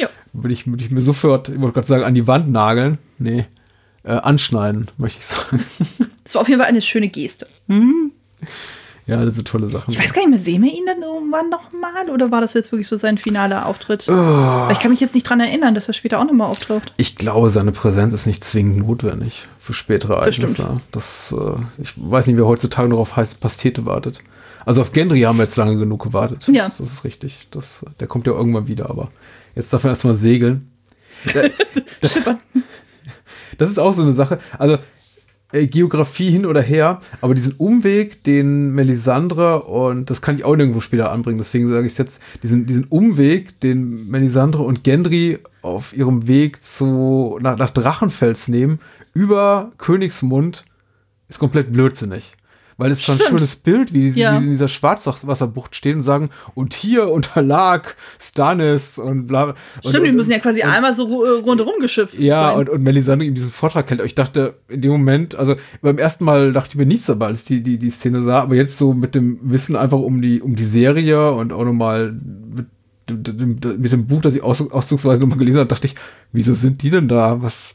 ja. 0.00 0.08
Würde 0.34 0.52
ich, 0.52 0.66
würde 0.66 0.84
ich 0.84 0.90
mir 0.90 1.00
sofort, 1.00 1.48
ich 1.48 1.58
wollte 1.60 1.72
gerade 1.74 1.86
sagen, 1.86 2.04
an 2.04 2.14
die 2.14 2.26
Wand 2.26 2.50
nageln. 2.52 2.98
Nee. 3.18 3.46
Äh, 4.08 4.12
anschneiden, 4.22 4.88
möchte 4.96 5.18
ich 5.18 5.26
sagen. 5.26 5.62
Das 6.24 6.34
war 6.34 6.42
auf 6.42 6.48
jeden 6.48 6.60
Fall 6.60 6.68
eine 6.68 6.82
schöne 6.82 7.08
Geste. 7.08 7.46
Ja, 9.06 9.24
das 9.24 9.34
sind 9.36 9.48
tolle 9.48 9.68
Sachen. 9.70 9.90
Ich 9.92 9.98
weiß 9.98 10.12
gar 10.12 10.20
nicht 10.20 10.28
mehr, 10.30 10.38
sehen 10.38 10.62
wir 10.62 10.70
ihn 10.70 10.84
dann 10.84 11.00
irgendwann 11.00 11.48
nochmal? 11.48 12.10
Oder 12.10 12.30
war 12.30 12.42
das 12.42 12.52
jetzt 12.52 12.70
wirklich 12.70 12.86
so 12.88 12.98
sein 12.98 13.16
finaler 13.16 13.64
Auftritt? 13.64 14.06
Oh. 14.08 14.68
Ich 14.70 14.78
kann 14.78 14.90
mich 14.90 15.00
jetzt 15.00 15.14
nicht 15.14 15.24
dran 15.24 15.40
erinnern, 15.40 15.74
dass 15.74 15.88
er 15.88 15.94
später 15.94 16.20
auch 16.20 16.24
nochmal 16.26 16.48
auftaucht. 16.50 16.92
Ich 16.98 17.16
glaube, 17.16 17.48
seine 17.48 17.72
Präsenz 17.72 18.12
ist 18.12 18.26
nicht 18.26 18.44
zwingend 18.44 18.76
notwendig 18.78 19.48
für 19.58 19.72
spätere 19.72 20.16
Das. 20.22 20.38
Ereignisse. 20.38 20.80
Das, 20.92 21.34
äh, 21.38 21.82
ich 21.82 21.94
weiß 21.96 22.26
nicht, 22.26 22.36
wer 22.36 22.46
heutzutage 22.46 22.88
noch 22.90 22.98
auf 22.98 23.16
heiße 23.16 23.36
Pastete 23.40 23.86
wartet. 23.86 24.20
Also 24.66 24.82
auf 24.82 24.92
Gendry 24.92 25.20
haben 25.22 25.38
wir 25.38 25.44
jetzt 25.44 25.56
lange 25.56 25.78
genug 25.78 26.02
gewartet. 26.02 26.46
Ja. 26.48 26.64
Das, 26.64 26.76
das 26.76 26.92
ist 26.92 27.04
richtig. 27.04 27.48
Das, 27.50 27.86
der 28.00 28.06
kommt 28.06 28.26
ja 28.26 28.34
irgendwann 28.34 28.68
wieder, 28.68 28.90
aber 28.90 29.08
jetzt 29.54 29.72
darf 29.72 29.84
er 29.84 29.90
erstmal 29.90 30.14
segeln. 30.14 30.70
Da- 31.32 31.48
das, 32.02 32.18
das 33.58 33.70
ist 33.70 33.78
auch 33.78 33.92
so 33.92 34.02
eine 34.02 34.12
Sache. 34.12 34.38
Also 34.58 34.78
äh, 35.52 35.66
Geografie 35.66 36.30
hin 36.30 36.46
oder 36.46 36.60
her, 36.60 37.00
aber 37.20 37.34
diesen 37.34 37.54
Umweg, 37.54 38.22
den 38.24 38.72
Melisandre 38.72 39.62
und 39.62 40.10
das 40.10 40.20
kann 40.20 40.36
ich 40.36 40.44
auch 40.44 40.56
nirgendwo 40.56 40.80
später 40.80 41.10
anbringen, 41.10 41.38
deswegen 41.38 41.68
sage 41.68 41.86
ich 41.86 41.92
es 41.92 41.98
jetzt, 41.98 42.22
diesen, 42.42 42.66
diesen 42.66 42.84
Umweg, 42.84 43.58
den 43.60 44.08
Melisandre 44.08 44.62
und 44.62 44.84
Gendry 44.84 45.38
auf 45.62 45.96
ihrem 45.96 46.28
Weg 46.28 46.62
zu, 46.62 47.38
nach, 47.40 47.56
nach 47.56 47.70
Drachenfels 47.70 48.48
nehmen, 48.48 48.78
über 49.14 49.72
Königsmund, 49.78 50.64
ist 51.28 51.38
komplett 51.38 51.72
blödsinnig. 51.72 52.37
Weil 52.78 52.92
es 52.92 53.00
ist 53.00 53.06
so 53.06 53.12
ein 53.12 53.18
schönes 53.18 53.56
Bild, 53.56 53.92
wie 53.92 54.08
sie, 54.08 54.20
Ja. 54.20 54.34
wie 54.34 54.38
sie 54.38 54.44
in 54.44 54.50
dieser 54.52 54.68
Schwarzwasserbucht 54.68 55.74
stehen 55.74 55.96
und 55.96 56.02
sagen, 56.04 56.30
und 56.54 56.74
hier 56.74 57.10
unterlag 57.10 57.96
Stannis 58.20 58.98
und 58.98 59.26
bla. 59.26 59.44
und, 59.44 59.56
Stimmt, 59.80 59.96
und, 59.96 60.04
die 60.04 60.12
müssen 60.12 60.30
ja 60.30 60.38
quasi 60.38 60.62
einmal 60.62 60.94
so 60.94 61.24
äh, 61.24 61.40
rundherum 61.40 61.74
geschifft 61.80 62.14
ja, 62.18 62.50
sein. 62.50 62.58
und, 62.60 62.68
und 62.70 62.82
Melisandre 62.84 63.26
ihm 63.26 63.34
diesen 63.34 63.50
Vortrag 63.50 63.90
hält. 63.90 64.00
Aber 64.00 64.06
Ich 64.06 64.14
dachte 64.14 64.54
in 64.68 64.80
dem 64.80 64.92
Moment, 64.92 65.34
also 65.34 65.56
beim 65.82 65.98
ersten 65.98 66.24
Mal 66.24 66.52
dachte 66.52 66.70
ich 66.70 66.76
mir 66.76 66.86
nichts 66.86 67.06
dabei, 67.06 67.26
als 67.26 67.40
ich 67.40 67.46
die, 67.46 67.62
die, 67.64 67.78
die 67.78 67.90
Szene 67.90 68.22
sah, 68.22 68.42
aber 68.42 68.54
jetzt 68.54 68.78
so 68.78 68.94
mit 68.94 69.14
dem 69.16 69.40
Wissen 69.42 69.74
einfach 69.74 69.98
um 69.98 70.22
die, 70.22 70.40
um 70.40 70.54
die 70.54 70.64
Serie 70.64 71.32
und 71.32 71.52
auch 71.52 71.64
nochmal 71.64 72.12
mit, 72.54 72.66
mit 73.78 73.90
dem 73.92 74.06
Buch, 74.06 74.20
das 74.20 74.34
ich 74.36 74.42
aus, 74.42 74.70
auszugsweise 74.70 75.20
nochmal 75.20 75.38
gelesen 75.38 75.58
habe, 75.58 75.68
dachte 75.68 75.86
ich, 75.88 75.94
wieso 76.30 76.54
sind 76.54 76.82
die 76.82 76.90
denn 76.90 77.08
da? 77.08 77.42
Was 77.42 77.74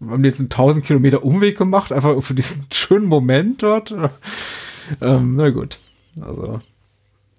haben 0.00 0.22
die 0.22 0.28
jetzt 0.28 0.40
einen 0.40 0.50
1000 0.50 0.84
Kilometer 0.84 1.24
Umweg 1.24 1.56
gemacht, 1.56 1.92
einfach 1.92 2.20
für 2.22 2.34
diesen 2.34 2.66
schönen 2.72 3.06
Moment 3.06 3.62
dort? 3.62 3.94
ähm, 5.00 5.36
na 5.36 5.50
gut. 5.50 5.78
Also. 6.20 6.60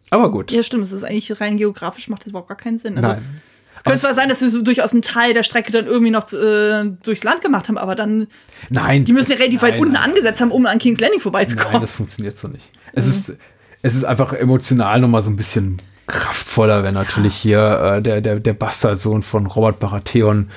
Aber 0.10 0.32
gut. 0.32 0.51
ja, 0.51 0.64
stimmt, 0.64 0.84
es 0.84 0.91
ist 0.91 1.03
eigentlich 1.03 1.39
rein 1.41 1.58
geografisch, 1.58 2.08
macht 2.08 2.22
das 2.22 2.30
überhaupt 2.30 2.47
gar 2.47 2.58
keinen 2.58 2.78
Sinn. 2.78 2.97
Also, 2.97 3.10
Nein. 3.10 3.41
Es 3.78 3.84
könnte 3.84 3.99
zwar 3.99 4.16
sein, 4.16 4.30
dass 4.30 4.39
sie 4.39 4.49
so 4.49 4.62
durchaus 4.64 4.91
einen 4.91 5.01
Teil 5.03 5.34
der 5.34 5.43
Strecke 5.43 5.72
dann 5.72 5.86
irgendwie 5.86 6.10
noch 6.10 6.32
äh, 6.34 6.86
durchs 7.03 7.24
Land 7.24 7.41
gemacht 7.41 7.68
haben, 7.68 7.78
aber 7.78 7.93
dann, 7.93 8.28
Nein. 8.70 9.05
die 9.05 9.14
müssen 9.14 9.32
ja 9.32 9.38
relativ 9.38 9.62
weit 9.62 9.74
nein, 9.74 9.82
unten 9.82 9.93
nein. 9.93 10.03
angesetzt 10.03 10.41
haben, 10.41 10.51
um 10.51 10.66
an 10.66 10.80
King's 10.80 10.99
Landing 10.99 11.20
Nein, 11.20 11.24
vorbeizukommen. 11.24 11.80
das 11.80 11.91
funktioniert 11.91 12.38
so 12.38 12.47
nicht. 12.47 12.72
Es 12.93 13.05
ist, 13.05 13.38
es 13.84 13.95
ist 13.95 14.03
einfach 14.03 14.34
emotional 14.34 14.99
nochmal 14.99 15.22
so 15.22 15.30
ein 15.30 15.36
bisschen 15.36 15.80
kraftvoller, 16.08 16.84
wenn 16.84 16.95
natürlich 16.95 17.36
hier 17.36 17.97
äh, 17.97 18.01
der, 18.01 18.22
der, 18.22 18.39
der 18.39 18.53
Bastardsohn 18.53 19.22
von 19.24 19.45
Robert 19.45 19.80
Baratheon 19.80 20.49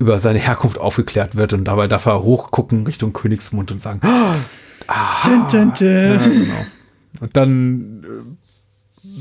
über 0.00 0.18
seine 0.18 0.38
Herkunft 0.38 0.78
aufgeklärt 0.78 1.36
wird 1.36 1.52
und 1.52 1.64
dabei 1.64 1.86
darf 1.86 2.06
er 2.06 2.22
hochgucken 2.22 2.86
Richtung 2.86 3.12
Königsmund 3.12 3.70
und 3.70 3.80
sagen, 3.80 4.00
ah, 4.02 4.34
dun, 5.24 5.46
dun, 5.52 5.72
dun. 5.78 5.88
ja, 5.88 6.26
genau. 6.26 6.66
Und 7.20 7.36
dann 7.36 8.02
äh, 8.02 8.06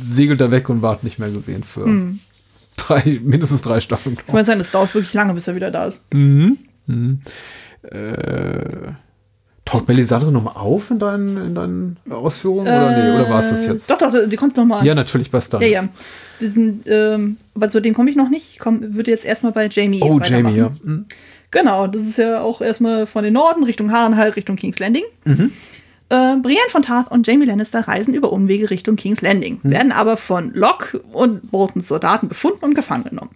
segelt 0.04 0.40
er 0.40 0.52
weg 0.52 0.70
und 0.70 0.82
ward 0.82 1.04
nicht 1.04 1.20
mehr 1.20 1.32
gesehen 1.32 1.64
für 1.64 1.84
Hm. 1.84 2.20
drei, 2.78 3.20
mindestens 3.22 3.62
drei 3.62 3.82
Staffeln. 3.82 4.18
Ich 4.26 4.46
sagen, 4.46 4.60
das 4.60 4.72
dauert 4.72 4.96
wirklich 4.96 5.14
lange, 5.14 5.34
bis 5.34 5.50
er 5.50 5.56
wieder 5.56 5.70
da 5.70 5.86
ist. 5.86 6.02
Äh, 6.14 6.54
taucht 9.70 9.88
Melisandre 9.88 10.32
nochmal 10.32 10.56
auf 10.56 10.90
in 10.92 11.00
deinen, 11.00 11.38
in 11.38 11.56
deinen 11.56 11.98
Ausführungen? 12.10 12.62
oder 12.68 12.92
nee, 13.04 13.12
oder 13.22 13.30
war 13.30 13.40
es 13.40 13.50
das 13.50 13.66
jetzt? 13.66 13.90
Äh, 13.90 13.94
Doch, 13.98 14.12
doch, 14.12 14.28
die 14.28 14.36
kommt 14.36 14.58
nochmal. 14.58 14.86
Ja, 14.86 14.96
natürlich 14.96 15.30
bei 15.32 15.38
ja, 15.38 15.42
Stannis. 15.42 15.72
ja. 15.72 15.84
Wir 16.40 16.50
sind, 16.50 16.84
ähm, 16.88 17.38
aber 17.56 17.70
zu 17.70 17.82
dem 17.82 17.94
komme 17.94 18.10
ich 18.10 18.16
noch 18.16 18.30
nicht. 18.30 18.50
Ich 18.54 18.60
komm, 18.60 18.96
würde 18.96 19.12
jetzt 19.12 19.26
erstmal 19.26 19.52
bei 19.52 19.68
Jamie 19.70 20.02
Oh. 20.02 20.20
Jamie, 20.24 20.56
ja. 20.58 20.72
Hm. 20.84 21.06
Genau, 21.52 21.88
das 21.88 22.04
ist 22.04 22.18
ja 22.18 22.42
auch 22.42 22.62
erstmal 22.62 23.08
von 23.08 23.24
den 23.24 23.34
Norden 23.34 23.64
Richtung 23.64 23.92
Harrenhal, 23.92 24.30
Richtung 24.30 24.56
King's 24.56 24.80
Landing. 24.80 25.04
Mhm. 25.26 25.52
Äh, 26.10 26.38
Brienne 26.42 26.60
von 26.70 26.82
Tarth 26.82 27.12
und 27.12 27.28
Jamie 27.28 27.46
Lannister 27.46 27.82
reisen 27.88 28.14
über 28.14 28.32
Umwege 28.32 28.70
Richtung 28.70 28.96
King's 28.96 29.22
Landing, 29.22 29.60
Mhm. 29.64 29.72
werden 29.72 29.92
aber 29.92 30.16
von 30.18 30.52
Locke 30.54 31.00
und 31.12 31.52
Boltons 31.52 31.88
Soldaten 31.88 32.30
gefunden 32.30 32.64
und 32.66 32.74
gefangen 32.76 33.04
genommen. 33.04 33.32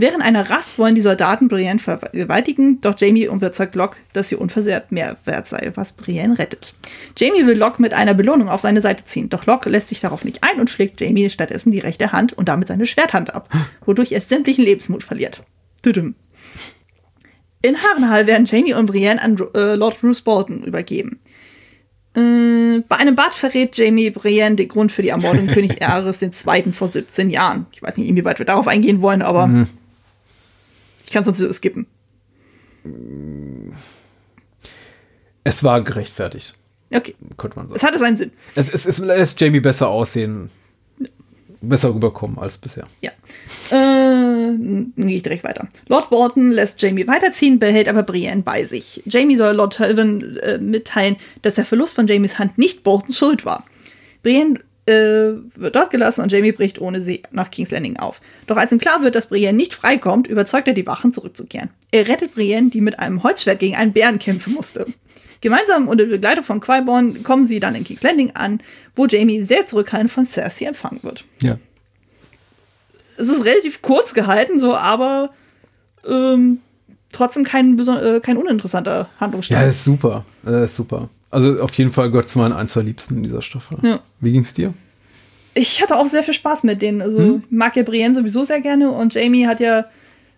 Während 0.00 0.22
einer 0.22 0.48
Rast 0.48 0.78
wollen 0.78 0.94
die 0.94 1.02
Soldaten 1.02 1.48
Brienne 1.48 1.78
vergewaltigen, 1.78 2.80
doch 2.80 2.98
Jamie 2.98 3.24
überzeugt 3.24 3.74
Locke, 3.74 3.98
dass 4.14 4.30
sie 4.30 4.34
unversehrt 4.34 4.92
mehr 4.92 5.18
wert 5.26 5.46
sei, 5.46 5.72
was 5.74 5.92
Brienne 5.92 6.38
rettet. 6.38 6.72
Jamie 7.18 7.46
will 7.46 7.58
Locke 7.58 7.82
mit 7.82 7.92
einer 7.92 8.14
Belohnung 8.14 8.48
auf 8.48 8.62
seine 8.62 8.80
Seite 8.80 9.04
ziehen, 9.04 9.28
doch 9.28 9.44
Locke 9.44 9.68
lässt 9.68 9.88
sich 9.88 10.00
darauf 10.00 10.24
nicht 10.24 10.42
ein 10.42 10.58
und 10.58 10.70
schlägt 10.70 11.02
Jamie 11.02 11.28
stattdessen 11.28 11.70
die 11.70 11.80
rechte 11.80 12.12
Hand 12.12 12.32
und 12.32 12.48
damit 12.48 12.68
seine 12.68 12.86
Schwerthand 12.86 13.34
ab, 13.34 13.50
wodurch 13.84 14.12
er 14.12 14.22
sämtlichen 14.22 14.64
Lebensmut 14.64 15.02
verliert. 15.02 15.42
Tudum. 15.82 16.14
In 17.60 17.76
Harrenhal 17.76 18.26
werden 18.26 18.46
Jamie 18.46 18.72
und 18.72 18.86
Brienne 18.86 19.20
an 19.20 19.36
äh, 19.54 19.74
Lord 19.74 20.00
Bruce 20.00 20.22
Bolton 20.22 20.62
übergeben. 20.62 21.20
Äh, 22.16 22.80
bei 22.88 22.96
einem 22.96 23.16
Bad 23.16 23.34
verrät 23.34 23.76
Jamie 23.76 24.08
Brienne 24.08 24.56
den 24.56 24.68
Grund 24.68 24.92
für 24.92 25.02
die 25.02 25.10
Ermordung 25.10 25.46
König 25.48 25.82
Aerys 25.86 26.22
II. 26.22 26.72
vor 26.72 26.88
17 26.88 27.28
Jahren. 27.28 27.66
Ich 27.72 27.82
weiß 27.82 27.98
nicht, 27.98 28.08
inwieweit 28.08 28.38
wir 28.38 28.46
darauf 28.46 28.66
eingehen 28.66 29.02
wollen, 29.02 29.20
aber 29.20 29.66
ich 31.10 31.14
kann 31.14 31.24
es 31.24 31.38
sonst 31.38 31.56
skippen. 31.56 31.86
Es 35.42 35.64
war 35.64 35.82
gerechtfertigt, 35.82 36.54
Okay, 36.94 37.16
könnte 37.36 37.56
man 37.56 37.66
es 37.66 37.72
sagen. 37.72 37.82
hatte 37.82 37.98
seinen 37.98 38.16
Sinn. 38.16 38.30
Es, 38.54 38.72
es, 38.72 38.86
es 38.86 38.98
lässt 38.98 39.40
Jamie 39.40 39.58
besser 39.58 39.88
aussehen, 39.88 40.50
besser 41.60 41.92
rüberkommen 41.92 42.38
als 42.38 42.58
bisher. 42.58 42.86
Ja. 43.00 43.10
Äh, 43.70 43.72
dann 43.72 44.92
gehe 44.96 45.16
ich 45.16 45.24
direkt 45.24 45.42
weiter. 45.42 45.68
Lord 45.88 46.10
Bolton 46.10 46.52
lässt 46.52 46.80
Jamie 46.80 47.08
weiterziehen, 47.08 47.58
behält 47.58 47.88
aber 47.88 48.04
Brienne 48.04 48.42
bei 48.42 48.64
sich. 48.64 49.02
Jamie 49.04 49.36
soll 49.36 49.56
Lord 49.56 49.74
Tywin 49.76 50.36
äh, 50.36 50.58
mitteilen, 50.58 51.16
dass 51.42 51.54
der 51.54 51.64
Verlust 51.64 51.94
von 51.96 52.06
Jamies 52.06 52.38
Hand 52.38 52.56
nicht 52.56 52.84
Boltons 52.84 53.18
Schuld 53.18 53.44
war. 53.44 53.64
Brienne 54.22 54.60
äh, 54.90 55.36
wird 55.54 55.76
dort 55.76 55.90
gelassen 55.90 56.22
und 56.22 56.32
Jamie 56.32 56.52
bricht 56.52 56.80
ohne 56.80 57.00
sie 57.00 57.22
nach 57.30 57.50
King's 57.50 57.70
Landing 57.70 57.96
auf. 57.98 58.20
Doch 58.46 58.56
als 58.56 58.72
ihm 58.72 58.78
klar 58.78 59.02
wird, 59.02 59.14
dass 59.14 59.26
Brienne 59.28 59.56
nicht 59.56 59.72
freikommt, 59.74 60.26
überzeugt 60.26 60.68
er 60.68 60.74
die 60.74 60.86
Wachen, 60.86 61.12
zurückzukehren. 61.12 61.70
Er 61.90 62.08
rettet 62.08 62.34
Brienne, 62.34 62.70
die 62.70 62.80
mit 62.80 62.98
einem 62.98 63.22
Holzschwert 63.22 63.60
gegen 63.60 63.76
einen 63.76 63.92
Bären 63.92 64.18
kämpfen 64.18 64.52
musste. 64.52 64.86
Gemeinsam 65.40 65.88
unter 65.88 66.04
Begleitung 66.04 66.44
von 66.44 66.60
Qui-Gon 66.60 67.22
kommen 67.22 67.46
sie 67.46 67.60
dann 67.60 67.74
in 67.74 67.84
King's 67.84 68.02
Landing 68.02 68.32
an, 68.32 68.60
wo 68.94 69.06
Jamie 69.06 69.42
sehr 69.44 69.66
zurückhaltend 69.66 70.10
von 70.10 70.26
Cersei 70.26 70.66
empfangen 70.66 71.00
wird 71.02 71.24
Ja. 71.40 71.56
es 73.16 73.28
ist 73.28 73.44
relativ 73.44 73.80
kurz 73.82 74.12
gehalten, 74.14 74.58
so, 74.58 74.74
aber 74.74 75.30
ähm, 76.06 76.58
trotzdem 77.12 77.44
kein, 77.44 77.78
äh, 77.78 78.20
kein 78.20 78.36
uninteressanter 78.36 79.08
Handlungsstrang. 79.18 79.62
Ja, 79.62 79.68
ist 79.68 79.84
super. 79.84 80.24
Das 80.42 80.70
ist 80.70 80.76
super. 80.76 81.08
Also 81.30 81.62
auf 81.62 81.74
jeden 81.74 81.92
Fall 81.92 82.10
gehört 82.10 82.28
zu 82.28 82.38
meinen 82.38 82.52
ein, 82.52 82.66
zwei 82.68 82.82
Liebsten 82.82 83.16
in 83.16 83.22
dieser 83.22 83.42
Staffel. 83.42 83.78
Ja. 83.82 84.00
Wie 84.20 84.32
ging's 84.32 84.54
dir? 84.54 84.74
ich 85.54 85.82
hatte 85.82 85.96
auch 85.96 86.06
sehr 86.06 86.22
viel 86.22 86.32
Spaß 86.34 86.62
mit 86.62 86.80
denen. 86.80 87.02
Also 87.02 87.18
Hm? 87.18 87.42
ich 87.44 87.50
mag 87.50 87.74
ja 87.76 87.82
Brienne 87.82 88.14
sowieso 88.14 88.44
sehr 88.44 88.60
gerne 88.60 88.90
und 88.92 89.14
Jamie 89.14 89.46
hat 89.48 89.58
ja 89.60 89.84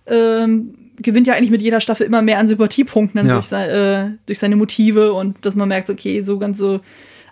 ähm, 0.07 0.75
gewinnt 0.97 1.27
ja 1.27 1.35
eigentlich 1.35 1.51
mit 1.51 1.63
jeder 1.63 1.81
Staffel 1.81 2.07
immer 2.07 2.23
mehr 2.23 2.39
an 2.39 2.49
Sympathiepunkten 2.49 3.27
Ja. 3.27 3.35
durch, 3.35 3.47
sei, 3.47 3.67
äh, 3.67 4.11
durch 4.27 4.39
seine 4.39 4.57
Motive 4.57 5.13
und 5.13 5.37
dass 5.45 5.55
man 5.55 5.69
merkt, 5.69 5.91
okay, 5.91 6.23
so 6.23 6.39
ganz 6.39 6.59
so 6.59 6.81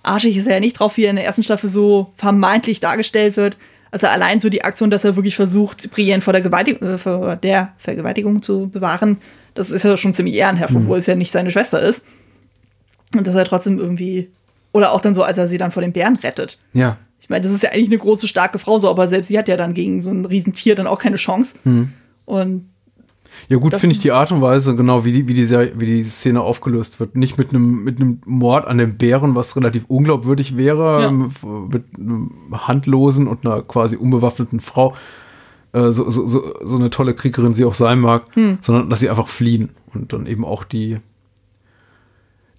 arschig 0.03 0.37
ist 0.37 0.47
er 0.47 0.55
ja 0.55 0.61
nicht 0.61 0.79
drauf, 0.79 0.97
wie 0.97 1.05
er 1.05 1.11
in 1.11 1.17
der 1.17 1.25
ersten 1.25 1.43
Staffel 1.43 1.69
so 1.71 2.13
vermeintlich 2.17 2.81
dargestellt 2.81 3.37
wird. 3.37 3.57
Also 3.91 4.07
allein 4.07 4.41
so 4.41 4.51
die 4.51 4.63
Aktion, 4.63 4.91
dass 4.91 5.05
er 5.05 5.17
wirklich 5.17 5.35
versucht, 5.37 5.91
Brienne 5.91 6.21
vor 6.23 6.33
der, 6.33 6.43
Gewaltig 6.43 6.81
äh, 6.83 6.97
vor 6.99 7.37
der 7.37 7.73
Vergewaltigung 7.79 8.43
zu 8.43 8.69
bewahren, 8.69 9.19
das 9.55 9.71
ist 9.71 9.83
ja 9.83 9.97
schon 9.97 10.15
ziemlich 10.15 10.37
ehrenhaft, 10.37 10.75
obwohl 10.75 10.99
es 10.99 11.07
ja 11.07 11.17
nicht 11.17 11.33
seine 11.33 11.51
Schwester 11.51 11.83
ist. 11.83 12.05
Und 13.17 13.27
dass 13.27 13.35
er 13.35 13.45
trotzdem 13.45 13.79
irgendwie, 13.79 14.31
oder 14.73 14.93
auch 14.93 15.01
dann 15.01 15.15
so, 15.15 15.23
als 15.23 15.37
er 15.39 15.49
sie 15.49 15.59
dann 15.59 15.73
vor 15.73 15.83
den 15.83 15.93
Bären 15.93 16.17
rettet. 16.17 16.59
Ja. 16.73 16.97
Ich 17.21 17.29
meine, 17.29 17.43
das 17.45 17.53
ist 17.53 17.63
ja 17.63 17.71
eigentlich 17.71 17.89
eine 17.91 17.99
große, 17.99 18.27
starke 18.29 18.59
Frau, 18.59 18.79
so, 18.79 18.89
aber 18.89 19.09
selbst 19.09 19.29
sie 19.29 19.39
hat 19.39 19.49
ja 19.49 19.57
dann 19.57 19.75
gegen 19.75 20.03
so 20.03 20.11
ein 20.11 20.25
Riesentier 20.25 20.75
dann 20.75 20.87
auch 20.87 20.99
keine 20.99 21.17
Chance. 21.17 21.55
Und 22.25 22.69
Ja, 23.49 23.57
gut, 23.59 23.75
finde 23.75 23.93
ich 23.95 23.99
die 24.01 24.13
Art 24.13 24.33
und 24.33 24.41
Weise, 24.41 24.75
genau 24.75 25.05
wie 25.05 25.13
die, 25.13 25.29
wie 25.29 25.35
die, 25.35 25.45
Serie, 25.45 25.73
wie 25.77 25.87
die 25.87 26.03
Szene 26.05 26.41
aufgelöst 26.41 26.99
wird. 27.01 27.17
Nicht 27.17 27.37
mit 27.39 27.51
einem 27.51 27.85
mit 27.85 28.01
einem 28.01 28.21
Mord 28.25 28.67
an 28.67 28.79
den 28.79 28.97
Bären, 28.97 29.35
was 29.35 29.55
relativ 29.57 29.85
unglaubwürdig 29.89 30.57
wäre, 30.57 31.03
Ja. 31.03 31.09
ähm, 31.09 31.31
mit 31.71 31.85
einem 31.99 32.31
handlosen 32.53 33.27
und 33.29 33.45
einer 33.45 33.63
quasi 33.63 33.97
unbewaffneten 33.97 34.61
Frau, 34.61 34.95
äh, 35.73 35.93
so, 35.93 36.11
so, 36.11 36.27
so, 36.27 36.55
so 36.65 36.77
eine 36.77 36.91
tolle 36.91 37.15
Kriegerin 37.15 37.55
sie 37.55 37.65
auch 37.65 37.75
sein 37.75 38.01
mag, 38.01 38.25
sondern 38.61 38.89
dass 38.91 39.01
sie 39.01 39.11
einfach 39.11 39.29
fliehen 39.29 39.71
und 39.95 40.13
dann 40.13 40.27
eben 40.27 40.45
auch 40.45 40.65
die 40.65 40.97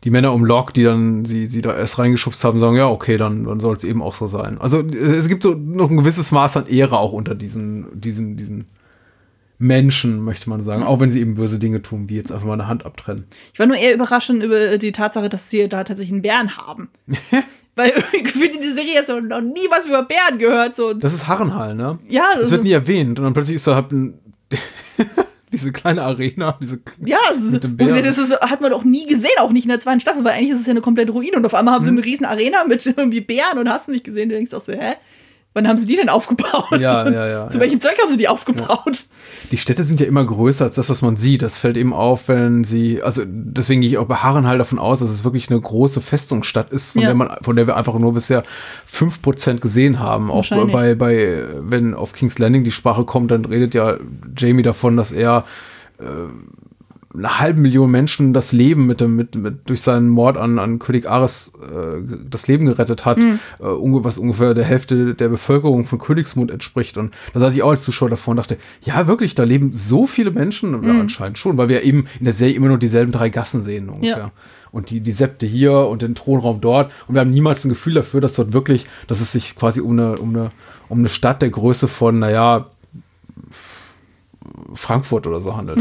die 0.03 0.09
Männer 0.09 0.33
um 0.33 0.45
Locke, 0.45 0.73
die 0.73 0.83
dann 0.83 1.25
sie, 1.25 1.45
sie 1.45 1.61
da 1.61 1.75
erst 1.75 1.99
reingeschubst 1.99 2.43
haben, 2.43 2.59
sagen, 2.59 2.75
ja, 2.75 2.89
okay, 2.89 3.17
dann, 3.17 3.43
dann 3.43 3.59
soll 3.59 3.75
es 3.75 3.83
eben 3.83 4.01
auch 4.01 4.15
so 4.15 4.27
sein. 4.27 4.57
Also 4.59 4.79
äh, 4.79 5.15
es 5.15 5.27
gibt 5.27 5.43
so 5.43 5.53
noch 5.53 5.89
ein 5.89 5.97
gewisses 5.97 6.31
Maß 6.31 6.57
an 6.57 6.67
Ehre 6.67 6.97
auch 6.97 7.13
unter 7.13 7.35
diesen, 7.35 7.99
diesen, 7.99 8.35
diesen 8.35 8.65
Menschen, 9.59 10.23
möchte 10.23 10.49
man 10.49 10.61
sagen, 10.61 10.81
auch 10.81 10.99
wenn 10.99 11.11
sie 11.11 11.21
eben 11.21 11.35
böse 11.35 11.59
Dinge 11.59 11.83
tun, 11.83 12.09
wie 12.09 12.15
jetzt 12.15 12.31
einfach 12.31 12.47
mal 12.47 12.53
eine 12.53 12.67
Hand 12.67 12.83
abtrennen. 12.83 13.25
ich 13.53 13.59
war 13.59 13.67
nur 13.67 13.77
eher 13.77 13.93
überraschend 13.93 14.43
über 14.43 14.79
die 14.79 14.91
Tatsache, 14.91 15.29
dass 15.29 15.51
sie 15.51 15.69
da 15.69 15.83
tatsächlich 15.83 16.13
einen 16.13 16.23
Bären 16.23 16.57
haben. 16.57 16.89
Weil 17.75 17.93
irgendwie 18.11 18.47
in 18.47 18.61
der 18.61 18.73
Serie 18.73 19.03
du 19.05 19.21
noch 19.21 19.41
nie 19.41 19.67
was 19.69 19.85
über 19.85 20.03
Bären 20.03 20.39
gehört. 20.39 20.75
So. 20.75 20.93
Das 20.93 21.13
ist 21.13 21.27
Harrenhal, 21.27 21.75
ne? 21.75 21.99
ja, 22.09 22.25
Das 22.33 22.41
also, 22.41 22.51
wird 22.53 22.63
nie 22.63 22.71
erwähnt 22.71 23.19
und 23.19 23.23
dann 23.23 23.33
plötzlich 23.33 23.55
ist 23.55 23.67
da 23.67 23.75
halt 23.75 23.91
ein, 23.91 24.19
diese 25.51 25.71
kleine 25.71 26.03
Arena, 26.03 26.57
diese 26.61 26.79
ja 27.05 27.17
das, 27.29 27.51
mit 27.51 27.63
dem 27.63 27.77
Bären. 27.77 28.03
das 28.03 28.17
ist, 28.17 28.31
hat 28.39 28.61
man 28.61 28.71
auch 28.73 28.83
nie 28.83 29.05
gesehen, 29.05 29.31
auch 29.39 29.51
nicht 29.51 29.65
in 29.65 29.69
der 29.69 29.79
zweiten 29.79 29.99
Staffel, 29.99 30.23
weil 30.23 30.33
eigentlich 30.33 30.51
ist 30.51 30.61
es 30.61 30.67
ja 30.67 30.71
eine 30.71 30.81
komplette 30.81 31.11
Ruine 31.11 31.37
und 31.37 31.45
auf 31.45 31.53
einmal 31.53 31.73
haben 31.73 31.83
sie 31.83 31.89
eine 31.89 32.03
riesen 32.03 32.25
Arena 32.25 32.63
mit 32.63 32.85
irgendwie 32.97 33.21
Bären 33.21 33.57
und 33.57 33.69
hast 33.69 33.87
du 33.87 33.91
nicht 33.91 34.05
gesehen. 34.05 34.29
Du 34.29 34.35
denkst 34.35 34.53
auch 34.53 34.61
so, 34.61 34.71
hä? 34.71 34.93
Wann 35.53 35.67
haben 35.67 35.77
sie 35.77 35.85
die 35.85 35.97
denn 35.97 36.07
aufgebaut? 36.07 36.65
Ja, 36.79 37.09
ja, 37.09 37.27
ja, 37.27 37.49
Zu 37.49 37.57
ja. 37.57 37.63
welchem 37.63 37.81
Zweck 37.81 37.97
haben 38.01 38.09
sie 38.09 38.15
die 38.17 38.29
aufgebaut? 38.29 39.03
Die 39.51 39.57
Städte 39.57 39.83
sind 39.83 39.99
ja 39.99 40.05
immer 40.05 40.23
größer 40.23 40.63
als 40.65 40.75
das, 40.75 40.89
was 40.89 41.01
man 41.01 41.17
sieht. 41.17 41.41
Das 41.41 41.57
fällt 41.59 41.75
eben 41.75 41.91
auf, 41.93 42.29
wenn 42.29 42.63
sie, 42.63 43.01
also 43.03 43.23
deswegen 43.25 43.81
gehe 43.81 43.89
ich 43.89 43.97
auch 43.97 44.05
bei 44.07 44.15
Harrenhal 44.15 44.57
davon 44.57 44.79
aus, 44.79 44.99
dass 44.99 45.09
es 45.09 45.25
wirklich 45.25 45.49
eine 45.51 45.59
große 45.59 45.99
Festungsstadt 45.99 46.71
ist, 46.71 46.93
von 46.93 47.01
Ja. 47.01 47.07
der 47.09 47.15
man, 47.15 47.29
von 47.41 47.57
der 47.57 47.67
wir 47.67 47.75
einfach 47.75 47.95
nur 47.99 48.13
bisher 48.13 48.43
5% 48.89 49.59
gesehen 49.59 49.99
haben. 49.99 50.31
Auch 50.31 50.47
bei, 50.71 50.95
bei, 50.95 51.43
wenn 51.59 51.95
auf 51.95 52.13
King's 52.13 52.39
Landing 52.39 52.63
die 52.63 52.71
Sprache 52.71 53.03
kommt, 53.03 53.31
dann 53.31 53.43
redet 53.43 53.73
ja 53.73 53.97
Jamie 54.37 54.63
davon, 54.63 54.95
dass 54.95 55.11
er 55.11 55.43
äh, 55.99 56.03
eine 57.13 57.39
halbe 57.39 57.59
Million 57.59 57.91
Menschen 57.91 58.31
das 58.31 58.53
Leben 58.53 58.85
mit 58.85 59.01
dem, 59.01 59.17
mit, 59.17 59.35
mit, 59.35 59.67
durch 59.69 59.81
seinen 59.81 60.07
Mord 60.07 60.37
an, 60.37 60.59
an 60.59 60.79
König 60.79 61.09
Ares 61.09 61.51
äh, 61.61 62.01
das 62.29 62.47
Leben 62.47 62.65
gerettet 62.65 63.03
hat, 63.03 63.17
äh, 63.17 63.63
unge- 63.63 64.05
was 64.05 64.17
ungefähr 64.17 64.53
der 64.53 64.63
Hälfte 64.63 65.13
der 65.13 65.27
Bevölkerung 65.27 65.83
von 65.83 65.99
Königsmund 65.99 66.51
entspricht. 66.51 66.95
Und 66.97 67.13
da 67.33 67.41
saß 67.41 67.53
ich 67.53 67.63
auch 67.63 67.71
als 67.71 67.83
Zuschauer 67.83 68.09
davor 68.09 68.31
und 68.31 68.37
dachte, 68.37 68.57
ja, 68.81 69.07
wirklich, 69.07 69.35
da 69.35 69.43
leben 69.43 69.73
so 69.73 70.07
viele 70.07 70.31
Menschen, 70.31 70.71
ja, 70.83 70.99
anscheinend 70.99 71.37
schon, 71.37 71.57
weil 71.57 71.67
wir 71.67 71.83
eben 71.83 72.05
in 72.19 72.25
der 72.25 72.33
Serie 72.33 72.55
immer 72.55 72.69
nur 72.69 72.77
dieselben 72.77 73.11
drei 73.11 73.29
Gassen 73.29 73.61
sehen 73.61 73.89
ungefähr. 73.89 74.17
Ja. 74.17 74.31
Und 74.71 74.89
die, 74.89 75.01
die 75.01 75.11
Septe 75.11 75.45
hier 75.45 75.73
und 75.73 76.01
den 76.01 76.15
Thronraum 76.15 76.61
dort. 76.61 76.93
Und 77.09 77.15
wir 77.15 77.19
haben 77.19 77.31
niemals 77.31 77.65
ein 77.65 77.69
Gefühl 77.69 77.93
dafür, 77.93 78.21
dass 78.21 78.35
dort 78.35 78.53
wirklich, 78.53 78.85
dass 79.07 79.19
es 79.19 79.33
sich 79.33 79.57
quasi 79.57 79.81
um 79.81 79.91
eine, 79.91 80.15
um 80.15 80.29
eine, 80.29 80.49
um 80.87 80.99
eine 80.99 81.09
Stadt 81.09 81.41
der 81.41 81.49
Größe 81.49 81.89
von, 81.89 82.19
naja, 82.19 82.67
Frankfurt 84.73 85.27
oder 85.27 85.41
so 85.41 85.57
handelt. 85.57 85.79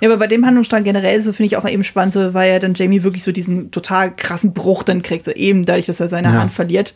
Ja, 0.00 0.08
aber 0.08 0.18
bei 0.18 0.26
dem 0.26 0.44
Handlungsstrang 0.44 0.84
generell 0.84 1.22
so 1.22 1.32
finde 1.32 1.46
ich 1.46 1.56
auch 1.56 1.68
eben 1.68 1.84
spannend, 1.84 2.14
so, 2.14 2.34
weil 2.34 2.50
er 2.50 2.60
dann 2.60 2.74
Jamie 2.74 3.02
wirklich 3.02 3.22
so 3.22 3.32
diesen 3.32 3.70
total 3.70 4.14
krassen 4.14 4.52
Bruch 4.52 4.82
dann 4.82 5.02
kriegt, 5.02 5.24
so 5.26 5.30
eben 5.30 5.64
dadurch, 5.64 5.86
dass 5.86 6.00
er 6.00 6.08
seine 6.08 6.28
Ja. 6.28 6.40
Hand 6.40 6.52
verliert. 6.52 6.94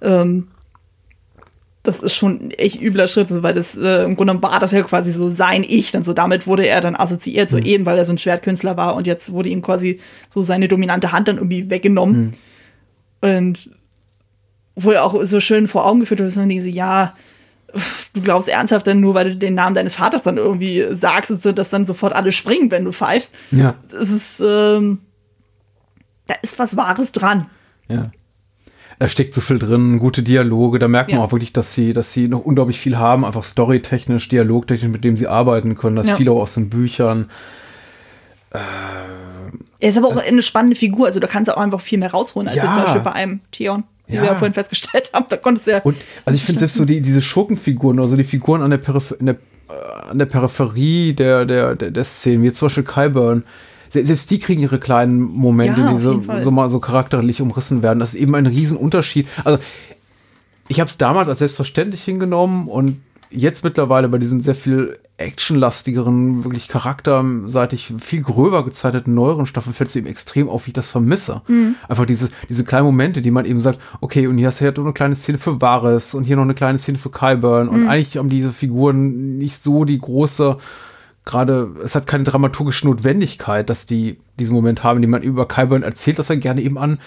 Ähm, 0.00 0.48
das 1.82 2.00
ist 2.00 2.14
schon 2.14 2.38
ein 2.40 2.50
echt 2.52 2.80
übler 2.80 3.08
Schritt, 3.08 3.28
so, 3.28 3.42
weil 3.42 3.54
das 3.54 3.76
äh, 3.76 4.04
im 4.04 4.14
Grunde 4.14 4.40
war 4.40 4.60
das 4.60 4.70
ja 4.70 4.82
quasi 4.82 5.10
so 5.10 5.28
sein 5.28 5.64
Ich, 5.66 5.90
dann 5.90 6.04
so 6.04 6.12
damit 6.12 6.46
wurde 6.46 6.64
er 6.66 6.80
dann 6.80 6.94
assoziiert, 6.94 7.50
so 7.50 7.58
eben, 7.58 7.84
weil 7.86 7.98
er 7.98 8.04
so 8.04 8.12
ein 8.12 8.18
Schwertkünstler 8.18 8.76
war 8.76 8.94
und 8.94 9.06
jetzt 9.06 9.32
wurde 9.32 9.48
ihm 9.48 9.62
quasi 9.62 9.98
so 10.30 10.42
seine 10.42 10.68
dominante 10.68 11.10
Hand 11.10 11.26
dann 11.26 11.36
irgendwie 11.36 11.68
weggenommen. 11.70 12.34
Und 13.20 13.70
wo 14.76 14.92
er 14.92 15.04
auch 15.04 15.22
so 15.24 15.40
schön 15.40 15.66
vor 15.66 15.84
Augen 15.84 16.00
geführt 16.00 16.20
wird, 16.20 16.30
so 16.30 16.44
diese, 16.44 16.68
ja, 16.68 17.14
du 18.14 18.20
glaubst 18.20 18.48
ernsthaft 18.48 18.86
dann 18.86 19.00
nur, 19.00 19.14
weil 19.14 19.30
du 19.30 19.36
den 19.36 19.54
Namen 19.54 19.74
deines 19.74 19.94
Vaters 19.94 20.22
dann 20.22 20.36
irgendwie 20.36 20.84
sagst, 20.94 21.30
und 21.30 21.42
so, 21.42 21.52
dass 21.52 21.70
dann 21.70 21.86
sofort 21.86 22.14
alle 22.14 22.32
springen, 22.32 22.70
wenn 22.70 22.84
du 22.84 22.92
pfeifst. 22.92 23.34
Ja. 23.50 23.74
Das 23.90 24.10
ist, 24.10 24.40
ähm, 24.40 24.98
da 26.26 26.34
ist 26.42 26.58
was 26.58 26.76
Wahres 26.76 27.12
dran. 27.12 27.46
Ja. 27.88 28.10
Da 28.98 29.08
steckt 29.08 29.34
so 29.34 29.40
viel 29.40 29.58
drin, 29.58 29.98
gute 29.98 30.22
Dialoge, 30.22 30.78
da 30.78 30.86
merkt 30.86 31.10
man 31.10 31.18
Ja. 31.18 31.24
auch 31.26 31.32
wirklich, 31.32 31.52
dass 31.52 31.74
sie, 31.74 31.92
dass 31.92 32.12
sie 32.12 32.28
noch 32.28 32.44
unglaublich 32.44 32.78
viel 32.78 32.98
haben, 32.98 33.24
einfach 33.24 33.42
storytechnisch, 33.42 34.28
dialogtechnisch, 34.28 34.90
mit 34.92 35.02
dem 35.02 35.16
sie 35.16 35.26
arbeiten 35.26 35.74
können. 35.76 35.96
Das 35.96 36.08
Ja. 36.08 36.16
viel 36.16 36.28
auch 36.28 36.40
aus 36.42 36.54
den 36.54 36.70
Büchern. 36.70 37.28
Er 39.80 39.90
ist 39.90 39.96
aber 39.96 40.08
auch 40.08 40.16
eine 40.16 40.42
spannende 40.42 40.76
Figur, 40.76 41.06
also 41.06 41.18
da 41.20 41.26
kannst 41.26 41.48
du 41.48 41.56
auch 41.56 41.60
einfach 41.60 41.80
viel 41.80 41.98
mehr 41.98 42.10
rausholen, 42.12 42.48
als 42.48 42.56
Ja. 42.56 42.64
jetzt 42.64 42.74
zum 42.74 42.82
Beispiel 42.84 43.00
bei 43.02 43.12
einem 43.12 43.40
Theon, 43.50 43.84
wie 44.06 44.14
Ja. 44.16 44.22
wir 44.22 44.28
ja 44.30 44.34
vorhin 44.34 44.54
festgestellt 44.54 45.10
haben. 45.12 45.26
Da 45.28 45.36
konntest 45.36 45.66
du 45.66 45.70
ja. 45.72 45.78
Und 45.82 45.96
also 46.24 46.36
ich 46.36 46.44
finde 46.44 46.58
selbst 46.60 46.74
so 46.76 46.84
die, 46.84 47.00
diese 47.00 47.22
Schurkenfiguren, 47.22 47.98
also 48.00 48.16
die 48.16 48.24
Figuren 48.24 48.62
an 48.62 48.70
der, 48.70 48.78
Peripher 48.78 49.18
in 49.20 49.26
der, 49.26 49.36
äh, 49.68 50.10
an 50.10 50.18
der 50.18 50.26
Peripherie 50.26 51.12
der, 51.14 51.44
der, 51.46 51.74
der, 51.76 51.90
der 51.90 52.04
Szenen, 52.04 52.42
wie 52.42 52.52
zum 52.52 52.66
Beispiel 52.66 52.84
Kyburn, 52.84 53.44
se- 53.90 54.04
selbst 54.04 54.30
die 54.30 54.38
kriegen 54.38 54.60
ihre 54.62 54.78
kleinen 54.78 55.20
Momente, 55.22 55.80
Ja, 55.80 55.92
die 55.92 55.98
so, 55.98 56.22
so 56.40 56.50
mal 56.50 56.68
so 56.68 56.80
charakterlich 56.80 57.40
umrissen 57.40 57.82
werden. 57.82 58.00
Das 58.00 58.14
ist 58.14 58.20
eben 58.20 58.34
ein 58.34 58.46
Riesenunterschied. 58.46 59.26
Also 59.44 59.58
ich 60.68 60.80
habe 60.80 60.88
es 60.88 60.98
damals 60.98 61.28
als 61.28 61.38
selbstverständlich 61.40 62.02
hingenommen 62.02 62.68
und 62.68 63.00
jetzt 63.34 63.64
mittlerweile 63.64 64.08
bei 64.08 64.18
diesen 64.18 64.40
sehr 64.40 64.54
viel 64.54 64.98
actionlastigeren, 65.16 66.44
wirklich 66.44 66.68
charakterseitig 66.68 67.94
viel 67.98 68.22
gröber 68.22 68.64
gezeichneten 68.64 69.14
neueren 69.14 69.46
Staffeln 69.46 69.74
fällt 69.74 69.90
es 69.90 69.96
eben 69.96 70.06
extrem 70.06 70.48
auf, 70.48 70.66
wie 70.66 70.70
ich 70.70 70.74
das 70.74 70.90
vermisse. 70.90 71.42
Einfach 71.88 72.06
diese, 72.06 72.30
diese 72.48 72.64
kleinen 72.64 72.86
Momente, 72.86 73.22
die 73.22 73.30
man 73.30 73.44
eben 73.44 73.60
sagt, 73.60 73.78
okay, 74.00 74.26
und 74.26 74.38
hier 74.38 74.48
hast 74.48 74.60
du 74.60 74.64
noch 74.64 74.78
eine 74.78 74.92
kleine 74.92 75.14
Szene 75.14 75.38
für 75.38 75.60
Varys 75.60 76.14
und 76.14 76.24
hier 76.24 76.36
noch 76.36 76.42
eine 76.42 76.54
kleine 76.54 76.78
Szene 76.78 76.98
für 76.98 77.10
Kyburn 77.10 77.68
und 77.68 77.88
eigentlich 77.88 78.16
haben 78.16 78.28
diese 78.28 78.52
Figuren 78.52 79.38
nicht 79.38 79.62
so 79.62 79.84
die 79.84 79.98
große 79.98 80.58
gerade, 81.24 81.70
es 81.84 81.94
hat 81.94 82.06
keine 82.06 82.24
dramaturgische 82.24 82.86
Notwendigkeit, 82.86 83.70
dass 83.70 83.86
die 83.86 84.18
diesen 84.38 84.54
Moment 84.54 84.82
haben, 84.82 85.00
den 85.00 85.10
man 85.10 85.22
über 85.22 85.46
Kyburn 85.46 85.82
erzählt, 85.82 86.18
dass 86.18 86.30
er 86.30 86.36
gerne 86.36 86.62
eben 86.62 86.78
an, 86.78 86.98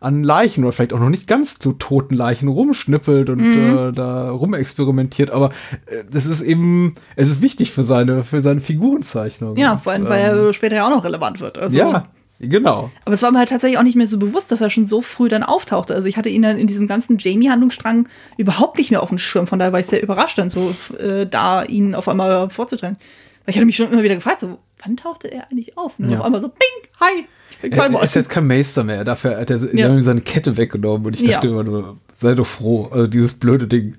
an 0.00 0.22
Leichen 0.22 0.64
oder 0.64 0.72
vielleicht 0.72 0.92
auch 0.92 1.00
noch 1.00 1.08
nicht 1.08 1.26
ganz 1.26 1.58
so 1.60 1.72
toten 1.72 2.14
Leichen 2.14 2.48
rumschnippelt 2.48 3.30
und 3.30 3.54
äh, 3.54 3.92
da 3.92 4.30
rumexperimentiert, 4.30 5.30
aber 5.30 5.50
äh, 5.86 6.04
das 6.10 6.26
ist 6.26 6.42
eben, 6.42 6.94
es 7.16 7.30
ist 7.30 7.42
wichtig 7.42 7.72
für 7.72 7.82
seine, 7.84 8.24
für 8.24 8.40
seine 8.40 8.60
Figurenzeichnung. 8.60 9.56
Ja, 9.56 9.72
Und, 9.72 9.82
vor 9.82 9.92
allem, 9.92 10.08
weil 10.08 10.30
ähm, 10.38 10.46
er 10.46 10.52
später 10.52 10.76
ja 10.76 10.86
auch 10.86 10.90
noch 10.90 11.04
relevant 11.04 11.40
wird. 11.40 11.58
Also, 11.58 11.76
ja, 11.76 12.04
genau. 12.40 12.90
Aber 13.04 13.14
es 13.14 13.22
war 13.22 13.30
mir 13.32 13.38
halt 13.38 13.48
tatsächlich 13.48 13.78
auch 13.78 13.82
nicht 13.82 13.96
mehr 13.96 14.06
so 14.06 14.18
bewusst, 14.18 14.52
dass 14.52 14.60
er 14.60 14.70
schon 14.70 14.86
so 14.86 15.02
früh 15.02 15.28
dann 15.28 15.42
auftauchte. 15.42 15.94
Also 15.94 16.06
ich 16.06 16.16
hatte 16.16 16.28
ihn 16.28 16.42
dann 16.42 16.58
in 16.58 16.66
diesem 16.68 16.86
ganzen 16.86 17.18
Jamie-Handlungsstrang 17.18 18.08
überhaupt 18.36 18.78
nicht 18.78 18.90
mehr 18.90 19.02
auf 19.02 19.08
dem 19.08 19.18
Schirm. 19.18 19.46
Von 19.46 19.58
daher 19.58 19.72
war 19.72 19.80
ich 19.80 19.86
sehr 19.86 20.02
überrascht, 20.02 20.38
dann 20.38 20.50
so 20.50 20.72
äh, 20.98 21.26
da 21.26 21.64
ihn 21.64 21.94
auf 21.94 22.08
einmal 22.08 22.50
vorzutrennen. 22.50 22.96
Weil 23.44 23.50
ich 23.52 23.56
hatte 23.56 23.66
mich 23.66 23.76
schon 23.76 23.90
immer 23.90 24.02
wieder 24.02 24.14
gefragt, 24.14 24.40
so, 24.40 24.58
wann 24.84 24.96
tauchte 24.96 25.28
er 25.28 25.50
eigentlich 25.50 25.76
auf? 25.76 25.98
Und 25.98 26.10
Ja. 26.10 26.18
auf 26.20 26.24
einmal 26.24 26.40
so, 26.40 26.48
bing, 26.48 26.90
hi, 27.00 27.26
Er, 27.62 27.70
er 27.72 27.76
Kalmar. 27.76 28.04
ist 28.04 28.14
jetzt 28.14 28.28
kein 28.28 28.46
Meister 28.46 28.84
mehr, 28.84 29.04
dafür 29.04 29.38
hat 29.38 29.50
er 29.50 29.58
Ja. 29.74 29.88
ihm 29.92 30.02
seine 30.02 30.20
Kette 30.20 30.56
weggenommen 30.56 31.06
und 31.06 31.14
ich 31.20 31.24
dachte 31.28 31.48
Ja. 31.48 31.52
immer 31.52 31.64
nur, 31.64 31.96
sei 32.14 32.34
doch 32.34 32.46
froh, 32.46 32.88
also 32.90 33.06
dieses 33.06 33.34
blöde 33.34 33.66
Ding. 33.66 33.96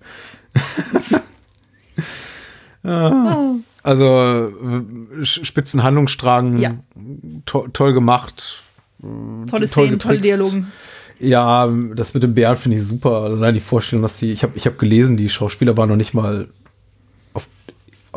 Ah. 2.83 3.55
Also 3.83 4.51
äh, 5.21 5.25
Spitzen 5.25 5.83
Handlungsstrang, 5.83 6.57
Ja. 6.57 6.75
to 7.45 7.67
toll 7.73 7.93
gemacht. 7.93 8.61
Tolle 9.01 9.45
toll 9.47 9.67
Szenen, 9.67 9.99
tolle. 9.99 10.19
Dialogen. 10.19 10.67
Ja, 11.19 11.69
das 11.95 12.13
mit 12.13 12.23
dem 12.23 12.33
Bären 12.33 12.55
finde 12.55 12.77
ich 12.77 12.83
super. 12.83 13.23
Also 13.23 13.37
allein 13.37 13.53
die 13.53 13.59
Vorstellung, 13.59 14.03
dass 14.03 14.17
sie, 14.17 14.31
ich 14.31 14.43
habe 14.43 14.53
ich 14.55 14.65
hab 14.65 14.79
gelesen, 14.79 15.17
die 15.17 15.27
Schauspieler 15.29 15.75
waren 15.75 15.89
noch 15.89 15.97
nicht 15.97 16.13
mal 16.13 16.47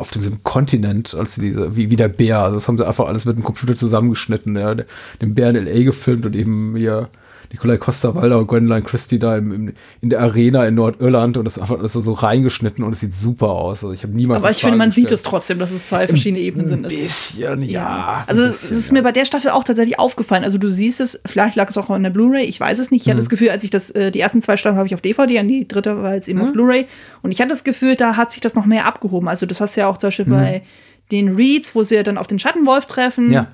auf, 0.03 0.11
diesem 0.11 0.43
Kontinent, 0.43 1.15
als 1.15 1.35
diese, 1.35 1.75
wie, 1.75 1.89
wie 1.89 1.95
der 1.95 2.09
Bär. 2.09 2.39
Also 2.39 2.57
das 2.57 2.67
haben 2.67 2.77
sie 2.77 2.85
einfach 2.85 3.07
alles 3.07 3.23
mit 3.25 3.37
dem 3.37 3.43
Computer 3.43 3.75
zusammengeschnitten, 3.75 4.55
ja. 4.57 4.75
Den 4.75 5.33
Bär 5.33 5.49
in 5.49 5.55
L.A. 5.55 5.83
gefilmt 5.83 6.25
und 6.25 6.35
eben 6.35 6.75
hier 6.75 7.09
Nikolai 7.53 7.77
Costa-Waldau 7.77 8.39
und 8.39 8.47
Gwendoline 8.47 8.83
Christie 8.83 9.19
da 9.19 9.37
im, 9.37 9.51
im, 9.51 9.73
in 10.01 10.09
der 10.09 10.19
Arena 10.21 10.65
in 10.67 10.73
Nordirland 10.75 11.37
und 11.37 11.45
das 11.45 11.55
ist 11.57 11.61
einfach 11.61 11.77
alles 11.79 11.93
so 11.93 12.11
reingeschnitten 12.13 12.83
und 12.83 12.93
es 12.93 12.99
sieht 12.99 13.13
super 13.13 13.49
aus. 13.49 13.83
Also 13.83 13.93
ich 13.93 14.01
habe 14.03 14.13
niemals. 14.13 14.41
Aber 14.43 14.49
in 14.49 14.55
ich 14.55 14.61
finde, 14.61 14.77
man 14.77 14.91
Frage 14.91 14.95
sieht 15.01 15.05
es 15.05 15.11
gestellt. 15.21 15.29
trotzdem, 15.29 15.59
dass 15.59 15.71
es 15.71 15.87
zwei 15.87 16.07
verschiedene 16.07 16.39
Ebenen 16.41 16.67
sind. 16.67 16.85
Ein 16.85 16.89
bisschen, 16.89 17.61
ja. 17.61 18.23
Also 18.27 18.41
ein 18.43 18.49
es 18.49 18.61
bisschen, 18.61 18.77
ist 18.77 18.91
mir 18.91 19.03
bei 19.03 19.11
der 19.11 19.25
Staffel 19.25 19.51
auch 19.51 19.63
tatsächlich 19.63 19.99
aufgefallen. 19.99 20.43
Also 20.43 20.57
du 20.57 20.69
siehst 20.69 20.99
es, 20.99 21.21
vielleicht 21.27 21.55
lag 21.55 21.69
es 21.69 21.77
auch 21.77 21.89
an 21.91 22.01
der 22.01 22.09
Blu-ray, 22.09 22.43
ich 22.45 22.59
weiß 22.59 22.79
es 22.79 22.89
nicht. 22.89 23.01
Ich 23.01 23.07
Mhm. 23.07 23.11
hatte 23.11 23.19
das 23.21 23.29
Gefühl, 23.29 23.51
als 23.51 23.63
ich 23.63 23.69
das, 23.69 23.91
äh, 23.91 24.09
die 24.09 24.19
ersten 24.19 24.41
zwei 24.41 24.57
Staffeln 24.57 24.77
habe 24.77 24.87
ich 24.87 24.95
auf 24.95 25.01
DVD, 25.01 25.37
an 25.37 25.47
die 25.47 25.67
dritte 25.67 26.01
war 26.01 26.15
jetzt 26.15 26.27
eben 26.27 26.39
Mhm. 26.39 26.45
auf 26.47 26.51
Blu-ray. 26.53 26.87
Und 27.21 27.31
ich 27.31 27.39
hatte 27.39 27.49
das 27.51 27.63
Gefühl, 27.63 27.95
da 27.95 28.17
hat 28.17 28.31
sich 28.31 28.41
das 28.41 28.55
noch 28.55 28.65
mehr 28.65 28.87
abgehoben. 28.87 29.27
Also 29.27 29.45
das 29.45 29.61
hast 29.61 29.75
du 29.77 29.81
ja 29.81 29.87
auch 29.87 29.97
zum 29.99 30.07
Beispiel 30.07 30.25
bei 30.25 30.63
den 31.11 31.35
Reads, 31.35 31.75
wo 31.75 31.83
sie 31.83 31.95
ja 31.95 32.01
dann 32.03 32.17
auf 32.17 32.25
den 32.27 32.39
Schattenwolf 32.39 32.87
treffen. 32.87 33.27
Mhm. 33.27 33.33
Ja. 33.33 33.47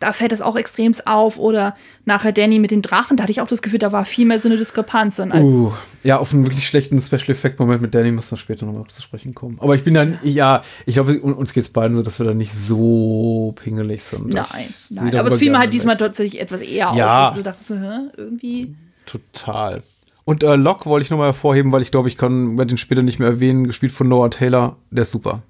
Da 0.00 0.12
fällt 0.12 0.32
es 0.32 0.40
auch 0.42 0.56
extremst 0.56 1.06
auf. 1.06 1.38
Oder 1.38 1.76
nachher 2.04 2.32
Danny 2.32 2.58
mit 2.58 2.70
den 2.70 2.82
Drachen, 2.82 3.16
da 3.16 3.22
hatte 3.24 3.32
ich 3.32 3.40
auch 3.40 3.46
das 3.46 3.62
Gefühl, 3.62 3.78
da 3.78 3.92
war 3.92 4.04
viel 4.04 4.26
mehr 4.26 4.38
so 4.38 4.48
eine 4.48 4.56
Diskrepanz. 4.58 5.18
Als, 5.20 5.34
Uh, 5.34 5.72
ja, 6.02 6.18
auf 6.18 6.32
einen 6.32 6.44
wirklich 6.46 6.66
schlechten 6.66 7.00
Special 7.00 7.30
Effect 7.30 7.58
Moment 7.58 7.82
mit 7.82 7.94
Danny 7.94 8.10
müssen 8.12 8.32
wir 8.32 8.36
später 8.38 8.66
nochmal 8.66 8.84
zu 8.88 9.02
sprechen 9.02 9.34
kommen. 9.34 9.58
Aber 9.60 9.74
ich 9.74 9.82
bin 9.84 9.94
dann, 9.94 10.18
ja, 10.22 10.62
ich 10.86 10.94
glaube, 10.94 11.20
un- 11.22 11.34
uns 11.34 11.52
geht's 11.52 11.68
beiden 11.70 11.94
so, 11.94 12.02
dass 12.02 12.18
wir 12.18 12.26
da 12.26 12.34
nicht 12.34 12.52
so 12.54 13.54
pingelig 13.62 14.04
sind. 14.04 14.28
Nein, 14.34 14.46
nein. 14.90 15.16
Aber 15.16 15.30
es 15.30 15.36
fiel 15.38 15.50
mir 15.50 15.58
halt 15.58 15.72
diesmal 15.72 15.96
tatsächlich 15.96 16.40
etwas 16.40 16.60
eher 16.60 16.92
Ja. 16.94 17.28
auf. 17.28 17.36
Also 17.36 17.36
du 17.40 17.42
dachtest, 17.42 17.70
hä, 17.70 17.98
irgendwie. 18.16 18.74
Total. 19.06 19.82
Und 20.24 20.42
äh, 20.42 20.56
Locke 20.56 20.86
wollte 20.86 21.04
ich 21.04 21.10
nochmal 21.10 21.28
hervorheben, 21.28 21.70
weil 21.70 21.82
ich 21.82 21.92
glaube, 21.92 22.08
ich 22.08 22.16
kann 22.16 22.56
den 22.56 22.76
später 22.78 23.02
nicht 23.02 23.18
mehr 23.20 23.28
erwähnen, 23.28 23.66
gespielt 23.66 23.92
von 23.92 24.08
Noah 24.08 24.30
Taylor. 24.30 24.76
Der 24.90 25.02
ist 25.02 25.12
super. 25.12 25.42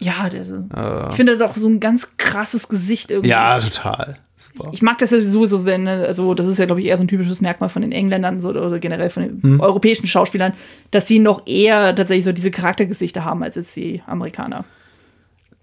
Ja, 0.00 0.28
der 0.28 0.44
so. 0.44 0.64
ich 1.10 1.16
finde 1.16 1.38
doch 1.38 1.56
so 1.56 1.68
ein 1.68 1.80
ganz 1.80 2.08
krasses 2.18 2.68
Gesicht 2.68 3.10
irgendwie. 3.10 3.28
Äh. 3.28 3.32
Ja, 3.32 3.58
total. 3.60 4.18
Super. 4.36 4.70
Ich 4.72 4.82
mag 4.82 4.98
das 4.98 5.12
ja 5.12 5.18
sowieso 5.18 5.46
so, 5.46 5.64
wenn, 5.64 5.84
ne, 5.84 6.04
also 6.06 6.34
das 6.34 6.46
ist 6.46 6.58
ja, 6.58 6.66
glaube 6.66 6.80
ich, 6.80 6.86
eher 6.88 6.98
so 6.98 7.04
ein 7.04 7.08
typisches 7.08 7.40
Merkmal 7.40 7.68
von 7.70 7.82
den 7.82 7.92
Engländern 7.92 8.40
so, 8.40 8.48
oder 8.48 8.78
generell 8.80 9.08
von 9.08 9.22
den 9.22 9.42
Hm. 9.42 9.60
europäischen 9.60 10.06
Schauspielern, 10.08 10.52
dass 10.90 11.04
die 11.04 11.20
noch 11.20 11.46
eher 11.46 11.94
tatsächlich 11.94 12.24
so 12.24 12.32
diese 12.32 12.50
Charaktergesichter 12.50 13.24
haben 13.24 13.42
als 13.44 13.54
jetzt 13.56 13.74
die 13.76 14.02
Amerikaner. 14.06 14.64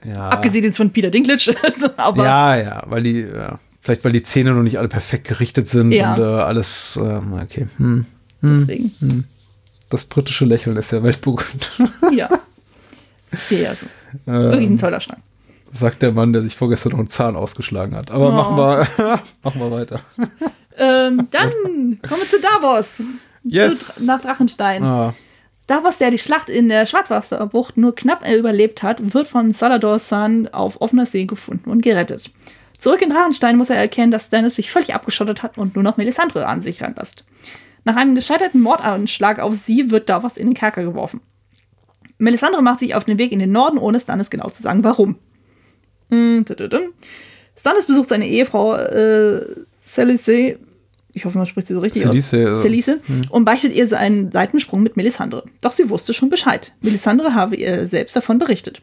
ja. 0.05 0.29
Abgesehen 0.29 0.63
jetzt 0.63 0.77
von 0.77 0.91
Peter 0.91 1.09
Dinklage. 1.11 1.55
aber 1.97 2.23
Ja, 2.23 2.55
ja, 2.55 2.83
weil 2.87 3.03
die, 3.03 3.19
ja, 3.21 3.59
vielleicht 3.81 4.03
weil 4.05 4.13
die 4.13 4.23
Zähne 4.23 4.53
noch 4.53 4.63
nicht 4.63 4.79
alle 4.79 4.87
perfekt 4.87 5.27
gerichtet 5.27 5.67
sind 5.67 5.91
Ja. 5.91 6.13
und 6.15 6.21
äh, 6.21 6.23
alles, 6.23 6.95
äh, 6.97 7.19
okay. 7.43 7.67
Hm. 7.77 8.05
deswegen. 8.41 9.25
Das 9.89 10.05
britische 10.05 10.45
Lächeln 10.45 10.77
ist 10.77 10.91
ja 10.91 11.03
weltberühmt. 11.03 11.71
Ja. 12.13 12.29
Ja, 13.49 13.57
ja, 13.57 13.75
so. 13.75 13.85
Ähm. 14.27 14.33
Wirklich 14.33 14.69
ein 14.69 14.77
toller 14.77 14.99
Schrank. 15.01 15.19
Sagt 15.71 16.01
der 16.01 16.11
Mann, 16.11 16.33
der 16.33 16.41
sich 16.41 16.55
vorgestern 16.57 16.91
noch 16.91 16.99
einen 16.99 17.07
Zahn 17.09 17.35
ausgeschlagen 17.35 17.95
hat. 17.95 18.11
Aber 18.11 18.27
Oh. 18.29 18.31
machen, 18.31 18.57
wir, 18.57 19.19
machen 19.43 19.59
wir 19.61 19.71
weiter. 19.71 20.01
Ähm, 20.77 21.27
dann 21.31 21.51
kommen 22.07 22.21
wir 22.21 22.29
zu 22.29 22.39
Davos. 22.41 22.93
Yes. 23.43 23.95
Zu, 23.95 24.05
nach 24.05 24.21
Drachenstein. 24.21 24.83
Ah, 24.83 25.13
Davos, 25.67 25.97
der 25.97 26.11
die 26.11 26.17
Schlacht 26.17 26.49
in 26.49 26.67
der 26.67 26.85
Schwarzwasserbucht 26.85 27.77
nur 27.77 27.95
knapp 27.95 28.27
überlebt 28.29 28.83
hat, 28.83 29.13
wird 29.13 29.27
von 29.27 29.53
Salador 29.53 29.99
San 29.99 30.49
auf 30.49 30.81
offener 30.81 31.05
See 31.05 31.25
gefunden 31.25 31.69
und 31.69 31.81
gerettet. 31.81 32.29
Zurück 32.77 33.01
in 33.01 33.09
Drachenstein 33.09 33.57
muss 33.57 33.69
er 33.69 33.77
erkennen, 33.77 34.11
dass 34.11 34.25
Stannis 34.25 34.55
sich 34.55 34.71
völlig 34.71 34.93
abgeschottet 34.93 35.43
hat 35.43 35.57
und 35.57 35.75
nur 35.75 35.83
noch 35.83 35.97
Melisandre 35.97 36.47
an 36.47 36.61
sich 36.61 36.81
ranlässt. 36.81 37.23
Nach 37.85 37.95
einem 37.95 38.15
gescheiterten 38.15 38.61
Mordanschlag 38.61 39.39
auf 39.39 39.55
sie 39.55 39.89
wird 39.91 40.09
Davos 40.09 40.35
in 40.37 40.47
den 40.47 40.53
Kerker 40.55 40.83
geworfen. 40.83 41.21
Melisandre 42.21 42.61
macht 42.61 42.79
sich 42.79 42.95
auf 42.95 43.03
den 43.03 43.17
Weg 43.17 43.31
in 43.31 43.39
den 43.39 43.51
Norden, 43.51 43.77
ohne 43.77 43.99
Stannis 43.99 44.29
genau 44.29 44.49
zu 44.49 44.61
sagen, 44.61 44.83
warum. 44.83 45.17
Tütütüm. 46.09 46.93
Stannis 47.57 47.85
besucht 47.85 48.09
seine 48.09 48.27
Ehefrau 48.27 48.75
äh, 48.75 49.45
Celice, 49.81 50.57
ich 51.13 51.25
hoffe, 51.25 51.37
man 51.37 51.47
spricht 51.47 51.67
sie 51.67 51.73
so 51.73 51.79
richtig 51.79 52.03
Celice, 52.03 52.53
aus. 52.53 52.59
äh, 52.59 52.61
Celice, 52.61 53.01
und 53.31 53.45
beichtet 53.45 53.73
ihr 53.73 53.87
seinen 53.87 54.31
Seitensprung 54.31 54.83
mit 54.83 54.97
Melisandre. 54.97 55.43
Doch 55.61 55.71
sie 55.71 55.89
wusste 55.89 56.13
schon 56.13 56.29
Bescheid. 56.29 56.73
Melisandre 56.81 57.33
habe 57.33 57.55
ihr 57.55 57.87
selbst 57.87 58.15
davon 58.15 58.37
berichtet. 58.37 58.81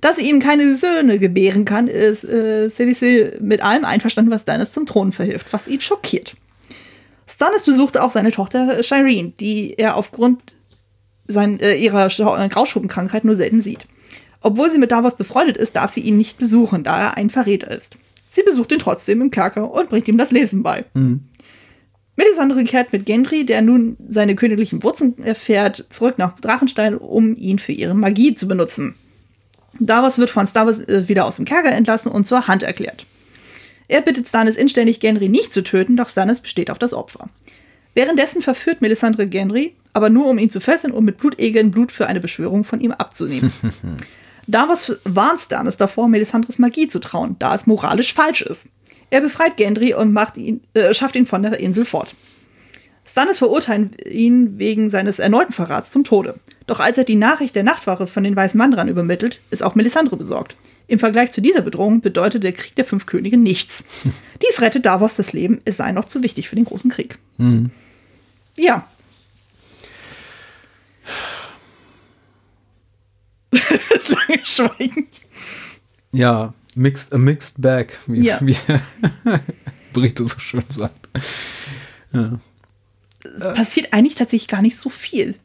Da 0.00 0.14
sie 0.14 0.28
ihm 0.28 0.40
keine 0.40 0.74
Söhne 0.74 1.18
gebären 1.18 1.66
kann, 1.66 1.86
ist 1.86 2.24
äh, 2.24 2.70
Celice 2.70 3.38
mit 3.40 3.62
allem 3.62 3.84
einverstanden, 3.84 4.30
was 4.30 4.42
Stannis 4.42 4.72
zum 4.72 4.86
Thron 4.86 5.12
verhilft, 5.12 5.52
was 5.52 5.68
ihn 5.68 5.80
schockiert. 5.80 6.34
Stannis 7.26 7.62
besuchte 7.62 8.02
auch 8.02 8.10
seine 8.10 8.32
Tochter 8.32 8.82
Shireen, 8.82 9.34
die 9.38 9.74
er 9.76 9.96
aufgrund 9.96 10.54
sein, 11.30 11.60
äh, 11.60 11.74
ihrer 11.74 12.06
äh, 12.06 12.48
Grauschuppenkrankheit 12.48 13.24
nur 13.24 13.36
selten 13.36 13.62
sieht. 13.62 13.86
Obwohl 14.40 14.70
sie 14.70 14.78
mit 14.78 14.92
Davos 14.92 15.16
befreundet 15.16 15.56
ist, 15.56 15.76
darf 15.76 15.92
sie 15.92 16.00
ihn 16.00 16.16
nicht 16.16 16.38
besuchen, 16.38 16.84
da 16.84 16.98
er 16.98 17.16
ein 17.16 17.30
Verräter 17.30 17.70
ist. 17.70 17.96
Sie 18.30 18.42
besucht 18.42 18.72
ihn 18.72 18.78
trotzdem 18.78 19.20
im 19.20 19.30
Kerker 19.30 19.70
und 19.70 19.90
bringt 19.90 20.08
ihm 20.08 20.16
das 20.16 20.30
Lesen 20.30 20.62
bei. 20.62 20.84
Melisandre 22.16 22.64
kehrt 22.64 22.92
mit 22.92 23.06
Gendry, 23.06 23.44
der 23.44 23.62
nun 23.62 23.96
seine 24.08 24.36
königlichen 24.36 24.82
Wurzeln 24.82 25.18
erfährt, 25.22 25.86
zurück 25.90 26.18
nach 26.18 26.38
Drachenstein, 26.40 26.96
um 26.96 27.36
ihn 27.36 27.58
für 27.58 27.72
ihre 27.72 27.94
Magie 27.94 28.34
zu 28.34 28.46
benutzen. 28.46 28.94
Davos 29.78 30.18
wird 30.18 30.30
von 30.30 30.46
Stavros 30.46 30.78
äh, 30.80 31.08
wieder 31.08 31.24
aus 31.24 31.36
dem 31.36 31.44
Kerker 31.44 31.72
entlassen 31.72 32.12
und 32.12 32.26
zur 32.26 32.46
Hand 32.46 32.62
erklärt. 32.62 33.06
Er 33.88 34.02
bittet 34.02 34.28
Stannis 34.28 34.56
inständig, 34.56 35.00
Gendry 35.00 35.28
nicht 35.28 35.52
zu 35.52 35.62
töten, 35.62 35.96
doch 35.96 36.08
Stannis 36.08 36.40
besteht 36.40 36.70
auf 36.70 36.78
das 36.78 36.94
Opfer. 36.94 37.28
Währenddessen 37.94 38.42
verführt 38.42 38.80
Melisandre 38.80 39.26
Gendry, 39.26 39.74
aber 39.92 40.10
nur 40.10 40.26
um 40.26 40.38
ihn 40.38 40.50
zu 40.50 40.60
fesseln 40.60 40.92
und 40.92 41.04
mit 41.04 41.18
Blutegeln 41.18 41.70
Blut 41.70 41.90
für 41.92 42.06
eine 42.06 42.20
Beschwörung 42.20 42.64
von 42.64 42.80
ihm 42.80 42.92
abzunehmen. 42.92 43.52
Davos 44.46 44.98
warnt 45.04 45.40
Stannis 45.40 45.76
davor, 45.76 46.08
Melisandres 46.08 46.58
Magie 46.58 46.88
zu 46.88 46.98
trauen, 46.98 47.36
da 47.38 47.54
es 47.54 47.66
moralisch 47.66 48.14
falsch 48.14 48.42
ist. 48.42 48.66
Er 49.10 49.20
befreit 49.20 49.56
Gendry 49.56 49.94
und 49.94 50.16
ihn, 50.36 50.62
äh, 50.74 50.94
schafft 50.94 51.16
ihn 51.16 51.26
von 51.26 51.42
der 51.42 51.58
Insel 51.58 51.84
fort. 51.84 52.14
Stannis 53.04 53.38
verurteilt 53.38 54.06
ihn 54.06 54.58
wegen 54.58 54.88
seines 54.88 55.18
erneuten 55.18 55.52
Verrats 55.52 55.90
zum 55.90 56.04
Tode. 56.04 56.36
Doch 56.66 56.78
als 56.78 56.96
er 56.96 57.04
die 57.04 57.16
Nachricht 57.16 57.56
der 57.56 57.64
Nachtwache 57.64 58.06
von 58.06 58.22
den 58.22 58.36
Weißen 58.36 58.58
Wanderern 58.60 58.88
übermittelt, 58.88 59.40
ist 59.50 59.64
auch 59.64 59.74
Melisandre 59.74 60.16
besorgt. 60.16 60.54
Im 60.90 60.98
Vergleich 60.98 61.30
zu 61.30 61.40
dieser 61.40 61.62
Bedrohung 61.62 62.00
bedeutet 62.00 62.42
der 62.42 62.52
Krieg 62.52 62.74
der 62.74 62.84
fünf 62.84 63.06
Könige 63.06 63.36
nichts. 63.36 63.84
Dies 64.42 64.60
rettet 64.60 64.86
Davos 64.86 65.14
das 65.14 65.32
Leben, 65.32 65.60
es 65.64 65.76
sei 65.76 65.92
noch 65.92 66.04
zu 66.06 66.24
wichtig 66.24 66.48
für 66.48 66.56
den 66.56 66.64
großen 66.64 66.90
Krieg. 66.90 67.16
Ja. 68.56 68.88
Lange 73.52 74.44
Schweigen. 74.44 75.06
ja, 76.12 76.54
mixed, 76.74 77.12
a 77.12 77.18
mixed 77.18 77.60
bag, 77.60 77.98
wie, 78.06 78.22
Ja. 78.22 78.38
wie 78.42 78.56
Brito 79.92 80.24
so 80.24 80.40
schön 80.40 80.64
sagt. 80.68 81.08
Es 83.22 83.54
passiert 83.54 83.92
eigentlich 83.92 84.16
tatsächlich 84.16 84.48
gar 84.48 84.62
nicht 84.62 84.76
so 84.76 84.90
viel. 84.90 85.36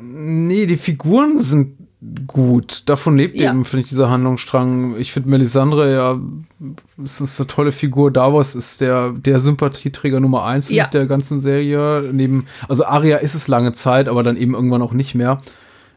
Nee, 0.00 0.66
die 0.66 0.76
Figuren 0.76 1.40
sind 1.40 1.76
gut. 2.26 2.82
Davon 2.86 3.16
lebt 3.16 3.36
Ja. 3.40 3.50
eben, 3.52 3.64
finde 3.64 3.82
ich, 3.84 3.88
dieser 3.88 4.10
Handlungsstrang. 4.10 4.96
Ich 4.98 5.12
finde 5.12 5.30
Melisandre 5.30 5.92
ja, 5.94 6.20
es 7.02 7.20
ist 7.20 7.40
eine 7.40 7.46
tolle 7.46 7.72
Figur. 7.72 8.10
Davos 8.10 8.54
ist 8.54 8.80
der, 8.80 9.12
der 9.12 9.40
Sympathieträger 9.40 10.20
Nummer 10.20 10.44
eins 10.44 10.68
Ja. 10.68 10.86
der 10.88 11.06
ganzen 11.06 11.40
Serie. 11.40 12.10
Neben, 12.12 12.46
also 12.68 12.84
Arya 12.84 13.16
ist 13.18 13.34
es 13.34 13.48
lange 13.48 13.72
Zeit, 13.72 14.08
aber 14.08 14.22
dann 14.22 14.36
eben 14.36 14.54
irgendwann 14.54 14.82
auch 14.82 14.92
nicht 14.92 15.14
mehr. 15.14 15.40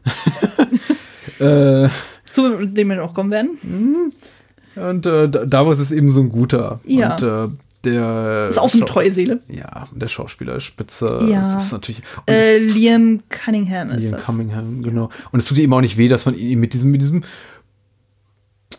äh, 1.38 1.88
Zu 2.32 2.66
dem 2.66 2.88
wir 2.88 2.96
noch 2.96 3.14
kommen 3.14 3.30
werden. 3.30 4.12
und 4.76 5.06
äh, 5.06 5.28
Da- 5.28 5.44
Davos 5.46 5.78
ist 5.78 5.92
eben 5.92 6.12
so 6.12 6.20
ein 6.22 6.28
guter. 6.30 6.80
Ja. 6.84 7.14
Und 7.14 7.22
äh, 7.22 7.48
der 7.84 8.48
Ist 8.50 8.58
auch 8.58 8.68
so 8.68 8.78
eine 8.78 8.86
treue 8.86 9.12
Seele. 9.12 9.40
Ja, 9.48 9.88
der 9.94 10.08
Schauspieler 10.08 10.56
ist 10.56 10.64
spitze. 10.64 11.26
Ja. 11.30 11.42
Es 11.42 11.64
ist 11.64 11.72
natürlich. 11.72 12.02
Äh, 12.26 12.58
es- 12.66 12.74
Liam 12.74 13.20
Cunningham 13.28 13.90
ist 13.90 14.02
Liam 14.02 14.12
das. 14.12 14.24
Cunningham, 14.24 14.82
genau. 14.82 15.08
Und 15.32 15.40
es 15.40 15.46
tut 15.46 15.58
ihm 15.58 15.72
auch 15.72 15.80
nicht 15.80 15.96
weh, 15.96 16.08
dass 16.08 16.26
man 16.26 16.34
ihn 16.34 16.60
mit 16.60 16.72
diesem, 16.74 16.90
mit 16.90 17.00
diesem 17.00 17.22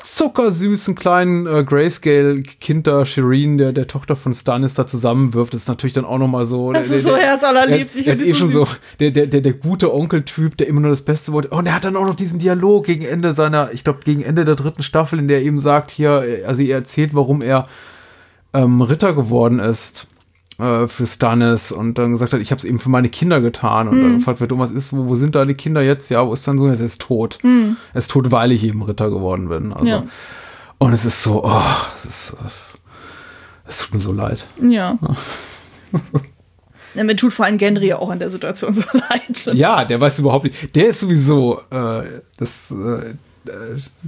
zuckersüßen 0.03 0.95
kleinen 0.95 1.45
äh, 1.45 1.63
Grayscale-Kind 1.63 2.87
da, 2.87 3.05
Shireen, 3.05 3.57
der, 3.57 3.71
der 3.71 3.87
Tochter 3.87 4.15
von 4.15 4.33
Stannis, 4.33 4.73
da 4.73 4.87
zusammenwirft. 4.87 5.53
Das 5.53 5.63
ist 5.63 5.67
natürlich 5.67 5.93
dann 5.93 6.05
auch 6.05 6.17
noch 6.17 6.27
mal 6.27 6.45
so. 6.45 6.71
Das 6.71 6.87
der, 6.87 6.97
ist 6.97 7.03
so 7.03 7.15
herzallerliebst. 7.15 7.95
Er, 7.95 8.01
Ich 8.01 8.07
er 8.07 8.13
ist 8.13 8.21
eh 8.21 8.33
schon 8.33 8.49
so 8.49 8.65
so 8.65 8.71
der, 8.99 9.11
der, 9.11 9.27
der, 9.27 9.41
der 9.41 9.53
gute 9.53 9.93
Onkeltyp, 9.93 10.57
der 10.57 10.67
immer 10.67 10.81
nur 10.81 10.91
das 10.91 11.01
Beste 11.03 11.33
wollte. 11.33 11.49
Und 11.49 11.65
er 11.67 11.75
hat 11.75 11.83
dann 11.85 11.95
auch 11.95 12.05
noch 12.05 12.15
diesen 12.15 12.39
Dialog 12.39 12.85
gegen 12.85 13.03
Ende 13.03 13.33
seiner, 13.33 13.71
ich 13.73 13.83
glaube, 13.83 13.99
gegen 14.03 14.23
Ende 14.23 14.45
der 14.45 14.55
dritten 14.55 14.81
Staffel, 14.81 15.19
in 15.19 15.27
der 15.27 15.39
er 15.39 15.43
eben 15.45 15.59
sagt, 15.59 15.91
hier, 15.91 16.41
also 16.47 16.63
er 16.63 16.77
erzählt, 16.77 17.13
warum 17.13 17.41
er 17.41 17.67
ähm, 18.53 18.81
Ritter 18.81 19.13
geworden 19.13 19.59
ist 19.59 20.07
äh, 20.59 20.87
für 20.87 21.05
Stannis 21.07 21.71
und 21.71 21.97
dann 21.97 22.11
gesagt 22.11 22.33
hat, 22.33 22.41
ich 22.41 22.51
habe 22.51 22.59
es 22.59 22.65
eben 22.65 22.79
für 22.79 22.89
meine 22.89 23.09
Kinder 23.09 23.39
getan 23.41 23.87
und 23.87 23.95
Hm. 23.95 24.03
dann 24.03 24.17
gefragt 24.19 24.41
wird, 24.41 24.51
um 24.51 24.59
was 24.59 24.71
ist, 24.71 24.91
wo, 24.93 25.07
wo 25.07 25.15
sind 25.15 25.35
deine 25.35 25.55
Kinder 25.55 25.81
jetzt? 25.81 26.09
Ja, 26.09 26.25
wo 26.27 26.33
ist 26.33 26.47
dein 26.47 26.57
Sohn? 26.57 26.69
Er 26.73 26.79
ist 26.79 27.01
tot. 27.01 27.39
Er 27.43 27.75
ist 27.99 28.11
tot, 28.11 28.31
weil 28.31 28.51
ich 28.51 28.63
eben 28.63 28.81
Ritter 28.83 29.09
geworden 29.09 29.49
bin. 29.49 29.71
Also 29.73 29.93
Hm. 29.99 30.03
Ja. 30.03 30.09
und 30.79 30.93
es 30.93 31.05
ist 31.05 31.21
so, 31.23 31.43
oh, 31.45 31.61
es 31.95 32.05
ist, 32.05 32.33
äh, 32.33 32.47
es 33.67 33.79
tut 33.79 33.93
mir 33.93 33.99
so 34.01 34.11
leid. 34.11 34.45
Ja. 34.61 34.97
ja. 36.93 37.03
Mir 37.03 37.15
tut 37.15 37.31
vor 37.31 37.45
allem 37.45 37.57
Gendry 37.57 37.93
auch 37.93 38.11
in 38.11 38.19
der 38.19 38.29
Situation 38.29 38.73
so 38.73 38.81
leid. 38.93 39.45
Ja, 39.55 39.85
der 39.85 40.01
weiß 40.01 40.19
überhaupt 40.19 40.43
nicht. 40.45 40.75
Der 40.75 40.89
ist 40.89 40.99
sowieso, 40.99 41.61
äh, 41.71 42.21
das, 42.37 42.71
äh, 42.71 43.13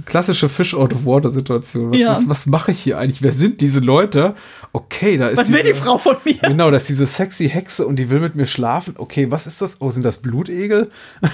klassische 0.06 0.48
Fish 0.48 0.74
out 0.74 0.92
of 0.92 1.04
water 1.04 1.30
Situation. 1.30 1.90
Was, 1.92 1.98
Ja. 2.00 2.10
was, 2.12 2.28
was 2.28 2.46
mache 2.46 2.70
ich 2.72 2.80
hier 2.80 2.98
eigentlich? 2.98 3.22
Wer 3.22 3.32
sind 3.32 3.60
diese 3.60 3.80
Leute? 3.80 4.34
Okay, 4.72 5.16
da 5.16 5.28
ist 5.28 5.38
Was 5.38 5.48
will 5.52 5.62
diese, 5.62 5.74
die 5.74 5.80
Frau 5.80 5.98
von 5.98 6.16
mir? 6.24 6.34
Genau, 6.42 6.70
das 6.70 6.82
ist 6.84 6.88
diese 6.90 7.06
sexy 7.06 7.48
Hexe 7.48 7.86
und 7.86 7.96
die 7.96 8.10
will 8.10 8.20
mit 8.20 8.34
mir 8.34 8.46
schlafen. 8.46 8.94
Okay, 8.96 9.30
was 9.30 9.46
ist 9.46 9.60
das? 9.62 9.80
Oh, 9.80 9.90
sind 9.90 10.04
das 10.04 10.18
Blutegel? 10.18 10.90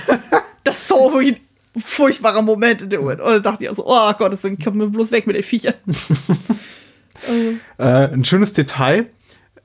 Das 0.65 0.77
ist 0.77 0.89
so 0.89 1.11
wirklich 1.15 1.41
ein 1.75 1.81
furchtbarer 1.83 2.43
Moment 2.43 2.83
in 2.83 2.91
dem 2.91 3.01
Moment. 3.01 3.21
Und 3.23 3.29
da 3.29 3.39
dachte 3.39 3.65
ich 3.65 3.71
auch 3.71 3.75
so, 3.77 3.87
oh 3.87 4.13
Gott, 4.19 4.31
deswegen 4.31 4.59
kommen 4.63 4.79
wir 4.79 4.89
bloß 4.89 5.11
weg 5.11 5.27
mit 5.27 5.37
den 5.37 5.43
Viechern. 5.43 5.75
Äh, 7.79 7.85
ein 7.85 8.25
schönes 8.25 8.53
Detail, 8.55 9.07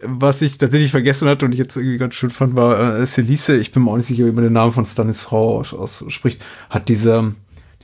was 0.01 0.41
ich 0.41 0.57
tatsächlich 0.57 0.91
vergessen 0.91 1.27
hatte 1.29 1.45
und 1.45 1.53
ich 1.53 1.57
jetzt 1.57 1.77
irgendwie 1.77 1.97
ganz 1.97 2.15
schön 2.15 2.29
fand, 2.29 2.55
war 2.55 2.99
äh, 2.99 3.05
Celice, 3.05 3.51
ich 3.57 3.71
bin 3.71 3.83
mir 3.83 3.91
auch 3.91 3.95
nicht 3.97 4.07
sicher, 4.07 4.25
wie 4.25 4.31
man 4.31 4.43
den 4.43 4.53
Namen 4.53 4.73
von 4.73 4.85
Stannis 4.85 5.21
Frau 5.21 5.59
aus- 5.59 5.73
ausspricht, 5.73 6.41
hat 6.69 6.89
diese, 6.89 7.33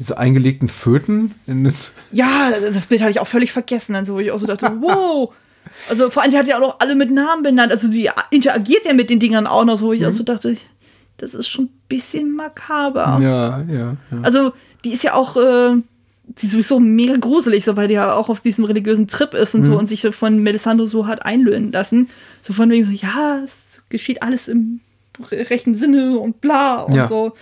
diese 0.01 0.17
eingelegten 0.17 0.67
Föten 0.67 1.35
Ja, 2.11 2.49
das 2.59 2.87
Bild 2.87 3.01
hatte 3.01 3.11
ich 3.11 3.19
auch 3.19 3.27
völlig 3.27 3.51
vergessen. 3.51 3.95
Also, 3.95 4.15
wo 4.15 4.19
ich 4.19 4.31
auch 4.31 4.39
so 4.39 4.47
dachte, 4.47 4.65
wow. 4.81 5.31
Also, 5.87 6.09
vor 6.09 6.23
allem, 6.23 6.31
die 6.31 6.37
hat 6.39 6.47
ja 6.47 6.57
auch 6.57 6.61
noch 6.61 6.79
alle 6.79 6.95
mit 6.95 7.11
Namen 7.11 7.43
benannt. 7.43 7.71
Also, 7.71 7.87
die 7.87 8.09
interagiert 8.31 8.83
ja 8.85 8.93
mit 8.93 9.11
den 9.11 9.19
Dingern 9.19 9.45
auch 9.45 9.63
noch 9.63 9.77
so, 9.77 9.85
wo 9.87 9.93
ich 9.93 10.03
auch 10.07 10.11
so 10.11 10.23
dachte, 10.23 10.57
das 11.17 11.35
ist 11.35 11.47
schon 11.47 11.65
ein 11.65 11.69
bisschen 11.87 12.35
makaber. 12.35 13.19
Ja, 13.21 13.61
ja, 13.71 13.77
ja. 13.77 13.95
Also, 14.23 14.53
die 14.83 14.89
ist 14.91 15.03
ja 15.03 15.13
auch, 15.13 15.37
äh, 15.37 15.75
die 16.23 16.47
ist 16.47 16.53
sowieso 16.53 16.79
mega 16.79 17.17
gruselig, 17.17 17.63
so 17.63 17.77
weil 17.77 17.87
die 17.87 17.93
ja 17.93 18.15
auch 18.15 18.29
auf 18.29 18.41
diesem 18.41 18.65
religiösen 18.65 19.07
Trip 19.07 19.35
ist 19.35 19.53
und 19.53 19.65
so 19.65 19.77
und 19.77 19.87
sich 19.87 20.01
so 20.01 20.11
von 20.11 20.41
Melisandre 20.41 20.87
so 20.87 21.05
hat 21.05 21.27
einlösen 21.27 21.71
lassen. 21.71 22.09
So 22.41 22.53
von 22.53 22.71
wegen 22.71 22.85
so, 22.85 22.91
ja, 22.91 23.39
es 23.43 23.83
geschieht 23.89 24.23
alles 24.23 24.47
im 24.47 24.79
rechten 25.29 25.75
Sinne 25.75 26.17
und 26.17 26.41
bla 26.41 26.81
und 26.81 26.95
Ja. 26.95 27.07
so. 27.07 27.33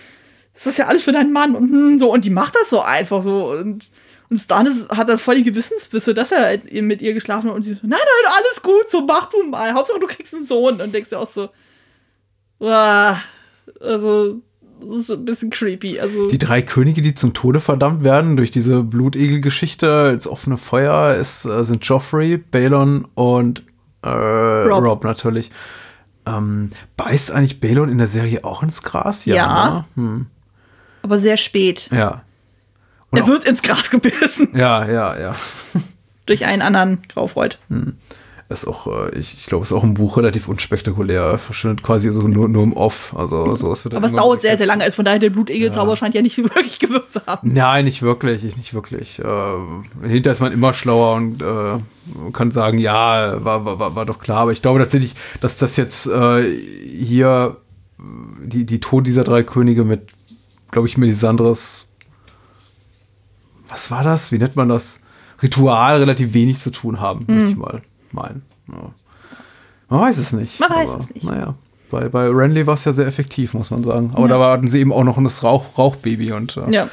Das 0.62 0.74
ist 0.74 0.78
ja 0.78 0.86
alles 0.86 1.04
für 1.04 1.12
deinen 1.12 1.32
Mann 1.32 1.56
und 1.56 1.70
hm, 1.70 1.98
so. 1.98 2.12
Und 2.12 2.24
die 2.24 2.30
macht 2.30 2.54
das 2.54 2.68
so 2.68 2.82
einfach 2.82 3.22
so. 3.22 3.50
Und, 3.50 3.86
und 4.28 4.38
Stannis 4.38 4.86
hat 4.90 5.08
dann 5.08 5.16
voll 5.16 5.36
die 5.36 5.42
Gewissensbisse, 5.42 6.12
dass 6.12 6.32
er 6.32 6.58
mit 6.82 7.00
ihr 7.00 7.14
geschlafen 7.14 7.48
hat. 7.48 7.56
Und 7.56 7.64
die 7.64 7.74
so, 7.74 7.80
nein, 7.82 7.98
nein, 7.98 8.32
alles 8.36 8.62
gut, 8.62 8.88
so 8.88 9.00
mach 9.00 9.30
du 9.30 9.42
mal. 9.44 9.72
Hauptsache, 9.72 9.98
du 9.98 10.06
kriegst 10.06 10.34
einen 10.34 10.44
Sohn. 10.44 10.80
Und 10.80 10.92
denkst 10.92 11.08
dir 11.08 11.18
auch 11.18 11.30
so, 11.32 11.48
ah, 12.60 13.16
also, 13.80 14.42
das 14.80 14.98
ist 14.98 15.10
ein 15.10 15.24
bisschen 15.24 15.48
creepy. 15.48 15.98
Also, 15.98 16.28
Die 16.28 16.38
drei 16.38 16.60
Könige, 16.60 17.00
die 17.00 17.14
zum 17.14 17.32
Tode 17.32 17.60
verdammt 17.60 18.04
werden 18.04 18.36
durch 18.36 18.50
diese 18.50 18.82
Blutegel-Geschichte 18.82 20.10
ins 20.12 20.26
offene 20.26 20.58
Feuer, 20.58 21.14
ist, 21.14 21.46
äh, 21.46 21.64
sind 21.64 21.84
Joffrey, 21.86 22.36
Balon 22.36 23.08
und 23.14 23.64
äh, 24.02 24.08
Rob. 24.08 25.04
natürlich. 25.04 25.50
Ähm, 26.26 26.68
beißt 26.98 27.32
eigentlich 27.32 27.60
Balon 27.60 27.88
in 27.88 27.96
der 27.96 28.08
Serie 28.08 28.44
auch 28.44 28.62
ins 28.62 28.82
Gras? 28.82 29.24
Ja. 29.24 29.70
ne? 29.70 29.84
Hm. 29.96 30.26
Aber 31.02 31.18
sehr 31.18 31.36
spät. 31.36 31.88
Ja. 31.92 32.22
Und 33.10 33.18
Er 33.18 33.26
wird 33.26 33.44
ins 33.44 33.62
Gras 33.62 33.90
gebissen 33.90 34.48
Ja, 34.54 34.88
ja, 34.88 35.18
ja. 35.18 35.34
durch 36.26 36.44
einen 36.46 36.62
anderen 36.62 37.02
Graufreud. 37.08 37.58
Ist 38.48 38.66
auch, 38.66 38.86
äh, 38.86 39.16
ich, 39.18 39.34
ich 39.34 39.46
glaube, 39.46 39.62
ist 39.64 39.72
auch 39.72 39.84
im 39.84 39.94
Buch 39.94 40.16
relativ 40.16 40.48
unspektakulär. 40.48 41.22
Er 41.22 41.38
verschwindet 41.38 41.82
quasi 41.84 42.10
so 42.12 42.26
nur, 42.26 42.48
nur 42.48 42.62
im 42.64 42.72
Off. 42.72 43.14
Also, 43.16 43.54
so, 43.56 43.72
es 43.72 43.84
wird 43.84 43.94
Aber 43.94 44.06
es 44.06 44.12
dauert 44.12 44.42
sehr, 44.42 44.56
sehr 44.58 44.66
lange. 44.66 44.82
Also 44.84 44.96
von 44.96 45.04
daher, 45.04 45.20
der 45.20 45.30
Blutegelzauber 45.30 45.96
scheint 45.96 46.14
ja 46.16 46.22
nicht 46.22 46.36
wirklich 46.38 46.78
gewirkt 46.80 47.12
zu 47.12 47.20
haben. 47.26 47.52
Nein, 47.52 47.84
nicht 47.84 48.02
wirklich, 48.02 48.44
ich- 48.44 48.56
nicht 48.56 48.74
wirklich. 48.74 49.20
Äh, 49.20 50.04
hinter 50.08 50.32
ist 50.32 50.40
man 50.40 50.52
immer 50.52 50.72
schlauer 50.74 51.14
und 51.16 51.42
äh, 51.42 51.78
kann 52.32 52.50
sagen, 52.50 52.78
ja, 52.78 53.44
war, 53.44 53.64
war, 53.64 53.94
war- 53.94 54.06
doch 54.06 54.18
klar. 54.18 54.38
Aber 54.38 54.52
ich 54.52 54.62
glaube 54.62 54.80
tatsächlich, 54.80 55.14
dass 55.40 55.58
das 55.58 55.76
jetzt 55.76 56.08
äh, 56.08 56.42
hier 56.84 57.56
die, 58.42 58.64
die 58.66 58.80
Tod 58.80 59.06
dieser 59.06 59.22
drei 59.24 59.42
Könige 59.44 59.84
mit, 59.84 60.08
glaube 60.70 60.88
ich, 60.88 60.96
Melisandres, 60.96 61.86
was 63.68 63.90
war 63.90 64.02
das? 64.04 64.32
Wie 64.32 64.38
nennt 64.38 64.56
man 64.56 64.68
das? 64.68 65.00
Ritual 65.42 65.98
relativ 65.98 66.34
wenig 66.34 66.58
zu 66.58 66.70
tun 66.70 67.00
haben, 67.00 67.26
würde 67.26 67.50
ich 67.50 67.56
mal 67.56 67.82
meinen. 68.12 68.42
Ja. 68.68 68.92
Man 69.88 70.00
weiß 70.02 70.18
es 70.18 70.32
nicht. 70.32 70.58
Hm. 70.60 70.66
Man 70.68 70.78
weiß 70.86 70.96
es 71.00 71.14
nicht. 71.14 71.24
Naja. 71.24 71.54
Bei, 71.90 72.08
bei 72.08 72.28
Renly 72.28 72.66
war 72.66 72.74
es 72.74 72.84
ja 72.84 72.92
sehr 72.92 73.06
effektiv, 73.06 73.54
muss 73.54 73.70
man 73.70 73.82
sagen. 73.82 74.10
Aber 74.14 74.28
Ja. 74.28 74.38
da 74.38 74.52
hatten 74.52 74.68
sie 74.68 74.78
eben 74.80 74.92
auch 74.92 75.02
noch 75.02 75.20
das 75.22 75.42
Rauch, 75.42 75.78
Rauchbaby 75.78 76.32
und 76.32 76.56
äh, 76.56 76.70
Ja. 76.70 76.88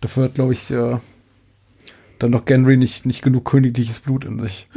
Dafür 0.00 0.24
hat, 0.24 0.34
glaube 0.34 0.52
ich, 0.52 0.70
äh, 0.70 0.96
dann 2.18 2.30
noch 2.30 2.44
Gendry 2.44 2.76
nicht, 2.76 3.06
nicht 3.06 3.22
genug 3.22 3.44
königliches 3.46 4.00
Blut 4.00 4.24
in 4.24 4.38
sich. 4.38 4.68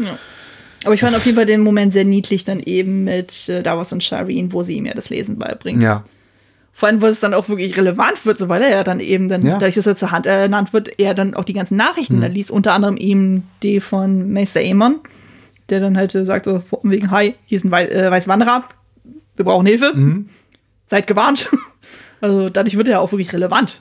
Aber 0.85 0.93
ich 0.93 1.01
fand 1.01 1.15
auf 1.15 1.25
jeden 1.25 1.35
Fall 1.35 1.45
den 1.45 1.61
Moment 1.61 1.91
sehr 1.91 2.05
niedlich 2.05 2.43
dann 2.45 2.59
eben 2.61 3.03
mit 3.03 3.49
äh, 3.49 3.61
Davos 3.63 3.91
und 3.91 4.03
Shireen, 4.03 4.53
wo 4.53 4.63
sie 4.63 4.77
ihm 4.77 4.85
ja 4.85 4.93
das 4.93 5.09
Lesen 5.09 5.37
beibringen. 5.37 5.81
Ja. 5.81 6.05
Vor 6.79 6.87
allem, 6.87 7.01
wo 7.01 7.07
es 7.07 7.19
dann 7.19 7.33
auch 7.33 7.49
wirklich 7.49 7.75
relevant 7.75 8.23
wird, 8.23 8.37
so 8.37 8.49
weil 8.49 8.61
er 8.61 8.69
ja 8.69 8.83
dann 8.83 8.99
eben 8.99 9.29
dann, 9.29 9.41
Ja. 9.43 9.53
dadurch, 9.53 9.73
dass 9.73 9.87
er 9.87 9.95
zur 9.95 10.11
Hand 10.11 10.27
ernannt 10.27 10.73
wird, 10.73 10.99
er 10.99 11.15
dann 11.15 11.33
auch 11.33 11.43
die 11.43 11.53
ganzen 11.53 11.75
Nachrichten 11.75 12.21
dann 12.21 12.31
liest, 12.31 12.51
unter 12.51 12.73
anderem 12.73 12.97
eben 12.97 13.47
die 13.63 13.79
von 13.79 14.31
Meister 14.31 14.59
Aemon, 14.59 14.97
der 15.69 15.79
dann 15.79 15.97
halt 15.97 16.13
äh, 16.13 16.23
sagt 16.23 16.45
so, 16.45 16.59
von 16.59 16.91
wegen, 16.91 17.09
hi, 17.09 17.33
hier 17.47 17.55
ist 17.55 17.63
ein 17.65 17.71
Wei 17.71 17.87
äh, 17.87 18.11
Weißwanderer, 18.11 18.63
wir 19.35 19.43
brauchen 19.45 19.65
Hilfe, 19.65 19.91
seid 20.87 21.07
gewarnt. 21.07 21.49
Also 22.21 22.49
dadurch 22.49 22.75
wird 22.77 22.87
er 22.87 22.93
ja 22.93 22.99
auch 22.99 23.11
wirklich 23.11 23.31
relevant. 23.33 23.79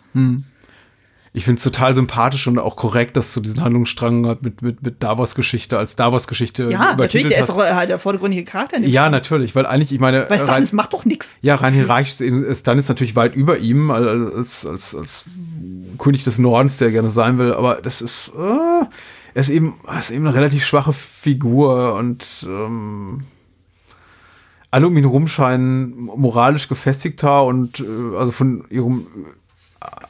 Ich 1.36 1.44
finde 1.44 1.58
es 1.58 1.64
total 1.64 1.94
sympathisch 1.94 2.46
und 2.46 2.58
auch 2.58 2.76
korrekt, 2.76 3.14
dass 3.18 3.34
du 3.34 3.40
diesen 3.42 3.62
Handlungsstrang 3.62 4.38
mit, 4.40 4.62
mit, 4.62 4.82
mit 4.82 5.02
Davos-Geschichte 5.02 5.76
als 5.76 5.94
Davos-Geschichte 5.94 6.70
Ja, 6.70 6.96
natürlich, 6.96 7.28
der 7.28 7.36
ist 7.44 7.50
hast. 7.50 7.58
doch 7.58 7.58
halt 7.58 7.90
der 7.90 7.98
vordergründige 7.98 8.42
Charakter. 8.44 8.78
Ja, 8.80 9.02
Film. 9.02 9.12
natürlich, 9.12 9.54
weil 9.54 9.66
eigentlich, 9.66 9.92
ich 9.92 10.00
meine, 10.00 10.30
Weil 10.30 10.38
rein, 10.38 10.46
Stannis 10.46 10.72
macht 10.72 10.94
doch 10.94 11.04
nichts. 11.04 11.36
ja, 11.42 11.54
rein 11.56 11.74
hierarchisch 11.74 12.14
ist, 12.14 12.20
eben, 12.22 12.42
ist 12.42 12.60
Stannis 12.60 12.88
natürlich 12.88 13.16
weit 13.16 13.36
über 13.36 13.58
ihm 13.58 13.90
als, 13.90 14.64
als, 14.64 14.94
als 14.94 15.24
König 15.98 16.24
des 16.24 16.38
Nordens, 16.38 16.78
der 16.78 16.90
gerne 16.90 17.10
sein 17.10 17.36
will, 17.36 17.52
aber 17.52 17.82
das 17.82 18.00
ist, 18.00 18.32
äh, 18.34 18.86
er 19.34 19.40
ist 19.40 19.50
eben, 19.50 19.78
er 19.86 19.98
ist 19.98 20.10
eben 20.12 20.26
eine 20.26 20.34
relativ 20.34 20.64
schwache 20.64 20.94
Figur 20.94 21.96
und 21.96 22.46
ähm, 22.48 23.24
alle 24.70 24.86
um 24.86 24.96
ihn 24.96 25.04
herum 25.04 25.28
scheinen 25.28 25.96
moralisch 25.96 26.66
gefestigter 26.68 27.44
und 27.44 27.80
äh, 27.80 28.16
also 28.16 28.32
von 28.32 28.64
ihrem 28.70 29.00
äh, 29.00 29.45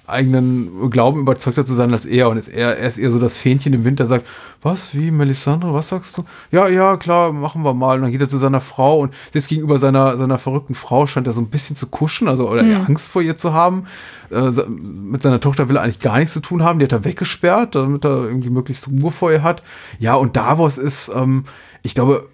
eigenen 0.07 0.91
Glauben 0.91 1.21
überzeugter 1.21 1.67
zu 1.67 1.75
sein 1.75 1.93
als 1.93 2.07
er 2.07 2.29
und 2.29 2.37
ist 2.37 2.49
er, 2.49 2.79
er 2.79 2.87
ist 2.87 2.99
eher 2.99 3.11
so 3.11 3.19
das 3.19 3.37
Fähnchen 3.37 3.73
im 3.73 3.85
Wind, 3.85 3.99
der 3.99 4.07
sagt, 4.07 4.27
was, 4.63 4.95
wie, 4.95 5.11
Melisandre, 5.11 5.75
was 5.75 5.89
sagst 5.89 6.17
du? 6.17 6.25
Ja, 6.53 6.69
ja, 6.69 6.97
klar, 6.97 7.33
machen 7.33 7.63
wir 7.63 7.75
mal. 7.75 7.97
Und 7.97 8.03
dann 8.03 8.13
geht 8.13 8.21
er 8.21 8.29
zu 8.29 8.39
seiner 8.39 8.61
Frau 8.61 9.01
und 9.01 9.13
jetzt 9.33 9.49
gegenüber 9.49 9.79
seiner, 9.79 10.17
seiner 10.17 10.39
verrückten 10.39 10.75
Frau 10.75 11.07
scheint 11.07 11.27
er 11.27 11.33
so 11.33 11.41
ein 11.41 11.49
bisschen 11.49 11.75
zu 11.75 11.89
kuschen, 11.89 12.29
also 12.29 12.49
oder 12.49 12.65
eher 12.65 12.87
Angst 12.87 13.09
vor 13.09 13.23
ihr 13.23 13.37
zu 13.37 13.53
haben. 13.53 13.87
Äh, 14.31 14.51
mit 14.69 15.23
seiner 15.23 15.41
Tochter 15.41 15.69
will 15.69 15.77
er 15.77 15.83
eigentlich 15.83 16.01
gar 16.01 16.19
nichts 16.19 16.33
zu 16.33 16.41
tun 16.41 16.63
haben, 16.63 16.79
die 16.79 16.85
hat 16.85 16.93
er 16.93 17.05
weggesperrt, 17.05 17.75
damit 17.75 18.05
er 18.05 18.25
irgendwie 18.27 18.51
möglichst 18.51 18.89
Ruhe 18.89 19.11
vor 19.11 19.33
ihr 19.33 19.43
hat. 19.43 19.63
Ja, 19.99 20.15
und 20.15 20.37
Davos 20.37 20.79
ist, 20.79 21.11
ähm, 21.15 21.45
ich 21.83 21.95
glaube, 21.95 22.29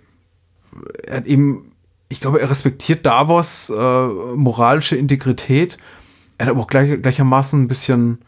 er 1.04 1.18
hat 1.18 1.26
eben, 1.26 1.72
ich 2.08 2.20
glaube, 2.20 2.40
er 2.40 2.50
respektiert 2.50 3.06
Davos 3.06 3.70
äh, 3.70 4.06
moralische 4.36 4.96
Integrität. 4.96 5.78
Er 6.42 6.46
hat 6.46 6.54
aber 6.54 6.62
auch 6.62 6.66
gleich, 6.66 7.00
gleichermaßen 7.00 7.62
ein 7.62 7.68
bisschen 7.68 8.18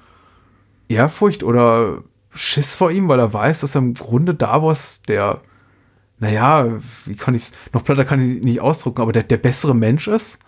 Ehrfurcht 0.87 1.43
oder 1.43 2.05
Schiss 2.33 2.77
vor 2.77 2.93
ihm, 2.93 3.09
weil 3.09 3.19
er 3.19 3.33
weiß, 3.33 3.63
dass 3.63 3.75
er 3.75 3.81
im 3.81 3.95
Grunde 3.95 4.37
Davos 4.37 5.03
der, 5.09 5.41
naja, 6.21 6.69
wie 7.07 7.17
kann 7.17 7.35
ich 7.35 7.43
es, 7.43 7.53
noch 7.73 7.83
platter 7.83 8.05
kann 8.05 8.21
ich 8.21 8.37
es 8.37 8.45
nicht 8.45 8.61
ausdrücken, 8.61 9.01
aber 9.03 9.11
der, 9.11 9.25
der 9.25 9.39
bessere 9.39 9.75
Mensch 9.75 10.07
ist. 10.07 10.39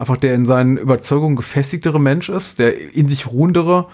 Einfach 0.00 0.16
der 0.16 0.34
in 0.34 0.46
seinen 0.46 0.78
Überzeugungen 0.78 1.36
gefestigtere 1.36 2.00
Mensch 2.00 2.28
ist, 2.28 2.58
der 2.58 2.76
in 2.92 3.08
sich 3.08 3.28
ruhendere 3.28 3.86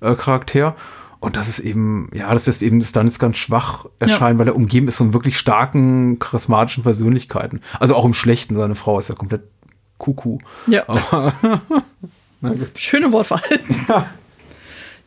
äh, 0.00 0.16
Charakter. 0.16 0.74
Und 1.20 1.36
das 1.36 1.48
ist 1.48 1.60
eben, 1.60 2.10
ja, 2.14 2.34
das 2.34 2.48
ist 2.48 2.62
eben 2.62 2.82
Stannis 2.82 3.20
ganz 3.20 3.36
schwach 3.36 3.86
erscheinen, 4.00 4.40
weil 4.40 4.48
er 4.48 4.56
umgeben 4.56 4.88
ist 4.88 4.96
von 4.96 5.14
wirklich 5.14 5.38
starken, 5.38 6.18
charismatischen 6.18 6.82
Persönlichkeiten. 6.82 7.60
Also 7.78 7.94
auch 7.94 8.04
im 8.04 8.12
Schlechten, 8.12 8.56
seine 8.56 8.74
Frau 8.74 8.98
ist 8.98 9.06
ja 9.06 9.14
komplett 9.14 9.42
Kuckuck. 9.98 10.40
Ja. 10.66 10.82
Aber, 10.88 11.32
na 12.40 12.50
gut. 12.50 12.78
Schöne 12.78 13.10
Wortverhalten. 13.12 13.86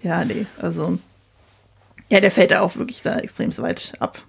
Ja. 0.02 0.24
nee, 0.24 0.46
also. 0.62 0.98
Ja, 2.10 2.22
der 2.22 2.32
fällt 2.32 2.52
da 2.52 2.62
auch 2.62 2.78
wirklich 2.78 3.02
da 3.02 3.18
extrem 3.18 3.56
weit 3.58 3.92
ab. 4.00 4.24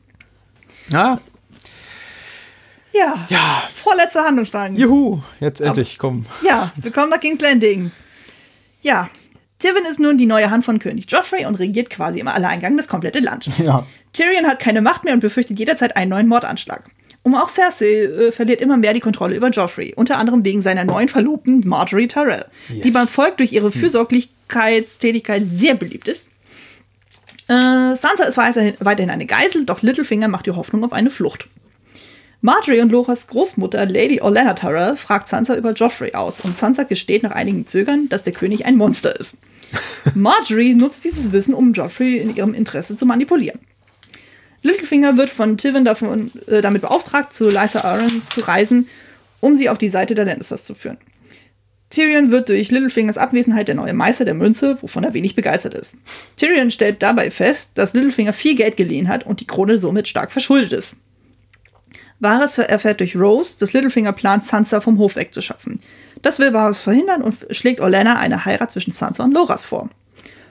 Ja, 0.89 1.21
Ja. 2.93 3.27
Ja. 3.29 3.63
Vorletzter 3.73 4.25
Handlungsstrang. 4.25 4.75
juhu, 4.77 5.21
jetzt 5.39 5.61
endlich, 5.61 5.97
komm. 5.99 6.27
Ja, 6.43 6.73
wir 6.75 6.91
kommen 6.91 7.11
nach 7.11 7.21
King's 7.21 7.41
Landing. 7.41 7.93
Ja, 8.83 9.11
Tywin 9.61 9.85
ist 9.85 10.01
nun 10.01 10.19
die 10.19 10.27
neue 10.27 10.51
Hand 10.51 10.65
von 10.65 10.79
König 10.79 11.11
Joffrey 11.11 11.45
und 11.47 11.55
regiert 11.57 11.91
quasi 11.91 12.19
im 12.19 12.29
Alleingang 12.29 12.77
das 12.77 12.89
komplette 12.89 13.21
Land. 13.21 13.49
Ja. 13.59 13.87
Tyrion 14.13 14.47
hat 14.47 14.59
keine 14.59 14.81
Macht 14.81 15.05
mehr 15.05 15.15
und 15.15 15.21
befürchtet 15.21 15.59
jederzeit 15.59 15.97
einen 15.97 16.11
neuen 16.11 16.27
Mordanschlag. 16.29 16.91
Um 17.23 17.35
auch 17.35 17.51
Cersei 17.51 18.05
äh, 18.05 18.33
verliert 18.33 18.61
immer 18.61 18.77
mehr 18.77 18.95
die 18.95 19.01
Kontrolle 19.01 19.37
über 19.37 19.51
Joffrey, 19.51 19.93
unter 19.95 20.19
anderem 20.19 20.45
wegen 20.45 20.63
seiner 20.63 20.85
neuen 20.85 21.09
Verlobten 21.09 21.67
Marjorie 21.67 22.09
Tyrell, 22.09 22.47
die 22.69 22.91
beim 22.91 23.09
Volk 23.09 23.37
durch 23.37 23.53
ihre 23.53 23.71
Fürsorglichkeitstätigkeit 23.71 25.45
sehr 25.55 25.75
beliebt 25.75 26.09
ist. 26.09 26.31
Äh, 27.49 27.97
Sansa 27.97 28.25
ist 28.25 28.39
weiterhin, 28.39 29.11
eine 29.11 29.27
Geisel, 29.27 29.67
doch 29.67 29.83
Littlefinger 29.83 30.29
macht 30.29 30.47
die 30.47 30.53
Hoffnung 30.53 30.85
auf 30.85 30.93
eine 30.93 31.11
Flucht. 31.11 31.47
Marjorie 32.43 32.81
und 32.81 32.91
Loras 32.91 33.27
Großmutter 33.27 33.85
Lady 33.85 34.23
Olenna 34.23 34.55
Tyrell 34.55 34.97
fragt 34.97 35.29
Sansa 35.29 35.57
über 35.57 35.73
Joffrey 35.73 36.15
aus 36.15 36.41
und 36.41 36.57
Sansa 36.57 36.85
gesteht 36.85 37.23
nach 37.23 37.33
einigem 37.33 37.67
Zögern, 37.67 38.09
dass 38.09 38.23
der 38.23 38.33
König 38.33 38.65
ein 38.65 38.77
Monster 38.77 39.19
ist. 39.19 39.37
Marjorie 40.15 40.75
nutzt 40.75 41.05
dieses 41.05 41.33
Wissen, 41.33 41.53
um 41.53 41.75
Joffrey 41.75 42.17
in 42.17 42.35
ihrem 42.35 42.55
Interesse 42.55 42.97
zu 42.97 43.05
manipulieren. 43.05 43.61
Littlefinger 44.63 45.17
wird 45.17 45.31
von 45.31 45.57
Tivin 45.57 45.85
davon, 45.85 46.31
äh, 46.47 46.61
damit 46.61 46.83
beauftragt, 46.83 47.33
zu 47.33 47.49
Lysa 47.49 47.81
Arryn 47.81 48.23
zu 48.29 48.41
reisen, 48.41 48.89
um 49.41 49.57
sie 49.57 49.69
auf 49.69 49.79
die 49.79 49.89
Seite 49.89 50.15
der 50.15 50.27
Lannisters 50.27 50.65
zu 50.65 50.75
führen. 50.75 50.99
Tyrion 51.91 52.31
wird 52.31 52.49
durch 52.49 52.71
Littlefingers 52.71 53.19
Abwesenheit 53.19 53.67
der 53.67 53.75
neue 53.75 53.95
Meister 53.95 54.25
der 54.25 54.35
Münze, 54.35 54.79
wovon 54.81 55.03
er 55.03 55.13
wenig 55.13 55.35
begeistert 55.35 55.75
ist. 55.75 55.97
Tyrion 56.37 56.71
stellt 56.71 57.03
dabei 57.03 57.33
fest, 57.33 57.73
dass 57.75 57.95
Littlefinger 57.95 58.33
viel 58.33 58.55
Geld 58.55 58.77
geliehen 58.77 59.09
hat 59.09 59.27
und 59.27 59.41
die 59.41 59.47
Krone 59.47 59.79
somit 59.79 60.07
stark 60.07 60.31
verschuldet 60.31 60.73
ist. 60.73 60.97
Varys 62.21 62.59
erfährt 62.59 63.01
durch 63.01 63.17
Rose, 63.17 63.59
dass 63.59 63.73
Littlefinger 63.73 64.13
plant, 64.13 64.47
Sansa 64.47 64.81
vom 64.81 64.99
Hof 64.99 65.17
wegzuschaffen. 65.17 65.81
Das 66.23 66.39
will 66.39 66.53
Varys 66.53 66.83
verhindern 66.83 67.23
und 67.23 67.47
schlägt 67.51 67.81
Olenna 67.81 68.17
eine 68.19 68.45
Heirat 68.45 68.71
zwischen 68.71 68.93
Sansa 68.93 69.25
und 69.25 69.33
Loras 69.33 69.65
vor. 69.65 69.89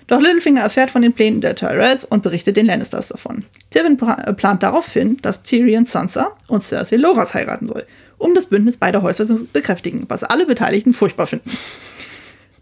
Doch 0.09 0.19
Littlefinger 0.19 0.61
erfährt 0.61 0.89
von 0.89 1.03
den 1.03 1.13
Plänen 1.13 1.39
der 1.39 1.55
Tyrells 1.55 2.03
und 2.03 2.23
berichtet 2.23 2.57
den 2.57 2.65
Lannisters 2.65 3.09
davon. 3.09 3.45
Tywin 3.69 3.95
plant 3.95 4.63
daraufhin, 4.63 5.17
dass 5.21 5.43
Tyrion 5.43 5.85
Sansa 5.85 6.35
und 6.47 6.61
Cersei 6.61 6.95
Loras 6.95 7.35
heiraten 7.35 7.67
soll, 7.67 7.85
um 8.17 8.33
das 8.33 8.47
Bündnis 8.47 8.77
beider 8.77 9.03
Häuser 9.03 9.27
zu 9.27 9.45
bekräftigen, 9.45 10.05
was 10.07 10.23
alle 10.23 10.47
Beteiligten 10.47 10.93
furchtbar 10.93 11.27
finden. 11.27 11.51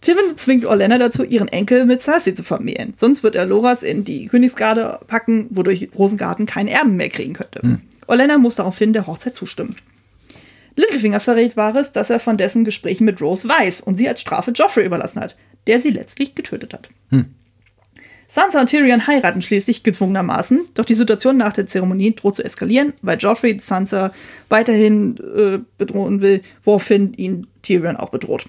Tywin 0.01 0.35
zwingt 0.35 0.65
Olenna 0.65 0.97
dazu, 0.97 1.23
ihren 1.23 1.47
Enkel 1.47 1.85
mit 1.85 2.01
Cersei 2.01 2.31
zu 2.31 2.43
vermählen. 2.43 2.93
Sonst 2.97 3.23
wird 3.23 3.35
er 3.35 3.45
Loras 3.45 3.81
in 3.81 4.03
die 4.03 4.27
Königsgarde 4.27 4.99
packen, 5.07 5.47
wodurch 5.49 5.89
Rosengarten 5.97 6.45
keinen 6.47 6.67
Erben 6.67 6.97
mehr 6.97 7.09
kriegen 7.09 7.33
könnte. 7.33 7.61
Hm. 7.61 7.81
Olenna 8.07 8.37
muss 8.37 8.55
daraufhin 8.55 8.91
der 8.91 9.07
Hochzeit 9.07 9.35
zustimmen. 9.35 9.77
Littlefinger 10.75 11.21
verrät 11.21 11.55
Varys, 11.55 11.93
dass 11.93 12.09
er 12.09 12.19
von 12.19 12.35
dessen 12.35 12.65
Gesprächen 12.65 13.05
mit 13.05 13.21
Rose 13.21 13.47
weiß 13.47 13.81
und 13.81 13.95
sie 13.95 14.07
als 14.07 14.19
Strafe 14.19 14.51
Joffrey 14.51 14.85
überlassen 14.85 15.21
hat, 15.21 15.37
der 15.65 15.79
sie 15.79 15.89
letztlich 15.89 16.35
getötet 16.35 16.73
hat. 16.73 16.89
Hm. 17.09 17.33
Sansa 18.27 18.59
und 18.59 18.69
Tyrion 18.69 19.07
heiraten 19.07 19.41
schließlich 19.41 19.83
gezwungenermaßen, 19.83 20.67
doch 20.73 20.85
die 20.85 20.93
Situation 20.93 21.37
nach 21.37 21.53
der 21.53 21.65
Zeremonie 21.65 22.13
droht 22.13 22.35
zu 22.35 22.43
eskalieren, 22.43 22.93
weil 23.01 23.17
Joffrey 23.17 23.57
Sansa 23.59 24.11
weiterhin 24.49 25.17
äh, 25.17 25.59
bedrohen 25.77 26.21
will, 26.21 26.41
woraufhin 26.63 27.13
ihn 27.13 27.47
Tyrion 27.61 27.95
auch 27.95 28.09
bedroht. 28.09 28.45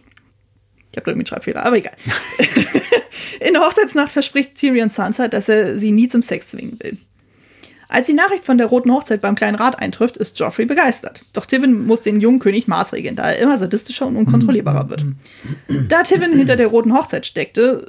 Ich 0.91 0.97
habe 0.97 1.05
da 1.05 1.11
irgendwie 1.11 1.21
einen 1.21 1.27
Schreibfehler, 1.27 1.65
aber 1.65 1.77
egal. 1.77 1.93
In 3.41 3.53
der 3.53 3.63
Hochzeitsnacht 3.63 4.11
verspricht 4.11 4.57
Tyrion 4.57 4.91
Sansa, 4.91 5.29
dass 5.29 5.49
er 5.49 5.79
sie 5.79 5.93
nie 5.93 6.09
zum 6.09 6.23
Sex 6.23 6.49
zwingen 6.49 6.79
will. 6.83 6.99
Als 7.91 8.07
die 8.07 8.15
Nachricht 8.15 8.45
von 8.45 8.59
der 8.59 8.67
Roten 8.67 8.93
Hochzeit 8.93 9.23
beim 9.23 9.35
Kleinen 9.35 9.55
Rat 9.55 9.81
eintrifft, 9.81 10.19
ist 10.19 10.39
Joffrey 10.39 10.67
begeistert. 10.67 11.25
Doch 11.33 11.47
Tywin 11.47 11.87
muss 11.87 12.03
den 12.03 12.21
jungen 12.21 12.39
König 12.39 12.69
maßregeln, 12.69 13.17
da 13.17 13.31
er 13.31 13.39
immer 13.39 13.59
sadistischer 13.59 14.07
und 14.07 14.17
unkontrollierbarer 14.17 14.91
wird. 14.91 15.07
Da 15.89 16.03
Tywin 16.03 16.35
hinter 16.35 16.57
der 16.57 16.67
Roten 16.67 16.93
Hochzeit 16.93 17.25
steckte, 17.25 17.87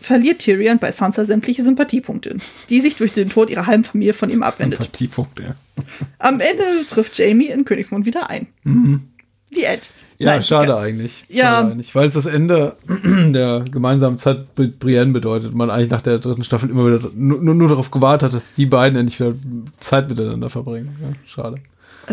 verliert 0.00 0.40
Tyrion 0.40 0.78
bei 0.78 0.92
Sansa 0.92 1.24
sämtliche 1.24 1.62
Sympathiepunkte, 1.62 2.36
die 2.70 2.80
sich 2.80 2.96
durch 2.96 3.12
den 3.12 3.28
Tod 3.28 3.50
ihrer 3.50 3.66
halben 3.66 3.84
Familie 3.84 4.14
von 4.14 4.30
ihm 4.30 4.42
abwendet. 4.42 4.78
Sympathiepunkte, 4.80 5.42
ja. 5.42 5.54
Am 6.18 6.40
Ende 6.40 6.62
trifft 6.88 7.18
Jamie 7.18 7.46
in 7.48 7.64
Königsmund 7.64 8.06
wieder 8.06 8.28
ein. 8.30 8.46
Mhm. 8.64 9.02
Die 9.54 9.64
Ed. 9.64 9.90
Ja, 10.18 10.32
Nein, 10.32 10.42
schade 10.42 10.72
ich- 10.72 10.78
eigentlich. 10.78 11.24
Ja. 11.28 11.44
Schade 11.44 11.72
eigentlich, 11.72 11.94
weil 11.94 12.08
es 12.08 12.14
das 12.14 12.26
Ende 12.26 12.76
der 13.06 13.64
gemeinsamen 13.70 14.18
Zeit 14.18 14.46
mit 14.58 14.78
Brienne 14.78 15.12
bedeutet. 15.12 15.54
Man 15.54 15.70
eigentlich 15.70 15.90
nach 15.90 16.02
der 16.02 16.18
dritten 16.18 16.44
Staffel 16.44 16.68
immer 16.70 16.86
wieder 16.86 17.10
nur, 17.14 17.40
nur, 17.40 17.54
nur 17.54 17.68
darauf 17.68 17.90
gewartet 17.90 18.26
hat, 18.28 18.34
dass 18.34 18.54
die 18.54 18.66
beiden 18.66 18.98
endlich 18.98 19.18
wieder 19.18 19.32
Zeit 19.78 20.08
miteinander 20.10 20.50
verbringen. 20.50 20.94
Ja, 21.00 21.08
schade. 21.26 21.56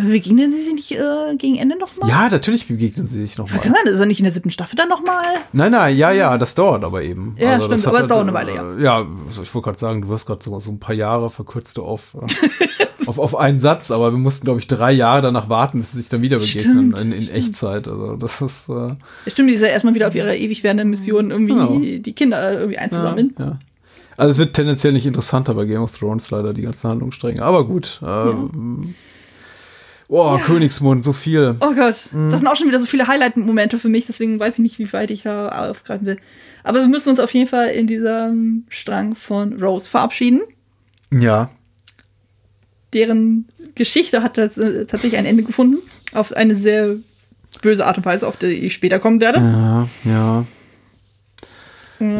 Begegnen 0.02 0.52
sie 0.54 0.62
sich 0.62 0.74
nicht 0.74 0.92
äh, 0.92 1.36
gegen 1.38 1.58
Ende 1.58 1.78
nochmal? 1.78 2.10
Ja, 2.10 2.30
natürlich 2.30 2.68
begegnen 2.68 3.08
sie 3.08 3.22
sich 3.26 3.36
Kann 3.36 3.46
nochmal. 3.46 3.62
sein, 3.64 3.94
ist 3.94 4.00
er 4.00 4.06
nicht 4.06 4.20
in 4.20 4.26
der 4.26 4.32
siebten 4.34 4.52
Staffel 4.52 4.76
dann 4.76 4.90
nochmal? 4.90 5.24
Nein, 5.54 5.72
nein, 5.72 5.98
ja, 5.98 6.12
ja, 6.12 6.38
das 6.38 6.54
dauert 6.56 6.84
aber 6.84 7.02
eben. 7.04 7.36
Also 7.38 7.46
Ja, 7.46 7.58
das 7.58 7.66
stimmt, 7.82 7.88
aber 7.88 8.02
es 8.04 8.08
dauert 8.08 8.22
eine 8.24 8.34
Weile, 8.34 8.54
ja. 8.56 8.74
äh, 8.78 8.84
Ja, 8.84 9.06
also 9.28 9.42
ich 9.42 9.54
wollte 9.56 9.66
gerade 9.66 9.80
sagen, 9.80 10.02
du 10.04 10.10
wirst 10.10 10.28
gerade 10.28 10.44
so, 10.44 10.60
so 10.60 10.72
ein 10.72 10.80
paar 10.80 10.94
Jahre 10.96 11.30
verkürzt 11.30 11.80
auf, 11.80 12.16
äh, 12.16 13.06
auf, 13.08 13.18
auf 13.20 13.36
einen 13.36 13.60
Satz, 13.60 13.90
aber 13.92 14.12
wir 14.12 14.20
mussten, 14.20 14.46
glaube 14.46 14.60
ich, 14.60 14.68
drei 14.68 14.92
Jahre 14.92 15.22
danach 15.24 15.50
warten, 15.50 15.80
bis 15.80 15.94
sie 15.94 15.98
sich 16.00 16.10
dann 16.10 16.22
wieder 16.22 16.38
begegnen 16.38 16.94
Stimmt, 16.96 17.00
in, 17.00 17.12
in 17.12 17.30
Echtzeit. 17.30 17.88
Also 17.88 18.16
das 18.18 18.40
ist 18.42 18.70
äh, 18.70 18.74
Ja, 18.74 18.98
Stimmt, 19.28 19.50
die 19.50 19.54
ist 19.56 19.62
ja 19.62 19.68
erstmal 19.68 19.96
wieder 19.96 20.08
auf 20.10 20.16
ihrer 20.16 20.36
ewig 20.36 20.64
währenden 20.64 20.90
Mission, 20.90 21.32
irgendwie 21.32 21.54
Genau. 21.54 21.80
die 21.80 22.14
Kinder 22.14 22.54
irgendwie 22.54 22.78
einzusammeln. 22.78 23.34
Ja. 23.40 23.58
Also 24.16 24.32
es 24.32 24.38
wird 24.40 24.56
tendenziell 24.56 24.94
nicht 24.94 25.06
interessanter 25.06 25.54
bei 25.54 25.66
Game 25.66 25.82
of 25.84 25.96
Thrones 25.98 26.32
leider, 26.32 26.52
die 26.54 26.64
ganzen 26.64 26.90
Handlungsstränge. 26.90 27.42
Aber 27.44 27.66
gut. 27.68 28.02
Ähm, 28.04 28.96
Oh, 30.10 30.38
Königsmund, 30.38 31.04
so 31.04 31.12
viel. 31.12 31.56
Oh 31.60 31.74
Gott, 31.74 32.10
Mhm. 32.14 32.30
das 32.30 32.40
sind 32.40 32.48
auch 32.48 32.56
schon 32.56 32.68
wieder 32.68 32.80
so 32.80 32.86
viele 32.86 33.08
Highlight-Momente 33.08 33.78
für 33.78 33.90
mich, 33.90 34.06
deswegen 34.06 34.40
weiß 34.40 34.54
ich 34.56 34.60
nicht, 34.64 34.80
wie 34.80 34.92
weit 34.94 35.12
ich 35.12 35.24
da 35.24 35.70
aufgreifen 35.70 36.06
will. 36.08 36.18
Aber 36.64 36.80
wir 36.80 36.88
müssen 36.88 37.10
uns 37.10 37.20
auf 37.20 37.34
jeden 37.34 37.50
Fall 37.50 37.70
in 37.70 37.88
diesem 37.88 38.66
Strang 38.70 39.16
von 39.16 39.62
Rose 39.62 39.90
verabschieden. 39.90 40.42
Ja. 41.12 41.50
Deren 42.94 43.50
Geschichte 43.76 44.24
hat 44.24 44.38
tats- 44.38 44.56
tatsächlich 44.56 45.18
ein 45.18 45.26
Ende 45.26 45.44
gefunden. 45.44 45.78
Auf 46.14 46.32
eine 46.34 46.56
sehr 46.56 46.96
böse 47.62 47.86
Art 47.86 47.98
und 47.98 48.06
Weise, 48.06 48.28
auf 48.28 48.38
die 48.38 48.48
ich 48.48 48.74
später 48.74 49.00
kommen 49.00 49.20
werde. 49.20 49.40
Ja, 49.40 49.90
ja. 50.06 50.46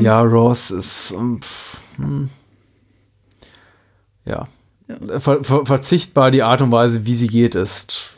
Ja, 0.02 0.22
Ross 0.24 0.72
ist. 0.72 1.12
ähm, 1.18 1.40
pff, 1.42 1.80
hm. 1.98 2.30
Ja. 4.88 5.20
Ver 5.20 5.44
ver 5.44 5.66
verzichtbar 5.66 6.32
die 6.32 6.44
Art 6.44 6.62
und 6.62 6.72
Weise, 6.72 7.06
wie 7.06 7.16
sie 7.16 7.28
geht, 7.28 7.56
ist, 7.56 8.12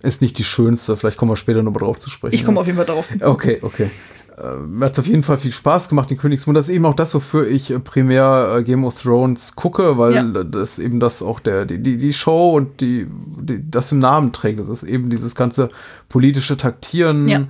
ist 0.00 0.22
nicht 0.22 0.38
die 0.38 0.44
schönste. 0.44 0.96
Vielleicht 0.96 1.16
kommen 1.18 1.30
wir 1.30 1.36
später 1.36 1.62
nochmal 1.62 1.82
drauf 1.82 1.98
zu 1.98 2.10
sprechen. 2.10 2.34
Ich 2.34 2.44
komme 2.44 2.60
auf 2.60 2.66
jeden 2.66 2.76
Fall 2.78 2.86
darauf. 2.86 3.06
Okay, 3.20 3.58
okay. 3.62 3.90
Äh, 4.36 4.56
mir 4.66 4.86
hat 4.86 4.98
auf 4.98 5.06
jeden 5.06 5.22
Fall 5.22 5.36
viel 5.36 5.52
Spaß 5.52 5.88
gemacht, 5.88 6.10
den 6.10 6.16
Königsmund. 6.18 6.56
Das 6.58 6.68
ist 6.68 6.74
eben 6.74 6.86
auch 6.86 6.94
das, 6.94 7.14
wofür 7.14 7.46
ich 7.46 7.70
äh, 7.70 7.78
primär 7.78 8.56
äh, 8.58 8.62
Game 8.64 8.84
of 8.84 9.00
Thrones 9.00 9.54
gucke, 9.54 9.96
weil 9.98 10.14
Ja. 10.14 10.22
das 10.44 10.78
eben 10.80 10.98
das 10.98 11.22
auch 11.22 11.38
der, 11.40 11.66
die, 11.66 11.78
die, 11.78 11.98
die 11.98 12.12
Show 12.12 12.52
und 12.56 12.80
die, 12.80 13.06
die, 13.40 13.62
das 13.70 13.92
im 13.92 14.00
Namen 14.00 14.32
trägt. 14.32 14.58
Das 14.58 14.68
ist 14.68 14.82
eben 14.82 15.08
dieses 15.10 15.34
ganze 15.36 15.68
politische 16.08 16.56
Taktieren, 16.56 17.28
Ja. 17.28 17.44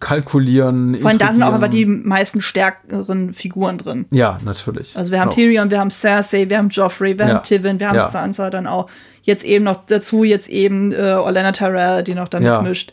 Kalkulieren. 0.00 0.96
Vor 1.00 1.10
allem 1.10 1.18
da 1.18 1.32
sind 1.32 1.42
auch 1.42 1.52
aber 1.52 1.68
die 1.68 1.84
meisten 1.86 2.40
stärkeren 2.40 3.32
Figuren 3.32 3.78
drin. 3.78 4.06
Ja, 4.10 4.38
natürlich. 4.44 4.96
Also 4.96 5.12
wir 5.12 5.20
haben 5.20 5.30
Genau. 5.30 5.36
Tyrion, 5.42 5.70
wir 5.70 5.80
haben 5.80 5.90
Cersei, 5.90 6.48
wir 6.48 6.58
haben 6.58 6.68
Joffrey, 6.70 7.18
wir 7.18 7.26
Ja. 7.26 7.34
haben 7.36 7.42
Tywin, 7.44 7.78
wir 7.80 7.88
haben 7.88 7.96
Ja. 7.96 8.10
Sansa 8.10 8.50
dann 8.50 8.66
auch. 8.66 8.88
Jetzt 9.22 9.44
eben 9.44 9.64
noch 9.64 9.84
dazu, 9.86 10.24
jetzt 10.24 10.48
eben 10.48 10.92
äh, 10.92 11.14
Olenna 11.22 11.52
Tyrell, 11.52 12.02
die 12.02 12.14
noch 12.14 12.28
damit 12.28 12.46
Ja. 12.46 12.62
mischt. 12.62 12.92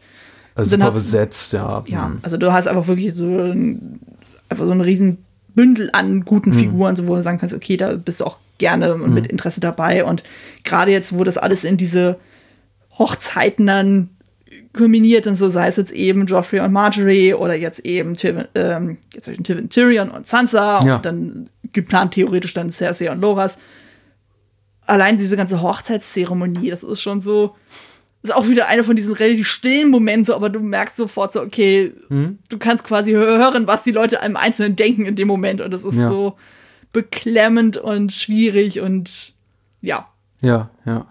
Also 0.56 0.72
super 0.72 0.86
hast- 0.88 0.96
besetzt, 0.96 1.54
ja. 1.54 1.84
Ja, 1.88 2.06
Hm. 2.06 2.20
also 2.22 2.38
du 2.38 2.52
hast 2.52 2.68
einfach 2.68 2.88
wirklich 2.88 3.16
so 3.16 3.26
ein, 3.26 4.00
einfach 4.50 4.66
so 4.66 4.72
ein 4.72 4.82
riesen 4.82 5.20
Bündel 5.56 5.90
an 5.94 6.26
guten 6.26 6.52
Hm. 6.52 6.60
Figuren, 6.60 6.96
so 6.96 7.08
wo 7.08 7.16
du 7.16 7.24
sagen 7.24 7.40
kannst, 7.40 7.56
okay, 7.56 7.78
da 7.78 7.94
bist 7.94 8.20
du 8.22 8.26
auch 8.26 8.38
gerne 8.58 8.94
und 8.94 9.14
mit 9.14 9.26
Interesse 9.28 9.62
dabei. 9.62 10.04
Und 10.06 10.24
gerade 10.66 10.92
jetzt, 10.92 11.18
wo 11.18 11.24
das 11.24 11.38
alles 11.38 11.64
in 11.64 11.78
diese 11.78 12.18
Hochzeiten 12.98 13.66
dann 13.68 14.10
kulminiert 14.74 15.26
und 15.28 15.36
so, 15.36 15.50
sei 15.50 15.68
es 15.68 15.78
jetzt 15.78 15.92
eben 15.92 16.26
Joffrey 16.28 16.60
und 16.60 16.72
Marjorie 16.72 17.34
oder 17.34 17.56
jetzt 17.56 17.80
eben 17.86 18.16
Tywin, 18.16 18.46
ähm, 18.56 18.98
jetzt 19.14 19.26
Tywin, 19.44 19.70
Tyrion 19.70 20.10
und 20.12 20.28
Sansa 20.28 20.84
Ja. 20.86 20.96
und 20.98 21.06
dann 21.06 21.50
geplant 21.74 22.14
theoretisch 22.14 22.54
dann 22.54 22.72
Cersei 22.72 23.12
und 23.12 23.20
Loras. 23.22 23.58
Allein 24.86 25.18
diese 25.18 25.38
ganze 25.38 25.62
Hochzeitszeremonie, 25.62 26.70
das 26.72 26.84
ist 26.84 27.02
schon 27.02 27.22
so, 27.22 27.56
ist 28.24 28.34
auch 28.36 28.48
wieder 28.48 28.68
einer 28.68 28.84
von 28.84 28.96
diesen 28.96 29.14
relativ 29.14 29.48
stillen 29.48 29.90
Momenten, 29.92 30.34
aber 30.34 30.50
du 30.50 30.60
merkst 30.60 30.98
sofort 30.98 31.34
so, 31.34 31.42
okay, 31.42 31.94
du 32.10 32.58
kannst 32.58 32.84
quasi 32.84 33.12
hören, 33.12 33.68
was 33.68 33.84
die 33.84 33.92
Leute 33.92 34.22
einem 34.22 34.36
Einzelnen 34.36 34.76
denken 34.76 35.06
in 35.06 35.16
dem 35.16 35.28
Moment 35.28 35.62
und 35.62 35.72
das 35.72 35.84
ist 35.86 35.96
Ja. 35.96 36.10
so 36.10 36.36
beklemmend 36.92 37.78
und 37.78 38.12
schwierig 38.12 38.80
und 38.82 39.34
ja. 39.82 40.08
Ja, 40.42 40.70
ja. 40.86 41.06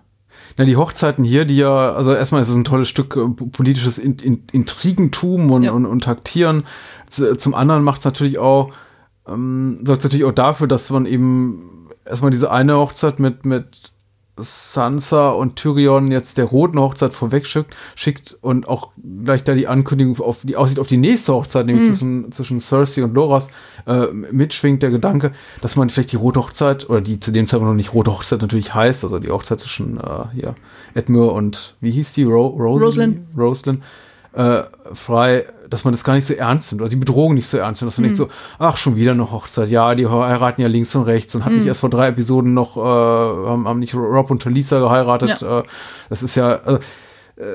Na, 0.59 0.65
die 0.65 0.77
Hochzeiten 0.77 1.25
hier, 1.25 1.45
die 1.45 1.57
ja, 1.57 1.93
also 1.93 2.13
erstmal 2.13 2.43
ist 2.43 2.49
es 2.49 2.57
ein 2.57 2.65
tolles 2.65 2.89
Stück 2.89 3.17
äh, 3.17 3.29
politisches 3.29 3.97
in, 3.97 4.17
in, 4.17 4.43
Intrigentum 4.51 5.51
und, 5.53 5.63
Ja. 5.63 5.71
und, 5.71 5.87
und 5.87 6.03
Taktieren. 6.03 6.65
Z 7.09 7.41
zum 7.41 7.55
anderen 7.55 7.85
macht 7.85 8.01
es 8.01 8.05
natürlich 8.05 8.39
auch, 8.39 8.73
ähm, 9.29 9.79
sorgt 9.85 10.01
es 10.01 10.05
natürlich 10.05 10.27
auch 10.27 10.33
dafür, 10.33 10.67
dass 10.67 10.91
man 10.91 11.07
eben 11.07 11.89
erstmal 12.05 12.33
diese 12.33 12.51
eine 12.51 12.77
Hochzeit 12.77 13.21
mit, 13.21 13.47
mit 13.47 13.93
Sansa 14.39 15.31
und 15.31 15.57
Tyrion 15.57 16.11
jetzt 16.11 16.39
der 16.39 16.47
roten 16.47 16.79
Hochzeit 16.79 17.13
vorweg 17.13 17.47
schickt, 17.47 17.75
schickt 17.95 18.37
und 18.41 18.69
auch 18.69 18.91
gleich 19.25 19.45
da 19.45 19.55
die 19.55 19.67
Ankündigung 19.67 20.19
auf 20.21 20.41
die 20.43 20.57
Aussicht 20.57 20.79
auf 20.79 20.87
die 20.87 20.97
nächste 20.97 21.35
Hochzeit, 21.35 21.67
nämlich 21.67 21.89
zwischen, 21.89 22.33
zwischen 22.33 22.61
Cersei 22.61 23.05
und 23.05 23.15
Loras, 23.15 23.49
äh, 23.87 24.07
mitschwingt 24.13 24.83
der 24.83 24.91
Gedanke, 24.91 25.33
dass 25.61 25.77
man 25.77 25.91
vielleicht 25.91 26.13
die 26.13 26.17
rote 26.17 26.41
Hochzeit, 26.41 26.89
oder 26.89 27.01
die 27.01 27.21
zu 27.21 27.31
dem 27.31 27.47
Zeitpunkt 27.47 27.71
noch 27.71 27.77
nicht 27.77 27.95
rote 27.95 28.13
Hochzeit 28.13 28.41
natürlich 28.43 28.75
heißt, 28.75 29.05
also 29.05 29.19
die 29.19 29.31
Hochzeit 29.31 29.61
zwischen 29.61 29.99
äh, 29.99 30.25
hier 30.35 30.55
Edmure 30.95 31.33
und 31.33 31.75
wie 31.81 31.91
hieß 31.91 32.15
die? 32.15 32.25
Ro 32.25 32.47
Rosalie? 32.47 32.87
Roslyn. 32.87 33.27
Roslyn. 33.37 33.83
Äh, 34.33 34.65
frei, 34.93 35.47
dass 35.71 35.85
man 35.85 35.93
das 35.93 36.05
gar 36.05 36.15
nicht 36.15 36.27
so 36.27 36.35
ernst 36.35 36.73
nimmt, 36.73 36.83
oder 36.83 36.91
die 36.91 36.97
Bedrohung 36.97 37.35
nicht 37.35 37.49
so 37.49 37.59
ernst 37.59 37.83
nimmt, 37.83 37.93
dass 37.93 37.99
man 37.99 38.05
denkt 38.05 38.17
so, 38.17 38.29
ach, 38.59 38.77
schon 38.77 38.97
wieder 38.97 39.13
eine 39.13 39.31
Hochzeit, 39.31 39.69
ja, 39.69 39.95
die 39.95 40.07
heiraten 40.07 40.61
ja 40.63 40.69
links 40.69 40.95
und 40.95 41.03
rechts 41.03 41.35
und 41.35 41.45
hat 41.45 41.53
nicht 41.53 41.67
erst 41.67 41.81
vor 41.81 41.91
drei 41.91 42.09
Episoden 42.09 42.55
noch, 42.55 42.77
äh, 42.77 42.81
haben, 42.81 43.69
haben 43.69 43.79
nicht 43.79 43.95
Rob 43.95 44.31
und 44.31 44.43
Talisa 44.43 44.81
geheiratet, 44.81 45.41
Ja. 45.41 45.61
äh, 45.61 45.63
das 46.09 46.23
ist 46.23 46.35
ja, 46.35 46.57
also, 46.57 46.79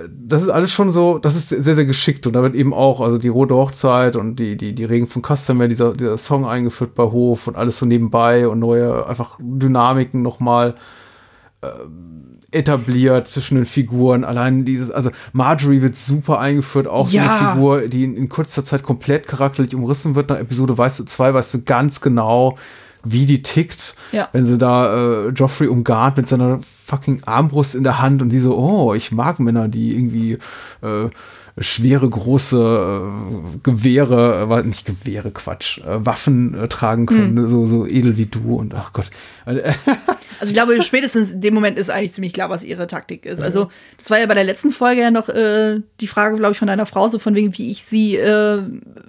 das 0.10 0.44
ist 0.44 0.49
alles 0.49 0.72
schon 0.72 0.90
so, 0.91 1.18
das 1.18 1.35
ist 1.35 1.49
sehr, 1.49 1.76
sehr 1.76 1.84
geschickt 1.84 2.26
und 2.26 2.31
damit 2.31 2.56
eben 2.56 2.73
auch, 2.73 3.02
also 3.02 3.18
die 3.18 3.27
Rote 3.27 3.53
Hochzeit 3.56 4.15
und 4.15 4.38
die, 4.38 4.56
die, 4.56 4.73
die 4.73 4.85
Regen 4.85 5.07
von 5.07 5.22
Customer, 5.22 5.68
dieser, 5.68 5.94
dieser 5.94 6.18
Song 6.18 6.45
eingeführt 6.45 6.95
bei 6.95 7.03
Hof 7.03 7.48
und 7.48 7.57
alles 7.57 7.80
so 7.80 7.85
nebenbei 7.85 8.48
und 8.48 8.60
neue 8.60 9.06
einfach 9.06 9.38
Dynamiken 9.41 10.22
nochmal 10.22 10.76
ähm, 11.61 12.32
etabliert 12.53 13.27
zwischen 13.27 13.55
den 13.55 13.65
Figuren. 13.65 14.23
Allein 14.23 14.65
dieses, 14.65 14.91
also 14.91 15.09
Marjorie 15.31 15.81
wird 15.81 15.95
super 15.95 16.39
eingeführt, 16.39 16.88
auch 16.88 17.09
so 17.09 17.17
Ja. 17.17 17.38
eine 17.38 17.53
Figur, 17.53 17.81
die 17.88 18.03
in, 18.03 18.15
in 18.15 18.30
kurzer 18.30 18.63
Zeit 18.63 18.84
komplett 18.84 19.27
charakterlich 19.27 19.75
umrissen 19.75 20.15
wird. 20.15 20.30
Nach 20.30 20.39
Episode 20.39 20.77
weißt 20.77 20.99
du, 20.99 21.03
zwei 21.05 21.34
weißt 21.34 21.53
du 21.53 21.61
ganz 21.63 22.01
genau, 22.01 22.57
wie 23.03 23.25
die 23.25 23.41
tickt. 23.41 23.95
Ja. 24.11 24.30
Wenn 24.31 24.45
sie 24.45 24.57
da 24.57 25.25
äh, 25.25 25.30
Joffrey 25.30 25.67
umgarnt 25.67 26.17
mit 26.17 26.27
seiner 26.27 26.59
fucking 26.85 27.23
Armbrust 27.25 27.75
in 27.75 27.84
der 27.84 28.01
Hand 28.01 28.21
und 28.21 28.30
sie 28.31 28.39
so, 28.39 28.57
oh, 28.57 28.93
ich 28.93 29.11
mag 29.11 29.39
Männer, 29.39 29.67
die 29.67 29.93
irgendwie 29.93 30.34
äh, 30.81 31.09
schwere, 31.59 32.09
große 32.09 33.01
äh, 33.03 33.57
Gewehre, 33.61 34.47
äh, 34.49 34.63
nicht 34.63 34.85
Gewehre, 34.85 35.31
Quatsch, 35.31 35.80
äh, 35.80 36.05
Waffen 36.05 36.53
äh, 36.55 36.67
tragen 36.67 37.05
können, 37.05 37.47
so, 37.47 37.67
so 37.67 37.85
edel 37.85 38.17
wie 38.17 38.25
du 38.25 38.55
und 38.55 38.73
ach 38.73 38.93
Gott. 38.93 39.09
Also 40.44 40.52
ich 40.52 40.56
glaube, 40.56 40.84
spätestens 40.84 41.32
in 41.32 41.40
dem 41.40 41.53
Moment 41.53 41.80
ist 41.80 41.90
eigentlich 41.90 42.11
ziemlich 42.11 42.34
klar, 42.34 42.49
was 42.49 42.65
ihre 42.65 42.86
Taktik 42.86 43.26
ist. 43.26 43.40
Also 43.40 43.70
das 43.98 44.10
war 44.10 44.20
ja 44.20 44.26
bei 44.26 44.34
der 44.34 44.44
letzten 44.44 44.72
Folge 44.72 44.99
ja 45.02 45.10
noch 45.10 45.30
äh, 45.30 45.80
die 46.02 46.07
Frage, 46.07 46.36
glaube 46.36 46.52
ich, 46.52 46.57
von 46.60 46.68
deiner 46.68 46.86
Frau, 46.86 47.07
so 47.07 47.18
von 47.18 47.34
wegen, 47.34 47.57
wie 47.57 47.72
ich 47.72 47.86
sie 47.86 48.18
äh, 48.18 48.61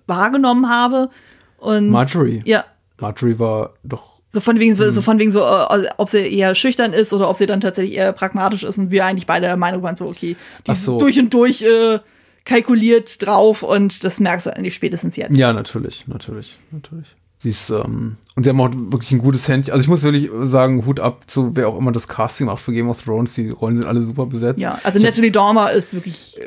wahrgenommen 0.07 0.69
habe. 0.71 1.11
Und 1.59 1.89
Marjorie. 1.91 2.41
ja, 2.45 2.65
Marjorie 3.01 3.37
war 3.41 3.75
doch 3.83 4.15
so 4.33 4.41
von 4.41 4.61
wegen, 4.61 4.77
Mhm. 4.79 4.95
so 4.95 5.03
von 5.03 5.19
wegen 5.19 5.33
so, 5.33 5.41
äh, 5.41 5.89
ob 5.97 6.09
sie 6.09 6.19
eher 6.19 6.55
schüchtern 6.55 6.93
ist 6.93 7.13
oder 7.13 7.29
ob 7.29 7.37
sie 7.37 7.47
dann 7.47 7.61
tatsächlich 7.61 7.97
eher 7.97 8.13
pragmatisch 8.13 8.63
ist 8.63 8.79
und 8.79 8.93
wir 8.93 9.05
eigentlich 9.05 9.27
beide 9.27 9.47
der 9.47 9.57
Meinung 9.57 9.83
waren, 9.83 9.97
so, 9.97 10.05
okay, 10.07 10.37
die 10.67 10.71
ist 10.71 10.85
so. 10.85 10.99
durch 10.99 11.19
und 11.19 11.35
durch 11.35 11.63
äh, 11.63 11.99
kalkuliert 12.45 13.25
drauf 13.27 13.63
und 13.65 14.05
das 14.05 14.21
merkst 14.21 14.47
du 14.47 14.57
eigentlich 14.57 14.75
spätestens 14.75 15.17
jetzt. 15.17 15.35
Ja, 15.37 15.53
natürlich, 15.53 16.07
natürlich, 16.07 16.59
natürlich. 16.71 17.09
Sie 17.45 17.51
ist, 17.51 17.69
ähm, 17.69 18.17
und 18.37 18.45
sie 18.45 18.49
haben 18.49 18.61
auch 18.63 18.71
wirklich 18.73 19.13
ein 19.13 19.19
gutes 19.19 19.49
Händchen. 19.49 19.75
Also 19.75 19.83
ich 19.83 19.89
muss 19.89 20.03
wirklich 20.03 20.31
sagen, 20.45 20.87
Hut 20.87 20.99
ab 20.99 21.25
zu 21.27 21.55
wer 21.55 21.69
auch 21.69 21.77
immer 21.77 21.93
das 21.93 22.09
Casting 22.09 22.47
macht 22.47 22.63
für 22.63 22.73
Game 22.73 22.89
of 22.89 23.03
Thrones. 23.03 23.35
Die 23.35 23.51
Rollen 23.51 23.77
sind 23.77 23.87
alle 23.87 24.01
super 24.01 24.25
besetzt. 24.25 24.61
Ja, 24.61 24.79
also 24.83 24.99
Ich 24.99 25.05
Natalie 25.05 25.31
Dormer 25.31 25.71
ist 25.73 25.93
wirklich 25.93 26.41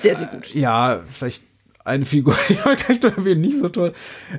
sehr, 0.00 0.16
sehr 0.16 0.26
gut. 0.26 0.52
ja, 0.52 1.00
vielleicht 1.12 1.44
eine 1.84 2.04
Figur, 2.04 2.34
die 2.48 2.56
man 2.64 2.74
gleich 2.74 3.00
noch 3.00 3.16
erwähnen, 3.16 3.40
nicht 3.40 3.56
so 3.56 3.68
toll. 3.68 3.92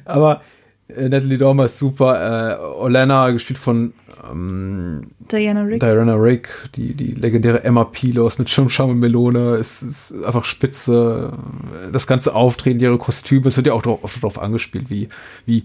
Aber 0.03 0.41
äh, 0.89 1.07
Natalie 1.07 1.37
Dormer 1.37 1.65
ist 1.65 1.79
super. 1.79 2.59
Äh, 2.59 2.81
Olenna, 2.81 3.31
gespielt 3.31 3.59
von 3.59 3.93
ähm, 4.29 5.07
Diana 5.31 5.63
Rick. 5.63 5.79
Diana 5.79 6.15
Rick, 6.15 6.49
die, 6.75 6.93
die 6.95 7.13
legendäre 7.13 7.63
Emma 7.63 7.85
Pilos 7.85 8.39
mit 8.39 8.49
Schirmscham 8.49 8.89
und 8.89 8.99
Melone, 8.99 9.55
ist, 9.55 9.83
ist 9.83 10.25
einfach 10.25 10.43
spitze. 10.43 11.31
Das 11.93 12.07
ganze 12.07 12.35
Auftreten, 12.35 12.81
ihre 12.81 12.97
Kostüme, 12.97 13.47
es 13.47 13.55
wird 13.55 13.67
ja 13.67 13.73
auch 13.73 13.81
drauf, 13.81 13.99
oft 14.01 14.17
darauf 14.17 14.37
angespielt, 14.37 14.89
wie, 14.89 15.07
wie 15.45 15.63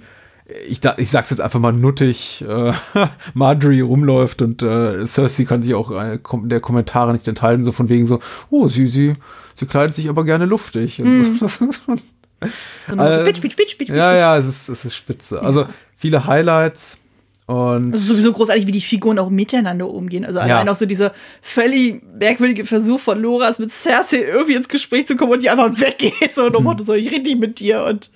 ich, 0.69 0.81
ich 0.97 1.11
sag's 1.11 1.31
jetzt 1.31 1.41
einfach 1.41 1.61
mal 1.61 1.73
nuttig, 1.73 2.45
äh, 2.49 2.73
Marjorie 3.35 3.81
rumläuft 3.81 4.43
und 4.43 4.63
äh, 4.63 5.05
Cersei 5.07 5.45
kann 5.45 5.63
sich 5.63 5.75
auch 5.75 5.91
äh, 5.91 6.19
der 6.45 6.61
Kommentare 6.61 7.13
nicht 7.13 7.29
enthalten, 7.29 7.65
so 7.65 7.73
von 7.73 7.89
wegen 7.89 8.07
so, 8.07 8.21
oh, 8.51 8.69
sie, 8.69 8.87
sie, 8.87 9.13
sie 9.55 9.67
kleidet 9.67 9.95
sich 9.95 10.09
aber 10.09 10.25
gerne 10.25 10.47
luftig. 10.47 11.03
So. 11.39 11.47
Ist 12.41 12.97
äh, 12.97 13.97
ja, 13.97 14.15
ja, 14.15 14.39
es 14.39 14.47
ist, 14.47 14.69
es 14.69 14.85
ist 14.85 14.95
spitze. 14.95 15.43
Also 15.43 15.67
viele 15.97 16.25
Highlights 16.25 17.01
und 17.49 17.95
Also 17.95 18.13
sowieso 18.13 18.33
großartig, 18.33 18.67
wie 18.67 18.73
die 18.73 18.83
Figuren 18.83 19.19
auch 19.19 19.31
miteinander 19.31 19.89
umgehen. 19.89 20.27
Also 20.27 20.39
allein 20.39 20.69
auch 20.69 20.77
so 20.77 20.85
dieser 20.85 21.15
völlig 21.41 22.03
merkwürdige 22.19 22.67
Versuch 22.67 23.01
von 23.01 23.21
Loras 23.21 23.59
mit 23.59 23.73
Cersei 23.73 24.19
irgendwie 24.19 24.55
ins 24.55 24.69
Gespräch 24.69 25.09
zu 25.09 25.17
kommen 25.17 25.33
und 25.33 25.43
die 25.43 25.49
einfach 25.49 25.71
weggeht. 25.81 26.13
So, 26.35 26.45
und 26.45 26.63
Motto, 26.63 26.85
so, 26.85 26.93
ich 26.93 27.11
rede 27.11 27.23
nicht 27.23 27.41
mit 27.41 27.59
dir. 27.59 27.85
Und 27.85 28.11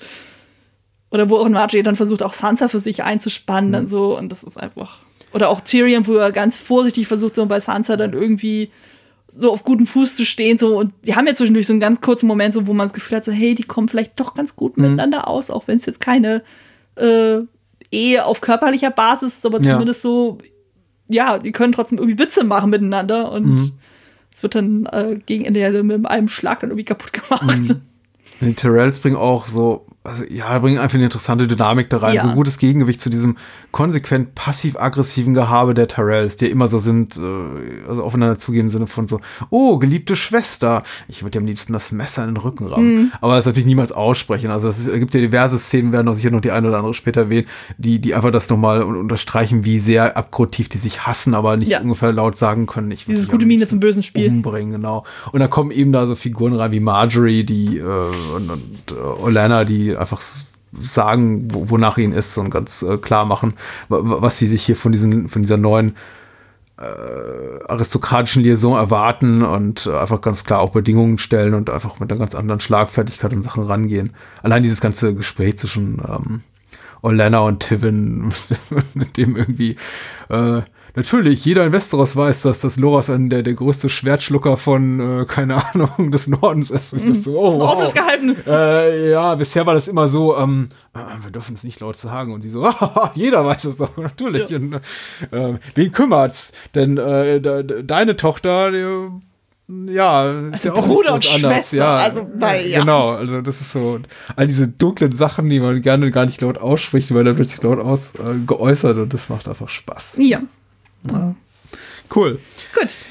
oder 1.13 1.29
wo 1.31 1.37
auch 1.37 1.49
Marjorie 1.49 1.83
dann 1.83 1.95
versucht, 1.97 2.23
auch 2.23 2.33
Sansa 2.33 2.69
für 2.69 2.81
sich 2.81 3.05
einzuspannen 3.05 3.75
und 3.75 3.89
so. 3.89 4.19
Und 4.19 4.31
das 4.31 4.43
ist 4.43 4.57
einfach. 4.57 4.99
Oder 5.33 5.51
auch 5.51 5.61
Tyrion, 5.61 6.07
wo 6.07 6.15
er 6.15 6.33
ganz 6.33 6.57
vorsichtig 6.57 7.07
versucht, 7.07 7.37
so 7.37 7.47
bei 7.47 7.61
Sansa 7.61 7.97
dann 7.97 8.13
irgendwie 8.15 8.71
so 9.35 9.53
auf 9.53 9.63
guten 9.63 9.87
Fuß 9.87 10.17
zu 10.17 10.25
stehen. 10.27 10.59
So, 10.59 10.79
und 10.79 10.93
die 11.07 11.15
haben 11.15 11.27
ja 11.27 11.35
zwischendurch 11.35 11.67
so 11.67 11.73
einen 11.73 11.81
ganz 11.81 12.01
kurzen 12.01 12.27
Moment, 12.27 12.55
so, 12.55 12.67
wo 12.67 12.73
man 12.73 12.87
das 12.87 12.93
Gefühl 12.95 13.19
hat, 13.19 13.25
so, 13.25 13.33
hey, 13.33 13.55
die 13.55 13.63
kommen 13.63 13.89
vielleicht 13.89 14.19
doch 14.21 14.35
ganz 14.35 14.57
gut 14.57 14.77
miteinander 14.77 15.29
aus, 15.29 15.51
auch 15.51 15.69
wenn 15.69 15.79
es 15.79 15.87
jetzt 15.87 16.01
keine 16.01 16.43
äh, 16.97 17.39
Ehe 17.91 18.25
auf 18.25 18.41
körperlicher 18.41 18.91
Basis 18.91 19.35
ist, 19.35 19.47
aber 19.47 19.61
Ja. 19.61 19.73
zumindest 19.73 20.03
so, 20.03 20.39
ja, 21.09 21.39
die 21.39 21.53
können 21.53 21.73
trotzdem 21.73 21.99
irgendwie 21.99 22.19
Witze 22.19 22.43
machen 22.45 22.71
miteinander 22.71 23.33
und 23.33 23.73
es 24.35 24.43
wird 24.43 24.55
dann 24.55 24.87
äh, 24.87 25.19
gegen 25.27 25.45
Ende 25.45 25.83
mit 25.83 26.07
einem 26.07 26.29
Schlag 26.29 26.61
dann 26.61 26.71
irgendwie 26.71 26.85
kaputt 26.87 27.13
gemacht. 27.13 27.77
Die 28.41 28.55
Tyrells 28.55 28.99
bringen 28.99 29.17
auch 29.17 29.47
so, 29.47 29.87
also 30.05 30.25
ja, 30.29 30.59
bringen 30.59 30.79
einfach 30.79 30.97
eine 30.97 31.05
interessante 31.05 31.47
Dynamik 31.47 31.89
da 31.91 31.99
rein. 31.99 32.17
Ja. 32.17 32.23
So 32.23 32.29
ein 32.31 32.35
gutes 32.35 32.59
Gegengewicht 32.59 33.01
zu 33.01 33.09
diesem 33.09 33.37
konsequent 33.71 34.35
passiv-aggressiven 34.35 35.33
Gehabe 35.33 35.75
der 35.75 35.87
Tyrells, 35.89 36.37
die 36.37 36.47
immer 36.47 36.67
so 36.69 36.79
sind, 36.79 37.17
äh, 37.17 37.89
also 37.89 38.03
aufeinander 38.03 38.37
zugeben 38.37 38.67
im 38.67 38.71
Sinne 38.71 38.87
von 38.87 39.07
so, 39.07 39.21
oh, 39.51 39.79
geliebte 39.79 40.17
Schwester, 40.17 40.83
ich 41.09 41.23
würde 41.23 41.33
dir 41.33 41.39
am 41.39 41.47
liebsten 41.47 41.73
das 41.73 41.93
Messer 41.93 42.23
in 42.25 42.31
den 42.31 42.37
Rücken 42.37 42.67
rammen. 42.67 42.95
Mhm. 42.95 43.13
Aber 43.21 43.37
das 43.37 43.47
natürlich 43.47 43.67
niemals 43.67 43.93
aussprechen. 43.93 44.51
Also 44.51 44.69
es 44.69 44.87
gibt 44.91 45.15
ja 45.15 45.21
diverse 45.21 45.59
Szenen, 45.59 45.93
werden 45.93 46.09
auch 46.09 46.17
sicher 46.17 46.31
noch 46.31 46.41
die 46.41 46.51
eine 46.51 46.69
oder 46.69 46.79
andere 46.79 46.95
später 46.95 47.23
erwähnen, 47.23 47.47
die, 47.79 48.01
die 48.01 48.15
einfach 48.15 48.33
das 48.33 48.51
nochmal 48.51 48.83
un- 48.83 48.97
unterstreichen, 48.97 49.65
wie 49.65 49.79
sehr 49.79 50.17
abgrundtief 50.17 50.69
die 50.69 50.79
sich 50.79 51.07
hassen, 51.07 51.35
aber 51.35 51.57
nicht 51.57 51.69
Ja. 51.69 51.81
ungefähr 51.81 52.13
laut 52.13 52.37
sagen 52.37 52.67
können. 52.67 52.91
Ich 52.91 53.05
Dieses 53.07 53.29
gute 53.29 53.47
Miene 53.47 53.67
zum 53.69 53.79
bösen 53.81 54.03
Spiel. 54.03 54.29
Umbringen, 54.29 54.73
genau. 54.73 55.05
Und 55.31 55.41
da 55.41 55.47
kommen 55.49 55.71
eben 55.71 55.93
da 55.93 56.07
so 56.07 56.17
Figuren 56.17 56.55
rein 56.55 56.73
wie 56.73 56.81
Marjorie, 56.81 57.45
die 57.45 57.79
äh, 57.79 57.83
und, 57.83 58.51
und 58.51 58.91
äh, 58.91 59.23
Olenna, 59.23 59.65
die 59.65 59.92
einfach 59.97 60.23
sagen, 60.79 61.49
wo, 61.53 61.71
wonach 61.71 61.99
ihnen 61.99 62.13
ist 62.13 62.37
und 62.39 62.51
ganz 62.51 62.83
äh, 62.83 62.97
klar 62.97 63.25
machen, 63.27 63.55
wa- 63.89 64.01
wa- 64.03 64.23
was 64.23 64.39
sie 64.39 64.47
sich 64.47 64.65
hier 64.65 64.77
von 64.77 64.93
diesen, 64.93 65.29
von 65.29 65.43
dieser 65.43 65.57
neuen 65.59 65.97
äh, 66.79 67.65
aristokratischen 67.69 68.43
Liaison 68.43 68.75
erwarten 68.77 69.43
und 69.43 69.87
äh, 69.87 69.97
einfach 69.97 70.21
ganz 70.21 70.45
klar 70.45 70.61
auch 70.61 70.73
Bedingungen 70.73 71.19
stellen 71.19 71.55
und 71.55 71.71
einfach 71.71 72.01
mit 72.01 72.11
einer 72.11 72.19
ganz 72.19 72.35
anderen 72.35 72.61
Schlagfertigkeit 72.61 73.33
an 73.33 73.43
Sachen 73.43 73.65
rangehen. 73.65 74.15
Allein 74.43 74.63
dieses 74.63 74.81
ganze 74.81 75.15
Gespräch 75.15 75.59
zwischen 75.59 76.01
ähm, 76.09 76.41
Olenna 77.03 77.41
und 77.41 77.61
Tivin, 77.61 78.33
mit 78.95 79.17
dem 79.17 79.37
irgendwie 79.37 79.77
äh, 80.31 80.63
Natürlich, 80.95 81.45
jeder 81.45 81.65
in 81.65 81.73
Westeros 81.73 82.17
weiß, 82.17 82.43
dass 82.43 82.61
das 82.61 82.79
Loras 82.79 83.09
ein, 83.09 83.31
der, 83.31 83.43
der 83.43 83.55
größte 83.55 83.89
Schwertschlucker 83.89 84.59
von, 84.59 85.23
äh, 85.23 85.25
keine 85.25 85.65
Ahnung, 85.67 86.11
des 86.11 86.27
Nordens 86.29 86.71
ist. 86.71 86.93
Dachte 86.93 87.15
so, 87.15 87.39
oh, 87.39 87.59
wow. 87.59 87.73
offenes 87.73 87.95
Geheimnis. 87.95 88.47
Äh, 88.47 89.11
ja, 89.13 89.35
bisher 89.35 89.65
war 89.65 89.75
das 89.75 89.89
immer 89.89 90.09
so, 90.09 90.37
ähm, 90.37 90.69
äh, 90.95 90.99
wir 91.23 91.31
dürfen 91.31 91.55
es 91.55 91.65
nicht 91.65 91.81
laut 91.81 91.97
sagen. 91.97 92.33
Und 92.35 92.45
die 92.45 92.51
so, 92.51 92.69
jeder 93.15 93.45
weiß 93.47 93.65
es 93.65 93.79
doch, 93.79 93.97
natürlich. 93.97 94.51
Ja. 94.51 94.59
Und, 94.59 94.75
äh, 95.31 95.55
wen 95.75 95.93
kümmert's? 95.93 96.53
Denn 96.75 96.99
äh, 96.99 97.41
de, 97.41 97.65
de, 97.65 97.83
deine 97.83 98.17
Tochter, 98.17 98.71
die, 98.71 99.09
ja, 99.91 100.31
ist 100.51 100.67
ja 100.67 100.75
auch 100.75 100.87
Bruder 100.87 101.15
nicht 101.15 101.29
und 101.29 101.37
anders. 101.37 101.71
Schwester, 101.71 101.77
Ja, 101.79 101.97
also, 101.97 102.29
na 102.37 102.57
ja. 102.57 102.81
Genau, 102.81 103.11
also 103.11 103.41
das 103.41 103.63
ist 103.63 103.73
so, 103.73 104.01
all 104.37 104.47
diese 104.47 104.69
dunklen 104.69 105.13
Sachen, 105.13 105.49
die 105.49 105.61
man 105.61 105.81
gerne 105.81 106.11
gar 106.11 106.27
nicht 106.27 106.43
laut 106.43 106.59
ausspricht, 106.59 107.15
werden 107.15 107.27
dann 107.27 107.37
plötzlich 107.37 107.63
laut 107.63 107.79
aus 107.79 108.15
äh, 108.17 108.91
und 108.91 109.15
das 109.15 109.31
macht 109.31 109.49
einfach 109.49 109.71
Spaß. 109.71 110.19
Ja. 110.21 110.43
Cool. 112.15 112.39
Gut. 112.75 113.07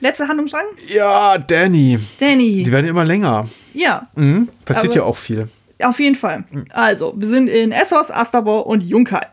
Letzter 0.00 0.28
Handlungsstrang? 0.28 0.64
Ja, 0.88 1.38
Danny. 1.38 1.98
Danny. 2.20 2.62
Die 2.62 2.72
werden 2.72 2.86
immer 2.86 3.04
länger. 3.04 3.48
Ja, 3.72 4.08
Mhm. 4.14 4.48
Passiert 4.64 4.92
Aber- 4.92 4.96
ja 4.96 5.02
auch 5.04 5.16
viel. 5.16 5.48
auf 5.82 5.98
jeden 6.00 6.14
Fall. 6.16 6.44
Also, 6.70 7.14
wir 7.16 7.28
sind 7.28 7.48
in 7.48 7.72
Essos, 7.72 8.10
Astabor 8.10 8.66
und 8.66 8.82
Junkai. 8.82 9.26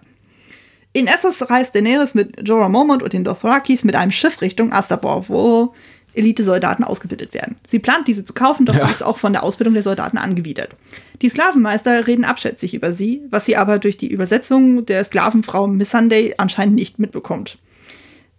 In 0.94 1.08
Essos 1.08 1.50
reist 1.50 1.74
Daenerys 1.76 2.14
mit 2.16 2.48
Jorah 2.48 2.68
Mormont 2.70 3.02
und 3.04 3.14
den 3.14 3.24
Dothrakis 3.24 3.84
mit 3.84 3.96
einem 3.96 4.12
Schiff 4.12 4.42
Richtung 4.42 4.74
Astabor, 4.74 5.28
wo 5.30 5.74
Elite-Soldaten 6.14 6.84
ausgebildet 6.84 7.34
werden. 7.34 7.56
Sie 7.70 7.80
plant, 7.80 8.08
diese 8.08 8.26
zu 8.26 8.34
kaufen, 8.34 8.66
doch 8.66 8.76
Ja. 8.76 8.86
sie 8.86 8.92
ist 8.92 9.04
auch 9.04 9.18
von 9.18 9.32
der 9.32 9.44
Ausbildung 9.44 9.74
der 9.74 9.84
Soldaten 9.84 10.18
angewidert. 10.18 10.76
Die 11.22 11.30
Sklavenmeister 11.30 12.08
reden 12.08 12.26
abschätzig 12.26 12.74
über 12.74 12.92
sie, 12.94 13.22
was 13.30 13.46
sie 13.46 13.56
aber 13.56 13.80
durch 13.80 13.96
die 13.96 14.08
Übersetzung 14.10 14.86
der 14.86 15.04
Sklavenfrau 15.06 15.68
Missandei 15.68 16.34
anscheinend 16.38 16.76
nicht 16.76 17.00
mitbekommt. 17.00 17.58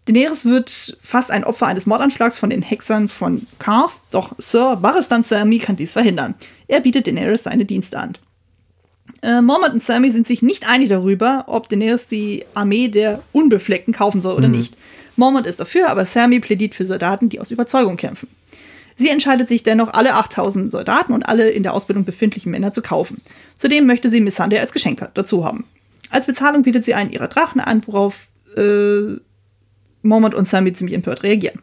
Daenerys 0.07 0.45
wird 0.45 0.99
fast 1.01 1.31
ein 1.31 1.45
Opfer 1.45 1.67
eines 1.67 1.87
Mordanschlags 1.87 2.37
von 2.37 2.51
den 2.51 2.63
Hexern 2.63 3.09
von 3.09 3.47
Karth, 3.59 3.95
doch 4.11 4.33
Sir 4.39 4.77
Barristan 4.77 5.23
Selmy 5.23 5.59
kann 5.59 5.77
dies 5.77 5.93
verhindern. 5.93 6.35
Er 6.67 6.81
bietet 6.81 7.07
Daenerys 7.07 7.45
seine 7.45 7.65
Dienste 7.65 7.99
an. 7.99 8.15
Äh, 9.23 9.41
Mormont 9.41 9.75
und 9.75 9.83
Sammy 9.83 10.11
sind 10.11 10.27
sich 10.27 10.43
nicht 10.43 10.69
einig 10.69 10.89
darüber, 10.89 11.45
ob 11.47 11.69
Daenerys 11.69 12.09
die 12.09 12.45
Armee 12.55 12.89
der 12.89 13.23
Unbefleckten 13.31 13.95
kaufen 13.95 14.21
soll 14.21 14.35
oder 14.35 14.49
nicht. 14.49 14.77
Mormont 15.17 15.47
ist 15.47 15.61
dafür, 15.61 15.91
aber 15.91 16.07
Sammy 16.07 16.41
plädiert 16.41 16.75
für 16.75 16.87
Soldaten, 16.87 17.29
die 17.29 17.39
aus 17.39 17.53
Überzeugung 17.53 17.97
kämpfen. 17.97 18.29
Sie 18.97 19.09
entscheidet 19.09 19.49
sich 19.49 19.63
dennoch, 19.63 19.95
alle 19.95 20.15
8000 20.15 20.71
Soldaten 20.71 21.13
und 21.13 21.23
alle 21.25 21.51
in 21.51 21.63
der 21.63 21.75
Ausbildung 21.75 22.05
befindlichen 22.05 22.51
Männer 22.51 22.73
zu 22.73 22.83
kaufen. 22.83 23.21
Zudem 23.57 23.87
möchte 23.87 24.09
sie 24.09 24.21
Missandei 24.21 24.61
als 24.61 24.73
Geschenk 24.73 25.09
dazu 25.15 25.45
haben. 25.45 25.65
Als 26.11 26.27
Bezahlung 26.27 26.63
bietet 26.63 26.85
sie 26.85 26.95
einen 26.95 27.11
ihrer 27.11 27.29
Drachen 27.29 27.61
an, 27.61 27.83
worauf 27.87 28.27
äh, 28.57 29.19
Mormont 30.03 30.35
und 30.35 30.49
Sammy 30.49 30.73
ziemlich 30.73 30.95
empört 30.95 31.23
reagieren. 31.23 31.61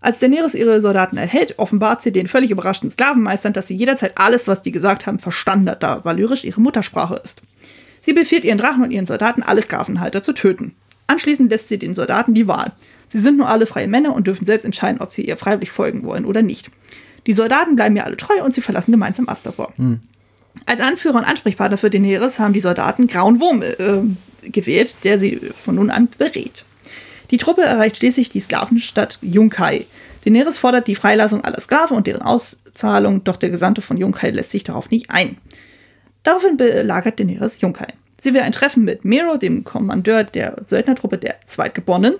Als 0.00 0.18
Daenerys 0.18 0.54
ihre 0.54 0.80
Soldaten 0.80 1.16
erhält, 1.16 1.58
offenbart 1.58 2.02
sie 2.02 2.10
den 2.10 2.26
völlig 2.26 2.50
überraschten 2.50 2.90
Sklavenmeistern, 2.90 3.52
dass 3.52 3.68
sie 3.68 3.76
jederzeit 3.76 4.18
alles, 4.18 4.48
was 4.48 4.60
die 4.60 4.72
gesagt 4.72 5.06
haben, 5.06 5.20
verstanden 5.20 5.70
hat, 5.70 5.82
da 5.82 6.04
Valyrisch 6.04 6.42
ihre 6.44 6.60
Muttersprache 6.60 7.20
ist. 7.22 7.40
Sie 8.00 8.12
befiehlt 8.12 8.44
ihren 8.44 8.58
Drachen 8.58 8.82
und 8.82 8.90
ihren 8.90 9.06
Soldaten, 9.06 9.44
alle 9.44 9.62
Sklavenhalter 9.62 10.22
zu 10.22 10.32
töten. 10.32 10.74
Anschließend 11.06 11.50
lässt 11.50 11.68
sie 11.68 11.78
den 11.78 11.94
Soldaten 11.94 12.34
die 12.34 12.48
Wahl. 12.48 12.72
Sie 13.06 13.20
sind 13.20 13.36
nur 13.36 13.48
alle 13.48 13.66
freie 13.66 13.86
Männer 13.86 14.14
und 14.14 14.26
dürfen 14.26 14.44
selbst 14.44 14.64
entscheiden, 14.64 15.00
ob 15.00 15.12
sie 15.12 15.22
ihr 15.22 15.36
freiwillig 15.36 15.70
folgen 15.70 16.02
wollen 16.02 16.24
oder 16.24 16.42
nicht. 16.42 16.70
Die 17.26 17.34
Soldaten 17.34 17.76
bleiben 17.76 17.94
ihr 17.94 18.04
alle 18.04 18.16
treu 18.16 18.42
und 18.42 18.54
sie 18.54 18.60
verlassen 18.60 18.90
gemeinsam 18.90 19.28
Astapor. 19.28 19.72
Als 20.66 20.80
Anführer 20.80 21.18
und 21.18 21.24
Ansprechpartner 21.24 21.78
für 21.78 21.90
Daenerys 21.90 22.40
haben 22.40 22.54
die 22.54 22.60
Soldaten 22.60 23.06
Grauen 23.06 23.40
Wurm 23.40 23.62
äh, 23.62 24.48
gewählt, 24.50 25.04
der 25.04 25.20
sie 25.20 25.36
von 25.54 25.76
nun 25.76 25.90
an 25.90 26.08
berät. 26.18 26.64
Die 27.32 27.38
Truppe 27.38 27.62
erreicht 27.62 27.96
schließlich 27.96 28.28
die 28.28 28.40
Sklavenstadt 28.40 29.18
Yunkai. 29.22 29.86
Daenerys 30.24 30.58
fordert 30.58 30.86
die 30.86 30.94
Freilassung 30.94 31.42
aller 31.42 31.60
Sklaven 31.60 31.96
und 31.96 32.06
deren 32.06 32.20
Auszahlung, 32.20 33.24
doch 33.24 33.38
der 33.38 33.48
Gesandte 33.48 33.80
von 33.80 33.96
Yunkai 33.96 34.30
lässt 34.30 34.50
sich 34.50 34.64
darauf 34.64 34.90
nicht 34.90 35.10
ein. 35.10 35.38
Daraufhin 36.24 36.58
belagert 36.58 37.18
Daenerys 37.18 37.60
Yunkai. 37.62 37.88
Sie 38.20 38.34
will 38.34 38.42
ein 38.42 38.52
Treffen 38.52 38.84
mit 38.84 39.06
Mero, 39.06 39.38
dem 39.38 39.64
Kommandeur 39.64 40.24
der 40.24 40.56
Söldnertruppe 40.68 41.16
der 41.16 41.36
Zweitgeborenen, 41.46 42.16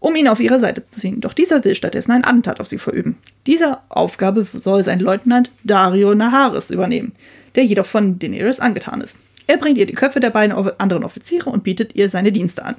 um 0.00 0.16
ihn 0.16 0.28
auf 0.28 0.40
ihre 0.40 0.58
Seite 0.58 0.84
zu 0.84 0.98
ziehen. 0.98 1.20
Doch 1.20 1.34
dieser 1.34 1.62
will 1.62 1.74
stattdessen 1.74 2.12
ein 2.12 2.24
Attentat 2.24 2.58
auf 2.58 2.66
sie 2.66 2.78
verüben. 2.78 3.18
Diese 3.46 3.78
Aufgabe 3.90 4.46
soll 4.54 4.82
sein 4.82 4.98
Leutnant 4.98 5.50
Dario 5.62 6.14
Naharis 6.14 6.70
übernehmen, 6.70 7.12
der 7.54 7.64
jedoch 7.64 7.86
von 7.86 8.18
Daenerys 8.18 8.60
angetan 8.60 9.02
ist. 9.02 9.16
Er 9.46 9.58
bringt 9.58 9.76
ihr 9.76 9.86
die 9.86 9.92
Köpfe 9.92 10.20
der 10.20 10.30
beiden 10.30 10.56
anderen 10.78 11.04
Offiziere 11.04 11.50
und 11.50 11.64
bietet 11.64 11.94
ihr 11.94 12.08
seine 12.08 12.32
Dienste 12.32 12.64
an. 12.64 12.76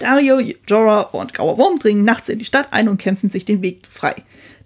Dario, 0.00 0.40
Jorah 0.66 1.02
und 1.12 1.34
Grauer 1.34 1.58
Wurm 1.58 1.78
dringen 1.78 2.04
nachts 2.04 2.28
in 2.28 2.38
die 2.38 2.44
Stadt 2.44 2.68
ein 2.72 2.88
und 2.88 2.98
kämpfen 2.98 3.30
sich 3.30 3.44
den 3.44 3.62
Weg 3.62 3.82
frei. 3.88 4.14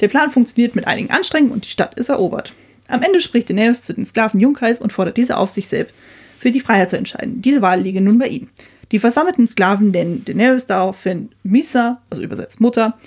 Der 0.00 0.08
Plan 0.08 0.30
funktioniert 0.30 0.74
mit 0.74 0.86
einigen 0.86 1.10
Anstrengungen 1.10 1.52
und 1.52 1.64
die 1.64 1.70
Stadt 1.70 1.94
ist 1.96 2.08
erobert. 2.08 2.52
Am 2.88 3.02
Ende 3.02 3.20
spricht 3.20 3.50
Daenerys 3.50 3.84
zu 3.84 3.92
den 3.92 4.06
Sklaven 4.06 4.40
Junkais 4.40 4.80
und 4.80 4.92
fordert 4.92 5.16
diese 5.16 5.36
auf, 5.36 5.52
sich 5.52 5.68
selbst 5.68 5.94
für 6.38 6.50
die 6.50 6.60
Freiheit 6.60 6.90
zu 6.90 6.96
entscheiden. 6.96 7.42
Diese 7.42 7.60
Wahl 7.62 7.80
liege 7.80 8.00
nun 8.00 8.18
bei 8.18 8.28
ihm. 8.28 8.48
Die 8.92 8.98
versammelten 8.98 9.46
Sklaven 9.46 9.90
nennen 9.90 10.24
Daenerys 10.24 10.66
daraufhin 10.66 11.30
Misa, 11.42 12.00
also 12.08 12.22
übersetzt 12.22 12.60
Mutter. 12.60 12.98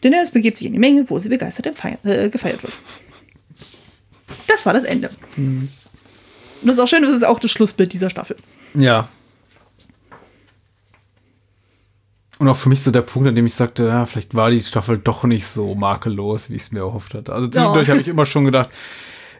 Daenerys 0.00 0.30
begibt 0.30 0.58
sich 0.58 0.66
in 0.66 0.72
die 0.72 0.78
Menge, 0.80 1.08
wo 1.08 1.18
sie 1.18 1.28
begeistert 1.28 1.66
äh, 1.66 2.28
gefeiert 2.28 2.62
wird. 2.62 2.72
Das 4.48 4.66
war 4.66 4.72
das 4.72 4.84
Ende. 4.84 5.10
Und 5.36 5.70
das 6.62 6.74
ist 6.74 6.80
auch 6.80 6.88
schön, 6.88 7.02
das 7.02 7.12
ist 7.12 7.24
auch 7.24 7.38
das 7.38 7.52
Schlussbild 7.52 7.92
dieser 7.92 8.10
Staffel. 8.10 8.36
Ja. 8.74 9.08
Und 12.42 12.48
auch 12.48 12.56
für 12.56 12.68
mich 12.68 12.82
so 12.82 12.90
der 12.90 13.02
Punkt, 13.02 13.28
an 13.28 13.36
dem 13.36 13.46
ich 13.46 13.54
sagte, 13.54 13.86
ja, 13.86 14.04
vielleicht 14.04 14.34
war 14.34 14.50
die 14.50 14.60
Staffel 14.60 14.98
doch 14.98 15.22
nicht 15.22 15.46
so 15.46 15.76
makellos, 15.76 16.50
wie 16.50 16.56
ich 16.56 16.62
es 16.62 16.72
mir 16.72 16.80
erhofft 16.80 17.14
hatte. 17.14 17.32
Also 17.32 17.46
zwischendurch 17.46 17.86
Ja. 17.86 17.92
habe 17.92 18.00
ich 18.00 18.08
immer 18.08 18.26
schon 18.26 18.44
gedacht, 18.44 18.68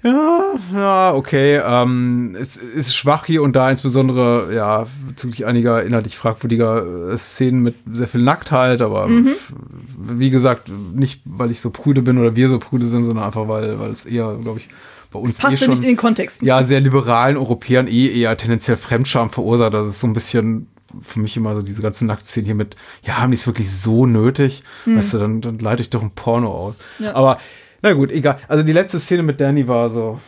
ja, 0.05 0.41
ja, 0.73 1.12
okay, 1.15 1.61
ähm, 1.66 2.37
es 2.41 2.57
ist 2.57 2.95
schwach 2.95 3.24
hier 3.27 3.43
und 3.43 3.57
da, 3.57 3.69
insbesondere, 3.73 4.55
ja, 4.55 4.87
bezüglich 5.09 5.47
einiger 5.47 5.83
inhaltlich 5.83 6.16
fragwürdiger 6.16 7.11
äh, 7.12 7.19
Szenen 7.19 7.62
mit 7.62 7.74
sehr 7.93 8.07
viel 8.07 8.23
Nacktheit, 8.23 8.83
aber 8.83 9.07
f- 9.11 9.53
wie 9.99 10.31
gesagt, 10.31 10.70
nicht, 10.95 11.23
weil 11.24 11.51
ich 11.51 11.61
so 11.61 11.70
prüde 11.70 12.03
bin 12.03 12.19
oder 12.19 12.37
wir 12.37 12.49
so 12.49 12.61
prüde 12.61 12.87
sind, 12.87 13.05
sondern 13.05 13.24
einfach, 13.24 13.49
weil, 13.49 13.81
weil 13.81 13.91
es 13.91 14.07
eher, 14.07 14.37
glaube 14.41 14.61
ich, 14.61 14.69
bei 15.11 15.19
uns 15.19 15.41
eh 15.41 15.43
Passt 15.43 15.53
ja 15.53 15.59
schon 15.66 15.70
nicht 15.74 15.83
in 15.83 15.89
den 15.91 15.97
Kontext. 15.97 16.41
ja, 16.43 16.62
sehr 16.62 16.81
liberalen 16.81 17.37
Europäern 17.37 17.89
eh 17.89 18.07
eher 18.20 18.37
tendenziell 18.37 18.77
Fremdscham 18.77 19.31
verursacht. 19.31 19.74
Das 19.74 19.89
ist 19.89 19.99
so 19.99 20.07
ein 20.07 20.12
bisschen 20.12 20.69
für 21.01 21.20
mich 21.20 21.36
immer 21.36 21.55
so 21.55 21.62
diese 21.62 21.82
ganzen 21.82 22.06
Nacktszenen 22.06 22.44
hier 22.47 22.55
mit, 22.55 22.77
ja, 23.02 23.19
haben 23.19 23.31
die 23.31 23.36
es 23.36 23.47
wirklich 23.47 23.70
so 23.70 24.06
nötig? 24.06 24.62
Weißt 24.86 25.14
du, 25.14 25.19
dann, 25.19 25.40
dann 25.40 25.59
leite 25.59 25.82
ich 25.82 25.90
doch 25.90 26.02
ein 26.02 26.10
Porno 26.10 26.51
aus. 26.52 26.78
Ja. 26.98 27.14
Aber, 27.14 27.39
na 27.82 27.93
gut, 27.94 28.10
egal. 28.12 28.39
Also 28.48 28.62
die 28.64 28.73
letzte 28.73 28.98
Szene 28.98 29.23
mit 29.23 29.40
Danny 29.40 29.66
war 29.69 29.89
so, 29.90 30.20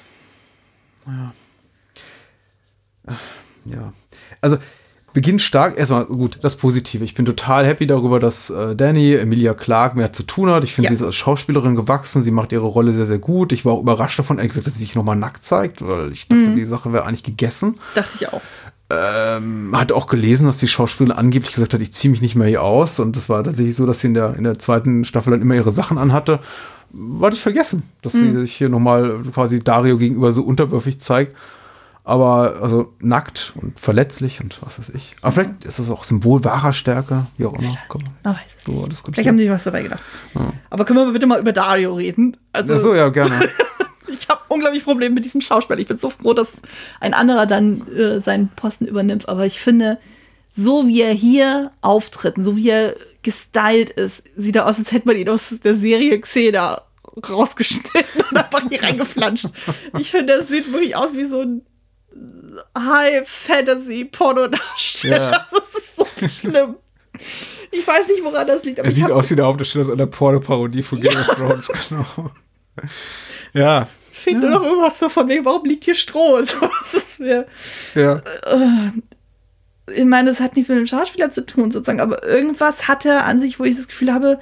ja. 1.07 1.33
Ja. 3.67 3.93
Also, 4.41 4.59
beginnt 5.13 5.41
stark, 5.43 5.79
erstmal 5.79 6.07
gut, 6.07 6.39
das 6.43 6.57
Positive. 6.57 7.05
Ich 7.05 7.15
bin 7.15 7.25
total 7.25 7.65
happy 7.67 7.87
darüber, 7.87 8.19
dass 8.19 8.51
äh, 8.51 8.75
Danny, 8.75 9.15
Emilia 9.15 9.55
Clarke, 9.55 9.97
mehr 9.97 10.13
zu 10.13 10.25
tun 10.25 10.51
hat. 10.51 10.65
Ich 10.65 10.75
finde, 10.75 10.87
Ja. 10.91 10.97
sie 10.97 11.03
ist 11.03 11.07
als 11.07 11.15
Schauspielerin 11.15 11.77
gewachsen. 11.77 12.21
Sie 12.21 12.31
macht 12.31 12.53
ihre 12.53 12.67
Rolle 12.67 12.93
sehr, 12.93 13.07
sehr 13.07 13.19
gut. 13.19 13.53
Ich 13.53 13.65
war 13.65 13.75
auch 13.75 13.81
überrascht 13.81 14.19
davon, 14.19 14.39
ehrlich 14.39 14.51
gesagt, 14.51 14.67
dass 14.67 14.75
sie 14.75 14.81
sich 14.81 14.95
nochmal 14.97 15.17
nackt 15.17 15.43
zeigt, 15.43 15.87
weil 15.87 16.13
ich 16.13 16.29
dachte, 16.29 16.55
die 16.55 16.65
Sache 16.65 16.93
wäre 16.93 17.07
eigentlich 17.07 17.23
gegessen. 17.23 17.79
Dachte 17.95 18.11
ich 18.17 18.29
auch. 18.29 18.41
Ähm, 18.91 19.71
hat 19.75 19.93
auch 19.93 20.07
gelesen, 20.07 20.47
dass 20.47 20.59
die 20.59 20.69
Schauspielerin 20.69 21.17
angeblich 21.17 21.55
gesagt 21.55 21.73
hat, 21.73 21.81
ich 21.81 21.93
ziehe 21.93 22.11
mich 22.11 22.21
nicht 22.21 22.37
mehr 22.37 22.49
hier 22.49 22.63
aus. 22.63 23.01
Und 23.01 23.17
das 23.17 23.29
war 23.29 23.43
tatsächlich 23.43 23.75
so, 23.75 23.87
dass 23.87 24.01
sie 24.01 24.09
in 24.09 24.15
der, 24.15 24.37
in 24.37 24.45
der 24.45 24.59
zweiten 24.59 25.05
Staffel 25.05 25.31
dann 25.31 25.41
immer 25.41 25.55
ihre 25.55 25.71
Sachen 25.71 25.97
anhatte. 25.99 26.41
Hatte 27.21 27.35
ich 27.35 27.43
vergessen, 27.43 27.83
dass 28.03 28.13
sie 28.13 28.31
sich 28.33 28.55
hier 28.55 28.69
nochmal 28.69 29.21
quasi 29.33 29.59
Dario 29.59 29.99
gegenüber 29.99 30.33
so 30.33 30.43
unterwürfig 30.43 31.01
zeigt. 31.01 31.35
Aber 32.07 32.57
also 32.61 32.93
nackt 33.01 33.55
und 33.57 33.81
verletzlich 33.81 34.43
und 34.43 34.61
was 34.61 34.79
weiß 34.79 34.91
ich. 34.91 35.17
Aber 35.23 35.33
vielleicht 35.33 35.65
ist 35.65 35.79
das 35.79 35.91
auch 35.91 36.05
Symbol 36.05 36.45
wahrer 36.45 36.75
Stärke, 36.75 37.27
wie 37.39 37.47
auch 37.47 37.59
immer. 37.59 37.79
Komm, 37.89 38.03
Man 38.23 38.35
weiß 38.35 38.43
es 38.45 38.65
diskutieren. 38.91 39.15
Vielleicht 39.15 39.29
haben 39.29 39.39
die 39.39 39.51
was 39.51 39.65
dabei 39.65 39.83
gedacht. 39.83 40.01
Aber 40.69 40.85
können 40.85 40.99
wir 40.99 41.13
bitte 41.13 41.27
mal 41.27 41.41
über 41.41 41.53
Dario 41.53 41.95
reden? 41.95 42.37
Also, 42.53 42.75
Ach 42.75 42.79
so, 42.79 42.95
ja, 42.95 43.09
gerne. 43.09 43.49
ich 44.15 44.29
habe 44.29 44.41
unglaublich 44.49 44.85
Probleme 44.85 45.15
mit 45.15 45.25
diesem 45.25 45.41
Schauspieler. 45.41 45.79
Ich 45.79 45.87
bin 45.89 45.99
so 45.99 46.11
froh, 46.11 46.35
dass 46.35 46.53
ein 47.01 47.15
anderer 47.15 47.47
dann 47.47 47.87
äh, 47.95 48.21
seinen 48.21 48.49
Posten 48.49 48.87
übernimmt. 48.87 49.29
Aber 49.29 49.47
ich 49.47 49.61
finde, 49.61 49.99
so 50.57 50.87
wie 50.87 51.03
er 51.03 51.13
hier 51.13 51.73
auftritt, 51.81 52.35
so 52.39 52.57
wie 52.57 52.71
er 52.71 52.95
gestylt 53.23 53.91
ist, 53.91 54.23
sieht 54.37 54.57
er 54.57 54.67
aus, 54.67 54.79
als 54.79 54.93
hätte 54.93 55.07
man 55.09 55.17
ihn 55.17 55.29
aus 55.29 55.55
der 55.63 55.75
Serie 55.75 56.21
Xena 56.21 56.83
rausgeschnitten 57.29 58.23
und 58.31 58.37
einfach 58.37 58.69
hier 58.69 58.83
reingeflanscht. 58.83 59.47
Ich 59.99 60.11
finde, 60.11 60.39
das 60.39 60.49
sieht 60.49 60.73
wirklich 60.73 60.97
aus 60.97 61.15
wie 61.15 61.27
so 61.27 61.43
ein 61.43 61.63
High-Fantasy-Porno-Darsteller. 62.77 65.31
Ja. 65.33 65.47
Das 65.51 65.63
ist 65.83 65.97
so 65.97 66.07
schlimm. 66.49 66.77
Ich 67.71 67.87
weiß 67.87 68.09
nicht, 68.09 68.23
woran 68.25 68.47
das 68.47 68.63
liegt. 68.65 68.79
Aber 68.79 68.89
Er 68.89 68.95
sieht 68.95 69.11
aus 69.11 69.31
wie 69.31 69.37
der 69.37 69.47
Hauptdarsteller 69.47 69.87
aus 69.87 69.93
einer 69.93 70.07
Porno-Parodie 70.07 70.83
von 70.83 71.01
Game 71.01 71.17
of 71.17 71.27
Thrones, 71.27 71.71
genau. 71.89 72.31
Ja, 73.53 73.89
fehlt 74.25 74.41
nur 74.41 74.51
noch 74.51 74.65
irgendwas 74.65 74.99
so 74.99 75.09
von 75.09 75.29
wegen, 75.29 75.45
warum 75.45 75.65
liegt 75.65 75.85
hier 75.85 75.95
Stroh? 75.95 76.41
So, 76.45 76.57
das 76.61 76.95
ist 76.95 77.21
mir, 77.21 77.47
ja. 77.95 78.21
ich 79.95 80.05
meine, 80.05 80.29
das 80.31 80.41
hat 80.41 80.57
nichts 80.57 80.69
mit 80.69 80.79
dem 80.79 80.87
Schauspieler 80.87 81.31
zu 81.31 81.45
tun, 81.47 81.71
sozusagen, 81.71 82.01
aber 82.01 82.27
irgendwas 82.27 82.89
hat 82.89 83.05
er 83.05 83.27
an 83.27 83.41
sich, 83.41 83.61
wo 83.61 83.65
ich 83.65 83.77
das 83.77 83.89
Gefühl 83.89 84.13
habe, 84.13 84.41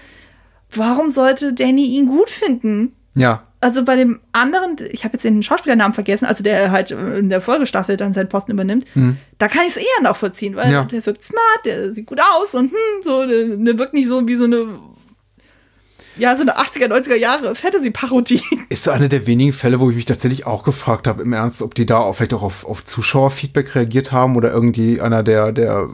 warum 0.74 1.10
sollte 1.10 1.52
Danny 1.52 1.84
ihn 1.86 2.06
gut 2.06 2.30
finden? 2.30 2.96
Ja, 3.14 3.42
Also 3.60 3.84
bei 3.84 3.96
dem 3.96 4.20
anderen, 4.32 4.76
ich 4.90 5.04
habe 5.04 5.12
jetzt 5.14 5.24
den 5.24 5.42
Schauspielernamen 5.42 5.92
vergessen, 5.92 6.24
also 6.24 6.42
der 6.42 6.70
halt 6.70 6.90
in 6.92 7.28
der 7.28 7.42
Folgestaffel 7.42 7.98
dann 7.98 8.14
seinen 8.14 8.30
Posten 8.30 8.52
übernimmt, 8.52 8.86
da 9.38 9.48
kann 9.48 9.62
ich 9.66 9.76
es 9.76 9.76
eher 9.76 10.02
nachvollziehen, 10.02 10.56
weil 10.56 10.72
Ja. 10.72 10.84
der 10.84 11.04
wirkt 11.04 11.22
smart, 11.22 11.60
der 11.66 11.92
sieht 11.92 12.06
gut 12.06 12.20
aus 12.20 12.54
und 12.54 12.70
hm, 12.70 13.02
so, 13.04 13.26
der, 13.26 13.48
der 13.56 13.78
wirkt 13.78 13.92
nicht 13.92 14.06
so 14.08 14.26
wie 14.26 14.36
so 14.36 14.44
eine, 14.44 14.78
ja, 16.18 16.36
so 16.36 16.42
eine 16.42 16.56
80er, 16.58 16.88
90er 16.88 17.14
Jahre 17.16 17.54
Fantasy-Parodie. 17.54 18.42
ist 18.68 18.84
so 18.84 18.90
einer 18.90 19.08
der 19.08 19.26
wenigen 19.26 19.52
Fälle, 19.52 19.80
wo 19.80 19.90
ich 19.90 19.96
mich 19.96 20.04
tatsächlich 20.04 20.46
auch 20.46 20.62
gefragt 20.64 21.06
habe, 21.06 21.22
im 21.22 21.32
Ernst, 21.32 21.62
ob 21.62 21.74
die 21.74 21.86
da 21.86 21.98
auch 21.98 22.14
vielleicht 22.14 22.34
auch 22.34 22.42
auf, 22.42 22.64
auf 22.66 22.84
Zuschauerfeedback 22.84 23.74
reagiert 23.74 24.12
haben 24.12 24.36
oder 24.36 24.52
irgendwie 24.52 25.00
einer 25.00 25.22
der, 25.22 25.52
der 25.52 25.88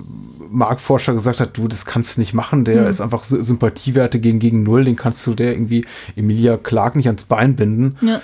Marktforscher 0.51 1.13
gesagt 1.13 1.41
hat, 1.41 1.57
du, 1.57 1.69
das 1.69 1.85
kannst 1.85 2.17
du 2.17 2.21
nicht 2.21 2.35
machen, 2.35 2.65
der 2.65 2.89
ist 2.89 3.01
einfach 3.01 3.23
Sy- 3.23 3.43
Sympathiewerte 3.43 4.19
gegen, 4.19 4.39
gegen 4.39 4.63
Null, 4.63 4.85
den 4.85 4.97
kannst 4.97 5.27
du 5.27 5.35
der 5.35 5.53
irgendwie 5.53 5.85
Emilia 6.17 6.57
Clark 6.57 6.97
nicht 6.97 7.07
ans 7.07 7.25
Bein 7.25 7.55
binden. 7.57 7.97
Ja. 8.01 8.21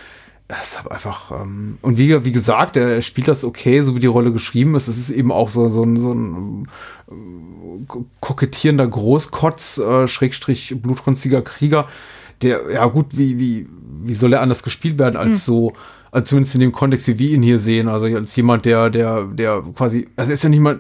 Das 0.47 0.77
ist 0.77 0.91
einfach, 0.91 1.31
ähm, 1.33 1.79
und 1.81 1.97
wie, 1.97 2.25
wie 2.25 2.33
gesagt, 2.33 2.77
er 2.77 3.01
spielt 3.01 3.29
das 3.29 3.45
okay, 3.45 3.81
so 3.81 3.97
wie 3.97 4.01
die 4.01 4.07
Rolle 4.07 4.31
geschrieben 4.31 4.75
ist. 4.75 4.89
Es 4.89 4.99
ist 4.99 5.09
eben 5.11 5.33
auch 5.33 5.49
so, 5.49 5.69
so 5.71 5.83
ein, 5.83 5.97
so 5.97 6.13
ein 6.13 6.69
äh, 7.09 7.87
ko- 7.89 8.05
kokettierender 8.21 8.87
Großkotz, 8.87 9.79
äh, 9.79 10.07
Schrägstrich 10.07 10.75
blutrünstiger 10.83 11.41
Krieger, 11.41 11.89
der, 12.43 12.71
ja 12.71 12.85
gut, 12.87 13.17
wie, 13.17 13.39
wie, 13.39 13.67
wie 14.03 14.15
soll 14.15 14.35
er 14.35 14.43
anders 14.43 14.63
gespielt 14.63 14.99
werden 14.99 15.17
als 15.17 15.47
so, 15.47 15.73
als 16.11 16.29
zumindest 16.29 16.55
in 16.57 16.61
dem 16.61 16.73
Kontext, 16.73 17.09
wie 17.09 17.19
wir 17.19 17.31
ihn 17.31 17.43
hier 17.43 17.59
sehen, 17.59 17.89
also 17.89 18.05
als 18.07 18.37
jemand, 18.37 18.67
der, 18.67 18.91
der, 18.91 19.25
der 19.25 19.63
quasi, 19.75 20.09
also 20.17 20.31
er 20.31 20.35
ist 20.35 20.43
ja 20.45 20.51
nicht 20.51 20.61
mal 20.61 20.79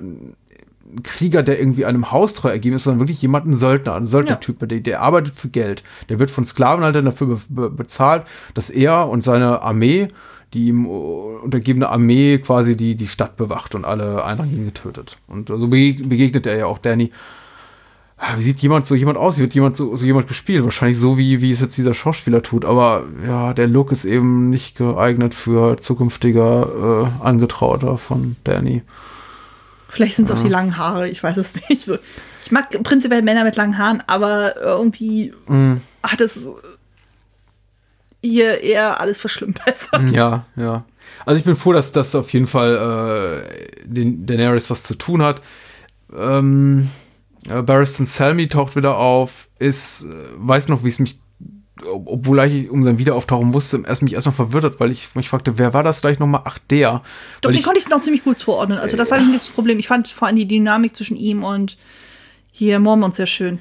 ein 0.97 1.03
Krieger, 1.03 1.43
der 1.43 1.59
irgendwie 1.59 1.85
einem 1.85 2.11
Haustreu 2.13 2.49
ergeben 2.51 2.77
ist, 2.77 2.85
sondern 2.85 3.01
wirklich 3.01 3.21
jemand, 3.23 3.47
ein 3.47 3.55
Söldner, 3.55 3.95
ein 3.95 4.07
Söldnertyp, 4.07 4.67
der, 4.69 4.81
der 4.81 5.03
arbeitet 5.03 5.37
für 5.37 5.49
Geld. 5.49 5.83
Der 6.09 6.19
wird 6.19 6.31
von 6.31 6.45
Sklavenhaltern 6.45 7.05
dafür 7.05 7.27
be 7.27 7.41
be 7.49 7.71
bezahlt, 7.71 8.25
dass 8.55 8.71
er 8.71 9.09
und 9.09 9.23
seine 9.23 9.63
Armee, 9.63 10.09
die 10.53 10.69
ihm 10.69 10.87
untergebene 10.87 11.89
Armee 11.89 12.39
quasi 12.39 12.77
die, 12.77 12.95
die 12.95 13.09
Stadt 13.09 13.37
bewacht 13.37 13.75
und 13.75 13.85
alle 13.85 14.25
Einrangigen 14.25 14.65
getötet. 14.67 15.19
Und 15.27 15.49
so 15.49 15.67
bege- 15.67 16.07
begegnet 16.09 16.47
er 16.47 16.57
ja 16.57 16.67
auch 16.67 16.79
Danny. 16.79 17.11
Ah, 18.17 18.35
Wie 18.37 18.43
sieht 18.43 18.61
jemand 18.61 18.87
so 18.87 18.95
jemand 18.95 19.19
aus? 19.19 19.37
Wie 19.39 19.43
wird 19.43 19.55
jemand 19.55 19.77
so, 19.77 19.97
so 19.97 20.07
jemand 20.07 20.29
gespielt? 20.29 20.63
Wahrscheinlich 20.63 20.99
so, 20.99 21.19
wie, 21.19 21.41
wie 21.41 21.51
es 21.51 21.61
jetzt 21.61 21.77
dieser 21.77 21.93
Schauspieler 21.95 22.43
tut. 22.43 22.65
Aber 22.65 23.05
ja, 23.27 23.53
der 23.53 23.67
Look 23.67 23.91
ist 23.91 24.05
eben 24.05 24.49
nicht 24.51 24.77
geeignet 24.77 25.35
für 25.35 25.77
zukünftiger 25.79 27.09
äh, 27.21 27.25
Angetrauter 27.25 27.99
von 27.99 28.37
Danny. 28.45 28.83
Vielleicht 29.95 30.17
sind 30.17 30.29
es 30.29 30.37
auch 30.37 30.43
die 30.43 30.49
langen 30.49 30.77
Haare, 30.77 31.09
ich 31.09 31.23
weiß 31.23 31.37
es 31.37 31.53
nicht. 31.69 31.85
So. 31.85 31.99
Ich 32.43 32.53
mag 32.53 32.71
prinzipiell 32.83 33.23
Männer 33.23 33.45
mit 33.45 33.57
langen 33.57 33.79
Haaren, 33.79 34.03
aber 34.07 34.57
irgendwie 34.61 35.33
hat 36.03 36.21
es 36.21 36.39
hier 38.23 38.61
eher 38.63 39.01
alles 39.01 39.19
verschlimmbessert. 39.19 40.11
Ja, 40.11 40.47
ja. 40.57 40.85
Also 41.27 41.39
ich 41.39 41.45
bin 41.45 41.57
froh, 41.57 41.73
dass 41.73 41.93
das 41.93 42.15
auf 42.15 42.33
jeden 42.33 42.47
Fall 42.47 43.47
äh, 43.47 43.85
den 43.85 44.27
Daenerys 44.27 44.71
was 44.71 44.83
zu 44.83 44.95
tun 44.95 45.23
hat. 45.23 45.43
Ähm, 46.15 46.91
äh, 47.49 47.63
Barristan 47.63 48.07
Selmy 48.07 48.49
taucht 48.49 48.77
wieder 48.77 48.97
auf, 48.97 49.49
ist, 49.59 50.05
äh, 50.05 50.09
weiß 50.37 50.69
noch, 50.69 50.85
wie 50.85 50.89
es 50.89 50.99
mich, 50.99 51.19
obwohl 51.83 52.39
ich 52.45 52.71
um 52.71 52.85
sein 52.85 52.99
Wiederauftauchen 52.99 53.53
wusste, 53.53 53.83
erst 53.87 54.03
mich 54.03 54.15
erstmal 54.15 54.35
verwirrt 54.35 54.65
hat, 54.65 54.81
weil 54.81 54.91
ich 54.91 55.15
mich 55.15 55.29
fragte, 55.29 55.59
wer 55.59 55.75
war 55.75 55.83
das 55.83 56.01
gleich 56.01 56.19
nochmal? 56.19 56.43
Ach, 56.45 56.59
der. 56.71 57.03
Doch, 57.41 57.51
den 57.51 57.59
ich, 57.59 57.65
konnte 57.65 57.81
ich 57.81 57.89
noch 57.89 58.01
ziemlich 58.01 58.25
gut 58.25 58.39
zuordnen. 58.39 58.79
Also 58.79 58.97
das 58.97 59.11
war 59.11 59.19
nicht 59.19 59.35
das 59.35 59.49
Problem. 59.49 59.79
Ich 59.79 59.89
fand 59.89 60.09
vor 60.09 60.29
allem 60.29 60.37
die 60.37 60.47
Dynamik 60.47 60.95
zwischen 60.95 61.17
ihm 61.17 61.43
und 61.43 61.77
hier 62.53 62.79
Mormont 62.79 63.17
sehr 63.17 63.27
schön. 63.27 63.59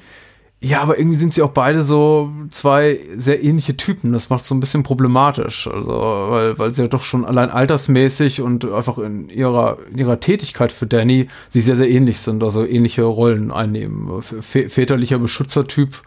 Ja, 0.64 0.80
aber 0.80 0.98
irgendwie 0.98 1.18
sind 1.18 1.34
sie 1.34 1.42
auch 1.42 1.50
beide 1.50 1.82
so 1.82 2.32
zwei 2.48 2.98
sehr 3.14 3.44
ähnliche 3.44 3.76
Typen. 3.76 4.12
Das 4.12 4.30
macht 4.30 4.44
so 4.44 4.54
ein 4.54 4.60
bisschen 4.60 4.82
problematisch. 4.82 5.68
Also, 5.68 5.92
weil, 5.92 6.58
weil 6.58 6.72
sie 6.72 6.82
ja 6.82 6.88
doch 6.88 7.02
schon 7.02 7.26
allein 7.26 7.50
altersmäßig 7.50 8.40
und 8.40 8.64
einfach 8.64 8.96
in 8.96 9.28
ihrer, 9.28 9.76
in 9.92 9.98
ihrer 9.98 10.20
Tätigkeit 10.20 10.72
für 10.72 10.86
Danny 10.86 11.28
sich 11.50 11.66
sehr, 11.66 11.76
sehr 11.76 11.90
ähnlich 11.90 12.18
sind, 12.20 12.42
also 12.42 12.64
ähnliche 12.64 13.02
Rollen 13.02 13.52
einnehmen. 13.52 14.22
Vä 14.22 14.70
väterlicher 14.70 15.18
Beschützertyp, 15.18 16.00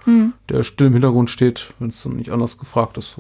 der 0.50 0.64
still 0.64 0.88
im 0.88 0.94
Hintergrund 0.94 1.30
steht, 1.30 1.68
wenn 1.78 1.90
es 1.90 2.02
dann 2.02 2.16
nicht 2.16 2.32
anders 2.32 2.58
gefragt 2.58 2.98
ist. 2.98 3.18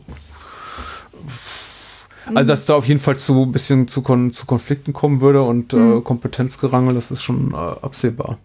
Also, 2.26 2.48
dass 2.48 2.62
es 2.62 2.66
da 2.66 2.76
auf 2.76 2.88
jeden 2.88 3.00
Fall 3.00 3.16
zu 3.16 3.44
ein 3.44 3.52
bisschen 3.52 3.88
zu, 3.88 4.02
Kon 4.02 4.32
zu 4.32 4.48
Konflikten 4.48 4.92
kommen 4.92 5.22
würde 5.22 5.44
und 5.44 5.74
äh, 5.74 6.02
Kompetenzgerangel, 6.02 6.96
das 6.96 7.12
ist 7.12 7.22
schon 7.22 7.52
äh, 7.52 7.56
absehbar. 7.56 8.40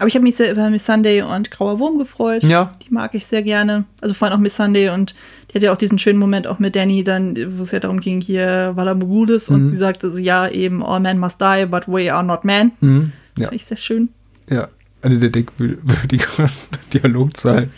Aber 0.00 0.08
ich 0.08 0.14
habe 0.14 0.22
mich 0.22 0.36
sehr 0.36 0.50
über 0.50 0.70
Miss 0.70 0.86
Sunday 0.86 1.20
und 1.20 1.50
Grauer 1.50 1.78
Wurm 1.78 1.98
gefreut. 1.98 2.42
Ja. 2.42 2.74
Die 2.82 2.92
mag 2.92 3.14
ich 3.14 3.26
sehr 3.26 3.42
gerne. 3.42 3.84
Also 4.00 4.14
vor 4.14 4.26
allem 4.26 4.38
auch 4.38 4.40
Miss 4.40 4.56
Sunday 4.56 4.88
und 4.88 5.14
die 5.50 5.56
hat 5.56 5.62
ja 5.62 5.72
auch 5.72 5.76
diesen 5.76 5.98
schönen 5.98 6.18
Moment 6.18 6.46
auch 6.46 6.58
mit 6.58 6.74
Danny, 6.74 7.04
dann, 7.04 7.36
wo 7.58 7.62
es 7.62 7.70
ja 7.70 7.80
darum 7.80 8.00
ging, 8.00 8.22
hier 8.22 8.72
Vala 8.76 8.94
Mogulis 8.94 9.50
und 9.50 9.68
sie 9.68 9.76
sagte 9.76 10.10
so, 10.10 10.16
ja, 10.16 10.48
eben, 10.48 10.82
all 10.82 11.00
men 11.00 11.18
must 11.18 11.38
die, 11.38 11.66
but 11.66 11.86
we 11.86 12.12
are 12.12 12.24
not 12.24 12.46
men. 12.46 12.72
Mhm. 12.80 13.12
Ja. 13.36 13.48
Fand 13.48 13.56
ich 13.56 13.66
sehr 13.66 13.76
schön. 13.76 14.08
Ja, 14.48 14.68
eine 15.02 15.18
der 15.18 15.28
denkwürdigeren 15.28 16.50
Dialogzeilen. 16.94 17.70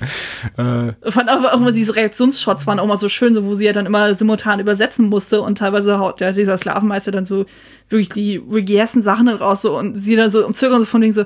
Äh, 0.57 1.11
fand 1.11 1.29
aber 1.29 1.53
auch 1.53 1.59
immer 1.59 1.73
diese 1.73 1.97
Reaktionsshots 1.97 2.69
waren 2.69 2.79
auch 2.79 2.87
mal 2.87 2.99
so 2.99 3.09
schön, 3.09 3.35
so 3.35 3.45
wo 3.45 3.55
sie 3.55 3.65
ja 3.65 3.73
dann 3.73 3.87
immer 3.87 4.15
simultan 4.15 4.61
übersetzen 4.61 5.09
musste 5.09 5.41
und 5.43 5.59
teilweise 5.59 5.99
haut 5.99 6.21
ja 6.21 6.31
dieser 6.31 6.57
Sklavenmeister 6.57 7.11
dann 7.11 7.25
so 7.25 7.47
wirklich 7.89 8.11
die 8.11 8.41
vulgärsten 8.45 9.03
Sachen 9.03 9.27
dann 9.27 9.37
raus 9.39 9.63
so 9.63 9.77
und 9.77 10.01
sie 10.01 10.15
dann 10.15 10.31
so 10.31 10.47
im 10.47 10.55
Zögern 10.55 10.81
so 10.81 10.87
von 10.87 11.03
wegen 11.03 11.13
so, 11.13 11.25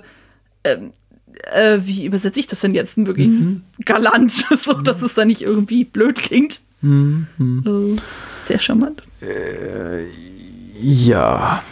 ähm, 0.67 0.93
äh, 1.53 1.79
wie 1.83 2.07
übersetze 2.07 2.41
ich 2.41 2.47
das 2.47 2.61
denn 2.61 2.75
jetzt 2.75 2.97
wirklich 2.97 3.31
galant, 3.85 4.33
so 4.65 4.73
dass 4.73 5.03
es 5.03 5.15
dann 5.15 5.29
nicht 5.29 5.43
irgendwie 5.43 5.85
blöd 5.85 6.17
klingt. 6.17 6.61
Äh, 7.65 7.97
sehr 8.47 8.59
charmant. 8.59 9.03
ja. 10.81 11.63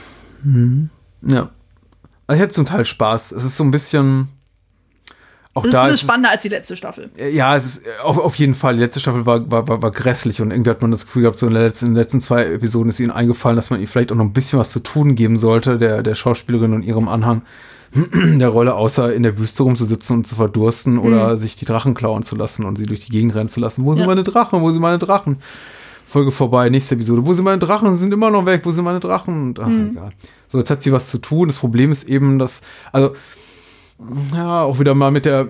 Mhm. 0.43 0.91
Ja. 1.23 1.51
Also 2.27 2.37
ich 2.37 2.43
hatte 2.43 2.55
zum 2.55 2.67
Teil 2.67 2.85
Spaß. 2.85 3.33
Es 3.33 3.45
ist 3.45 3.57
so 3.57 3.65
ein 3.65 3.71
bisschen. 3.71 4.29
Auch 5.57 5.63
Das 5.63 5.69
ist 5.69 5.75
da 5.75 5.87
ist 5.87 5.93
bisschen 5.93 6.07
spannender 6.09 6.31
als 6.31 6.43
die 6.43 6.49
letzte 6.49 6.75
Staffel. 6.75 7.11
es, 7.17 7.35
ja, 7.35 7.57
es 7.57 7.65
ist 7.65 7.83
auf, 8.03 8.19
auf 8.19 8.35
jeden 8.37 8.55
Fall. 8.55 8.75
Die 8.75 8.81
letzte 8.81 8.99
Staffel 8.99 9.25
war, 9.25 9.49
war, 9.51 9.69
war, 9.69 9.83
war 9.83 9.91
grässlich 9.93 10.41
und 10.41 10.51
irgendwie 10.51 10.71
hat 10.71 10.83
man 10.83 10.91
das 10.91 11.07
Gefühl 11.07 11.23
gehabt, 11.23 11.39
so 11.39 11.47
in, 11.47 11.53
letzten, 11.53 11.87
in 11.87 11.93
den 11.93 12.01
letzten 12.01 12.21
zwei 12.21 12.45
Episoden 12.47 12.91
ist 12.91 12.99
ihnen 12.99 13.13
eingefallen, 13.13 13.55
dass 13.57 13.71
man 13.71 13.81
ihr 13.81 13.87
vielleicht 13.87 14.11
auch 14.11 14.17
noch 14.17 14.25
ein 14.25 14.33
bisschen 14.33 14.59
was 14.59 14.71
zu 14.71 14.81
tun 14.81 15.15
geben 15.15 15.39
sollte, 15.39 15.79
der, 15.79 16.03
der 16.03 16.17
Schauspielerin 16.17 16.73
und 16.73 16.83
ihrem 16.83 17.07
Anhang 17.07 17.43
der 18.39 18.49
Rolle, 18.49 18.75
außer 18.75 19.15
in 19.15 19.23
der 19.23 19.39
Wüste 19.39 19.63
rumzusitzen 19.63 20.17
und 20.19 20.27
zu 20.27 20.35
verdursten 20.35 20.99
oder 20.99 21.37
sich 21.37 21.57
die 21.57 21.65
Drachen 21.65 21.95
klauen 21.95 22.23
zu 22.25 22.35
lassen 22.37 22.65
und 22.65 22.77
sie 22.77 22.87
durch 22.87 23.01
die 23.01 23.13
Gegend 23.13 23.35
rennen 23.35 23.49
zu 23.49 23.61
lassen. 23.61 23.85
Wo 23.85 23.95
sind 23.95 24.03
Ja. 24.03 24.07
meine 24.09 24.23
Drachen? 24.25 24.61
Wo 24.63 24.71
sind 24.71 24.83
meine 24.83 24.99
Drachen? 24.99 25.37
Folge 26.07 26.31
vorbei, 26.33 26.69
nächste 26.71 26.95
Episode. 26.97 27.25
Wo 27.25 27.33
sind 27.33 27.45
meine 27.45 27.59
Drachen? 27.59 27.93
Sie 27.95 28.01
sind 28.01 28.13
immer 28.13 28.31
noch 28.31 28.47
weg. 28.47 28.63
Wo 28.65 28.71
sind 28.71 28.85
meine 28.85 29.01
Drachen? 29.01 29.43
Und, 29.49 29.61
ach, 29.61 29.69
egal. 29.69 30.11
So, 30.47 30.59
jetzt 30.59 30.71
hat 30.71 30.83
sie 30.83 30.93
was 30.93 31.09
zu 31.09 31.19
tun. 31.19 31.49
Das 31.49 31.59
Problem 31.59 31.91
ist 31.91 32.09
eben, 32.09 32.39
dass, 32.39 32.63
also, 32.93 33.15
ja, 34.35 34.63
auch 34.63 34.79
wieder 34.79 34.95
mal 34.95 35.11
mit 35.11 35.25
der, 35.25 35.49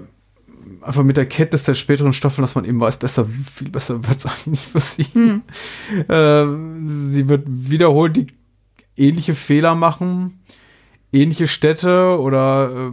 einfach 0.80 1.02
mit 1.02 1.16
der 1.16 1.26
Kenntnis 1.26 1.64
der 1.64 1.74
späteren 1.74 2.12
Staffeln, 2.12 2.42
dass 2.42 2.54
man 2.54 2.64
eben 2.64 2.80
weiß, 2.80 2.98
besser, 2.98 3.26
viel 3.54 3.68
besser 3.70 4.06
wird 4.06 4.18
es 4.18 4.26
eigentlich 4.46 4.60
für 4.66 4.80
sie. 4.80 5.06
Ähm, 6.08 6.88
sie 6.88 7.28
wird 7.28 7.42
wiederholt 7.46 8.16
die 8.16 8.26
ähnliche 8.96 9.34
Fehler 9.34 9.74
machen, 9.74 10.40
ähnliche 11.14 11.46
Städte 11.46 12.18
oder 12.20 12.92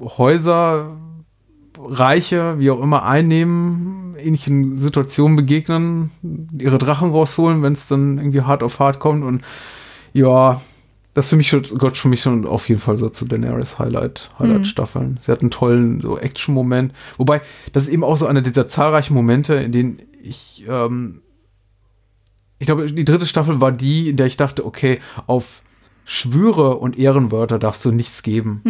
äh, 0.00 0.04
Häuser, 0.18 0.96
Reiche, 1.78 2.58
wie 2.58 2.70
auch 2.70 2.80
immer, 2.80 3.04
einnehmen, 3.04 4.14
ähnlichen 4.18 4.76
Situationen 4.76 5.36
begegnen, 5.36 6.10
ihre 6.58 6.78
Drachen 6.78 7.10
rausholen, 7.10 7.62
wenn 7.62 7.72
es 7.72 7.88
dann 7.88 8.18
irgendwie 8.18 8.42
hart 8.42 8.62
auf 8.62 8.78
hart 8.80 8.98
kommt 8.98 9.24
und 9.24 9.42
ja, 10.12 10.60
das 11.14 11.28
für 11.28 11.36
mich 11.36 11.48
schon- 11.48 11.62
gehört 11.62 11.96
für 11.96 12.08
mich 12.08 12.22
schon 12.22 12.46
auf 12.46 12.68
jeden 12.68 12.80
Fall 12.80 12.96
so 12.96 13.08
zu 13.08 13.24
Daenerys 13.24 13.78
Highlight, 13.78 14.30
Highlight-Staffeln. 14.38 15.18
Sie 15.22 15.32
hat 15.32 15.40
einen 15.40 15.50
tollen 15.50 16.00
so 16.00 16.18
Action-Moment. 16.18 16.92
Wobei, 17.18 17.40
das 17.72 17.84
ist 17.84 17.88
eben 17.90 18.04
auch 18.04 18.16
so 18.16 18.26
einer 18.26 18.42
dieser 18.42 18.66
zahlreichen 18.66 19.14
Momente, 19.14 19.54
in 19.54 19.72
denen 19.72 20.02
ich, 20.22 20.64
ähm, 20.68 21.22
ich 22.58 22.66
glaube, 22.66 22.92
die 22.92 23.04
dritte 23.04 23.26
Staffel 23.26 23.60
war 23.60 23.72
die, 23.72 24.08
in 24.10 24.16
der 24.16 24.26
ich 24.26 24.36
dachte, 24.36 24.64
okay, 24.64 25.00
auf 25.26 25.62
Schwüre 26.12 26.78
und 26.78 26.98
Ehrenwörter 26.98 27.60
darfst 27.60 27.84
du 27.84 27.92
nichts 27.92 28.24
geben 28.24 28.62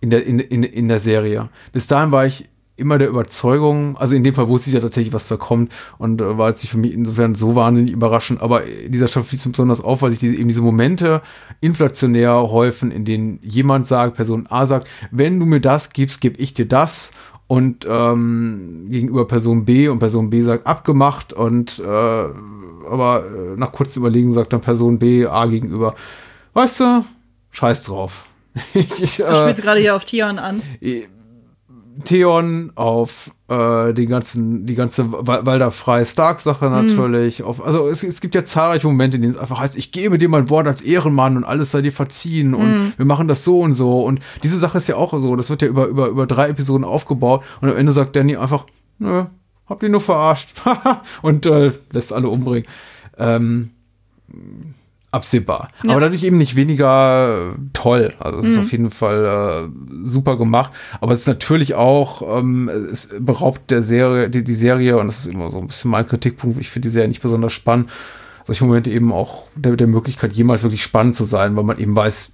in, 0.00 0.08
der, 0.08 0.24
in, 0.24 0.38
in, 0.38 0.62
in 0.62 0.88
der 0.88 0.98
Serie. 0.98 1.50
Bis 1.70 1.88
dahin 1.88 2.10
war 2.10 2.24
ich 2.24 2.48
immer 2.76 2.96
der 2.96 3.10
Überzeugung, 3.10 3.98
also 3.98 4.14
in 4.14 4.24
dem 4.24 4.34
Fall 4.34 4.48
wusste 4.48 4.70
ich 4.70 4.74
ja 4.74 4.80
tatsächlich, 4.80 5.12
was 5.12 5.28
da 5.28 5.36
kommt 5.36 5.74
und 5.98 6.22
äh, 6.22 6.38
war 6.38 6.48
jetzt 6.48 6.62
nicht 6.62 6.70
für 6.70 6.78
mich 6.78 6.94
insofern 6.94 7.34
so 7.34 7.54
wahnsinnig 7.54 7.92
überraschend, 7.92 8.40
aber 8.40 8.64
in 8.64 8.92
dieser 8.92 9.08
Staffel 9.08 9.28
fiel 9.28 9.38
es 9.38 9.44
mir 9.44 9.52
besonders 9.52 9.82
auf, 9.82 10.00
weil 10.00 10.10
sich 10.10 10.20
diese, 10.20 10.36
eben 10.36 10.48
diese 10.48 10.62
Momente 10.62 11.20
inflationär 11.60 12.32
häufen, 12.50 12.90
in 12.90 13.04
denen 13.04 13.40
jemand 13.42 13.86
sagt, 13.86 14.16
Person 14.16 14.46
A 14.48 14.64
sagt, 14.64 14.88
wenn 15.10 15.38
du 15.38 15.44
mir 15.44 15.60
das 15.60 15.90
gibst, 15.90 16.22
gebe 16.22 16.40
ich 16.40 16.54
dir 16.54 16.66
das 16.66 17.12
und 17.46 17.86
ähm, 17.86 18.86
gegenüber 18.88 19.26
Person 19.26 19.66
B 19.66 19.88
und 19.88 19.98
Person 19.98 20.30
B 20.30 20.40
sagt 20.40 20.66
abgemacht 20.66 21.34
und 21.34 21.78
äh, 21.78 21.84
aber 21.86 23.24
äh, 23.26 23.58
nach 23.58 23.72
kurzem 23.72 24.02
Überlegen 24.02 24.32
sagt 24.32 24.54
dann 24.54 24.62
Person 24.62 24.98
B 24.98 25.26
A 25.26 25.44
gegenüber, 25.44 25.94
weißt 26.56 26.80
du, 26.80 27.04
scheiß 27.50 27.84
drauf. 27.84 28.24
ich, 28.74 29.02
ich, 29.02 29.16
Das 29.18 29.38
äh, 29.38 29.42
spielt 29.42 29.56
sie 29.58 29.62
gerade 29.62 29.80
hier 29.80 29.94
auf 29.94 30.04
Tion 30.04 30.38
an. 30.38 30.62
Theon, 32.04 32.72
auf 32.74 33.30
äh, 33.48 33.94
den 33.94 34.08
ganzen, 34.10 34.66
die 34.66 34.74
ganze 34.74 35.10
Wa- 35.12 35.46
Walder 35.46 35.70
freie 35.70 36.04
Stark-Sache 36.04 36.68
natürlich. 36.68 37.42
Auf, 37.42 37.64
also 37.64 37.88
es, 37.88 38.02
es 38.02 38.20
gibt 38.20 38.34
ja 38.34 38.44
zahlreiche 38.44 38.86
Momente, 38.86 39.16
in 39.16 39.22
denen 39.22 39.34
es 39.34 39.38
einfach 39.40 39.60
heißt, 39.60 39.76
ich 39.76 39.92
gebe 39.92 40.18
dir 40.18 40.28
mein 40.28 40.50
Wort 40.50 40.66
als 40.66 40.82
Ehrenmann 40.82 41.38
und 41.38 41.44
alles 41.44 41.70
sei 41.70 41.80
dir 41.80 41.92
verziehen 41.92 42.52
und 42.54 42.92
wir 42.98 43.06
machen 43.06 43.28
das 43.28 43.44
so 43.44 43.60
und 43.60 43.72
so. 43.74 44.02
Und 44.02 44.20
diese 44.42 44.58
Sache 44.58 44.76
ist 44.78 44.88
ja 44.88 44.96
auch 44.96 45.18
so, 45.18 45.36
das 45.36 45.48
wird 45.48 45.62
ja 45.62 45.68
über, 45.68 45.86
über, 45.86 46.08
über 46.08 46.26
drei 46.26 46.48
Episoden 46.50 46.84
aufgebaut 46.84 47.44
und 47.62 47.70
am 47.70 47.76
Ende 47.76 47.92
sagt 47.92 48.14
Danny 48.14 48.36
einfach, 48.36 48.66
nö, 48.98 49.24
habt 49.66 49.82
ihr 49.82 49.88
nur 49.88 50.02
verarscht. 50.02 50.50
und 51.22 51.46
äh, 51.46 51.72
lässt 51.92 52.12
alle 52.12 52.28
umbringen. 52.28 52.68
Ähm, 53.18 53.70
absehbar. 55.16 55.68
Ja. 55.82 55.90
Aber 55.90 56.00
dadurch 56.00 56.22
eben 56.22 56.38
nicht 56.38 56.54
weniger 56.56 57.52
äh, 57.52 57.58
toll. 57.72 58.14
Also 58.18 58.40
es 58.40 58.46
ist 58.46 58.58
auf 58.58 58.70
jeden 58.70 58.90
Fall 58.90 59.68
äh, 59.68 60.06
super 60.06 60.36
gemacht. 60.36 60.72
Aber 61.00 61.12
es 61.12 61.20
ist 61.20 61.26
natürlich 61.26 61.74
auch, 61.74 62.38
ähm, 62.38 62.68
es 62.68 63.08
beraubt 63.18 63.70
der 63.70 63.82
Serie, 63.82 64.30
die, 64.30 64.44
die 64.44 64.54
Serie, 64.54 64.98
und 64.98 65.08
das 65.08 65.20
ist 65.20 65.26
immer 65.26 65.50
so 65.50 65.58
ein 65.58 65.66
bisschen 65.66 65.90
mein 65.90 66.06
Kritikpunkt, 66.06 66.60
ich 66.60 66.70
finde 66.70 66.88
die 66.88 66.92
Serie 66.92 67.08
nicht 67.08 67.22
besonders 67.22 67.52
spannend, 67.52 67.90
solche 68.44 68.64
Momente 68.64 68.90
eben 68.90 69.12
auch 69.12 69.44
der, 69.56 69.74
der 69.76 69.88
Möglichkeit, 69.88 70.32
jemals 70.32 70.62
wirklich 70.62 70.84
spannend 70.84 71.16
zu 71.16 71.24
sein, 71.24 71.56
weil 71.56 71.64
man 71.64 71.78
eben 71.78 71.96
weiß, 71.96 72.32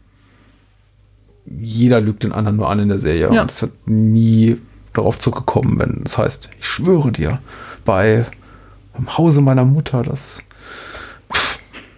jeder 1.46 2.00
lügt 2.00 2.22
den 2.22 2.32
anderen 2.32 2.56
nur 2.56 2.68
an 2.68 2.80
in 2.80 2.88
der 2.88 2.98
Serie. 2.98 3.32
Ja. 3.32 3.42
Und 3.42 3.50
es 3.50 3.62
wird 3.62 3.72
nie 3.86 4.58
darauf 4.92 5.18
zurückgekommen, 5.18 5.78
wenn 5.78 6.02
es 6.04 6.18
heißt, 6.18 6.50
ich 6.58 6.66
schwöre 6.66 7.12
dir, 7.12 7.40
bei 7.84 8.26
im 8.96 9.16
Hause 9.16 9.40
meiner 9.40 9.64
Mutter, 9.64 10.02
das 10.02 10.42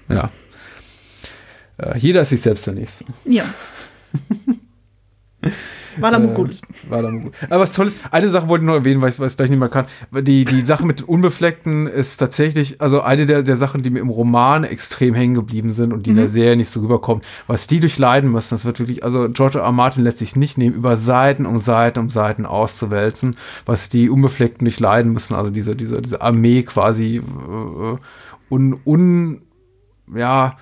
ja. 0.09 0.31
Äh, 1.79 1.99
jeder 1.99 2.23
ist 2.23 2.31
sich 2.31 2.41
selbst 2.41 2.67
der 2.67 2.75
Nächste. 2.75 3.05
Ja. 3.25 3.45
War 5.99 6.11
da 6.11 6.19
gut. 6.19 6.61
War 6.89 7.03
dann 7.03 7.21
gut. 7.21 7.33
Aber 7.49 7.61
was 7.61 7.73
toll 7.73 7.87
ist, 7.87 7.99
eine 8.11 8.29
Sache 8.29 8.49
wollte 8.49 8.65
ich 8.65 8.67
noch 8.67 8.75
erwähnen, 8.75 9.01
weil 9.01 9.11
ich 9.11 9.19
es 9.19 9.37
gleich 9.37 9.51
nicht 9.51 9.59
mehr 9.59 9.69
kann. 9.69 9.87
Die, 10.13 10.45
die 10.45 10.63
Sache 10.63 10.85
mit 10.85 11.01
den 11.01 11.07
Unbefleckten 11.07 11.87
ist 11.87 12.17
tatsächlich, 12.17 12.81
also 12.81 13.03
eine 13.03 13.27
der, 13.27 13.43
der 13.43 13.57
Sachen, 13.57 13.83
die 13.83 13.91
mir 13.91 14.01
im 14.01 14.09
Roman 14.09 14.65
extrem 14.65 15.15
hängen 15.15 15.35
geblieben 15.35 15.73
sind 15.73 15.93
und 15.93 16.07
die 16.07 16.11
in 16.11 16.17
der 16.17 16.29
Serie 16.29 16.57
nicht 16.57 16.71
so 16.71 16.81
rüberkommen, 16.81 17.23
was 17.47 17.67
die 17.67 17.81
durchleiden 17.81 18.31
müssen, 18.31 18.55
das 18.55 18.65
wird 18.65 18.81
wirklich, 18.81 19.05
also 19.05 19.29
George 19.29 19.59
R. 19.59 19.65
R. 19.65 19.73
Martin 19.73 20.03
lässt 20.03 20.19
sich 20.19 20.37
nicht 20.37 20.59
nehmen, 20.59 20.75
über 20.75 20.97
Seiten 20.97 21.47
um 21.47 21.59
Seiten 21.59 21.99
um 21.99 22.11
Seiten 22.11 22.47
auszuwälzen, 22.47 23.37
was 23.67 23.89
die 23.89 24.11
Unbefleckten 24.11 24.65
durchleiden 24.65 25.13
müssen, 25.13 25.35
also 25.35 25.51
diese, 25.51 25.77
diese, 25.77 26.01
diese 26.01 26.23
Armee 26.23 26.63
quasi 26.63 27.17
äh, 27.19 27.97
un, 28.51 28.81
un, 28.85 29.43
ja, 30.15 30.57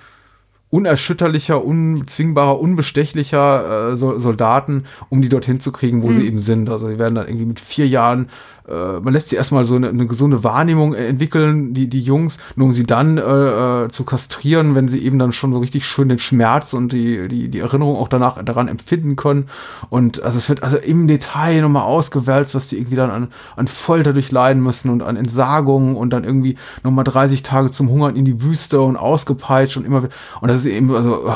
unerschütterlicher, 0.73 1.63
unbezwingbarer, 1.63 2.59
unbestechlicher 2.59 3.91
äh, 3.91 3.95
so 3.95 4.17
Soldaten, 4.17 4.85
um 5.09 5.21
die 5.21 5.29
dorthin 5.29 5.59
zu 5.59 5.71
kriegen, 5.71 6.01
wo 6.01 6.11
sie 6.11 6.25
eben 6.25 6.41
sind. 6.41 6.67
Also 6.67 6.89
die 6.89 6.97
werden 6.97 7.13
dann 7.13 7.27
irgendwie 7.27 7.45
mit 7.45 7.59
vier 7.59 7.87
Jahren, 7.87 8.29
äh, 8.67 8.99
man 8.99 9.13
lässt 9.13 9.29
sie 9.29 9.35
erstmal 9.35 9.65
so 9.65 9.75
eine, 9.75 9.89
eine 9.89 10.05
gesunde 10.05 10.43
Wahrnehmung 10.43 10.93
äh, 10.93 11.07
entwickeln, 11.07 11.73
die, 11.73 11.87
die 11.87 12.01
Jungs, 12.01 12.37
nur 12.55 12.67
um 12.67 12.73
sie 12.73 12.85
dann 12.85 13.17
äh, 13.17 13.21
äh, 13.21 13.87
zu 13.89 14.05
kastrieren, 14.05 14.75
wenn 14.75 14.87
sie 14.87 15.03
eben 15.03 15.19
dann 15.19 15.33
schon 15.33 15.51
so 15.51 15.59
richtig 15.59 15.85
schön 15.85 16.09
den 16.09 16.19
Schmerz 16.19 16.73
und 16.73 16.93
die, 16.93 17.27
die, 17.27 17.49
die 17.49 17.59
Erinnerung 17.59 17.97
auch 17.97 18.07
danach 18.07 18.41
daran 18.43 18.67
empfinden 18.67 19.15
können. 19.15 19.47
Und 19.89 20.23
also 20.23 20.37
es 20.37 20.47
wird 20.47 20.63
also 20.63 20.77
im 20.77 21.07
Detail 21.07 21.61
nochmal 21.61 21.83
ausgewälzt, 21.83 22.55
was 22.55 22.69
sie 22.69 22.77
irgendwie 22.77 22.95
dann 22.95 23.09
an, 23.09 23.27
an 23.55 23.67
Folter 23.67 24.13
durchleiden 24.13 24.63
müssen 24.63 24.89
und 24.89 25.03
an 25.03 25.17
Entsagungen 25.17 25.95
und 25.95 26.11
dann 26.11 26.23
irgendwie 26.23 26.55
nochmal 26.83 27.03
30 27.03 27.43
Tage 27.43 27.71
zum 27.71 27.89
Hungern 27.89 28.15
in 28.15 28.25
die 28.25 28.41
Wüste 28.41 28.81
und 28.81 28.95
ausgepeitscht 28.95 29.77
und 29.77 29.85
immer 29.85 30.03
wieder. 30.03 30.13
Und 30.39 30.47
das 30.47 30.59
ist 30.59 30.65
eben, 30.65 30.93
also, 30.95 31.23
oh, 31.27 31.33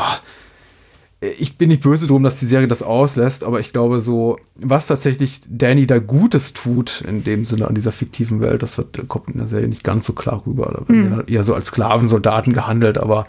ich 1.40 1.58
bin 1.58 1.70
nicht 1.70 1.82
böse 1.84 2.08
drum, 2.08 2.24
dass 2.24 2.40
die 2.40 2.45
Serie 2.45 2.68
das 2.68 2.84
auslässt, 2.84 3.44
aber 3.44 3.60
ich 3.60 3.72
glaube 3.72 3.99
so, 3.99 4.38
was 4.56 4.88
tatsächlich 4.88 5.41
Danny 5.48 5.88
da 5.88 5.99
Gutes 5.99 6.54
tut, 6.54 7.02
in 7.08 7.24
dem 7.24 7.45
Sinne 7.45 7.68
an 7.68 7.76
dieser 7.76 7.91
fiktiven 7.91 8.41
Welt, 8.41 8.64
das 8.64 8.78
wird, 8.78 9.08
kommt 9.08 9.30
in 9.30 9.38
der 9.38 9.48
Serie 9.48 9.68
nicht 9.68 9.84
ganz 9.84 10.06
so 10.06 10.14
klar 10.14 10.44
rüber. 10.45 10.66
Da 10.66 10.88
werden 10.94 11.18
Hm. 11.18 11.26
die 11.28 11.34
eher 11.34 11.44
so 11.44 11.54
als 11.54 11.68
Sklavensoldaten 11.68 12.54
gehandelt, 12.54 12.98
aber 12.98 13.26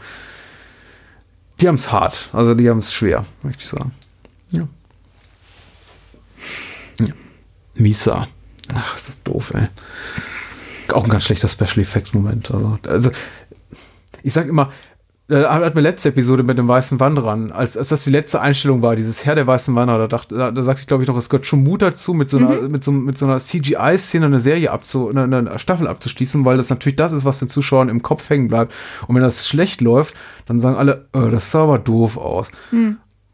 die 1.61 1.69
haben 1.69 1.75
es 1.75 1.91
hart. 1.93 2.31
Also 2.33 2.55
die 2.55 2.69
haben 2.69 2.79
es 2.79 2.93
schwer, 2.93 3.25
möchte 3.43 3.62
ich 3.62 3.69
sagen. 3.69 3.93
Ja. 4.51 4.69
ja. 7.01 7.15
Misa. 7.75 8.29
Ach, 8.75 8.97
ist 8.97 9.09
das 9.09 9.23
doof, 9.23 9.53
ey. 9.55 9.69
Auch 10.93 11.05
ein 11.05 11.11
ganz 11.11 11.25
schlechter 11.25 11.49
Special 11.49 11.79
Effects 11.79 12.15
Moment. 12.15 12.51
Also, 12.51 12.79
also 12.89 13.11
ich 14.23 14.33
sag 14.33 14.49
immer, 14.49 14.73
äh, 15.30 15.44
hatten 15.44 15.74
wir 15.74 15.82
letzte 15.82 16.09
Episode 16.09 16.42
mit 16.42 16.56
dem 16.59 16.68
weißen 16.68 16.98
Wanderern, 17.00 17.52
als, 17.52 17.76
als 17.76 17.88
das 17.88 18.05
die 18.05 18.10
letzte 18.10 18.40
Einstellung 18.40 18.80
war, 18.82 18.96
dieses 18.96 19.24
Herr 19.24 19.34
der 19.34 19.46
weißen 19.46 19.74
Wanderer, 19.74 19.98
da, 19.98 20.06
dachte, 20.09 20.34
da, 20.36 20.50
da 20.50 20.62
sagte 20.62 20.80
ich, 20.82 20.86
glaube 20.86 21.02
ich, 21.02 21.09
noch, 21.09 21.16
es 21.16 21.28
gehört 21.28 21.44
schon 21.46 21.62
Mut 21.62 21.82
dazu, 21.82 22.14
mit 22.14 22.30
so 22.30 22.38
einer, 22.38 22.62
mit 22.68 22.82
so, 22.82 22.92
mit 22.92 23.18
so 23.18 23.26
einer 23.26 23.38
CGI-Szene 23.38 24.26
eine 24.26 24.40
Serie 24.40 24.70
abzu, 24.70 25.09
eine, 25.10 25.24
eine 25.24 25.59
Staffel 25.59 25.86
abzuschließen, 25.86 26.44
weil 26.44 26.56
das 26.56 26.70
natürlich 26.70 26.96
das 26.96 27.12
ist, 27.12 27.24
was 27.24 27.38
den 27.40 27.48
Zuschauern 27.48 27.88
im 27.88 28.02
Kopf 28.02 28.28
hängen 28.30 28.48
bleibt. 28.48 28.72
Und 29.06 29.14
wenn 29.14 29.22
das 29.22 29.46
schlecht 29.46 29.80
läuft, 29.80 30.14
dann 30.46 30.60
sagen 30.60 30.76
alle, 30.76 31.09
äh, 31.12 31.30
das 31.30 31.50
sah 31.50 31.62
aber 31.64 31.78
doof 31.78 32.16
aus. 32.16 32.50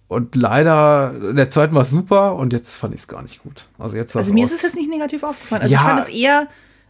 Und 0.09 0.37
leider, 0.37 1.13
in 1.31 1.37
der 1.37 1.49
zweiten 1.51 1.75
war 1.75 1.83
es 1.83 1.91
super 1.91 2.37
und 2.37 2.53
jetzt 2.53 2.73
fand 2.73 2.95
ich 2.95 3.01
es 3.01 3.09
gar 3.09 3.23
nicht 3.23 3.43
gut. 3.43 3.67
Also 3.79 3.97
jetzt 3.97 4.17
Also 4.17 4.33
mir 4.33 4.45
aus- 4.45 4.51
ist 4.51 4.57
es 4.59 4.63
jetzt 4.63 4.77
nicht 4.77 4.91
negativ 4.91 5.23
aufgefallen. 5.23 5.63
Also 5.63 5.73
Ja. 5.75 5.81
ich 5.81 5.87
fand 5.87 6.01
es 6.09 6.09
eher, 6.15 6.47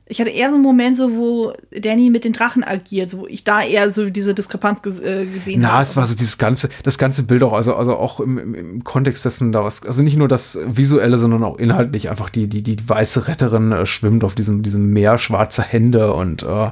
ich 0.06 0.20
hatte 0.20 0.30
eher 0.30 0.50
so 0.50 0.56
einen 0.56 0.62
Moment, 0.62 0.98
so, 0.98 1.12
wo 1.16 1.54
Danny 1.70 2.10
mit 2.10 2.24
den 2.24 2.34
Drachen 2.34 2.62
agiert, 2.62 3.08
so 3.08 3.18
wo 3.18 3.26
ich 3.26 3.42
da 3.42 3.62
eher 3.62 3.90
so 3.90 4.10
diese 4.10 4.34
Diskrepanz 4.34 4.82
ges 4.82 5.00
äh, 5.00 5.24
gesehen 5.24 5.62
Na, 5.62 5.72
habe. 5.72 5.82
es 5.82 5.96
war 5.96 6.06
so 6.06 6.14
dieses 6.14 6.36
ganze, 6.36 6.68
das 6.82 6.98
ganze 6.98 7.22
Bild 7.22 7.42
auch, 7.42 7.54
also, 7.54 7.74
also 7.74 7.96
auch 7.96 8.20
im, 8.20 8.36
im, 8.38 8.54
im 8.54 8.84
Kontext 8.84 9.24
dessen 9.24 9.50
da 9.50 9.64
was, 9.64 9.86
also 9.86 10.02
nicht 10.02 10.18
nur 10.18 10.28
das 10.28 10.58
Visuelle, 10.66 11.16
sondern 11.16 11.42
auch 11.42 11.58
inhaltlich 11.58 12.10
einfach 12.10 12.28
die, 12.28 12.48
die, 12.48 12.62
die 12.62 12.76
weiße 12.86 13.28
Retterin 13.28 13.72
äh, 13.72 13.86
schwimmt 13.86 14.24
auf 14.24 14.34
diesem, 14.34 14.62
diesem 14.62 14.90
Meer 14.90 15.16
schwarzer 15.16 15.62
Hände 15.62 16.12
und 16.12 16.42
äh, 16.42 16.70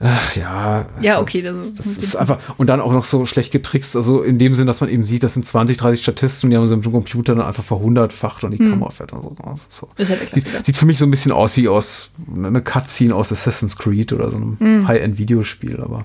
ach, 0.00 0.36
ja. 0.36 0.86
Ja, 1.00 1.12
also, 1.12 1.22
okay, 1.22 1.42
das, 1.42 1.54
Das 1.76 1.86
ist 1.98 2.16
einfach, 2.16 2.38
und 2.56 2.68
dann 2.68 2.80
auch 2.80 2.92
noch 2.92 3.04
so 3.04 3.26
schlecht 3.26 3.52
getrickst, 3.52 3.96
also 3.96 4.22
in 4.22 4.38
dem 4.38 4.54
Sinn, 4.54 4.66
dass 4.66 4.80
man 4.80 4.90
eben 4.90 5.06
sieht, 5.06 5.22
das 5.22 5.34
sind 5.34 5.44
20, 5.44 5.76
30 5.76 6.02
Statisten, 6.02 6.50
die 6.50 6.56
haben 6.56 6.66
so 6.66 6.74
im 6.74 6.82
Computer 6.82 7.34
dann 7.34 7.46
einfach 7.46 7.64
verhundertfacht 7.64 8.44
und 8.44 8.52
die 8.52 8.58
Kamera 8.58 8.90
fährt 8.90 9.12
dann 9.12 9.22
so 9.22 9.28
raus. 9.44 9.66
So. 9.70 9.88
Halt 9.98 10.32
Sieht, 10.32 10.46
sieht 10.64 10.76
für 10.76 10.86
mich 10.86 10.98
so 10.98 11.06
ein 11.06 11.10
bisschen 11.10 11.32
aus 11.32 11.56
wie 11.56 11.68
aus 11.68 12.10
eine 12.36 12.62
Cutscene 12.62 13.14
aus 13.14 13.32
Assassin's 13.32 13.76
Creed 13.76 14.12
oder 14.12 14.30
so 14.30 14.36
einem 14.36 14.56
Mhm. 14.60 14.86
High-End-Videospiel, 14.88 15.80
aber 15.80 16.04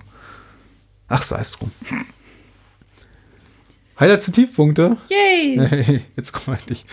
ach, 1.08 1.24
sei 1.24 1.40
es 1.40 1.52
drum. 1.52 1.72
Highlights 4.00 4.28
und 4.28 4.34
Tiefpunkte. 4.34 4.98
Yay! 5.10 6.02
Jetzt 6.16 6.32
kommen 6.32 6.58
wir 6.58 6.60
endlich 6.60 6.86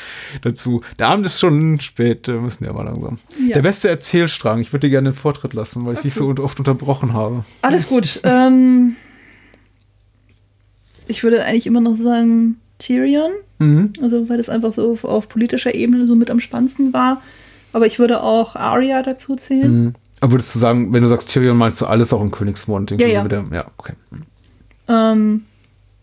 dazu. 0.43 0.83
Der 0.99 1.09
Abend 1.09 1.27
ist 1.27 1.41
schon 1.41 1.81
spät, 1.81 2.29
wir 2.29 2.41
müssen 2.41 2.65
ja 2.65 2.73
mal 2.73 2.85
langsam. 2.85 3.19
Ja. 3.47 3.55
Der 3.55 3.63
beste 3.63 3.89
Erzählstrang. 3.89 4.61
Ich 4.61 4.73
würde 4.73 4.87
dir 4.87 4.91
gerne 4.91 5.11
den 5.11 5.17
Vortritt 5.17 5.55
lassen, 5.55 5.87
weil 5.87 5.95
ich 5.95 6.01
dich 6.01 6.15
so 6.15 6.35
oft 6.39 6.59
unterbrochen 6.59 7.15
habe. 7.15 7.45
Alles 7.63 7.89
gut. 7.89 8.21
ähm, 8.25 8.97
ich 11.09 11.23
würde 11.23 11.45
eigentlich 11.45 11.67
immer 11.67 11.81
noch 11.81 11.97
sagen 11.97 12.61
Tyrion. 12.79 13.33
Mhm. 13.59 13.93
Also, 14.03 14.29
weil 14.29 14.39
das 14.39 14.49
einfach 14.49 14.73
so 14.73 14.93
auf, 14.93 15.05
auf 15.05 15.29
politischer 15.29 15.75
Ebene 15.75 16.07
so 16.07 16.15
mit 16.15 16.31
am 16.31 16.41
spannendsten 16.41 16.93
war. 16.93 17.23
Aber 17.73 17.87
ich 17.87 17.99
würde 17.99 18.23
auch 18.23 18.57
Arya 18.57 19.03
dazu 19.03 19.37
zählen. 19.37 19.85
Mhm. 19.85 19.95
Aber 20.21 20.33
würdest 20.33 20.55
du 20.55 20.59
sagen, 20.59 20.93
wenn 20.93 21.03
du 21.03 21.09
sagst 21.09 21.31
Tyrion, 21.31 21.57
meinst 21.57 21.81
du 21.81 21.87
alles 21.87 22.13
auch 22.13 22.21
in 22.21 22.31
Königsmund? 22.31 22.91
Ja, 22.91 23.07
ja. 23.07 23.25
Der, 23.27 23.45
ja, 23.53 23.67
okay. 23.79 23.95
Ähm, 24.89 25.45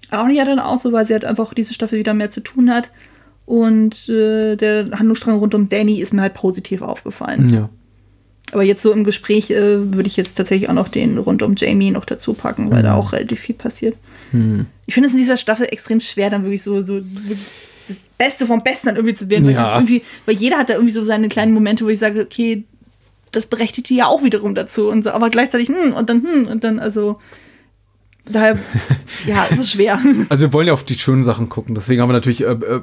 Arya 0.10 0.46
dann 0.46 0.60
auch 0.60 0.78
so, 0.78 0.92
weil 0.92 1.06
sie 1.08 1.14
halt 1.14 1.26
einfach 1.26 1.54
diese 1.54 1.74
Staffel 1.74 2.00
wieder 2.00 2.14
mehr 2.14 2.30
zu 2.30 2.42
tun 2.42 2.72
hat. 2.74 2.90
Und 3.46 4.10
äh, 4.10 4.56
der 4.56 4.90
Handlungsstrang 4.92 5.38
rund 5.40 5.56
um 5.56 5.70
Danny 5.70 6.02
ist 6.02 6.14
mir 6.14 6.22
halt 6.22 6.34
positiv 6.34 6.82
aufgefallen. 6.82 7.54
Ja. 7.54 7.70
Aber 8.52 8.64
jetzt 8.64 8.82
so 8.82 8.92
im 8.94 9.04
Gespräch 9.04 9.50
äh, 9.52 9.94
würde 9.94 10.08
ich 10.08 10.18
jetzt 10.18 10.36
tatsächlich 10.36 10.70
auch 10.70 10.74
noch 10.74 10.88
den 10.88 11.18
rund 11.18 11.42
um 11.44 11.56
Jamie 11.58 11.92
noch 11.92 12.06
dazu 12.06 12.34
packen, 12.34 12.72
weil 12.72 12.84
da 12.84 12.96
auch 12.96 13.12
relativ 13.14 13.40
viel 13.42 13.56
passiert. 13.56 13.96
Ich 14.86 14.94
finde 14.94 15.08
es 15.08 15.14
in 15.14 15.20
dieser 15.20 15.38
Staffel 15.38 15.68
extrem 15.70 16.00
schwer, 16.02 16.30
dann 16.30 16.44
wirklich 16.44 16.64
so, 16.64 16.82
so 16.82 16.96
wirklich 16.96 17.40
das 17.88 18.10
Beste 18.18 18.46
vom 18.46 18.64
Besten 18.64 18.88
dann 18.88 18.96
irgendwie 18.98 19.16
zu 19.16 19.30
werden. 19.30 19.46
Weil, 19.46 19.54
Ja. 19.54 19.76
irgendwie, 19.76 20.02
weil 20.26 20.36
jeder 20.36 20.58
hat 20.58 20.70
da 20.70 20.74
irgendwie 20.74 20.94
so 20.94 21.04
seine 21.06 21.30
kleinen 21.30 21.54
Momente, 21.54 21.86
wo 21.86 21.90
ich 21.90 22.00
sage, 22.00 22.22
okay, 22.22 22.66
das 23.32 23.46
berechtigt 23.48 23.90
die 23.90 23.96
ja 23.96 24.08
auch 24.08 24.24
wiederum 24.24 24.56
dazu. 24.56 24.90
Und 24.90 25.04
so, 25.04 25.12
aber 25.12 25.30
gleichzeitig, 25.30 25.70
hm, 25.70 25.94
und 25.94 26.10
dann, 26.10 26.22
hm, 26.24 26.48
und 26.48 26.64
dann, 26.64 26.80
also. 26.80 27.20
Daher, 28.32 28.58
ja, 29.26 29.46
es 29.52 29.58
ist 29.60 29.72
schwer. 29.72 30.00
Also 30.30 30.46
wir 30.46 30.54
wollen 30.54 30.68
ja 30.68 30.74
auf 30.74 30.84
die 30.84 30.98
schönen 30.98 31.24
Sachen 31.24 31.50
gucken. 31.50 31.76
Deswegen 31.76 32.02
haben 32.02 32.10
wir 32.10 32.14
natürlich 32.14 32.44
äh, 32.44 32.52
äh, 32.52 32.82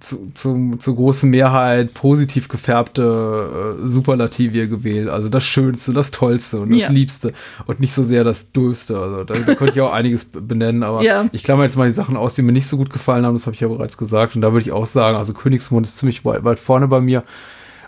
zu, 0.00 0.30
zu, 0.34 0.76
zur 0.78 0.96
großen 0.96 1.30
Mehrheit 1.30 1.94
positiv 1.94 2.48
gefärbte 2.48 3.78
äh, 3.82 3.88
Superlative 3.88 4.68
gewählt. 4.68 5.08
Also 5.08 5.30
das 5.30 5.44
Schönste, 5.44 5.94
das 5.94 6.10
Tollste 6.10 6.60
und 6.60 6.70
das 6.72 6.82
Ja. 6.82 6.90
Liebste 6.90 7.32
und 7.66 7.80
nicht 7.80 7.94
so 7.94 8.02
sehr 8.02 8.22
das 8.22 8.52
Döfste. 8.52 8.98
Also 8.98 9.24
da, 9.24 9.32
da 9.34 9.54
könnte 9.54 9.72
ich 9.74 9.80
auch 9.80 9.92
einiges 9.94 10.26
benennen, 10.26 10.82
aber 10.82 11.02
Ja. 11.02 11.26
ich 11.32 11.42
klammer 11.42 11.62
jetzt 11.64 11.76
mal 11.76 11.86
die 11.86 11.94
Sachen 11.94 12.16
aus, 12.18 12.34
die 12.34 12.42
mir 12.42 12.52
nicht 12.52 12.66
so 12.66 12.76
gut 12.76 12.90
gefallen 12.90 13.24
haben. 13.24 13.34
Das 13.34 13.46
habe 13.46 13.54
ich 13.54 13.60
ja 13.60 13.68
bereits 13.68 13.96
gesagt. 13.96 14.34
Und 14.36 14.42
da 14.42 14.52
würde 14.52 14.66
ich 14.66 14.72
auch 14.72 14.86
sagen, 14.86 15.16
also 15.16 15.32
Königsmund 15.32 15.86
ist 15.86 15.96
ziemlich 15.96 16.22
weit, 16.24 16.44
weit 16.44 16.58
vorne 16.58 16.86
bei 16.88 17.00
mir. 17.00 17.22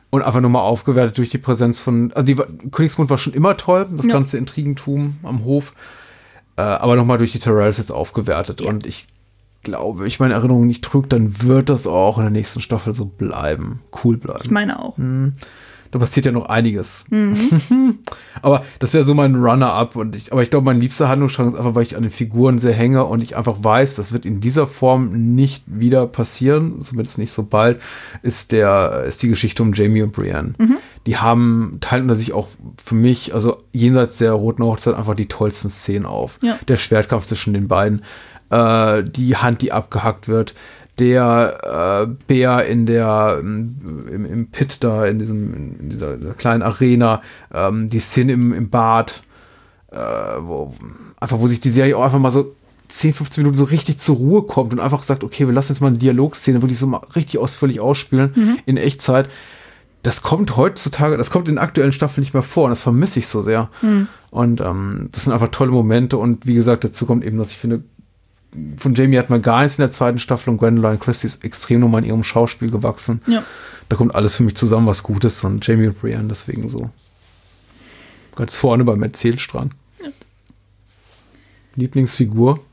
Und 0.09 0.23
einfach 0.23 0.41
nur 0.41 0.51
mal 0.51 0.61
aufgewertet 0.61 1.19
durch 1.19 1.29
die 1.29 1.39
Präsenz 1.39 1.79
von, 1.81 2.13
also 2.15 2.25
die, 2.25 2.39
war- 2.39 2.47
Königsmund 2.71 3.11
war 3.11 3.19
schon 3.19 3.35
immer 3.35 3.57
toll, 3.59 3.87
das 3.95 4.07
Ja. 4.07 4.13
ganze 4.15 4.39
Intrigentum 4.39 5.17
am 5.23 5.45
Hof. 5.45 5.75
Äh, 6.57 6.63
aber 6.63 6.97
nochmal 6.97 7.19
durch 7.19 7.33
die 7.33 7.39
Tyrells 7.39 7.79
jetzt 7.79 7.91
aufgewertet. 7.91 8.61
Ja. 8.61 8.69
Und 8.69 8.87
ich 8.87 9.07
glaube, 9.63 10.01
wenn 10.01 10.07
ich 10.07 10.21
meine 10.21 10.35
Erinnerung 10.35 10.67
nicht 10.67 10.85
trüge, 10.85 11.09
dann 11.09 11.43
wird 11.43 11.69
das 11.69 11.87
auch 11.87 12.19
in 12.19 12.25
der 12.25 12.31
nächsten 12.31 12.61
Staffel 12.61 12.95
so 12.95 13.05
bleiben. 13.05 13.83
Cool 14.05 14.17
bleiben. 14.17 14.43
Ich 14.45 14.51
meine 14.51 14.81
auch. 14.81 14.97
Da 15.97 16.01
passiert 16.05 16.27
ja 16.27 16.33
noch 16.33 16.47
einiges. 16.47 17.05
Mhm. 17.11 17.99
aber 18.43 18.65
das 18.79 18.93
wäre 18.95 19.05
so 19.05 19.15
mein 19.15 19.35
Runner-up. 19.35 19.97
Und 19.97 20.15
ich, 20.15 20.33
aber 20.33 20.43
ich 20.43 20.51
glaube, 20.51 20.67
mein 20.67 20.81
liebster 20.81 21.09
Handlungsstrang 21.09 21.49
ist 21.49 21.55
einfach, 21.55 21.75
weil 21.75 21.85
ich 21.85 21.97
an 21.97 22.03
den 22.03 22.11
Figuren 22.11 22.59
sehr 22.59 22.73
hänge 22.73 23.05
und 23.05 23.23
ich 23.23 23.37
einfach 23.37 23.57
weiß, 23.63 23.97
das 23.97 24.13
wird 24.13 24.27
in 24.27 24.41
dieser 24.41 24.67
Form 24.67 25.35
nicht 25.35 25.65
wieder 25.67 26.07
passieren, 26.07 26.81
zumindest 26.81 27.19
nicht 27.19 27.33
so 27.33 27.45
bald, 27.45 27.81
ist 28.23 28.53
der, 28.53 29.05
ist 29.09 29.23
die 29.23 29.29
Geschichte 29.29 29.63
um 29.63 29.73
Jamie 29.73 30.03
und 30.03 30.13
Brienne. 30.13 30.55
Mhm. 30.59 30.77
Die 31.07 31.17
haben, 31.17 31.79
teilen 31.81 32.03
unter 32.03 32.15
sich 32.15 32.33
auch 32.33 32.49
für 32.85 32.95
mich, 32.95 33.33
also 33.33 33.63
jenseits 33.73 34.19
der 34.19 34.33
Roten 34.33 34.65
Hochzeit, 34.65 34.95
einfach 34.95 35.15
die 35.15 35.27
tollsten 35.27 35.71
Szenen 35.71 36.05
auf. 36.05 36.39
Ja. 36.43 36.59
Der 36.69 36.77
Schwertkampf 36.77 37.25
zwischen 37.25 37.55
den 37.55 37.69
beiden, 37.69 38.03
äh, 38.51 39.03
die 39.03 39.37
Hand, 39.37 39.63
die 39.63 39.73
abgehackt 39.73 40.29
wird, 40.29 40.55
der 40.99 42.07
äh, 42.09 42.15
Bär 42.27 42.67
in 42.67 42.87
der 42.87 43.39
ähm, 43.41 44.07
im, 44.11 44.25
im 44.25 44.51
Pit 44.51 44.79
da 44.83 45.07
in 45.07 45.19
diesem 45.19 45.79
in 45.79 45.91
dieser, 45.91 46.17
dieser 46.17 46.35
kleinen 46.35 46.63
Arena, 46.63 47.23
ähm, 47.53 47.91
die 47.91 48.01
Szene 48.01 48.33
im, 48.33 48.55
im 48.55 48.71
Bad, 48.71 49.23
äh, 49.91 49.97
wo 49.97 50.75
einfach 51.21 51.39
wo 51.39 51.47
sich 51.47 51.61
die 51.61 51.71
Serie 51.71 51.97
auch 51.97 52.05
einfach 52.05 52.19
mal 52.19 52.31
so 52.31 52.55
10, 52.89 53.15
15 53.15 53.43
Minuten 53.43 53.59
so 53.59 53.65
richtig 53.65 53.99
zur 53.99 54.17
Ruhe 54.17 54.43
kommt 54.45 54.73
und 54.73 54.81
einfach 54.81 55.03
sagt, 55.03 55.25
okay, 55.25 55.47
wir 55.47 55.53
lassen 55.53 55.73
jetzt 55.73 55.81
mal 55.81 55.89
eine 55.89 55.99
Dialogszene 55.99 56.63
wirklich 56.63 56.79
so 56.79 56.87
mal 56.87 57.01
richtig 57.15 57.39
ausführlich 57.39 57.81
ausspielen 57.81 58.59
in 58.65 58.77
Echtzeit. 58.77 59.29
Das 60.03 60.23
kommt 60.23 60.57
heutzutage, 60.57 61.17
das 61.17 61.31
kommt 61.31 61.49
in 61.49 61.59
aktuellen 61.59 61.93
Staffeln 61.93 62.23
nicht 62.23 62.33
mehr 62.33 62.45
vor 62.45 62.65
und 62.65 62.71
das 62.71 62.83
vermisse 62.83 63.19
ich 63.19 63.27
so 63.27 63.43
sehr. 63.43 63.71
Und 64.31 64.61
ähm, 64.61 65.09
das 65.11 65.25
sind 65.25 65.33
einfach 65.33 65.49
tolle 65.49 65.73
Momente 65.73 66.17
und 66.17 66.47
wie 66.47 66.55
gesagt, 66.55 66.85
dazu 66.85 67.07
kommt 67.07 67.25
eben, 67.25 67.39
dass 67.39 67.51
ich 67.51 67.57
finde, 67.57 67.83
von 68.77 68.95
Jamie 68.95 69.19
hat 69.19 69.31
man 69.31 69.43
gar 69.43 69.63
nichts 69.63 69.79
in 69.79 69.83
der 69.83 69.91
zweiten 69.91 70.19
Staffel 70.19 70.51
und 70.51 70.59
Gwendoline 70.59 70.99
Christie 70.99 71.27
ist 71.27 71.45
extrem 71.45 71.81
nochmal 71.81 72.03
in 72.03 72.09
ihrem 72.09 72.25
Schauspiel 72.25 72.71
gewachsen. 72.71 73.23
Ja. 73.27 73.43
Da 73.89 73.97
kommt 73.97 74.15
alles 74.15 74.37
für 74.37 74.43
mich 74.43 74.57
zusammen, 74.57 74.87
was 74.87 75.03
Gutes 75.03 75.43
und 75.45 75.67
Jamie 75.67 75.89
und 75.89 76.01
Brienne 76.01 76.29
deswegen 76.29 76.69
so 76.69 76.91
ganz 78.35 78.57
vorne 78.57 78.85
beim 78.85 79.03
Erzählstrang. 79.03 79.71
Lieblingsfigur? 81.75 82.61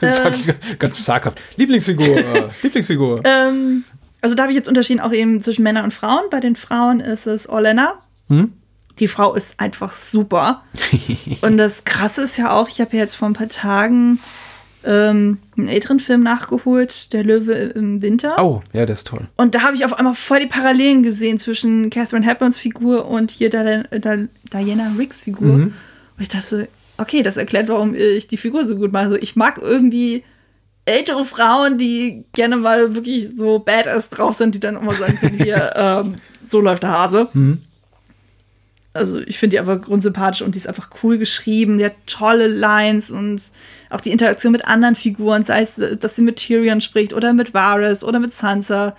Das 0.00 0.18
sag 0.18 0.34
ich 0.34 0.78
ganz 0.78 1.04
zaghaft. 1.04 1.40
Lieblingsfigur, 1.56 2.16
äh, 2.16 2.48
Lieblingsfigur. 2.62 3.20
Ähm, 3.24 3.82
also 4.20 4.36
da 4.36 4.44
habe 4.44 4.52
ich 4.52 4.56
jetzt 4.56 4.68
unterschieden 4.68 5.00
auch 5.00 5.12
eben 5.12 5.42
zwischen 5.42 5.64
Männern 5.64 5.82
und 5.82 5.92
Frauen. 5.92 6.22
Bei 6.30 6.38
den 6.38 6.54
Frauen 6.54 7.00
ist 7.00 7.26
es 7.26 7.48
Olenna. 7.48 7.94
Hm? 8.28 8.52
die 8.98 9.08
Frau 9.08 9.34
ist 9.34 9.48
einfach 9.56 9.94
super. 9.96 10.62
Und 11.40 11.56
das 11.56 11.84
Krasse 11.84 12.22
ist 12.22 12.36
ja 12.36 12.52
auch, 12.52 12.68
ich 12.68 12.80
habe 12.80 12.96
ja 12.96 13.02
jetzt 13.02 13.14
vor 13.14 13.28
ein 13.28 13.34
paar 13.34 13.48
Tagen 13.48 14.20
ähm, 14.84 15.38
einen 15.56 15.68
älteren 15.68 16.00
Film 16.00 16.22
nachgeholt, 16.22 17.12
Der 17.12 17.24
Löwe 17.24 17.52
im 17.52 18.02
Winter. 18.02 18.36
Oh, 18.38 18.62
ja, 18.72 18.86
das 18.86 18.98
ist 18.98 19.08
toll. 19.08 19.26
Und 19.36 19.54
da 19.54 19.62
habe 19.62 19.74
ich 19.74 19.84
auf 19.84 19.92
einmal 19.94 20.14
voll 20.14 20.40
die 20.40 20.46
Parallelen 20.46 21.02
gesehen 21.02 21.38
zwischen 21.38 21.90
Catherine 21.90 22.26
Hepburns 22.26 22.58
Figur 22.58 23.06
und 23.06 23.30
hier 23.30 23.50
Diana, 23.50 23.84
Diana 23.90 24.92
Riggs 24.98 25.22
Figur. 25.22 25.56
Mhm. 25.56 25.74
Und 26.16 26.22
ich 26.22 26.28
dachte, 26.28 26.68
okay, 26.98 27.22
das 27.22 27.36
erklärt, 27.36 27.68
warum 27.68 27.94
ich 27.94 28.28
die 28.28 28.36
Figur 28.36 28.66
so 28.66 28.76
gut 28.76 28.92
mache. 28.92 29.04
Also 29.04 29.16
ich 29.16 29.36
mag 29.36 29.58
irgendwie 29.62 30.24
ältere 30.84 31.24
Frauen, 31.24 31.78
die 31.78 32.24
gerne 32.32 32.56
mal 32.56 32.94
wirklich 32.94 33.30
so 33.36 33.58
badass 33.60 34.08
drauf 34.08 34.36
sind, 34.36 34.54
die 34.54 34.60
dann 34.60 34.76
immer 34.76 34.94
sagen 34.94 35.16
können, 35.18 35.38
hier, 35.42 35.72
ähm, 35.76 36.14
so 36.48 36.60
läuft 36.60 36.82
der 36.82 36.90
Hase. 36.90 37.28
Also 38.94 39.18
ich 39.20 39.38
finde 39.38 39.54
die 39.54 39.60
einfach 39.60 39.80
grundsympathisch 39.80 40.42
und 40.42 40.54
die 40.54 40.58
ist 40.58 40.66
einfach 40.66 40.90
cool 41.02 41.16
geschrieben, 41.16 41.78
die 41.78 41.86
hat 41.86 41.94
tolle 42.06 42.46
Lines 42.46 43.10
und 43.10 43.42
auch 43.88 44.00
die 44.00 44.10
Interaktion 44.10 44.52
mit 44.52 44.66
anderen 44.66 44.96
Figuren, 44.96 45.44
sei 45.44 45.62
es, 45.62 45.80
dass 45.98 46.16
sie 46.16 46.22
mit 46.22 46.36
Tyrion 46.36 46.80
spricht 46.80 47.14
oder 47.14 47.32
mit 47.32 47.54
Varys 47.54 48.04
oder 48.04 48.20
mit 48.20 48.34
Sansa 48.34 48.94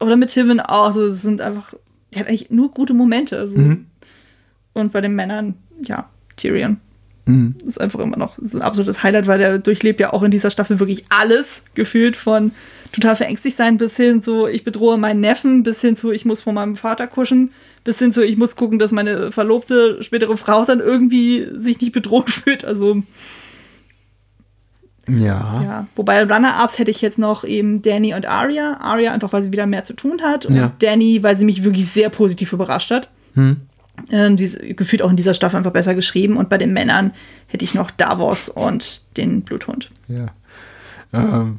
oder 0.00 0.16
mit 0.16 0.30
Tywin 0.30 0.60
auch. 0.60 0.86
Also 0.86 1.08
es 1.08 1.22
sind 1.22 1.40
einfach, 1.40 1.74
die 2.12 2.20
hat 2.20 2.26
eigentlich 2.26 2.50
nur 2.50 2.70
gute 2.70 2.94
Momente. 2.94 3.38
Also. 3.38 3.54
Und 4.72 4.92
bei 4.92 5.00
den 5.00 5.14
Männern, 5.14 5.54
ja, 5.82 6.08
Tyrion. 6.36 6.78
Ist 7.66 7.80
einfach 7.80 8.00
immer 8.00 8.16
noch 8.16 8.36
ein 8.38 8.62
absolutes 8.62 9.02
Highlight, 9.02 9.28
weil 9.28 9.38
der 9.38 9.58
durchlebt 9.58 10.00
ja 10.00 10.12
auch 10.12 10.24
in 10.24 10.32
dieser 10.32 10.50
Staffel 10.50 10.80
wirklich 10.80 11.04
alles 11.08 11.62
gefühlt 11.74 12.16
von 12.16 12.50
total 12.92 13.16
verängstigt 13.16 13.56
sein 13.56 13.78
bis 13.78 13.96
hin 13.96 14.22
zu 14.22 14.46
ich 14.46 14.64
bedrohe 14.64 14.98
meinen 14.98 15.20
Neffen, 15.20 15.62
bis 15.62 15.80
hin 15.80 15.96
zu 15.96 16.10
ich 16.12 16.24
muss 16.24 16.42
vor 16.42 16.52
meinem 16.52 16.76
Vater 16.76 17.06
kuschen, 17.06 17.52
bis 17.84 17.98
hin 17.98 18.12
zu 18.12 18.24
ich 18.24 18.36
muss 18.36 18.54
gucken, 18.56 18.78
dass 18.78 18.92
meine 18.92 19.32
verlobte 19.32 20.02
spätere 20.02 20.36
Frau 20.36 20.64
dann 20.64 20.80
irgendwie 20.80 21.46
sich 21.58 21.80
nicht 21.80 21.92
bedroht 21.92 22.30
fühlt. 22.30 22.64
Also 22.64 23.02
Ja. 25.08 25.62
ja, 25.62 25.86
wobei 25.96 26.22
Runner-Ups 26.22 26.78
hätte 26.78 26.90
ich 26.90 27.00
jetzt 27.00 27.18
noch 27.18 27.44
eben 27.44 27.82
Danny 27.82 28.14
und 28.14 28.26
Arya. 28.26 28.78
Arya 28.80 29.12
einfach, 29.12 29.32
weil 29.32 29.42
sie 29.42 29.52
wieder 29.52 29.66
mehr 29.66 29.84
zu 29.84 29.94
tun 29.94 30.22
hat 30.22 30.46
und 30.46 30.54
Ja. 30.54 30.72
Danny, 30.78 31.22
weil 31.22 31.36
sie 31.36 31.44
mich 31.44 31.64
wirklich 31.64 31.88
sehr 31.88 32.08
positiv 32.08 32.52
überrascht 32.52 32.90
hat. 32.90 33.08
Ähm, 33.34 34.36
die 34.36 34.44
ist 34.44 34.60
gefühlt 34.76 35.02
auch 35.02 35.10
in 35.10 35.16
dieser 35.16 35.34
Staffel 35.34 35.56
einfach 35.56 35.72
besser 35.72 35.94
geschrieben. 35.94 36.36
Und 36.36 36.48
bei 36.48 36.56
den 36.58 36.72
Männern 36.72 37.12
hätte 37.48 37.64
ich 37.64 37.74
noch 37.74 37.90
Davos 37.90 38.48
und 38.48 39.16
den 39.16 39.42
Bluthund. 39.42 39.90
Ja. 40.08 40.26
Ähm, 41.12 41.58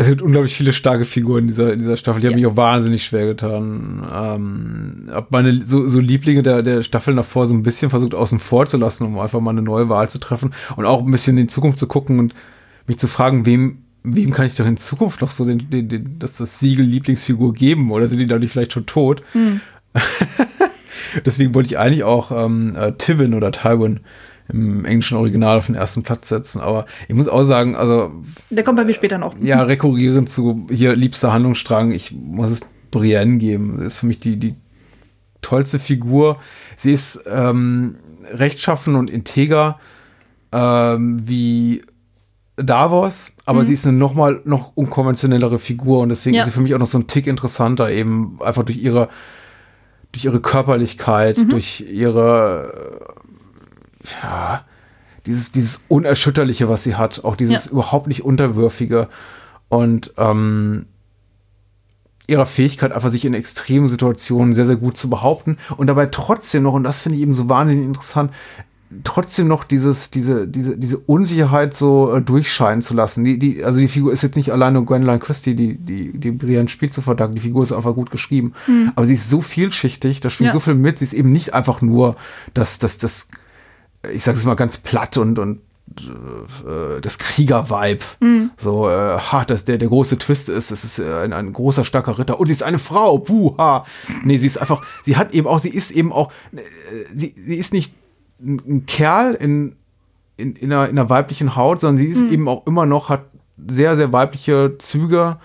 es 0.00 0.08
gibt 0.08 0.22
unglaublich 0.22 0.54
viele 0.54 0.72
starke 0.72 1.04
Figuren 1.04 1.40
in 1.42 1.46
dieser, 1.48 1.72
in 1.74 1.78
dieser 1.78 1.96
Staffel. 1.98 2.22
Die 2.22 2.26
haben 2.26 2.32
Ja. 2.32 2.36
mich 2.38 2.46
auch 2.46 2.56
wahnsinnig 2.56 3.04
schwer 3.04 3.26
getan. 3.26 4.02
Ähm, 4.10 5.10
hab 5.12 5.30
meine 5.30 5.62
so, 5.62 5.86
so 5.86 6.00
Lieblinge 6.00 6.42
der, 6.42 6.62
der 6.62 6.82
Staffel 6.82 7.14
davor 7.14 7.44
so 7.46 7.52
ein 7.52 7.62
bisschen 7.62 7.90
versucht 7.90 8.14
außen 8.14 8.38
vor 8.38 8.64
zu 8.64 8.78
lassen, 8.78 9.04
um 9.04 9.18
einfach 9.18 9.40
mal 9.40 9.50
eine 9.50 9.60
neue 9.60 9.90
Wahl 9.90 10.08
zu 10.08 10.18
treffen 10.18 10.54
und 10.76 10.86
auch 10.86 11.00
ein 11.04 11.10
bisschen 11.10 11.36
in 11.36 11.44
die 11.48 11.52
Zukunft 11.52 11.76
zu 11.76 11.86
gucken 11.86 12.18
und 12.18 12.34
mich 12.86 12.96
zu 12.98 13.08
fragen, 13.08 13.44
wem, 13.44 13.78
wem 14.02 14.30
kann 14.30 14.46
ich 14.46 14.56
doch 14.56 14.64
in 14.66 14.78
Zukunft 14.78 15.20
noch 15.20 15.30
so 15.30 15.44
den, 15.44 15.68
den, 15.68 15.88
den, 15.90 16.18
das, 16.18 16.38
das 16.38 16.58
Siegel 16.60 16.86
Lieblingsfigur 16.86 17.52
geben 17.52 17.90
oder 17.90 18.08
sind 18.08 18.20
die 18.20 18.26
dadurch 18.26 18.52
vielleicht 18.52 18.72
schon 18.72 18.86
tot? 18.86 19.20
Deswegen 21.26 21.54
wollte 21.54 21.66
ich 21.68 21.78
eigentlich 21.78 22.04
auch 22.04 22.30
ähm, 22.30 22.74
äh, 22.76 22.92
Tivin 22.92 23.34
oder 23.34 23.52
Tywin 23.52 24.00
im 24.52 24.84
englischen 24.84 25.16
Original 25.16 25.58
auf 25.58 25.66
den 25.66 25.74
ersten 25.74 26.02
Platz 26.02 26.28
setzen. 26.28 26.60
Aber 26.60 26.86
ich 27.08 27.14
muss 27.14 27.28
auch 27.28 27.42
sagen, 27.42 27.76
also 27.76 28.10
Der 28.50 28.64
kommt 28.64 28.76
bei 28.76 28.84
mir 28.84 28.94
später 28.94 29.18
noch. 29.18 29.34
ja, 29.40 29.62
rekurrierend 29.62 30.28
zu 30.30 30.66
hier 30.70 30.94
liebster 30.96 31.32
Handlungsstrang, 31.32 31.92
ich 31.92 32.12
muss 32.12 32.50
es 32.50 32.60
Brienne 32.90 33.38
geben. 33.38 33.76
Das 33.78 33.88
ist 33.94 33.98
für 33.98 34.06
mich 34.06 34.20
die, 34.20 34.36
die 34.36 34.54
tollste 35.42 35.78
Figur. 35.78 36.38
Sie 36.76 36.92
ist 36.92 37.22
ähm, 37.26 37.96
rechtschaffen 38.32 38.94
und 38.96 39.08
integer 39.10 39.78
ähm, 40.52 41.20
wie 41.26 41.82
Davos, 42.56 43.32
aber 43.46 43.64
sie 43.64 43.72
ist 43.72 43.86
eine 43.86 43.96
noch 43.96 44.12
mal 44.12 44.42
noch 44.44 44.72
unkonventionellere 44.74 45.58
Figur 45.58 46.00
und 46.00 46.10
deswegen 46.10 46.34
Ja. 46.34 46.40
ist 46.42 46.46
sie 46.46 46.52
für 46.52 46.60
mich 46.60 46.74
auch 46.74 46.78
noch 46.78 46.86
so 46.86 46.98
ein 46.98 47.06
Tick 47.06 47.26
interessanter, 47.26 47.90
eben 47.90 48.38
einfach 48.42 48.64
durch 48.64 48.76
ihre 48.78 49.08
durch 50.12 50.24
ihre 50.26 50.40
Körperlichkeit, 50.40 51.38
durch 51.52 51.86
ihre 51.88 53.14
ja, 54.22 54.64
dieses, 55.26 55.52
dieses 55.52 55.82
Unerschütterliche, 55.88 56.68
was 56.68 56.82
sie 56.84 56.94
hat, 56.96 57.24
auch 57.24 57.36
dieses 57.36 57.66
Ja. 57.66 57.72
überhaupt 57.72 58.06
nicht 58.06 58.24
Unterwürfige 58.24 59.08
und 59.68 60.12
ähm, 60.16 60.86
ihrer 62.26 62.46
Fähigkeit, 62.46 62.92
einfach 62.92 63.10
sich 63.10 63.24
in 63.24 63.34
extremen 63.34 63.88
Situationen 63.88 64.52
sehr, 64.52 64.64
sehr 64.66 64.76
gut 64.76 64.96
zu 64.96 65.10
behaupten 65.10 65.58
und 65.76 65.88
dabei 65.88 66.06
trotzdem 66.06 66.62
noch, 66.62 66.74
und 66.74 66.84
das 66.84 67.00
finde 67.00 67.16
ich 67.16 67.22
eben 67.22 67.34
so 67.34 67.48
wahnsinnig 67.48 67.84
interessant, 67.84 68.32
trotzdem 69.04 69.46
noch 69.46 69.62
dieses, 69.64 70.10
diese, 70.10 70.48
diese, 70.48 70.76
diese 70.76 70.98
Unsicherheit 70.98 71.74
so 71.74 72.12
äh, 72.14 72.22
durchscheinen 72.22 72.82
zu 72.82 72.94
lassen. 72.94 73.24
Die, 73.24 73.38
die, 73.38 73.62
also 73.62 73.78
die 73.78 73.86
Figur 73.88 74.12
ist 74.12 74.22
jetzt 74.22 74.34
nicht 74.36 74.52
allein 74.52 74.72
nur 74.72 74.84
Gwendoline 74.84 75.20
Christie, 75.20 75.54
die, 75.54 75.76
die, 75.76 76.12
die 76.18 76.32
Brienne 76.32 76.68
spielt 76.68 76.92
zu 76.92 77.00
verdanken. 77.00 77.36
Die 77.36 77.40
Figur 77.42 77.62
ist 77.62 77.70
einfach 77.70 77.94
gut 77.94 78.10
geschrieben. 78.10 78.52
Aber 78.96 79.06
sie 79.06 79.14
ist 79.14 79.30
so 79.30 79.40
vielschichtig, 79.42 80.20
da 80.20 80.28
schwingt 80.28 80.48
Ja. 80.48 80.52
so 80.54 80.58
viel 80.60 80.74
mit. 80.74 80.98
Sie 80.98 81.04
ist 81.04 81.12
eben 81.12 81.30
nicht 81.30 81.54
einfach 81.54 81.82
nur 81.82 82.16
das, 82.52 82.78
das, 82.80 82.98
das, 82.98 83.28
ich 84.12 84.22
sage 84.22 84.38
es 84.38 84.44
mal 84.44 84.54
ganz 84.54 84.78
platt 84.78 85.16
und, 85.16 85.38
und 85.38 85.60
äh, 85.98 87.00
das 87.00 87.18
Krieger-Vibe. 87.18 88.04
So, 88.56 88.88
äh, 88.88 89.18
ha, 89.18 89.44
dass 89.44 89.64
der, 89.64 89.78
der 89.78 89.88
große 89.88 90.18
Twist 90.18 90.48
ist, 90.48 90.70
es 90.70 90.84
ist 90.84 90.98
äh, 90.98 91.22
ein, 91.22 91.32
ein 91.32 91.52
großer, 91.52 91.84
starker 91.84 92.18
Ritter 92.18 92.38
und 92.38 92.46
sie 92.46 92.52
ist 92.52 92.62
eine 92.62 92.78
Frau, 92.78 93.18
puha. 93.18 93.84
Nee, 94.22 94.38
sie 94.38 94.46
ist 94.46 94.58
einfach, 94.58 94.82
sie 95.02 95.16
hat 95.16 95.34
eben 95.34 95.46
auch, 95.46 95.58
sie 95.58 95.70
ist 95.70 95.90
eben 95.90 96.12
auch, 96.12 96.32
äh, 96.52 96.60
sie, 97.12 97.34
sie 97.36 97.56
ist 97.56 97.72
nicht 97.72 97.94
ein, 98.40 98.62
ein 98.66 98.86
Kerl 98.86 99.34
in, 99.34 99.76
in, 100.36 100.54
in, 100.54 100.72
einer, 100.72 100.88
in 100.88 100.98
einer 100.98 101.10
weiblichen 101.10 101.56
Haut, 101.56 101.80
sondern 101.80 101.98
sie 101.98 102.06
ist 102.06 102.22
eben 102.24 102.48
auch 102.48 102.66
immer 102.66 102.86
noch, 102.86 103.08
hat 103.08 103.26
sehr, 103.68 103.96
sehr 103.96 104.12
weibliche 104.12 104.76
Züge. 104.78 105.38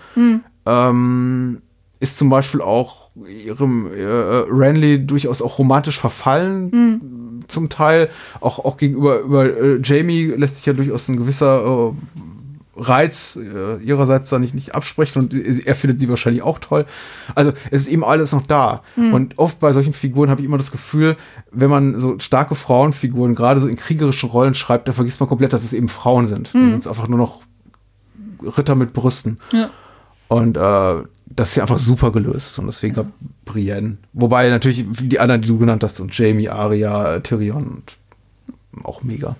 Ähm, 0.65 1.61
ist 1.99 2.18
zum 2.18 2.30
Beispiel 2.30 2.61
auch 2.61 3.10
ihrem 3.27 3.88
äh, 3.94 4.03
Renly 4.03 5.06
durchaus 5.06 5.41
auch 5.41 5.57
romantisch 5.57 5.99
verfallen 5.99 6.69
zum 7.47 7.69
Teil. 7.69 8.09
Auch, 8.41 8.59
auch 8.59 8.77
gegenüber 8.77 9.19
über, 9.19 9.45
äh, 9.45 9.80
Jamie 9.84 10.34
lässt 10.35 10.57
sich 10.57 10.65
ja 10.65 10.73
durchaus 10.73 11.07
ein 11.07 11.17
gewisser 11.17 11.93
äh, 11.93 11.93
Reiz 12.77 13.38
äh, 13.38 13.81
ihrerseits 13.84 14.30
da 14.30 14.38
nicht, 14.38 14.53
nicht 14.53 14.76
absprechen 14.76 15.22
und 15.22 15.34
er 15.34 15.76
findet 15.76 15.99
sie 15.99 16.09
wahrscheinlich 16.09 16.43
auch 16.43 16.59
toll. 16.59 16.85
Also 17.34 17.53
es 17.72 17.84
ist 17.84 17.88
eben 17.88 18.03
alles 18.03 18.34
noch 18.34 18.41
da. 18.41 18.84
Und 18.97 19.38
oft 19.39 19.59
bei 19.59 19.72
solchen 19.72 19.93
Figuren 19.93 20.30
habe 20.30 20.41
ich 20.41 20.45
immer 20.45 20.57
das 20.57 20.72
Gefühl, 20.72 21.15
wenn 21.51 21.69
man 21.69 21.97
so 21.97 22.19
starke 22.19 22.53
Frauenfiguren 22.53 23.34
gerade 23.34 23.61
so 23.61 23.69
in 23.69 23.77
kriegerischen 23.77 24.30
Rollen 24.30 24.55
schreibt, 24.55 24.89
da 24.89 24.91
vergisst 24.91 25.22
man 25.22 25.30
komplett, 25.30 25.53
dass 25.53 25.63
es 25.63 25.72
eben 25.72 25.88
Frauen 25.88 26.26
sind. 26.26 26.53
Dann 26.53 26.69
sind 26.69 26.80
es 26.80 26.88
einfach 26.88 27.07
nur 27.07 27.17
noch 27.17 27.43
Ritter 28.57 28.76
mit 28.76 28.91
Brüsten. 28.91 29.39
Ja. 29.53 29.69
Und 30.27 30.57
äh, 30.57 31.03
das 31.36 31.49
ist 31.49 31.56
ja 31.56 31.64
einfach 31.64 31.80
super 31.80 32.12
gelöst. 32.12 32.57
Und 32.60 32.68
deswegen 32.68 32.95
gab 32.95 33.07
Brienne. 33.44 33.98
Wobei 34.14 34.49
natürlich 34.49 34.86
die 34.88 35.20
anderen, 35.20 35.41
die 35.41 35.48
du 35.48 35.57
genannt 35.57 35.84
hast, 35.84 35.99
und 35.99 36.18
Jamie, 36.18 36.49
Arya, 36.49 37.16
äh, 37.16 37.22
Tyrion 37.22 37.68
und 37.68 37.98
auch 38.86 39.03
mega. 39.03 39.36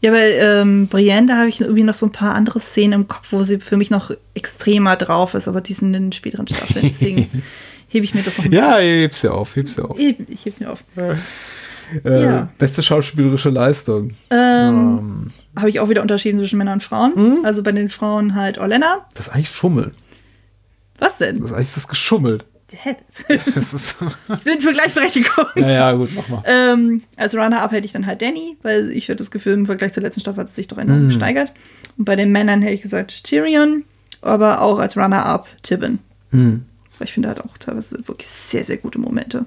Ja, 0.00 0.12
bei 0.12 0.32
ähm, 0.34 0.86
Brienne, 0.86 1.26
da 1.26 1.38
habe 1.38 1.48
ich 1.48 1.60
irgendwie 1.60 1.82
noch 1.82 1.94
so 1.94 2.06
ein 2.06 2.12
paar 2.12 2.34
andere 2.34 2.60
Szenen 2.60 2.92
im 2.92 3.08
Kopf, 3.08 3.32
wo 3.32 3.42
sie 3.42 3.58
für 3.58 3.76
mich 3.76 3.90
noch 3.90 4.12
extremer 4.34 4.94
drauf 4.96 5.34
ist, 5.34 5.48
aber 5.48 5.60
die 5.60 5.74
sind 5.74 5.92
in 5.94 6.04
den 6.04 6.12
späteren 6.12 6.46
Staffeln. 6.46 6.86
Deswegen 6.88 7.28
hebe 7.88 8.04
ich 8.04 8.14
mir 8.14 8.22
das 8.22 8.38
noch 8.38 8.44
Ja, 8.44 8.76
heb's 8.76 9.22
dir 9.22 9.34
auf, 9.34 9.56
heb's 9.56 9.74
dir 9.74 9.90
auf. 9.90 9.98
Ich, 9.98 10.16
ich 10.28 10.44
heb's 10.44 10.60
mir 10.60 10.70
auf. 10.70 10.84
Äh, 10.96 11.16
Ja. 12.04 12.48
Beste 12.58 12.82
schauspielerische 12.82 13.50
Leistung. 13.50 14.10
Ähm, 14.30 15.30
Habe 15.56 15.70
ich 15.70 15.80
auch 15.80 15.88
wieder 15.88 16.02
unterschieden 16.02 16.38
zwischen 16.38 16.58
Männern 16.58 16.74
und 16.74 16.82
Frauen. 16.82 17.12
Mhm. 17.16 17.44
Also 17.44 17.62
bei 17.62 17.72
den 17.72 17.88
Frauen 17.88 18.34
halt 18.34 18.58
Orlena. 18.58 19.06
Das 19.14 19.28
ist 19.28 19.32
eigentlich 19.32 19.48
Schummeln. 19.50 19.92
Was 20.98 21.16
denn? 21.16 21.40
Das 21.40 21.50
ist 21.52 21.76
das 21.76 21.88
geschummelt. 21.88 22.44
Hä? 22.70 22.96
Das 23.54 23.72
ist. 23.72 23.96
Ich 24.34 24.40
bin 24.44 24.60
für 24.60 24.72
Gleichberechtigung. 24.72 25.46
naja, 25.56 25.92
gut, 25.92 26.10
mach 26.14 26.28
mal. 26.28 26.42
Ähm, 26.46 27.02
als 27.16 27.34
Runner-Up 27.34 27.72
hätte 27.72 27.86
ich 27.86 27.92
dann 27.92 28.04
halt 28.06 28.20
Danny, 28.20 28.56
weil 28.62 28.90
ich 28.90 29.04
hatte 29.08 29.16
das 29.16 29.30
Gefühl, 29.30 29.54
im 29.54 29.66
Vergleich 29.66 29.92
zur 29.94 30.02
letzten 30.02 30.20
Staffel 30.20 30.40
hat 30.40 30.48
es 30.48 30.56
sich 30.56 30.68
doch 30.68 30.76
enorm 30.78 31.04
Mhm. 31.04 31.06
gesteigert. 31.08 31.52
Und 31.96 32.04
bei 32.04 32.14
den 32.16 32.30
Männern 32.30 32.60
hätte 32.62 32.74
ich 32.74 32.82
gesagt 32.82 33.24
Tyrion, 33.24 33.84
aber 34.20 34.60
auch 34.60 34.78
als 34.78 34.96
Runner-Up 34.96 35.46
Tywin. 35.62 35.98
Hm. 36.32 36.64
Weil 36.98 37.06
ich 37.06 37.12
finde, 37.14 37.28
hat 37.30 37.40
auch 37.40 37.56
teilweise 37.58 38.06
wirklich 38.06 38.28
sehr, 38.28 38.64
sehr 38.64 38.76
gute 38.76 38.98
Momente. 38.98 39.46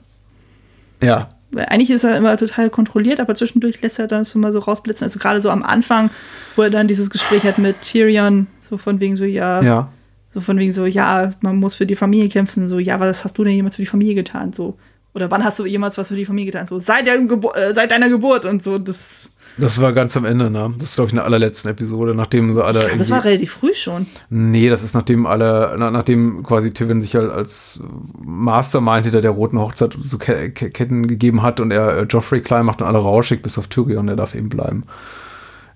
Ja. 1.02 1.30
Weil 1.52 1.66
eigentlich 1.66 1.90
ist 1.92 2.04
er 2.06 2.16
immer 2.18 2.38
total 2.38 2.70
kontrolliert, 2.70 3.20
aber 3.20 3.36
zwischendurch 3.36 3.82
lässt 3.82 4.00
er 4.00 4.08
dann 4.08 4.24
so 4.26 4.40
mal 4.40 4.54
so 4.54 4.60
rausblitzen. 4.60 5.06
Also 5.06 5.20
gerade 5.20 5.42
so 5.42 5.50
am 5.50 5.64
Anfang, 5.64 6.10
wo 6.56 6.62
er 6.64 6.70
dann 6.70 6.88
dieses 6.88 7.10
Gespräch 7.10 7.44
hat 7.44 7.58
mit 7.58 7.82
Tyrion, 7.82 8.48
so 8.62 8.78
von 8.78 9.00
wegen 9.00 9.16
so, 9.18 9.26
ja, 9.26 9.62
Ja. 9.62 9.90
So 10.34 10.42
von 10.42 10.58
wegen 10.58 10.74
so, 10.74 10.86
ja, 10.86 11.34
man 11.42 11.58
muss 11.58 11.76
für 11.76 11.86
die 11.86 11.96
Familie 11.96 12.30
kämpfen, 12.30 12.70
so, 12.70 12.80
ja, 12.80 13.00
was 13.00 13.24
hast 13.24 13.38
du 13.38 13.44
denn 13.44 13.54
jemals 13.54 13.76
für 13.76 13.82
die 13.82 13.88
Familie 13.88 14.16
getan? 14.16 14.54
So, 14.54 14.78
Oder 15.14 15.30
wann 15.30 15.44
hast 15.44 15.60
du 15.60 15.66
jemals 15.66 15.98
was 15.98 16.08
für 16.08 16.16
die 16.16 16.26
Familie 16.26 16.52
getan? 16.52 16.68
So, 16.68 16.80
seit, 16.80 17.08
äh, 17.08 17.74
seit 17.74 17.92
deiner 17.92 18.10
Geburt 18.10 18.46
und 18.46 18.64
so. 18.64 18.78
Das, 18.78 19.34
Das 19.58 19.82
war 19.82 19.92
ganz 19.92 20.16
am 20.16 20.24
Ende, 20.24 20.50
ne? 20.50 20.74
Das 20.80 20.90
ist, 20.90 20.96
glaube 20.96 21.08
ich, 21.08 21.14
in 21.14 21.18
der 21.18 21.26
allerletzten 21.26 21.70
Episode, 21.70 22.16
nachdem 22.16 22.54
sie 22.54 22.64
alle 22.64 22.80
ich 22.80 22.86
glaub, 22.88 22.98
das 23.00 23.10
war 23.10 23.26
relativ 23.26 23.52
früh 23.52 23.74
schon. 23.74 24.08
Nee, 24.30 24.70
das 24.70 24.84
ist 24.84 24.94
nachdem 24.94 25.26
alle, 25.26 25.76
na, 25.78 25.92
nachdem 25.92 26.44
quasi 26.44 26.72
Tywin 26.72 27.02
sich 27.02 27.16
halt 27.16 27.30
als 27.30 27.82
Mastermind 28.24 29.04
hinter 29.04 29.20
der 29.20 29.32
roten 29.32 29.60
Hochzeit 29.60 29.98
so 30.00 30.18
Ke 30.18 30.52
Ke 30.52 30.70
Ketten 30.70 31.08
gegeben 31.08 31.42
hat 31.42 31.60
und 31.60 31.72
er 31.72 31.98
äh, 31.98 32.04
Joffrey 32.04 32.40
klein 32.40 32.66
macht 32.66 32.82
und 32.82 32.88
alle 32.88 33.00
rausschickt, 33.00 33.44
bis 33.44 33.58
auf 33.58 33.68
Tyrion, 33.68 34.08
der 34.08 34.16
darf 34.16 34.36
eben 34.36 34.48
bleiben. 34.48 34.86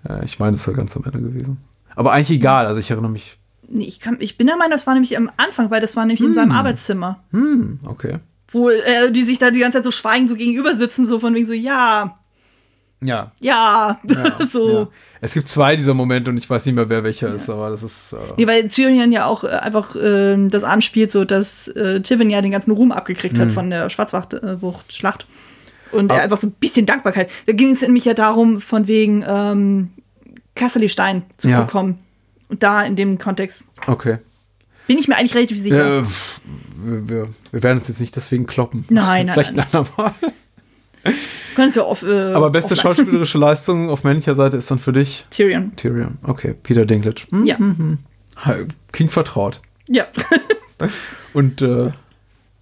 Äh, 0.07 0.23
ich 0.23 0.39
meine, 0.39 0.53
das 0.53 0.65
war 0.67 0.73
ganz 0.73 0.95
am 0.95 1.03
Ende 1.03 1.19
gewesen. 1.19 1.57
Aber 1.97 2.13
eigentlich 2.13 2.37
egal, 2.37 2.67
also 2.67 2.79
ich 2.79 2.89
erinnere 2.91 3.11
mich. 3.11 3.37
Nee, 3.69 3.85
ich, 3.85 3.99
kann, 3.99 4.17
ich 4.19 4.37
bin 4.37 4.47
der 4.47 4.57
Meinung, 4.57 4.71
das 4.71 4.85
war 4.87 4.93
nämlich 4.93 5.17
am 5.17 5.29
Anfang, 5.37 5.71
weil 5.71 5.81
das 5.81 5.95
war 5.95 6.05
nämlich 6.05 6.21
in 6.21 6.33
seinem 6.33 6.51
Arbeitszimmer. 6.51 7.19
Hm, 7.31 7.79
okay. 7.85 8.19
Wo 8.51 8.69
äh, 8.69 9.11
die 9.11 9.23
sich 9.23 9.39
da 9.39 9.51
die 9.51 9.59
ganze 9.59 9.77
Zeit 9.79 9.83
so 9.85 9.91
schweigend 9.91 10.29
so 10.29 10.35
gegenüber 10.35 10.75
sitzen, 10.75 11.07
so 11.07 11.19
von 11.19 11.33
wegen 11.33 11.45
so, 11.47 11.53
ja, 11.53 12.17
Ja. 13.01 13.31
ja, 13.39 13.99
so. 14.51 14.69
ja. 14.71 14.87
Es 15.21 15.33
gibt 15.33 15.47
zwei 15.47 15.75
dieser 15.75 15.93
Momente 15.93 16.29
und 16.31 16.37
ich 16.37 16.49
weiß 16.49 16.65
nicht 16.65 16.75
mehr, 16.75 16.87
wer 16.89 17.03
welcher 17.03 17.33
ist, 17.33 17.49
aber 17.49 17.69
das 17.71 17.83
ist. 17.83 18.13
Äh, 18.13 18.17
Nee, 18.37 18.47
weil 18.47 18.67
Tyrion 18.69 19.11
ja 19.11 19.25
auch 19.25 19.43
äh, 19.43 19.47
einfach 19.47 19.95
ähm, 20.01 20.49
das 20.49 20.63
anspielt, 20.63 21.11
so 21.11 21.25
dass 21.25 21.67
äh, 21.69 22.01
Tywin 22.01 22.29
ja 22.29 22.41
den 22.41 22.51
ganzen 22.51 22.71
Ruhm 22.71 22.91
abgekriegt 22.91 23.37
hat 23.39 23.51
von 23.51 23.69
der 23.69 23.89
Schwarzwacht-Schlacht. 23.89 25.25
Und 25.91 26.11
er 26.11 26.17
Ah. 26.17 26.21
einfach 26.21 26.37
so 26.37 26.47
ein 26.47 26.51
bisschen 26.51 26.85
Dankbarkeit. 26.85 27.29
Da 27.47 27.53
ging 27.53 27.71
es 27.71 27.81
nämlich 27.81 28.05
ja 28.05 28.13
darum, 28.13 28.59
von 28.61 28.87
wegen 28.87 29.23
ähm, 29.27 29.89
Casterly 30.55 30.89
Stein 30.89 31.23
zu 31.37 31.49
Ja. 31.49 31.61
bekommen. 31.61 31.99
Und 32.49 32.61
da 32.63 32.83
in 32.83 32.95
dem 32.95 33.17
Kontext 33.17 33.65
okay. 33.87 34.17
bin 34.87 34.97
ich 34.97 35.07
mir 35.07 35.15
eigentlich 35.17 35.35
relativ 35.35 35.59
sicher. 35.59 35.99
Äh, 35.99 36.03
wir, 36.77 37.09
wir, 37.09 37.27
wir 37.51 37.63
werden 37.63 37.79
uns 37.79 37.87
jetzt 37.87 37.99
nicht 38.01 38.15
deswegen 38.15 38.45
kloppen. 38.45 38.85
Nein, 38.89 39.25
nein, 39.27 39.33
Vielleicht 39.33 39.55
nein. 39.55 39.65
ein 39.71 39.75
andermal. 39.77 40.13
Könntest 41.55 41.77
du 41.77 41.83
auf. 41.83 42.03
Äh, 42.03 42.33
Aber 42.33 42.49
beste 42.49 42.73
offline. 42.73 42.95
schauspielerische 42.95 43.37
Leistung 43.37 43.89
auf 43.89 44.03
männlicher 44.03 44.35
Seite 44.35 44.57
ist 44.57 44.69
dann 44.71 44.79
für 44.79 44.91
dich 44.93 45.25
Tyrion. 45.29 45.75
Tyrion. 45.75 46.17
Okay, 46.23 46.53
Peter 46.61 46.85
Dinklage. 46.85 47.23
Hm? 47.31 47.45
Ja. 47.45 47.57
Ha- 48.43 48.57
Klingt 48.91 49.13
vertraut. 49.13 49.61
Ja. 49.87 50.05
Und 51.33 51.61
äh, 51.61 51.91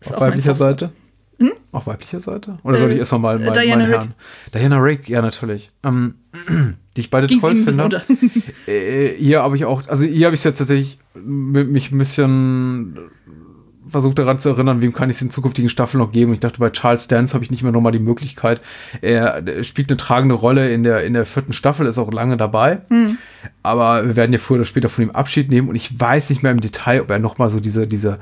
auf 0.05 0.19
weiblicher 0.19 0.55
Softspot. 0.55 0.91
Seite? 1.39 1.53
Auf 1.71 1.87
weiblicher 1.87 2.19
Seite? 2.19 2.57
Oder 2.63 2.77
soll 2.77 2.89
Äh, 2.89 2.93
ich 2.93 2.99
erstmal 2.99 3.19
mal 3.21 3.39
meinen 3.39 3.53
Diana 3.53 3.75
mein 3.77 3.85
Rigg. 3.85 3.97
Herrn? 3.97 4.13
Diana 4.53 4.77
Rick, 4.77 5.09
ja, 5.09 5.21
natürlich. 5.21 5.71
Ähm, 5.83 6.15
die 6.95 7.01
ich 7.01 7.09
beide 7.09 7.27
Ging's 7.27 7.41
toll 7.41 7.55
finde. 7.55 8.01
Äh, 8.67 9.09
hier 9.17 9.41
habe 9.41 9.55
ich 9.57 9.65
auch, 9.65 9.87
also 9.87 10.05
hier 10.05 10.27
habe 10.27 10.35
ich 10.35 10.39
es 10.39 10.43
jetzt 10.45 10.59
tatsächlich 10.59 10.97
m- 11.15 11.71
mich 11.71 11.91
ein 11.91 11.97
bisschen 11.97 12.97
versucht 13.89 14.17
daran 14.17 14.39
zu 14.39 14.49
erinnern, 14.49 14.81
wem 14.81 14.93
kann 14.93 15.09
ich 15.09 15.17
es 15.17 15.21
in 15.21 15.29
zukünftigen 15.29 15.69
Staffeln 15.69 15.99
noch 16.01 16.11
geben. 16.13 16.33
Ich 16.33 16.39
dachte, 16.39 16.59
bei 16.59 16.69
Charles 16.69 17.07
Dance 17.09 17.33
habe 17.33 17.43
ich 17.43 17.51
nicht 17.51 17.61
mehr 17.61 17.71
nochmal 17.73 17.91
die 17.91 17.99
Möglichkeit. 17.99 18.61
Er, 19.01 19.43
spielt 19.63 19.89
eine 19.91 19.97
tragende 19.97 20.33
Rolle 20.35 20.71
in 20.73 20.83
der, 20.83 21.03
in 21.03 21.13
der 21.13 21.25
vierten 21.25 21.51
Staffel, 21.53 21.85
ist 21.85 21.97
auch 21.97 22.11
lange 22.11 22.37
dabei. 22.37 22.81
Aber 23.61 24.05
wir 24.07 24.15
werden 24.15 24.31
ja 24.33 24.39
früher 24.39 24.57
oder 24.59 24.65
später 24.65 24.87
von 24.89 25.03
ihm 25.03 25.11
Abschied 25.11 25.49
nehmen 25.51 25.67
und 25.67 25.75
ich 25.75 25.99
weiß 25.99 26.29
nicht 26.29 26.41
mehr 26.41 26.51
im 26.53 26.61
Detail, 26.61 27.01
ob 27.01 27.09
er 27.11 27.19
nochmal 27.19 27.49
so 27.49 27.59
diese, 27.59 27.85
diese, 27.85 28.19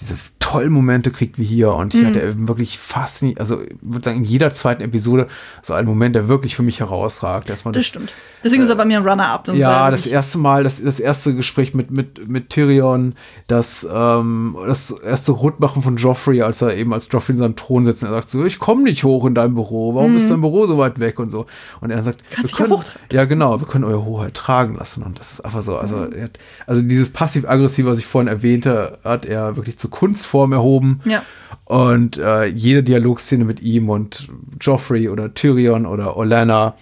diese 0.00 0.14
tollen 0.40 0.72
Momente 0.72 1.10
kriegt 1.10 1.38
wie 1.38 1.44
hier. 1.44 1.72
Und 1.74 1.94
Mhm. 1.94 2.00
ich 2.00 2.06
hatte 2.06 2.20
eben 2.22 2.48
wirklich 2.48 2.78
fast 2.78 3.22
nie, 3.22 3.36
also 3.38 3.60
ich 3.62 3.76
würde 3.82 4.04
sagen, 4.04 4.18
in 4.18 4.24
jeder 4.24 4.50
zweiten 4.50 4.82
Episode 4.82 5.28
so 5.62 5.74
einen 5.74 5.86
Moment, 5.86 6.14
der 6.16 6.26
wirklich 6.28 6.56
für 6.56 6.62
mich 6.62 6.80
herausragt. 6.80 7.48
Erstmal 7.50 7.72
Das 7.72 7.84
stimmt. 7.86 8.10
Deswegen 8.42 8.62
ist 8.62 8.70
er 8.70 8.74
bei 8.76 8.86
mir 8.86 8.96
ein 8.98 9.06
Runner-up. 9.06 9.48
Ja, 9.54 9.90
das 9.90 10.06
erste 10.06 10.38
Mal, 10.38 10.64
das, 10.64 10.82
das 10.82 10.98
erste 10.98 11.34
Gespräch 11.34 11.74
mit, 11.74 11.90
mit, 11.90 12.26
mit 12.26 12.48
Tyrion, 12.50 13.14
das, 13.48 13.86
ähm, 13.92 14.56
das 14.66 14.90
erste 14.90 15.32
Rundmachen 15.32 15.82
von 15.82 15.96
Joffrey, 15.98 16.40
als 16.42 16.62
er 16.62 16.74
eben 16.76 16.92
als 16.94 17.08
Joffrey 17.12 17.34
in 17.34 17.38
seinem 17.38 17.54
Thron 17.56 17.84
sitzt 17.84 18.02
und 18.02 18.08
er 18.08 18.14
sagt 18.14 18.30
so, 18.30 18.44
ich 18.44 18.58
komme 18.58 18.82
nicht 18.84 19.04
hoch 19.04 19.26
in 19.26 19.34
dein 19.34 19.54
Büro, 19.54 19.94
warum 19.94 20.16
ist 20.16 20.30
dein 20.30 20.40
Büro 20.40 20.64
so 20.66 20.78
weit 20.78 20.98
weg 21.00 21.18
und 21.18 21.30
so. 21.30 21.46
Und 21.82 21.90
er 21.90 22.02
sagt, 22.02 22.18
Mhm. 22.22 22.34
Kannst 22.34 22.58
wir 22.58 22.66
können, 22.66 22.82
ja 23.12 23.24
genau, 23.26 23.60
wir 23.60 23.66
können 23.68 23.84
eure 23.84 24.04
Hoheit 24.04 24.34
tragen 24.34 24.74
lassen 24.76 25.02
und 25.02 25.18
das 25.18 25.32
ist 25.32 25.40
einfach 25.44 25.62
so, 25.62 25.76
also, 25.76 25.96
Mhm. 25.96 26.22
hat, 26.22 26.38
also 26.66 26.80
dieses 26.82 27.10
passiv-aggressive, 27.10 27.88
was 27.90 27.98
ich 27.98 28.06
vorhin 28.06 28.28
erwähnte, 28.28 28.98
hat 29.04 29.26
er 29.26 29.56
wirklich 29.56 29.76
zur 29.90 29.98
Kunstform 29.98 30.52
erhoben. 30.52 31.00
Ja. 31.04 31.22
Und 31.64 32.18
äh, 32.18 32.46
jede 32.46 32.82
Dialogszene 32.82 33.44
mit 33.44 33.60
ihm 33.60 33.90
und 33.90 34.28
Joffrey 34.60 35.08
oder 35.08 35.34
Tyrion 35.34 35.86
oder 35.86 36.16
Olenna 36.16 36.74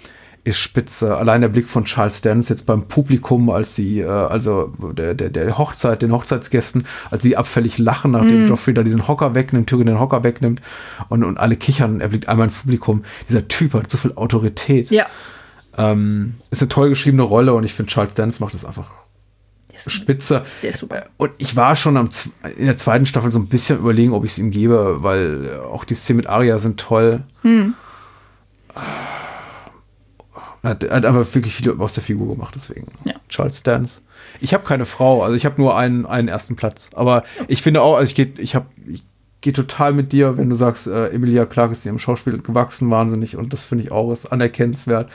ist 0.45 0.59
spitze. 0.59 1.17
Allein 1.17 1.43
der 1.43 1.49
Blick 1.49 1.69
von 1.69 1.85
Charles 1.85 2.23
Dance 2.23 2.51
jetzt 2.53 2.65
beim 2.65 2.89
Publikum, 2.89 3.51
als 3.51 3.75
sie, 3.75 4.01
äh, 4.01 4.07
also 4.07 4.73
der, 4.97 5.15
der, 5.15 5.29
der 5.29 5.59
Hochzeit, 5.59 6.01
den 6.01 6.13
Hochzeitsgästen, 6.13 6.87
als 7.11 7.23
sie 7.23 7.37
abfällig 7.37 7.77
lachen, 7.79 8.13
nachdem 8.13 8.47
Joffrey 8.47 8.73
da 8.73 8.83
diesen 8.83 9.07
Hocker 9.09 9.35
wegnimmt, 9.35 9.69
Tyrion 9.69 9.87
den 9.87 10.01
Hocker 10.01 10.25
wegnimmt 10.25 10.63
und, 11.09 11.23
und 11.23 11.39
alle 11.39 11.57
kichern, 11.57 12.01
er 12.01 12.09
blickt 12.09 12.29
einmal 12.29 12.47
ins 12.47 12.57
Publikum. 12.57 13.05
Dieser 13.29 13.47
Typ 13.47 13.75
hat 13.75 13.91
so 13.91 13.99
viel 13.99 14.13
Autorität. 14.15 14.91
Ja. 14.91 15.07
Ähm, 15.77 16.37
ist 16.51 16.63
eine 16.63 16.71
toll 16.71 16.89
geschriebene 16.89 17.23
Rolle 17.23 17.53
und 17.53 17.65
ich 17.65 17.75
finde, 17.75 17.93
Charles 17.93 18.15
Dance 18.15 18.43
macht 18.43 18.55
das 18.55 18.65
einfach 18.65 18.91
spitze. 19.87 20.45
Der 20.63 20.71
ist 20.71 20.81
super. 20.81 21.07
Und 21.17 21.33
ich 21.39 21.57
war 21.57 21.77
schon 21.77 21.97
am, 21.97 22.11
in 22.57 22.67
der 22.67 22.77
zweiten 22.77 23.07
Staffel 23.07 23.31
so 23.31 23.39
ein 23.39 23.49
bisschen 23.49 23.79
überlegen, 23.79 24.13
ob 24.13 24.25
ich 24.25 24.33
es 24.33 24.39
ihm 24.39 24.51
gebe, 24.51 25.03
weil 25.03 25.47
äh, 25.47 25.59
auch 25.59 25.85
die 25.85 25.95
Szenen 25.95 26.19
mit 26.19 26.27
Arya 26.27 26.59
sind 26.59 26.79
toll. 26.79 27.23
Hm. 27.43 27.75
Er 30.63 30.71
hat, 30.71 30.91
hat 30.91 31.05
einfach 31.05 31.35
wirklich 31.35 31.55
viel 31.55 31.71
aus 31.81 31.93
der 31.93 32.03
Figur 32.03 32.29
gemacht, 32.29 32.55
deswegen. 32.55 32.89
Ja. 33.05 33.15
Charles 33.29 33.63
Dance. 33.63 34.01
Ich 34.41 34.55
habe 34.55 34.65
keine 34.65 34.87
Frau, 34.87 35.23
also 35.23 35.37
ich 35.37 35.45
habe 35.45 35.61
nur 35.61 35.77
einen, 35.77 36.07
einen 36.07 36.29
ersten 36.29 36.57
Platz. 36.57 36.91
Aber 36.95 37.25
ich 37.47 37.63
finde 37.63 37.83
auch, 37.83 37.97
also 37.97 38.09
ich 38.09 38.15
gehe 38.15 38.33
ich 38.39 38.55
hab, 38.55 38.67
ich 38.87 39.05
geh 39.41 39.53
total 39.53 39.93
mit 39.93 40.13
dir, 40.13 40.37
wenn 40.37 40.51
du 40.51 40.57
sagst, 40.57 40.87
äh, 40.87 41.09
Emilia 41.09 41.47
Clarke 41.47 41.73
ist 41.73 41.87
ihrem 41.87 41.99
Schauspiel 41.99 42.39
gewachsen, 42.39 42.91
wahnsinnig. 42.91 43.37
Und 43.37 43.53
das 43.53 43.63
finde 43.63 43.85
ich 43.85 43.93
auch 43.93 44.13
ist 44.13 44.27
anerkennenswert. 44.27 45.09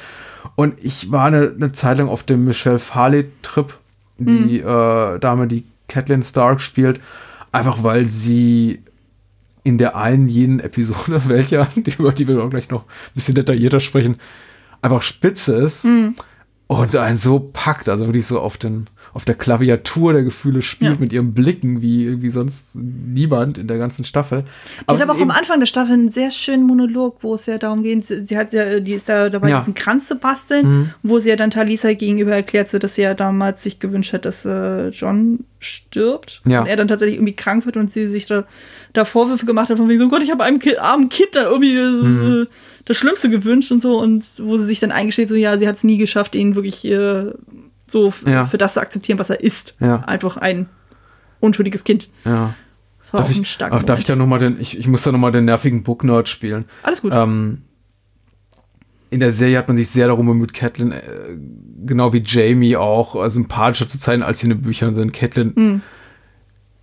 Und 0.55 0.75
ich 0.81 1.11
war 1.11 1.25
eine, 1.25 1.53
eine 1.55 1.71
Zeit 1.71 1.97
lang 1.97 2.09
auf 2.09 2.23
dem 2.23 2.45
Michelle 2.45 2.79
Farley-Trip, 2.79 3.77
die 4.17 4.59
äh, 4.59 5.19
Dame, 5.19 5.47
die 5.47 5.65
Catelyn 5.87 6.23
Stark 6.23 6.61
spielt, 6.61 7.01
einfach 7.51 7.83
weil 7.83 8.07
sie 8.07 8.81
in 9.63 9.77
der 9.77 9.95
einen 9.95 10.27
jeden 10.27 10.59
Episode, 10.59 11.23
welcher, 11.27 11.67
die, 11.75 11.91
über 11.97 12.11
die 12.11 12.27
wir 12.27 12.49
gleich 12.49 12.69
noch 12.69 12.83
ein 12.83 13.13
bisschen 13.15 13.35
detaillierter 13.35 13.79
sprechen, 13.79 14.17
einfach 14.81 15.01
spitze 15.01 15.55
ist 15.55 15.85
und 16.67 16.95
einen 16.95 17.17
so 17.17 17.39
packt, 17.39 17.89
also 17.89 18.05
wirklich 18.05 18.25
so 18.27 18.39
auf 18.39 18.57
den 18.57 18.87
auf 19.13 19.25
der 19.25 19.35
Klaviatur 19.35 20.11
der 20.13 20.23
Gefühle 20.23 20.61
spielt 20.63 20.93
Ja. 20.93 20.99
mit 20.99 21.13
ihren 21.13 21.33
Blicken 21.35 21.81
wie 21.83 22.05
irgendwie 22.05 22.31
sonst 22.31 22.75
niemand 22.75 23.59
in 23.59 23.67
der 23.67 23.77
ganzen 23.77 24.05
Staffel. 24.05 24.43
Aber 24.87 25.01
aber 25.01 25.03
ist 25.03 25.09
auch 25.17 25.21
am 25.21 25.29
Anfang 25.31 25.59
der 25.59 25.67
Staffel 25.67 25.93
einen 25.93 26.09
sehr 26.09 26.31
schönen 26.31 26.63
Monolog, 26.65 27.17
wo 27.21 27.35
es 27.35 27.45
ja 27.45 27.57
darum 27.59 27.83
geht, 27.83 28.05
sie 28.05 28.35
hat 28.37 28.53
ja, 28.53 28.79
die 28.79 28.93
ist 28.93 29.07
da 29.09 29.29
dabei, 29.29 29.49
Ja. 29.49 29.57
Mhm. 29.59 29.61
diesen 29.61 29.73
Kranz 29.75 30.07
zu 30.07 30.15
basteln, 30.15 30.93
wo 31.03 31.19
sie 31.19 31.29
ja 31.29 31.35
dann 31.35 31.51
Talisa 31.51 31.93
gegenüber 31.93 32.31
erklärt, 32.31 32.69
so, 32.69 32.79
dass 32.79 32.95
sie 32.95 33.03
ja 33.03 33.13
damals 33.13 33.61
sich 33.63 33.79
gewünscht 33.79 34.13
hat, 34.13 34.25
dass 34.25 34.45
äh, 34.45 34.89
John 34.89 35.41
stirbt. 35.59 36.41
Ja. 36.45 36.61
Und 36.61 36.67
er 36.67 36.75
dann 36.75 36.87
tatsächlich 36.87 37.15
irgendwie 37.17 37.35
krank 37.35 37.65
wird 37.65 37.77
und 37.77 37.91
sie 37.91 38.07
sich 38.07 38.25
da, 38.25 38.45
da 38.93 39.05
Vorwürfe 39.05 39.45
gemacht 39.45 39.69
hat, 39.69 39.77
von 39.77 39.87
wegen 39.89 39.99
so, 39.99 40.09
Gott, 40.09 40.23
ich 40.23 40.31
habe 40.31 40.43
einem 40.43 40.59
Ki 40.59 40.77
armen 40.77 41.09
Kind 41.09 41.29
da 41.35 41.43
irgendwie 41.43 41.75
Mhm. 41.77 42.41
äh, 42.43 42.45
das 42.85 42.97
Schlimmste 42.97 43.29
gewünscht 43.29 43.71
und 43.71 43.81
so. 43.81 43.97
Und 43.99 44.25
wo 44.39 44.57
sie 44.57 44.65
sich 44.65 44.79
dann 44.79 44.91
eingesteht, 44.91 45.29
so, 45.29 45.35
ja, 45.35 45.57
sie 45.57 45.67
hat 45.67 45.77
es 45.77 45.83
nie 45.83 45.97
geschafft, 45.97 46.35
ihn 46.35 46.55
wirklich 46.55 46.83
äh, 46.85 47.25
so 47.93 48.13
Ja. 48.25 48.45
für 48.45 48.57
das 48.57 48.73
zu 48.73 48.81
akzeptieren, 48.81 49.17
was 49.19 49.29
er 49.29 49.39
ist. 49.41 49.75
Ja. 49.79 50.01
Einfach 50.01 50.35
ein 50.35 50.67
unschuldiges 51.39 51.85
Kind. 51.85 52.09
ja. 52.25 52.53
War 53.11 53.21
Darf 53.21 53.29
ich, 53.29 53.57
ach, 53.61 53.83
darf 53.83 53.99
ich 53.99 54.05
da 54.05 54.15
noch 54.15 54.25
mal 54.25 54.39
den, 54.39 54.59
ich, 54.59 54.75
ich 54.75 54.87
muss 54.87 55.03
da 55.03 55.11
noch 55.11 55.19
mal 55.19 55.31
den 55.31 55.45
nervigen 55.45 55.83
Book-Nerd 55.83 56.27
spielen. 56.27 56.65
Alles 56.81 57.03
gut. 57.03 57.11
Ähm, 57.13 57.61
in 59.11 59.19
der 59.19 59.31
Serie 59.31 59.59
hat 59.59 59.67
man 59.67 59.77
sich 59.77 59.87
sehr 59.89 60.07
darum 60.07 60.25
bemüht, 60.25 60.55
Catelyn, 60.55 60.91
äh, 60.93 61.01
genau 61.85 62.11
wie 62.11 62.23
Jamie 62.25 62.75
auch, 62.75 63.23
äh, 63.23 63.29
sympathischer 63.29 63.85
zu 63.85 63.99
zeigen, 63.99 64.23
als 64.23 64.39
sie 64.39 64.47
in 64.47 64.53
den 64.53 64.61
Büchern 64.63 64.95
sind. 64.95 65.13
Catelyn 65.13 65.53
Hm. 65.55 65.81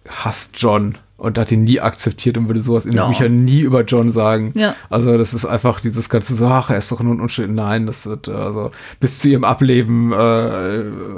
hasst 0.08 0.52
John 0.62 0.96
und 1.20 1.36
hat 1.38 1.52
ihn 1.52 1.64
nie 1.64 1.80
akzeptiert 1.80 2.38
und 2.38 2.48
würde 2.48 2.60
sowas 2.60 2.84
in 2.86 2.92
den 2.92 2.96
Ja. 2.98 3.08
Büchern 3.08 3.44
nie 3.44 3.60
über 3.60 3.84
John 3.84 4.10
sagen. 4.10 4.52
Ja. 4.56 4.74
Also 4.88 5.16
das 5.18 5.34
ist 5.34 5.44
einfach 5.44 5.80
dieses 5.80 6.08
ganze 6.08 6.34
so, 6.34 6.46
ach, 6.46 6.70
er 6.70 6.76
ist 6.78 6.90
doch 6.90 7.00
nur 7.00 7.14
ein 7.14 7.20
Unschuld. 7.20 7.50
Nein, 7.50 7.86
das 7.86 8.06
wird, 8.06 8.28
äh, 8.28 8.32
also 8.32 8.70
bis 9.00 9.18
zu 9.20 9.28
ihrem 9.28 9.44
Ableben 9.44 10.12
äh, 10.12 10.16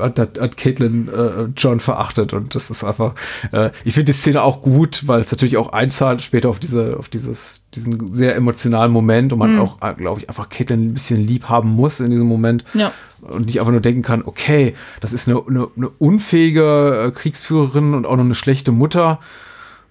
hat, 0.00 0.18
hat, 0.18 0.40
hat 0.40 0.56
Caitlin 0.56 1.08
äh, 1.08 1.44
John 1.56 1.80
verachtet 1.80 2.32
und 2.32 2.54
das 2.54 2.68
ist 2.70 2.84
einfach, 2.84 3.14
äh, 3.52 3.70
ich 3.84 3.94
finde 3.94 4.12
die 4.12 4.18
Szene 4.18 4.42
auch 4.42 4.60
gut, 4.60 5.06
weil 5.06 5.20
es 5.20 5.30
natürlich 5.30 5.56
auch 5.56 5.72
einzahlt 5.72 6.20
später 6.20 6.48
auf 6.48 6.58
diese, 6.58 6.96
auf 6.98 7.08
dieses, 7.08 7.64
diesen 7.74 8.12
sehr 8.12 8.34
emotionalen 8.36 8.92
Moment 8.92 9.32
und 9.32 9.38
man 9.38 9.58
auch, 9.58 9.78
glaube 9.96 10.20
ich, 10.20 10.28
einfach 10.28 10.48
Caitlin 10.48 10.88
ein 10.88 10.94
bisschen 10.94 11.24
lieb 11.26 11.48
haben 11.48 11.68
muss 11.70 12.00
in 12.00 12.10
diesem 12.10 12.26
Moment 12.26 12.64
Ja. 12.74 12.90
und 13.20 13.46
nicht 13.46 13.60
einfach 13.60 13.72
nur 13.72 13.80
denken 13.80 14.02
kann, 14.02 14.22
okay, 14.24 14.74
das 15.00 15.12
ist 15.12 15.28
eine, 15.28 15.40
eine, 15.48 15.68
eine 15.76 15.88
unfähige 15.98 17.04
äh, 17.06 17.10
Kriegsführerin 17.12 17.94
und 17.94 18.06
auch 18.06 18.16
noch 18.16 18.24
eine 18.24 18.34
schlechte 18.34 18.72
Mutter. 18.72 19.20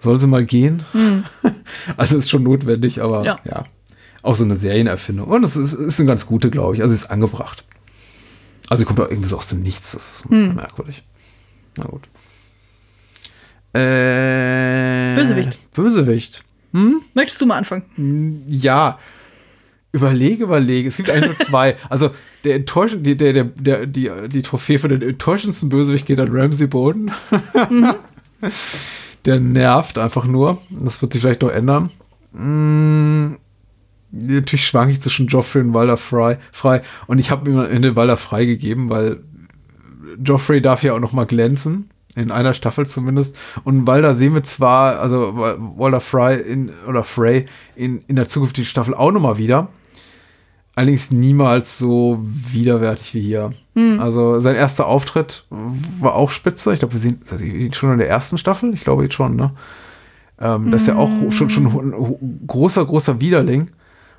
Soll 0.02 0.20
sie 0.20 0.28
mal 0.28 0.46
gehen? 0.46 0.84
Also 1.96 2.18
ist 2.18 2.30
schon 2.30 2.44
notwendig, 2.44 3.02
aber 3.02 3.24
ja. 3.24 3.40
Ja. 3.46 3.64
Auch 4.24 4.36
so 4.36 4.44
eine 4.44 4.56
Serienerfindung. 4.56 5.28
Und 5.28 5.44
es 5.44 5.56
ist, 5.56 5.74
ist 5.74 6.00
eine 6.00 6.08
ganz 6.08 6.26
gute, 6.26 6.50
glaube 6.50 6.76
ich. 6.76 6.82
Also 6.82 6.94
sie 6.94 7.02
ist 7.02 7.10
angebracht. 7.10 7.64
Also 8.70 8.82
sie 8.82 8.86
kommt 8.86 9.00
auch 9.00 9.10
irgendwie 9.10 9.30
so 9.30 9.38
aus 9.38 9.50
dem 9.50 9.62
Nichts. 9.62 9.94
Das 9.94 10.16
ist 10.16 10.26
ein 10.26 10.30
bisschen 10.30 10.56
merkwürdig. 10.56 11.04
Na 11.78 11.86
gut. 11.86 12.04
Äh, 13.74 15.16
Bösewicht. 15.16 15.74
Bösewicht. 15.74 16.44
Möchtest 17.14 17.42
du 17.42 17.46
mal 17.46 17.58
anfangen? 17.58 18.44
Ja. 18.48 19.00
Überlege, 19.92 20.44
überlege. 20.44 20.88
Es 20.88 20.98
gibt 20.98 21.10
eigentlich 21.10 21.38
nur 21.38 21.48
zwei. 21.48 21.78
Also 21.90 22.12
der 22.44 22.56
enttäuschend, 22.56 23.06
die, 23.06 23.16
der, 23.18 23.34
der, 23.34 23.44
der, 23.46 23.86
die, 23.86 24.12
die 24.30 24.42
Trophäe 24.42 24.78
für 24.80 24.90
den 24.90 25.02
enttäuschendsten 25.02 25.70
Bösewicht 25.70 26.06
geht 26.06 26.20
an 26.20 26.30
Ramsey 26.32 26.68
Bolton. 26.68 27.12
der 29.26 29.40
nervt 29.40 29.98
einfach 29.98 30.26
nur. 30.26 30.58
Das 30.70 31.02
wird 31.02 31.14
sich 31.14 31.22
vielleicht 31.22 31.42
noch 31.42 31.50
ändern. 31.50 31.92
Mm, 32.34 33.36
natürlich 34.12 34.68
schwank 34.68 34.92
ich 34.92 35.02
zwischen 35.02 35.28
Joffrey 35.28 35.62
und 35.62 35.74
Walder 35.74 35.98
frei. 35.98 36.40
frei. 36.52 36.82
Und 37.08 37.20
ich 37.20 37.32
habe 37.32 37.50
ihm 37.50 37.58
am 37.58 37.70
Ende 37.70 37.96
Walder 37.96 38.18
frei 38.18 38.46
gegeben, 38.46 38.90
weil 38.90 39.24
Joffrey 40.24 40.62
darf 40.62 40.84
ja 40.84 40.94
auch 40.94 41.00
noch 41.00 41.14
mal 41.14 41.26
glänzen. 41.26 41.90
In 42.14 42.30
einer 42.30 42.54
Staffel 42.54 42.86
zumindest. 42.86 43.38
Und 43.64 43.88
Walder 43.88 44.16
sehen 44.16 44.34
wir 44.34 44.44
zwar, 44.44 45.00
also 45.00 45.34
Walder 45.34 46.02
Fry 46.02 46.36
in, 46.36 46.70
oder 46.86 47.06
Frey 47.06 47.46
in, 47.76 48.02
in 48.08 48.18
der 48.18 48.28
zukünftigen 48.28 48.68
Staffel 48.68 48.94
auch 48.94 49.12
noch 49.12 49.22
mal 49.22 49.38
wieder. 49.38 49.70
Allerdings 50.74 51.12
niemals 51.12 51.78
so 51.78 52.20
widerwärtig 52.24 53.14
wie 53.14 53.22
hier. 53.22 53.52
Also 54.00 54.40
sein 54.40 54.56
erster 54.56 54.88
Auftritt 54.88 55.46
war 56.00 56.16
auch 56.16 56.30
spitze. 56.30 56.72
Ich 56.74 56.80
glaube, 56.80 56.94
wir 56.94 57.00
sehen 57.00 57.20
ihn 57.42 57.74
schon 57.74 57.92
in 57.92 57.98
der 57.98 58.10
ersten 58.10 58.38
Staffel. 58.38 58.74
Ich 58.74 58.82
glaube 58.82 59.04
jetzt 59.04 59.16
schon, 59.16 59.36
ne? 59.36 59.52
Ähm, 60.40 60.72
das 60.72 60.82
ist 60.82 60.88
ja 60.88 60.96
auch 60.96 61.10
schon, 61.30 61.50
schon 61.50 61.66
ein 61.66 62.48
großer, 62.48 62.86
großer 62.86 63.20
Widerling. 63.20 63.70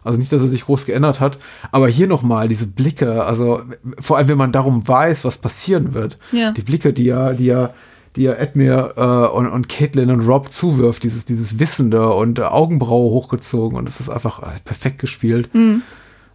Also 0.04 0.18
nicht, 0.18 0.32
dass 0.32 0.42
er 0.42 0.48
sich 0.48 0.64
groß 0.64 0.86
geändert 0.86 1.20
hat, 1.20 1.38
aber 1.70 1.88
hier 1.88 2.08
nochmal 2.08 2.48
diese 2.48 2.66
Blicke, 2.66 3.24
also 3.24 3.62
vor 4.00 4.16
allem, 4.16 4.28
wenn 4.28 4.38
man 4.38 4.50
darum 4.50 4.86
weiß, 4.86 5.24
was 5.24 5.38
passieren 5.38 5.94
wird. 5.94 6.18
Ja. 6.32 6.50
Die 6.50 6.62
Blicke, 6.62 6.92
die 6.92 7.08
er, 7.08 7.34
die 7.34 7.48
er, 7.48 7.72
die 8.16 8.26
er 8.26 8.40
Edmure 8.40 8.94
äh, 8.96 9.36
und, 9.36 9.46
und 9.46 9.68
Caitlin 9.68 10.10
und 10.10 10.26
Rob 10.26 10.50
zuwirft, 10.50 11.04
dieses, 11.04 11.24
dieses 11.24 11.60
Wissende 11.60 12.12
und 12.12 12.40
äh, 12.40 12.42
Augenbraue 12.42 13.10
hochgezogen 13.12 13.78
und 13.78 13.88
es 13.88 14.00
ist 14.00 14.08
einfach 14.08 14.42
äh, 14.42 14.58
perfekt 14.64 14.98
gespielt. 14.98 15.48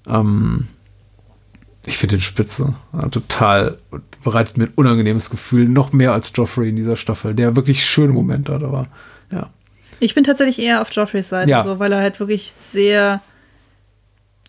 Ähm, 0.08 0.68
ich 1.86 1.98
finde 1.98 2.18
den 2.18 2.22
spitze. 2.22 2.76
Ja, 2.94 3.08
total. 3.10 3.78
Bereitet 4.24 4.58
mir 4.58 4.66
ein 4.66 4.74
unangenehmes 4.76 5.30
Gefühl, 5.30 5.68
noch 5.70 5.94
mehr 5.94 6.12
als 6.14 6.32
Joffrey 6.36 6.70
in 6.70 6.76
dieser 6.76 6.96
Staffel, 6.98 7.34
der 7.34 7.56
wirklich 7.56 7.86
schöne 7.86 8.14
Momente 8.14 8.54
hat, 8.54 8.64
aber 8.64 8.88
ja. 9.32 9.48
Ich 10.00 10.14
bin 10.14 10.24
tatsächlich 10.24 10.60
eher 10.60 10.82
auf 10.82 10.92
Joffreys 10.92 11.30
Seite, 11.30 11.50
Ja. 11.50 11.64
so, 11.64 11.80
weil 11.80 11.92
er 11.92 12.00
halt 12.02 12.20
wirklich 12.20 12.52
sehr, 12.52 13.22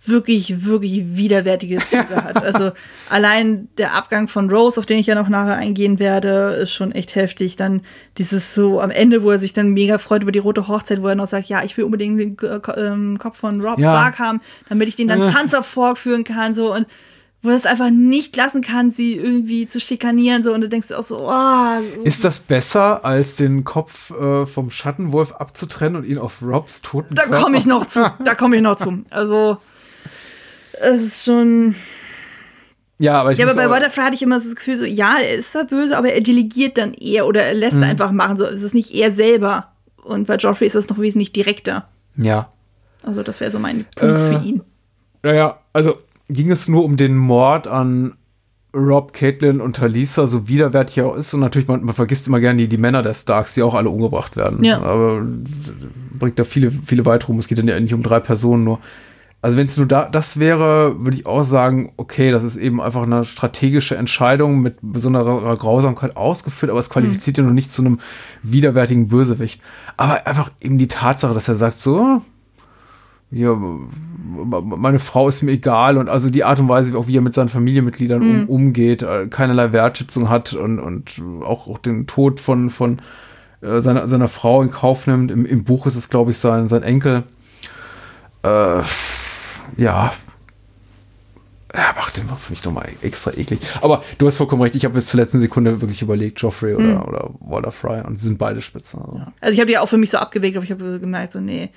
wirklich, 0.09 0.65
wirklich 0.65 1.17
widerwärtige 1.17 1.79
Züge 1.85 2.17
hat. 2.17 2.43
Also 2.45 2.73
allein 3.11 3.69
der 3.79 3.95
Abgang 3.95 4.29
von 4.29 4.51
Rose, 4.51 4.79
auf 4.81 4.87
den 4.87 4.99
ich 4.99 5.07
ja 5.07 5.15
noch 5.15 5.29
nachher 5.29 5.57
eingehen 5.57 5.99
werde, 5.99 6.59
ist 6.63 6.73
schon 6.73 6.93
echt 6.93 7.15
heftig. 7.15 7.57
Dann 7.57 7.83
dieses 8.17 8.55
so 8.55 8.81
am 8.81 8.91
Ende, 8.91 9.23
wo 9.23 9.31
er 9.31 9.39
sich 9.39 9.53
dann 9.53 9.69
mega 9.71 9.99
freut 9.99 10.23
über 10.23 10.33
die 10.33 10.39
rote 10.39 10.67
Hochzeit, 10.69 11.03
wo 11.03 11.09
er 11.09 11.15
noch 11.15 11.29
sagt, 11.29 11.49
ja, 11.49 11.63
ich 11.63 11.77
will 11.77 11.85
unbedingt 11.85 12.19
den 12.21 12.33
äh, 12.49 12.59
Ko- 12.61 13.19
Kopf 13.19 13.39
von 13.39 13.61
Rob 13.61 13.79
Ja. 13.79 13.93
Stark 13.93 14.19
haben, 14.19 14.41
damit 14.69 14.89
ich 14.89 14.97
den 14.97 15.09
dann 15.09 15.21
Äh. 15.23 15.31
Sansa 15.31 15.63
vorführen 15.63 16.25
kann, 16.25 16.55
so 16.55 16.75
und 16.75 16.87
wo 17.41 17.51
er 17.51 17.57
es 17.57 17.67
einfach 17.67 17.91
nicht 17.91 18.35
lassen 18.35 18.63
kann, 18.63 18.91
sie 18.91 19.15
irgendwie 19.15 19.69
zu 19.69 19.79
schikanieren, 19.79 20.43
so 20.43 20.53
und 20.53 20.61
du 20.61 20.69
denkst 20.69 20.91
auch 20.91 21.07
so, 21.07 21.21
oh, 21.31 22.03
Ist 22.03 22.25
das 22.25 22.41
besser, 22.41 23.05
als 23.05 23.37
den 23.37 23.63
Kopf 23.63 24.11
äh, 24.11 24.45
vom 24.45 24.73
Schattenwolf 24.73 25.33
abzutrennen 25.33 26.03
und 26.03 26.05
ihn 26.05 26.19
auf 26.19 26.43
Robs 26.43 26.83
toten 26.83 27.15
Da 27.15 27.27
komme 27.27 27.59
ich 27.59 27.65
noch 27.65 27.87
zu. 27.87 28.01
Da 28.25 28.35
komme 28.35 28.57
ich 28.57 28.63
noch 28.63 28.79
zu. 28.79 29.05
Also, 29.11 29.59
es 30.81 31.03
ist 31.03 31.25
schon. 31.25 31.75
Ja, 32.99 33.21
aber 33.21 33.33
ich 33.33 33.39
Ja, 33.39 33.47
aber 33.47 33.55
bei 33.55 33.69
Butterfly 33.69 34.03
hatte 34.03 34.15
ich 34.17 34.23
immer 34.23 34.39
das 34.41 34.57
Gefühl, 34.57 34.77
so, 34.77 34.85
ja, 34.85 35.17
er 35.23 35.37
ist 35.37 35.53
zwar 35.53 35.65
böse, 35.65 35.97
aber 35.97 36.13
er 36.13 36.21
delegiert 36.21 36.79
dann 36.79 36.95
eher 36.95 37.27
oder 37.27 37.43
er 37.45 37.55
Mhm. 37.55 37.61
lässt 37.61 37.77
einfach 37.83 38.11
machen. 38.11 38.39
So, 38.39 38.45
es 38.45 38.63
ist 38.63 38.75
nicht 38.75 38.93
er 38.95 39.13
selber. 39.13 39.73
Und 40.03 40.27
bei 40.27 40.37
Joffrey 40.37 40.67
ist 40.67 40.75
das 40.75 40.89
noch 40.89 40.99
wesentlich 40.99 41.33
direkter. 41.33 41.89
Ja. 42.17 42.51
Also, 43.05 43.23
das 43.23 43.41
wäre 43.41 43.51
so 43.53 43.59
mein 43.61 43.85
Punkt 43.95 44.17
Äh, 44.17 44.33
für 44.41 44.45
ihn. 44.45 44.63
Naja, 45.23 45.61
also 45.73 45.99
ging 46.29 46.51
es 46.51 46.67
nur 46.69 46.85
um 46.85 46.97
den 46.97 47.17
Mord 47.17 47.69
an 47.69 48.15
Rob, 48.75 49.13
Caitlin 49.13 49.61
und 49.61 49.77
Talisa, 49.77 50.27
so 50.27 50.49
widerwärtig 50.49 50.99
er 50.99 51.07
auch 51.07 51.17
ist. 51.17 51.33
Und 51.35 51.41
natürlich, 51.41 51.69
man, 51.69 51.85
man 51.85 51.95
vergisst 51.95 52.27
immer 52.27 52.41
gerne 52.41 52.59
die, 52.63 52.69
die 52.69 52.77
Männer 52.79 53.03
der 53.03 53.15
Starks, 53.15 53.55
die 53.55 53.63
auch 53.63 53.75
alle 53.75 53.91
umgebracht 53.91 54.37
werden. 54.37 54.63
Ja. 54.65 54.81
Aber 54.83 55.23
bringt 56.19 56.39
da 56.39 56.45
viele, 56.45 56.71
viele 56.85 57.07
weitere 57.07 57.29
rum. 57.29 57.39
Es 57.39 57.47
geht 57.49 57.59
dann 57.59 57.69
ja 57.69 57.79
nicht 57.79 57.95
um 57.95 58.03
drei 58.03 58.19
Personen 58.21 58.65
nur. 58.65 58.81
Also 59.40 59.56
wenn 59.56 59.69
es 59.69 59.77
nur 59.77 59.86
da, 59.86 60.09
das 60.09 60.40
wäre, 60.40 60.97
würde 60.98 61.16
ich 61.16 61.27
auch 61.27 61.43
sagen, 61.43 61.93
okay, 61.97 62.32
das 62.32 62.43
ist 62.43 62.56
eben 62.56 62.82
einfach 62.82 63.05
eine 63.05 63.24
strategische 63.24 63.97
Entscheidung 63.97 64.60
mit 64.60 64.78
besonderer 64.82 65.56
Grausamkeit 65.56 66.16
ausgeführt, 66.16 66.70
aber 66.70 66.81
es 66.81 66.90
qualifiziert 66.90 67.39
ja 67.39 67.44
noch 67.44 67.52
nicht 67.52 67.70
zu 67.70 67.82
einem 67.82 68.01
widerwärtigen 68.43 69.06
Bösewicht. 69.06 69.60
Aber 69.97 70.27
einfach 70.27 70.51
eben 70.60 70.78
die 70.78 70.89
Tatsache, 70.89 71.35
dass 71.35 71.47
er 71.47 71.55
sagt 71.55 71.77
so, 71.77 72.20
ja, 73.31 73.55
meine 73.55 74.98
Frau 74.98 75.28
ist 75.28 75.43
mir 75.43 75.52
egal 75.52 75.98
und 75.98 76.09
also 76.09 76.31
die 76.31 76.44
Art 76.44 76.59
und 76.59 76.69
Weise, 76.69 76.97
auch 76.97 77.06
wie 77.06 77.16
er 77.16 77.20
mit 77.20 77.35
seinen 77.35 77.48
Familienmitgliedern 77.51 78.23
um, 78.23 78.48
umgeht, 78.48 79.02
äh, 79.02 79.28
keinerlei 79.28 79.73
Wertschätzung 79.73 80.28
hat 80.28 80.55
und, 80.55 80.81
und 80.81 81.23
auch, 81.43 81.69
auch 81.69 81.78
den 81.78 82.06
Tod 82.06 82.40
von, 82.40 82.70
von 82.70 82.98
äh, 83.60 83.81
seiner, 83.81 84.09
seiner 84.09 84.28
Frau 84.28 84.62
in 84.62 84.70
Kauf 84.70 85.06
nimmt. 85.06 85.31
Im, 85.31 85.47
im 85.47 85.62
Buch 85.65 85.86
ist 85.86 85.97
es, 85.97 86.09
glaube 86.09 86.31
ich, 86.31 86.39
sein, 86.39 86.66
sein 86.66 86.82
Enkel. 86.82 87.24
Äh, 88.43 88.82
ja. 89.77 90.12
Ja, 91.74 91.95
macht 91.97 92.16
den 92.16 92.27
für 92.28 92.53
mich 92.53 92.65
nochmal 92.65 92.89
extra 93.03 93.31
eklig. 93.32 93.61
Aber 93.82 94.03
du 94.16 94.27
hast 94.27 94.39
vollkommen 94.39 94.62
recht, 94.62 94.74
ich 94.74 94.86
habe 94.86 94.95
bis 94.95 95.09
zur 95.09 95.20
letzten 95.20 95.39
Sekunde 95.39 95.81
wirklich 95.82 96.01
überlegt, 96.01 96.40
Joffrey 96.40 96.74
oder, 96.74 97.07
oder 97.07 97.31
Walter 97.40 97.73
Fry 97.73 98.01
und 98.07 98.19
sie 98.19 98.27
sind 98.27 98.39
beide 98.39 98.62
spitze. 98.62 98.97
Also. 98.97 99.20
Also, 99.40 99.55
ich 99.55 99.61
habe 99.61 99.70
die 99.70 99.77
auch 99.77 99.89
für 99.89 99.99
mich 99.99 100.11
so 100.11 100.16
abgewegt, 100.16 100.57
aber 100.57 100.65
ich 100.65 100.70
habe 100.70 100.99
gemerkt, 100.99 101.35
so, 101.35 101.40
nee. 101.40 101.69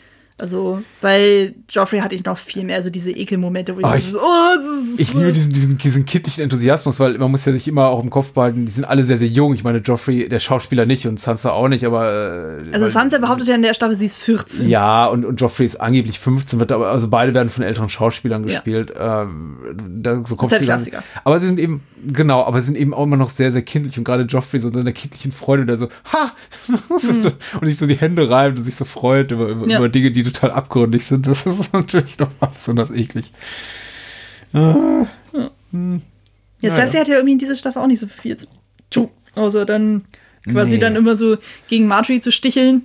Also, 0.41 0.81
bei 1.01 1.53
Joffrey 1.69 1.99
hatte 1.99 2.15
ich 2.15 2.25
noch 2.25 2.35
viel 2.37 2.65
mehr 2.65 2.81
so 2.83 2.89
diese 2.89 3.11
Ekelmomente, 3.11 3.75
wo 3.75 3.79
ich, 3.81 3.85
Ah, 3.85 3.99
so, 3.99 4.17
ich- 4.17 4.21
oh, 4.23 4.55
das 4.55 4.89
ist 4.89 4.99
Ich 4.99 5.13
liebe 5.13 5.31
diesen, 5.31 5.53
diesen, 5.53 5.77
diesen 5.77 6.05
kindlichen 6.05 6.43
Enthusiasmus, 6.43 6.99
weil 6.99 7.15
man 7.19 7.29
muss 7.29 7.45
ja 7.45 7.53
sich 7.53 7.67
immer 7.67 7.89
auch 7.89 8.01
im 8.03 8.09
Kopf 8.09 8.33
behalten, 8.33 8.65
die 8.65 8.71
sind 8.71 8.85
alle 8.85 9.03
sehr, 9.03 9.19
sehr 9.19 9.27
jung. 9.27 9.53
Ich 9.53 9.63
meine, 9.63 9.77
Joffrey, 9.77 10.27
der 10.27 10.39
Schauspieler 10.39 10.87
nicht 10.87 11.05
und 11.05 11.19
Sansa 11.19 11.51
auch 11.51 11.67
nicht, 11.67 11.85
aber. 11.85 12.11
Äh, 12.65 12.73
Also, 12.73 12.89
Sansa 12.89 13.19
behauptet 13.19 13.47
ja 13.49 13.53
in 13.55 13.61
der 13.61 13.75
Staffel, 13.75 13.97
sie 13.99 14.07
ist 14.07 14.17
14. 14.17 14.67
Ja, 14.67 15.05
und, 15.05 15.25
und 15.25 15.39
Joffrey 15.39 15.63
ist 15.67 15.75
angeblich 15.75 16.19
15, 16.19 16.59
wird 16.59 16.71
aber, 16.71 16.89
also 16.89 17.07
beide 17.07 17.35
werden 17.35 17.49
von 17.51 17.63
älteren 17.63 17.89
Schauspielern 17.89 18.41
Ja. 18.41 18.47
gespielt. 18.47 18.91
Ähm, 18.99 19.57
da, 20.01 20.23
so 20.25 20.35
kommt 20.35 20.51
sie 20.53 20.57
dann. 20.65 20.65
Klassiker. 20.65 21.03
Aber 21.23 21.39
sie 21.39 21.45
sind 21.45 21.59
eben, 21.59 21.81
genau, 22.11 22.43
aber 22.45 22.59
sie 22.61 22.65
sind 22.65 22.77
eben 22.77 22.95
auch 22.95 23.03
immer 23.03 23.17
noch 23.17 23.29
sehr, 23.29 23.51
sehr 23.51 23.61
kindlich 23.61 23.95
und 23.99 24.05
gerade 24.05 24.23
Joffrey 24.23 24.59
so 24.59 24.69
in 24.69 24.73
seiner 24.73 24.91
kindlichen 24.91 25.31
Freude, 25.31 25.67
der 25.67 25.77
so, 25.77 25.87
ha! 26.11 26.31
und 27.61 27.67
sich 27.67 27.77
so 27.77 27.85
die 27.85 27.95
Hände 27.95 28.27
reibt 28.29 28.57
und 28.57 28.63
sich 28.63 28.75
so 28.75 28.85
freut 28.85 29.29
über, 29.31 29.47
über, 29.47 29.61
Hm. 29.61 29.69
Ja. 29.69 29.77
über 29.77 29.89
Dinge, 29.89 30.09
die 30.11 30.30
total 30.33 30.51
abgründig 30.51 31.05
sind. 31.05 31.27
Das 31.27 31.45
ist 31.45 31.73
natürlich 31.73 32.17
noch 32.19 32.29
besonders 32.53 32.91
eklig. 32.91 33.31
Ja, 34.53 35.07
Naja. 35.71 36.75
Cersei 36.75 36.99
hat 36.99 37.07
ja 37.07 37.15
irgendwie 37.15 37.33
in 37.33 37.39
dieser 37.39 37.55
Staffel 37.55 37.81
auch 37.81 37.87
nicht 37.87 37.99
so 37.99 38.07
viel 38.07 38.37
zu 38.37 38.47
tun. 38.89 39.09
Also 39.35 39.65
dann 39.65 40.03
quasi 40.49 40.71
Nee. 40.73 40.77
dann 40.79 40.95
immer 40.95 41.17
so 41.17 41.37
gegen 41.67 41.87
Marjorie 41.87 42.21
zu 42.21 42.31
sticheln 42.31 42.83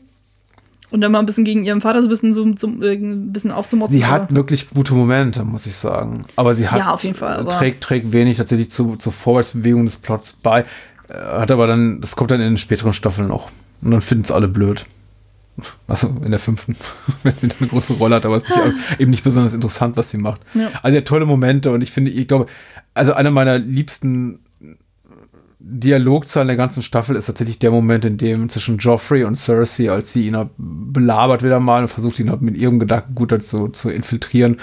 und 0.90 1.00
dann 1.00 1.10
mal 1.12 1.18
ein 1.18 1.26
bisschen 1.26 1.44
gegen 1.44 1.64
ihren 1.64 1.80
Vater 1.80 2.00
so 2.00 2.06
ein 2.06 2.10
bisschen, 2.10 2.32
so, 2.32 2.46
so, 2.56 2.68
äh, 2.82 2.94
ein 2.94 3.32
bisschen 3.32 3.50
aufzumotzen. 3.50 3.96
Sie 3.96 4.06
hat 4.06 4.34
wirklich 4.34 4.68
gute 4.70 4.94
Momente, 4.94 5.44
muss 5.44 5.66
ich 5.66 5.74
sagen. 5.76 6.22
Aber 6.36 6.54
sie 6.54 6.68
hat 6.68 6.78
Ja, 6.78 6.94
auf 6.94 7.02
jeden 7.02 7.16
Fall, 7.16 7.44
trägt, 7.46 7.82
trägt 7.82 8.12
wenig 8.12 8.36
tatsächlich 8.36 8.70
zu, 8.70 8.96
zur 8.96 9.12
Vorwärtsbewegung 9.12 9.84
des 9.84 9.96
Plots 9.96 10.34
bei. 10.34 10.60
Äh, 11.08 11.14
Hat 11.14 11.50
aber 11.50 11.66
dann, 11.66 12.00
das 12.00 12.14
kommt 12.16 12.30
dann 12.30 12.40
in 12.40 12.48
den 12.50 12.58
späteren 12.58 12.92
Staffeln 12.92 13.28
noch. 13.28 13.50
Und 13.82 13.90
dann 13.90 14.00
finden 14.00 14.24
es 14.24 14.30
alle 14.30 14.48
blöd. 14.48 14.86
Also 15.88 16.08
in 16.24 16.30
der 16.30 16.40
fünften, 16.40 16.76
wenn 17.22 17.32
sie 17.32 17.48
dann 17.48 17.58
eine 17.58 17.68
große 17.68 17.94
Rolle 17.94 18.16
hat, 18.16 18.26
aber 18.26 18.36
es 18.36 18.44
ist 18.44 18.56
nicht, 18.56 18.76
eben 19.00 19.10
nicht 19.10 19.24
besonders 19.24 19.54
interessant, 19.54 19.96
was 19.96 20.10
sie 20.10 20.18
macht. 20.18 20.40
Ja. 20.54 20.70
Also 20.82 20.94
sie 20.94 20.98
hat 20.98 21.06
tolle 21.06 21.26
Momente 21.26 21.70
und 21.70 21.82
ich 21.82 21.92
finde, 21.92 22.10
ich 22.10 22.28
glaube, 22.28 22.46
also 22.94 23.12
einer 23.12 23.30
meiner 23.30 23.58
liebsten 23.58 24.40
Dialogzeilen 25.68 26.46
der 26.46 26.56
ganzen 26.56 26.82
Staffel 26.82 27.16
ist 27.16 27.26
tatsächlich 27.26 27.58
der 27.58 27.72
Moment, 27.72 28.04
in 28.04 28.18
dem 28.18 28.48
zwischen 28.48 28.78
Joffrey 28.78 29.24
und 29.24 29.34
Cersei, 29.34 29.90
als 29.90 30.12
sie 30.12 30.28
ihn 30.28 30.50
belabert 30.56 31.42
wieder 31.42 31.58
mal 31.58 31.82
und 31.82 31.88
versucht, 31.88 32.20
ihn 32.20 32.32
mit 32.40 32.56
ihrem 32.56 32.78
Gedankengut 32.78 33.32
halt 33.32 33.42
so 33.42 33.66
zu 33.68 33.90
infiltrieren 33.90 34.58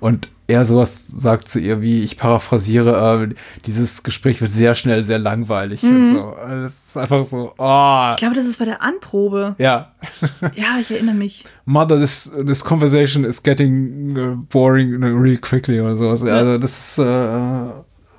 und 0.00 0.28
er 0.50 0.64
sowas 0.64 1.06
sagt 1.06 1.46
zu 1.48 1.60
ihr, 1.60 1.82
wie 1.82 2.02
ich 2.02 2.16
paraphrasiere, 2.16 3.28
äh, 3.30 3.34
dieses 3.66 4.02
Gespräch 4.02 4.40
wird 4.40 4.50
sehr 4.50 4.74
schnell 4.74 5.04
sehr 5.04 5.18
langweilig 5.18 5.82
und 5.82 6.06
so. 6.06 6.24
Also 6.24 6.62
Das 6.62 6.86
ist 6.86 6.96
einfach 6.96 7.22
so, 7.24 7.52
oh, 7.58 8.08
Ich 8.12 8.16
glaube, 8.16 8.34
das 8.34 8.46
ist 8.46 8.58
bei 8.58 8.64
der 8.64 8.80
Anprobe. 8.82 9.54
ja. 9.58 9.92
Ja, 10.54 10.78
ich 10.80 10.90
erinnere 10.90 11.14
mich. 11.14 11.44
Mother, 11.66 11.98
this, 12.00 12.32
this 12.46 12.64
conversation 12.64 13.24
is 13.24 13.42
getting 13.42 14.16
uh, 14.16 14.36
boring 14.48 15.02
real 15.04 15.36
quickly 15.36 15.80
oder 15.80 15.96
sowas. 15.96 16.24
Also 16.24 16.56
das 16.58 16.92
ist, 16.92 16.98
äh, 16.98 17.68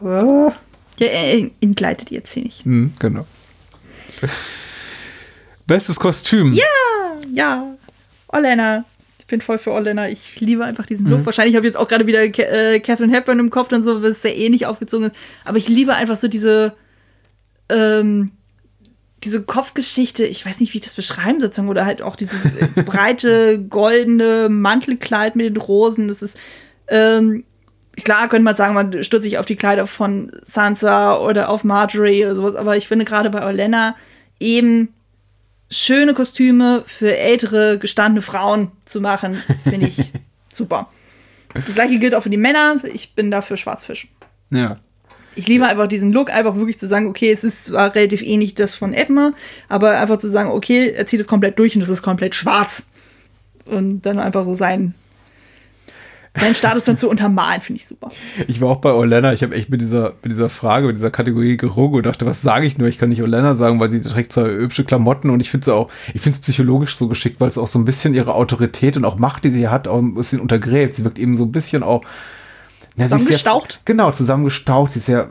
äh, 0.05 0.51
Ja, 0.99 1.07
er 1.07 1.49
entgleitet 1.61 2.11
jetzt 2.11 2.33
hier 2.33 2.43
nicht. 2.43 2.65
hm, 2.65 2.93
genau. 2.99 3.25
Bestes 5.65 5.99
Kostüm. 5.99 6.53
Ja, 6.53 6.63
ja. 7.33 7.65
Olena. 8.27 8.85
Ich 9.19 9.27
bin 9.27 9.41
voll 9.41 9.59
für 9.59 9.71
Olena. 9.71 10.09
Ich 10.09 10.39
liebe 10.39 10.65
einfach 10.65 10.85
diesen 10.85 11.05
Mhm. 11.05 11.11
Look. 11.11 11.25
Wahrscheinlich 11.25 11.55
habe 11.55 11.65
ich 11.67 11.73
jetzt 11.73 11.79
auch 11.79 11.87
gerade 11.87 12.07
wieder 12.07 12.23
äh, 12.23 12.79
Catherine 12.79 13.13
Hepburn 13.13 13.39
im 13.39 13.49
Kopf 13.51 13.71
und 13.71 13.83
so, 13.83 14.01
was 14.01 14.21
sehr 14.21 14.35
ähnlich 14.35 14.65
aufgezogen 14.65 15.07
ist. 15.07 15.15
Aber 15.45 15.57
ich 15.57 15.67
liebe 15.67 15.93
einfach 15.95 16.19
so 16.19 16.27
diese, 16.27 16.73
ähm, 17.69 18.31
diese 19.23 19.43
Kopfgeschichte, 19.43 20.25
ich 20.25 20.45
weiß 20.45 20.59
nicht, 20.59 20.73
wie 20.73 20.79
ich 20.79 20.83
das 20.83 20.95
beschreiben 20.95 21.39
sozusagen, 21.39 21.69
oder 21.69 21.85
halt 21.85 22.01
auch 22.01 22.15
dieses 22.15 22.43
äh, 22.45 22.83
breite, 22.83 23.59
goldene 23.69 24.47
Mantelkleid 24.49 25.35
mit 25.35 25.45
den 25.45 25.57
Rosen, 25.57 26.07
das 26.07 26.21
ist, 26.23 26.37
ähm, 26.87 27.43
klar 28.03 28.29
könnte 28.29 28.43
man 28.43 28.55
sagen, 28.55 28.73
man 28.73 29.03
stürzt 29.03 29.23
sich 29.23 29.37
auf 29.37 29.45
die 29.45 29.55
Kleider 29.55 29.87
von 29.87 30.31
Sansa 30.43 31.17
oder 31.17 31.49
auf 31.49 31.63
Marjorie 31.63 32.25
oder 32.25 32.35
sowas, 32.35 32.55
aber 32.55 32.77
ich 32.77 32.87
finde 32.87 33.05
gerade 33.05 33.29
bei 33.29 33.45
Olenna 33.45 33.95
eben 34.39 34.93
schöne 35.69 36.13
Kostüme 36.13 36.83
für 36.87 37.15
ältere, 37.15 37.77
gestandene 37.77 38.21
Frauen 38.21 38.71
zu 38.85 39.01
machen, 39.01 39.41
finde 39.63 39.87
ich 39.87 40.11
super. 40.51 40.89
Das 41.53 41.73
gleiche 41.73 41.99
gilt 41.99 42.15
auch 42.15 42.23
für 42.23 42.29
die 42.29 42.37
Männer. 42.37 42.77
Ich 42.93 43.15
bin 43.15 43.31
dafür 43.31 43.57
Schwarzfisch. 43.57 44.07
Ja. 44.51 44.77
Ich 45.35 45.47
liebe 45.47 45.65
einfach 45.65 45.87
diesen 45.87 46.11
Look, 46.11 46.31
einfach 46.31 46.55
wirklich 46.55 46.79
zu 46.79 46.87
sagen, 46.87 47.07
okay, 47.07 47.31
es 47.31 47.43
ist 47.43 47.65
zwar 47.65 47.95
relativ 47.95 48.21
ähnlich 48.21 48.55
das 48.55 48.75
von 48.75 48.93
Edmund, 48.93 49.35
aber 49.67 49.99
einfach 49.99 50.17
zu 50.17 50.29
sagen, 50.29 50.51
okay, 50.51 50.89
er 50.89 51.07
zieht 51.07 51.19
es 51.19 51.27
komplett 51.27 51.57
durch 51.57 51.75
und 51.75 51.81
es 51.81 51.89
ist 51.89 52.01
komplett 52.01 52.35
schwarz. 52.35 52.83
Und 53.65 54.01
dann 54.01 54.19
einfach 54.19 54.43
so 54.43 54.55
sein, 54.55 54.95
seinen 56.39 56.55
Status 56.55 56.83
dann 56.85 56.97
zu 56.97 57.09
untermalen, 57.09 57.61
finde 57.61 57.79
ich 57.81 57.87
super. 57.87 58.09
Ich 58.47 58.61
war 58.61 58.69
auch 58.69 58.77
bei 58.77 58.91
Olena, 58.93 59.33
ich 59.33 59.43
habe 59.43 59.55
echt 59.55 59.69
mit 59.69 59.81
dieser, 59.81 60.13
mit 60.21 60.31
dieser 60.31 60.49
Frage, 60.49 60.87
mit 60.87 60.95
dieser 60.97 61.11
Kategorie 61.11 61.57
gerungen 61.57 61.95
und 61.95 62.05
dachte, 62.05 62.25
was 62.25 62.41
sage 62.41 62.65
ich 62.65 62.77
nur? 62.77 62.87
Ich 62.87 62.97
kann 62.97 63.09
nicht 63.09 63.21
Olena 63.21 63.55
sagen, 63.55 63.79
weil 63.79 63.89
sie 63.89 64.01
trägt 64.01 64.33
zwar 64.33 64.45
hübsche 64.45 64.83
Klamotten 64.83 65.29
und 65.29 65.39
ich 65.39 65.49
finde 65.51 65.63
es 65.65 65.69
auch, 65.69 65.89
ich 66.13 66.21
finde 66.21 66.37
es 66.37 66.41
psychologisch 66.41 66.95
so 66.95 67.07
geschickt, 67.07 67.39
weil 67.39 67.47
es 67.49 67.57
auch 67.57 67.67
so 67.67 67.79
ein 67.79 67.85
bisschen 67.85 68.13
ihre 68.13 68.33
Autorität 68.33 68.97
und 68.97 69.05
auch 69.05 69.17
Macht, 69.17 69.43
die 69.43 69.49
sie 69.49 69.67
hat, 69.67 69.87
auch 69.87 69.99
ein 69.99 70.13
bisschen 70.15 70.39
untergräbt. 70.39 70.95
Sie 70.95 71.03
wirkt 71.03 71.19
eben 71.19 71.35
so 71.37 71.43
ein 71.45 71.51
bisschen 71.51 71.83
auch 71.83 72.01
sie 72.95 73.03
ist 73.03 73.09
sehr- 73.09 73.17
Zusammengestaucht? 73.19 73.81
Genau, 73.85 74.11
zusammengestaucht. 74.11 74.91
Sie 74.91 74.99
ist 74.99 75.05
sehr, 75.05 75.29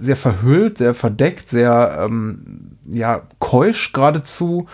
sehr 0.00 0.16
verhüllt, 0.16 0.78
sehr 0.78 0.94
verdeckt, 0.94 1.48
sehr 1.48 2.04
ähm, 2.04 2.76
ja, 2.90 3.22
keusch 3.38 3.92
geradezu 3.92 4.66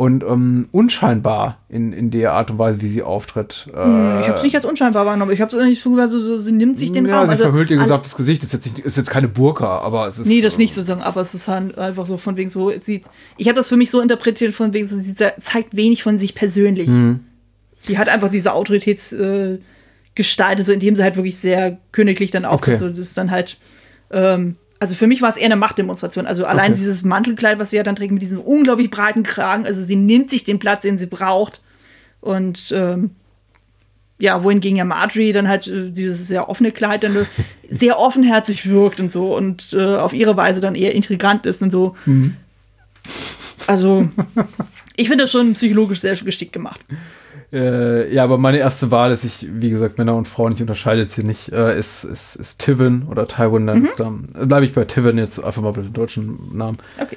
und 0.00 0.22
ähm, 0.24 0.66
unscheinbar 0.72 1.58
in, 1.68 1.92
in 1.92 2.10
der 2.10 2.32
Art 2.32 2.50
und 2.50 2.58
Weise, 2.58 2.80
wie 2.80 2.86
sie 2.86 3.02
auftritt. 3.02 3.66
ich 3.68 3.74
habe 3.76 4.38
es 4.38 4.42
nicht 4.42 4.54
als 4.56 4.64
unscheinbar 4.64 5.04
wahrgenommen. 5.04 5.30
Ich 5.30 5.42
habe 5.42 5.54
es 5.54 5.62
nicht 5.62 5.82
so, 5.82 5.94
so, 6.06 6.18
so, 6.20 6.40
sie 6.40 6.52
nimmt 6.52 6.78
sich 6.78 6.90
den 6.90 7.04
ja, 7.04 7.18
Raum. 7.18 7.26
sie 7.26 7.32
Also, 7.32 7.44
verhüllt 7.44 7.70
ihr 7.70 7.76
gesamtes 7.76 8.16
Gesicht. 8.16 8.42
Ist 8.42 8.54
jetzt, 8.54 8.64
nicht, 8.64 8.78
ist 8.78 8.96
jetzt 8.96 9.10
keine 9.10 9.28
Burka, 9.28 9.80
aber 9.80 10.06
es 10.06 10.18
ist. 10.18 10.26
Nee, 10.26 10.40
das 10.40 10.56
nicht 10.56 10.72
sozusagen, 10.72 11.02
aber 11.02 11.20
es 11.20 11.34
ist 11.34 11.48
halt 11.48 11.76
einfach 11.76 12.06
so 12.06 12.16
von 12.16 12.38
wegen 12.38 12.48
so, 12.48 12.72
sie, 12.80 13.02
ich 13.36 13.46
habe 13.46 13.56
das 13.56 13.68
für 13.68 13.76
mich 13.76 13.90
so 13.90 14.00
interpretiert, 14.00 14.54
von 14.54 14.72
wegen 14.72 14.86
so, 14.86 14.98
sie 14.98 15.14
ze- 15.14 15.34
zeigt 15.44 15.76
wenig 15.76 16.02
von 16.02 16.16
sich 16.16 16.34
persönlich. 16.34 16.88
Mhm. 16.88 17.20
Sie 17.78 17.98
hat 17.98 18.08
einfach 18.08 18.30
diese 18.30 18.54
Autoritätsgestalt, 18.54 19.60
äh, 20.60 20.64
so 20.64 20.72
indem 20.72 20.96
sie 20.96 21.02
halt 21.02 21.16
wirklich 21.16 21.36
sehr 21.36 21.76
königlich 21.92 22.30
dann 22.30 22.46
auftritt. 22.46 22.76
Okay. 22.76 22.84
So, 22.84 22.88
das 22.88 23.00
ist 23.00 23.18
dann 23.18 23.30
halt, 23.30 23.58
ähm, 24.10 24.56
also 24.80 24.94
für 24.94 25.06
mich 25.06 25.20
war 25.22 25.30
es 25.30 25.36
eher 25.36 25.44
eine 25.46 25.56
Machtdemonstration. 25.56 26.26
Also 26.26 26.46
allein 26.46 26.72
Okay. 26.72 26.80
dieses 26.80 27.02
Mantelkleid, 27.02 27.58
was 27.58 27.70
sie 27.70 27.76
ja 27.76 27.82
dann 27.82 27.96
trägt 27.96 28.12
mit 28.12 28.22
diesem 28.22 28.40
unglaublich 28.40 28.90
breiten 28.90 29.22
Kragen, 29.22 29.66
also 29.66 29.84
sie 29.84 29.94
nimmt 29.96 30.30
sich 30.30 30.44
den 30.44 30.58
Platz, 30.58 30.82
den 30.82 30.98
sie 30.98 31.06
braucht. 31.06 31.60
Und 32.20 32.72
ähm, 32.74 33.10
ja, 34.18 34.42
wohingegen 34.42 34.76
ja 34.76 34.84
Marjorie 34.84 35.32
dann 35.32 35.48
halt 35.48 35.66
äh, 35.66 35.90
dieses 35.90 36.26
sehr 36.26 36.48
offene 36.48 36.72
Kleid 36.72 37.04
dann 37.04 37.26
sehr 37.70 37.98
offenherzig 37.98 38.68
wirkt 38.68 39.00
und 39.00 39.12
so 39.12 39.36
und 39.36 39.72
äh, 39.74 39.96
auf 39.96 40.12
ihre 40.12 40.36
Weise 40.36 40.60
dann 40.60 40.74
eher 40.74 40.94
intrigant 40.94 41.46
ist 41.46 41.62
und 41.62 41.70
so. 41.70 41.94
Also, 43.66 44.08
ich 44.96 45.08
finde 45.08 45.24
das 45.24 45.32
schon 45.32 45.54
psychologisch 45.54 46.00
sehr 46.00 46.16
geschickt 46.16 46.52
gemacht. 46.52 46.80
Äh, 47.52 48.14
ja, 48.14 48.22
aber 48.22 48.38
meine 48.38 48.58
erste 48.58 48.90
Wahl 48.90 49.10
ist, 49.10 49.24
ich, 49.24 49.48
wie 49.50 49.70
gesagt, 49.70 49.98
Männer 49.98 50.14
und 50.14 50.28
Frauen, 50.28 50.52
ich 50.52 50.60
unterscheide 50.60 51.00
jetzt 51.00 51.14
hier 51.14 51.24
nicht, 51.24 51.52
äh, 51.52 51.78
ist, 51.78 52.04
ist, 52.04 52.36
ist 52.36 52.60
Tivin 52.60 53.04
oder 53.08 53.26
Tywin 53.26 53.66
Lannister. 53.66 54.12
Äh, 54.40 54.46
Bleibe 54.46 54.66
ich 54.66 54.74
bei 54.74 54.84
Tivin 54.84 55.18
jetzt 55.18 55.42
einfach 55.42 55.62
mal 55.62 55.72
bei 55.72 55.82
den 55.82 55.92
deutschen 55.92 56.56
Namen. 56.56 56.78
Okay. 57.00 57.16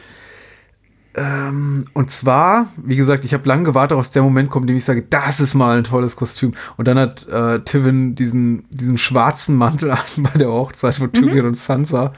Ähm, 1.15 1.85
und 1.93 2.09
zwar, 2.09 2.67
wie 2.77 2.95
gesagt, 2.95 3.23
ich 3.25 3.35
habe 3.35 3.47
lange 3.47 3.63
gewartet, 3.63 3.95
aus 3.95 4.09
der 4.09 4.23
Moment 4.23 4.49
kommt, 4.49 4.63
in 4.63 4.69
dem 4.69 4.77
ich 4.77 4.85
sage, 4.85 5.03
das 5.07 5.39
ist 5.39 5.53
mal 5.53 5.77
ein 5.77 5.83
tolles 5.83 6.15
Kostüm. 6.15 6.53
Und 6.77 6.87
dann 6.87 6.97
hat 6.97 7.27
äh, 7.27 7.59
Tivin 7.59 8.15
diesen, 8.15 8.65
diesen 8.71 8.97
schwarzen 8.97 9.55
Mantel 9.55 9.91
an 9.91 9.99
bei 10.17 10.37
der 10.37 10.51
Hochzeit 10.51 10.95
von 10.95 11.11
Tyrion 11.11 11.45
und 11.45 11.57
Sansa. 11.57 12.13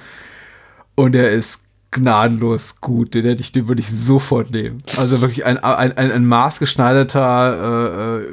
Und 0.96 1.12
der 1.12 1.32
ist 1.32 1.65
gnadenlos 1.96 2.82
gut. 2.82 3.16
Den 3.16 3.26
hätte 3.26 3.42
ich, 3.42 3.52
den 3.52 3.68
würde 3.68 3.82
ich 3.82 3.92
sofort 3.92 4.52
nehmen. 4.52 4.78
Also 4.98 5.22
wirklich 5.22 5.46
ein, 5.46 5.58
ein, 5.58 5.98
ein, 5.98 6.12
ein 6.12 6.26
maßgeschneiderter, 6.26 8.20
äh, 8.20 8.24
äh, 8.24 8.28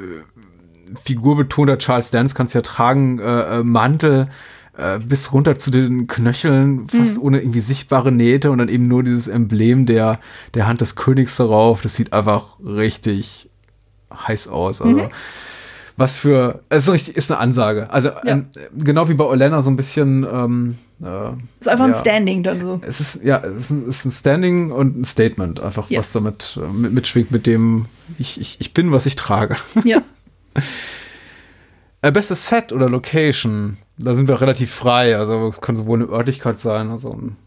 figurbetonter 1.03 1.79
Charles 1.79 2.11
Dance 2.11 2.35
kannst 2.35 2.53
ja 2.53 2.61
tragen, 2.61 3.19
äh, 3.19 3.59
äh, 3.59 3.63
Mantel 3.63 4.27
äh, 4.77 4.99
bis 4.99 5.33
runter 5.33 5.57
zu 5.57 5.71
den 5.71 6.07
Knöcheln, 6.07 6.87
fast 6.87 7.17
ohne 7.17 7.39
irgendwie 7.39 7.61
sichtbare 7.61 8.11
Nähte 8.11 8.51
und 8.51 8.59
dann 8.59 8.69
eben 8.69 8.87
nur 8.87 9.03
dieses 9.03 9.27
Emblem 9.27 9.85
der, 9.85 10.19
der 10.53 10.67
Hand 10.67 10.81
des 10.81 10.95
Königs 10.95 11.37
darauf. 11.37 11.81
Das 11.81 11.95
sieht 11.95 12.13
einfach 12.13 12.59
richtig 12.63 13.49
heiß 14.13 14.47
aus. 14.47 14.81
Also, 14.81 15.09
was 15.97 16.17
für, 16.17 16.61
es 16.69 16.87
ist, 16.87 16.93
richtig, 16.93 17.15
ist 17.17 17.31
eine 17.31 17.39
Ansage. 17.39 17.89
Also, 17.91 18.13
ein, 18.15 18.47
genau 18.75 19.07
wie 19.09 19.13
bei 19.13 19.25
Olena 19.25 19.61
so 19.61 19.69
ein 19.69 19.75
bisschen, 19.75 20.23
ähm, 20.31 20.77
äh, 21.03 21.29
Ist 21.59 21.67
einfach 21.67 21.87
Ja. 21.87 21.93
ein 21.95 22.01
Standing 22.01 22.43
dann 22.43 22.61
so. 22.61 22.81
es 22.85 22.99
ist, 22.99 23.23
ja, 23.23 23.37
es 23.41 23.55
ist 23.65 23.69
ein, 23.71 23.81
es 23.89 23.97
ist 23.99 24.05
ein 24.05 24.11
Standing 24.11 24.71
und 24.71 24.99
ein 24.99 25.05
Statement, 25.05 25.59
einfach 25.59 25.89
Ja. 25.89 25.99
was 25.99 26.11
damit 26.11 26.57
äh, 26.61 26.67
mit, 26.73 26.93
mitschwingt, 26.93 27.29
mit 27.31 27.45
dem 27.45 27.85
ich, 28.17 28.39
ich, 28.41 28.57
ich 28.59 28.73
bin, 28.73 28.91
was 28.91 29.05
ich 29.05 29.15
trage. 29.15 29.55
Ja. 29.83 30.01
Äh, 32.01 32.11
bestes 32.11 32.47
Set 32.47 32.73
oder 32.73 32.89
Location, 32.89 33.77
da 33.97 34.13
sind 34.13 34.27
wir 34.27 34.41
relativ 34.41 34.71
frei. 34.73 35.15
Also 35.17 35.49
es 35.49 35.61
kann 35.61 35.75
sowohl 35.75 36.01
eine 36.01 36.09
Örtlichkeit 36.11 36.59
sein, 36.59 36.89
also 36.91 37.13
ein, 37.13 37.37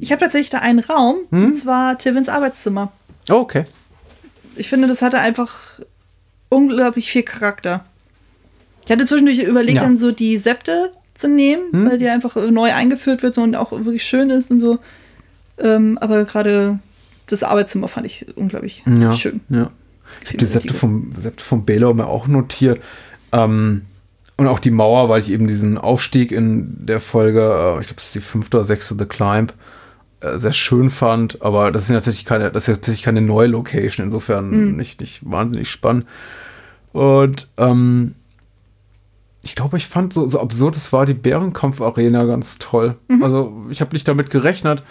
Ich 0.00 0.12
habe 0.12 0.20
tatsächlich 0.20 0.50
da 0.50 0.58
einen 0.58 0.78
Raum, 0.78 1.16
Hm? 1.30 1.44
und 1.46 1.58
zwar 1.58 1.98
Tivins 1.98 2.28
Arbeitszimmer. 2.28 2.92
oh, 3.30 3.34
okay. 3.34 3.64
Ich 4.54 4.68
finde, 4.68 4.86
das 4.88 5.02
hatte 5.02 5.18
einfach 5.18 5.54
unglaublich 6.48 7.10
viel 7.10 7.22
Charakter. 7.22 7.84
Ich 8.84 8.92
hatte 8.92 9.06
zwischendurch 9.06 9.40
überlegt, 9.42 9.76
Ja. 9.76 9.82
dann 9.82 9.98
so 9.98 10.12
die 10.12 10.38
Septe 10.38 10.92
zu 11.14 11.28
nehmen, 11.28 11.88
weil 11.88 11.98
die 11.98 12.08
einfach 12.08 12.36
neu 12.50 12.72
eingeführt 12.72 13.22
wird 13.22 13.34
so 13.34 13.42
und 13.42 13.54
auch 13.56 13.72
wirklich 13.72 14.04
schön 14.04 14.30
ist 14.30 14.50
und 14.50 14.60
so. 14.60 14.78
Ähm, 15.58 15.98
aber 15.98 16.24
gerade 16.24 16.78
das 17.26 17.42
Arbeitszimmer 17.42 17.88
fand 17.88 18.06
ich 18.06 18.26
unglaublich 18.36 18.82
Ja, 18.86 19.12
schön. 19.14 19.40
ja. 19.48 19.70
Ich 20.22 20.28
habe 20.28 20.38
die 20.38 20.46
Septe 20.46 20.72
vom, 20.74 21.12
Septe 21.16 21.42
vom 21.42 21.64
Baylor 21.64 21.92
mir 21.94 22.06
auch 22.06 22.28
notiert. 22.28 22.80
Ähm, 23.32 23.82
und 24.36 24.46
auch 24.46 24.58
die 24.60 24.70
Mauer, 24.70 25.08
weil 25.08 25.20
ich 25.22 25.30
eben 25.30 25.48
diesen 25.48 25.78
Aufstieg 25.78 26.30
in 26.30 26.86
der 26.86 27.00
Folge, 27.00 27.40
äh, 27.40 27.80
ich 27.80 27.86
glaube, 27.88 27.98
es 27.98 28.04
ist 28.06 28.14
die 28.14 28.20
fünfte 28.20 28.58
oder 28.58 28.64
sechste 28.64 28.94
The 28.96 29.06
Climb, 29.06 29.52
sehr 30.36 30.52
schön 30.52 30.90
fand. 30.90 31.42
Aber 31.42 31.72
das 31.72 31.82
ist 31.82 31.88
tatsächlich 31.88 32.24
keine, 32.24 32.50
das 32.50 32.68
ist 32.68 32.76
tatsächlich 32.76 33.04
keine 33.04 33.20
neue 33.20 33.48
Location, 33.48 34.06
insofern 34.06 34.76
nicht, 34.76 35.00
nicht 35.00 35.20
wahnsinnig 35.24 35.70
spannend. 35.70 36.06
Und 36.92 37.48
ähm, 37.56 38.14
ich 39.42 39.54
glaube, 39.54 39.76
ich 39.76 39.86
fand 39.86 40.12
so, 40.12 40.26
so 40.26 40.40
absurd 40.40 40.76
es 40.76 40.92
war 40.92 41.06
die 41.06 41.14
Bärenkampf-Arena 41.14 42.24
ganz 42.24 42.58
toll. 42.58 42.96
Also 43.22 43.64
ich 43.70 43.80
habe 43.80 43.92
nicht 43.94 44.08
damit 44.08 44.30
gerechnet. 44.30 44.82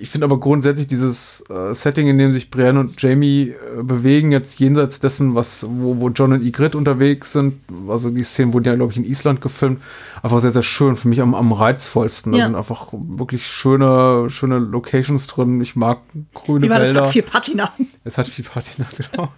Ich 0.00 0.10
finde 0.10 0.24
aber 0.26 0.38
grundsätzlich 0.40 0.86
dieses 0.86 1.44
äh, 1.50 1.74
Setting, 1.74 2.08
in 2.08 2.18
dem 2.18 2.32
sich 2.32 2.50
Brienne 2.50 2.80
und 2.80 3.00
Jamie 3.00 3.50
äh, 3.78 3.82
bewegen, 3.82 4.32
jetzt 4.32 4.58
jenseits 4.60 5.00
dessen, 5.00 5.34
was, 5.34 5.66
wo, 5.68 6.00
wo 6.00 6.08
John 6.10 6.32
und 6.32 6.42
Ygritte 6.42 6.76
unterwegs 6.78 7.32
sind, 7.32 7.54
also 7.88 8.10
die 8.10 8.22
Szenen 8.22 8.52
wurden 8.52 8.64
ja, 8.66 8.74
glaube 8.74 8.92
ich, 8.92 8.98
in 8.98 9.04
Island 9.04 9.40
gefilmt, 9.40 9.80
einfach 10.22 10.40
sehr, 10.40 10.50
sehr 10.50 10.62
schön. 10.62 10.96
Für 10.96 11.08
mich 11.08 11.20
am, 11.20 11.34
am 11.34 11.52
reizvollsten. 11.52 12.32
Da 12.32 12.38
Ja. 12.38 12.44
sind 12.46 12.54
einfach 12.56 12.88
wirklich 12.92 13.46
schöne, 13.46 14.30
schöne 14.30 14.58
Locations 14.58 15.26
drin. 15.26 15.60
Ich 15.60 15.76
mag 15.76 15.98
grüne 16.34 16.66
Wie 16.66 16.70
war 16.70 16.78
das? 16.78 16.88
Wälder. 16.88 17.02
Hat 17.06 17.12
viel 17.12 17.22
Patina. 17.22 17.72
Es 18.06 18.18
hat 18.18 18.28
viel 18.28 18.44
Patina, 18.44 18.86
genau. 18.94 19.30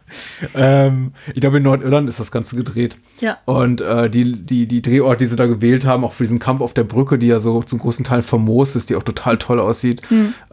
ähm, 0.56 1.12
ich 1.32 1.40
glaube, 1.40 1.58
in 1.58 1.62
Nordirland 1.62 2.08
ist 2.08 2.18
das 2.18 2.32
Ganze 2.32 2.56
gedreht. 2.56 2.98
Ja. 3.20 3.38
Und 3.44 3.80
äh, 3.80 4.10
die, 4.10 4.44
die, 4.44 4.66
die 4.66 4.82
Drehorte, 4.82 5.18
die 5.22 5.28
sie 5.28 5.36
da 5.36 5.46
gewählt 5.46 5.84
haben, 5.86 6.04
auch 6.04 6.12
für 6.12 6.24
diesen 6.24 6.40
Kampf 6.40 6.60
auf 6.60 6.74
der 6.74 6.82
Brücke, 6.82 7.16
die 7.16 7.28
ja 7.28 7.38
so 7.38 7.62
zum 7.62 7.78
großen 7.78 8.04
Teil 8.04 8.22
famos 8.22 8.74
ist, 8.74 8.90
die 8.90 8.96
auch 8.96 9.04
total 9.04 9.38
toll 9.38 9.60
aussieht, 9.60 10.02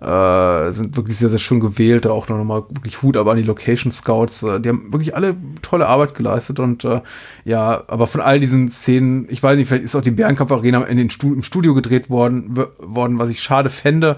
äh, 0.03 0.71
sind 0.71 0.97
wirklich 0.97 1.17
sehr, 1.17 1.29
sehr 1.29 1.39
schön 1.39 1.59
gewählt. 1.59 2.05
Auch 2.07 2.27
noch 2.27 2.43
mal 2.43 2.63
wirklich 2.69 3.01
Hut 3.01 3.15
aber 3.15 3.31
an 3.31 3.37
die 3.37 3.43
Location 3.43 3.91
Scouts. 3.91 4.43
Äh, 4.43 4.59
die 4.59 4.69
haben 4.69 4.91
wirklich 4.91 5.15
alle 5.15 5.35
tolle 5.61 5.87
Arbeit 5.87 6.13
geleistet. 6.13 6.59
Und 6.59 6.83
äh, 6.83 7.01
ja, 7.45 7.83
aber 7.87 8.07
von 8.07 8.21
all 8.21 8.39
diesen 8.39 8.67
Szenen, 8.69 9.27
ich 9.29 9.41
weiß 9.41 9.57
nicht, 9.57 9.67
vielleicht 9.67 9.85
ist 9.85 9.95
auch 9.95 10.01
die 10.01 10.11
Bärenkampf-Arena 10.11 10.83
in 10.83 10.97
den 10.97 11.09
Stu 11.09 11.33
im 11.33 11.43
Studio 11.43 11.73
gedreht 11.73 12.09
worden, 12.09 12.55
worden, 12.79 13.19
was 13.19 13.29
ich 13.29 13.41
schade 13.41 13.69
fände. 13.69 14.17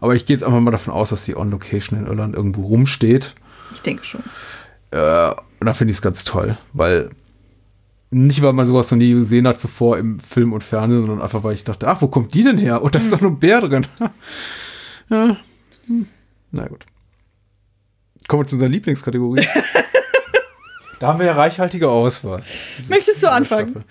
Aber 0.00 0.14
ich 0.14 0.24
gehe 0.24 0.34
jetzt 0.34 0.42
einfach 0.42 0.60
mal 0.60 0.70
davon 0.70 0.94
aus, 0.94 1.10
dass 1.10 1.24
die 1.24 1.36
On-Location 1.36 1.98
in 1.98 2.06
Irland 2.06 2.34
irgendwo 2.34 2.62
rumsteht. 2.62 3.34
Ich 3.74 3.82
denke 3.82 4.04
schon. 4.04 4.22
Äh, 4.90 5.30
und 5.60 5.66
da 5.66 5.74
finde 5.74 5.90
ich 5.90 5.98
es 5.98 6.02
ganz 6.02 6.24
toll, 6.24 6.56
weil 6.72 7.10
nicht, 8.10 8.42
weil 8.42 8.52
man 8.52 8.66
sowas 8.66 8.90
noch 8.90 8.98
nie 8.98 9.12
gesehen 9.12 9.46
hat 9.46 9.58
zuvor 9.58 9.98
im 9.98 10.18
Film 10.18 10.52
und 10.52 10.62
Fernsehen, 10.62 11.00
sondern 11.00 11.20
einfach, 11.20 11.42
weil 11.44 11.54
ich 11.54 11.64
dachte, 11.64 11.88
ach, 11.88 12.00
wo 12.02 12.08
kommt 12.08 12.34
die 12.34 12.44
denn 12.44 12.58
her? 12.58 12.82
Und 12.82 12.94
da 12.94 13.00
ist 13.00 13.12
doch 13.12 13.20
nur 13.20 13.32
ein 13.32 13.38
Bär 13.38 13.60
drin. 13.60 13.86
ja. 15.10 15.36
Hm. 15.86 16.06
Na 16.50 16.66
gut. 16.68 16.84
Kommen 18.28 18.42
wir 18.42 18.46
zu 18.46 18.56
unserer 18.56 18.68
Lieblingskategorie. 18.70 19.46
da 21.00 21.08
haben 21.08 21.18
wir 21.18 21.26
ja 21.26 21.32
reichhaltige 21.34 21.88
Auswahl. 21.88 22.42
Dieses- 22.76 22.90
Möchtest 22.90 23.22
du 23.22 23.30
anfangen? 23.30 23.70
Staffel. 23.70 23.84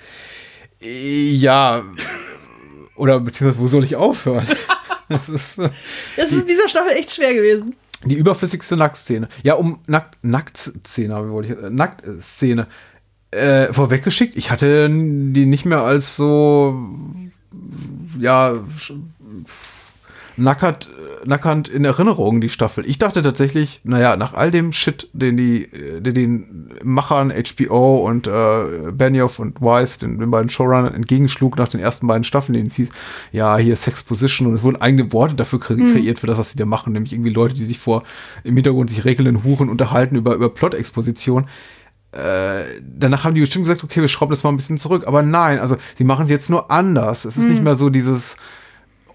Ja. 1.36 1.84
Oder 2.96 3.20
beziehungsweise, 3.20 3.62
wo 3.62 3.68
soll 3.68 3.84
ich 3.84 3.96
aufhören? 3.96 4.46
das 5.10 5.30
ist, 5.30 5.60
äh, 5.60 5.70
Es 6.18 6.32
ist 6.32 6.42
in 6.42 6.48
dieser 6.48 6.68
Staffel 6.70 6.92
echt 6.94 7.14
schwer 7.14 7.34
gewesen. 7.34 7.76
Die 8.06 8.16
überflüssigste 8.16 8.78
Nacktszene. 8.78 9.28
Ja, 9.44 9.56
um 9.56 9.80
Nackt, 9.88 10.18
Nacktszene, 10.22 11.26
wie 11.26 11.32
wollte 11.32 11.54
ich, 11.54 11.60
äh, 11.64 11.70
Nacktszene 11.70 12.68
äh, 13.32 13.72
vorweggeschickt. 13.74 14.36
Ich 14.36 14.52
hatte 14.52 14.88
die 14.90 15.46
nicht 15.46 15.66
mehr 15.66 15.82
als 15.82 16.16
so, 16.16 16.80
ja, 18.20 18.56
nackert, 20.38 20.90
nackernd 21.26 21.68
in 21.68 21.86
Erinnerung, 21.86 22.42
die 22.42 22.50
Staffel. 22.50 22.86
Ich 22.88 22.98
dachte 22.98 23.22
tatsächlich, 23.22 23.82
naja, 23.84 24.16
nach 24.16 24.34
all 24.34 24.52
dem 24.52 24.72
Shit, 24.74 25.10
den 25.14 25.38
die, 25.38 25.64
äh, 25.64 26.02
den 26.02 26.14
den 26.14 26.70
Machern 26.84 27.32
HBO 27.32 27.98
und 27.98 28.28
äh, 28.28 28.92
Benioff 28.92 29.40
und 29.40 29.62
Weiss, 29.62 29.98
den, 29.98 30.20
den 30.20 30.32
beiden 30.32 30.50
Showrunnern 30.50 30.94
entgegenschlug 30.94 31.58
nach 31.58 31.68
den 31.68 31.80
ersten 31.80 32.08
beiden 32.08 32.24
Staffeln, 32.24 32.54
denen 32.54 32.68
es 32.68 32.76
hieß, 32.76 32.90
ja, 33.32 33.58
hier 33.58 33.76
Sexposition 33.76 34.48
und 34.48 34.54
es 34.54 34.64
wurden 34.64 34.82
eigene 34.82 35.12
Worte 35.14 35.36
dafür 35.36 35.60
kre 35.60 35.76
kreiert 35.76 36.20
für 36.20 36.28
das, 36.28 36.38
was 36.38 36.52
sie 36.52 36.58
da 36.58 36.66
machen, 36.66 36.94
nämlich 36.94 37.14
irgendwie 37.14 37.32
Leute, 37.32 37.56
die 37.56 37.66
sich 37.66 37.80
vor 37.80 38.04
im 38.44 38.56
Hintergrund 38.56 38.90
sich 38.90 39.06
regelnden 39.06 39.44
Huren 39.44 39.70
unterhalten 39.70 40.16
über, 40.16 40.36
über 40.36 40.50
Plot-Exposition 40.50 41.46
Äh, 42.12 42.82
danach 42.82 43.26
haben 43.26 43.36
die 43.36 43.42
bestimmt 43.42 43.66
gesagt, 43.66 43.84
okay, 43.84 44.00
wir 44.00 44.08
schrauben 44.08 44.30
das 44.30 44.44
mal 44.44 44.50
ein 44.50 44.56
bisschen 44.56 44.78
zurück. 44.78 45.06
Aber 45.06 45.22
nein, 45.22 45.60
also 45.60 45.76
sie 45.96 46.06
machen 46.06 46.24
es 46.24 46.32
jetzt 46.32 46.50
nur 46.50 46.72
anders. 46.72 47.26
Es 47.26 47.36
ist 47.36 47.50
nicht 47.50 47.62
mehr 47.62 47.76
so 47.76 47.90
dieses 47.90 48.38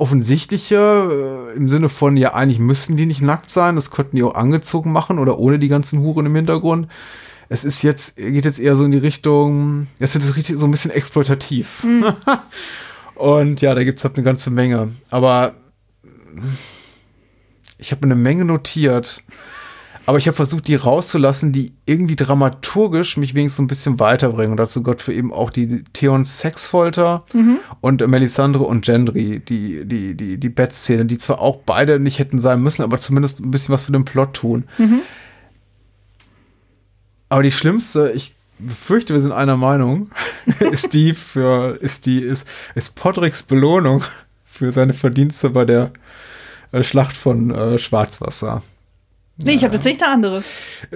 offensichtliche 0.00 1.50
äh, 1.52 1.56
im 1.56 1.68
Sinne 1.68 1.88
von, 1.88 2.16
ja, 2.16 2.34
eigentlich 2.34 2.58
müssten 2.58 2.96
die 2.96 3.06
nicht 3.06 3.20
nackt 3.20 3.50
sein, 3.50 3.76
das 3.76 3.90
könnten 3.90 4.16
die 4.16 4.22
auch 4.22 4.34
angezogen 4.34 4.92
machen 4.92 5.18
oder 5.18 5.38
ohne 5.38 5.58
die 5.58 5.68
ganzen 5.68 6.00
Huren 6.00 6.26
im 6.26 6.34
Hintergrund. 6.34 6.88
Es 7.48 7.64
ist 7.64 7.82
jetzt, 7.82 8.16
geht 8.16 8.44
jetzt 8.44 8.60
eher 8.60 8.76
so 8.76 8.84
in 8.84 8.92
die 8.92 8.98
Richtung, 8.98 9.88
jetzt 9.98 10.14
wird 10.14 10.24
es 10.24 10.36
richtig 10.36 10.56
so 10.56 10.66
ein 10.66 10.70
bisschen 10.70 10.90
exploitativ. 10.90 11.84
Und 13.14 13.60
ja, 13.60 13.74
da 13.74 13.84
gibt 13.84 13.98
es 13.98 14.04
halt 14.04 14.16
eine 14.16 14.24
ganze 14.24 14.50
Menge. 14.50 14.90
Aber 15.10 15.54
ich 17.76 17.90
habe 17.92 18.04
eine 18.04 18.14
Menge 18.14 18.46
notiert. 18.46 19.22
Aber 20.10 20.18
ich 20.18 20.26
habe 20.26 20.34
versucht, 20.34 20.66
die 20.66 20.74
rauszulassen, 20.74 21.52
die 21.52 21.72
irgendwie 21.86 22.16
dramaturgisch 22.16 23.16
mich 23.16 23.36
wenigstens 23.36 23.58
so 23.58 23.62
ein 23.62 23.68
bisschen 23.68 24.00
weiterbringen. 24.00 24.50
Und 24.50 24.56
dazu 24.56 24.82
gehört 24.82 25.02
für 25.02 25.14
eben 25.14 25.32
auch 25.32 25.50
die 25.50 25.84
Theon 25.92 26.24
Sexfolter 26.24 27.24
und 27.80 28.04
Melisandre 28.04 28.64
und 28.64 28.84
Gendry, 28.84 29.38
die, 29.38 29.84
die, 29.84 30.16
die, 30.16 30.36
die 30.38 30.48
Bettszene, 30.48 31.04
die 31.06 31.16
zwar 31.16 31.38
auch 31.38 31.58
beide 31.64 32.00
nicht 32.00 32.18
hätten 32.18 32.40
sein 32.40 32.60
müssen, 32.60 32.82
aber 32.82 32.98
zumindest 32.98 33.38
ein 33.38 33.52
bisschen 33.52 33.72
was 33.72 33.84
für 33.84 33.92
den 33.92 34.04
Plot 34.04 34.34
tun. 34.34 34.64
Aber 37.28 37.44
die 37.44 37.52
schlimmste, 37.52 38.10
ich 38.10 38.34
befürchte, 38.58 39.12
wir 39.12 39.20
sind 39.20 39.30
einer 39.30 39.56
Meinung, 39.56 40.10
ist 40.72 40.92
die 40.92 41.14
für, 41.14 41.78
ist 41.80 42.06
die, 42.06 42.18
ist, 42.18 42.48
ist 42.74 42.96
Podricks 42.96 43.44
Belohnung 43.44 44.02
für 44.44 44.72
seine 44.72 44.92
Verdienste 44.92 45.50
bei 45.50 45.64
der 45.64 45.92
äh, 46.72 46.82
Schlacht 46.82 47.16
von 47.16 47.52
äh, 47.52 47.78
Schwarzwasser. 47.78 48.60
Nee, 49.44 49.52
ich 49.54 49.64
habe 49.64 49.74
tatsächlich 49.74 50.02
eine 50.02 50.12
andere. 50.12 50.42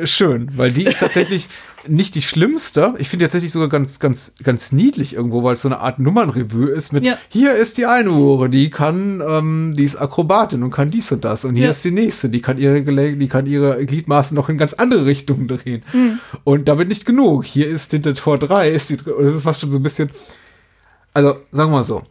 Schön, 0.04 0.50
weil 0.56 0.70
die 0.72 0.84
ist 0.84 1.00
tatsächlich 1.00 1.48
nicht 1.88 2.14
die 2.14 2.22
schlimmste. 2.22 2.94
Ich 2.98 3.08
finde 3.08 3.22
die 3.22 3.26
tatsächlich 3.26 3.52
sogar 3.52 3.68
ganz, 3.68 3.98
ganz, 4.00 4.34
ganz 4.42 4.72
niedlich 4.72 5.14
irgendwo, 5.14 5.42
weil 5.42 5.54
es 5.54 5.62
so 5.62 5.68
eine 5.68 5.80
Art 5.80 5.98
Nummernrevue 5.98 6.68
ist 6.70 6.92
mit 6.92 7.04
Ja. 7.04 7.18
hier 7.28 7.52
ist 7.52 7.76
die 7.78 7.86
eine 7.86 8.14
Hure, 8.14 8.48
die 8.48 8.70
kann, 8.70 9.22
ähm, 9.26 9.74
die 9.76 9.84
ist 9.84 9.96
Akrobatin 9.96 10.62
und 10.62 10.70
kann 10.70 10.90
dies 10.90 11.10
und 11.12 11.24
das. 11.24 11.44
Und 11.44 11.54
hier 11.56 11.64
Ja. 11.64 11.70
ist 11.70 11.84
die 11.84 11.90
nächste, 11.90 12.28
die 12.28 12.40
kann 12.40 12.58
ihre 12.58 12.82
Gelenk, 12.82 13.20
die 13.20 13.28
kann 13.28 13.46
ihre 13.46 13.84
Gliedmaßen 13.84 14.34
noch 14.34 14.48
in 14.48 14.56
ganz 14.58 14.72
andere 14.74 15.04
Richtungen 15.04 15.46
drehen. 15.48 15.82
Hm. 15.92 16.18
Und 16.44 16.68
damit 16.68 16.88
nicht 16.88 17.04
genug. 17.04 17.44
Hier 17.44 17.68
ist 17.68 17.90
hinter 17.90 18.14
Tor 18.14 18.38
3, 18.38 18.70
ist 18.70 18.90
die, 18.90 18.96
das 18.96 19.34
ist 19.34 19.42
fast 19.42 19.60
schon 19.60 19.70
so 19.70 19.78
ein 19.78 19.82
bisschen. 19.82 20.10
Also, 21.12 21.30
sagen 21.52 21.70
wir 21.70 21.76
mal 21.76 21.84
so. 21.84 22.02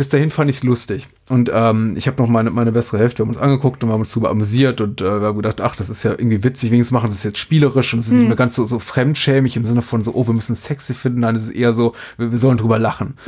Bis 0.00 0.08
dahin 0.08 0.30
fand 0.30 0.48
ich 0.48 0.56
es 0.56 0.62
lustig. 0.62 1.08
Und 1.28 1.50
ähm, 1.52 1.92
ich 1.94 2.06
habe 2.06 2.22
noch 2.22 2.26
meine, 2.26 2.50
meine 2.50 2.72
bessere 2.72 3.00
Hälfte, 3.00 3.18
wir 3.18 3.24
haben 3.24 3.34
uns 3.34 3.38
angeguckt 3.38 3.82
und 3.82 3.90
wir 3.90 3.92
haben 3.92 4.00
uns 4.00 4.08
darüber 4.08 4.30
amüsiert 4.30 4.80
und 4.80 5.02
äh, 5.02 5.20
wir 5.20 5.26
haben 5.26 5.36
gedacht, 5.36 5.60
ach, 5.60 5.76
das 5.76 5.90
ist 5.90 6.04
ja 6.04 6.12
irgendwie 6.12 6.42
witzig, 6.42 6.70
wenigstens 6.70 6.94
machen 6.94 7.10
sie 7.10 7.16
es 7.16 7.22
jetzt 7.22 7.36
spielerisch 7.36 7.92
und 7.92 8.00
es 8.00 8.06
ist 8.06 8.14
nicht 8.14 8.26
mehr 8.26 8.34
ganz 8.34 8.54
so, 8.54 8.64
so 8.64 8.78
fremdschämig 8.78 9.58
im 9.58 9.66
Sinne 9.66 9.82
von 9.82 10.02
so, 10.02 10.14
oh, 10.14 10.26
wir 10.26 10.32
müssen 10.32 10.54
es 10.54 10.64
sexy 10.64 10.94
finden, 10.94 11.20
nein, 11.20 11.36
es 11.36 11.42
ist 11.42 11.50
eher 11.50 11.74
so, 11.74 11.94
wir, 12.16 12.30
wir 12.30 12.38
sollen 12.38 12.56
drüber 12.56 12.78
lachen. 12.78 13.18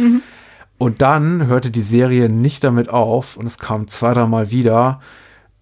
Und 0.78 1.02
dann 1.02 1.46
hörte 1.46 1.70
die 1.70 1.82
Serie 1.82 2.30
nicht 2.30 2.64
damit 2.64 2.88
auf 2.88 3.36
und 3.36 3.44
es 3.44 3.58
kam 3.58 3.86
zwei, 3.86 4.14
dreimal 4.14 4.50
wieder 4.50 5.02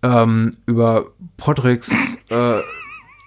ähm, 0.04 0.58
über 0.66 1.06
Podricks 1.38 2.20
äh, 2.30 2.60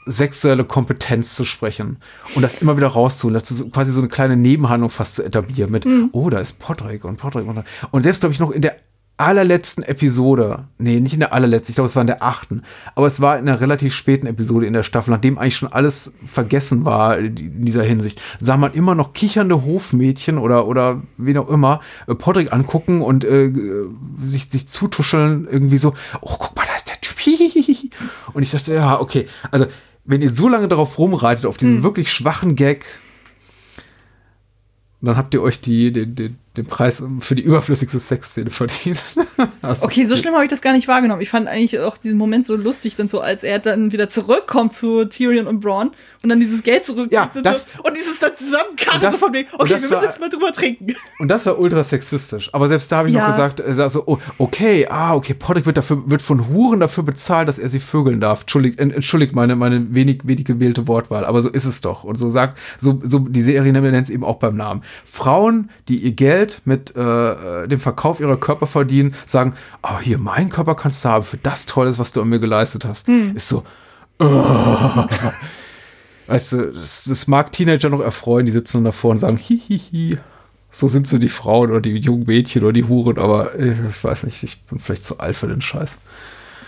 sexuelle 0.06 0.66
Kompetenz 0.66 1.36
zu 1.36 1.46
sprechen 1.46 1.98
und 2.36 2.42
das 2.42 2.62
immer 2.62 2.78
wieder 2.78 2.88
rauszuholen, 2.88 3.36
dazu 3.36 3.70
quasi 3.70 3.92
so 3.92 4.02
eine 4.02 4.10
kleine 4.10 4.38
Nebenhandlung 4.38 4.90
fast 4.90 5.16
zu 5.16 5.24
etablieren 5.24 5.72
mit, 5.72 5.86
oh, 6.12 6.30
da 6.30 6.40
ist 6.40 6.60
Podrick 6.60 7.06
und 7.06 7.18
Podrick 7.18 7.48
und, 7.48 7.64
und 7.92 8.02
selbst 8.02 8.20
glaube 8.22 8.34
ich 8.34 8.40
noch 8.40 8.52
in 8.52 8.62
der 8.62 8.76
allerletzten 9.16 9.84
Episode, 9.84 10.68
nee, 10.80 11.00
nicht 11.00 11.14
in 11.14 11.20
der 11.20 11.34
allerletzten, 11.34 11.72
ich 11.72 11.76
glaube, 11.76 11.88
es 11.88 11.96
war 11.96 12.02
in 12.02 12.08
der 12.08 12.24
achten, 12.24 12.64
aber 12.96 13.06
es 13.06 13.22
war 13.22 13.38
in 13.38 13.48
einer 13.48 13.62
relativ 13.62 13.94
späten 13.94 14.26
Episode 14.26 14.66
in 14.66 14.74
der 14.74 14.84
Staffel, 14.84 15.12
nachdem 15.12 15.38
eigentlich 15.38 15.56
schon 15.56 15.72
alles 15.72 16.16
vergessen 16.24 16.84
war 16.84 17.20
in 17.20 17.64
dieser 17.64 17.84
Hinsicht, 17.84 18.22
sah 18.40 18.58
man 18.58 18.74
immer 18.74 18.96
noch 18.96 19.14
kichernde 19.14 19.64
Hofmädchen 19.64 20.40
oder, 20.40 20.68
oder 20.68 21.04
wen 21.18 21.38
auch 21.38 21.48
immer 21.48 21.80
äh, 22.08 22.16
Podrick 22.16 22.52
angucken 22.52 23.02
und 23.02 23.24
äh, 23.24 23.46
äh, 23.46 23.88
sich, 24.20 24.50
sich 24.50 24.68
zutuscheln, 24.68 25.48
irgendwie 25.50 25.78
so, 25.78 25.94
oh, 26.22 26.36
guck 26.40 26.56
mal, 26.56 26.66
da 26.66 26.76
ist 26.76 26.90
der 26.90 27.00
Typ. 27.00 27.14
Und 28.34 28.44
ich 28.44 28.52
dachte, 28.52 28.74
ja, 28.74 29.00
okay, 29.00 29.28
also 29.52 29.68
wenn 30.06 30.22
ihr 30.22 30.34
so 30.34 30.50
lange 30.50 30.68
darauf 30.68 30.98
rumreitet, 30.98 31.46
auf 31.46 31.58
diesen 31.58 31.84
wirklich 31.84 32.12
schwachen 32.12 32.56
Gag, 32.56 32.86
dann 35.02 35.18
habt 35.18 35.34
ihr 35.34 35.42
euch 35.42 35.62
die, 35.62 35.92
den, 35.92 36.16
den, 36.16 36.38
den 36.58 36.66
Preis 36.66 37.02
für 37.20 37.36
die 37.36 37.42
überflüssigste 37.42 38.00
Sexszene 38.00 38.50
verdient. 38.50 39.02
Also, 39.62 39.86
Okay, 39.86 40.06
so 40.06 40.16
schlimm 40.18 40.34
habe 40.36 40.44
ich 40.44 40.50
das 40.50 40.62
gar 40.62 40.74
nicht 40.74 40.88
wahrgenommen. 40.88 41.22
Ich 41.22 41.30
fand 41.30 41.48
eigentlich 41.48 41.80
auch 41.80 41.98
diesen 41.98 42.18
Moment 42.18 42.46
so 42.46 42.56
lustig, 42.56 42.96
dann 42.96 43.08
so, 43.08 43.22
als 43.22 43.44
er 43.44 43.60
dann 43.60 43.92
wieder 43.94 44.10
zurückkommt 44.10 44.74
zu 44.74 45.06
Tyrion 45.06 45.48
und 45.48 45.62
Braun 45.62 45.92
und 46.22 46.30
dann 46.30 46.40
dieses 46.40 46.64
Geld 46.64 46.86
zurückgibt 46.86 47.14
Ja, 47.14 47.32
und, 47.34 47.46
das- 47.46 47.68
und 47.82 47.98
dieses 47.98 48.20
dann 48.20 48.32
zusammenkarren 48.38 49.14
von 49.14 49.34
wegen, 49.34 49.50
und 49.52 49.62
okay, 49.62 49.70
wir 49.70 49.76
müssen 49.78 49.92
war- 49.92 50.04
jetzt 50.04 50.20
mal 50.20 50.30
drüber 50.30 50.52
trinken. 50.52 50.96
Und 51.20 51.30
das 51.30 51.46
war 51.46 51.58
ultra 51.60 51.84
sexistisch. 51.84 52.50
Aber 52.54 52.68
selbst 52.68 52.92
da 52.92 52.98
habe 52.98 53.08
ich 53.10 53.16
Ja. 53.16 53.22
noch 53.22 53.28
gesagt, 53.30 53.62
er 53.62 53.74
sagt 53.74 53.92
so, 53.94 54.04
oh, 54.06 54.18
okay, 54.38 54.86
ah, 54.90 55.16
okay, 55.16 55.34
Podrick 55.34 55.66
wird 55.66 55.78
dafür, 55.78 56.10
wird 56.10 56.22
von 56.22 56.50
Huren 56.50 56.80
dafür 56.82 57.04
bezahlt, 57.04 57.48
dass 57.48 57.58
er 57.60 57.70
sie 57.70 57.80
vögeln 57.80 58.20
darf. 58.20 58.42
Entschuldigt, 58.42 58.80
ent- 58.80 58.94
entschuldigt 58.94 59.34
meine, 59.34 59.56
meine 59.56 59.94
wenig, 59.96 60.22
wenig 60.26 60.46
gewählte 60.46 60.88
Wortwahl, 60.88 61.26
aber 61.26 61.42
so 61.42 61.50
ist 61.50 61.66
es 61.66 61.82
doch. 61.82 62.04
Und 62.04 62.18
so 62.18 62.30
sagt, 62.30 62.58
so, 62.78 63.02
so, 63.04 63.20
die 63.20 63.42
Serie 63.42 63.72
nennt 63.72 63.96
es 63.96 64.10
eben 64.10 64.24
auch 64.26 64.38
beim 64.38 64.56
Namen. 64.58 64.84
Frauen, 65.06 65.70
die 65.88 65.98
ihr 65.98 66.12
Geld 66.12 66.43
mit 66.66 66.96
äh, 66.96 67.68
dem 67.68 67.80
Verkauf 67.80 68.20
ihrer 68.20 68.38
Körper 68.38 68.68
verdienen, 68.68 69.16
sagen, 69.26 69.54
oh, 69.82 70.00
hier, 70.00 70.18
mein 70.20 70.50
Körper 70.50 70.76
kannst 70.76 71.04
du 71.04 71.10
haben 71.10 71.24
für 71.24 71.38
das 71.38 71.66
Tolles, 71.66 72.00
was 72.00 72.12
du 72.12 72.22
an 72.22 72.30
mir 72.30 72.40
geleistet 72.40 72.86
hast. 72.86 73.08
Ist 73.08 73.50
so, 73.50 73.64
oh. 74.20 75.06
Weißt 76.28 76.54
du, 76.54 76.72
das, 76.72 77.04
das 77.04 77.28
mag 77.28 77.52
Teenager 77.52 77.90
noch 77.90 78.00
erfreuen, 78.00 78.46
die 78.46 78.52
sitzen 78.52 78.78
dann 78.78 78.86
davor 78.86 79.12
und 79.12 79.18
sagen, 79.18 79.38
hihihi. 79.38 80.18
So 80.72 80.88
sind 80.88 81.08
so 81.08 81.18
die 81.20 81.30
Frauen 81.30 81.70
oder 81.70 81.82
die 81.82 81.98
jungen 81.98 82.26
Mädchen 82.26 82.64
oder 82.64 82.74
die 82.74 82.86
Huren, 82.86 83.20
aber 83.20 83.54
äh, 83.60 83.76
ich 83.90 84.04
weiß 84.04 84.24
nicht, 84.24 84.42
ich 84.42 84.64
bin 84.64 84.80
vielleicht 84.80 85.04
zu 85.04 85.20
alt 85.20 85.36
für 85.36 85.48
den 85.48 85.62
Scheiß. 85.62 85.98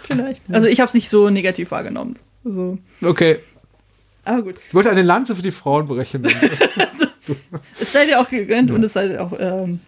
Vielleicht. 0.03 0.43
Also 0.51 0.67
ich 0.67 0.79
habe 0.79 0.89
es 0.89 0.93
nicht 0.93 1.09
so 1.09 1.29
negativ 1.31 1.71
wahrgenommen. 1.71 2.15
Also, 2.43 2.77
Okay, 3.01 3.39
aber 4.25 4.41
gut. 4.41 4.55
ich 4.67 4.73
wollte 4.73 4.89
eine 4.89 5.03
Lanze 5.03 5.35
für 5.35 5.41
die 5.41 5.51
Frauen 5.51 5.85
brechen. 5.85 6.27
Es 7.79 7.93
sei 7.93 8.05
dir 8.05 8.19
auch 8.19 8.29
gegönnt 8.29 8.71
und 8.71 8.83
es 8.83 8.93
sei 8.93 9.07
dir 9.07 9.21
auch 9.21 9.33
ähm, 9.39 9.79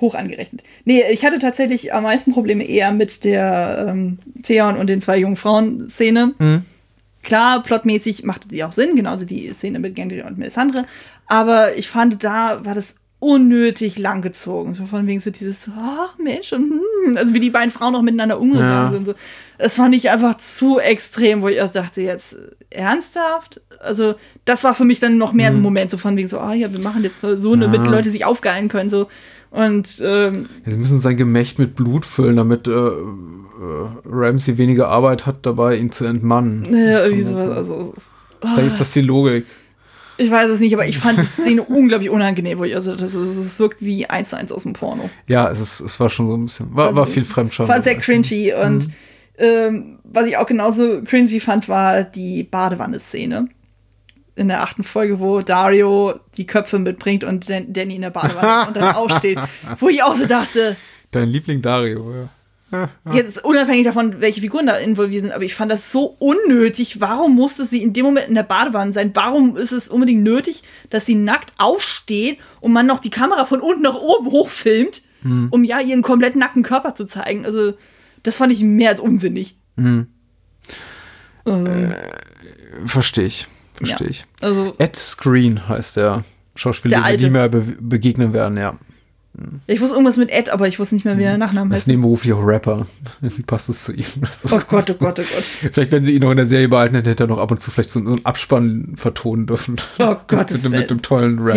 hoch 0.00 0.14
angerechnet. 0.14 0.62
Nee, 0.84 1.02
ich 1.10 1.24
hatte 1.24 1.38
tatsächlich 1.38 1.92
am 1.92 2.04
meisten 2.04 2.32
Probleme 2.32 2.64
eher 2.64 2.92
mit 2.92 3.24
der 3.24 3.86
ähm, 3.88 4.18
Theon 4.42 4.76
und 4.76 4.88
den 4.88 5.02
zwei 5.02 5.18
jungen 5.18 5.36
Frauen-Szene. 5.36 6.34
Mhm. 6.38 6.64
Klar, 7.22 7.62
plotmäßig 7.62 8.24
machte 8.24 8.48
die 8.48 8.64
auch 8.64 8.72
Sinn, 8.72 8.96
genauso 8.96 9.26
die 9.26 9.52
Szene 9.52 9.78
mit 9.78 9.94
Gendry 9.94 10.22
und 10.22 10.38
Melisandre. 10.38 10.86
Aber 11.26 11.76
ich 11.76 11.88
fand, 11.88 12.24
da 12.24 12.64
war 12.64 12.74
das 12.74 12.94
unnötig 13.20 13.98
langgezogen. 13.98 14.74
So 14.74 14.86
von 14.86 15.06
wegen 15.06 15.20
so 15.20 15.30
dieses, 15.30 15.70
ach 15.78 16.18
Mensch, 16.18 16.52
und, 16.52 16.72
hm, 17.06 17.16
also 17.16 17.32
wie 17.34 17.40
die 17.40 17.50
beiden 17.50 17.70
Frauen 17.70 17.92
noch 17.92 18.02
miteinander 18.02 18.40
umgegangen 18.40 18.70
Ja. 18.86 18.90
sind. 18.92 19.06
So. 19.06 19.14
Das 19.58 19.76
fand 19.76 19.94
ich 19.94 20.10
einfach 20.10 20.38
zu 20.38 20.78
extrem, 20.80 21.42
wo 21.42 21.48
ich 21.48 21.56
erst 21.56 21.76
dachte, 21.76 22.00
jetzt 22.00 22.36
ernsthaft? 22.70 23.60
Also, 23.78 24.14
das 24.46 24.64
war 24.64 24.74
für 24.74 24.84
mich 24.84 25.00
dann 25.00 25.18
noch 25.18 25.32
mehr 25.32 25.52
so 25.52 25.58
ein 25.58 25.62
Moment, 25.62 25.90
so 25.90 25.98
von 25.98 26.16
wegen 26.16 26.28
so, 26.28 26.38
ah 26.40 26.54
ja, 26.54 26.72
wir 26.72 26.80
machen 26.80 27.02
jetzt 27.02 27.20
so, 27.20 27.52
eine, 27.52 27.66
damit 27.66 27.84
die 27.84 27.90
Leute 27.90 28.10
sich 28.10 28.24
aufgeilen 28.24 28.68
können. 28.68 28.90
So. 28.90 29.08
Und 29.50 30.00
ähm, 30.04 30.46
Sie 30.64 30.76
müssen 30.76 30.98
sein 31.00 31.16
Gemächt 31.16 31.58
mit 31.58 31.74
Blut 31.74 32.06
füllen, 32.06 32.36
damit 32.36 32.68
äh, 32.68 32.70
äh, 32.70 33.02
Ramsey 34.06 34.56
weniger 34.58 34.88
Arbeit 34.88 35.26
hat, 35.26 35.44
dabei 35.44 35.76
ihn 35.76 35.90
zu 35.92 36.04
entmannen. 36.04 36.64
ist 36.72 37.04
irgendwie 37.06 37.22
so- 37.22 37.30
sowas. 37.32 37.56
Also, 37.56 37.94
Vielleicht 38.42 38.68
ist 38.68 38.80
das 38.80 38.92
die 38.92 39.02
Logik. 39.02 39.44
Ich 40.20 40.30
weiß 40.30 40.50
es 40.50 40.60
nicht, 40.60 40.72
aber 40.74 40.86
ich 40.86 40.98
fand 40.98 41.18
die 41.18 41.24
Szene 41.42 41.62
unglaublich 41.62 42.10
unangenehm, 42.10 42.58
wo 42.58 42.64
ich, 42.64 42.74
also 42.74 42.94
das, 42.96 43.14
ist- 43.14 43.38
das 43.38 43.58
wirkt 43.58 43.78
wie 43.80 44.06
eins 44.08 44.30
zu 44.30 44.36
eins 44.36 44.52
aus 44.52 44.62
dem 44.62 44.72
Porno. 44.74 45.10
Ja, 45.26 45.50
es, 45.50 45.60
ist, 45.60 45.80
es 45.80 45.98
war 46.00 46.10
schon 46.10 46.26
so 46.26 46.36
ein 46.36 46.46
bisschen, 46.46 46.74
war, 46.74 46.94
war 46.94 47.02
Also, 47.02 47.12
viel 47.14 47.24
Fremdscham. 47.24 47.66
War 47.68 47.82
sehr 47.82 47.96
cringy 47.98 48.52
und 48.52 48.86
Mhm. 48.88 48.92
ähm, 49.38 49.98
was 50.04 50.26
ich 50.26 50.36
auch 50.36 50.46
genauso 50.46 51.02
cringy 51.02 51.40
fand, 51.40 51.68
war 51.68 52.02
die 52.04 52.42
Badewanne-Szene. 52.44 53.48
In 54.36 54.48
der 54.48 54.62
achten 54.62 54.84
Folge, 54.84 55.18
wo 55.20 55.40
Dario 55.42 56.14
die 56.36 56.46
Köpfe 56.46 56.78
mitbringt 56.78 57.24
und 57.24 57.48
Dan 57.50 57.72
Danny 57.72 57.96
in 57.96 58.02
der 58.02 58.10
Badewanne 58.10 58.66
und 58.68 58.76
dann 58.76 58.94
aufsteht. 58.94 59.38
Wo 59.80 59.88
ich 59.88 60.02
auch 60.02 60.14
so 60.14 60.26
dachte, 60.26 60.76
Dein 61.10 61.28
Liebling 61.28 61.60
Dario, 61.60 62.10
ja. 62.14 62.28
Jetzt 63.12 63.44
unabhängig 63.44 63.84
davon, 63.84 64.20
welche 64.20 64.40
Figuren 64.40 64.66
da 64.66 64.76
involviert 64.76 65.24
sind, 65.24 65.32
aber 65.32 65.44
ich 65.44 65.54
fand 65.54 65.70
das 65.72 65.90
so 65.92 66.04
unnötig. 66.18 67.00
Warum 67.00 67.34
musste 67.34 67.64
sie 67.64 67.82
in 67.82 67.92
dem 67.92 68.04
Moment 68.06 68.28
in 68.28 68.34
der 68.34 68.42
Badewanne 68.44 68.92
sein? 68.92 69.10
Warum 69.14 69.56
ist 69.56 69.72
es 69.72 69.88
unbedingt 69.88 70.22
nötig, 70.22 70.62
dass 70.90 71.06
sie 71.06 71.14
nackt 71.16 71.52
aufsteht 71.58 72.38
und 72.60 72.72
man 72.72 72.86
noch 72.86 73.00
die 73.00 73.10
Kamera 73.10 73.44
von 73.46 73.60
unten 73.60 73.82
nach 73.82 73.94
oben 73.96 74.30
hochfilmt, 74.30 75.02
Hm. 75.22 75.48
um 75.50 75.64
ja 75.64 75.80
ihren 75.80 76.02
komplett 76.02 76.36
nackten 76.36 76.62
Körper 76.62 76.94
zu 76.94 77.06
zeigen? 77.06 77.44
Also, 77.44 77.74
das 78.22 78.36
fand 78.36 78.52
ich 78.52 78.60
mehr 78.62 78.90
als 78.90 79.00
unsinnig. 79.00 79.56
Hm. 79.76 80.06
Also, 81.44 81.70
Verstehe 82.86 83.26
ich. 83.26 83.46
Verstehe 83.74 84.06
Ja. 84.06 84.10
ich. 84.10 84.24
also 84.40 84.74
Ed 84.78 84.94
Screen 84.96 85.68
heißt 85.68 85.96
der 85.96 86.22
Schauspieler, 86.54 87.00
Der 87.02 87.10
wir 87.18 87.26
nie 87.26 87.30
mehr 87.32 87.48
be 87.48 87.60
begegnen 87.80 88.32
werden, 88.32 88.56
ja. 88.58 88.78
Ich 89.66 89.80
wusste 89.80 89.94
irgendwas 89.94 90.16
mit 90.16 90.30
Ed, 90.30 90.50
aber 90.50 90.66
ich 90.68 90.78
wusste 90.78 90.94
nicht 90.96 91.04
mehr, 91.04 91.16
wie 91.16 91.22
der 91.22 91.38
Nachname 91.38 91.70
Das 91.70 91.76
heißt. 91.76 91.82
ist 91.82 91.86
nebenberuflich 91.88 92.32
auch 92.32 92.44
Rapper. 92.44 92.84
Wie 93.20 93.42
passt 93.42 93.68
es 93.68 93.84
zu 93.84 93.92
ihm? 93.92 94.04
Das 94.20 94.52
Oh 94.52 94.60
Gott, 94.68 94.90
oh 94.90 94.94
Gott, 94.94 95.18
oh 95.20 95.22
Gott. 95.22 95.44
Vielleicht, 95.72 95.92
wenn 95.92 96.04
sie 96.04 96.12
ihn 96.14 96.20
noch 96.22 96.30
in 96.32 96.36
der 96.36 96.46
Serie 96.46 96.68
behalten 96.68 96.96
hätten, 96.96 97.08
hätte 97.08 97.24
er 97.24 97.26
noch 97.28 97.38
ab 97.38 97.50
und 97.50 97.60
zu 97.60 97.70
vielleicht 97.70 97.90
so, 97.90 98.04
so 98.04 98.12
einen 98.12 98.26
Abspann 98.26 98.94
vertonen 98.96 99.46
dürfen. 99.46 99.76
Oh 100.00 100.16
Gottes 100.26 100.62
mit, 100.68 100.72
mit 100.72 100.90
dem 100.90 101.00
tollen 101.00 101.38
Rap. 101.38 101.54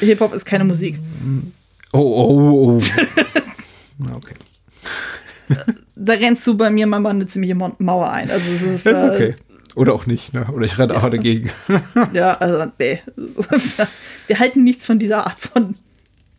Hip- 0.00 0.08
Hip-Hop 0.08 0.32
ist 0.34 0.44
keine 0.46 0.64
Musik. 0.64 0.98
Oh, 1.92 1.98
oh, 1.98 2.78
oh. 2.78 2.80
Na, 3.98 4.16
okay. 4.16 4.34
Da 5.94 6.14
rennst 6.14 6.46
du 6.46 6.56
bei 6.56 6.70
mir 6.70 6.86
manchmal 6.86 7.12
eine 7.12 7.26
ziemliche 7.26 7.54
Mauer 7.54 8.10
ein. 8.10 8.30
Also 8.30 8.50
es 8.52 8.62
ist, 8.62 8.86
Das 8.86 8.94
ist 9.02 9.08
äh, 9.10 9.14
okay. 9.14 9.34
Oder 9.74 9.94
auch 9.94 10.06
nicht, 10.06 10.34
ne? 10.34 10.46
Oder 10.52 10.66
ich 10.66 10.78
renne 10.78 10.94
einfach 10.94 11.10
dagegen. 11.10 11.50
Ja, 12.12 12.34
also 12.38 12.66
nee. 12.78 13.00
Wir 14.26 14.38
halten 14.38 14.64
nichts 14.64 14.84
von 14.86 14.98
dieser 14.98 15.26
Art 15.26 15.38
von 15.38 15.76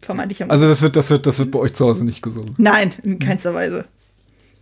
vermeintlicher 0.05 0.49
Also 0.49 0.67
das 0.67 0.81
wird, 0.81 0.95
das 0.95 1.09
wird, 1.09 1.25
das 1.25 1.39
wird 1.39 1.51
bei 1.51 1.59
euch 1.59 1.73
zu 1.73 1.85
Hause 1.85 2.05
nicht 2.05 2.21
gesungen. 2.21 2.55
Nein, 2.57 2.93
in 3.03 3.19
keinster 3.19 3.53
Weise. 3.53 3.85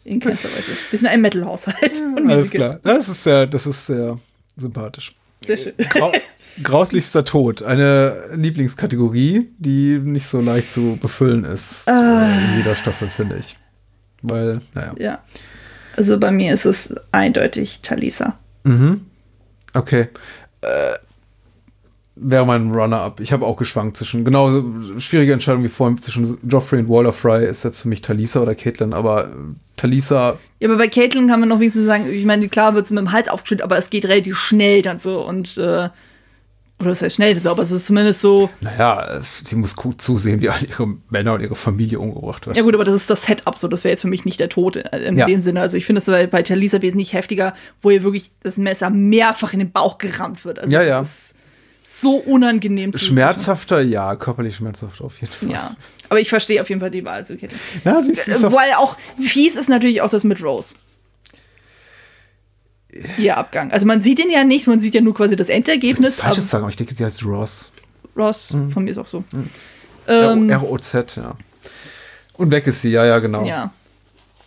In 0.03 0.19
keinster 0.19 0.49
Weise. 0.49 0.71
Wir 0.89 0.99
sind 0.99 1.07
ein 1.07 1.21
Metal-Haushalt. 1.21 2.01
Alles 2.27 2.49
klar. 2.49 2.79
Das 2.83 3.09
ist 3.09 3.23
sehr, 3.23 3.47
das 3.47 3.67
ist 3.67 3.85
sehr 3.85 4.17
sympathisch. 4.57 5.15
Sehr 5.45 5.57
schön. 5.57 5.73
Grau 5.89 6.11
Grauslichster 6.61 7.23
Tod, 7.23 7.63
eine 7.63 8.29
Lieblingskategorie, 8.33 9.49
die 9.57 9.99
nicht 9.99 10.27
so 10.27 10.41
leicht 10.41 10.69
zu 10.69 10.97
befüllen 11.01 11.45
ist 11.45 11.87
äh, 11.87 11.91
in 11.91 12.57
jeder 12.57 12.75
Staffel, 12.75 13.07
finde 13.07 13.37
ich. 13.37 13.57
Weil, 14.21 14.59
naja. 14.73 14.93
Ja. 14.99 15.19
Also 15.95 16.19
bei 16.19 16.31
mir 16.31 16.53
ist 16.53 16.65
es 16.65 16.93
eindeutig 17.11 17.81
Talisa. 17.81 18.37
Mhm. 18.63 19.05
Okay. 19.73 20.09
Äh, 20.61 20.97
wäre 22.15 22.45
mein 22.45 22.71
Runner-up. 22.71 23.19
Ich 23.21 23.31
habe 23.31 23.45
auch 23.45 23.55
geschwankt 23.57 23.97
zwischen, 23.97 24.25
genauso 24.25 24.63
schwierige 24.99 25.33
Entscheidung 25.33 25.63
wie 25.63 25.69
vorhin, 25.69 25.97
zwischen 25.99 26.37
Joffrey 26.47 26.79
und 26.79 26.89
Waller 26.89 27.13
Fry 27.13 27.45
ist 27.45 27.63
jetzt 27.63 27.79
für 27.79 27.87
mich 27.87 28.01
Talisa 28.01 28.41
oder 28.41 28.53
Caitlin, 28.53 28.93
aber 28.93 29.29
äh, 29.29 29.33
Talisa, 29.77 30.37
Ja, 30.59 30.67
aber 30.67 30.77
bei 30.77 30.87
Caitlyn 30.87 31.27
kann 31.27 31.39
man 31.39 31.49
noch 31.49 31.59
wenigstens 31.59 31.85
sagen, 31.87 32.05
ich 32.11 32.25
meine, 32.25 32.47
klar 32.49 32.75
wird 32.75 32.85
es 32.85 32.91
mit 32.91 32.99
dem 32.99 33.11
Hals 33.11 33.29
aufgeschüttet, 33.29 33.63
aber 33.63 33.77
es 33.77 33.89
geht 33.89 34.05
relativ 34.05 34.37
schnell 34.37 34.81
dann 34.81 34.99
so 34.99 35.25
und 35.25 35.57
äh, 35.57 35.89
oder 36.79 36.89
das 36.89 37.01
heißt 37.03 37.15
schnell, 37.15 37.39
so, 37.39 37.51
aber 37.51 37.61
es 37.63 37.69
ist 37.71 37.85
zumindest 37.87 38.21
so, 38.21 38.49
naja, 38.59 39.19
sie 39.21 39.55
muss 39.55 39.75
gut 39.75 40.01
zusehen, 40.01 40.41
wie 40.41 40.49
all 40.49 40.63
ihre 40.63 40.87
Männer 41.09 41.35
und 41.35 41.41
ihre 41.41 41.55
Familie 41.55 41.99
umgebracht 41.99 42.45
werden. 42.47 42.57
ja 42.57 42.63
gut, 42.63 42.73
aber 42.73 42.83
das 42.83 42.95
ist 42.95 43.09
das 43.09 43.23
Setup 43.23 43.55
so, 43.57 43.67
das 43.67 43.83
wäre 43.83 43.91
jetzt 43.91 44.01
für 44.01 44.07
mich 44.07 44.25
nicht 44.25 44.39
der 44.39 44.49
Tod 44.49 44.75
in, 44.77 45.15
Ja. 45.17 45.27
dem 45.27 45.41
Sinne. 45.43 45.61
Also 45.61 45.77
ich 45.77 45.85
finde 45.85 46.01
es 46.05 46.29
bei, 46.31 46.41
Talisa 46.41 46.81
wesentlich 46.81 47.13
heftiger, 47.13 47.53
wo 47.83 47.91
ihr 47.91 48.01
wirklich 48.03 48.31
das 48.41 48.57
Messer 48.57 48.89
mehrfach 48.89 49.53
in 49.53 49.59
den 49.59 49.71
Bauch 49.71 49.99
gerammt 49.99 50.43
wird. 50.43 50.57
Also 50.59 50.71
Ja, 50.75 50.81
ja. 50.81 51.01
ist 51.01 51.35
so 52.01 52.15
unangenehm. 52.15 52.91
zu- 52.93 52.99
Schmerzhafter, 52.99 53.81
ja, 53.81 54.15
körperlich 54.15 54.55
schmerzhafter 54.55 55.05
auf 55.05 55.19
jeden 55.21 55.31
Fall. 55.33 55.49
Ja, 55.51 55.75
aber 56.09 56.19
ich 56.19 56.29
verstehe 56.29 56.61
auf 56.61 56.69
jeden 56.69 56.81
Fall 56.81 56.91
die 56.91 57.05
Wahl 57.05 57.25
zu 57.25 57.37
Caitlyn. 57.37 57.59
Ja, 57.85 58.01
sie 58.01 58.11
ist, 58.11 58.25
sie 58.25 58.31
ist 58.31 58.43
Äh, 58.43 58.51
Weil 58.51 58.73
auch 58.77 58.97
fies 59.19 59.55
ist 59.55 59.69
natürlich 59.69 60.01
auch 60.01 60.09
das 60.09 60.23
mit 60.23 60.43
Rose. 60.43 60.75
Ihr 63.17 63.37
Abgang. 63.37 63.71
Also 63.71 63.85
man 63.85 64.01
sieht 64.01 64.19
ihn 64.19 64.29
ja 64.29 64.43
nicht, 64.43 64.67
man 64.67 64.81
sieht 64.81 64.93
ja 64.95 65.01
nur 65.01 65.13
quasi 65.15 65.35
das 65.37 65.47
Endergebnis. 65.47 66.15
Falsches 66.15 66.43
aber 66.45 66.49
sagen, 66.49 66.63
aber 66.65 66.69
ich 66.71 66.75
denke, 66.75 66.93
sie 66.93 67.05
heißt 67.05 67.23
Ross. 67.23 67.71
Ross, 68.17 68.47
von 68.73 68.83
mir 68.83 68.91
ist 68.91 68.97
auch 68.97 69.07
so. 69.07 69.23
Ähm, 70.07 70.49
R-O-Z, 70.49 71.15
ja. 71.15 71.35
Und 72.33 72.51
weg 72.51 72.67
ist 72.67 72.81
sie, 72.81 72.89
ja, 72.89 73.05
ja, 73.05 73.19
genau. 73.19 73.45
ja. 73.45 73.71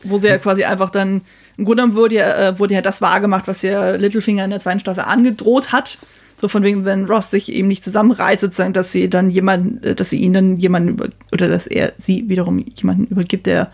Wo 0.03 0.19
sie 0.19 0.27
ja 0.27 0.37
quasi 0.37 0.65
einfach 0.65 0.91
dann, 0.91 1.23
im 1.57 1.65
Grunde 1.65 1.83
genommen 1.85 1.95
wurde 1.97 2.17
ja, 2.17 2.49
äh, 2.49 2.59
wurde 2.59 2.75
ja 2.75 2.83
das 2.83 3.01
wahrgemacht, 3.01 3.47
was 3.49 3.63
ja 3.63 3.93
Littlefinger 3.97 4.45
in 4.45 4.51
der 4.51 4.61
zweiten 4.61 4.81
Staffel 4.81 5.05
angedroht 5.05 5.73
hat. 5.73 5.99
So 6.45 6.49
von 6.49 6.63
wegen, 6.63 6.85
wenn 6.85 7.07
Ross 7.07 7.31
sich 7.31 7.51
eben 7.51 7.69
nicht 7.69 7.83
zusammenreißt, 7.85 8.43
sozusagen, 8.43 8.75
dass 8.75 8.93
sie 8.93 9.09
dann 9.09 9.31
jemanden, 9.31 9.83
äh, 9.83 9.95
dass 9.95 10.11
sie 10.11 10.19
ihn 10.19 10.35
dann 10.35 10.59
jemanden 10.59 10.91
über, 10.91 11.09
oder 11.33 11.49
dass 11.49 11.67
er 11.67 11.95
sie 11.97 12.29
wiederum 12.29 12.59
jemanden 12.75 13.07
übergibt, 13.07 13.47
der 13.47 13.73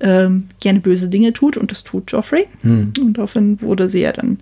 ähm, 0.00 0.48
gerne 0.60 0.80
böse 0.80 1.08
Dinge 1.08 1.32
tut 1.32 1.56
und 1.56 1.70
das 1.70 1.82
tut 1.82 2.12
Joffrey. 2.12 2.44
Und 2.62 3.14
daraufhin 3.16 3.58
wurde 3.62 3.88
sie 3.88 4.02
ja 4.02 4.12
dann 4.12 4.40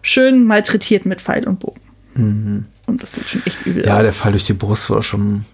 schön 0.00 0.44
malträtiert 0.44 1.06
mit 1.06 1.20
Pfeil 1.20 1.48
und 1.48 1.58
Bogen. 1.58 1.80
Und 2.86 3.02
das 3.02 3.12
sieht 3.14 3.28
schon 3.28 3.42
echt 3.46 3.66
übel 3.66 3.84
Ja, 3.84 3.96
aus. 3.96 4.02
der 4.04 4.12
Fall 4.12 4.30
durch 4.30 4.44
die 4.44 4.52
Brust 4.52 4.88
war 4.88 5.02
schon. 5.02 5.44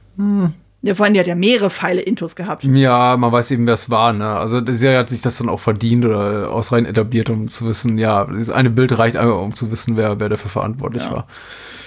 Ja, 0.83 0.95
vor 0.95 1.05
allem, 1.05 1.15
die 1.15 1.21
hat 1.21 1.27
ja 1.29 1.35
mehrere 1.37 1.71
Pfeile 1.71 2.01
Intus 2.01 2.35
gehabt. 2.37 2.65
Ja, 2.65 3.17
man 3.17 3.31
weiß 3.31 3.53
eben, 3.53 3.67
wer 3.67 3.75
es 3.75 3.89
war, 3.89 4.13
ne? 4.13 4.27
Also 4.27 4.61
die 4.61 4.75
Serie 4.75 4.99
hat 4.99 5.11
sich 5.11 5.21
das 5.23 5.39
dann 5.39 5.49
auch 5.49 5.61
verdient 5.61 6.05
oder 6.05 6.51
ausreichend 6.51 6.89
etabliert, 6.89 7.31
um 7.31 7.49
zu 7.49 7.67
wissen, 7.69 7.99
ja, 7.99 8.25
dieses 8.25 8.51
eine 8.51 8.71
Bild 8.71 8.97
reicht 8.99 9.17
einfach, 9.17 9.41
um 9.41 9.55
zu 9.55 9.71
wissen, 9.71 9.97
wer, 9.97 10.19
wer 10.19 10.29
dafür 10.29 10.51
verantwortlich 10.51 11.05
Ja. 11.05 11.13
war. 11.13 11.27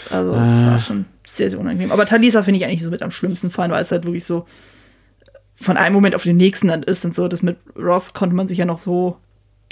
Also 0.10 0.32
es 0.36 0.66
war 0.66 0.80
schon 0.80 1.06
sehr, 1.26 1.50
sehr 1.50 1.60
unangenehm. 1.60 1.92
Aber 1.92 2.06
Talisa 2.06 2.44
finde 2.44 2.60
ich 2.60 2.66
eigentlich 2.66 2.84
so 2.84 2.90
mit 2.90 3.02
am 3.02 3.12
schlimmsten 3.12 3.52
Fall, 3.52 3.70
weil 3.70 3.84
es 3.84 3.92
halt 3.92 4.06
wirklich 4.06 4.26
so 4.26 4.46
von 5.58 5.78
einem 5.78 5.94
Moment 5.96 6.16
auf 6.16 6.24
den 6.24 6.38
nächsten 6.38 6.68
dann 6.68 6.84
ist 6.84 7.04
und 7.06 7.16
so. 7.16 7.28
Das 7.28 7.42
mit 7.42 7.58
Ross 7.78 8.14
konnte 8.14 8.36
man 8.36 8.48
sich 8.48 8.60
ja 8.60 8.66
noch 8.66 8.82
so 8.82 9.18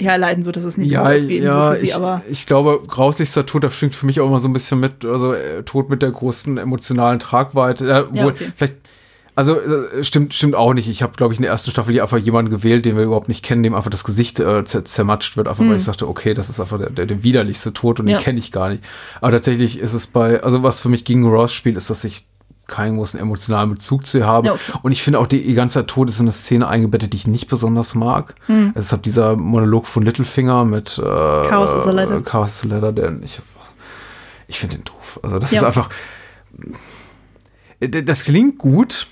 herleiten, 0.00 0.42
so 0.42 0.50
dass 0.50 0.64
es 0.64 0.76
nicht 0.76 0.90
Ja, 0.90 1.04
ausgehen 1.04 1.44
ja, 1.44 1.76
sie, 1.76 1.86
ich, 1.86 1.94
aber 1.94 2.22
ich 2.28 2.46
glaube, 2.46 2.80
grauslichster 2.86 3.46
Tod, 3.46 3.62
das 3.64 3.74
schwingt 3.76 3.94
für 3.94 4.06
mich 4.06 4.20
auch 4.20 4.26
immer 4.26 4.40
so 4.40 4.48
ein 4.48 4.52
bisschen 4.52 4.80
mit, 4.80 5.04
also 5.04 5.34
äh, 5.34 5.62
Tod 5.62 5.88
mit 5.88 6.02
der 6.02 6.10
großen 6.10 6.58
emotionalen 6.58 7.20
Tragweite. 7.20 7.84
Äh, 8.12 8.18
Ja, 8.18 8.26
okay. 8.26 8.52
vielleicht, 8.56 8.74
also 9.36 9.58
äh, 9.58 10.04
stimmt, 10.04 10.32
stimmt 10.34 10.54
auch 10.54 10.74
nicht. 10.74 10.88
Ich 10.88 11.02
habe, 11.02 11.14
glaube 11.16 11.32
ich, 11.34 11.38
in 11.38 11.42
der 11.42 11.50
ersten 11.52 11.70
Staffel 11.70 11.92
hier 11.92 12.02
einfach 12.02 12.18
jemanden 12.18 12.50
gewählt, 12.50 12.84
den 12.84 12.96
wir 12.96 13.04
überhaupt 13.04 13.28
nicht 13.28 13.44
kennen, 13.44 13.62
dem 13.62 13.74
einfach 13.74 13.90
das 13.90 14.04
Gesicht 14.04 14.38
äh, 14.40 14.64
zer 14.64 14.84
zermatscht 14.84 15.36
wird, 15.36 15.48
einfach 15.48 15.64
weil 15.68 15.76
ich 15.76 15.84
sagte, 15.84 16.08
okay, 16.08 16.34
das 16.34 16.48
ist 16.50 16.60
einfach 16.60 16.78
der, 16.78 16.90
der, 16.90 17.06
der 17.06 17.22
widerlichste 17.24 17.72
Tod 17.72 17.98
und 18.00 18.06
Hm. 18.06 18.12
Ja. 18.12 18.18
den 18.18 18.24
kenne 18.24 18.38
ich 18.38 18.52
gar 18.52 18.68
nicht. 18.68 18.84
Aber 19.20 19.32
tatsächlich 19.32 19.78
ist 19.78 19.92
es 19.92 20.06
bei, 20.06 20.42
also 20.42 20.62
was 20.62 20.80
für 20.80 20.88
mich 20.88 21.04
gegen 21.04 21.26
Ross 21.26 21.52
spielt, 21.52 21.76
ist, 21.76 21.90
dass 21.90 22.04
ich 22.04 22.26
keinen 22.66 22.96
großen 22.96 23.20
emotionalen 23.20 23.70
Bezug 23.74 24.06
zu 24.06 24.18
ihr 24.18 24.26
habe. 24.26 24.46
Ja, 24.46 24.52
okay. 24.54 24.72
Und 24.82 24.92
ich 24.92 25.02
finde 25.02 25.18
auch, 25.18 25.26
die, 25.26 25.38
ihr 25.38 25.54
ganzer 25.54 25.86
Tod 25.86 26.08
ist 26.08 26.18
in 26.18 26.24
eine 26.24 26.32
Szene 26.32 26.66
eingebettet, 26.66 27.12
die 27.12 27.18
ich 27.18 27.26
nicht 27.26 27.46
besonders 27.48 27.94
mag. 27.94 28.34
Hm. 28.46 28.72
Deshalb 28.74 29.02
dieser 29.02 29.36
Monolog 29.36 29.86
von 29.86 30.02
Littlefinger 30.02 30.64
mit 30.64 30.96
äh, 30.96 31.02
Chaos 31.02 31.74
is 31.74 31.86
a 31.86 31.90
Letter. 31.90 32.16
äh, 32.18 32.22
Chaos 32.22 32.52
is 32.64 32.64
a 32.70 32.74
Letter, 32.74 32.92
der 32.92 33.12
ich, 33.22 33.38
ich 34.48 34.58
finde 34.60 34.76
den 34.76 34.84
doof. 34.84 35.20
Also 35.22 35.38
das 35.38 35.50
Ja. 35.50 35.58
ist 35.60 35.64
einfach. 35.66 35.90
äh, 37.80 37.88
Das 38.02 38.24
klingt 38.24 38.58
gut, 38.58 39.06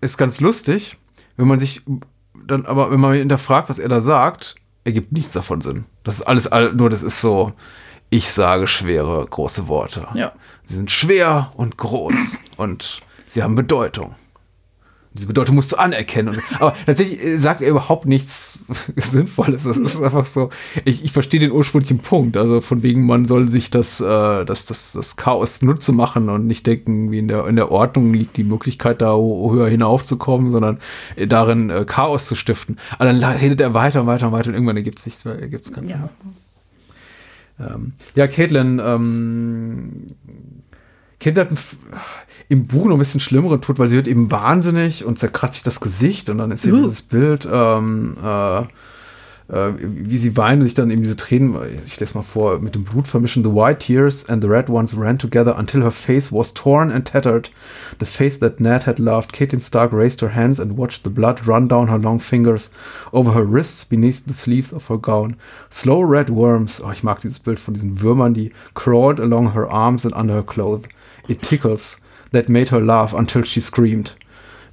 ist 0.00 0.16
ganz 0.18 0.40
lustig, 0.40 0.96
wenn 1.36 1.48
man 1.48 1.58
sich 1.60 1.82
dann 2.46 2.66
aber, 2.66 2.90
wenn 2.90 3.00
man 3.00 3.14
hinterfragt, 3.14 3.68
was 3.68 3.78
er 3.78 3.88
da 3.88 4.00
sagt, 4.00 4.54
ergibt 4.84 5.12
nichts 5.12 5.32
davon 5.32 5.60
Sinn. 5.60 5.86
Das 6.04 6.16
ist 6.16 6.22
alles, 6.22 6.46
all- 6.46 6.72
nur 6.74 6.90
das 6.90 7.02
ist 7.02 7.20
so, 7.20 7.52
ich 8.10 8.30
sage 8.30 8.66
schwere, 8.66 9.24
große 9.28 9.66
Worte. 9.68 10.06
Ja. 10.14 10.32
Sie 10.64 10.76
sind 10.76 10.90
schwer 10.90 11.52
und 11.56 11.76
groß 11.76 12.38
und 12.56 13.00
sie 13.26 13.42
haben 13.42 13.56
Bedeutung. 13.56 14.14
Diese 15.16 15.26
Bedeutung 15.26 15.54
musst 15.56 15.72
du 15.72 15.76
anerkennen. 15.76 16.40
Aber 16.58 16.76
tatsächlich 16.84 17.22
äh, 17.24 17.38
sagt 17.38 17.60
er 17.60 17.70
überhaupt 17.70 18.06
nichts 18.06 18.60
Sinnvolles. 18.96 19.64
Das 19.64 19.78
ist 19.78 20.02
einfach 20.02 20.26
so. 20.26 20.50
Ich, 20.84 21.04
ich 21.04 21.12
verstehe 21.12 21.40
den 21.40 21.52
ursprünglichen 21.52 21.98
Punkt. 21.98 22.36
Also 22.36 22.60
von 22.60 22.82
wegen, 22.82 23.06
man 23.06 23.26
soll 23.26 23.48
sich 23.48 23.70
das, 23.70 24.00
äh, 24.00 24.44
das, 24.44 24.66
das, 24.66 24.92
das 24.92 25.16
Chaos 25.16 25.62
nutze 25.62 25.92
machen 25.92 26.28
und 26.28 26.46
nicht 26.46 26.66
denken, 26.66 27.10
wie 27.10 27.18
in 27.18 27.28
der, 27.28 27.46
in 27.46 27.56
der 27.56 27.70
Ordnung 27.70 28.12
liegt 28.12 28.36
die 28.36 28.44
Möglichkeit, 28.44 29.00
da 29.00 29.16
höher 29.16 29.68
hinaufzukommen, 29.68 30.50
sondern 30.50 30.78
äh, 31.16 31.26
darin 31.26 31.70
äh, 31.70 31.84
Chaos 31.84 32.26
zu 32.26 32.34
stiften. 32.34 32.78
Aber 32.98 33.12
dann 33.12 33.22
redet 33.22 33.60
er 33.60 33.74
weiter 33.74 34.02
und 34.02 34.06
weiter 34.06 34.26
und 34.26 34.32
weiter 34.32 34.48
und 34.48 34.54
irgendwann 34.54 34.76
ergibt 34.76 34.98
es 34.98 35.06
nichts 35.06 35.24
mehr. 35.24 35.38
Ergibt's 35.40 35.72
keinen 35.72 35.88
ja. 35.88 36.08
ähm, 37.58 37.92
ja, 38.14 38.26
Caitlin, 38.26 38.80
ähm, 38.84 40.14
Caitlin 41.20 41.44
hat 41.44 41.58
im 42.48 42.66
Buch 42.66 42.86
noch 42.86 42.96
ein 42.96 42.98
bisschen 42.98 43.20
schlimmeren 43.20 43.60
Tod, 43.60 43.78
weil 43.78 43.88
sie 43.88 43.96
wird 43.96 44.08
eben 44.08 44.30
wahnsinnig 44.30 45.04
und 45.04 45.18
zerkratzt 45.18 45.54
sich 45.54 45.62
das 45.64 45.80
Gesicht 45.80 46.30
und 46.30 46.38
dann 46.38 46.50
ist 46.50 46.64
hier 46.64 46.74
Uh. 46.74 46.82
dieses 46.82 47.02
Bild, 47.02 47.48
ähm, 47.50 48.16
äh, 48.22 48.60
äh, 49.48 49.72
wie 49.78 50.18
sie 50.18 50.36
weinen 50.36 50.60
und 50.60 50.66
sich 50.66 50.74
dann 50.74 50.90
eben 50.90 51.02
diese 51.02 51.16
Tränen, 51.16 51.56
ich 51.84 51.98
lese 51.98 52.14
mal 52.14 52.22
vor, 52.22 52.58
mit 52.60 52.74
dem 52.74 52.84
Blut 52.84 53.06
vermischen. 53.08 53.44
The 53.44 53.52
white 53.52 53.78
tears 53.78 54.28
and 54.28 54.42
the 54.42 54.48
red 54.48 54.68
ones 54.68 54.96
ran 54.96 55.18
together 55.18 55.56
until 55.58 55.82
her 55.82 55.90
face 55.90 56.32
was 56.32 56.54
torn 56.54 56.90
and 56.90 57.06
tattered. 57.06 57.50
The 57.98 58.06
face 58.06 58.38
that 58.40 58.60
Ned 58.60 58.86
had 58.86 58.98
loved. 58.98 59.32
Caitlin 59.32 59.60
Stark 59.60 59.92
raised 59.92 60.20
her 60.20 60.34
hands 60.34 60.60
and 60.60 60.76
watched 60.76 61.04
the 61.04 61.10
blood 61.10 61.46
run 61.46 61.68
down 61.68 61.88
her 61.88 61.98
long 61.98 62.20
fingers, 62.20 62.70
over 63.12 63.32
her 63.32 63.44
wrists, 63.44 63.84
beneath 63.84 64.24
the 64.26 64.34
sleeve 64.34 64.72
of 64.72 64.88
her 64.88 64.98
gown. 64.98 65.36
Slow 65.70 66.00
red 66.00 66.30
worms, 66.30 66.80
oh, 66.84 66.90
ich 66.92 67.02
mag 67.02 67.20
dieses 67.20 67.38
Bild 67.40 67.58
von 67.58 67.74
diesen 67.74 68.00
Würmern, 68.00 68.34
die 68.34 68.52
crawled 68.74 69.20
along 69.20 69.52
her 69.52 69.68
arms 69.68 70.04
and 70.04 70.14
under 70.14 70.34
her 70.34 70.44
clothes. 70.44 70.88
It 71.28 71.42
tickles. 71.42 72.00
That 72.36 72.48
made 72.48 72.68
her 72.68 72.80
laugh 72.80 73.14
until 73.14 73.44
she 73.44 73.60
screamed. 73.60 74.12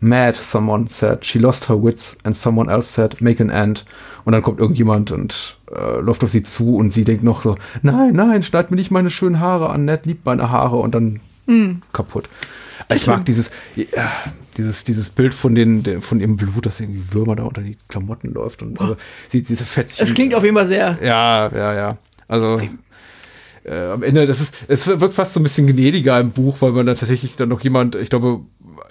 mad, 0.03 0.35
someone 0.35 0.87
said. 0.87 1.25
She 1.25 1.39
lost 1.39 1.69
her 1.69 1.81
wits 1.81 2.17
and 2.23 2.35
someone 2.35 2.69
else 2.69 2.87
said, 2.87 3.21
make 3.21 3.41
an 3.41 3.49
end. 3.49 3.85
Und 4.25 4.33
dann 4.33 4.41
kommt 4.41 4.59
irgendjemand 4.59 5.11
und 5.11 5.57
äh, 5.73 5.99
läuft 5.99 6.23
auf 6.23 6.29
sie 6.29 6.43
zu 6.43 6.75
und 6.75 6.91
sie 6.91 7.03
denkt 7.03 7.23
noch 7.23 7.41
so, 7.41 7.55
nein, 7.81 8.13
nein, 8.13 8.43
schneid 8.43 8.69
mir 8.69 8.77
nicht 8.77 8.91
meine 8.91 9.09
schönen 9.09 9.39
Haare 9.39 9.69
an, 9.69 9.85
Ned 9.85 10.05
liebt 10.05 10.25
meine 10.25 10.49
Haare 10.49 10.77
und 10.77 10.93
dann 10.93 11.19
kaputt. 11.91 12.29
Ich 12.93 13.07
mag 13.07 13.25
dieses, 13.25 13.51
ja, 13.75 14.11
dieses, 14.57 14.83
dieses 14.83 15.09
Bild 15.09 15.33
von, 15.33 15.55
den, 15.55 16.01
von 16.01 16.19
ihrem 16.19 16.37
Blut, 16.37 16.65
das 16.65 16.79
irgendwie 16.79 17.03
Würmer 17.11 17.35
da 17.35 17.43
unter 17.43 17.61
die 17.61 17.77
Klamotten 17.87 18.33
läuft 18.33 18.61
und 18.61 18.79
also, 18.79 18.95
sie, 19.29 19.41
diese 19.41 19.65
Fetzchen. 19.65 20.05
Das 20.05 20.13
klingt 20.13 20.33
auf 20.33 20.43
jeden 20.43 20.55
Fall 20.55 20.67
sehr. 20.67 20.97
Ja, 21.01 21.49
ja, 21.53 21.73
ja. 21.73 21.97
Also 22.27 22.61
äh, 23.65 23.91
am 23.91 24.03
Ende, 24.03 24.25
das 24.27 24.41
ist, 24.41 24.55
es 24.67 24.85
wirkt 24.87 25.13
fast 25.13 25.33
so 25.33 25.39
ein 25.39 25.43
bisschen 25.43 25.67
gnädiger 25.67 26.19
im 26.19 26.31
Buch, 26.31 26.57
weil 26.61 26.71
man 26.71 26.85
dann 26.85 26.95
tatsächlich 26.95 27.35
dann 27.35 27.49
noch 27.49 27.61
jemand, 27.61 27.95
ich 27.95 28.09
glaube, 28.09 28.41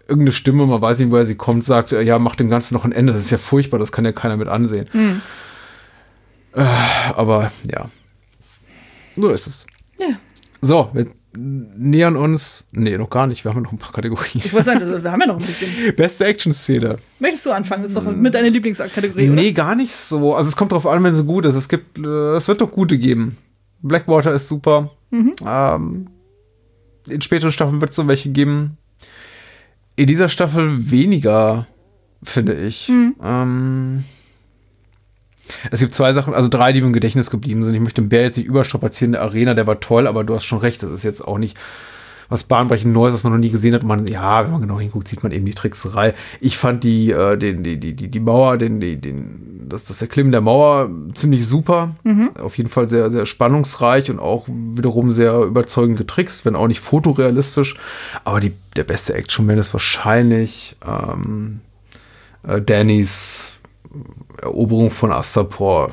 irgendeine 0.09 0.33
Stimme, 0.33 0.67
man 0.67 0.81
weiß 0.81 0.99
nicht, 0.99 1.11
woher 1.11 1.27
sie 1.27 1.35
kommt, 1.35 1.65
sagt, 1.65 1.93
äh, 1.93 2.03
ja, 2.03 2.19
mach 2.19 2.37
dem 2.37 2.49
Ganzen 2.49 2.75
noch 2.75 2.85
ein 2.85 2.93
Ende. 2.93 3.13
Das 3.13 3.23
ist 3.23 3.31
ja 3.31 3.39
furchtbar, 3.39 3.79
das 3.79 3.93
kann 3.93 4.05
ja 4.05 4.13
keiner 4.13 4.37
mit 4.37 4.49
ansehen. 4.49 4.87
Äh, 6.55 6.61
aber 7.15 7.51
ja. 7.71 7.87
Nur 9.17 9.33
ist 9.33 9.47
es. 9.47 9.67
Ja. 9.99 10.09
So, 10.61 10.91
wir 10.93 11.07
nähern 11.35 12.17
uns. 12.17 12.65
Nee, 12.73 12.97
noch 12.99 13.09
gar 13.11 13.27
nicht. 13.27 13.45
Wir 13.45 13.55
haben 13.55 13.63
noch 13.63 13.73
ein 13.73 13.79
paar 13.79 13.93
Kategorien. 13.93 14.43
Ich 14.45 14.53
wollte 14.53 14.67
sagen, 14.67 14.81
das- 14.81 15.03
wir 15.03 15.11
haben 15.13 15.21
ja 15.21 15.27
noch 15.29 15.39
ein 15.41 15.45
bisschen. 15.47 15.95
Beste 15.97 16.25
Action-Szene. 16.27 16.97
Möchtest 17.21 17.47
du 17.47 17.51
anfangen? 17.53 17.83
Das 17.83 17.93
ist 17.93 17.97
doch 17.97 18.05
mit 18.15 18.35
deiner 18.35 18.51
Lieblingskategorie, 18.51 19.27
oder? 19.31 19.35
Nee, 19.35 19.53
gar 19.53 19.75
nicht 19.75 19.93
so. 19.95 20.35
Also 20.35 20.49
es 20.49 20.57
kommt 20.57 20.73
drauf 20.73 20.87
an, 20.87 21.03
wenn 21.03 21.15
sie 21.15 21.25
gut 21.25 21.45
ist. 21.47 21.55
Es 21.55 21.69
gibt, 21.69 21.99
äh, 21.99 22.37
es 22.37 22.49
wird 22.49 22.61
doch 22.61 22.71
gute 22.71 22.99
geben. 22.99 23.39
Blackwater 23.83 24.33
ist 24.33 24.49
super. 24.49 24.91
Ähm, 25.47 26.07
in 27.09 27.21
späteren 27.21 27.53
Staffeln 27.53 27.81
wird 27.81 27.91
es 27.91 27.97
so 27.97 28.09
welche 28.09 28.31
geben. 28.31 28.79
In 29.97 30.07
dieser 30.07 30.29
Staffel 30.29 30.91
weniger, 30.91 31.67
finde 32.23 32.55
ich. 32.55 32.89
Ähm, 33.23 34.05
es 35.71 35.81
gibt 35.81 35.95
zwei 35.95 36.13
Sachen, 36.13 36.35
also 36.35 36.49
drei, 36.49 36.73
die 36.73 36.81
mir 36.81 36.87
im 36.87 36.93
Gedächtnis 36.93 37.31
geblieben 37.31 37.63
sind. 37.63 37.75
Ich 37.75 37.81
möchte 37.81 38.01
den 38.01 38.09
Bär 38.09 38.23
jetzt 38.23 38.39
nicht 38.39 38.47
überstrapazieren. 38.47 39.13
Der 39.13 39.23
Arena, 39.23 39.55
der 39.55 39.67
war 39.67 39.81
toll, 39.81 40.07
aber 40.07 40.25
du 40.25 40.35
hast 40.35 40.45
schon 40.45 40.61
recht. 40.61 40.83
Das 40.83 40.91
ist 40.91 41.03
jetzt 41.03 41.21
auch 41.21 41.39
nicht 41.39 41.59
was 42.33 42.45
bahnbrechend 42.45 42.93
Neues, 42.93 43.15
was 43.15 43.23
man 43.23 43.33
noch 43.33 43.39
nie 43.39 43.51
gesehen 43.51 43.75
hat. 43.75 43.83
Man, 43.83 44.07
ja, 44.07 44.45
wenn 44.45 44.53
man 44.53 44.61
genau 44.61 44.81
hinguckt, 44.81 45.07
sieht 45.07 45.23
man 45.23 45.33
eben 45.33 45.47
die 45.47 45.55
Trickserei. 45.55 46.15
Ich 46.41 46.57
fand 46.57 46.83
die, 46.83 47.11
äh, 47.11 47.37
den, 47.37 47.63
die, 47.63 47.79
die, 47.79 47.95
die, 47.95 48.21
Mauer, 48.21 48.59
den, 48.59 48.81
die, 48.81 48.97
den, 48.97 49.67
das, 49.69 49.85
das 49.85 50.03
Erklimmen 50.03 50.33
der 50.33 50.41
Mauer 50.41 50.91
ziemlich 51.13 51.47
super. 51.47 51.95
Auf 52.43 52.59
jeden 52.59 52.71
Fall 52.71 52.89
sehr, 52.89 53.11
sehr 53.11 53.27
spannungsreich 53.27 54.11
und 54.11 54.19
auch 54.19 54.47
wiederum 54.49 55.13
sehr 55.13 55.43
überzeugend 55.43 55.99
getrickst, 55.99 56.45
wenn 56.45 56.57
auch 56.57 56.67
nicht 56.67 56.81
fotorealistisch. 56.81 57.77
Aber 58.25 58.41
die, 58.41 58.53
der 58.77 58.85
beste 58.85 59.15
Action-Man 59.15 59.59
ist 59.59 59.73
wahrscheinlich 59.73 60.77
ähm, 60.87 61.61
äh, 62.43 62.61
Dannys 62.61 63.59
Eroberung 64.41 64.91
von 64.91 65.13
Astapor. 65.13 65.93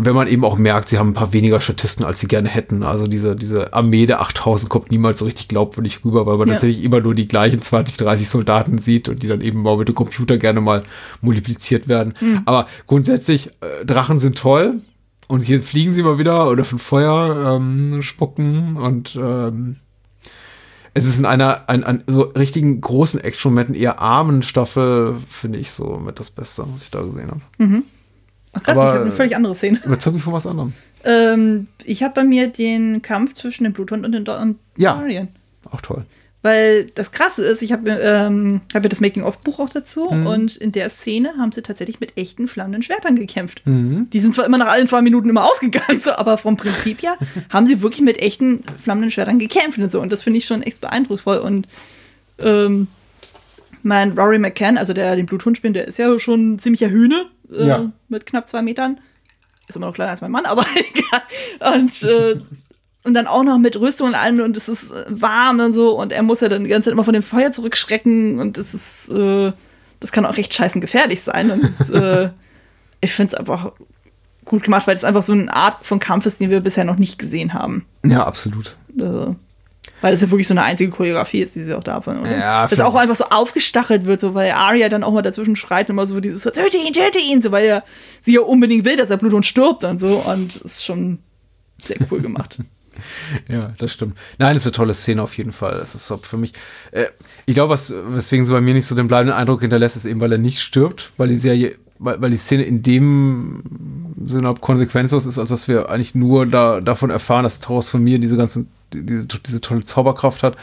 Wenn 0.00 0.14
man 0.14 0.28
eben 0.28 0.44
auch 0.44 0.58
merkt, 0.58 0.88
sie 0.88 0.96
haben 0.98 1.10
ein 1.10 1.14
paar 1.14 1.32
weniger 1.32 1.60
Statisten, 1.60 2.04
als 2.04 2.20
sie 2.20 2.28
gerne 2.28 2.48
hätten. 2.48 2.84
Also 2.84 3.08
diese, 3.08 3.34
diese 3.34 3.72
Armee 3.74 4.06
der 4.06 4.20
8000 4.20 4.70
kommt 4.70 4.92
niemals 4.92 5.18
so 5.18 5.24
richtig 5.24 5.48
glaubwürdig 5.48 6.04
rüber, 6.04 6.24
weil 6.24 6.36
man 6.38 6.46
Ja. 6.46 6.54
tatsächlich 6.54 6.84
immer 6.84 7.00
nur 7.00 7.16
die 7.16 7.26
gleichen 7.26 7.60
20, 7.60 7.96
30 7.96 8.28
Soldaten 8.28 8.78
sieht 8.78 9.08
und 9.08 9.22
die 9.24 9.26
dann 9.28 9.40
eben 9.40 9.60
mal 9.62 9.76
mit 9.76 9.88
dem 9.88 9.96
Computer 9.96 10.38
gerne 10.38 10.60
mal 10.60 10.84
multipliziert 11.20 11.88
werden. 11.88 12.14
Aber 12.44 12.68
grundsätzlich, 12.86 13.48
äh, 13.60 13.84
Drachen 13.84 14.18
sind 14.20 14.38
toll. 14.38 14.76
Und 15.26 15.42
hier 15.42 15.62
fliegen 15.62 15.92
sie 15.92 16.02
mal 16.02 16.18
wieder 16.18 16.48
oder 16.48 16.64
von 16.64 16.78
Feuer 16.78 17.56
ähm, 17.58 18.00
spucken 18.00 18.76
und 18.76 19.14
ähm, 19.20 19.76
es 20.94 21.04
ist 21.06 21.18
in 21.18 21.26
einer 21.26 21.68
ein, 21.68 21.84
ein, 21.84 22.02
so 22.06 22.22
richtigen 22.22 22.80
großen 22.80 23.20
Action-Momenten 23.20 23.74
eher 23.74 24.00
armen 24.00 24.42
Staffel, 24.42 25.16
finde 25.28 25.58
ich 25.58 25.70
so 25.70 25.98
mit 25.98 26.18
das 26.18 26.30
Beste, 26.30 26.64
was 26.72 26.84
ich 26.84 26.90
da 26.90 27.02
gesehen 27.02 27.28
habe. 27.30 27.82
Ach, 28.52 28.62
krass, 28.62 28.76
aber- 28.78 28.88
ich 28.88 28.94
habe 28.94 29.04
eine 29.04 29.12
völlig 29.12 29.36
andere 29.36 29.54
Szene. 29.54 29.80
Überzeugt 29.84 30.14
mich 30.14 30.22
von 30.22 30.32
was 30.32 30.46
anderem. 30.46 30.72
Ähm, 31.04 31.68
ich 31.84 32.02
habe 32.02 32.14
bei 32.14 32.24
mir 32.24 32.48
den 32.48 33.02
Kampf 33.02 33.34
zwischen 33.34 33.64
dem 33.64 33.72
Bluthund 33.72 34.04
und 34.04 34.12
den 34.12 34.24
Ja. 34.76 34.96
Dorian. 34.98 35.28
Auch 35.70 35.80
toll. 35.80 36.04
Weil 36.40 36.84
das 36.94 37.10
Krasse 37.10 37.42
ist, 37.44 37.62
ich 37.62 37.72
habe 37.72 37.90
ähm, 37.90 38.60
hab 38.72 38.84
ja 38.84 38.88
das 38.88 39.00
Making-of-Buch 39.00 39.58
auch 39.58 39.70
dazu 39.70 40.08
Mhm. 40.10 40.26
und 40.26 40.56
in 40.56 40.70
der 40.70 40.88
Szene 40.88 41.30
haben 41.36 41.50
sie 41.50 41.62
tatsächlich 41.62 41.98
mit 41.98 42.16
echten 42.16 42.46
flammenden 42.46 42.82
Schwertern 42.82 43.16
gekämpft. 43.16 43.62
Mhm. 43.66 44.08
Die 44.10 44.20
sind 44.20 44.36
zwar 44.36 44.46
immer 44.46 44.56
nach 44.58 44.68
allen 44.72 44.86
zwei 44.86 45.02
Minuten 45.02 45.28
immer 45.28 45.44
ausgegangen, 45.50 46.00
so, 46.02 46.12
aber 46.16 46.38
vom 46.38 46.56
Prinzip 46.56 47.02
her 47.02 47.16
haben 47.50 47.66
sie 47.66 47.80
wirklich 47.82 48.02
mit 48.02 48.18
echten 48.18 48.62
flammenden 48.82 49.10
Schwertern 49.10 49.40
gekämpft 49.40 49.78
und 49.78 49.90
so. 49.90 50.00
Und 50.00 50.10
das 50.12 50.22
finde 50.22 50.38
ich 50.38 50.44
schon 50.46 50.62
echt 50.62 50.80
beeindrucksvoll. 50.80 51.38
Und 51.38 51.66
ähm, 52.38 52.86
mein 53.82 54.12
Rory 54.18 54.38
McCann, 54.38 54.78
also 54.78 54.92
der 54.92 55.16
den 55.16 55.26
Bluthund 55.26 55.56
spielt, 55.56 55.74
der 55.76 55.88
ist 55.88 55.98
ja 55.98 56.16
schon 56.20 56.54
ein 56.54 56.58
ziemlicher 56.60 56.88
Hühne 56.88 57.26
äh, 57.52 57.66
Ja. 57.66 57.92
mit 58.08 58.26
knapp 58.26 58.48
zwei 58.48 58.62
Metern. 58.62 59.00
Ist 59.68 59.76
immer 59.76 59.86
noch 59.86 59.94
kleiner 59.94 60.12
als 60.12 60.20
mein 60.20 60.30
Mann, 60.30 60.46
aber 60.46 60.64
egal. 60.74 61.74
Und, 61.78 62.02
äh, 62.02 62.40
und 63.04 63.14
dann 63.14 63.26
auch 63.26 63.42
noch 63.44 63.58
mit 63.58 63.78
Rüstung 63.78 64.08
und 64.08 64.14
allem 64.14 64.40
und 64.40 64.56
es 64.56 64.68
ist 64.68 64.90
äh, 64.90 65.04
warm 65.08 65.60
und 65.60 65.72
so 65.72 65.98
und 65.98 66.12
er 66.12 66.22
muss 66.22 66.40
ja 66.40 66.48
dann 66.48 66.64
die 66.64 66.70
ganze 66.70 66.86
Zeit 66.86 66.92
immer 66.94 67.04
von 67.04 67.14
dem 67.14 67.22
Feuer 67.22 67.52
zurückschrecken 67.52 68.38
und 68.38 68.58
es 68.58 68.74
ist, 68.74 69.08
äh, 69.10 69.52
das 70.00 70.12
kann 70.12 70.24
auch 70.26 70.36
recht 70.36 70.52
scheißen 70.54 70.80
gefährlich 70.80 71.22
sein. 71.22 71.50
Und 71.50 71.64
es, 71.64 71.90
äh, 71.90 72.30
ich 73.00 73.12
finde 73.12 73.32
es 73.34 73.38
einfach 73.38 73.72
gut 74.44 74.62
gemacht, 74.62 74.86
weil 74.86 74.96
es 74.96 75.04
einfach 75.04 75.22
so 75.22 75.32
eine 75.34 75.52
Art 75.52 75.84
von 75.84 75.98
Kampf 76.00 76.24
ist, 76.26 76.40
den 76.40 76.50
wir 76.50 76.60
bisher 76.60 76.84
noch 76.84 76.96
nicht 76.96 77.18
gesehen 77.18 77.52
haben. 77.54 77.84
Ja, 78.04 78.24
absolut. 78.26 78.76
Äh, 78.98 79.34
weil 80.00 80.14
es 80.14 80.20
ja 80.20 80.30
wirklich 80.30 80.48
so 80.48 80.54
eine 80.54 80.62
einzige 80.62 80.90
Choreografie 80.90 81.40
ist, 81.40 81.54
die 81.54 81.64
sie 81.64 81.74
auch 81.74 81.84
davon. 81.84 82.18
Und 82.18 82.30
Ja, 82.30 82.66
das 82.66 82.80
auch 82.80 82.94
einfach 82.94 83.16
so 83.16 83.24
aufgestachelt 83.24 84.04
wird, 84.04 84.20
so 84.20 84.34
weil 84.34 84.52
Arya 84.52 84.88
dann 84.88 85.04
auch 85.04 85.12
mal 85.12 85.22
dazwischen 85.22 85.56
schreit 85.56 85.88
und 85.88 85.94
immer 85.94 86.06
so 86.06 86.20
dieses 86.20 86.42
töte 86.42 86.76
ihn, 86.76 86.92
töte 86.92 87.18
ihn, 87.18 87.42
so 87.42 87.52
weil 87.52 87.64
er 87.66 87.84
sie 88.24 88.34
ja 88.34 88.40
unbedingt 88.40 88.84
will, 88.84 88.96
dass 88.96 89.10
er 89.10 89.16
Blut 89.16 89.34
und 89.34 89.46
stirbt 89.46 89.84
und 89.84 90.00
so. 90.00 90.22
Und 90.26 90.54
es 90.54 90.62
ist 90.62 90.84
schon 90.84 91.18
sehr 91.80 91.96
cool 92.10 92.20
gemacht. 92.20 92.58
Ja, 93.48 93.74
das 93.78 93.92
stimmt. 93.92 94.18
Nein, 94.38 94.56
ist 94.56 94.66
eine 94.66 94.72
tolle 94.72 94.92
Szene 94.92 95.22
auf 95.22 95.36
jeden 95.36 95.52
Fall. 95.52 95.78
Das 95.78 95.94
ist 95.94 96.06
so 96.08 96.16
für 96.16 96.36
mich. 96.36 96.52
Äh, 96.90 97.04
ich 97.46 97.54
glaube, 97.54 97.72
was, 97.72 97.94
weswegen 97.94 98.44
sie 98.44 98.52
bei 98.52 98.60
mir 98.60 98.74
nicht 98.74 98.86
so 98.86 98.96
den 98.96 99.06
bleibenden 99.06 99.38
Eindruck 99.38 99.60
hinterlässt, 99.60 99.94
ist 99.94 100.04
eben, 100.04 100.20
weil 100.20 100.32
er 100.32 100.38
nicht 100.38 100.60
stirbt, 100.60 101.12
weil 101.16 101.28
die 101.28 101.36
Serie, 101.36 101.76
weil, 101.98 102.20
weil 102.20 102.30
die 102.30 102.36
Szene 102.36 102.62
in 102.64 102.82
dem 102.82 103.62
Sinne 104.24 104.54
konsequenzlos 104.60 105.26
ist, 105.26 105.38
als 105.38 105.50
dass 105.50 105.68
wir 105.68 105.88
eigentlich 105.90 106.14
nur 106.14 106.46
da, 106.46 106.80
davon 106.80 107.10
erfahren, 107.10 107.44
dass 107.44 107.60
Taurus 107.60 107.88
von 107.88 108.02
mir 108.02 108.18
diese 108.18 108.36
ganzen, 108.36 108.68
die- 108.92 109.04
diese, 109.04 109.26
diese 109.26 109.60
tolle 109.60 109.82
Zauberkraft 109.84 110.42
hat, 110.42 110.56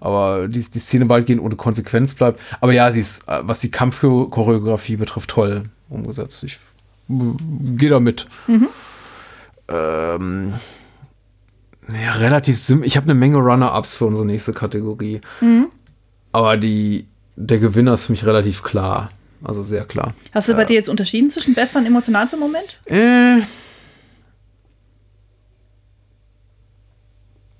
aber 0.00 0.48
die, 0.48 0.60
die 0.60 0.78
Szene 0.78 1.08
weitgehend 1.08 1.42
ohne 1.42 1.56
Konsequenz 1.56 2.14
bleibt. 2.14 2.40
Aber 2.60 2.72
ja, 2.72 2.90
sie 2.90 3.00
ist, 3.00 3.28
äh, 3.28 3.40
was 3.42 3.60
die 3.60 3.70
Kampfchoreografie 3.70 4.96
betrifft, 4.96 5.30
toll 5.30 5.64
umgesetzt. 5.88 6.42
Ich 6.44 6.58
äh, 7.10 7.14
gehe 7.76 7.90
da 7.90 8.00
mit. 8.00 8.26
Ähm, 9.68 10.52
ja, 11.88 12.12
relativ 12.12 12.58
simpel. 12.58 12.86
Ich 12.86 12.96
habe 12.96 13.04
eine 13.04 13.14
Menge 13.14 13.38
Runner-Ups 13.38 13.96
für 13.96 14.06
unsere 14.06 14.26
nächste 14.26 14.52
Kategorie. 14.52 15.20
Aber 16.32 16.56
die, 16.56 17.06
der 17.36 17.58
Gewinner 17.58 17.94
ist 17.94 18.06
für 18.06 18.12
mich 18.12 18.24
relativ 18.24 18.62
klar. 18.62 19.10
Also 19.44 19.62
sehr 19.62 19.84
klar. 19.84 20.14
Hast 20.32 20.48
du 20.48 20.54
bei 20.54 20.64
dir 20.64 20.74
jetzt 20.74 20.88
unterschieden 20.88 21.30
zwischen 21.30 21.54
bester 21.54 21.78
und 21.78 21.86
emotionalster 21.86 22.36
Moment? 22.36 22.80
Äh. 22.86 23.40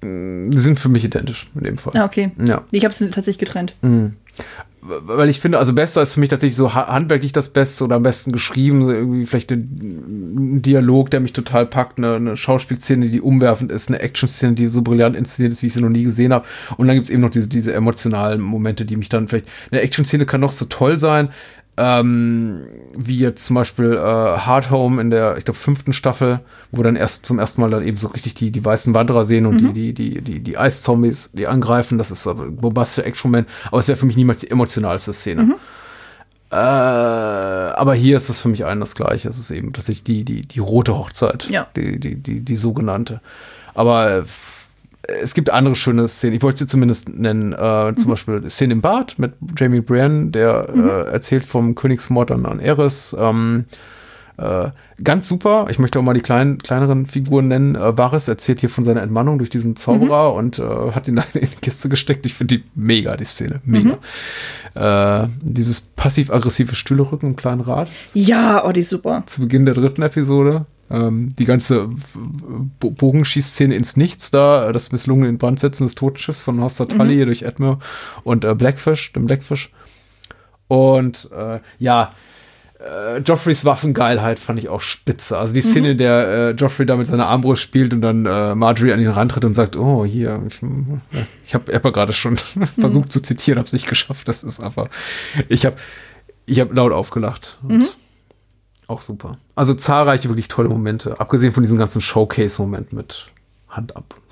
Die 0.04 0.58
sind 0.58 0.80
für 0.80 0.88
mich 0.88 1.04
identisch 1.04 1.48
in 1.54 1.62
dem 1.62 1.78
Fall. 1.78 1.92
Ja, 1.94 2.04
okay. 2.04 2.32
Ja. 2.44 2.64
Ich 2.72 2.84
habe 2.84 2.92
es 2.92 2.98
tatsächlich 2.98 3.38
getrennt. 3.38 3.74
Weil 4.80 5.28
ich 5.28 5.38
finde, 5.38 5.58
also 5.58 5.72
besser 5.74 6.02
ist 6.02 6.14
für 6.14 6.20
mich 6.20 6.28
tatsächlich 6.30 6.56
so 6.56 6.74
ha- 6.74 6.88
handwerklich 6.88 7.30
das 7.30 7.50
Beste 7.50 7.84
oder 7.84 7.94
am 7.96 8.02
besten 8.02 8.32
geschrieben, 8.32 8.84
so 8.84 8.90
irgendwie 8.90 9.26
vielleicht 9.26 9.52
ein, 9.52 10.56
ein 10.56 10.62
Dialog, 10.62 11.08
der 11.12 11.20
mich 11.20 11.32
total 11.32 11.66
packt, 11.66 11.98
eine, 11.98 12.16
eine 12.16 12.36
Schauspielszene, 12.36 13.08
die 13.10 13.20
umwerfend 13.20 13.70
ist, 13.70 13.90
eine 13.90 14.00
Action-Szene, 14.00 14.54
die 14.54 14.66
so 14.66 14.82
brillant 14.82 15.14
inszeniert 15.14 15.52
ist, 15.52 15.62
wie 15.62 15.68
ich 15.68 15.72
sie 15.72 15.80
noch 15.80 15.88
nie 15.88 16.02
gesehen 16.02 16.32
habe. 16.32 16.46
Und 16.78 16.88
dann 16.88 16.96
gibt 16.96 17.04
es 17.06 17.10
eben 17.10 17.22
noch 17.22 17.30
diese, 17.30 17.46
diese 17.46 17.72
emotionalen 17.72 18.40
Momente, 18.40 18.84
die 18.84 18.96
mich 18.96 19.08
dann 19.08 19.28
vielleicht. 19.28 19.46
Eine 19.70 19.82
Action-Szene 19.82 20.26
kann 20.26 20.40
noch 20.40 20.50
so 20.50 20.64
toll 20.64 20.98
sein, 20.98 21.28
ähm, 21.84 22.66
wie 22.96 23.18
jetzt 23.18 23.44
zum 23.46 23.54
Beispiel 23.54 23.94
äh, 23.94 23.98
Hard 23.98 24.70
Home 24.70 25.00
in 25.00 25.10
der, 25.10 25.36
ich 25.36 25.44
glaube, 25.44 25.58
fünften 25.58 25.92
Staffel, 25.92 26.38
wo 26.70 26.82
dann 26.84 26.94
erst 26.94 27.26
zum 27.26 27.38
ersten 27.40 27.60
Mal 27.60 27.70
dann 27.70 27.82
eben 27.82 27.96
so 27.96 28.08
richtig 28.08 28.34
die, 28.34 28.52
die 28.52 28.64
weißen 28.64 28.94
Wanderer 28.94 29.24
sehen 29.24 29.46
und 29.46 29.58
die, 29.58 29.72
die, 29.72 29.92
die, 29.92 30.20
die, 30.20 30.40
die 30.40 30.58
Eiszombies, 30.58 31.30
die 31.32 31.48
angreifen. 31.48 31.98
Das 31.98 32.10
ist 32.12 32.26
aber 32.26 32.46
bombastischer 32.46 33.06
Action-Man, 33.06 33.46
aber 33.68 33.78
es 33.80 33.88
wäre 33.88 33.98
für 33.98 34.06
mich 34.06 34.16
niemals 34.16 34.40
die 34.40 34.50
emotionalste 34.50 35.12
Szene. 35.12 35.56
Äh, 36.50 36.56
aber 36.56 37.94
hier 37.94 38.16
ist 38.18 38.28
es 38.28 38.40
für 38.40 38.48
mich 38.48 38.64
allen 38.66 38.80
das 38.80 38.94
Gleiche. 38.94 39.28
Es 39.28 39.38
ist 39.38 39.50
eben 39.50 39.72
tatsächlich 39.72 40.04
die, 40.04 40.24
die, 40.24 40.42
die 40.42 40.58
rote 40.58 40.96
Hochzeit, 40.96 41.48
Ja. 41.50 41.66
die, 41.74 41.98
die, 41.98 42.16
die, 42.16 42.40
die 42.42 42.56
sogenannte. 42.56 43.20
Aber 43.74 44.10
äh, 44.18 44.22
es 45.06 45.34
gibt 45.34 45.50
andere 45.50 45.74
schöne 45.74 46.06
Szenen. 46.08 46.36
Ich 46.36 46.42
wollte 46.42 46.60
sie 46.60 46.66
zumindest 46.66 47.08
nennen. 47.08 47.52
Äh, 47.52 47.94
zum 47.96 48.10
Beispiel 48.10 48.40
die 48.40 48.50
Szene 48.50 48.74
im 48.74 48.80
Bad 48.80 49.18
mit 49.18 49.34
Jamie 49.56 49.80
Brienne, 49.80 50.30
der 50.30 50.68
äh, 50.68 51.12
erzählt 51.12 51.44
vom 51.44 51.74
Königsmord 51.74 52.30
an, 52.30 52.46
an 52.46 52.60
Eris. 52.60 53.14
Ähm, 53.18 53.64
Äh, 54.38 54.70
ganz 55.04 55.28
super. 55.28 55.66
Ich 55.68 55.78
möchte 55.78 55.98
auch 55.98 56.02
mal 56.02 56.14
die 56.14 56.22
kleinen, 56.22 56.56
kleineren 56.58 57.04
Figuren 57.04 57.48
nennen. 57.48 57.74
Äh, 57.74 57.98
Varys 57.98 58.28
erzählt 58.28 58.60
hier 58.60 58.70
von 58.70 58.82
seiner 58.82 59.02
Entmannung 59.02 59.36
durch 59.36 59.50
diesen 59.50 59.76
Zauberer 59.76 60.32
und 60.32 60.58
äh, 60.58 60.62
hat 60.92 61.06
ihn 61.06 61.22
in 61.34 61.40
die 61.42 61.56
Kiste 61.60 61.90
gesteckt. 61.90 62.24
Ich 62.24 62.32
finde 62.32 62.56
die 62.56 62.64
mega, 62.74 63.14
die 63.16 63.24
Szene. 63.26 63.60
Mega. 63.64 63.98
Äh, 64.74 65.28
dieses 65.42 65.82
passiv-aggressive 65.82 66.74
Stühlerücken 66.74 67.28
im 67.30 67.36
kleinen 67.36 67.60
Rad 67.60 67.90
Ja, 68.14 68.64
oh, 68.66 68.72
die 68.72 68.80
ist 68.80 68.88
super. 68.88 69.22
zu 69.26 69.42
Beginn 69.42 69.66
der 69.66 69.74
dritten 69.74 70.00
Episode. 70.02 70.64
Ähm, 70.92 71.34
die 71.38 71.46
ganze 71.46 71.88
Bo 72.78 72.90
Bogenschießszene 72.90 73.74
ins 73.74 73.96
Nichts 73.96 74.30
da, 74.30 74.72
das 74.72 74.92
misslungene 74.92 75.30
Inbrandsetzen 75.30 75.86
des 75.86 75.94
Totenschiffs 75.94 76.42
von 76.42 76.60
Hoster 76.62 76.86
Tully 76.86 77.24
durch 77.24 77.42
Edmure 77.42 77.78
und 78.24 78.44
äh, 78.44 78.54
Blackfish, 78.54 79.12
dem 79.14 79.24
Blackfish. 79.24 79.70
Und 80.68 81.30
äh, 81.34 81.60
ja, 81.78 82.10
äh, 82.78 83.18
Joffreys 83.18 83.64
Waffengeilheit 83.64 84.38
fand 84.38 84.58
ich 84.58 84.68
auch 84.68 84.82
spitze. 84.82 85.38
Also 85.38 85.54
die 85.54 85.62
Szene, 85.62 85.92
in 85.92 85.98
der 85.98 86.28
äh, 86.28 86.50
Joffrey 86.50 86.84
da 86.84 86.96
mit 86.96 87.06
seiner 87.06 87.28
Armbrust 87.28 87.62
spielt 87.62 87.94
und 87.94 88.02
dann 88.02 88.26
äh, 88.26 88.54
Marjorie 88.54 88.92
an 88.92 89.00
ihn 89.00 89.08
rantritt 89.08 89.44
und 89.44 89.54
sagt, 89.54 89.76
oh, 89.76 90.04
hier, 90.04 90.42
ich, 90.46 90.60
ich 91.46 91.54
habe 91.54 91.72
Epper 91.72 91.92
gerade 91.92 92.12
schon 92.12 92.36
versucht 92.78 93.12
zu 93.12 93.22
zitieren, 93.22 93.58
habe 93.58 93.66
es 93.66 93.72
nicht 93.72 93.86
geschafft. 93.86 94.28
Das 94.28 94.44
ist 94.44 94.60
einfach, 94.60 94.88
ich 95.48 95.64
habe 95.64 95.76
ich 96.44 96.60
hab 96.60 96.74
laut 96.74 96.92
aufgelacht. 96.92 97.58
Und 97.62 97.88
Auch 98.92 99.00
super. 99.00 99.38
Also 99.54 99.72
zahlreiche 99.74 100.28
wirklich 100.28 100.48
tolle 100.48 100.68
Momente, 100.68 101.18
abgesehen 101.18 101.52
von 101.54 101.62
diesen 101.62 101.78
ganzen 101.78 102.00
Showcase-Momenten 102.02 102.96
mit 102.96 103.26
Hand 103.68 103.96
ab 103.96 104.04
und 104.14 104.22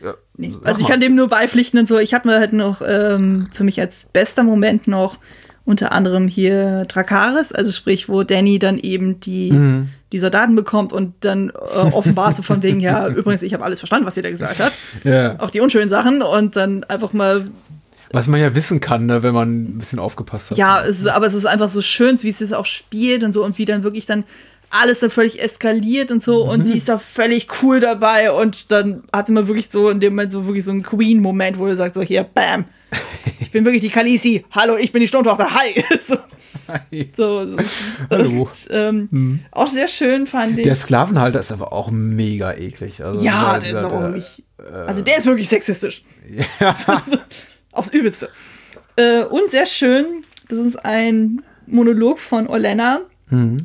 so. 0.00 0.06
Ja, 0.06 0.14
Nee. 0.36 0.52
Also 0.64 0.80
ich 0.82 0.88
kann 0.88 0.98
dem 1.00 1.14
nur 1.14 1.28
beipflichten 1.28 1.78
und 1.78 1.86
so. 1.86 1.98
Ich 1.98 2.12
habe 2.12 2.26
mir 2.28 2.38
halt 2.40 2.52
noch 2.52 2.82
ähm, 2.86 3.48
für 3.54 3.62
mich 3.62 3.80
als 3.80 4.06
bester 4.06 4.42
Moment 4.42 4.88
noch 4.88 5.18
unter 5.64 5.92
anderem 5.92 6.26
hier 6.28 6.84
Drakaris, 6.86 7.52
also 7.52 7.70
sprich, 7.72 8.08
wo 8.08 8.22
Danny 8.24 8.58
dann 8.58 8.76
eben 8.78 9.20
die, 9.20 9.52
Mhm. 9.52 9.88
die 10.12 10.18
Soldaten 10.18 10.54
bekommt 10.56 10.92
und 10.92 11.14
dann 11.20 11.50
äh, 11.50 11.52
offenbart 11.52 12.36
so 12.36 12.42
von 12.42 12.62
wegen, 12.62 12.80
ja, 12.80 13.06
übrigens, 13.16 13.42
ich 13.42 13.54
habe 13.54 13.64
alles 13.64 13.78
verstanden, 13.78 14.06
was 14.06 14.16
ihr 14.16 14.22
da 14.24 14.30
gesagt 14.30 14.58
hat. 14.58 14.72
Ja. 15.04 15.38
Auch 15.40 15.50
die 15.50 15.60
unschönen 15.60 15.88
Sachen 15.88 16.20
und 16.20 16.56
dann 16.56 16.82
einfach 16.84 17.12
mal, 17.14 17.46
Was 18.14 18.28
man 18.28 18.40
ja 18.40 18.54
wissen 18.54 18.80
kann, 18.80 19.06
ne, 19.06 19.22
wenn 19.22 19.34
man 19.34 19.64
ein 19.64 19.78
bisschen 19.78 19.98
aufgepasst 19.98 20.50
hat. 20.52 20.58
ja, 20.58 20.82
es 20.82 21.00
ist, 21.00 21.06
aber 21.08 21.26
es 21.26 21.34
ist 21.34 21.46
einfach 21.46 21.70
so 21.70 21.82
schön, 21.82 22.22
wie 22.22 22.30
es 22.30 22.38
das 22.38 22.52
auch 22.52 22.64
spielt 22.66 23.22
und 23.24 23.32
so 23.32 23.44
und 23.44 23.58
wie 23.58 23.64
dann 23.66 23.82
wirklich 23.82 24.06
dann 24.06 24.24
alles 24.70 25.00
dann 25.00 25.10
völlig 25.10 25.40
eskaliert 25.42 26.10
und 26.10 26.24
so 26.24 26.42
und 26.50 26.64
sie 26.66 26.76
ist 26.76 26.88
da 26.88 26.98
völlig 26.98 27.46
cool 27.62 27.78
dabei 27.80 28.32
und 28.32 28.72
dann 28.72 29.04
hat 29.12 29.26
sie 29.28 29.32
mal 29.32 29.46
wirklich 29.46 29.68
so 29.70 29.88
in 29.88 30.00
dem 30.00 30.14
Moment 30.14 30.32
so 30.32 30.46
wirklich 30.46 30.64
so 30.64 30.70
einen 30.72 30.82
Queen-Moment, 30.82 31.58
wo 31.58 31.66
er 31.66 31.76
sagt 31.76 31.94
so, 31.94 32.02
hier, 32.02 32.24
bam, 32.24 32.64
ich 33.40 33.50
bin 33.52 33.64
wirklich 33.64 33.82
die 33.82 33.90
Khaleesi, 33.90 34.44
hallo, 34.50 34.76
ich 34.76 34.90
bin 34.90 35.00
die 35.00 35.06
Sturmtochter, 35.08 35.48
hi. 35.54 35.84
so, 36.08 36.16
so, 37.16 37.56
so. 37.56 37.56
Hallo. 38.10 38.42
Und, 38.42 38.48
ähm, 38.70 39.40
Auch 39.52 39.68
sehr 39.68 39.86
schön 39.86 40.26
fand 40.26 40.58
ich. 40.58 40.64
Der 40.64 40.74
Sklavenhalter 40.76 41.38
ist 41.40 41.52
aber 41.52 41.72
auch 41.72 41.90
mega 41.92 42.52
eklig. 42.52 43.04
Also 43.04 43.22
ja, 43.24 43.58
dieser- 43.60 43.72
der 43.72 43.80
ist 43.80 43.84
auch 43.86 43.90
der- 44.00 44.00
wirklich, 44.14 44.44
also 44.86 45.02
der 45.02 45.18
ist 45.18 45.26
wirklich 45.26 45.48
sexistisch. 45.48 46.04
Aufs 47.74 47.90
Übelste. 47.90 48.28
Äh, 48.96 49.24
und 49.24 49.50
sehr 49.50 49.66
schön, 49.66 50.24
das 50.48 50.58
ist 50.58 50.84
ein 50.84 51.42
Monolog 51.66 52.18
von 52.18 52.46
Olenna 52.46 53.00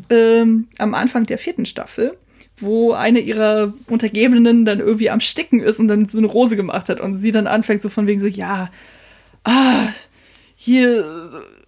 ähm, 0.10 0.68
am 0.78 0.94
Anfang 0.94 1.26
der 1.26 1.38
vierten 1.38 1.66
Staffel, 1.66 2.18
wo 2.60 2.94
eine 2.94 3.20
ihrer 3.20 3.74
Untergebenen 3.88 4.66
dann 4.66 4.80
irgendwie 4.80 5.10
am 5.10 5.20
Sticken 5.20 5.60
ist 5.60 5.80
und 5.80 5.88
dann 5.88 6.08
so 6.08 6.18
eine 6.18 6.28
Rose 6.28 6.56
gemacht 6.56 6.90
hat 6.90 7.00
und 7.00 7.22
sie 7.22 7.32
dann 7.32 7.48
anfängt 7.48 7.82
so 7.82 7.90
von 7.90 8.08
wegen 8.08 8.22
so, 8.22 8.28
ja, 8.28 8.70
ah, 9.44 9.88
hier 10.56 11.06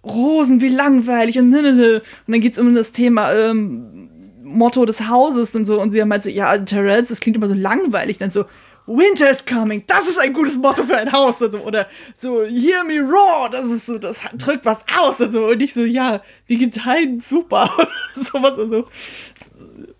Rosen, 0.04 0.60
wie 0.60 0.68
langweilig 0.68 1.38
und 1.38 1.50
ne, 1.50 1.62
ne, 1.62 1.72
ne. 1.72 1.94
Und 2.26 2.32
dann 2.32 2.40
geht 2.40 2.54
es 2.54 2.58
um 2.58 2.74
das 2.74 2.92
Thema 2.92 3.32
ähm, 3.32 4.08
Motto 4.42 4.84
des 4.84 5.08
Hauses 5.08 5.54
und 5.54 5.66
so 5.66 5.80
und 5.80 5.92
sie 5.92 6.02
haben 6.02 6.10
halt 6.10 6.24
so, 6.24 6.30
ja, 6.30 6.56
Terrells, 6.58 7.08
das 7.08 7.20
klingt 7.20 7.36
immer 7.36 7.48
so 7.48 7.54
langweilig, 7.54 8.18
dann 8.18 8.30
so, 8.30 8.44
Winter 8.86 9.30
is 9.30 9.44
coming, 9.44 9.84
das 9.86 10.08
ist 10.08 10.18
ein 10.18 10.32
gutes 10.32 10.56
Motto 10.56 10.82
für 10.84 10.96
ein 10.96 11.12
Haus 11.12 11.38
so. 11.38 11.46
Oder 11.50 11.86
so, 12.20 12.42
hear 12.44 12.82
me 12.84 13.00
roar, 13.00 13.48
das 13.50 13.66
ist 13.66 13.86
so, 13.86 13.96
das 13.98 14.16
drückt 14.36 14.64
was 14.64 14.78
aus 14.98 15.20
und 15.20 15.32
so. 15.32 15.46
Und 15.46 15.60
ich 15.60 15.72
so, 15.72 15.84
ja, 15.84 16.20
wie 16.46 16.58
geteilt, 16.58 17.24
super. 17.24 17.70
Und 18.16 18.26
sowas 18.28 18.58
und 18.58 18.70
so. 18.70 18.88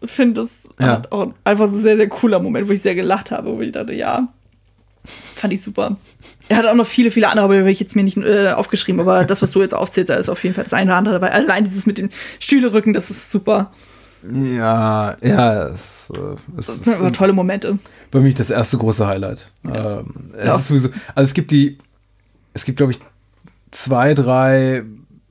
Ich 0.00 0.10
finde 0.10 0.42
das 0.42 0.50
Ja. 0.80 1.00
auch 1.10 1.32
einfach 1.44 1.66
ein 1.68 1.80
sehr, 1.80 1.96
sehr 1.96 2.08
cooler 2.08 2.40
Moment, 2.40 2.68
wo 2.68 2.72
ich 2.72 2.82
sehr 2.82 2.94
gelacht 2.94 3.30
habe, 3.30 3.56
wo 3.56 3.60
ich 3.62 3.72
dachte, 3.72 3.94
ja, 3.94 4.28
fand 5.04 5.52
ich 5.52 5.62
super. 5.62 5.96
Er 6.48 6.58
hat 6.58 6.66
auch 6.66 6.74
noch 6.74 6.86
viele, 6.86 7.10
viele 7.10 7.28
andere, 7.28 7.44
aber 7.44 7.54
die 7.54 7.60
habe 7.60 7.70
ich 7.70 7.80
jetzt 7.80 7.96
mir 7.96 8.02
nicht 8.04 8.16
äh, 8.18 8.50
aufgeschrieben, 8.52 9.00
aber 9.00 9.24
das, 9.24 9.40
was 9.42 9.50
du 9.52 9.62
jetzt 9.62 9.74
aufzählst, 9.74 10.10
da 10.10 10.14
ist 10.16 10.28
auf 10.28 10.42
jeden 10.42 10.54
Fall 10.54 10.64
das 10.64 10.74
eine 10.74 10.90
oder 10.90 10.96
andere 10.98 11.14
dabei. 11.14 11.32
Allein 11.32 11.64
dieses 11.64 11.86
mit 11.86 11.98
dem 11.98 12.10
Stühlerücken, 12.38 12.92
das 12.92 13.10
ist 13.10 13.32
super. 13.32 13.72
Ja, 14.31 15.17
ja, 15.23 15.65
es, 15.65 16.10
äh, 16.15 16.18
es 16.59 16.67
Das 16.67 16.68
ist 16.76 16.84
sind 16.84 16.99
aber 17.01 17.12
tolle 17.12 17.33
Momente. 17.33 17.78
bei 18.10 18.20
mir 18.20 18.33
das 18.34 18.51
erste 18.51 18.78
große 18.78 19.07
Highlight. 19.07 19.51
Ähm, 19.65 20.05
es 20.39 20.47
Ja. 20.47 20.57
ist 20.57 20.67
sowieso, 20.68 20.89
also 21.15 21.25
es 21.28 21.34
gibt 21.34 21.51
die, 21.51 21.78
es 22.55 22.65
gibt, 22.65 22.76
glaube 22.76 22.92
ich, 22.92 23.01
zwei, 23.70 24.15
drei 24.15 24.83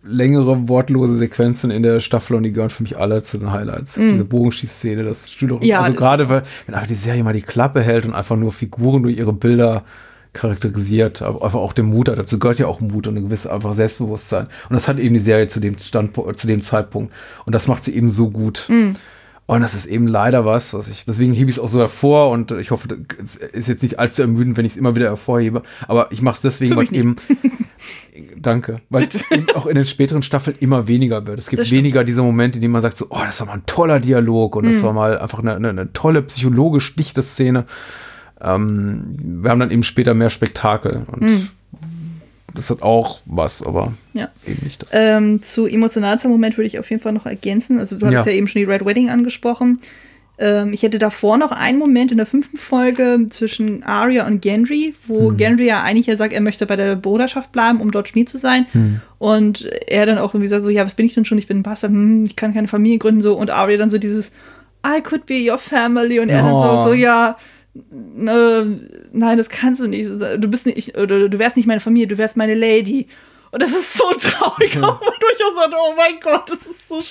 längere 0.03 0.67
wortlose 0.67 1.15
Sequenzen 1.15 1.69
in 1.69 1.83
der 1.83 1.99
Staffel 1.99 2.35
und 2.35 2.41
die 2.43 2.51
gehören 2.51 2.71
für 2.71 2.81
mich 2.81 2.97
alle 2.97 3.21
zu 3.21 3.37
den 3.37 3.51
Highlights. 3.51 3.93
Diese 3.93 4.25
Bogenschießszene, 4.25 5.03
das. 5.03 5.29
Mhm. 5.39 5.59
Ja, 5.61 5.81
also 5.81 5.93
gerade, 5.93 6.27
weil, 6.27 6.43
wenn 6.65 6.73
einfach 6.73 6.87
die 6.87 6.95
Serie 6.95 7.23
mal 7.23 7.33
die 7.33 7.43
Klappe 7.43 7.81
hält 7.83 8.05
und 8.05 8.13
einfach 8.15 8.35
nur 8.35 8.51
Figuren 8.51 9.03
durch 9.03 9.15
ihre 9.17 9.31
Bilder 9.31 9.83
charakterisiert, 10.33 11.21
aber 11.21 11.43
einfach 11.43 11.59
auch 11.59 11.73
den 11.73 11.85
Mut 11.85 12.09
hat. 12.09 12.17
Dazu 12.17 12.39
gehört 12.39 12.59
ja 12.59 12.67
auch 12.67 12.79
Mut 12.79 13.07
und 13.07 13.17
ein 13.17 13.23
gewisses 13.25 13.47
einfach 13.47 13.73
Selbstbewusstsein. 13.73 14.47
Und 14.69 14.73
das 14.73 14.87
hat 14.87 14.97
eben 14.99 15.13
die 15.13 15.19
Serie 15.19 15.47
zu 15.47 15.59
dem 15.59 15.77
Standpunkt, 15.77 16.39
zu 16.39 16.47
dem 16.47 16.61
Zeitpunkt. 16.61 17.13
Und 17.45 17.53
das 17.53 17.67
macht 17.67 17.83
sie 17.83 17.95
eben 17.95 18.09
so 18.09 18.29
gut. 18.29 18.65
Mhm. 18.69 18.95
Und 19.47 19.61
das 19.61 19.73
ist 19.73 19.87
eben 19.87 20.07
leider 20.07 20.45
was, 20.45 20.73
was 20.73 20.87
ich, 20.87 21.03
deswegen 21.03 21.33
hebe 21.33 21.49
ich 21.49 21.57
es 21.57 21.61
auch 21.61 21.67
so 21.67 21.79
hervor 21.79 22.29
und 22.29 22.53
ich 22.53 22.71
hoffe, 22.71 22.87
es 23.21 23.35
ist 23.35 23.67
jetzt 23.67 23.83
nicht 23.83 23.99
allzu 23.99 24.21
ermüdend, 24.21 24.55
wenn 24.55 24.63
ich 24.63 24.73
es 24.73 24.77
immer 24.77 24.95
wieder 24.95 25.07
hervorhebe, 25.07 25.63
aber 25.89 26.09
ich 26.11 26.21
mache 26.21 26.35
es 26.35 26.41
deswegen, 26.41 26.77
weil 26.77 26.85
es 26.85 26.91
eben, 26.93 27.17
danke, 28.41 28.77
weil 28.89 29.03
es 29.03 29.09
auch 29.55 29.65
in 29.65 29.75
den 29.75 29.85
späteren 29.85 30.23
Staffeln 30.23 30.55
immer 30.61 30.87
weniger 30.87 31.27
wird. 31.27 31.37
Es 31.37 31.49
gibt 31.49 31.69
weniger 31.69 32.05
diese 32.05 32.21
Momente, 32.21 32.59
in 32.59 32.61
denen 32.61 32.71
man 32.71 32.81
sagt 32.81 32.95
so, 32.95 33.07
oh, 33.09 33.19
das 33.25 33.41
war 33.41 33.47
mal 33.47 33.55
ein 33.55 33.65
toller 33.65 33.99
Dialog 33.99 34.55
und 34.55 34.63
Mhm. 34.65 34.69
das 34.71 34.83
war 34.83 34.93
mal 34.93 35.17
einfach 35.17 35.39
eine, 35.39 35.55
eine, 35.55 35.69
eine 35.69 35.91
tolle 35.91 36.21
psychologisch 36.21 36.95
dichte 36.95 37.21
Szene. 37.21 37.65
Ähm, 38.43 39.15
wir 39.43 39.49
haben 39.51 39.59
dann 39.59 39.71
eben 39.71 39.83
später 39.83 40.13
mehr 40.13 40.29
Spektakel 40.29 41.05
und 41.11 41.21
Mhm. 41.21 41.49
das 42.53 42.69
hat 42.69 42.81
auch 42.81 43.19
was, 43.25 43.63
aber 43.63 43.93
Ja. 44.13 44.29
eben 44.45 44.63
nicht 44.63 44.81
das. 44.81 44.89
Ähm, 44.93 45.41
zu 45.41 45.67
emotionalster 45.67 46.27
Moment 46.29 46.57
würde 46.57 46.67
ich 46.67 46.79
auf 46.79 46.89
jeden 46.89 47.01
Fall 47.01 47.13
noch 47.13 47.25
ergänzen. 47.25 47.79
Also 47.79 47.97
du 47.97 48.05
Ja. 48.07 48.23
ja 48.25 48.31
eben 48.31 48.47
schon 48.47 48.59
die 48.59 48.65
Red 48.65 48.85
Wedding 48.85 49.09
angesprochen. 49.09 49.79
Ähm, 50.39 50.73
ich 50.73 50.81
hätte 50.81 50.97
davor 50.97 51.37
noch 51.37 51.51
einen 51.51 51.77
Moment 51.77 52.09
in 52.11 52.17
der 52.17 52.25
fünften 52.25 52.57
Folge 52.57 53.27
zwischen 53.29 53.83
Arya 53.83 54.25
und 54.25 54.41
Gendry, 54.41 54.95
wo 55.05 55.29
Hm. 55.29 55.37
Gendry 55.37 55.67
ja 55.67 55.83
eigentlich 55.83 56.07
ja 56.07 56.17
sagt, 56.17 56.33
er 56.33 56.41
möchte 56.41 56.65
bei 56.65 56.75
der 56.75 56.95
Bruderschaft 56.95 57.51
bleiben, 57.51 57.79
um 57.79 57.91
dort 57.91 58.07
Schmied 58.09 58.27
zu 58.27 58.39
sein. 58.39 58.65
Hm. 58.71 59.01
Und 59.19 59.69
er 59.87 60.07
dann 60.07 60.17
auch 60.17 60.33
irgendwie 60.33 60.47
sagt 60.49 60.63
so, 60.63 60.69
ja, 60.71 60.83
was 60.83 60.95
bin 60.95 61.05
ich 61.05 61.13
denn 61.13 61.25
schon? 61.25 61.37
Ich 61.37 61.47
bin 61.47 61.59
ein 61.59 61.63
Bastard, 61.63 61.91
hm, 61.91 62.25
ich 62.25 62.35
kann 62.35 62.55
keine 62.55 62.67
Familie 62.67 62.97
gründen 62.97 63.21
so. 63.21 63.35
Und 63.37 63.51
Arya 63.51 63.77
dann 63.77 63.91
so 63.91 63.99
dieses, 63.99 64.31
I 64.83 64.99
could 65.01 65.27
be 65.27 65.47
your 65.47 65.59
family. 65.59 66.19
Und 66.19 66.29
er 66.29 66.41
dann 66.41 66.53
Oh. 66.53 66.77
so, 66.77 66.83
so 66.89 66.93
ja, 66.93 67.37
nein, 67.73 69.37
das 69.37 69.49
kannst 69.49 69.81
du 69.81 69.87
nicht. 69.87 70.09
Du 70.09 70.47
bist 70.47 70.65
nicht, 70.65 70.97
oder 70.97 71.29
du 71.29 71.39
wärst 71.39 71.55
nicht 71.57 71.67
meine 71.67 71.79
Familie, 71.79 72.07
du 72.07 72.17
wärst 72.17 72.37
meine 72.37 72.55
Lady. 72.55 73.07
Und 73.51 73.61
das 73.61 73.71
ist 73.71 73.97
so 73.97 74.05
traurig, 74.17 74.75
Mhm. 74.77 74.83
auch 74.85 74.99
durchaus 74.99 75.53
so, 75.55 75.75
oh 75.77 75.93
mein 75.97 76.19
Gott, 76.21 76.49
das 76.49 76.59
ist 76.59 76.87
so, 76.87 77.01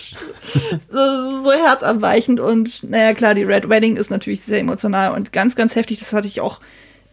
so, 0.91 1.43
so 1.45 1.53
herzabweichend. 1.53 2.41
Und 2.41 2.89
naja, 2.89 3.13
klar, 3.13 3.35
die 3.35 3.43
Red 3.45 3.69
Wedding 3.69 3.97
ist 3.97 4.11
natürlich 4.11 4.41
sehr 4.43 4.59
emotional 4.61 5.13
und 5.15 5.33
ganz, 5.35 5.55
ganz 5.55 5.77
heftig. 5.77 5.99
Das 5.99 6.13
hatte 6.15 6.29
ich 6.29 6.41
auch 6.41 6.61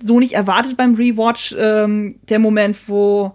so 0.02 0.20
nicht 0.20 0.34
erwartet 0.34 0.78
beim 0.78 0.96
Rewatch. 0.96 1.56
Ähm, 1.60 2.20
der 2.30 2.40
Moment, 2.40 2.78
wo 2.88 3.34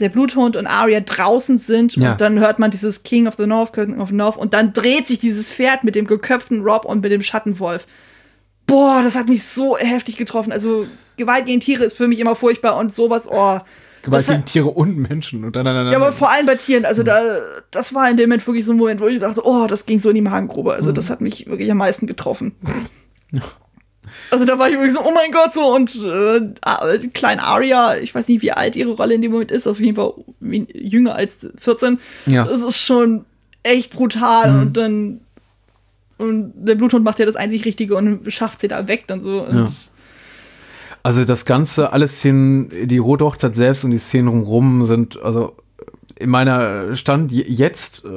der 0.00 0.08
Bluthund 0.10 0.56
und 0.56 0.66
Arya 0.66 1.00
draußen 1.00 1.56
sind 1.56 1.96
Ja. 1.96 2.12
und 2.12 2.20
dann 2.20 2.38
hört 2.40 2.58
man 2.58 2.70
dieses 2.70 3.02
King 3.02 3.26
of 3.26 3.34
the 3.38 3.46
North, 3.46 3.72
King 3.72 4.00
of 4.00 4.08
the 4.10 4.14
North 4.14 4.36
und 4.36 4.52
dann 4.52 4.72
dreht 4.74 5.08
sich 5.08 5.18
dieses 5.20 5.48
Pferd 5.48 5.82
mit 5.84 5.94
dem 5.94 6.06
geköpften 6.06 6.60
Rob 6.62 6.84
und 6.84 7.00
mit 7.02 7.12
dem 7.12 7.22
Schattenwolf. 7.22 7.86
Boah, 8.66 9.02
das 9.02 9.14
hat 9.14 9.28
mich 9.28 9.44
so 9.44 9.76
heftig 9.76 10.16
getroffen. 10.16 10.52
Also 10.52 10.86
Gewalt 11.16 11.46
gegen 11.46 11.60
Tiere 11.60 11.84
ist 11.84 11.96
für 11.96 12.08
mich 12.08 12.20
immer 12.20 12.36
furchtbar 12.36 12.76
und 12.76 12.94
sowas, 12.94 13.22
oh. 13.26 13.60
Gewalt 14.02 14.26
gegen 14.26 14.44
Tiere 14.44 14.68
und 14.68 14.96
Menschen 14.96 15.44
und 15.44 15.54
dann, 15.54 15.64
dann, 15.64 15.74
dann, 15.74 15.92
ja, 15.92 15.96
aber 15.96 16.12
vor 16.12 16.30
allem 16.30 16.46
bei 16.46 16.56
Tieren. 16.56 16.84
Also 16.84 17.02
da, 17.02 17.38
das 17.70 17.94
war 17.94 18.10
in 18.10 18.16
dem 18.16 18.28
Moment 18.28 18.46
wirklich 18.46 18.64
so 18.64 18.72
ein 18.72 18.78
Moment, 18.78 19.00
wo 19.00 19.06
ich 19.06 19.20
dachte, 19.20 19.42
oh, 19.44 19.66
das 19.68 19.86
ging 19.86 20.00
so 20.00 20.08
in 20.08 20.16
die 20.16 20.22
Magengrube. 20.22 20.74
Also 20.74 20.90
das 20.90 21.10
hat 21.10 21.20
mich 21.20 21.46
wirklich 21.46 21.70
am 21.70 21.78
meisten 21.78 22.06
getroffen. 22.06 22.54
Also 24.30 24.44
da 24.44 24.58
war 24.58 24.68
ich 24.68 24.76
wirklich 24.76 24.94
so, 24.94 25.00
oh 25.00 25.12
mein 25.12 25.30
Gott, 25.30 25.54
so 25.54 25.74
und 25.74 25.94
äh, 26.04 27.08
klein 27.08 27.40
Aria, 27.40 27.96
ich 27.96 28.14
weiß 28.14 28.28
nicht, 28.28 28.42
wie 28.42 28.52
alt 28.52 28.76
ihre 28.76 28.92
Rolle 28.92 29.14
in 29.14 29.22
dem 29.22 29.32
Moment 29.32 29.50
ist, 29.50 29.66
auf 29.66 29.80
jeden 29.80 29.96
Fall 29.96 30.12
jünger 30.40 31.14
als 31.14 31.48
14. 31.56 31.98
Ja. 32.26 32.44
Das 32.44 32.60
ist 32.60 32.78
schon 32.78 33.24
echt 33.62 33.92
brutal 33.92 34.60
und 34.60 34.76
dann 34.76 35.20
und 36.22 36.52
der 36.56 36.74
Bluthund 36.76 37.04
macht 37.04 37.18
ja 37.18 37.26
das 37.26 37.36
einzig 37.36 37.64
Richtige 37.64 37.94
und 37.96 38.32
schafft 38.32 38.60
sie 38.62 38.68
da 38.68 38.88
weg 38.88 39.04
dann 39.06 39.22
so. 39.22 39.46
Ja. 39.46 39.68
Also 41.02 41.24
das 41.24 41.44
Ganze, 41.44 41.92
alle 41.92 42.06
Szenen, 42.06 42.70
die 42.86 42.98
Rote 42.98 43.24
Hochzeit 43.24 43.56
selbst 43.56 43.84
und 43.84 43.90
die 43.90 43.98
Szenen 43.98 44.28
drumherum 44.28 44.84
sind, 44.84 45.20
also 45.22 45.56
in 46.16 46.30
meiner 46.30 46.94
Stand 46.94 47.32
je- 47.32 47.44
jetzt 47.48 48.04
äh, 48.04 48.08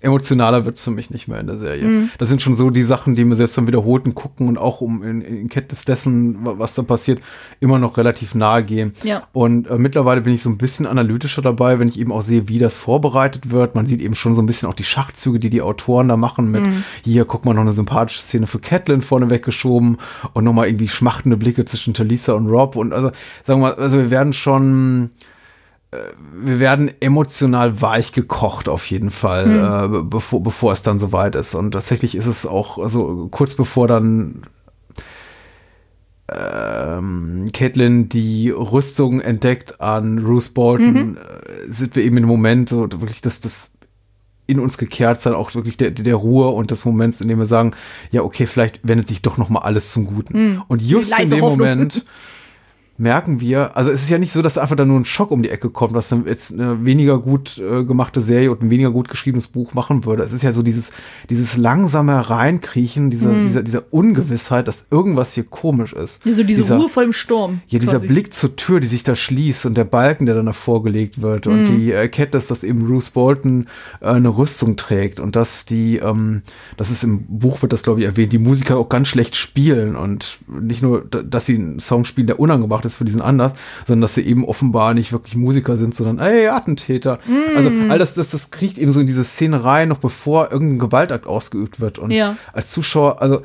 emotionaler 0.00 0.64
wird's 0.64 0.84
für 0.84 0.90
mich 0.90 1.10
nicht 1.10 1.28
mehr 1.28 1.40
in 1.40 1.46
der 1.46 1.56
Serie. 1.58 1.84
Mhm. 1.84 2.10
Das 2.18 2.28
sind 2.28 2.42
schon 2.42 2.54
so 2.54 2.70
die 2.70 2.82
Sachen, 2.82 3.14
die 3.14 3.24
mir 3.24 3.34
selbst 3.34 3.56
beim 3.56 3.66
Wiederholten 3.66 4.14
gucken 4.14 4.48
und 4.48 4.58
auch 4.58 4.80
um 4.80 5.02
in, 5.02 5.20
in 5.20 5.48
Kenntnis 5.48 5.84
dessen, 5.84 6.44
wa- 6.44 6.54
was 6.58 6.74
da 6.74 6.82
passiert, 6.82 7.20
immer 7.60 7.78
noch 7.78 7.96
relativ 7.96 8.34
nahe 8.34 8.62
gehen. 8.64 8.92
Ja. 9.02 9.26
Und 9.32 9.68
äh, 9.68 9.78
mittlerweile 9.78 10.20
bin 10.20 10.34
ich 10.34 10.42
so 10.42 10.50
ein 10.50 10.58
bisschen 10.58 10.86
analytischer 10.86 11.42
dabei, 11.42 11.78
wenn 11.78 11.88
ich 11.88 11.98
eben 11.98 12.12
auch 12.12 12.22
sehe, 12.22 12.48
wie 12.48 12.58
das 12.58 12.78
vorbereitet 12.78 13.50
wird. 13.50 13.74
Man 13.74 13.86
sieht 13.86 14.00
eben 14.02 14.14
schon 14.14 14.34
so 14.34 14.42
ein 14.42 14.46
bisschen 14.46 14.68
auch 14.68 14.74
die 14.74 14.84
Schachzüge, 14.84 15.38
die 15.38 15.50
die 15.50 15.62
Autoren 15.62 16.08
da 16.08 16.16
machen 16.16 16.50
mit, 16.50 16.62
hier, 17.04 17.24
guck 17.24 17.44
mal, 17.44 17.54
noch 17.54 17.62
eine 17.62 17.72
sympathische 17.72 18.22
Szene 18.22 18.46
für 18.46 18.58
Catelyn 18.58 19.02
vorne 19.02 19.30
weggeschoben 19.30 19.98
und 20.32 20.44
nochmal 20.44 20.68
irgendwie 20.68 20.88
schmachtende 20.88 21.36
Blicke 21.36 21.64
zwischen 21.64 21.94
Talisa 21.94 22.34
und 22.34 22.48
Rob. 22.48 22.76
Und 22.76 22.92
also, 22.92 23.10
sagen 23.42 23.60
wir 23.60 23.68
mal, 23.68 23.74
also 23.74 23.96
wir 23.98 24.10
werden 24.10 24.32
schon, 24.32 25.10
wir 26.42 26.58
werden 26.60 26.90
emotional 27.00 27.80
weich 27.80 28.12
gekocht 28.12 28.68
auf 28.68 28.90
jeden 28.90 29.10
Fall, 29.10 29.84
äh, 29.84 29.88
be- 29.88 30.04
bevor, 30.04 30.42
bevor 30.42 30.72
es 30.72 30.82
dann 30.82 30.98
soweit 30.98 31.34
ist. 31.36 31.54
Und 31.54 31.70
tatsächlich 31.72 32.14
ist 32.14 32.26
es 32.26 32.44
auch, 32.44 32.78
also 32.78 33.28
kurz 33.30 33.54
bevor 33.54 33.86
dann 33.88 34.42
ähm, 36.30 37.48
Caitlin 37.52 38.08
die 38.08 38.50
Rüstung 38.50 39.20
entdeckt 39.20 39.80
an 39.80 40.22
Bruce 40.24 40.48
Bolton, 40.48 41.16
äh, 41.16 41.20
sind 41.70 41.94
wir 41.96 42.02
eben 42.04 42.16
im 42.16 42.24
Moment 42.26 42.68
so 42.68 42.82
wirklich 42.90 43.20
das, 43.20 43.40
das 43.40 43.72
in 44.48 44.58
uns 44.60 44.78
gekehrt 44.78 45.20
sein, 45.20 45.34
auch 45.34 45.54
wirklich 45.54 45.76
der, 45.76 45.90
der 45.90 46.14
Ruhe 46.14 46.48
und 46.48 46.70
des 46.70 46.84
Moments, 46.84 47.20
in 47.20 47.28
dem 47.28 47.38
wir 47.38 47.46
sagen, 47.46 47.72
ja, 48.10 48.22
okay, 48.22 48.46
vielleicht 48.46 48.80
wendet 48.86 49.08
sich 49.08 49.22
doch 49.22 49.38
noch 49.38 49.48
mal 49.48 49.60
alles 49.60 49.92
zum 49.92 50.04
Guten. 50.06 50.62
Und 50.68 50.82
just 50.82 51.18
in 51.18 51.30
dem 51.30 51.40
Hoffnung. 51.42 51.58
Moment 51.58 52.04
merken 52.98 53.40
wir, 53.40 53.76
also 53.76 53.90
es 53.90 54.02
ist 54.02 54.08
ja 54.08 54.18
nicht 54.18 54.32
so, 54.32 54.42
dass 54.42 54.58
einfach 54.58 54.76
da 54.76 54.84
nur 54.84 54.98
ein 54.98 55.04
Schock 55.04 55.30
um 55.30 55.42
die 55.42 55.50
Ecke 55.50 55.70
kommt, 55.70 55.94
was 55.94 56.08
dann 56.08 56.26
jetzt 56.26 56.52
eine 56.52 56.84
weniger 56.84 57.18
gut 57.18 57.58
äh, 57.58 57.84
gemachte 57.84 58.20
Serie 58.20 58.50
und 58.50 58.62
ein 58.62 58.70
weniger 58.70 58.90
gut 58.90 59.08
geschriebenes 59.08 59.48
Buch 59.48 59.74
machen 59.74 60.04
würde. 60.04 60.22
Es 60.22 60.32
ist 60.32 60.42
ja 60.42 60.52
so 60.52 60.62
dieses, 60.62 60.92
dieses 61.28 61.56
langsame 61.56 62.28
Reinkriechen, 62.30 63.10
diese, 63.10 63.32
dieser, 63.42 63.62
dieser 63.62 63.84
Ungewissheit, 63.92 64.68
dass 64.68 64.86
irgendwas 64.90 65.32
hier 65.34 65.44
komisch 65.44 65.92
ist. 65.92 66.24
Ja, 66.24 66.34
so 66.34 66.42
diese 66.42 66.62
dieser, 66.62 66.76
Ruhe 66.78 66.88
vor 66.88 67.02
dem 67.02 67.12
Sturm. 67.12 67.60
ja, 67.68 67.78
dieser 67.78 67.98
quasi. 67.98 68.06
Blick 68.06 68.32
zur 68.32 68.56
Tür, 68.56 68.80
die 68.80 68.86
sich 68.86 69.02
da 69.02 69.14
schließt 69.14 69.66
und 69.66 69.76
der 69.76 69.84
Balken, 69.84 70.26
der 70.26 70.34
dann 70.34 70.46
davor 70.46 70.82
gelegt 70.82 71.20
wird 71.22 71.46
und 71.46 71.66
die 71.66 71.92
Erkenntnis, 71.92 72.46
dass 72.46 72.64
eben 72.64 72.86
Bruce 72.86 73.10
Bolton 73.10 73.66
äh, 74.00 74.06
eine 74.06 74.28
Rüstung 74.36 74.76
trägt 74.76 75.20
und 75.20 75.36
dass 75.36 75.66
die, 75.66 75.96
ähm, 75.98 76.42
das 76.76 76.90
ist 76.90 77.02
im 77.04 77.24
Buch 77.26 77.60
wird 77.62 77.72
das 77.72 77.82
glaube 77.82 78.00
ich 78.00 78.06
erwähnt, 78.06 78.32
die 78.32 78.38
Musiker 78.38 78.76
auch 78.78 78.88
ganz 78.88 79.08
schlecht 79.08 79.36
spielen 79.36 79.96
und 79.96 80.38
nicht 80.48 80.82
nur, 80.82 81.04
da- 81.10 81.22
dass 81.22 81.46
sie 81.46 81.56
einen 81.56 81.78
Song 81.80 82.04
spielen, 82.04 82.26
der 82.26 82.40
unangebracht 82.40 82.84
ist 82.86 82.96
für 82.96 83.04
diesen 83.04 83.20
Anlass, 83.22 83.52
sondern 83.86 84.02
dass 84.02 84.14
sie 84.14 84.22
eben 84.22 84.44
offenbar 84.44 84.94
nicht 84.94 85.12
wirklich 85.12 85.36
Musiker 85.36 85.76
sind, 85.76 85.94
sondern 85.94 86.18
ey, 86.18 86.46
Attentäter. 86.48 87.18
Also 87.54 87.70
all 87.88 87.98
das, 87.98 88.14
das, 88.14 88.30
das 88.30 88.50
kriegt 88.50 88.78
eben 88.78 88.90
so 88.92 89.00
in 89.00 89.06
diese 89.06 89.24
Szene 89.24 89.64
rein, 89.64 89.88
noch 89.88 89.98
bevor 89.98 90.50
irgendein 90.52 90.78
Gewaltakt 90.78 91.26
ausgeübt 91.26 91.80
wird 91.80 91.98
und 91.98 92.10
Ja. 92.10 92.36
als 92.52 92.70
Zuschauer, 92.70 93.20
also 93.20 93.42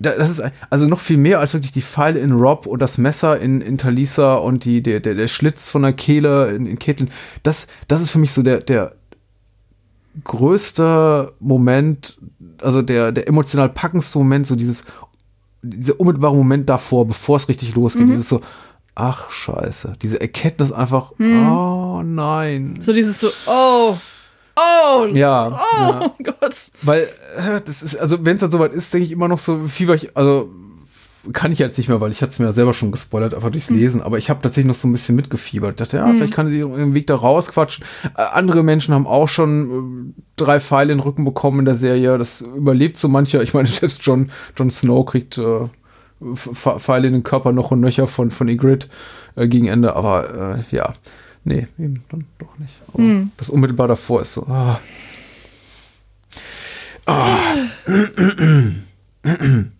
da- 0.00 0.16
das 0.16 0.30
ist 0.30 0.42
also 0.70 0.86
noch 0.86 1.00
viel 1.00 1.16
mehr 1.16 1.40
als 1.40 1.54
wirklich 1.54 1.72
die 1.72 1.82
Pfeile 1.82 2.20
in 2.20 2.30
Rob 2.32 2.66
und 2.66 2.80
das 2.80 2.98
Messer 2.98 3.40
in, 3.40 3.60
in 3.60 3.78
Talisa 3.78 4.34
und 4.36 4.64
die, 4.64 4.82
der, 4.82 5.00
der, 5.00 5.14
der 5.14 5.26
Schlitz 5.26 5.68
von 5.70 5.82
der 5.82 5.92
Kehle 5.92 6.50
in, 6.54 6.66
in 6.66 6.78
Caitlin. 6.78 7.10
Das, 7.42 7.66
das 7.88 8.00
ist 8.02 8.10
für 8.12 8.18
mich 8.20 8.32
so 8.32 8.42
der, 8.42 8.58
der 8.60 8.90
größte 10.24 11.32
Moment, 11.40 12.18
also 12.60 12.82
der, 12.82 13.12
der 13.12 13.28
emotional 13.28 13.68
packendste 13.68 14.18
Moment, 14.18 14.46
so 14.46 14.56
dieses, 14.56 14.84
dieser 15.62 15.98
unmittelbare 15.98 16.36
Moment 16.36 16.68
davor, 16.68 17.06
bevor 17.06 17.36
es 17.36 17.48
richtig 17.48 17.74
losgeht. 17.74 18.08
Dieses 18.08 18.28
so, 18.28 18.40
ach 18.94 19.30
scheiße, 19.30 19.94
diese 20.02 20.20
Erkenntnis 20.20 20.72
einfach, 20.72 21.12
oh 21.18 22.02
nein. 22.04 22.78
So 22.82 22.92
dieses 22.92 23.20
so, 23.20 23.30
oh, 23.46 23.96
oh, 24.56 25.06
Ja, 25.12 25.48
oh 25.48 25.78
ja. 25.78 26.14
Gott. 26.22 26.56
Weil, 26.82 27.02
äh, 27.36 27.60
das 27.64 27.82
ist, 27.82 27.96
also 27.96 28.24
wenn 28.24 28.36
es 28.36 28.40
dann 28.40 28.50
soweit 28.50 28.72
ist, 28.72 28.92
denke 28.92 29.06
ich 29.06 29.12
immer 29.12 29.28
noch 29.28 29.38
so 29.38 29.64
fieber 29.64 29.94
ich, 29.94 30.16
also 30.16 30.50
kann 31.32 31.52
ich 31.52 31.58
jetzt 31.58 31.76
nicht 31.78 31.88
mehr, 31.88 32.00
weil 32.00 32.10
ich 32.12 32.22
hatte 32.22 32.30
es 32.30 32.38
mir 32.38 32.46
ja 32.46 32.52
selber 32.52 32.72
schon 32.72 32.92
gespoilert, 32.92 33.34
einfach 33.34 33.50
durchs 33.50 33.70
Lesen, 33.70 34.02
aber 34.02 34.18
ich 34.18 34.30
habe 34.30 34.40
tatsächlich 34.40 34.68
noch 34.68 34.74
so 34.74 34.86
ein 34.88 34.92
bisschen 34.92 35.16
mitgefiebert. 35.16 35.72
Ich 35.72 35.76
dachte, 35.76 35.96
ja, 35.98 36.12
vielleicht 36.12 36.32
kann 36.32 36.48
sie 36.48 36.58
ihren 36.60 36.94
Weg 36.94 37.06
da 37.08 37.16
rausquatschen. 37.16 37.84
Äh, 38.16 38.22
andere 38.22 38.62
Menschen 38.62 38.94
haben 38.94 39.06
auch 39.06 39.28
schon 39.28 40.14
äh, 40.16 40.22
drei 40.36 40.60
Pfeile 40.60 40.92
in 40.92 40.98
den 40.98 41.04
Rücken 41.04 41.24
bekommen 41.24 41.58
in 41.60 41.64
der 41.64 41.74
Serie. 41.74 42.18
Das 42.18 42.40
überlebt 42.40 42.96
so 42.96 43.08
mancher. 43.08 43.42
Ich 43.42 43.52
meine, 43.52 43.68
selbst 43.68 44.04
Jon, 44.06 44.30
Jon 44.56 44.70
Snow 44.70 45.04
kriegt 45.04 45.38
äh, 45.38 45.68
Pf- 46.22 46.78
Pfeile 46.78 47.08
in 47.08 47.12
den 47.14 47.22
Körper 47.24 47.52
noch 47.52 47.70
und 47.70 47.80
nöcher 47.80 48.06
von, 48.06 48.30
von 48.30 48.48
Ygritte 48.48 48.88
äh, 49.36 49.48
gegen 49.48 49.66
Ende, 49.66 49.94
aber 49.96 50.58
äh, 50.70 50.74
ja, 50.74 50.94
nee, 51.44 51.66
eben 51.78 52.02
dann 52.10 52.24
doch 52.38 52.58
nicht. 52.58 52.74
Aber 52.92 53.02
das 53.36 53.50
unmittelbar 53.50 53.88
davor 53.88 54.22
ist 54.22 54.32
so, 54.34 54.46
ah. 54.46 54.80
Oh, 57.06 57.36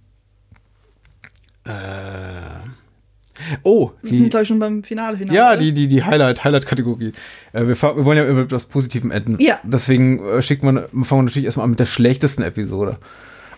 Wir 4.03 4.11
sind, 4.11 4.31
glaube 4.31 4.43
ich, 4.43 4.49
schon 4.49 4.59
beim 4.59 4.83
Finale. 4.83 5.17
Finale 5.17 5.37
ja, 5.37 5.57
die, 5.57 5.73
die, 5.73 5.87
die 5.87 6.03
Highlight, 6.03 6.45
Highlight-Kategorie. 6.45 7.13
Äh, 7.53 7.67
wir, 7.67 7.81
wir 7.81 8.05
wollen 8.05 8.19
ja 8.19 8.25
immer 8.25 8.41
mit 8.41 8.47
etwas 8.47 8.67
Positivem 8.67 9.11
enden. 9.11 9.37
Ja. 9.41 9.59
Deswegen 9.63 10.25
äh, 10.25 10.43
schickt 10.43 10.65
man, 10.65 10.77
fangen 11.05 11.21
wir 11.21 11.23
natürlich 11.23 11.47
erstmal 11.47 11.65
an 11.65 11.71
mit 11.71 11.81
der 11.81 11.87
schlechtesten 11.87 12.43
Episode. 12.43 12.99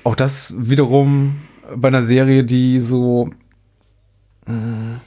Auch 0.05 0.15
das 0.15 0.55
wiederum 0.59 1.37
bei 1.75 1.89
einer 1.89 2.03
Serie, 2.03 2.45
die 2.45 2.81
so, 2.81 3.31
mh, 4.47 5.01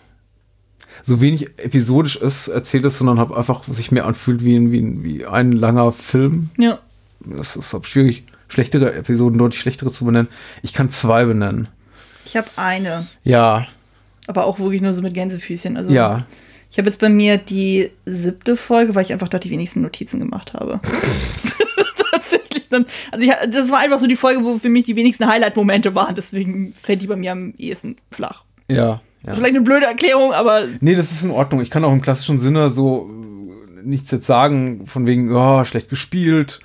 so 1.01 1.21
wenig 1.21 1.49
episodisch 1.59 2.15
ist, 2.15 2.47
erzählt 2.47 2.85
ist, 2.85 2.97
sondern 2.97 3.19
hab 3.19 3.31
einfach 3.31 3.63
sich 3.65 3.91
mehr 3.91 4.05
anfühlt 4.05 4.43
wie 4.43 4.55
ein, 4.55 4.71
wie 4.71 4.79
ein, 4.79 5.03
wie 5.03 5.25
ein 5.25 5.51
langer 5.51 5.91
Film. 5.91 6.49
Ja. 6.57 6.79
Das 7.19 7.55
ist 7.55 7.87
schwierig, 7.87 8.23
schlechtere 8.47 8.93
Episoden, 8.93 9.37
deutlich 9.37 9.61
schlechtere 9.61 9.91
zu 9.91 10.05
benennen. 10.05 10.29
Ich 10.61 10.73
kann 10.73 10.89
zwei 10.89 11.25
benennen. 11.25 11.67
Ich 12.25 12.37
habe 12.37 12.47
eine, 12.55 13.07
Ja, 13.23 13.67
aber 14.27 14.45
auch 14.45 14.59
wirklich 14.59 14.81
nur 14.81 14.93
so 14.93 15.01
mit 15.01 15.13
Gänsefüßchen. 15.13 15.77
Also 15.77 15.91
ja. 15.91 16.25
Ich 16.71 16.77
habe 16.77 16.89
jetzt 16.89 16.99
bei 16.99 17.09
mir 17.09 17.37
die 17.37 17.91
siebte 18.05 18.57
Folge, 18.57 18.95
weil 18.95 19.03
ich 19.03 19.13
einfach 19.13 19.27
da 19.27 19.37
die 19.37 19.51
wenigsten 19.51 19.81
Notizen 19.81 20.19
gemacht 20.19 20.53
habe. 20.53 20.79
Tatsächlich 22.11 22.67
dann. 22.69 22.85
Also 23.11 23.25
ich, 23.25 23.31
das 23.51 23.71
war 23.71 23.79
einfach 23.79 23.99
so 23.99 24.07
die 24.07 24.15
Folge, 24.15 24.43
wo 24.43 24.57
für 24.57 24.69
mich 24.69 24.85
die 24.85 24.95
wenigsten 24.95 25.27
Highlight-Momente 25.27 25.93
waren. 25.93 26.15
Deswegen 26.15 26.73
fällt 26.81 27.01
die 27.01 27.07
bei 27.07 27.15
mir 27.15 27.31
am 27.31 27.53
ehesten 27.57 27.97
flach. 28.11 28.43
Ja. 28.71 29.01
ja. 29.25 29.35
Vielleicht 29.35 29.55
eine 29.55 29.61
blöde 29.61 29.85
Erklärung, 29.85 30.33
aber 30.33 30.63
Nee, 30.79 30.95
das 30.95 31.11
ist 31.11 31.23
in 31.23 31.31
Ordnung. 31.31 31.61
Ich 31.61 31.69
kann 31.69 31.83
auch 31.83 31.91
im 31.91 32.01
klassischen 32.01 32.39
Sinne 32.39 32.69
so 32.69 33.07
äh, 33.77 33.87
nichts 33.87 34.09
jetzt 34.09 34.25
sagen, 34.25 34.87
von 34.87 35.05
wegen, 35.05 35.31
ja, 35.31 35.65
schlecht 35.65 35.89
gespielt, 35.89 36.59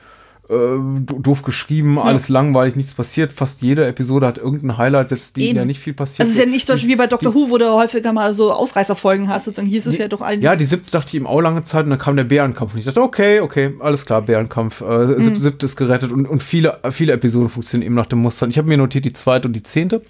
doof 0.49 1.43
geschrieben, 1.43 1.99
alles 1.99 2.31
langweilig, 2.31 2.75
nichts 2.75 2.95
passiert. 2.95 3.35
Fast 3.35 3.61
jede 3.61 3.87
Episode 3.87 4.27
hat 4.27 4.39
irgendein 4.39 4.79
Highlight, 4.79 5.11
selbst 5.11 5.37
die, 5.37 5.43
in 5.43 5.47
Eben. 5.49 5.55
der 5.57 5.65
nicht 5.67 5.79
viel 5.81 5.93
passiert. 5.93 6.21
also 6.27 6.33
es 6.33 6.39
ist 6.39 6.45
ja 6.47 6.51
nicht 6.51 6.67
so 6.67 6.89
wie 6.89 6.97
bei 6.97 7.07
Doctor 7.07 7.35
Who, 7.35 7.51
wo 7.51 7.59
du 7.59 7.71
häufiger 7.71 8.15
mal 8.15 8.33
so 8.33 8.51
Ausreißerfolgen 8.53 9.29
hast. 9.29 9.45
Sozusagen. 9.45 9.69
Hier 9.69 9.79
ist 9.79 9.87
es 9.87 9.99
ja 9.99 10.09
doch 10.09 10.23
eigentlich. 10.23 10.45
Ja, 10.45 10.57
die 10.57 10.65
siebte 10.65 10.91
dachte 10.91 11.09
ich 11.09 11.15
eben 11.17 11.27
auch 11.27 11.41
lange 11.43 11.65
Zeit 11.65 11.85
und 11.85 11.91
dann 11.91 11.99
kam 11.99 12.17
der 12.17 12.25
Bärenkampf 12.25 12.73
und 12.73 12.79
ich 12.79 12.87
dachte, 12.87 13.03
okay, 13.03 13.41
okay, 13.41 13.75
alles 13.81 14.07
klar, 14.07 14.23
Bärenkampf. 14.23 14.81
Äh, 14.81 14.85
Mhm. 14.85 15.23
sieb, 15.23 15.37
siebte 15.37 15.67
ist 15.67 15.77
gerettet 15.77 16.13
und, 16.13 16.27
und 16.27 16.43
viele, 16.43 16.79
viele 16.93 17.13
Episoden 17.13 17.51
funktionieren 17.51 17.87
eben 17.87 17.95
nach 17.95 18.07
dem 18.07 18.21
Muster. 18.21 18.49
Ich 18.49 18.57
habe 18.57 18.69
mir 18.69 18.79
notiert 18.79 19.05
die 19.05 19.13
zweite 19.13 19.49
und 19.49 19.53
die 19.55 19.63
zehnte. 19.63 20.03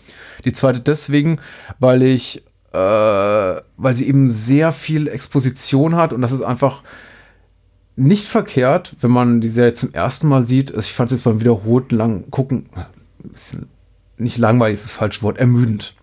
Die 0.45 0.53
zweite 0.53 0.79
deswegen, 0.81 1.41
weil 1.81 2.03
ich, 2.03 2.45
äh, 2.73 2.77
weil 2.79 3.95
sie 3.95 4.07
eben 4.09 4.31
sehr 4.31 4.73
viel 4.73 5.09
Exposition 5.09 5.97
hat 5.97 6.13
und 6.13 6.21
das 6.23 6.31
ist 6.33 6.43
einfach 6.43 6.83
nicht 7.99 8.27
verkehrt, 8.27 8.97
wenn 9.01 9.11
man 9.11 9.41
die 9.41 9.49
Serie 9.49 9.75
zum 9.75 9.93
ersten 9.93 10.29
Mal 10.29 10.47
sieht. 10.47 10.71
Also 10.71 10.87
ich 10.87 10.93
fand 10.93 11.11
es 11.11 11.19
jetzt 11.19 11.25
beim 11.25 11.41
wiederholten 11.41 11.97
lang 11.97 12.31
gucken 12.31 12.65
nicht 14.19 14.39
langweilig 14.39 14.75
ist 14.75 14.85
das 14.85 14.93
falsche 14.93 15.23
Wort, 15.23 15.39
ermüdend. 15.39 15.95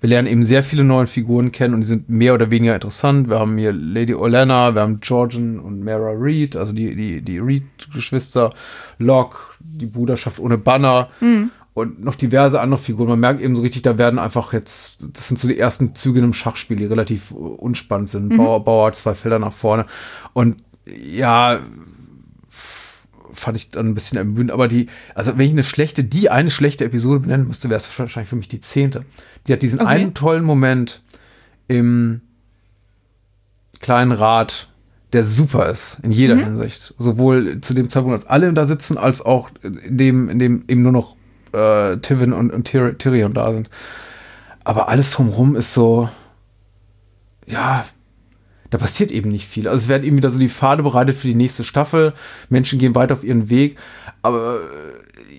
Wir 0.00 0.08
lernen 0.10 0.28
eben 0.28 0.44
sehr 0.44 0.62
viele 0.62 0.84
neue 0.84 1.06
Figuren 1.06 1.50
kennen 1.50 1.74
und 1.74 1.80
die 1.80 1.86
sind 1.86 2.08
mehr 2.08 2.34
oder 2.34 2.50
weniger 2.50 2.74
interessant. 2.74 3.28
Wir 3.28 3.38
haben 3.38 3.56
hier 3.56 3.72
Lady 3.72 4.14
Olenna, 4.14 4.74
wir 4.74 4.82
haben 4.82 5.00
Georgian 5.00 5.58
und 5.58 5.82
Mara 5.82 6.10
Reed, 6.10 6.56
also 6.56 6.72
die, 6.72 6.94
die, 6.94 7.22
die 7.22 7.38
Reed-Geschwister, 7.38 8.52
Locke, 8.98 9.38
die 9.60 9.86
Bruderschaft 9.86 10.38
ohne 10.40 10.58
Banner 10.58 11.08
und 11.72 12.04
noch 12.04 12.14
diverse 12.14 12.60
andere 12.60 12.78
Figuren. 12.78 13.08
Man 13.08 13.20
merkt 13.20 13.40
eben 13.40 13.56
so 13.56 13.62
richtig, 13.62 13.82
da 13.82 13.98
werden 13.98 14.18
einfach 14.18 14.52
jetzt, 14.52 15.08
das 15.16 15.28
sind 15.28 15.38
so 15.38 15.48
die 15.48 15.58
ersten 15.58 15.94
Züge 15.94 16.18
in 16.18 16.24
einem 16.24 16.34
Schachspiel, 16.34 16.76
die 16.76 16.84
relativ 16.84 17.30
äh, 17.30 17.34
unspannend 17.34 18.08
sind. 18.08 18.36
Bauer, 18.36 18.62
Bauer 18.62 18.88
hat 18.88 18.96
zwei 18.96 19.14
Felder 19.14 19.38
nach 19.38 19.52
vorne 19.52 19.86
und 20.34 20.56
ja, 20.86 21.60
fand 23.32 23.56
ich 23.56 23.70
dann 23.70 23.88
ein 23.88 23.94
bisschen 23.94 24.18
ermüdend. 24.18 24.50
Aber 24.52 24.68
die, 24.68 24.86
also 25.14 25.36
wenn 25.36 25.46
ich 25.46 25.52
eine 25.52 25.64
schlechte, 25.64 26.04
die 26.04 26.30
eine 26.30 26.50
schlechte 26.50 26.84
Episode 26.84 27.20
benennen 27.20 27.48
müsste, 27.48 27.68
wäre 27.68 27.78
es 27.78 27.98
wahrscheinlich 27.98 28.28
für 28.28 28.36
mich 28.36 28.48
die 28.48 28.60
zehnte. 28.60 29.00
Die 29.46 29.52
hat 29.52 29.62
diesen 29.62 29.80
Okay. 29.80 29.88
einen 29.90 30.14
tollen 30.14 30.44
Moment 30.44 31.02
im 31.66 32.20
kleinen 33.80 34.12
Rat, 34.12 34.68
der 35.12 35.24
super 35.24 35.68
ist, 35.68 35.98
in 36.02 36.12
jeder 36.12 36.36
Hinsicht. 36.36 36.94
Sowohl 36.98 37.60
zu 37.60 37.74
dem 37.74 37.88
Zeitpunkt, 37.88 38.14
als 38.14 38.26
alle 38.26 38.52
da 38.52 38.66
sitzen, 38.66 38.98
als 38.98 39.20
auch 39.20 39.50
in 39.62 39.96
dem, 39.98 40.28
in 40.28 40.38
dem 40.38 40.64
eben 40.68 40.82
nur 40.82 40.92
noch 40.92 41.16
äh, 41.52 41.96
Tivin 41.98 42.32
und, 42.32 42.50
und 42.52 42.68
Tyr- 42.68 42.96
Tyrion 42.98 43.32
da 43.34 43.52
sind. 43.52 43.68
Aber 44.64 44.88
alles 44.88 45.12
drumherum 45.12 45.54
ist 45.56 45.74
so, 45.74 46.08
ja, 47.46 47.84
da 48.74 48.78
passiert 48.78 49.12
eben 49.12 49.30
nicht 49.30 49.48
viel. 49.48 49.68
Also 49.68 49.84
es 49.84 49.88
werden 49.88 50.02
eben 50.02 50.16
wieder 50.16 50.30
so 50.30 50.38
die 50.40 50.48
Pfade 50.48 50.82
bereitet 50.82 51.14
für 51.14 51.28
die 51.28 51.36
nächste 51.36 51.62
Staffel. 51.62 52.12
Menschen 52.48 52.80
gehen 52.80 52.96
weiter 52.96 53.14
auf 53.14 53.22
ihren 53.22 53.48
Weg. 53.48 53.78
Aber 54.20 54.56
äh, 54.56 54.93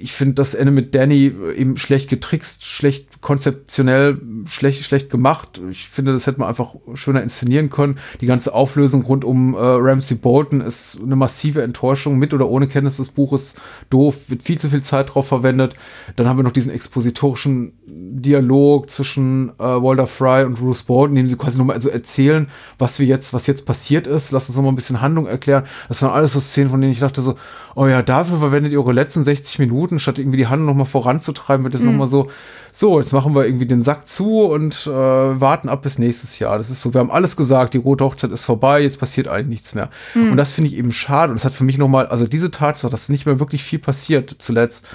ich 0.06 0.14
finde 0.14 0.36
das 0.36 0.54
Ende 0.54 0.72
mit 0.72 0.94
Danny 0.94 1.34
eben 1.58 1.78
schlecht 1.78 2.12
getrickst, 2.12 2.64
schlecht 2.64 3.22
konzeptionell, 3.22 4.22
schlecht, 4.48 4.84
schlecht 4.84 5.10
gemacht. 5.10 5.60
Ich 5.72 5.88
finde, 5.88 6.14
das 6.14 6.28
hätte 6.28 6.40
man 6.40 6.48
einfach 6.48 6.76
schöner 6.94 7.24
inszenieren 7.24 7.72
können. 7.72 7.98
Die 8.22 8.28
ganze 8.28 8.54
Auflösung 8.54 9.02
rund 9.02 9.26
um 9.26 9.56
äh, 9.56 9.58
Ramsey 9.58 10.16
Bolton 10.16 10.62
ist 10.62 11.00
eine 11.04 11.16
massive 11.16 11.64
Enttäuschung, 11.64 12.20
mit 12.20 12.36
oder 12.36 12.48
ohne 12.48 12.68
Kenntnis 12.68 12.98
des 12.98 13.10
Buches. 13.10 13.56
Doof, 13.90 14.30
wird 14.30 14.44
viel 14.44 14.60
zu 14.60 14.70
viel 14.70 14.84
Zeit 14.84 15.16
drauf 15.16 15.28
verwendet. 15.28 15.74
Dann 16.18 16.28
haben 16.28 16.38
wir 16.38 16.44
noch 16.44 16.52
diesen 16.52 16.72
expositorischen 16.72 17.74
Dialog 17.88 18.92
zwischen 18.92 19.54
äh, 19.58 19.64
Walter 19.64 20.06
Fry 20.06 20.44
und 20.44 20.60
Bruce 20.60 20.84
Bolton, 20.84 21.18
in 21.18 21.24
dem 21.24 21.30
sie 21.30 21.36
quasi 21.36 21.58
nochmal 21.58 21.82
so 21.82 21.90
erzählen, 21.90 22.48
was 22.78 23.00
wir 23.00 23.08
jetzt, 23.08 23.34
was 23.34 23.48
jetzt 23.48 23.66
passiert 23.66 24.06
ist. 24.06 24.30
Lass 24.30 24.50
uns 24.50 24.56
nochmal 24.56 24.72
ein 24.72 24.76
bisschen 24.76 25.02
Handlung 25.02 25.26
erklären. 25.26 25.64
Das 25.88 26.04
waren 26.04 26.12
alles 26.12 26.34
so 26.34 26.40
Szenen, 26.40 26.70
von 26.70 26.80
denen 26.80 26.94
ich 26.94 27.00
dachte 27.00 27.22
so, 27.22 27.38
oh 27.74 27.88
ja, 27.88 28.04
dafür 28.04 28.38
verwendet 28.38 28.72
ihr 28.72 28.80
eure 28.80 28.94
letzten 28.94 29.24
60 29.24 29.58
Minuten, 29.58 29.95
statt 30.00 30.20
irgendwie 30.20 30.38
die 30.38 30.48
Handlung 30.48 30.68
nochmal 30.68 30.86
voranzutreiben, 30.86 31.64
wird 31.64 31.74
jetzt 31.74 31.84
mhm. 31.84 31.92
nochmal 31.92 32.08
so, 32.08 32.30
so, 32.72 33.00
jetzt 33.00 33.14
machen 33.14 33.36
wir 33.36 33.46
irgendwie 33.46 33.66
den 33.66 33.82
Sack 33.82 34.08
zu 34.08 34.42
und 34.42 34.86
äh, 34.88 34.90
warten 34.90 35.70
ab 35.70 35.82
bis 35.82 35.98
nächstes 35.98 36.40
Jahr. 36.40 36.58
Das 36.58 36.70
ist 36.70 36.82
so, 36.82 36.94
wir 36.94 37.00
haben 37.00 37.12
alles 37.12 37.36
gesagt, 37.36 37.74
die 37.74 37.78
rote 37.78 38.04
Hochzeit 38.04 38.32
ist 38.32 38.46
vorbei, 38.46 38.82
jetzt 38.82 39.00
passiert 39.00 39.28
eigentlich 39.28 39.48
nichts 39.48 39.76
mehr. 39.76 39.90
Mhm. 40.14 40.32
Und 40.32 40.38
das 40.38 40.54
finde 40.54 40.70
ich 40.70 40.78
eben 40.78 40.92
schade. 40.92 41.32
Und 41.32 41.40
das 41.40 41.46
hat 41.46 41.54
für 41.54 41.64
mich 41.64 41.78
nochmal, 41.78 42.08
also 42.08 42.28
diese 42.28 42.52
Tatsache, 42.52 42.92
dass 42.92 43.10
nicht 43.10 43.26
mehr 43.26 43.40
wirklich 43.40 43.64
viel 43.64 43.80
passiert 43.80 44.36
zuletzt, 44.40 44.86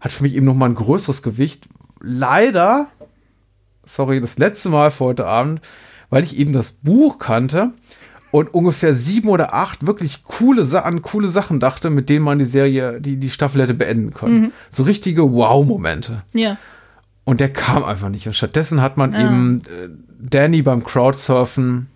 hat 0.00 0.12
für 0.12 0.22
mich 0.22 0.34
eben 0.34 0.46
nochmal 0.46 0.70
ein 0.70 0.74
größeres 0.74 1.22
Gewicht. 1.22 1.68
Leider, 2.00 2.88
sorry, 3.84 4.20
das 4.20 4.38
letzte 4.38 4.68
Mal 4.68 4.90
für 4.90 5.04
heute 5.04 5.26
Abend, 5.26 5.60
weil 6.10 6.24
ich 6.24 6.36
eben 6.36 6.52
das 6.52 6.72
Buch 6.72 7.18
kannte 7.18 7.72
und 8.32 8.52
ungefähr 8.52 8.94
sieben 8.94 9.28
oder 9.28 9.54
acht 9.54 9.86
wirklich 9.86 10.24
coole, 10.24 10.64
an 10.84 11.02
coole 11.02 11.28
Sachen 11.28 11.60
dachte, 11.60 11.90
mit 11.90 12.08
denen 12.08 12.24
man 12.24 12.38
die 12.38 12.46
Serie, 12.46 13.00
die, 13.00 13.16
die 13.16 13.30
Staffel 13.30 13.62
hätte 13.62 13.74
beenden 13.74 14.12
können. 14.12 14.40
Mhm. 14.40 14.52
So 14.70 14.82
richtige 14.82 15.30
Wow-Momente. 15.30 16.22
Ja. 16.32 16.56
Und 17.24 17.40
der 17.40 17.52
kam 17.52 17.84
einfach 17.84 18.08
nicht. 18.08 18.26
Und 18.26 18.32
stattdessen 18.32 18.80
hat 18.80 18.96
man 18.96 19.14
ah. 19.14 19.20
eben 19.20 19.62
äh, 19.66 19.88
Danny 20.18 20.62
beim 20.62 20.82
Crowdsurfen 20.82 21.88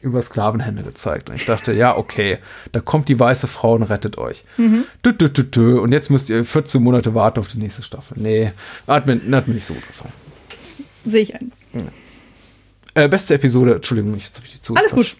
über 0.00 0.22
Sklavenhände 0.22 0.82
gezeigt. 0.82 1.28
Und 1.28 1.36
ich 1.36 1.44
dachte, 1.44 1.74
ja, 1.74 1.94
okay, 1.94 2.38
da 2.72 2.80
kommt 2.80 3.10
die 3.10 3.20
weiße 3.20 3.46
Frau 3.46 3.74
und 3.74 3.82
rettet 3.84 4.16
euch. 4.16 4.44
Mhm. 4.56 4.84
Dü, 5.04 5.12
dü, 5.12 5.28
dü, 5.28 5.78
und 5.78 5.92
jetzt 5.92 6.10
müsst 6.10 6.30
ihr 6.30 6.44
14 6.46 6.82
Monate 6.82 7.14
warten 7.14 7.38
auf 7.40 7.48
die 7.48 7.58
nächste 7.58 7.82
Staffel. 7.82 8.16
Nee, 8.18 8.52
hat 8.86 9.06
mir, 9.06 9.20
hat 9.32 9.46
mir 9.46 9.54
nicht 9.54 9.66
so 9.66 9.74
gut 9.74 9.86
gefallen. 9.86 10.12
Sehe 11.04 11.20
ich 11.22 11.34
ein. 11.34 11.52
Ja. 11.74 11.80
Äh, 12.94 13.08
beste 13.08 13.34
Episode, 13.34 13.76
Entschuldigung, 13.76 14.16
jetzt 14.16 14.36
habe 14.36 14.46
ich 14.46 14.52
die 14.54 14.60
zu. 14.60 14.74
Alles 14.74 14.92
gut. 14.92 15.16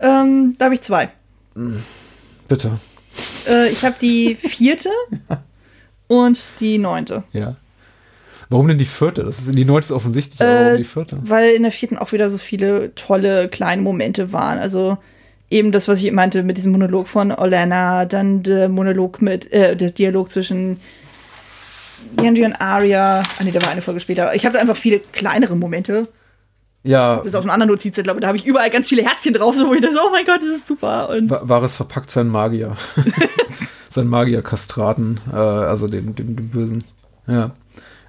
Ähm, 0.00 0.54
da 0.58 0.66
habe 0.66 0.74
ich 0.74 0.82
zwei. 0.82 1.10
Bitte. 2.48 2.78
Äh, 3.48 3.68
ich 3.68 3.84
habe 3.84 3.94
die 4.00 4.34
vierte 4.34 4.90
und 6.08 6.60
die 6.60 6.78
neunte. 6.78 7.22
Ja. 7.32 7.56
Warum 8.48 8.68
denn 8.68 8.78
die 8.78 8.84
vierte? 8.84 9.24
Das 9.24 9.38
ist 9.38 9.54
die 9.54 9.64
neunte 9.64 9.94
offensichtlich, 9.94 10.40
aber 10.40 10.50
äh, 10.50 10.64
warum 10.64 10.76
die 10.76 10.84
vierte? 10.84 11.18
Weil 11.22 11.50
in 11.54 11.62
der 11.62 11.72
vierten 11.72 11.98
auch 11.98 12.12
wieder 12.12 12.30
so 12.30 12.38
viele 12.38 12.94
tolle 12.94 13.48
kleine 13.48 13.82
Momente 13.82 14.32
waren. 14.32 14.58
Also 14.58 14.98
eben 15.50 15.72
das, 15.72 15.88
was 15.88 16.02
ich 16.02 16.10
meinte 16.12 16.42
mit 16.42 16.56
diesem 16.56 16.72
Monolog 16.72 17.08
von 17.08 17.32
Olena, 17.32 18.04
dann 18.04 18.42
der 18.42 18.68
Monolog 18.68 19.22
mit, 19.22 19.52
äh, 19.52 19.76
der 19.76 19.90
Dialog 19.90 20.30
zwischen 20.30 20.80
Gendry 22.16 22.44
und 22.44 22.54
Arya. 22.54 23.22
Ah 23.38 23.44
nee, 23.44 23.50
da 23.50 23.62
war 23.62 23.70
eine 23.70 23.82
Folge 23.82 24.00
später. 24.00 24.34
Ich 24.34 24.46
habe 24.46 24.60
einfach 24.60 24.76
viele 24.76 25.00
kleinere 25.00 25.56
Momente. 25.56 26.08
Ja. 26.86 27.16
Das 27.16 27.26
ist 27.26 27.34
auf 27.34 27.42
einer 27.42 27.52
anderen 27.52 27.70
Notiz, 27.70 27.94
glaube 27.96 28.18
ich, 28.18 28.22
da 28.22 28.28
habe 28.28 28.38
ich 28.38 28.46
überall 28.46 28.70
ganz 28.70 28.88
viele 28.88 29.02
Herzchen 29.02 29.34
drauf, 29.34 29.56
so 29.56 29.66
wo 29.66 29.74
ich 29.74 29.80
dachte, 29.80 29.98
oh 30.00 30.10
mein 30.10 30.24
Gott, 30.24 30.40
das 30.40 30.58
ist 30.58 30.68
super. 30.68 31.10
Und 31.10 31.28
war, 31.28 31.48
war 31.48 31.62
es 31.64 31.76
verpackt 31.76 32.10
sein 32.10 32.28
Magier. 32.28 32.76
sein 33.88 34.06
Magier-Kastraten, 34.06 35.20
äh, 35.32 35.36
also 35.36 35.88
den, 35.88 36.14
den, 36.14 36.36
den 36.36 36.48
Bösen. 36.48 36.84
Ja. 37.26 37.50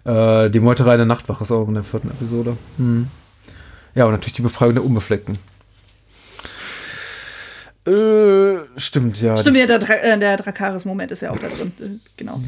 Äh, 0.05 0.51
die 0.51 0.59
Meuterei 0.59 0.95
der 0.95 1.07
Nachtwache 1.07 1.43
ist 1.43 1.51
auch 1.51 1.67
in 1.67 1.73
der 1.73 1.83
vierten 1.83 2.11
Episode. 2.11 2.55
Hm. 2.77 3.07
Ja, 3.95 4.05
und 4.05 4.11
natürlich 4.11 4.35
die 4.35 4.43
Befreiung 4.43 4.75
der 4.75 4.85
Unbefleckten. 4.85 5.39
Äh, 7.87 8.57
stimmt, 8.77 9.19
ja. 9.21 9.37
Stimmt, 9.37 9.57
ja, 9.57 9.65
der, 9.65 9.79
Dra 9.79 9.93
äh, 9.95 10.19
der 10.19 10.37
Drakaris-Moment 10.37 11.11
ist 11.11 11.21
ja 11.21 11.31
auch 11.31 11.39
da 11.39 11.47
drin. 11.47 11.71
Äh, 11.79 12.09
genau. 12.15 12.39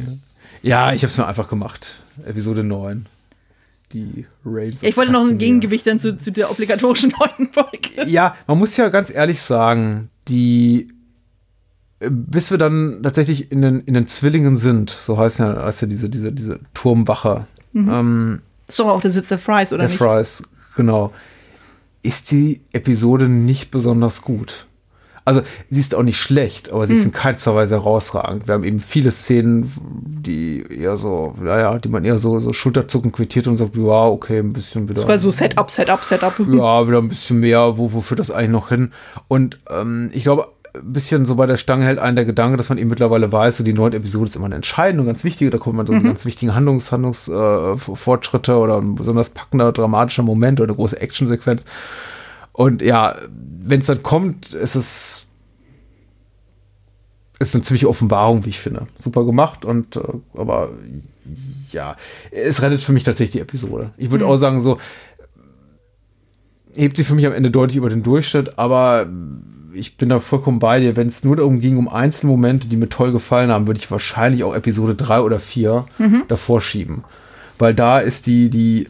Ja, 0.62 0.90
ja 0.90 0.94
ich 0.94 1.02
habe 1.02 1.10
es 1.10 1.18
nur 1.18 1.28
einfach 1.28 1.48
gemacht. 1.48 1.96
Episode 2.26 2.64
9 2.64 3.08
die 3.94 4.26
Reigns. 4.46 4.84
Ich 4.84 4.96
wollte 4.98 5.12
noch 5.12 5.28
ein 5.28 5.38
Gegengewicht 5.38 5.88
dann 5.88 6.00
zu, 6.00 6.18
zu 6.18 6.32
der 6.32 6.52
obligatorischen 6.52 7.14
neunten 7.20 7.52
Folge. 7.52 8.08
Ja, 8.08 8.36
man 8.48 8.58
muss 8.58 8.78
ja 8.78 8.90
ganz 8.90 9.10
ehrlich 9.10 9.42
sagen, 9.42 10.10
die 10.28 10.88
bis 12.00 12.50
wir 12.50 12.58
dann 12.58 13.02
tatsächlich 13.04 13.52
in 13.52 13.62
den, 13.62 13.82
in 13.82 13.94
den 13.94 14.08
Zwillingen 14.08 14.56
sind, 14.56 14.90
so 14.90 15.18
heißt 15.18 15.40
ja, 15.40 15.64
heißt 15.64 15.82
ja 15.82 15.88
diese, 15.88 16.10
diese, 16.10 16.32
diese 16.32 16.60
Turmwache. 16.74 17.46
Mhm. 17.74 17.90
Ähm, 17.90 18.42
doch 18.78 18.88
auch 18.88 19.02
der 19.02 19.12
Sitz 19.12 19.30
der 19.30 19.38
Fries, 19.38 19.74
oder 19.74 19.82
der 19.82 19.90
nicht? 19.90 19.98
Fries, 19.98 20.44
genau. 20.76 21.12
Ist 22.02 22.32
die 22.32 22.62
Episode 22.72 23.28
nicht 23.28 23.72
besonders 23.72 24.22
gut. 24.22 24.68
Also, 25.30 25.44
sie 25.70 25.80
ist 25.80 25.94
auch 25.94 26.02
nicht 26.02 26.20
schlecht, 26.20 26.72
aber 26.72 26.88
sie 26.88 26.96
ist 26.96 27.06
in 27.06 27.12
keinster 27.12 27.54
Weise 27.54 27.76
herausragend. 27.76 28.48
Wir 28.48 28.56
haben 28.56 28.64
eben 28.64 28.80
viele 28.80 29.12
Szenen, 29.12 29.72
die 30.26 30.64
eher 30.64 30.98
so, 30.98 31.36
naja, 31.40 31.78
die 31.78 31.88
man 31.88 32.04
eher 32.04 32.18
so, 32.18 32.40
so 32.40 32.52
Schulterzucken 32.52 33.12
quittiert 33.12 33.46
und 33.46 33.58
sagt, 33.58 33.76
ja, 33.76 34.06
okay, 34.06 34.40
ein 34.40 34.54
bisschen 34.54 34.90
wieder. 34.90 35.02
Das 35.02 35.08
war 35.08 35.20
so 35.20 35.30
Setup, 35.30 35.70
Setup, 35.70 36.04
Setup. 36.04 36.34
Ja, 36.50 36.88
wieder 36.88 36.98
ein 36.98 37.10
bisschen 37.10 37.42
mehr, 37.42 37.78
wo, 37.78 37.88
führt 38.02 38.20
das 38.20 38.32
eigentlich 38.32 38.50
noch 38.50 38.70
hin? 38.70 38.92
Und 39.28 39.60
ähm, 39.70 40.10
ich 40.14 40.24
glaube, 40.24 40.48
ein 40.74 40.94
bisschen 40.94 41.26
so 41.26 41.36
bei 41.36 41.46
der 41.46 41.58
Stange 41.58 41.86
hält 41.86 42.00
einen 42.00 42.16
der 42.16 42.26
Gedanke, 42.26 42.58
dass 42.58 42.70
man 42.70 42.80
eben 42.80 42.90
mittlerweile 42.90 43.32
weiß, 43.32 43.58
so 43.58 43.64
die 43.64 43.74
neunte 43.74 43.98
Episode 43.98 44.26
ist 44.26 44.36
immer 44.36 44.48
eine 44.48 44.56
entscheidende 44.56 45.02
und 45.02 45.08
ganz 45.08 45.24
wichtige, 45.24 45.52
da 45.52 45.60
kommt 45.60 45.76
man 45.76 45.86
so 45.86 45.94
mhm. 45.94 46.04
ganz 46.04 46.26
wichtigen 46.26 46.56
Handlungs, 46.56 46.92
Handlungsfortschritte 46.92 48.52
äh, 48.54 48.56
oder 48.56 48.78
ein 48.80 48.96
besonders 48.96 49.30
packender, 49.30 49.72
dramatischer 49.72 50.24
Moment 50.24 50.60
oder 50.60 50.70
eine 50.70 50.76
große 50.76 51.00
Actionsequenz. 51.00 51.66
Und 52.52 52.82
ja, 52.82 53.16
wenn 53.62 53.80
es 53.80 53.86
dann 53.88 54.04
kommt, 54.04 54.54
ist 54.54 54.76
es 54.76 55.26
ist 57.40 57.56
eine 57.56 57.64
ziemliche 57.64 57.88
Offenbarung, 57.88 58.46
wie 58.46 58.50
ich 58.50 58.60
finde. 58.60 58.88
Super 58.98 59.24
gemacht 59.24 59.64
und 59.64 59.96
äh, 59.96 60.02
aber 60.34 60.72
ja, 61.72 61.96
es 62.32 62.62
rettet 62.62 62.82
für 62.82 62.92
mich 62.92 63.04
tatsächlich 63.04 63.32
die 63.32 63.40
Episode. 63.40 63.92
Ich 63.98 64.12
würde 64.12 64.26
mhm. 64.26 64.32
auch 64.32 64.36
sagen, 64.36 64.60
so 64.60 64.78
hebt 66.76 66.98
sie 66.98 67.04
für 67.04 67.16
mich 67.16 67.26
am 67.26 67.34
Ende 67.34 67.52
deutlich 67.52 67.78
über 67.78 67.90
den 67.90 68.04
Durchschnitt, 68.04 68.58
aber 68.60 69.08
ich 69.74 69.98
bin 69.98 70.10
da 70.10 70.20
vollkommen 70.20 70.60
bei 70.60 70.80
dir. 70.80 70.96
Wenn 70.96 71.08
es 71.08 71.24
nur 71.24 71.36
darum 71.36 71.60
ging, 71.60 71.78
um 71.78 71.88
einzelne 71.88 72.32
Momente, 72.32 72.68
die 72.68 72.78
mir 72.78 72.90
toll 72.90 73.12
gefallen 73.12 73.52
haben, 73.52 73.68
würde 73.68 73.80
ich 73.80 73.90
wahrscheinlich 73.90 74.44
auch 74.44 74.56
Episode 74.56 74.96
3 74.96 75.22
oder 75.22 75.40
4 75.40 75.86
mhm. 75.98 76.24
davor 76.28 76.62
schieben. 76.62 77.04
Weil 77.60 77.76
da 77.76 78.00
ist 78.00 78.26
die, 78.26 78.50
die, 78.50 78.88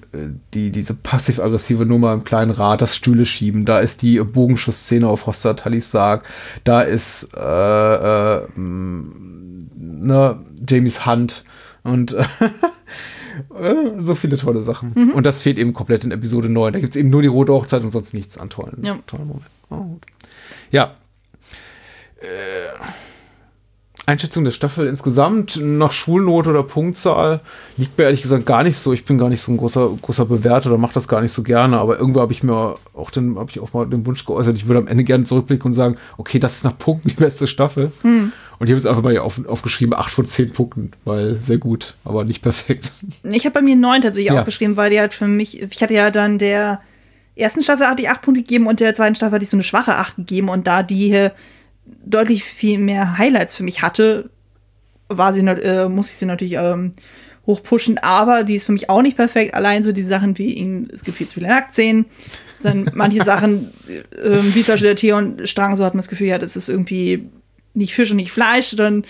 die, 0.54 0.72
diese 0.72 0.94
passiv-aggressive 0.94 1.86
Nummer 1.86 2.14
im 2.14 2.24
kleinen 2.24 2.52
Rad, 2.52 2.82
das 2.82 2.96
Stühle 2.96 3.26
schieben, 3.26 3.66
da 3.66 3.80
ist 3.80 4.04
die 4.04 4.20
Bogenschuss-Szene 4.20 5.08
auf 5.08 5.26
Hoster 5.26 5.56
Tallis 5.56 5.92
Sarg, 5.92 6.24
da 6.64 6.82
ist 6.82 7.32
äh, 7.36 8.36
äh, 8.36 8.48
ne, 8.56 10.40
Jamies 10.68 11.06
Hand 11.06 11.44
und 11.84 12.16
so 13.98 14.16
viele 14.16 14.38
tolle 14.38 14.62
Sachen. 14.62 14.94
Mhm. 14.96 15.12
Und 15.12 15.26
das 15.26 15.42
fehlt 15.42 15.58
eben 15.58 15.74
komplett 15.74 16.04
in 16.04 16.12
Episode 16.12 16.50
9. 16.50 16.74
Da 16.74 16.80
gibt 16.80 16.96
es 16.96 17.00
eben 17.00 17.10
nur 17.10 17.22
die 17.22 17.28
rote 17.28 17.54
Hochzeit 17.54 17.84
und 17.84 17.92
sonst 17.92 18.14
nichts 18.14 18.38
an 18.38 18.50
tollen, 18.50 18.84
ja. 18.84 19.00
tollen 19.08 19.28
Momenten. 19.28 19.50
Oh, 19.72 19.98
ja. 20.72 20.96
Äh, 22.22 22.28
Einschätzung 24.10 24.44
der 24.44 24.52
Staffel 24.52 24.88
insgesamt 24.88 25.60
nach 25.62 25.92
Schulnote 25.92 26.50
oder 26.50 26.64
Punktzahl 26.64 27.42
liegt 27.78 27.98
mir 27.98 28.06
ehrlich 28.06 28.22
gesagt 28.22 28.46
gar 28.46 28.64
nicht 28.64 28.78
so. 28.78 28.92
Ich 28.92 29.06
bin 29.06 29.18
gar 29.18 29.30
nicht 29.30 29.42
so 29.42 29.52
ein 29.52 29.58
großer, 29.58 29.90
großer 30.02 30.26
Bewerter 30.26 30.70
oder 30.70 30.78
mache 30.78 30.94
das 30.94 31.08
gar 31.08 31.22
nicht 31.22 31.32
so 31.32 31.44
gerne, 31.44 31.80
aber 31.80 32.00
irgendwo 32.00 32.20
habe 32.22 32.34
ich 32.34 32.44
mir 32.44 32.76
auch 32.94 33.12
den, 33.12 33.38
habe 33.38 33.50
ich 33.52 33.60
auch 33.60 33.74
mal 33.74 33.86
den 33.86 34.06
Wunsch 34.06 34.26
geäußert, 34.26 34.56
ich 34.56 34.68
würde 34.68 34.80
am 34.80 34.88
Ende 34.88 35.04
gerne 35.04 35.24
zurückblicken 35.24 35.68
und 35.68 35.74
sagen, 35.74 35.98
okay, 36.18 36.40
das 36.40 36.56
ist 36.56 36.64
nach 36.64 36.78
Punkten 36.78 37.10
die 37.10 37.16
beste 37.16 37.48
Staffel. 37.48 37.92
Hm. 38.02 38.34
Und 38.60 38.68
ich 38.68 38.72
habe 38.72 38.78
jetzt 38.78 38.88
einfach 38.88 39.04
mal 39.04 39.12
hier 39.12 39.24
auf, 39.24 39.40
aufgeschrieben, 39.48 39.94
8 39.94 40.12
von 40.12 40.26
10 40.26 40.52
Punkten, 40.52 40.92
weil 41.06 41.38
sehr 41.42 41.60
gut, 41.60 41.96
aber 42.04 42.26
nicht 42.26 42.42
perfekt. 42.42 42.92
Ich 43.24 43.46
habe 43.46 43.54
bei 43.54 43.62
mir 43.62 43.78
9 43.78 44.02
tatsächlich 44.02 44.34
ja. 44.34 44.40
aufgeschrieben, 44.40 44.76
weil 44.76 44.90
die 44.90 45.00
halt 45.00 45.14
für 45.14 45.28
mich, 45.28 45.62
ich 45.62 45.82
hatte 45.82 45.94
ja 45.94 46.12
dann 46.12 46.40
der 46.40 46.82
ersten 47.36 47.62
Staffel 47.62 47.88
hatte 47.88 48.02
ich 48.02 48.10
8 48.10 48.22
Punkte 48.22 48.42
gegeben 48.42 48.68
und 48.68 48.82
der 48.82 48.94
zweiten 48.94 49.16
Staffel 49.16 49.36
hatte 49.36 49.44
ich 49.44 49.50
so 49.50 49.56
eine 49.56 49.64
schwache 49.64 49.96
8 49.96 50.18
gegeben 50.18 50.50
und 50.50 50.68
da 50.68 50.84
die 50.84 51.08
hier 51.08 51.32
deutlich 52.06 52.44
viel 52.44 52.80
mehr 52.80 53.18
Highlights 53.18 53.56
für 53.56 53.64
mich 53.64 53.82
hatte, 53.82 54.30
war 55.08 55.34
sie, 55.34 55.42
äh, 55.42 55.90
muss 55.90 56.12
ich 56.12 56.18
sie 56.18 56.26
natürlich 56.26 56.54
ähm, 56.54 56.94
hochpushen, 57.48 57.98
aber 57.98 58.44
die 58.44 58.56
ist 58.56 58.68
für 58.68 58.72
mich 58.72 58.90
auch 58.90 59.02
nicht 59.02 59.18
perfekt. 59.18 59.56
Allein 59.56 59.84
so 59.84 59.92
die 59.92 60.04
Sachen 60.04 60.38
wie 60.38 60.54
ihm, 60.54 60.88
es 60.94 61.04
gibt 61.04 61.18
viel 61.18 61.28
zu 61.28 61.36
viele 61.36 61.48
Nacktszenen, 61.48 62.06
dann 62.62 62.92
manche 62.94 63.24
Sachen, 63.24 63.72
äh, 63.88 64.40
wie 64.54 64.64
zum 64.64 64.74
Beispiel 64.74 64.90
der 64.90 64.96
Theon 64.96 65.46
Strang, 65.46 65.76
so 65.76 65.84
hat 65.84 65.94
man 65.94 66.00
das 66.00 66.10
Gefühl, 66.10 66.28
ja, 66.28 66.38
das 66.38 66.56
ist 66.56 66.70
irgendwie 66.70 67.30
nicht 67.74 67.96
Fisch 67.96 68.12
und 68.12 68.18
nicht 68.18 68.32
Fleisch, 68.32 68.76
dann 68.76 69.04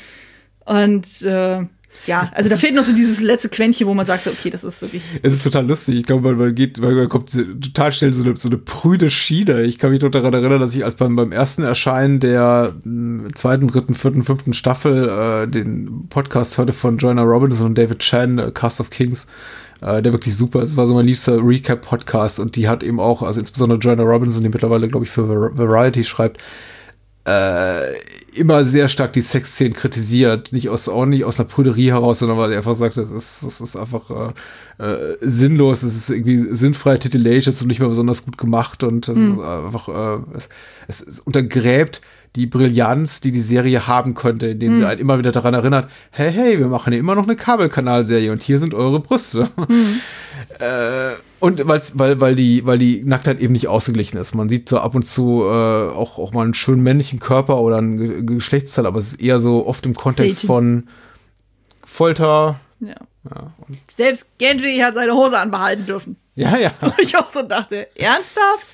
und 0.65 1.21
äh, 1.23 1.65
ja, 2.07 2.31
also 2.33 2.49
da 2.49 2.55
fehlt 2.57 2.75
noch 2.75 2.83
so 2.83 2.93
dieses 2.93 3.19
letzte 3.19 3.49
Quäntchen, 3.49 3.85
wo 3.85 3.93
man 3.93 4.05
sagt, 4.05 4.25
okay, 4.27 4.49
das 4.49 4.63
ist 4.63 4.81
wirklich. 4.81 5.03
Es 5.21 5.33
ist 5.35 5.43
total 5.43 5.67
lustig. 5.67 5.97
Ich 5.99 6.05
glaube, 6.05 6.29
man, 6.29 6.37
man 6.37 6.55
geht, 6.55 6.79
man, 6.79 6.95
man 6.95 7.09
kommt 7.09 7.31
total 7.31 7.91
schnell 7.91 8.13
so 8.13 8.23
eine, 8.23 8.35
so 8.37 8.47
eine 8.49 8.57
prüde 8.57 9.09
Schiene. 9.11 9.63
Ich 9.63 9.77
kann 9.77 9.91
mich 9.91 10.01
noch 10.01 10.09
daran 10.09 10.33
erinnern, 10.33 10.59
dass 10.59 10.73
ich 10.73 10.83
als 10.85 10.95
beim, 10.95 11.15
beim 11.15 11.31
ersten 11.31 11.63
Erscheinen 11.63 12.19
der 12.19 12.73
mh, 12.83 13.29
zweiten, 13.35 13.67
dritten, 13.67 13.93
vierten, 13.95 14.23
fünften 14.23 14.53
Staffel 14.53 15.09
äh, 15.09 15.47
den 15.47 16.07
Podcast 16.09 16.57
hörte 16.57 16.73
von 16.73 16.97
Joanna 16.97 17.23
Robinson 17.23 17.67
und 17.67 17.77
David 17.77 17.99
Chan, 17.99 18.39
äh, 18.39 18.51
Cast 18.51 18.79
of 18.79 18.89
Kings, 18.89 19.27
äh, 19.81 20.01
der 20.01 20.11
wirklich 20.13 20.35
super 20.35 20.61
ist. 20.63 20.69
Es 20.71 20.77
war 20.77 20.87
so 20.87 20.93
mein 20.95 21.05
liebster 21.05 21.37
Recap-Podcast 21.45 22.39
und 22.39 22.55
die 22.55 22.67
hat 22.67 22.81
eben 22.81 22.99
auch, 22.99 23.21
also 23.21 23.39
insbesondere 23.39 23.77
Joanna 23.79 24.03
Robinson, 24.03 24.41
die 24.41 24.49
mittlerweile, 24.49 24.87
glaube 24.87 25.05
ich, 25.05 25.11
für 25.11 25.27
Var- 25.27 25.57
Variety 25.57 26.03
schreibt, 26.03 26.41
äh, 27.25 27.93
immer 28.35 28.63
sehr 28.63 28.87
stark 28.87 29.13
die 29.13 29.21
Sexszenen 29.21 29.73
kritisiert. 29.73 30.51
Nicht 30.51 30.69
aus, 30.69 30.89
auch 30.89 31.05
nicht 31.05 31.23
aus 31.25 31.39
einer 31.39 31.49
Prüderie 31.49 31.91
heraus, 31.91 32.19
sondern 32.19 32.37
weil 32.37 32.51
er 32.51 32.57
einfach 32.57 32.75
sagt, 32.75 32.97
das 32.97 33.11
ist, 33.11 33.43
das 33.43 33.61
ist 33.61 33.75
einfach 33.75 34.33
äh, 34.79 34.83
äh, 34.83 35.17
sinnlos, 35.21 35.83
es 35.83 35.95
ist 35.95 36.09
irgendwie 36.09 36.37
sinnfreie 36.37 36.99
Titillations 36.99 37.61
und 37.61 37.67
nicht 37.67 37.79
mehr 37.79 37.89
besonders 37.89 38.25
gut 38.25 38.37
gemacht. 38.37 38.83
Und 38.83 39.07
das 39.07 39.17
ist 39.17 39.39
einfach, 39.39 39.87
äh, 39.89 40.21
es, 40.35 40.49
es, 40.87 41.01
es 41.01 41.19
untergräbt 41.19 42.01
die 42.35 42.45
Brillanz, 42.45 43.21
die 43.21 43.31
die 43.31 43.41
Serie 43.41 43.87
haben 43.87 44.13
könnte, 44.13 44.47
indem 44.47 44.77
sie 44.77 44.85
einen 44.85 45.01
immer 45.01 45.17
wieder 45.17 45.31
daran 45.31 45.55
erinnert, 45.55 45.89
hey, 46.11 46.31
hey, 46.31 46.59
wir 46.59 46.67
machen 46.67 46.93
ja 46.93 46.99
immer 46.99 47.15
noch 47.15 47.23
eine 47.23 47.35
Kabelkanalserie 47.35 48.31
und 48.31 48.43
hier 48.43 48.59
sind 48.59 48.73
eure 48.73 48.99
Brüste. 48.99 49.49
Äh, 50.59 51.15
und 51.39 51.67
weil's, 51.67 51.97
weil, 51.97 52.19
weil, 52.19 52.35
die, 52.35 52.65
weil 52.65 52.77
die 52.77 53.03
Nacktheit 53.03 53.39
eben 53.39 53.53
nicht 53.53 53.67
ausgeglichen 53.67 54.17
ist. 54.17 54.35
Man 54.35 54.49
sieht 54.49 54.69
so 54.69 54.79
ab 54.79 54.95
und 54.95 55.03
zu 55.03 55.43
äh, 55.43 55.47
auch, 55.47 56.17
auch 56.17 56.33
mal 56.33 56.43
einen 56.43 56.53
schönen 56.53 56.83
männlichen 56.83 57.19
Körper 57.19 57.59
oder 57.61 57.77
ein 57.77 57.97
Ge 57.97 58.23
Geschlechtsteil, 58.23 58.85
aber 58.85 58.99
es 58.99 59.13
ist 59.13 59.21
eher 59.21 59.39
so 59.39 59.65
oft 59.65 59.85
im 59.85 59.93
Kontext 59.93 60.39
Selten. 60.39 60.47
von 60.47 60.87
Folter. 61.83 62.59
Ja. 62.79 62.95
Selbst 63.97 64.27
Gendry 64.37 64.77
hat 64.77 64.95
seine 64.95 65.13
Hose 65.13 65.37
anbehalten 65.37 65.85
dürfen. 65.85 66.15
Ja, 66.35 66.57
ja. 66.57 66.71
Wo 66.81 66.91
ich 67.01 67.15
auch 67.17 67.31
so 67.31 67.41
dachte, 67.41 67.87
ernsthaft? 67.95 68.65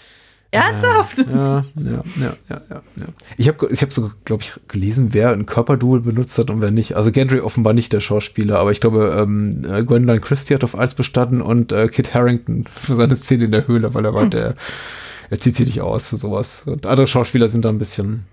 Ernsthaft? 0.56 1.18
Ja, 1.18 1.62
ja, 1.76 2.04
ja, 2.20 2.34
ja, 2.50 2.62
ja. 2.70 2.82
ja. 2.96 3.06
Ich 3.38 3.48
habe 3.48 3.68
ich 3.72 3.82
hab 3.82 3.92
so, 3.92 4.12
glaube 4.26 4.44
ich, 4.44 4.54
gelesen, 4.68 5.10
wer 5.12 5.32
ein 5.32 5.46
Körperdouble 5.46 6.02
benutzt 6.02 6.38
hat 6.38 6.50
und 6.50 6.62
wer 6.62 6.72
nicht. 6.72 6.96
Also 6.96 7.12
Gendry 7.12 7.40
offenbar 7.40 7.74
nicht 7.74 7.94
der 7.94 8.00
Schauspieler, 8.00 8.60
aber 8.60 8.72
ich 8.72 8.82
glaube, 8.82 9.16
ähm, 9.18 9.62
äh, 9.70 9.84
Gwendolyn 9.84 10.22
Christie 10.22 10.56
hat 10.56 10.64
auf 10.64 10.78
eins 10.78 10.94
bestanden 10.94 11.42
und 11.42 11.72
äh, 11.72 11.88
Kit 11.88 12.14
Harrington 12.14 12.64
für 12.64 12.96
seine 12.96 13.16
Szene 13.16 13.46
in 13.46 13.52
der 13.52 13.68
Höhle, 13.68 13.94
weil 13.94 14.06
er 14.06 14.12
meinte, 14.12 14.40
er, 14.40 14.56
er 15.30 15.40
zieht 15.40 15.56
sich 15.56 15.66
nicht 15.66 15.82
aus 15.82 16.10
für 16.10 16.18
sowas. 16.18 16.64
Und 16.66 16.86
andere 16.86 17.08
Schauspieler 17.08 17.50
sind 17.50 17.66
da 17.66 17.70
ein 17.70 17.80
bisschen 17.80 18.26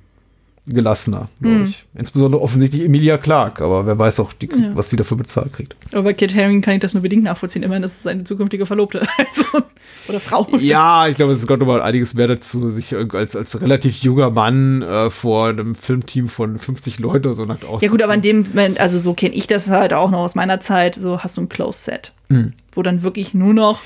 gelassener, 0.67 1.29
glaube 1.41 1.63
ich. 1.65 1.85
Insbesondere 1.95 2.41
offensichtlich 2.41 2.85
Emilia 2.85 3.19
Clarke, 3.19 3.65
aber 3.65 3.85
wer 3.85 3.99
weiß 3.99 4.21
auch, 4.21 4.33
die, 4.33 4.47
Ja. 4.49 4.71
was 4.75 4.91
sie 4.91 4.97
dafür 4.97 5.17
bezahlt 5.17 5.53
kriegt. 5.53 5.75
Aber 5.91 6.03
bei 6.03 6.13
Kit 6.13 6.33
Harington 6.35 6.61
kann 6.63 6.75
ich 6.75 6.81
das 6.81 6.95
nur 6.95 7.03
bedingt 7.03 7.25
nachvollziehen. 7.25 7.63
Immerhin 7.65 7.83
ist 7.83 7.97
es 7.97 8.03
seine 8.05 8.25
zukünftige 8.25 8.67
Verlobte. 8.67 9.07
Also, 9.19 9.67
oder 10.09 10.21
Frau. 10.21 10.47
Ja, 10.59 11.07
ich 11.07 11.17
glaube, 11.17 11.33
es 11.33 11.47
kommt 11.47 11.61
nochmal 11.61 11.81
einiges 11.83 12.15
mehr 12.15 12.27
dazu, 12.27 12.71
sich 12.71 12.95
als, 12.97 13.37
als 13.37 13.61
relativ 13.61 13.99
junger 14.03 14.31
Mann 14.31 14.83
äh, 14.83 15.11
vor 15.11 15.49
einem 15.49 15.75
Filmteam 15.77 16.29
von 16.29 16.59
50 16.59 16.99
Leuten 16.99 17.27
oder 17.27 17.35
so 17.35 17.45
nackt 17.45 17.65
auszuziehen. 17.65 17.89
Ja 17.89 17.91
gut, 17.93 18.03
aber 18.03 18.15
in 18.15 18.23
dem 18.23 18.43
Moment, 18.49 18.81
also 18.81 18.99
so 18.99 19.15
kenne 19.15 19.35
ich 19.35 19.47
das 19.47 19.69
halt 19.71 19.93
auch 19.93 20.11
noch 20.11 20.21
aus 20.21 20.35
meiner 20.35 20.61
Zeit, 20.61 20.95
so 20.97 21.21
hast 21.21 21.37
du 21.37 21.43
ein 21.43 21.49
Closed 21.49 21.85
Set, 21.85 22.13
Mhm. 22.31 22.53
wo 22.73 22.83
dann 22.83 23.03
wirklich 23.03 23.33
nur 23.35 23.55
noch 23.55 23.81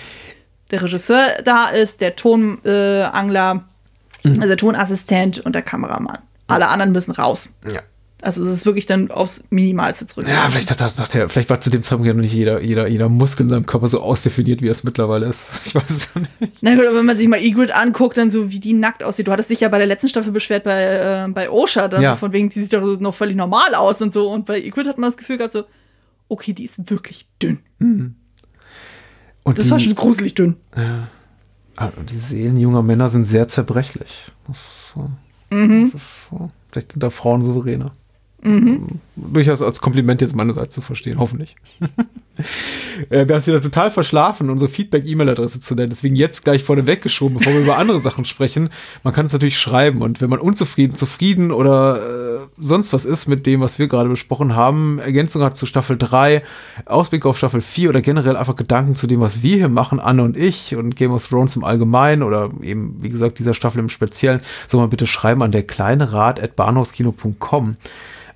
der 0.71 0.83
Regisseur 0.83 1.23
da 1.45 1.69
ist, 1.69 2.01
der 2.01 2.17
Tonangler, 2.17 3.65
äh, 4.25 4.29
Mhm. 4.29 4.35
also 4.37 4.49
der 4.49 4.57
Tonassistent 4.57 5.39
und 5.41 5.55
der 5.55 5.63
Kameramann. 5.63 6.19
Alle 6.49 6.68
anderen 6.68 6.92
müssen 6.92 7.12
raus. 7.12 7.50
Ja. 7.70 7.81
Also 8.23 8.42
es 8.42 8.49
ist 8.49 8.66
wirklich 8.66 8.86
dann 8.86 9.10
aufs 9.10 9.44
Minimalste 9.50 10.07
zurück. 10.07 10.26
Ja, 10.26 10.49
vielleicht 10.49 10.70
hat, 10.70 10.81
hat, 10.81 10.99
hat 10.99 11.15
er, 11.15 11.28
vielleicht 11.28 11.50
war 11.50 11.60
zu 11.60 11.68
dem 11.68 11.83
Zeitpunkt 11.83 12.07
ja 12.08 12.15
noch 12.15 12.23
nicht 12.23 12.33
jeder, 12.33 12.62
jeder, 12.62 12.89
jeder 12.89 13.08
Muskel 13.10 13.42
in 13.44 13.50
seinem 13.50 13.66
Körper 13.66 13.89
so 13.89 14.00
ausdefiniert, 14.00 14.62
wie 14.62 14.68
er 14.68 14.73
es 14.73 14.84
mittlerweile 14.84 15.26
ist. 15.26 15.50
Ich 15.66 15.75
weiß 15.75 15.91
es 15.91 16.10
ja 16.15 16.20
nicht. 16.41 16.55
Na 16.62 16.75
gut, 16.75 16.86
aber 16.86 16.97
wenn 16.97 17.05
man 17.05 17.18
sich 17.18 17.28
mal 17.28 17.36
Egrid 17.41 17.73
anguckt, 17.73 18.16
dann 18.16 18.31
so 18.31 18.50
wie 18.50 18.58
die 18.58 18.73
nackt 18.73 19.02
aussieht. 19.05 19.26
Du 19.28 19.33
hattest 19.33 19.50
dich 19.50 19.60
ja 19.60 19.68
bei 19.68 19.78
der 19.78 19.86
letzten 19.86 20.08
Staffel 20.08 20.33
beschwert 20.33 20.65
bei, 20.65 20.83
äh, 21.26 21.28
bei 21.28 21.50
Osha, 21.50 21.89
dann 21.89 22.00
Ja. 22.02 22.12
so 22.15 22.20
von 22.20 22.33
wegen, 22.33 22.49
die 22.49 22.62
sieht 22.62 22.73
doch 22.73 22.99
noch 22.99 23.15
völlig 23.15 23.36
normal 23.36 23.75
aus 23.75 24.00
und 24.00 24.12
so. 24.15 24.31
Und 24.33 24.47
bei 24.47 24.60
Egrid 24.62 24.86
hat 24.86 24.97
man 24.99 25.10
das 25.10 25.18
Gefühl 25.18 25.36
gehabt, 25.36 25.52
so, 25.52 25.65
okay, 26.28 26.55
die 26.55 26.65
ist 26.65 26.91
wirklich 26.91 27.28
dünn. 27.41 27.60
Und 27.78 29.58
Das 29.58 29.66
die, 29.66 29.70
war 29.70 29.78
schon 29.78 29.94
gruselig 29.94 30.34
dünn. 30.34 30.57
ah, 31.76 31.91
und 31.97 32.10
die 32.10 32.16
Seelen 32.16 32.57
junger 32.58 32.83
Männer 32.83 33.08
sind 33.10 33.25
sehr 33.25 33.47
zerbrechlich. 33.47 34.33
Das, 34.49 34.57
ist 34.58 34.92
so- 34.94 35.10
Mhm. 35.50 35.84
das 35.84 35.94
ist 35.94 36.28
so. 36.28 36.50
Vielleicht 36.70 36.92
sind 36.92 37.02
da 37.02 37.10
Frauen 37.10 37.42
souveräner. 37.42 37.92
Durchaus 39.16 39.62
als 39.62 39.81
Kompliment 39.81 40.20
jetzt 40.20 40.36
meinerseits 40.36 40.75
zu 40.75 40.81
verstehen, 40.81 41.18
hoffentlich. 41.18 41.57
Äh, 43.10 43.28
wir 43.28 43.34
haben 43.34 43.40
es 43.40 43.47
wieder 43.47 43.60
total 43.60 43.90
verschlafen, 43.90 44.48
unsere 44.48 44.70
Feedback-E-Mail-Adresse 44.70 45.60
zu 45.60 45.74
nennen. 45.74 45.90
Deswegen 45.90 46.16
jetzt 46.16 46.44
gleich 46.44 46.65
vorne 46.65 46.86
weggeschoben, 46.86 47.36
bevor 47.36 47.52
wir 47.52 47.60
über 47.60 47.76
andere 47.76 48.00
Sachen 48.00 48.24
sprechen. 48.24 48.70
Man 49.02 49.12
kann 49.12 49.26
es 49.26 49.34
natürlich 49.34 49.58
schreiben 49.58 50.00
und 50.00 50.23
wenn 50.23 50.31
man 50.31 50.39
unzufrieden, 50.39 50.97
zufrieden 50.97 51.52
oder 51.52 51.98
äh, 51.98 52.47
sonst 52.58 52.94
was 52.94 53.05
ist 53.05 53.26
mit 53.26 53.44
dem, 53.44 53.60
was 53.60 53.78
wir 53.78 53.89
gerade 53.89 54.08
besprochen 54.08 54.56
haben, 54.56 54.98
Ergänzung 54.98 55.42
hat 55.42 55.58
zu 55.58 55.66
Staffel 55.66 55.98
3, 55.98 56.42
Ausblick 56.86 57.26
auf 57.26 57.36
Staffel 57.36 57.60
4 57.60 57.90
oder 57.90 58.00
generell 58.00 58.36
einfach 58.36 58.56
Gedanken 58.56 58.97
zu 58.97 59.06
dem, 59.06 59.20
was 59.20 59.42
wir 59.42 59.56
hier 59.56 59.68
machen, 59.68 60.00
Anne 60.00 60.23
und 60.23 60.36
ich 60.36 60.74
und 60.74 60.97
Game 60.97 61.12
of 61.12 61.28
Thrones 61.28 61.55
im 61.55 61.65
Allgemeinen 61.65 62.23
oder 62.23 62.48
eben, 62.62 62.97
wie 63.02 63.10
gesagt, 63.10 63.39
dieser 63.39 63.52
Staffel 63.52 63.81
im 63.81 63.90
Speziellen, 63.90 64.40
soll 64.68 64.81
man 64.81 64.89
bitte 64.89 65.06
schreiben 65.06 65.42
an 65.42 65.52
der 65.52 65.65
kleine 65.65 66.12
Rat 66.12 66.42
at 66.42 66.56
bahnhofskino.com. 66.56 67.76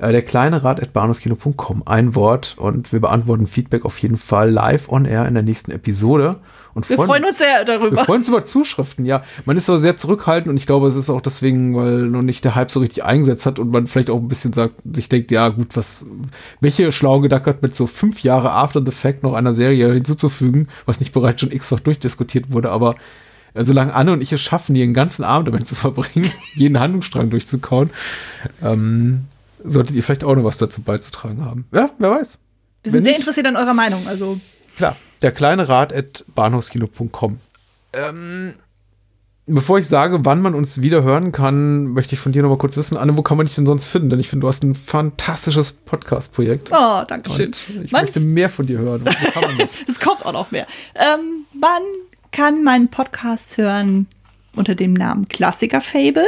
Äh, 0.01 0.13
der 0.13 0.23
kleine 0.23 0.65
Rat 0.65 0.83
at 0.83 0.93
bahnhofskino.com. 0.93 1.83
Ein 1.85 2.15
Wort 2.15 2.57
und 2.59 2.91
wir 2.93 3.01
beantworten 3.01 3.47
Feedback 3.47 3.85
auf 3.85 3.90
jeden 3.99 4.17
Fall 4.17 4.51
live 4.51 4.89
on 4.89 5.05
air 5.05 5.27
in 5.27 5.35
der 5.35 5.43
nächsten 5.43 5.71
Episode. 5.71 6.41
Und 6.73 6.89
Wir 6.89 6.97
freuen 6.97 7.25
uns 7.25 7.39
sehr 7.39 7.65
darüber. 7.65 7.97
Wir 7.97 8.05
freuen 8.05 8.21
uns 8.21 8.29
über 8.29 8.45
Zuschriften, 8.45 9.05
ja. 9.05 9.23
Man 9.45 9.57
ist 9.57 9.67
so 9.67 9.77
sehr 9.77 9.97
zurückhaltend 9.97 10.49
und 10.49 10.57
ich 10.57 10.67
glaube, 10.67 10.87
es 10.87 10.95
ist 10.95 11.11
auch 11.11 11.21
deswegen, 11.21 11.75
weil 11.75 12.03
noch 12.03 12.23
nicht 12.23 12.45
der 12.45 12.55
Hype 12.55 12.71
so 12.71 12.81
richtig 12.81 13.05
eingesetzt 13.05 13.45
hat 13.45 13.59
und 13.59 13.73
man 13.73 13.87
vielleicht 13.87 14.11
auch 14.11 14.19
ein 14.19 14.29
bisschen 14.29 14.53
sagt, 14.53 14.75
sich 14.93 15.09
denkt, 15.09 15.33
ja 15.33 15.49
gut, 15.49 15.77
was, 15.77 16.07
welche 16.61 16.93
schlaue 16.93 17.23
Gedanke 17.23 17.51
hat 17.51 17.63
mit 17.63 17.75
so 17.75 17.87
fünf 17.87 18.23
Jahre 18.23 18.53
after 18.53 18.83
the 18.85 18.93
fact 18.93 19.23
noch 19.25 19.35
einer 19.35 19.53
Serie 19.53 19.93
hinzuzufügen, 19.93 20.69
was 20.87 21.01
nicht 21.01 21.13
bereits 21.13 21.41
schon 21.41 21.51
x-fach 21.51 21.81
durchdiskutiert 21.81 22.53
wurde, 22.53 22.71
aber 22.71 22.95
äh, 23.55 23.65
solange 23.65 23.95
Anne 23.95 24.13
und 24.13 24.23
ich 24.23 24.33
es 24.33 24.41
schaffen, 24.41 24.75
hier 24.77 24.87
den 24.87 24.95
ganzen 24.95 25.25
Abend 25.25 25.49
damit 25.49 25.67
zu 25.67 25.75
verbringen, 25.75 26.31
jeden 26.55 26.79
Handlungsstrang 26.79 27.31
durchzukauen, 27.31 27.91
ähm, 28.63 29.25
solltet 29.65 29.97
ihr 29.97 30.03
vielleicht 30.03 30.25
auch 30.25 30.35
noch 30.35 30.45
was 30.45 30.59
dazu 30.59 30.83
beizutragen 30.83 31.45
haben. 31.45 31.67
Ja, 31.73 31.91
wer 31.99 32.11
weiß. 32.11 32.39
Wir 32.83 32.93
Wenn 32.93 33.03
sind 33.03 33.05
sehr 33.05 33.17
interessiert 33.17 33.47
an 33.47 33.57
eurer 33.57 33.75
Meinung. 33.75 34.07
Also, 34.09 34.41
Klar, 34.77 34.97
der 35.23 35.33
kleine 35.33 35.69
Rat 35.69 35.93
at 35.93 36.25
bahnhofskino.com. 36.35 37.41
Ähm, 37.93 38.55
bevor 39.47 39.79
ich 39.79 39.87
sage, 39.87 40.21
wann 40.25 40.41
man 40.41 40.55
uns 40.55 40.81
wieder 40.81 41.03
hören 41.03 41.33
kann, 41.33 41.89
möchte 41.89 42.15
ich 42.15 42.21
von 42.21 42.33
dir 42.33 42.43
noch 42.43 42.49
mal 42.51 42.57
kurz 42.59 42.77
wissen, 42.77 42.97
Anne, 42.97 43.17
wo 43.17 43.23
kann 43.23 43.37
man 43.37 43.47
dich 43.47 43.57
denn 43.57 43.67
sonst 43.67 43.87
finden? 43.87 44.11
Denn 44.11 44.21
ich 44.21 44.29
finde, 44.29 44.43
du 44.45 44.49
hast 44.49 44.63
ein 44.63 44.75
fantastisches 44.75 45.73
Podcast-Projekt. 45.73 46.71
oh, 46.73 47.03
danke 47.07 47.31
schön. 47.31 47.51
Ich 47.85 47.93
Man- 47.93 48.03
möchte 48.03 48.21
mehr 48.21 48.49
von 48.49 48.67
dir 48.67 48.79
hören. 48.79 49.05
Wo 49.05 49.31
kann 49.33 49.43
man 49.43 49.59
das? 49.59 49.83
Es 49.89 49.99
kommt 50.01 50.25
auch 50.25 50.33
noch 50.33 50.51
mehr. 50.51 50.67
Ähm, 50.95 51.45
man 51.53 51.83
kann 52.33 52.63
meinen 52.63 52.89
Podcast 52.89 53.57
hören 53.57 54.07
unter 54.55 54.75
dem 54.75 54.95
Namen 54.95 55.29
Klassiker 55.29 55.81
Fable. 55.81 56.25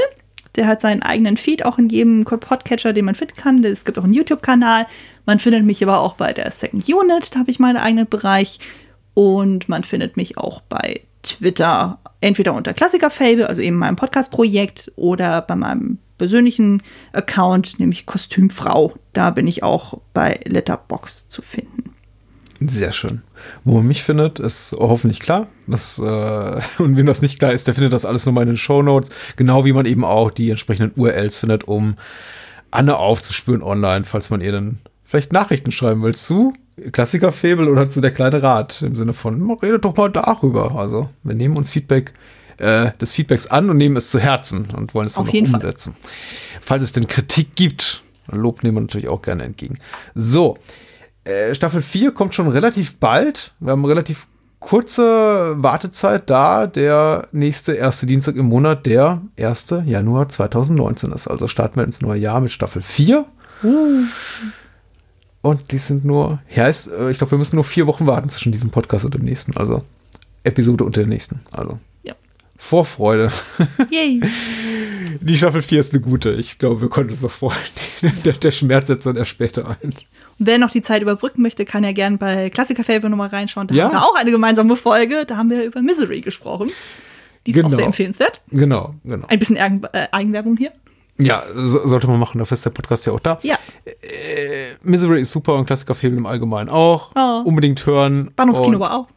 Der 0.57 0.67
hat 0.67 0.83
seinen 0.83 1.03
eigenen 1.03 1.39
Feed, 1.39 1.65
auch 1.65 1.79
in 1.79 1.89
jedem 1.89 2.25
Podcatcher, 2.25 2.93
den 2.93 3.07
man 3.07 3.15
finden 3.15 3.37
kann. 3.37 3.65
Es 3.65 3.85
gibt 3.87 3.99
auch 3.99 4.05
einen 4.05 4.13
YouTube-Kanal. 4.13 4.87
Man 5.25 5.39
findet 5.39 5.65
mich 5.65 5.83
aber 5.83 6.01
auch 6.01 6.15
bei 6.15 6.33
der 6.33 6.51
Second 6.51 6.89
Unit, 6.89 7.35
da 7.35 7.41
habe 7.41 7.51
ich 7.51 7.59
meinen 7.59 7.77
eigenen 7.77 8.09
Bereich. 8.09 8.59
Und 9.15 9.69
man 9.69 9.85
findet 9.85 10.17
mich 10.17 10.39
auch 10.39 10.63
bei 10.63 11.03
Twitter, 11.23 11.99
entweder 12.21 12.55
unter 12.55 12.75
Klassiker 12.75 13.11
Fable, 13.11 13.49
also 13.49 13.61
eben 13.61 13.77
meinem 13.77 13.97
Podcast-Projekt, 13.97 14.91
oder 14.97 15.43
bei 15.43 15.55
meinem 15.55 15.99
persönlichen 16.19 16.83
Account, 17.13 17.79
nämlich 17.79 18.07
Kostümfrau. 18.07 18.95
Da 19.13 19.31
bin 19.31 19.47
ich 19.47 19.63
auch 19.63 20.01
bei 20.15 20.41
Letterbox 20.45 21.29
zu 21.29 21.43
finden. 21.43 21.93
Sehr 22.61 22.93
schön. 22.93 23.23
Wo 23.65 23.75
man 23.75 23.87
mich 23.87 24.03
findet, 24.03 24.39
ist 24.39 24.75
hoffentlich 24.79 25.21
klar. 25.21 25.49
Das, 25.67 25.99
äh, 25.99 26.03
und 26.83 26.97
wem 26.97 27.07
das 27.07 27.23
nicht 27.23 27.39
klar 27.39 27.53
ist, 27.53 27.67
der 27.67 27.75
findet 27.75 27.93
das 27.93 28.05
alles 28.05 28.27
nochmal 28.27 28.43
in 28.43 28.51
den 28.51 28.57
Shownotes. 28.57 29.11
Genau 29.37 29.65
wie 29.65 29.73
man 29.73 29.87
eben 29.87 30.05
auch 30.05 30.31
die 30.31 30.51
entsprechenden 30.51 30.93
URLs 31.01 31.39
findet, 31.39 31.65
um 31.65 31.97
Anne 32.71 32.97
aufzuspüren 32.97 33.63
online, 33.63 34.05
falls 34.05 34.31
man 34.31 34.41
ihr 34.41 34.53
dann 34.53 34.79
vielleicht 35.13 35.31
Nachrichten 35.35 35.73
schreiben 35.73 36.03
will 36.03 36.15
zu 36.15 36.55
Klassikerfebel 36.91 37.69
oder 37.69 37.87
zu 37.91 38.01
der 38.01 38.13
kleine 38.13 38.43
Rat. 38.43 38.81
Im 38.81 38.97
Sinne 38.97 39.13
von, 39.13 39.47
"Na, 39.47 39.55
redet 39.63 39.85
doch 39.85 39.95
mal 39.95 40.09
darüber. 40.11 40.75
Also, 40.75 41.11
wir 41.23 41.35
nehmen 41.35 41.59
uns 41.59 41.71
Feedback 41.71 42.15
äh, 42.59 42.93
des 42.99 43.13
Feedbacks 43.13 43.47
an 43.47 43.69
und 43.69 43.77
nehmen 43.77 43.97
es 43.97 44.11
zu 44.11 44.19
Herzen 44.19 44.69
und 44.75 44.95
wollen 44.95 45.07
es 45.07 45.15
dann 45.15 45.23
Auf 45.23 45.27
noch 45.27 45.35
jeden 45.35 45.49
Fall. 45.49 45.57
umsetzen. 45.57 45.97
Falls 46.63 46.83
es 46.83 46.93
denn 46.93 47.07
Kritik 47.09 47.55
gibt, 47.57 48.03
Lob 48.31 48.63
nehmen 48.63 48.77
wir 48.79 48.81
natürlich 48.83 49.09
auch 49.09 49.21
gerne 49.21 49.43
entgegen. 49.45 49.79
So, 50.15 50.57
äh, 51.25 51.55
Staffel 51.55 51.83
4 51.83 52.13
kommt 52.13 52.35
schon 52.35 52.49
relativ 52.49 52.97
bald. 52.97 53.53
Wir 53.61 53.73
haben 53.73 53.85
relativ 53.85 54.27
kurze 54.61 55.55
Wartezeit 55.63 56.31
da. 56.31 56.67
Der 56.67 57.29
nächste 57.33 57.73
erste 57.75 58.07
Dienstag 58.07 58.37
im 58.37 58.47
Monat, 58.47 58.87
der 58.87 59.21
1. 59.37 59.83
Januar 59.85 60.29
2019 60.31 61.13
ist. 61.13 61.27
Also 61.29 61.49
starten 61.49 61.77
wir 61.77 61.85
ins 61.85 62.01
neue 62.01 62.19
Jahr 62.21 62.41
mit 62.41 62.51
Staffel 62.53 62.81
4. 62.81 63.27
Und 65.43 65.73
die 65.73 65.79
sind 65.79 66.05
nur, 66.05 66.41
ja, 66.55 66.67
ist, 66.69 66.87
äh, 66.87 67.11
ich 67.11 67.19
glaube, 67.19 67.33
wir 67.33 67.39
müssen 67.39 67.57
nur 67.57 67.65
vier 67.65 67.87
Wochen 67.87 68.07
warten 68.07 68.29
zwischen 68.29 68.53
diesem 68.53 68.71
Podcast 68.71 69.05
und 69.05 69.15
dem 69.15 69.23
nächsten. 69.25 69.57
Also 69.57 69.85
Episode 70.45 70.85
und 70.85 70.97
der 70.97 71.07
nächsten. 71.07 71.41
Also 71.51 71.79
Ja. 72.05 72.15
Vorfreude. 72.57 73.31
Yay. 73.91 74.21
Die 75.21 75.37
Staffel 75.37 75.63
4 75.63 75.81
ist 75.81 75.93
eine 75.93 76.01
gute. 76.03 76.33
Ich 76.35 76.59
glaube, 76.59 76.81
wir 76.81 76.89
konnten 76.89 77.11
uns 77.11 77.23
noch 77.23 77.31
freuen. 77.31 77.57
Der, 78.25 78.33
der 78.33 78.51
Schmerz 78.51 78.87
setzt 78.89 79.07
dann 79.07 79.17
erst 79.17 79.31
später 79.31 79.69
ein. 79.69 79.77
Und 79.83 80.07
wer 80.39 80.59
noch 80.59 80.71
die 80.71 80.83
Zeit 80.83 81.03
überbrücken 81.03 81.43
möchte, 81.43 81.65
kann 81.65 81.85
ja 81.85 81.93
gern 81.93 82.19
bei 82.19 82.51
Klassiker 82.51 82.83
Fable 82.83 83.11
nochmal 83.11 83.29
reinschauen. 83.29 83.69
Da 83.69 83.75
Ja. 83.75 83.85
haben 83.85 83.93
wir 83.93 84.03
auch 84.03 84.17
eine 84.17 84.31
gemeinsame 84.33 84.75
Folge. 84.77 85.25
Da 85.27 85.37
haben 85.37 85.51
wir 85.51 85.63
über 85.65 85.83
Misery 85.83 86.21
gesprochen. 86.21 86.71
Die 87.47 87.51
ist 87.53 87.57
Genau. 87.57 87.69
auch 87.69 87.77
sehr 87.77 87.87
empfehlenswert. 87.87 88.41
Genau, 88.51 88.95
genau. 89.05 89.27
Ein 89.29 89.39
bisschen 89.39 89.57
äh, 89.57 89.81
Eigenwerbung 90.13 90.57
hier. 90.57 90.73
Ja, 91.27 91.45
so, 91.55 91.87
sollte 91.87 92.07
man 92.07 92.19
machen. 92.19 92.39
Dafür 92.39 92.55
ist 92.55 92.65
der 92.65 92.71
Podcast 92.71 93.07
ja 93.07 93.13
auch 93.13 93.21
da. 93.21 93.39
Ja. 93.43 93.57
Misery 94.83 95.21
ist 95.21 95.31
super 95.33 95.55
und 95.55 95.67
Klassikerfilm 95.67 96.19
im 96.19 96.27
Allgemeinen 96.27 96.69
auch. 96.69 97.13
Oh. 97.15 97.43
Unbedingt 97.45 97.85
hören. 97.87 98.31
Bahnhofskino 98.37 98.79
war 98.81 98.95
auch. 98.95 99.09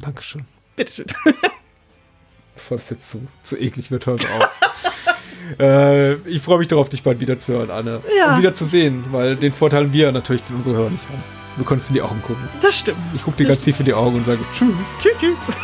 Dankeschön. 0.00 0.42
Bitteschön. 0.76 1.06
Bevor 2.54 2.76
das 2.76 2.90
jetzt 2.90 3.10
zu, 3.10 3.26
zu 3.42 3.56
eklig 3.56 3.90
wird, 3.90 4.06
hören 4.06 4.18
wir 4.20 4.28
auf. 4.30 5.60
äh, 5.60 6.14
ich 6.28 6.40
freue 6.40 6.58
mich 6.58 6.68
darauf, 6.68 6.88
dich 6.88 7.02
bald 7.02 7.20
wieder 7.20 7.38
zu 7.38 7.52
hören, 7.54 7.70
Anne. 7.70 8.00
Ja. 8.16 8.32
Und 8.34 8.38
wieder 8.38 8.54
zu 8.54 8.64
sehen, 8.64 9.04
weil 9.10 9.36
den 9.36 9.52
Vorteil 9.52 9.84
haben 9.84 9.92
wir 9.92 10.12
natürlich, 10.12 10.42
unsere 10.50 10.76
Hörer 10.76 10.90
nicht 10.90 11.04
haben. 11.08 11.22
Du 11.56 11.64
konntest 11.64 11.90
in 11.90 11.94
die 11.94 12.02
Augen 12.02 12.20
gucken. 12.22 12.48
Das 12.62 12.78
stimmt. 12.78 12.98
Ich 13.14 13.22
gucke 13.22 13.36
dir 13.36 13.46
ganz 13.46 13.62
tief 13.62 13.78
in 13.78 13.86
die 13.86 13.94
Augen 13.94 14.16
und 14.16 14.24
sage 14.24 14.40
Tschüss. 14.54 14.70
Tschüss, 15.00 15.18
tschüss. 15.20 15.56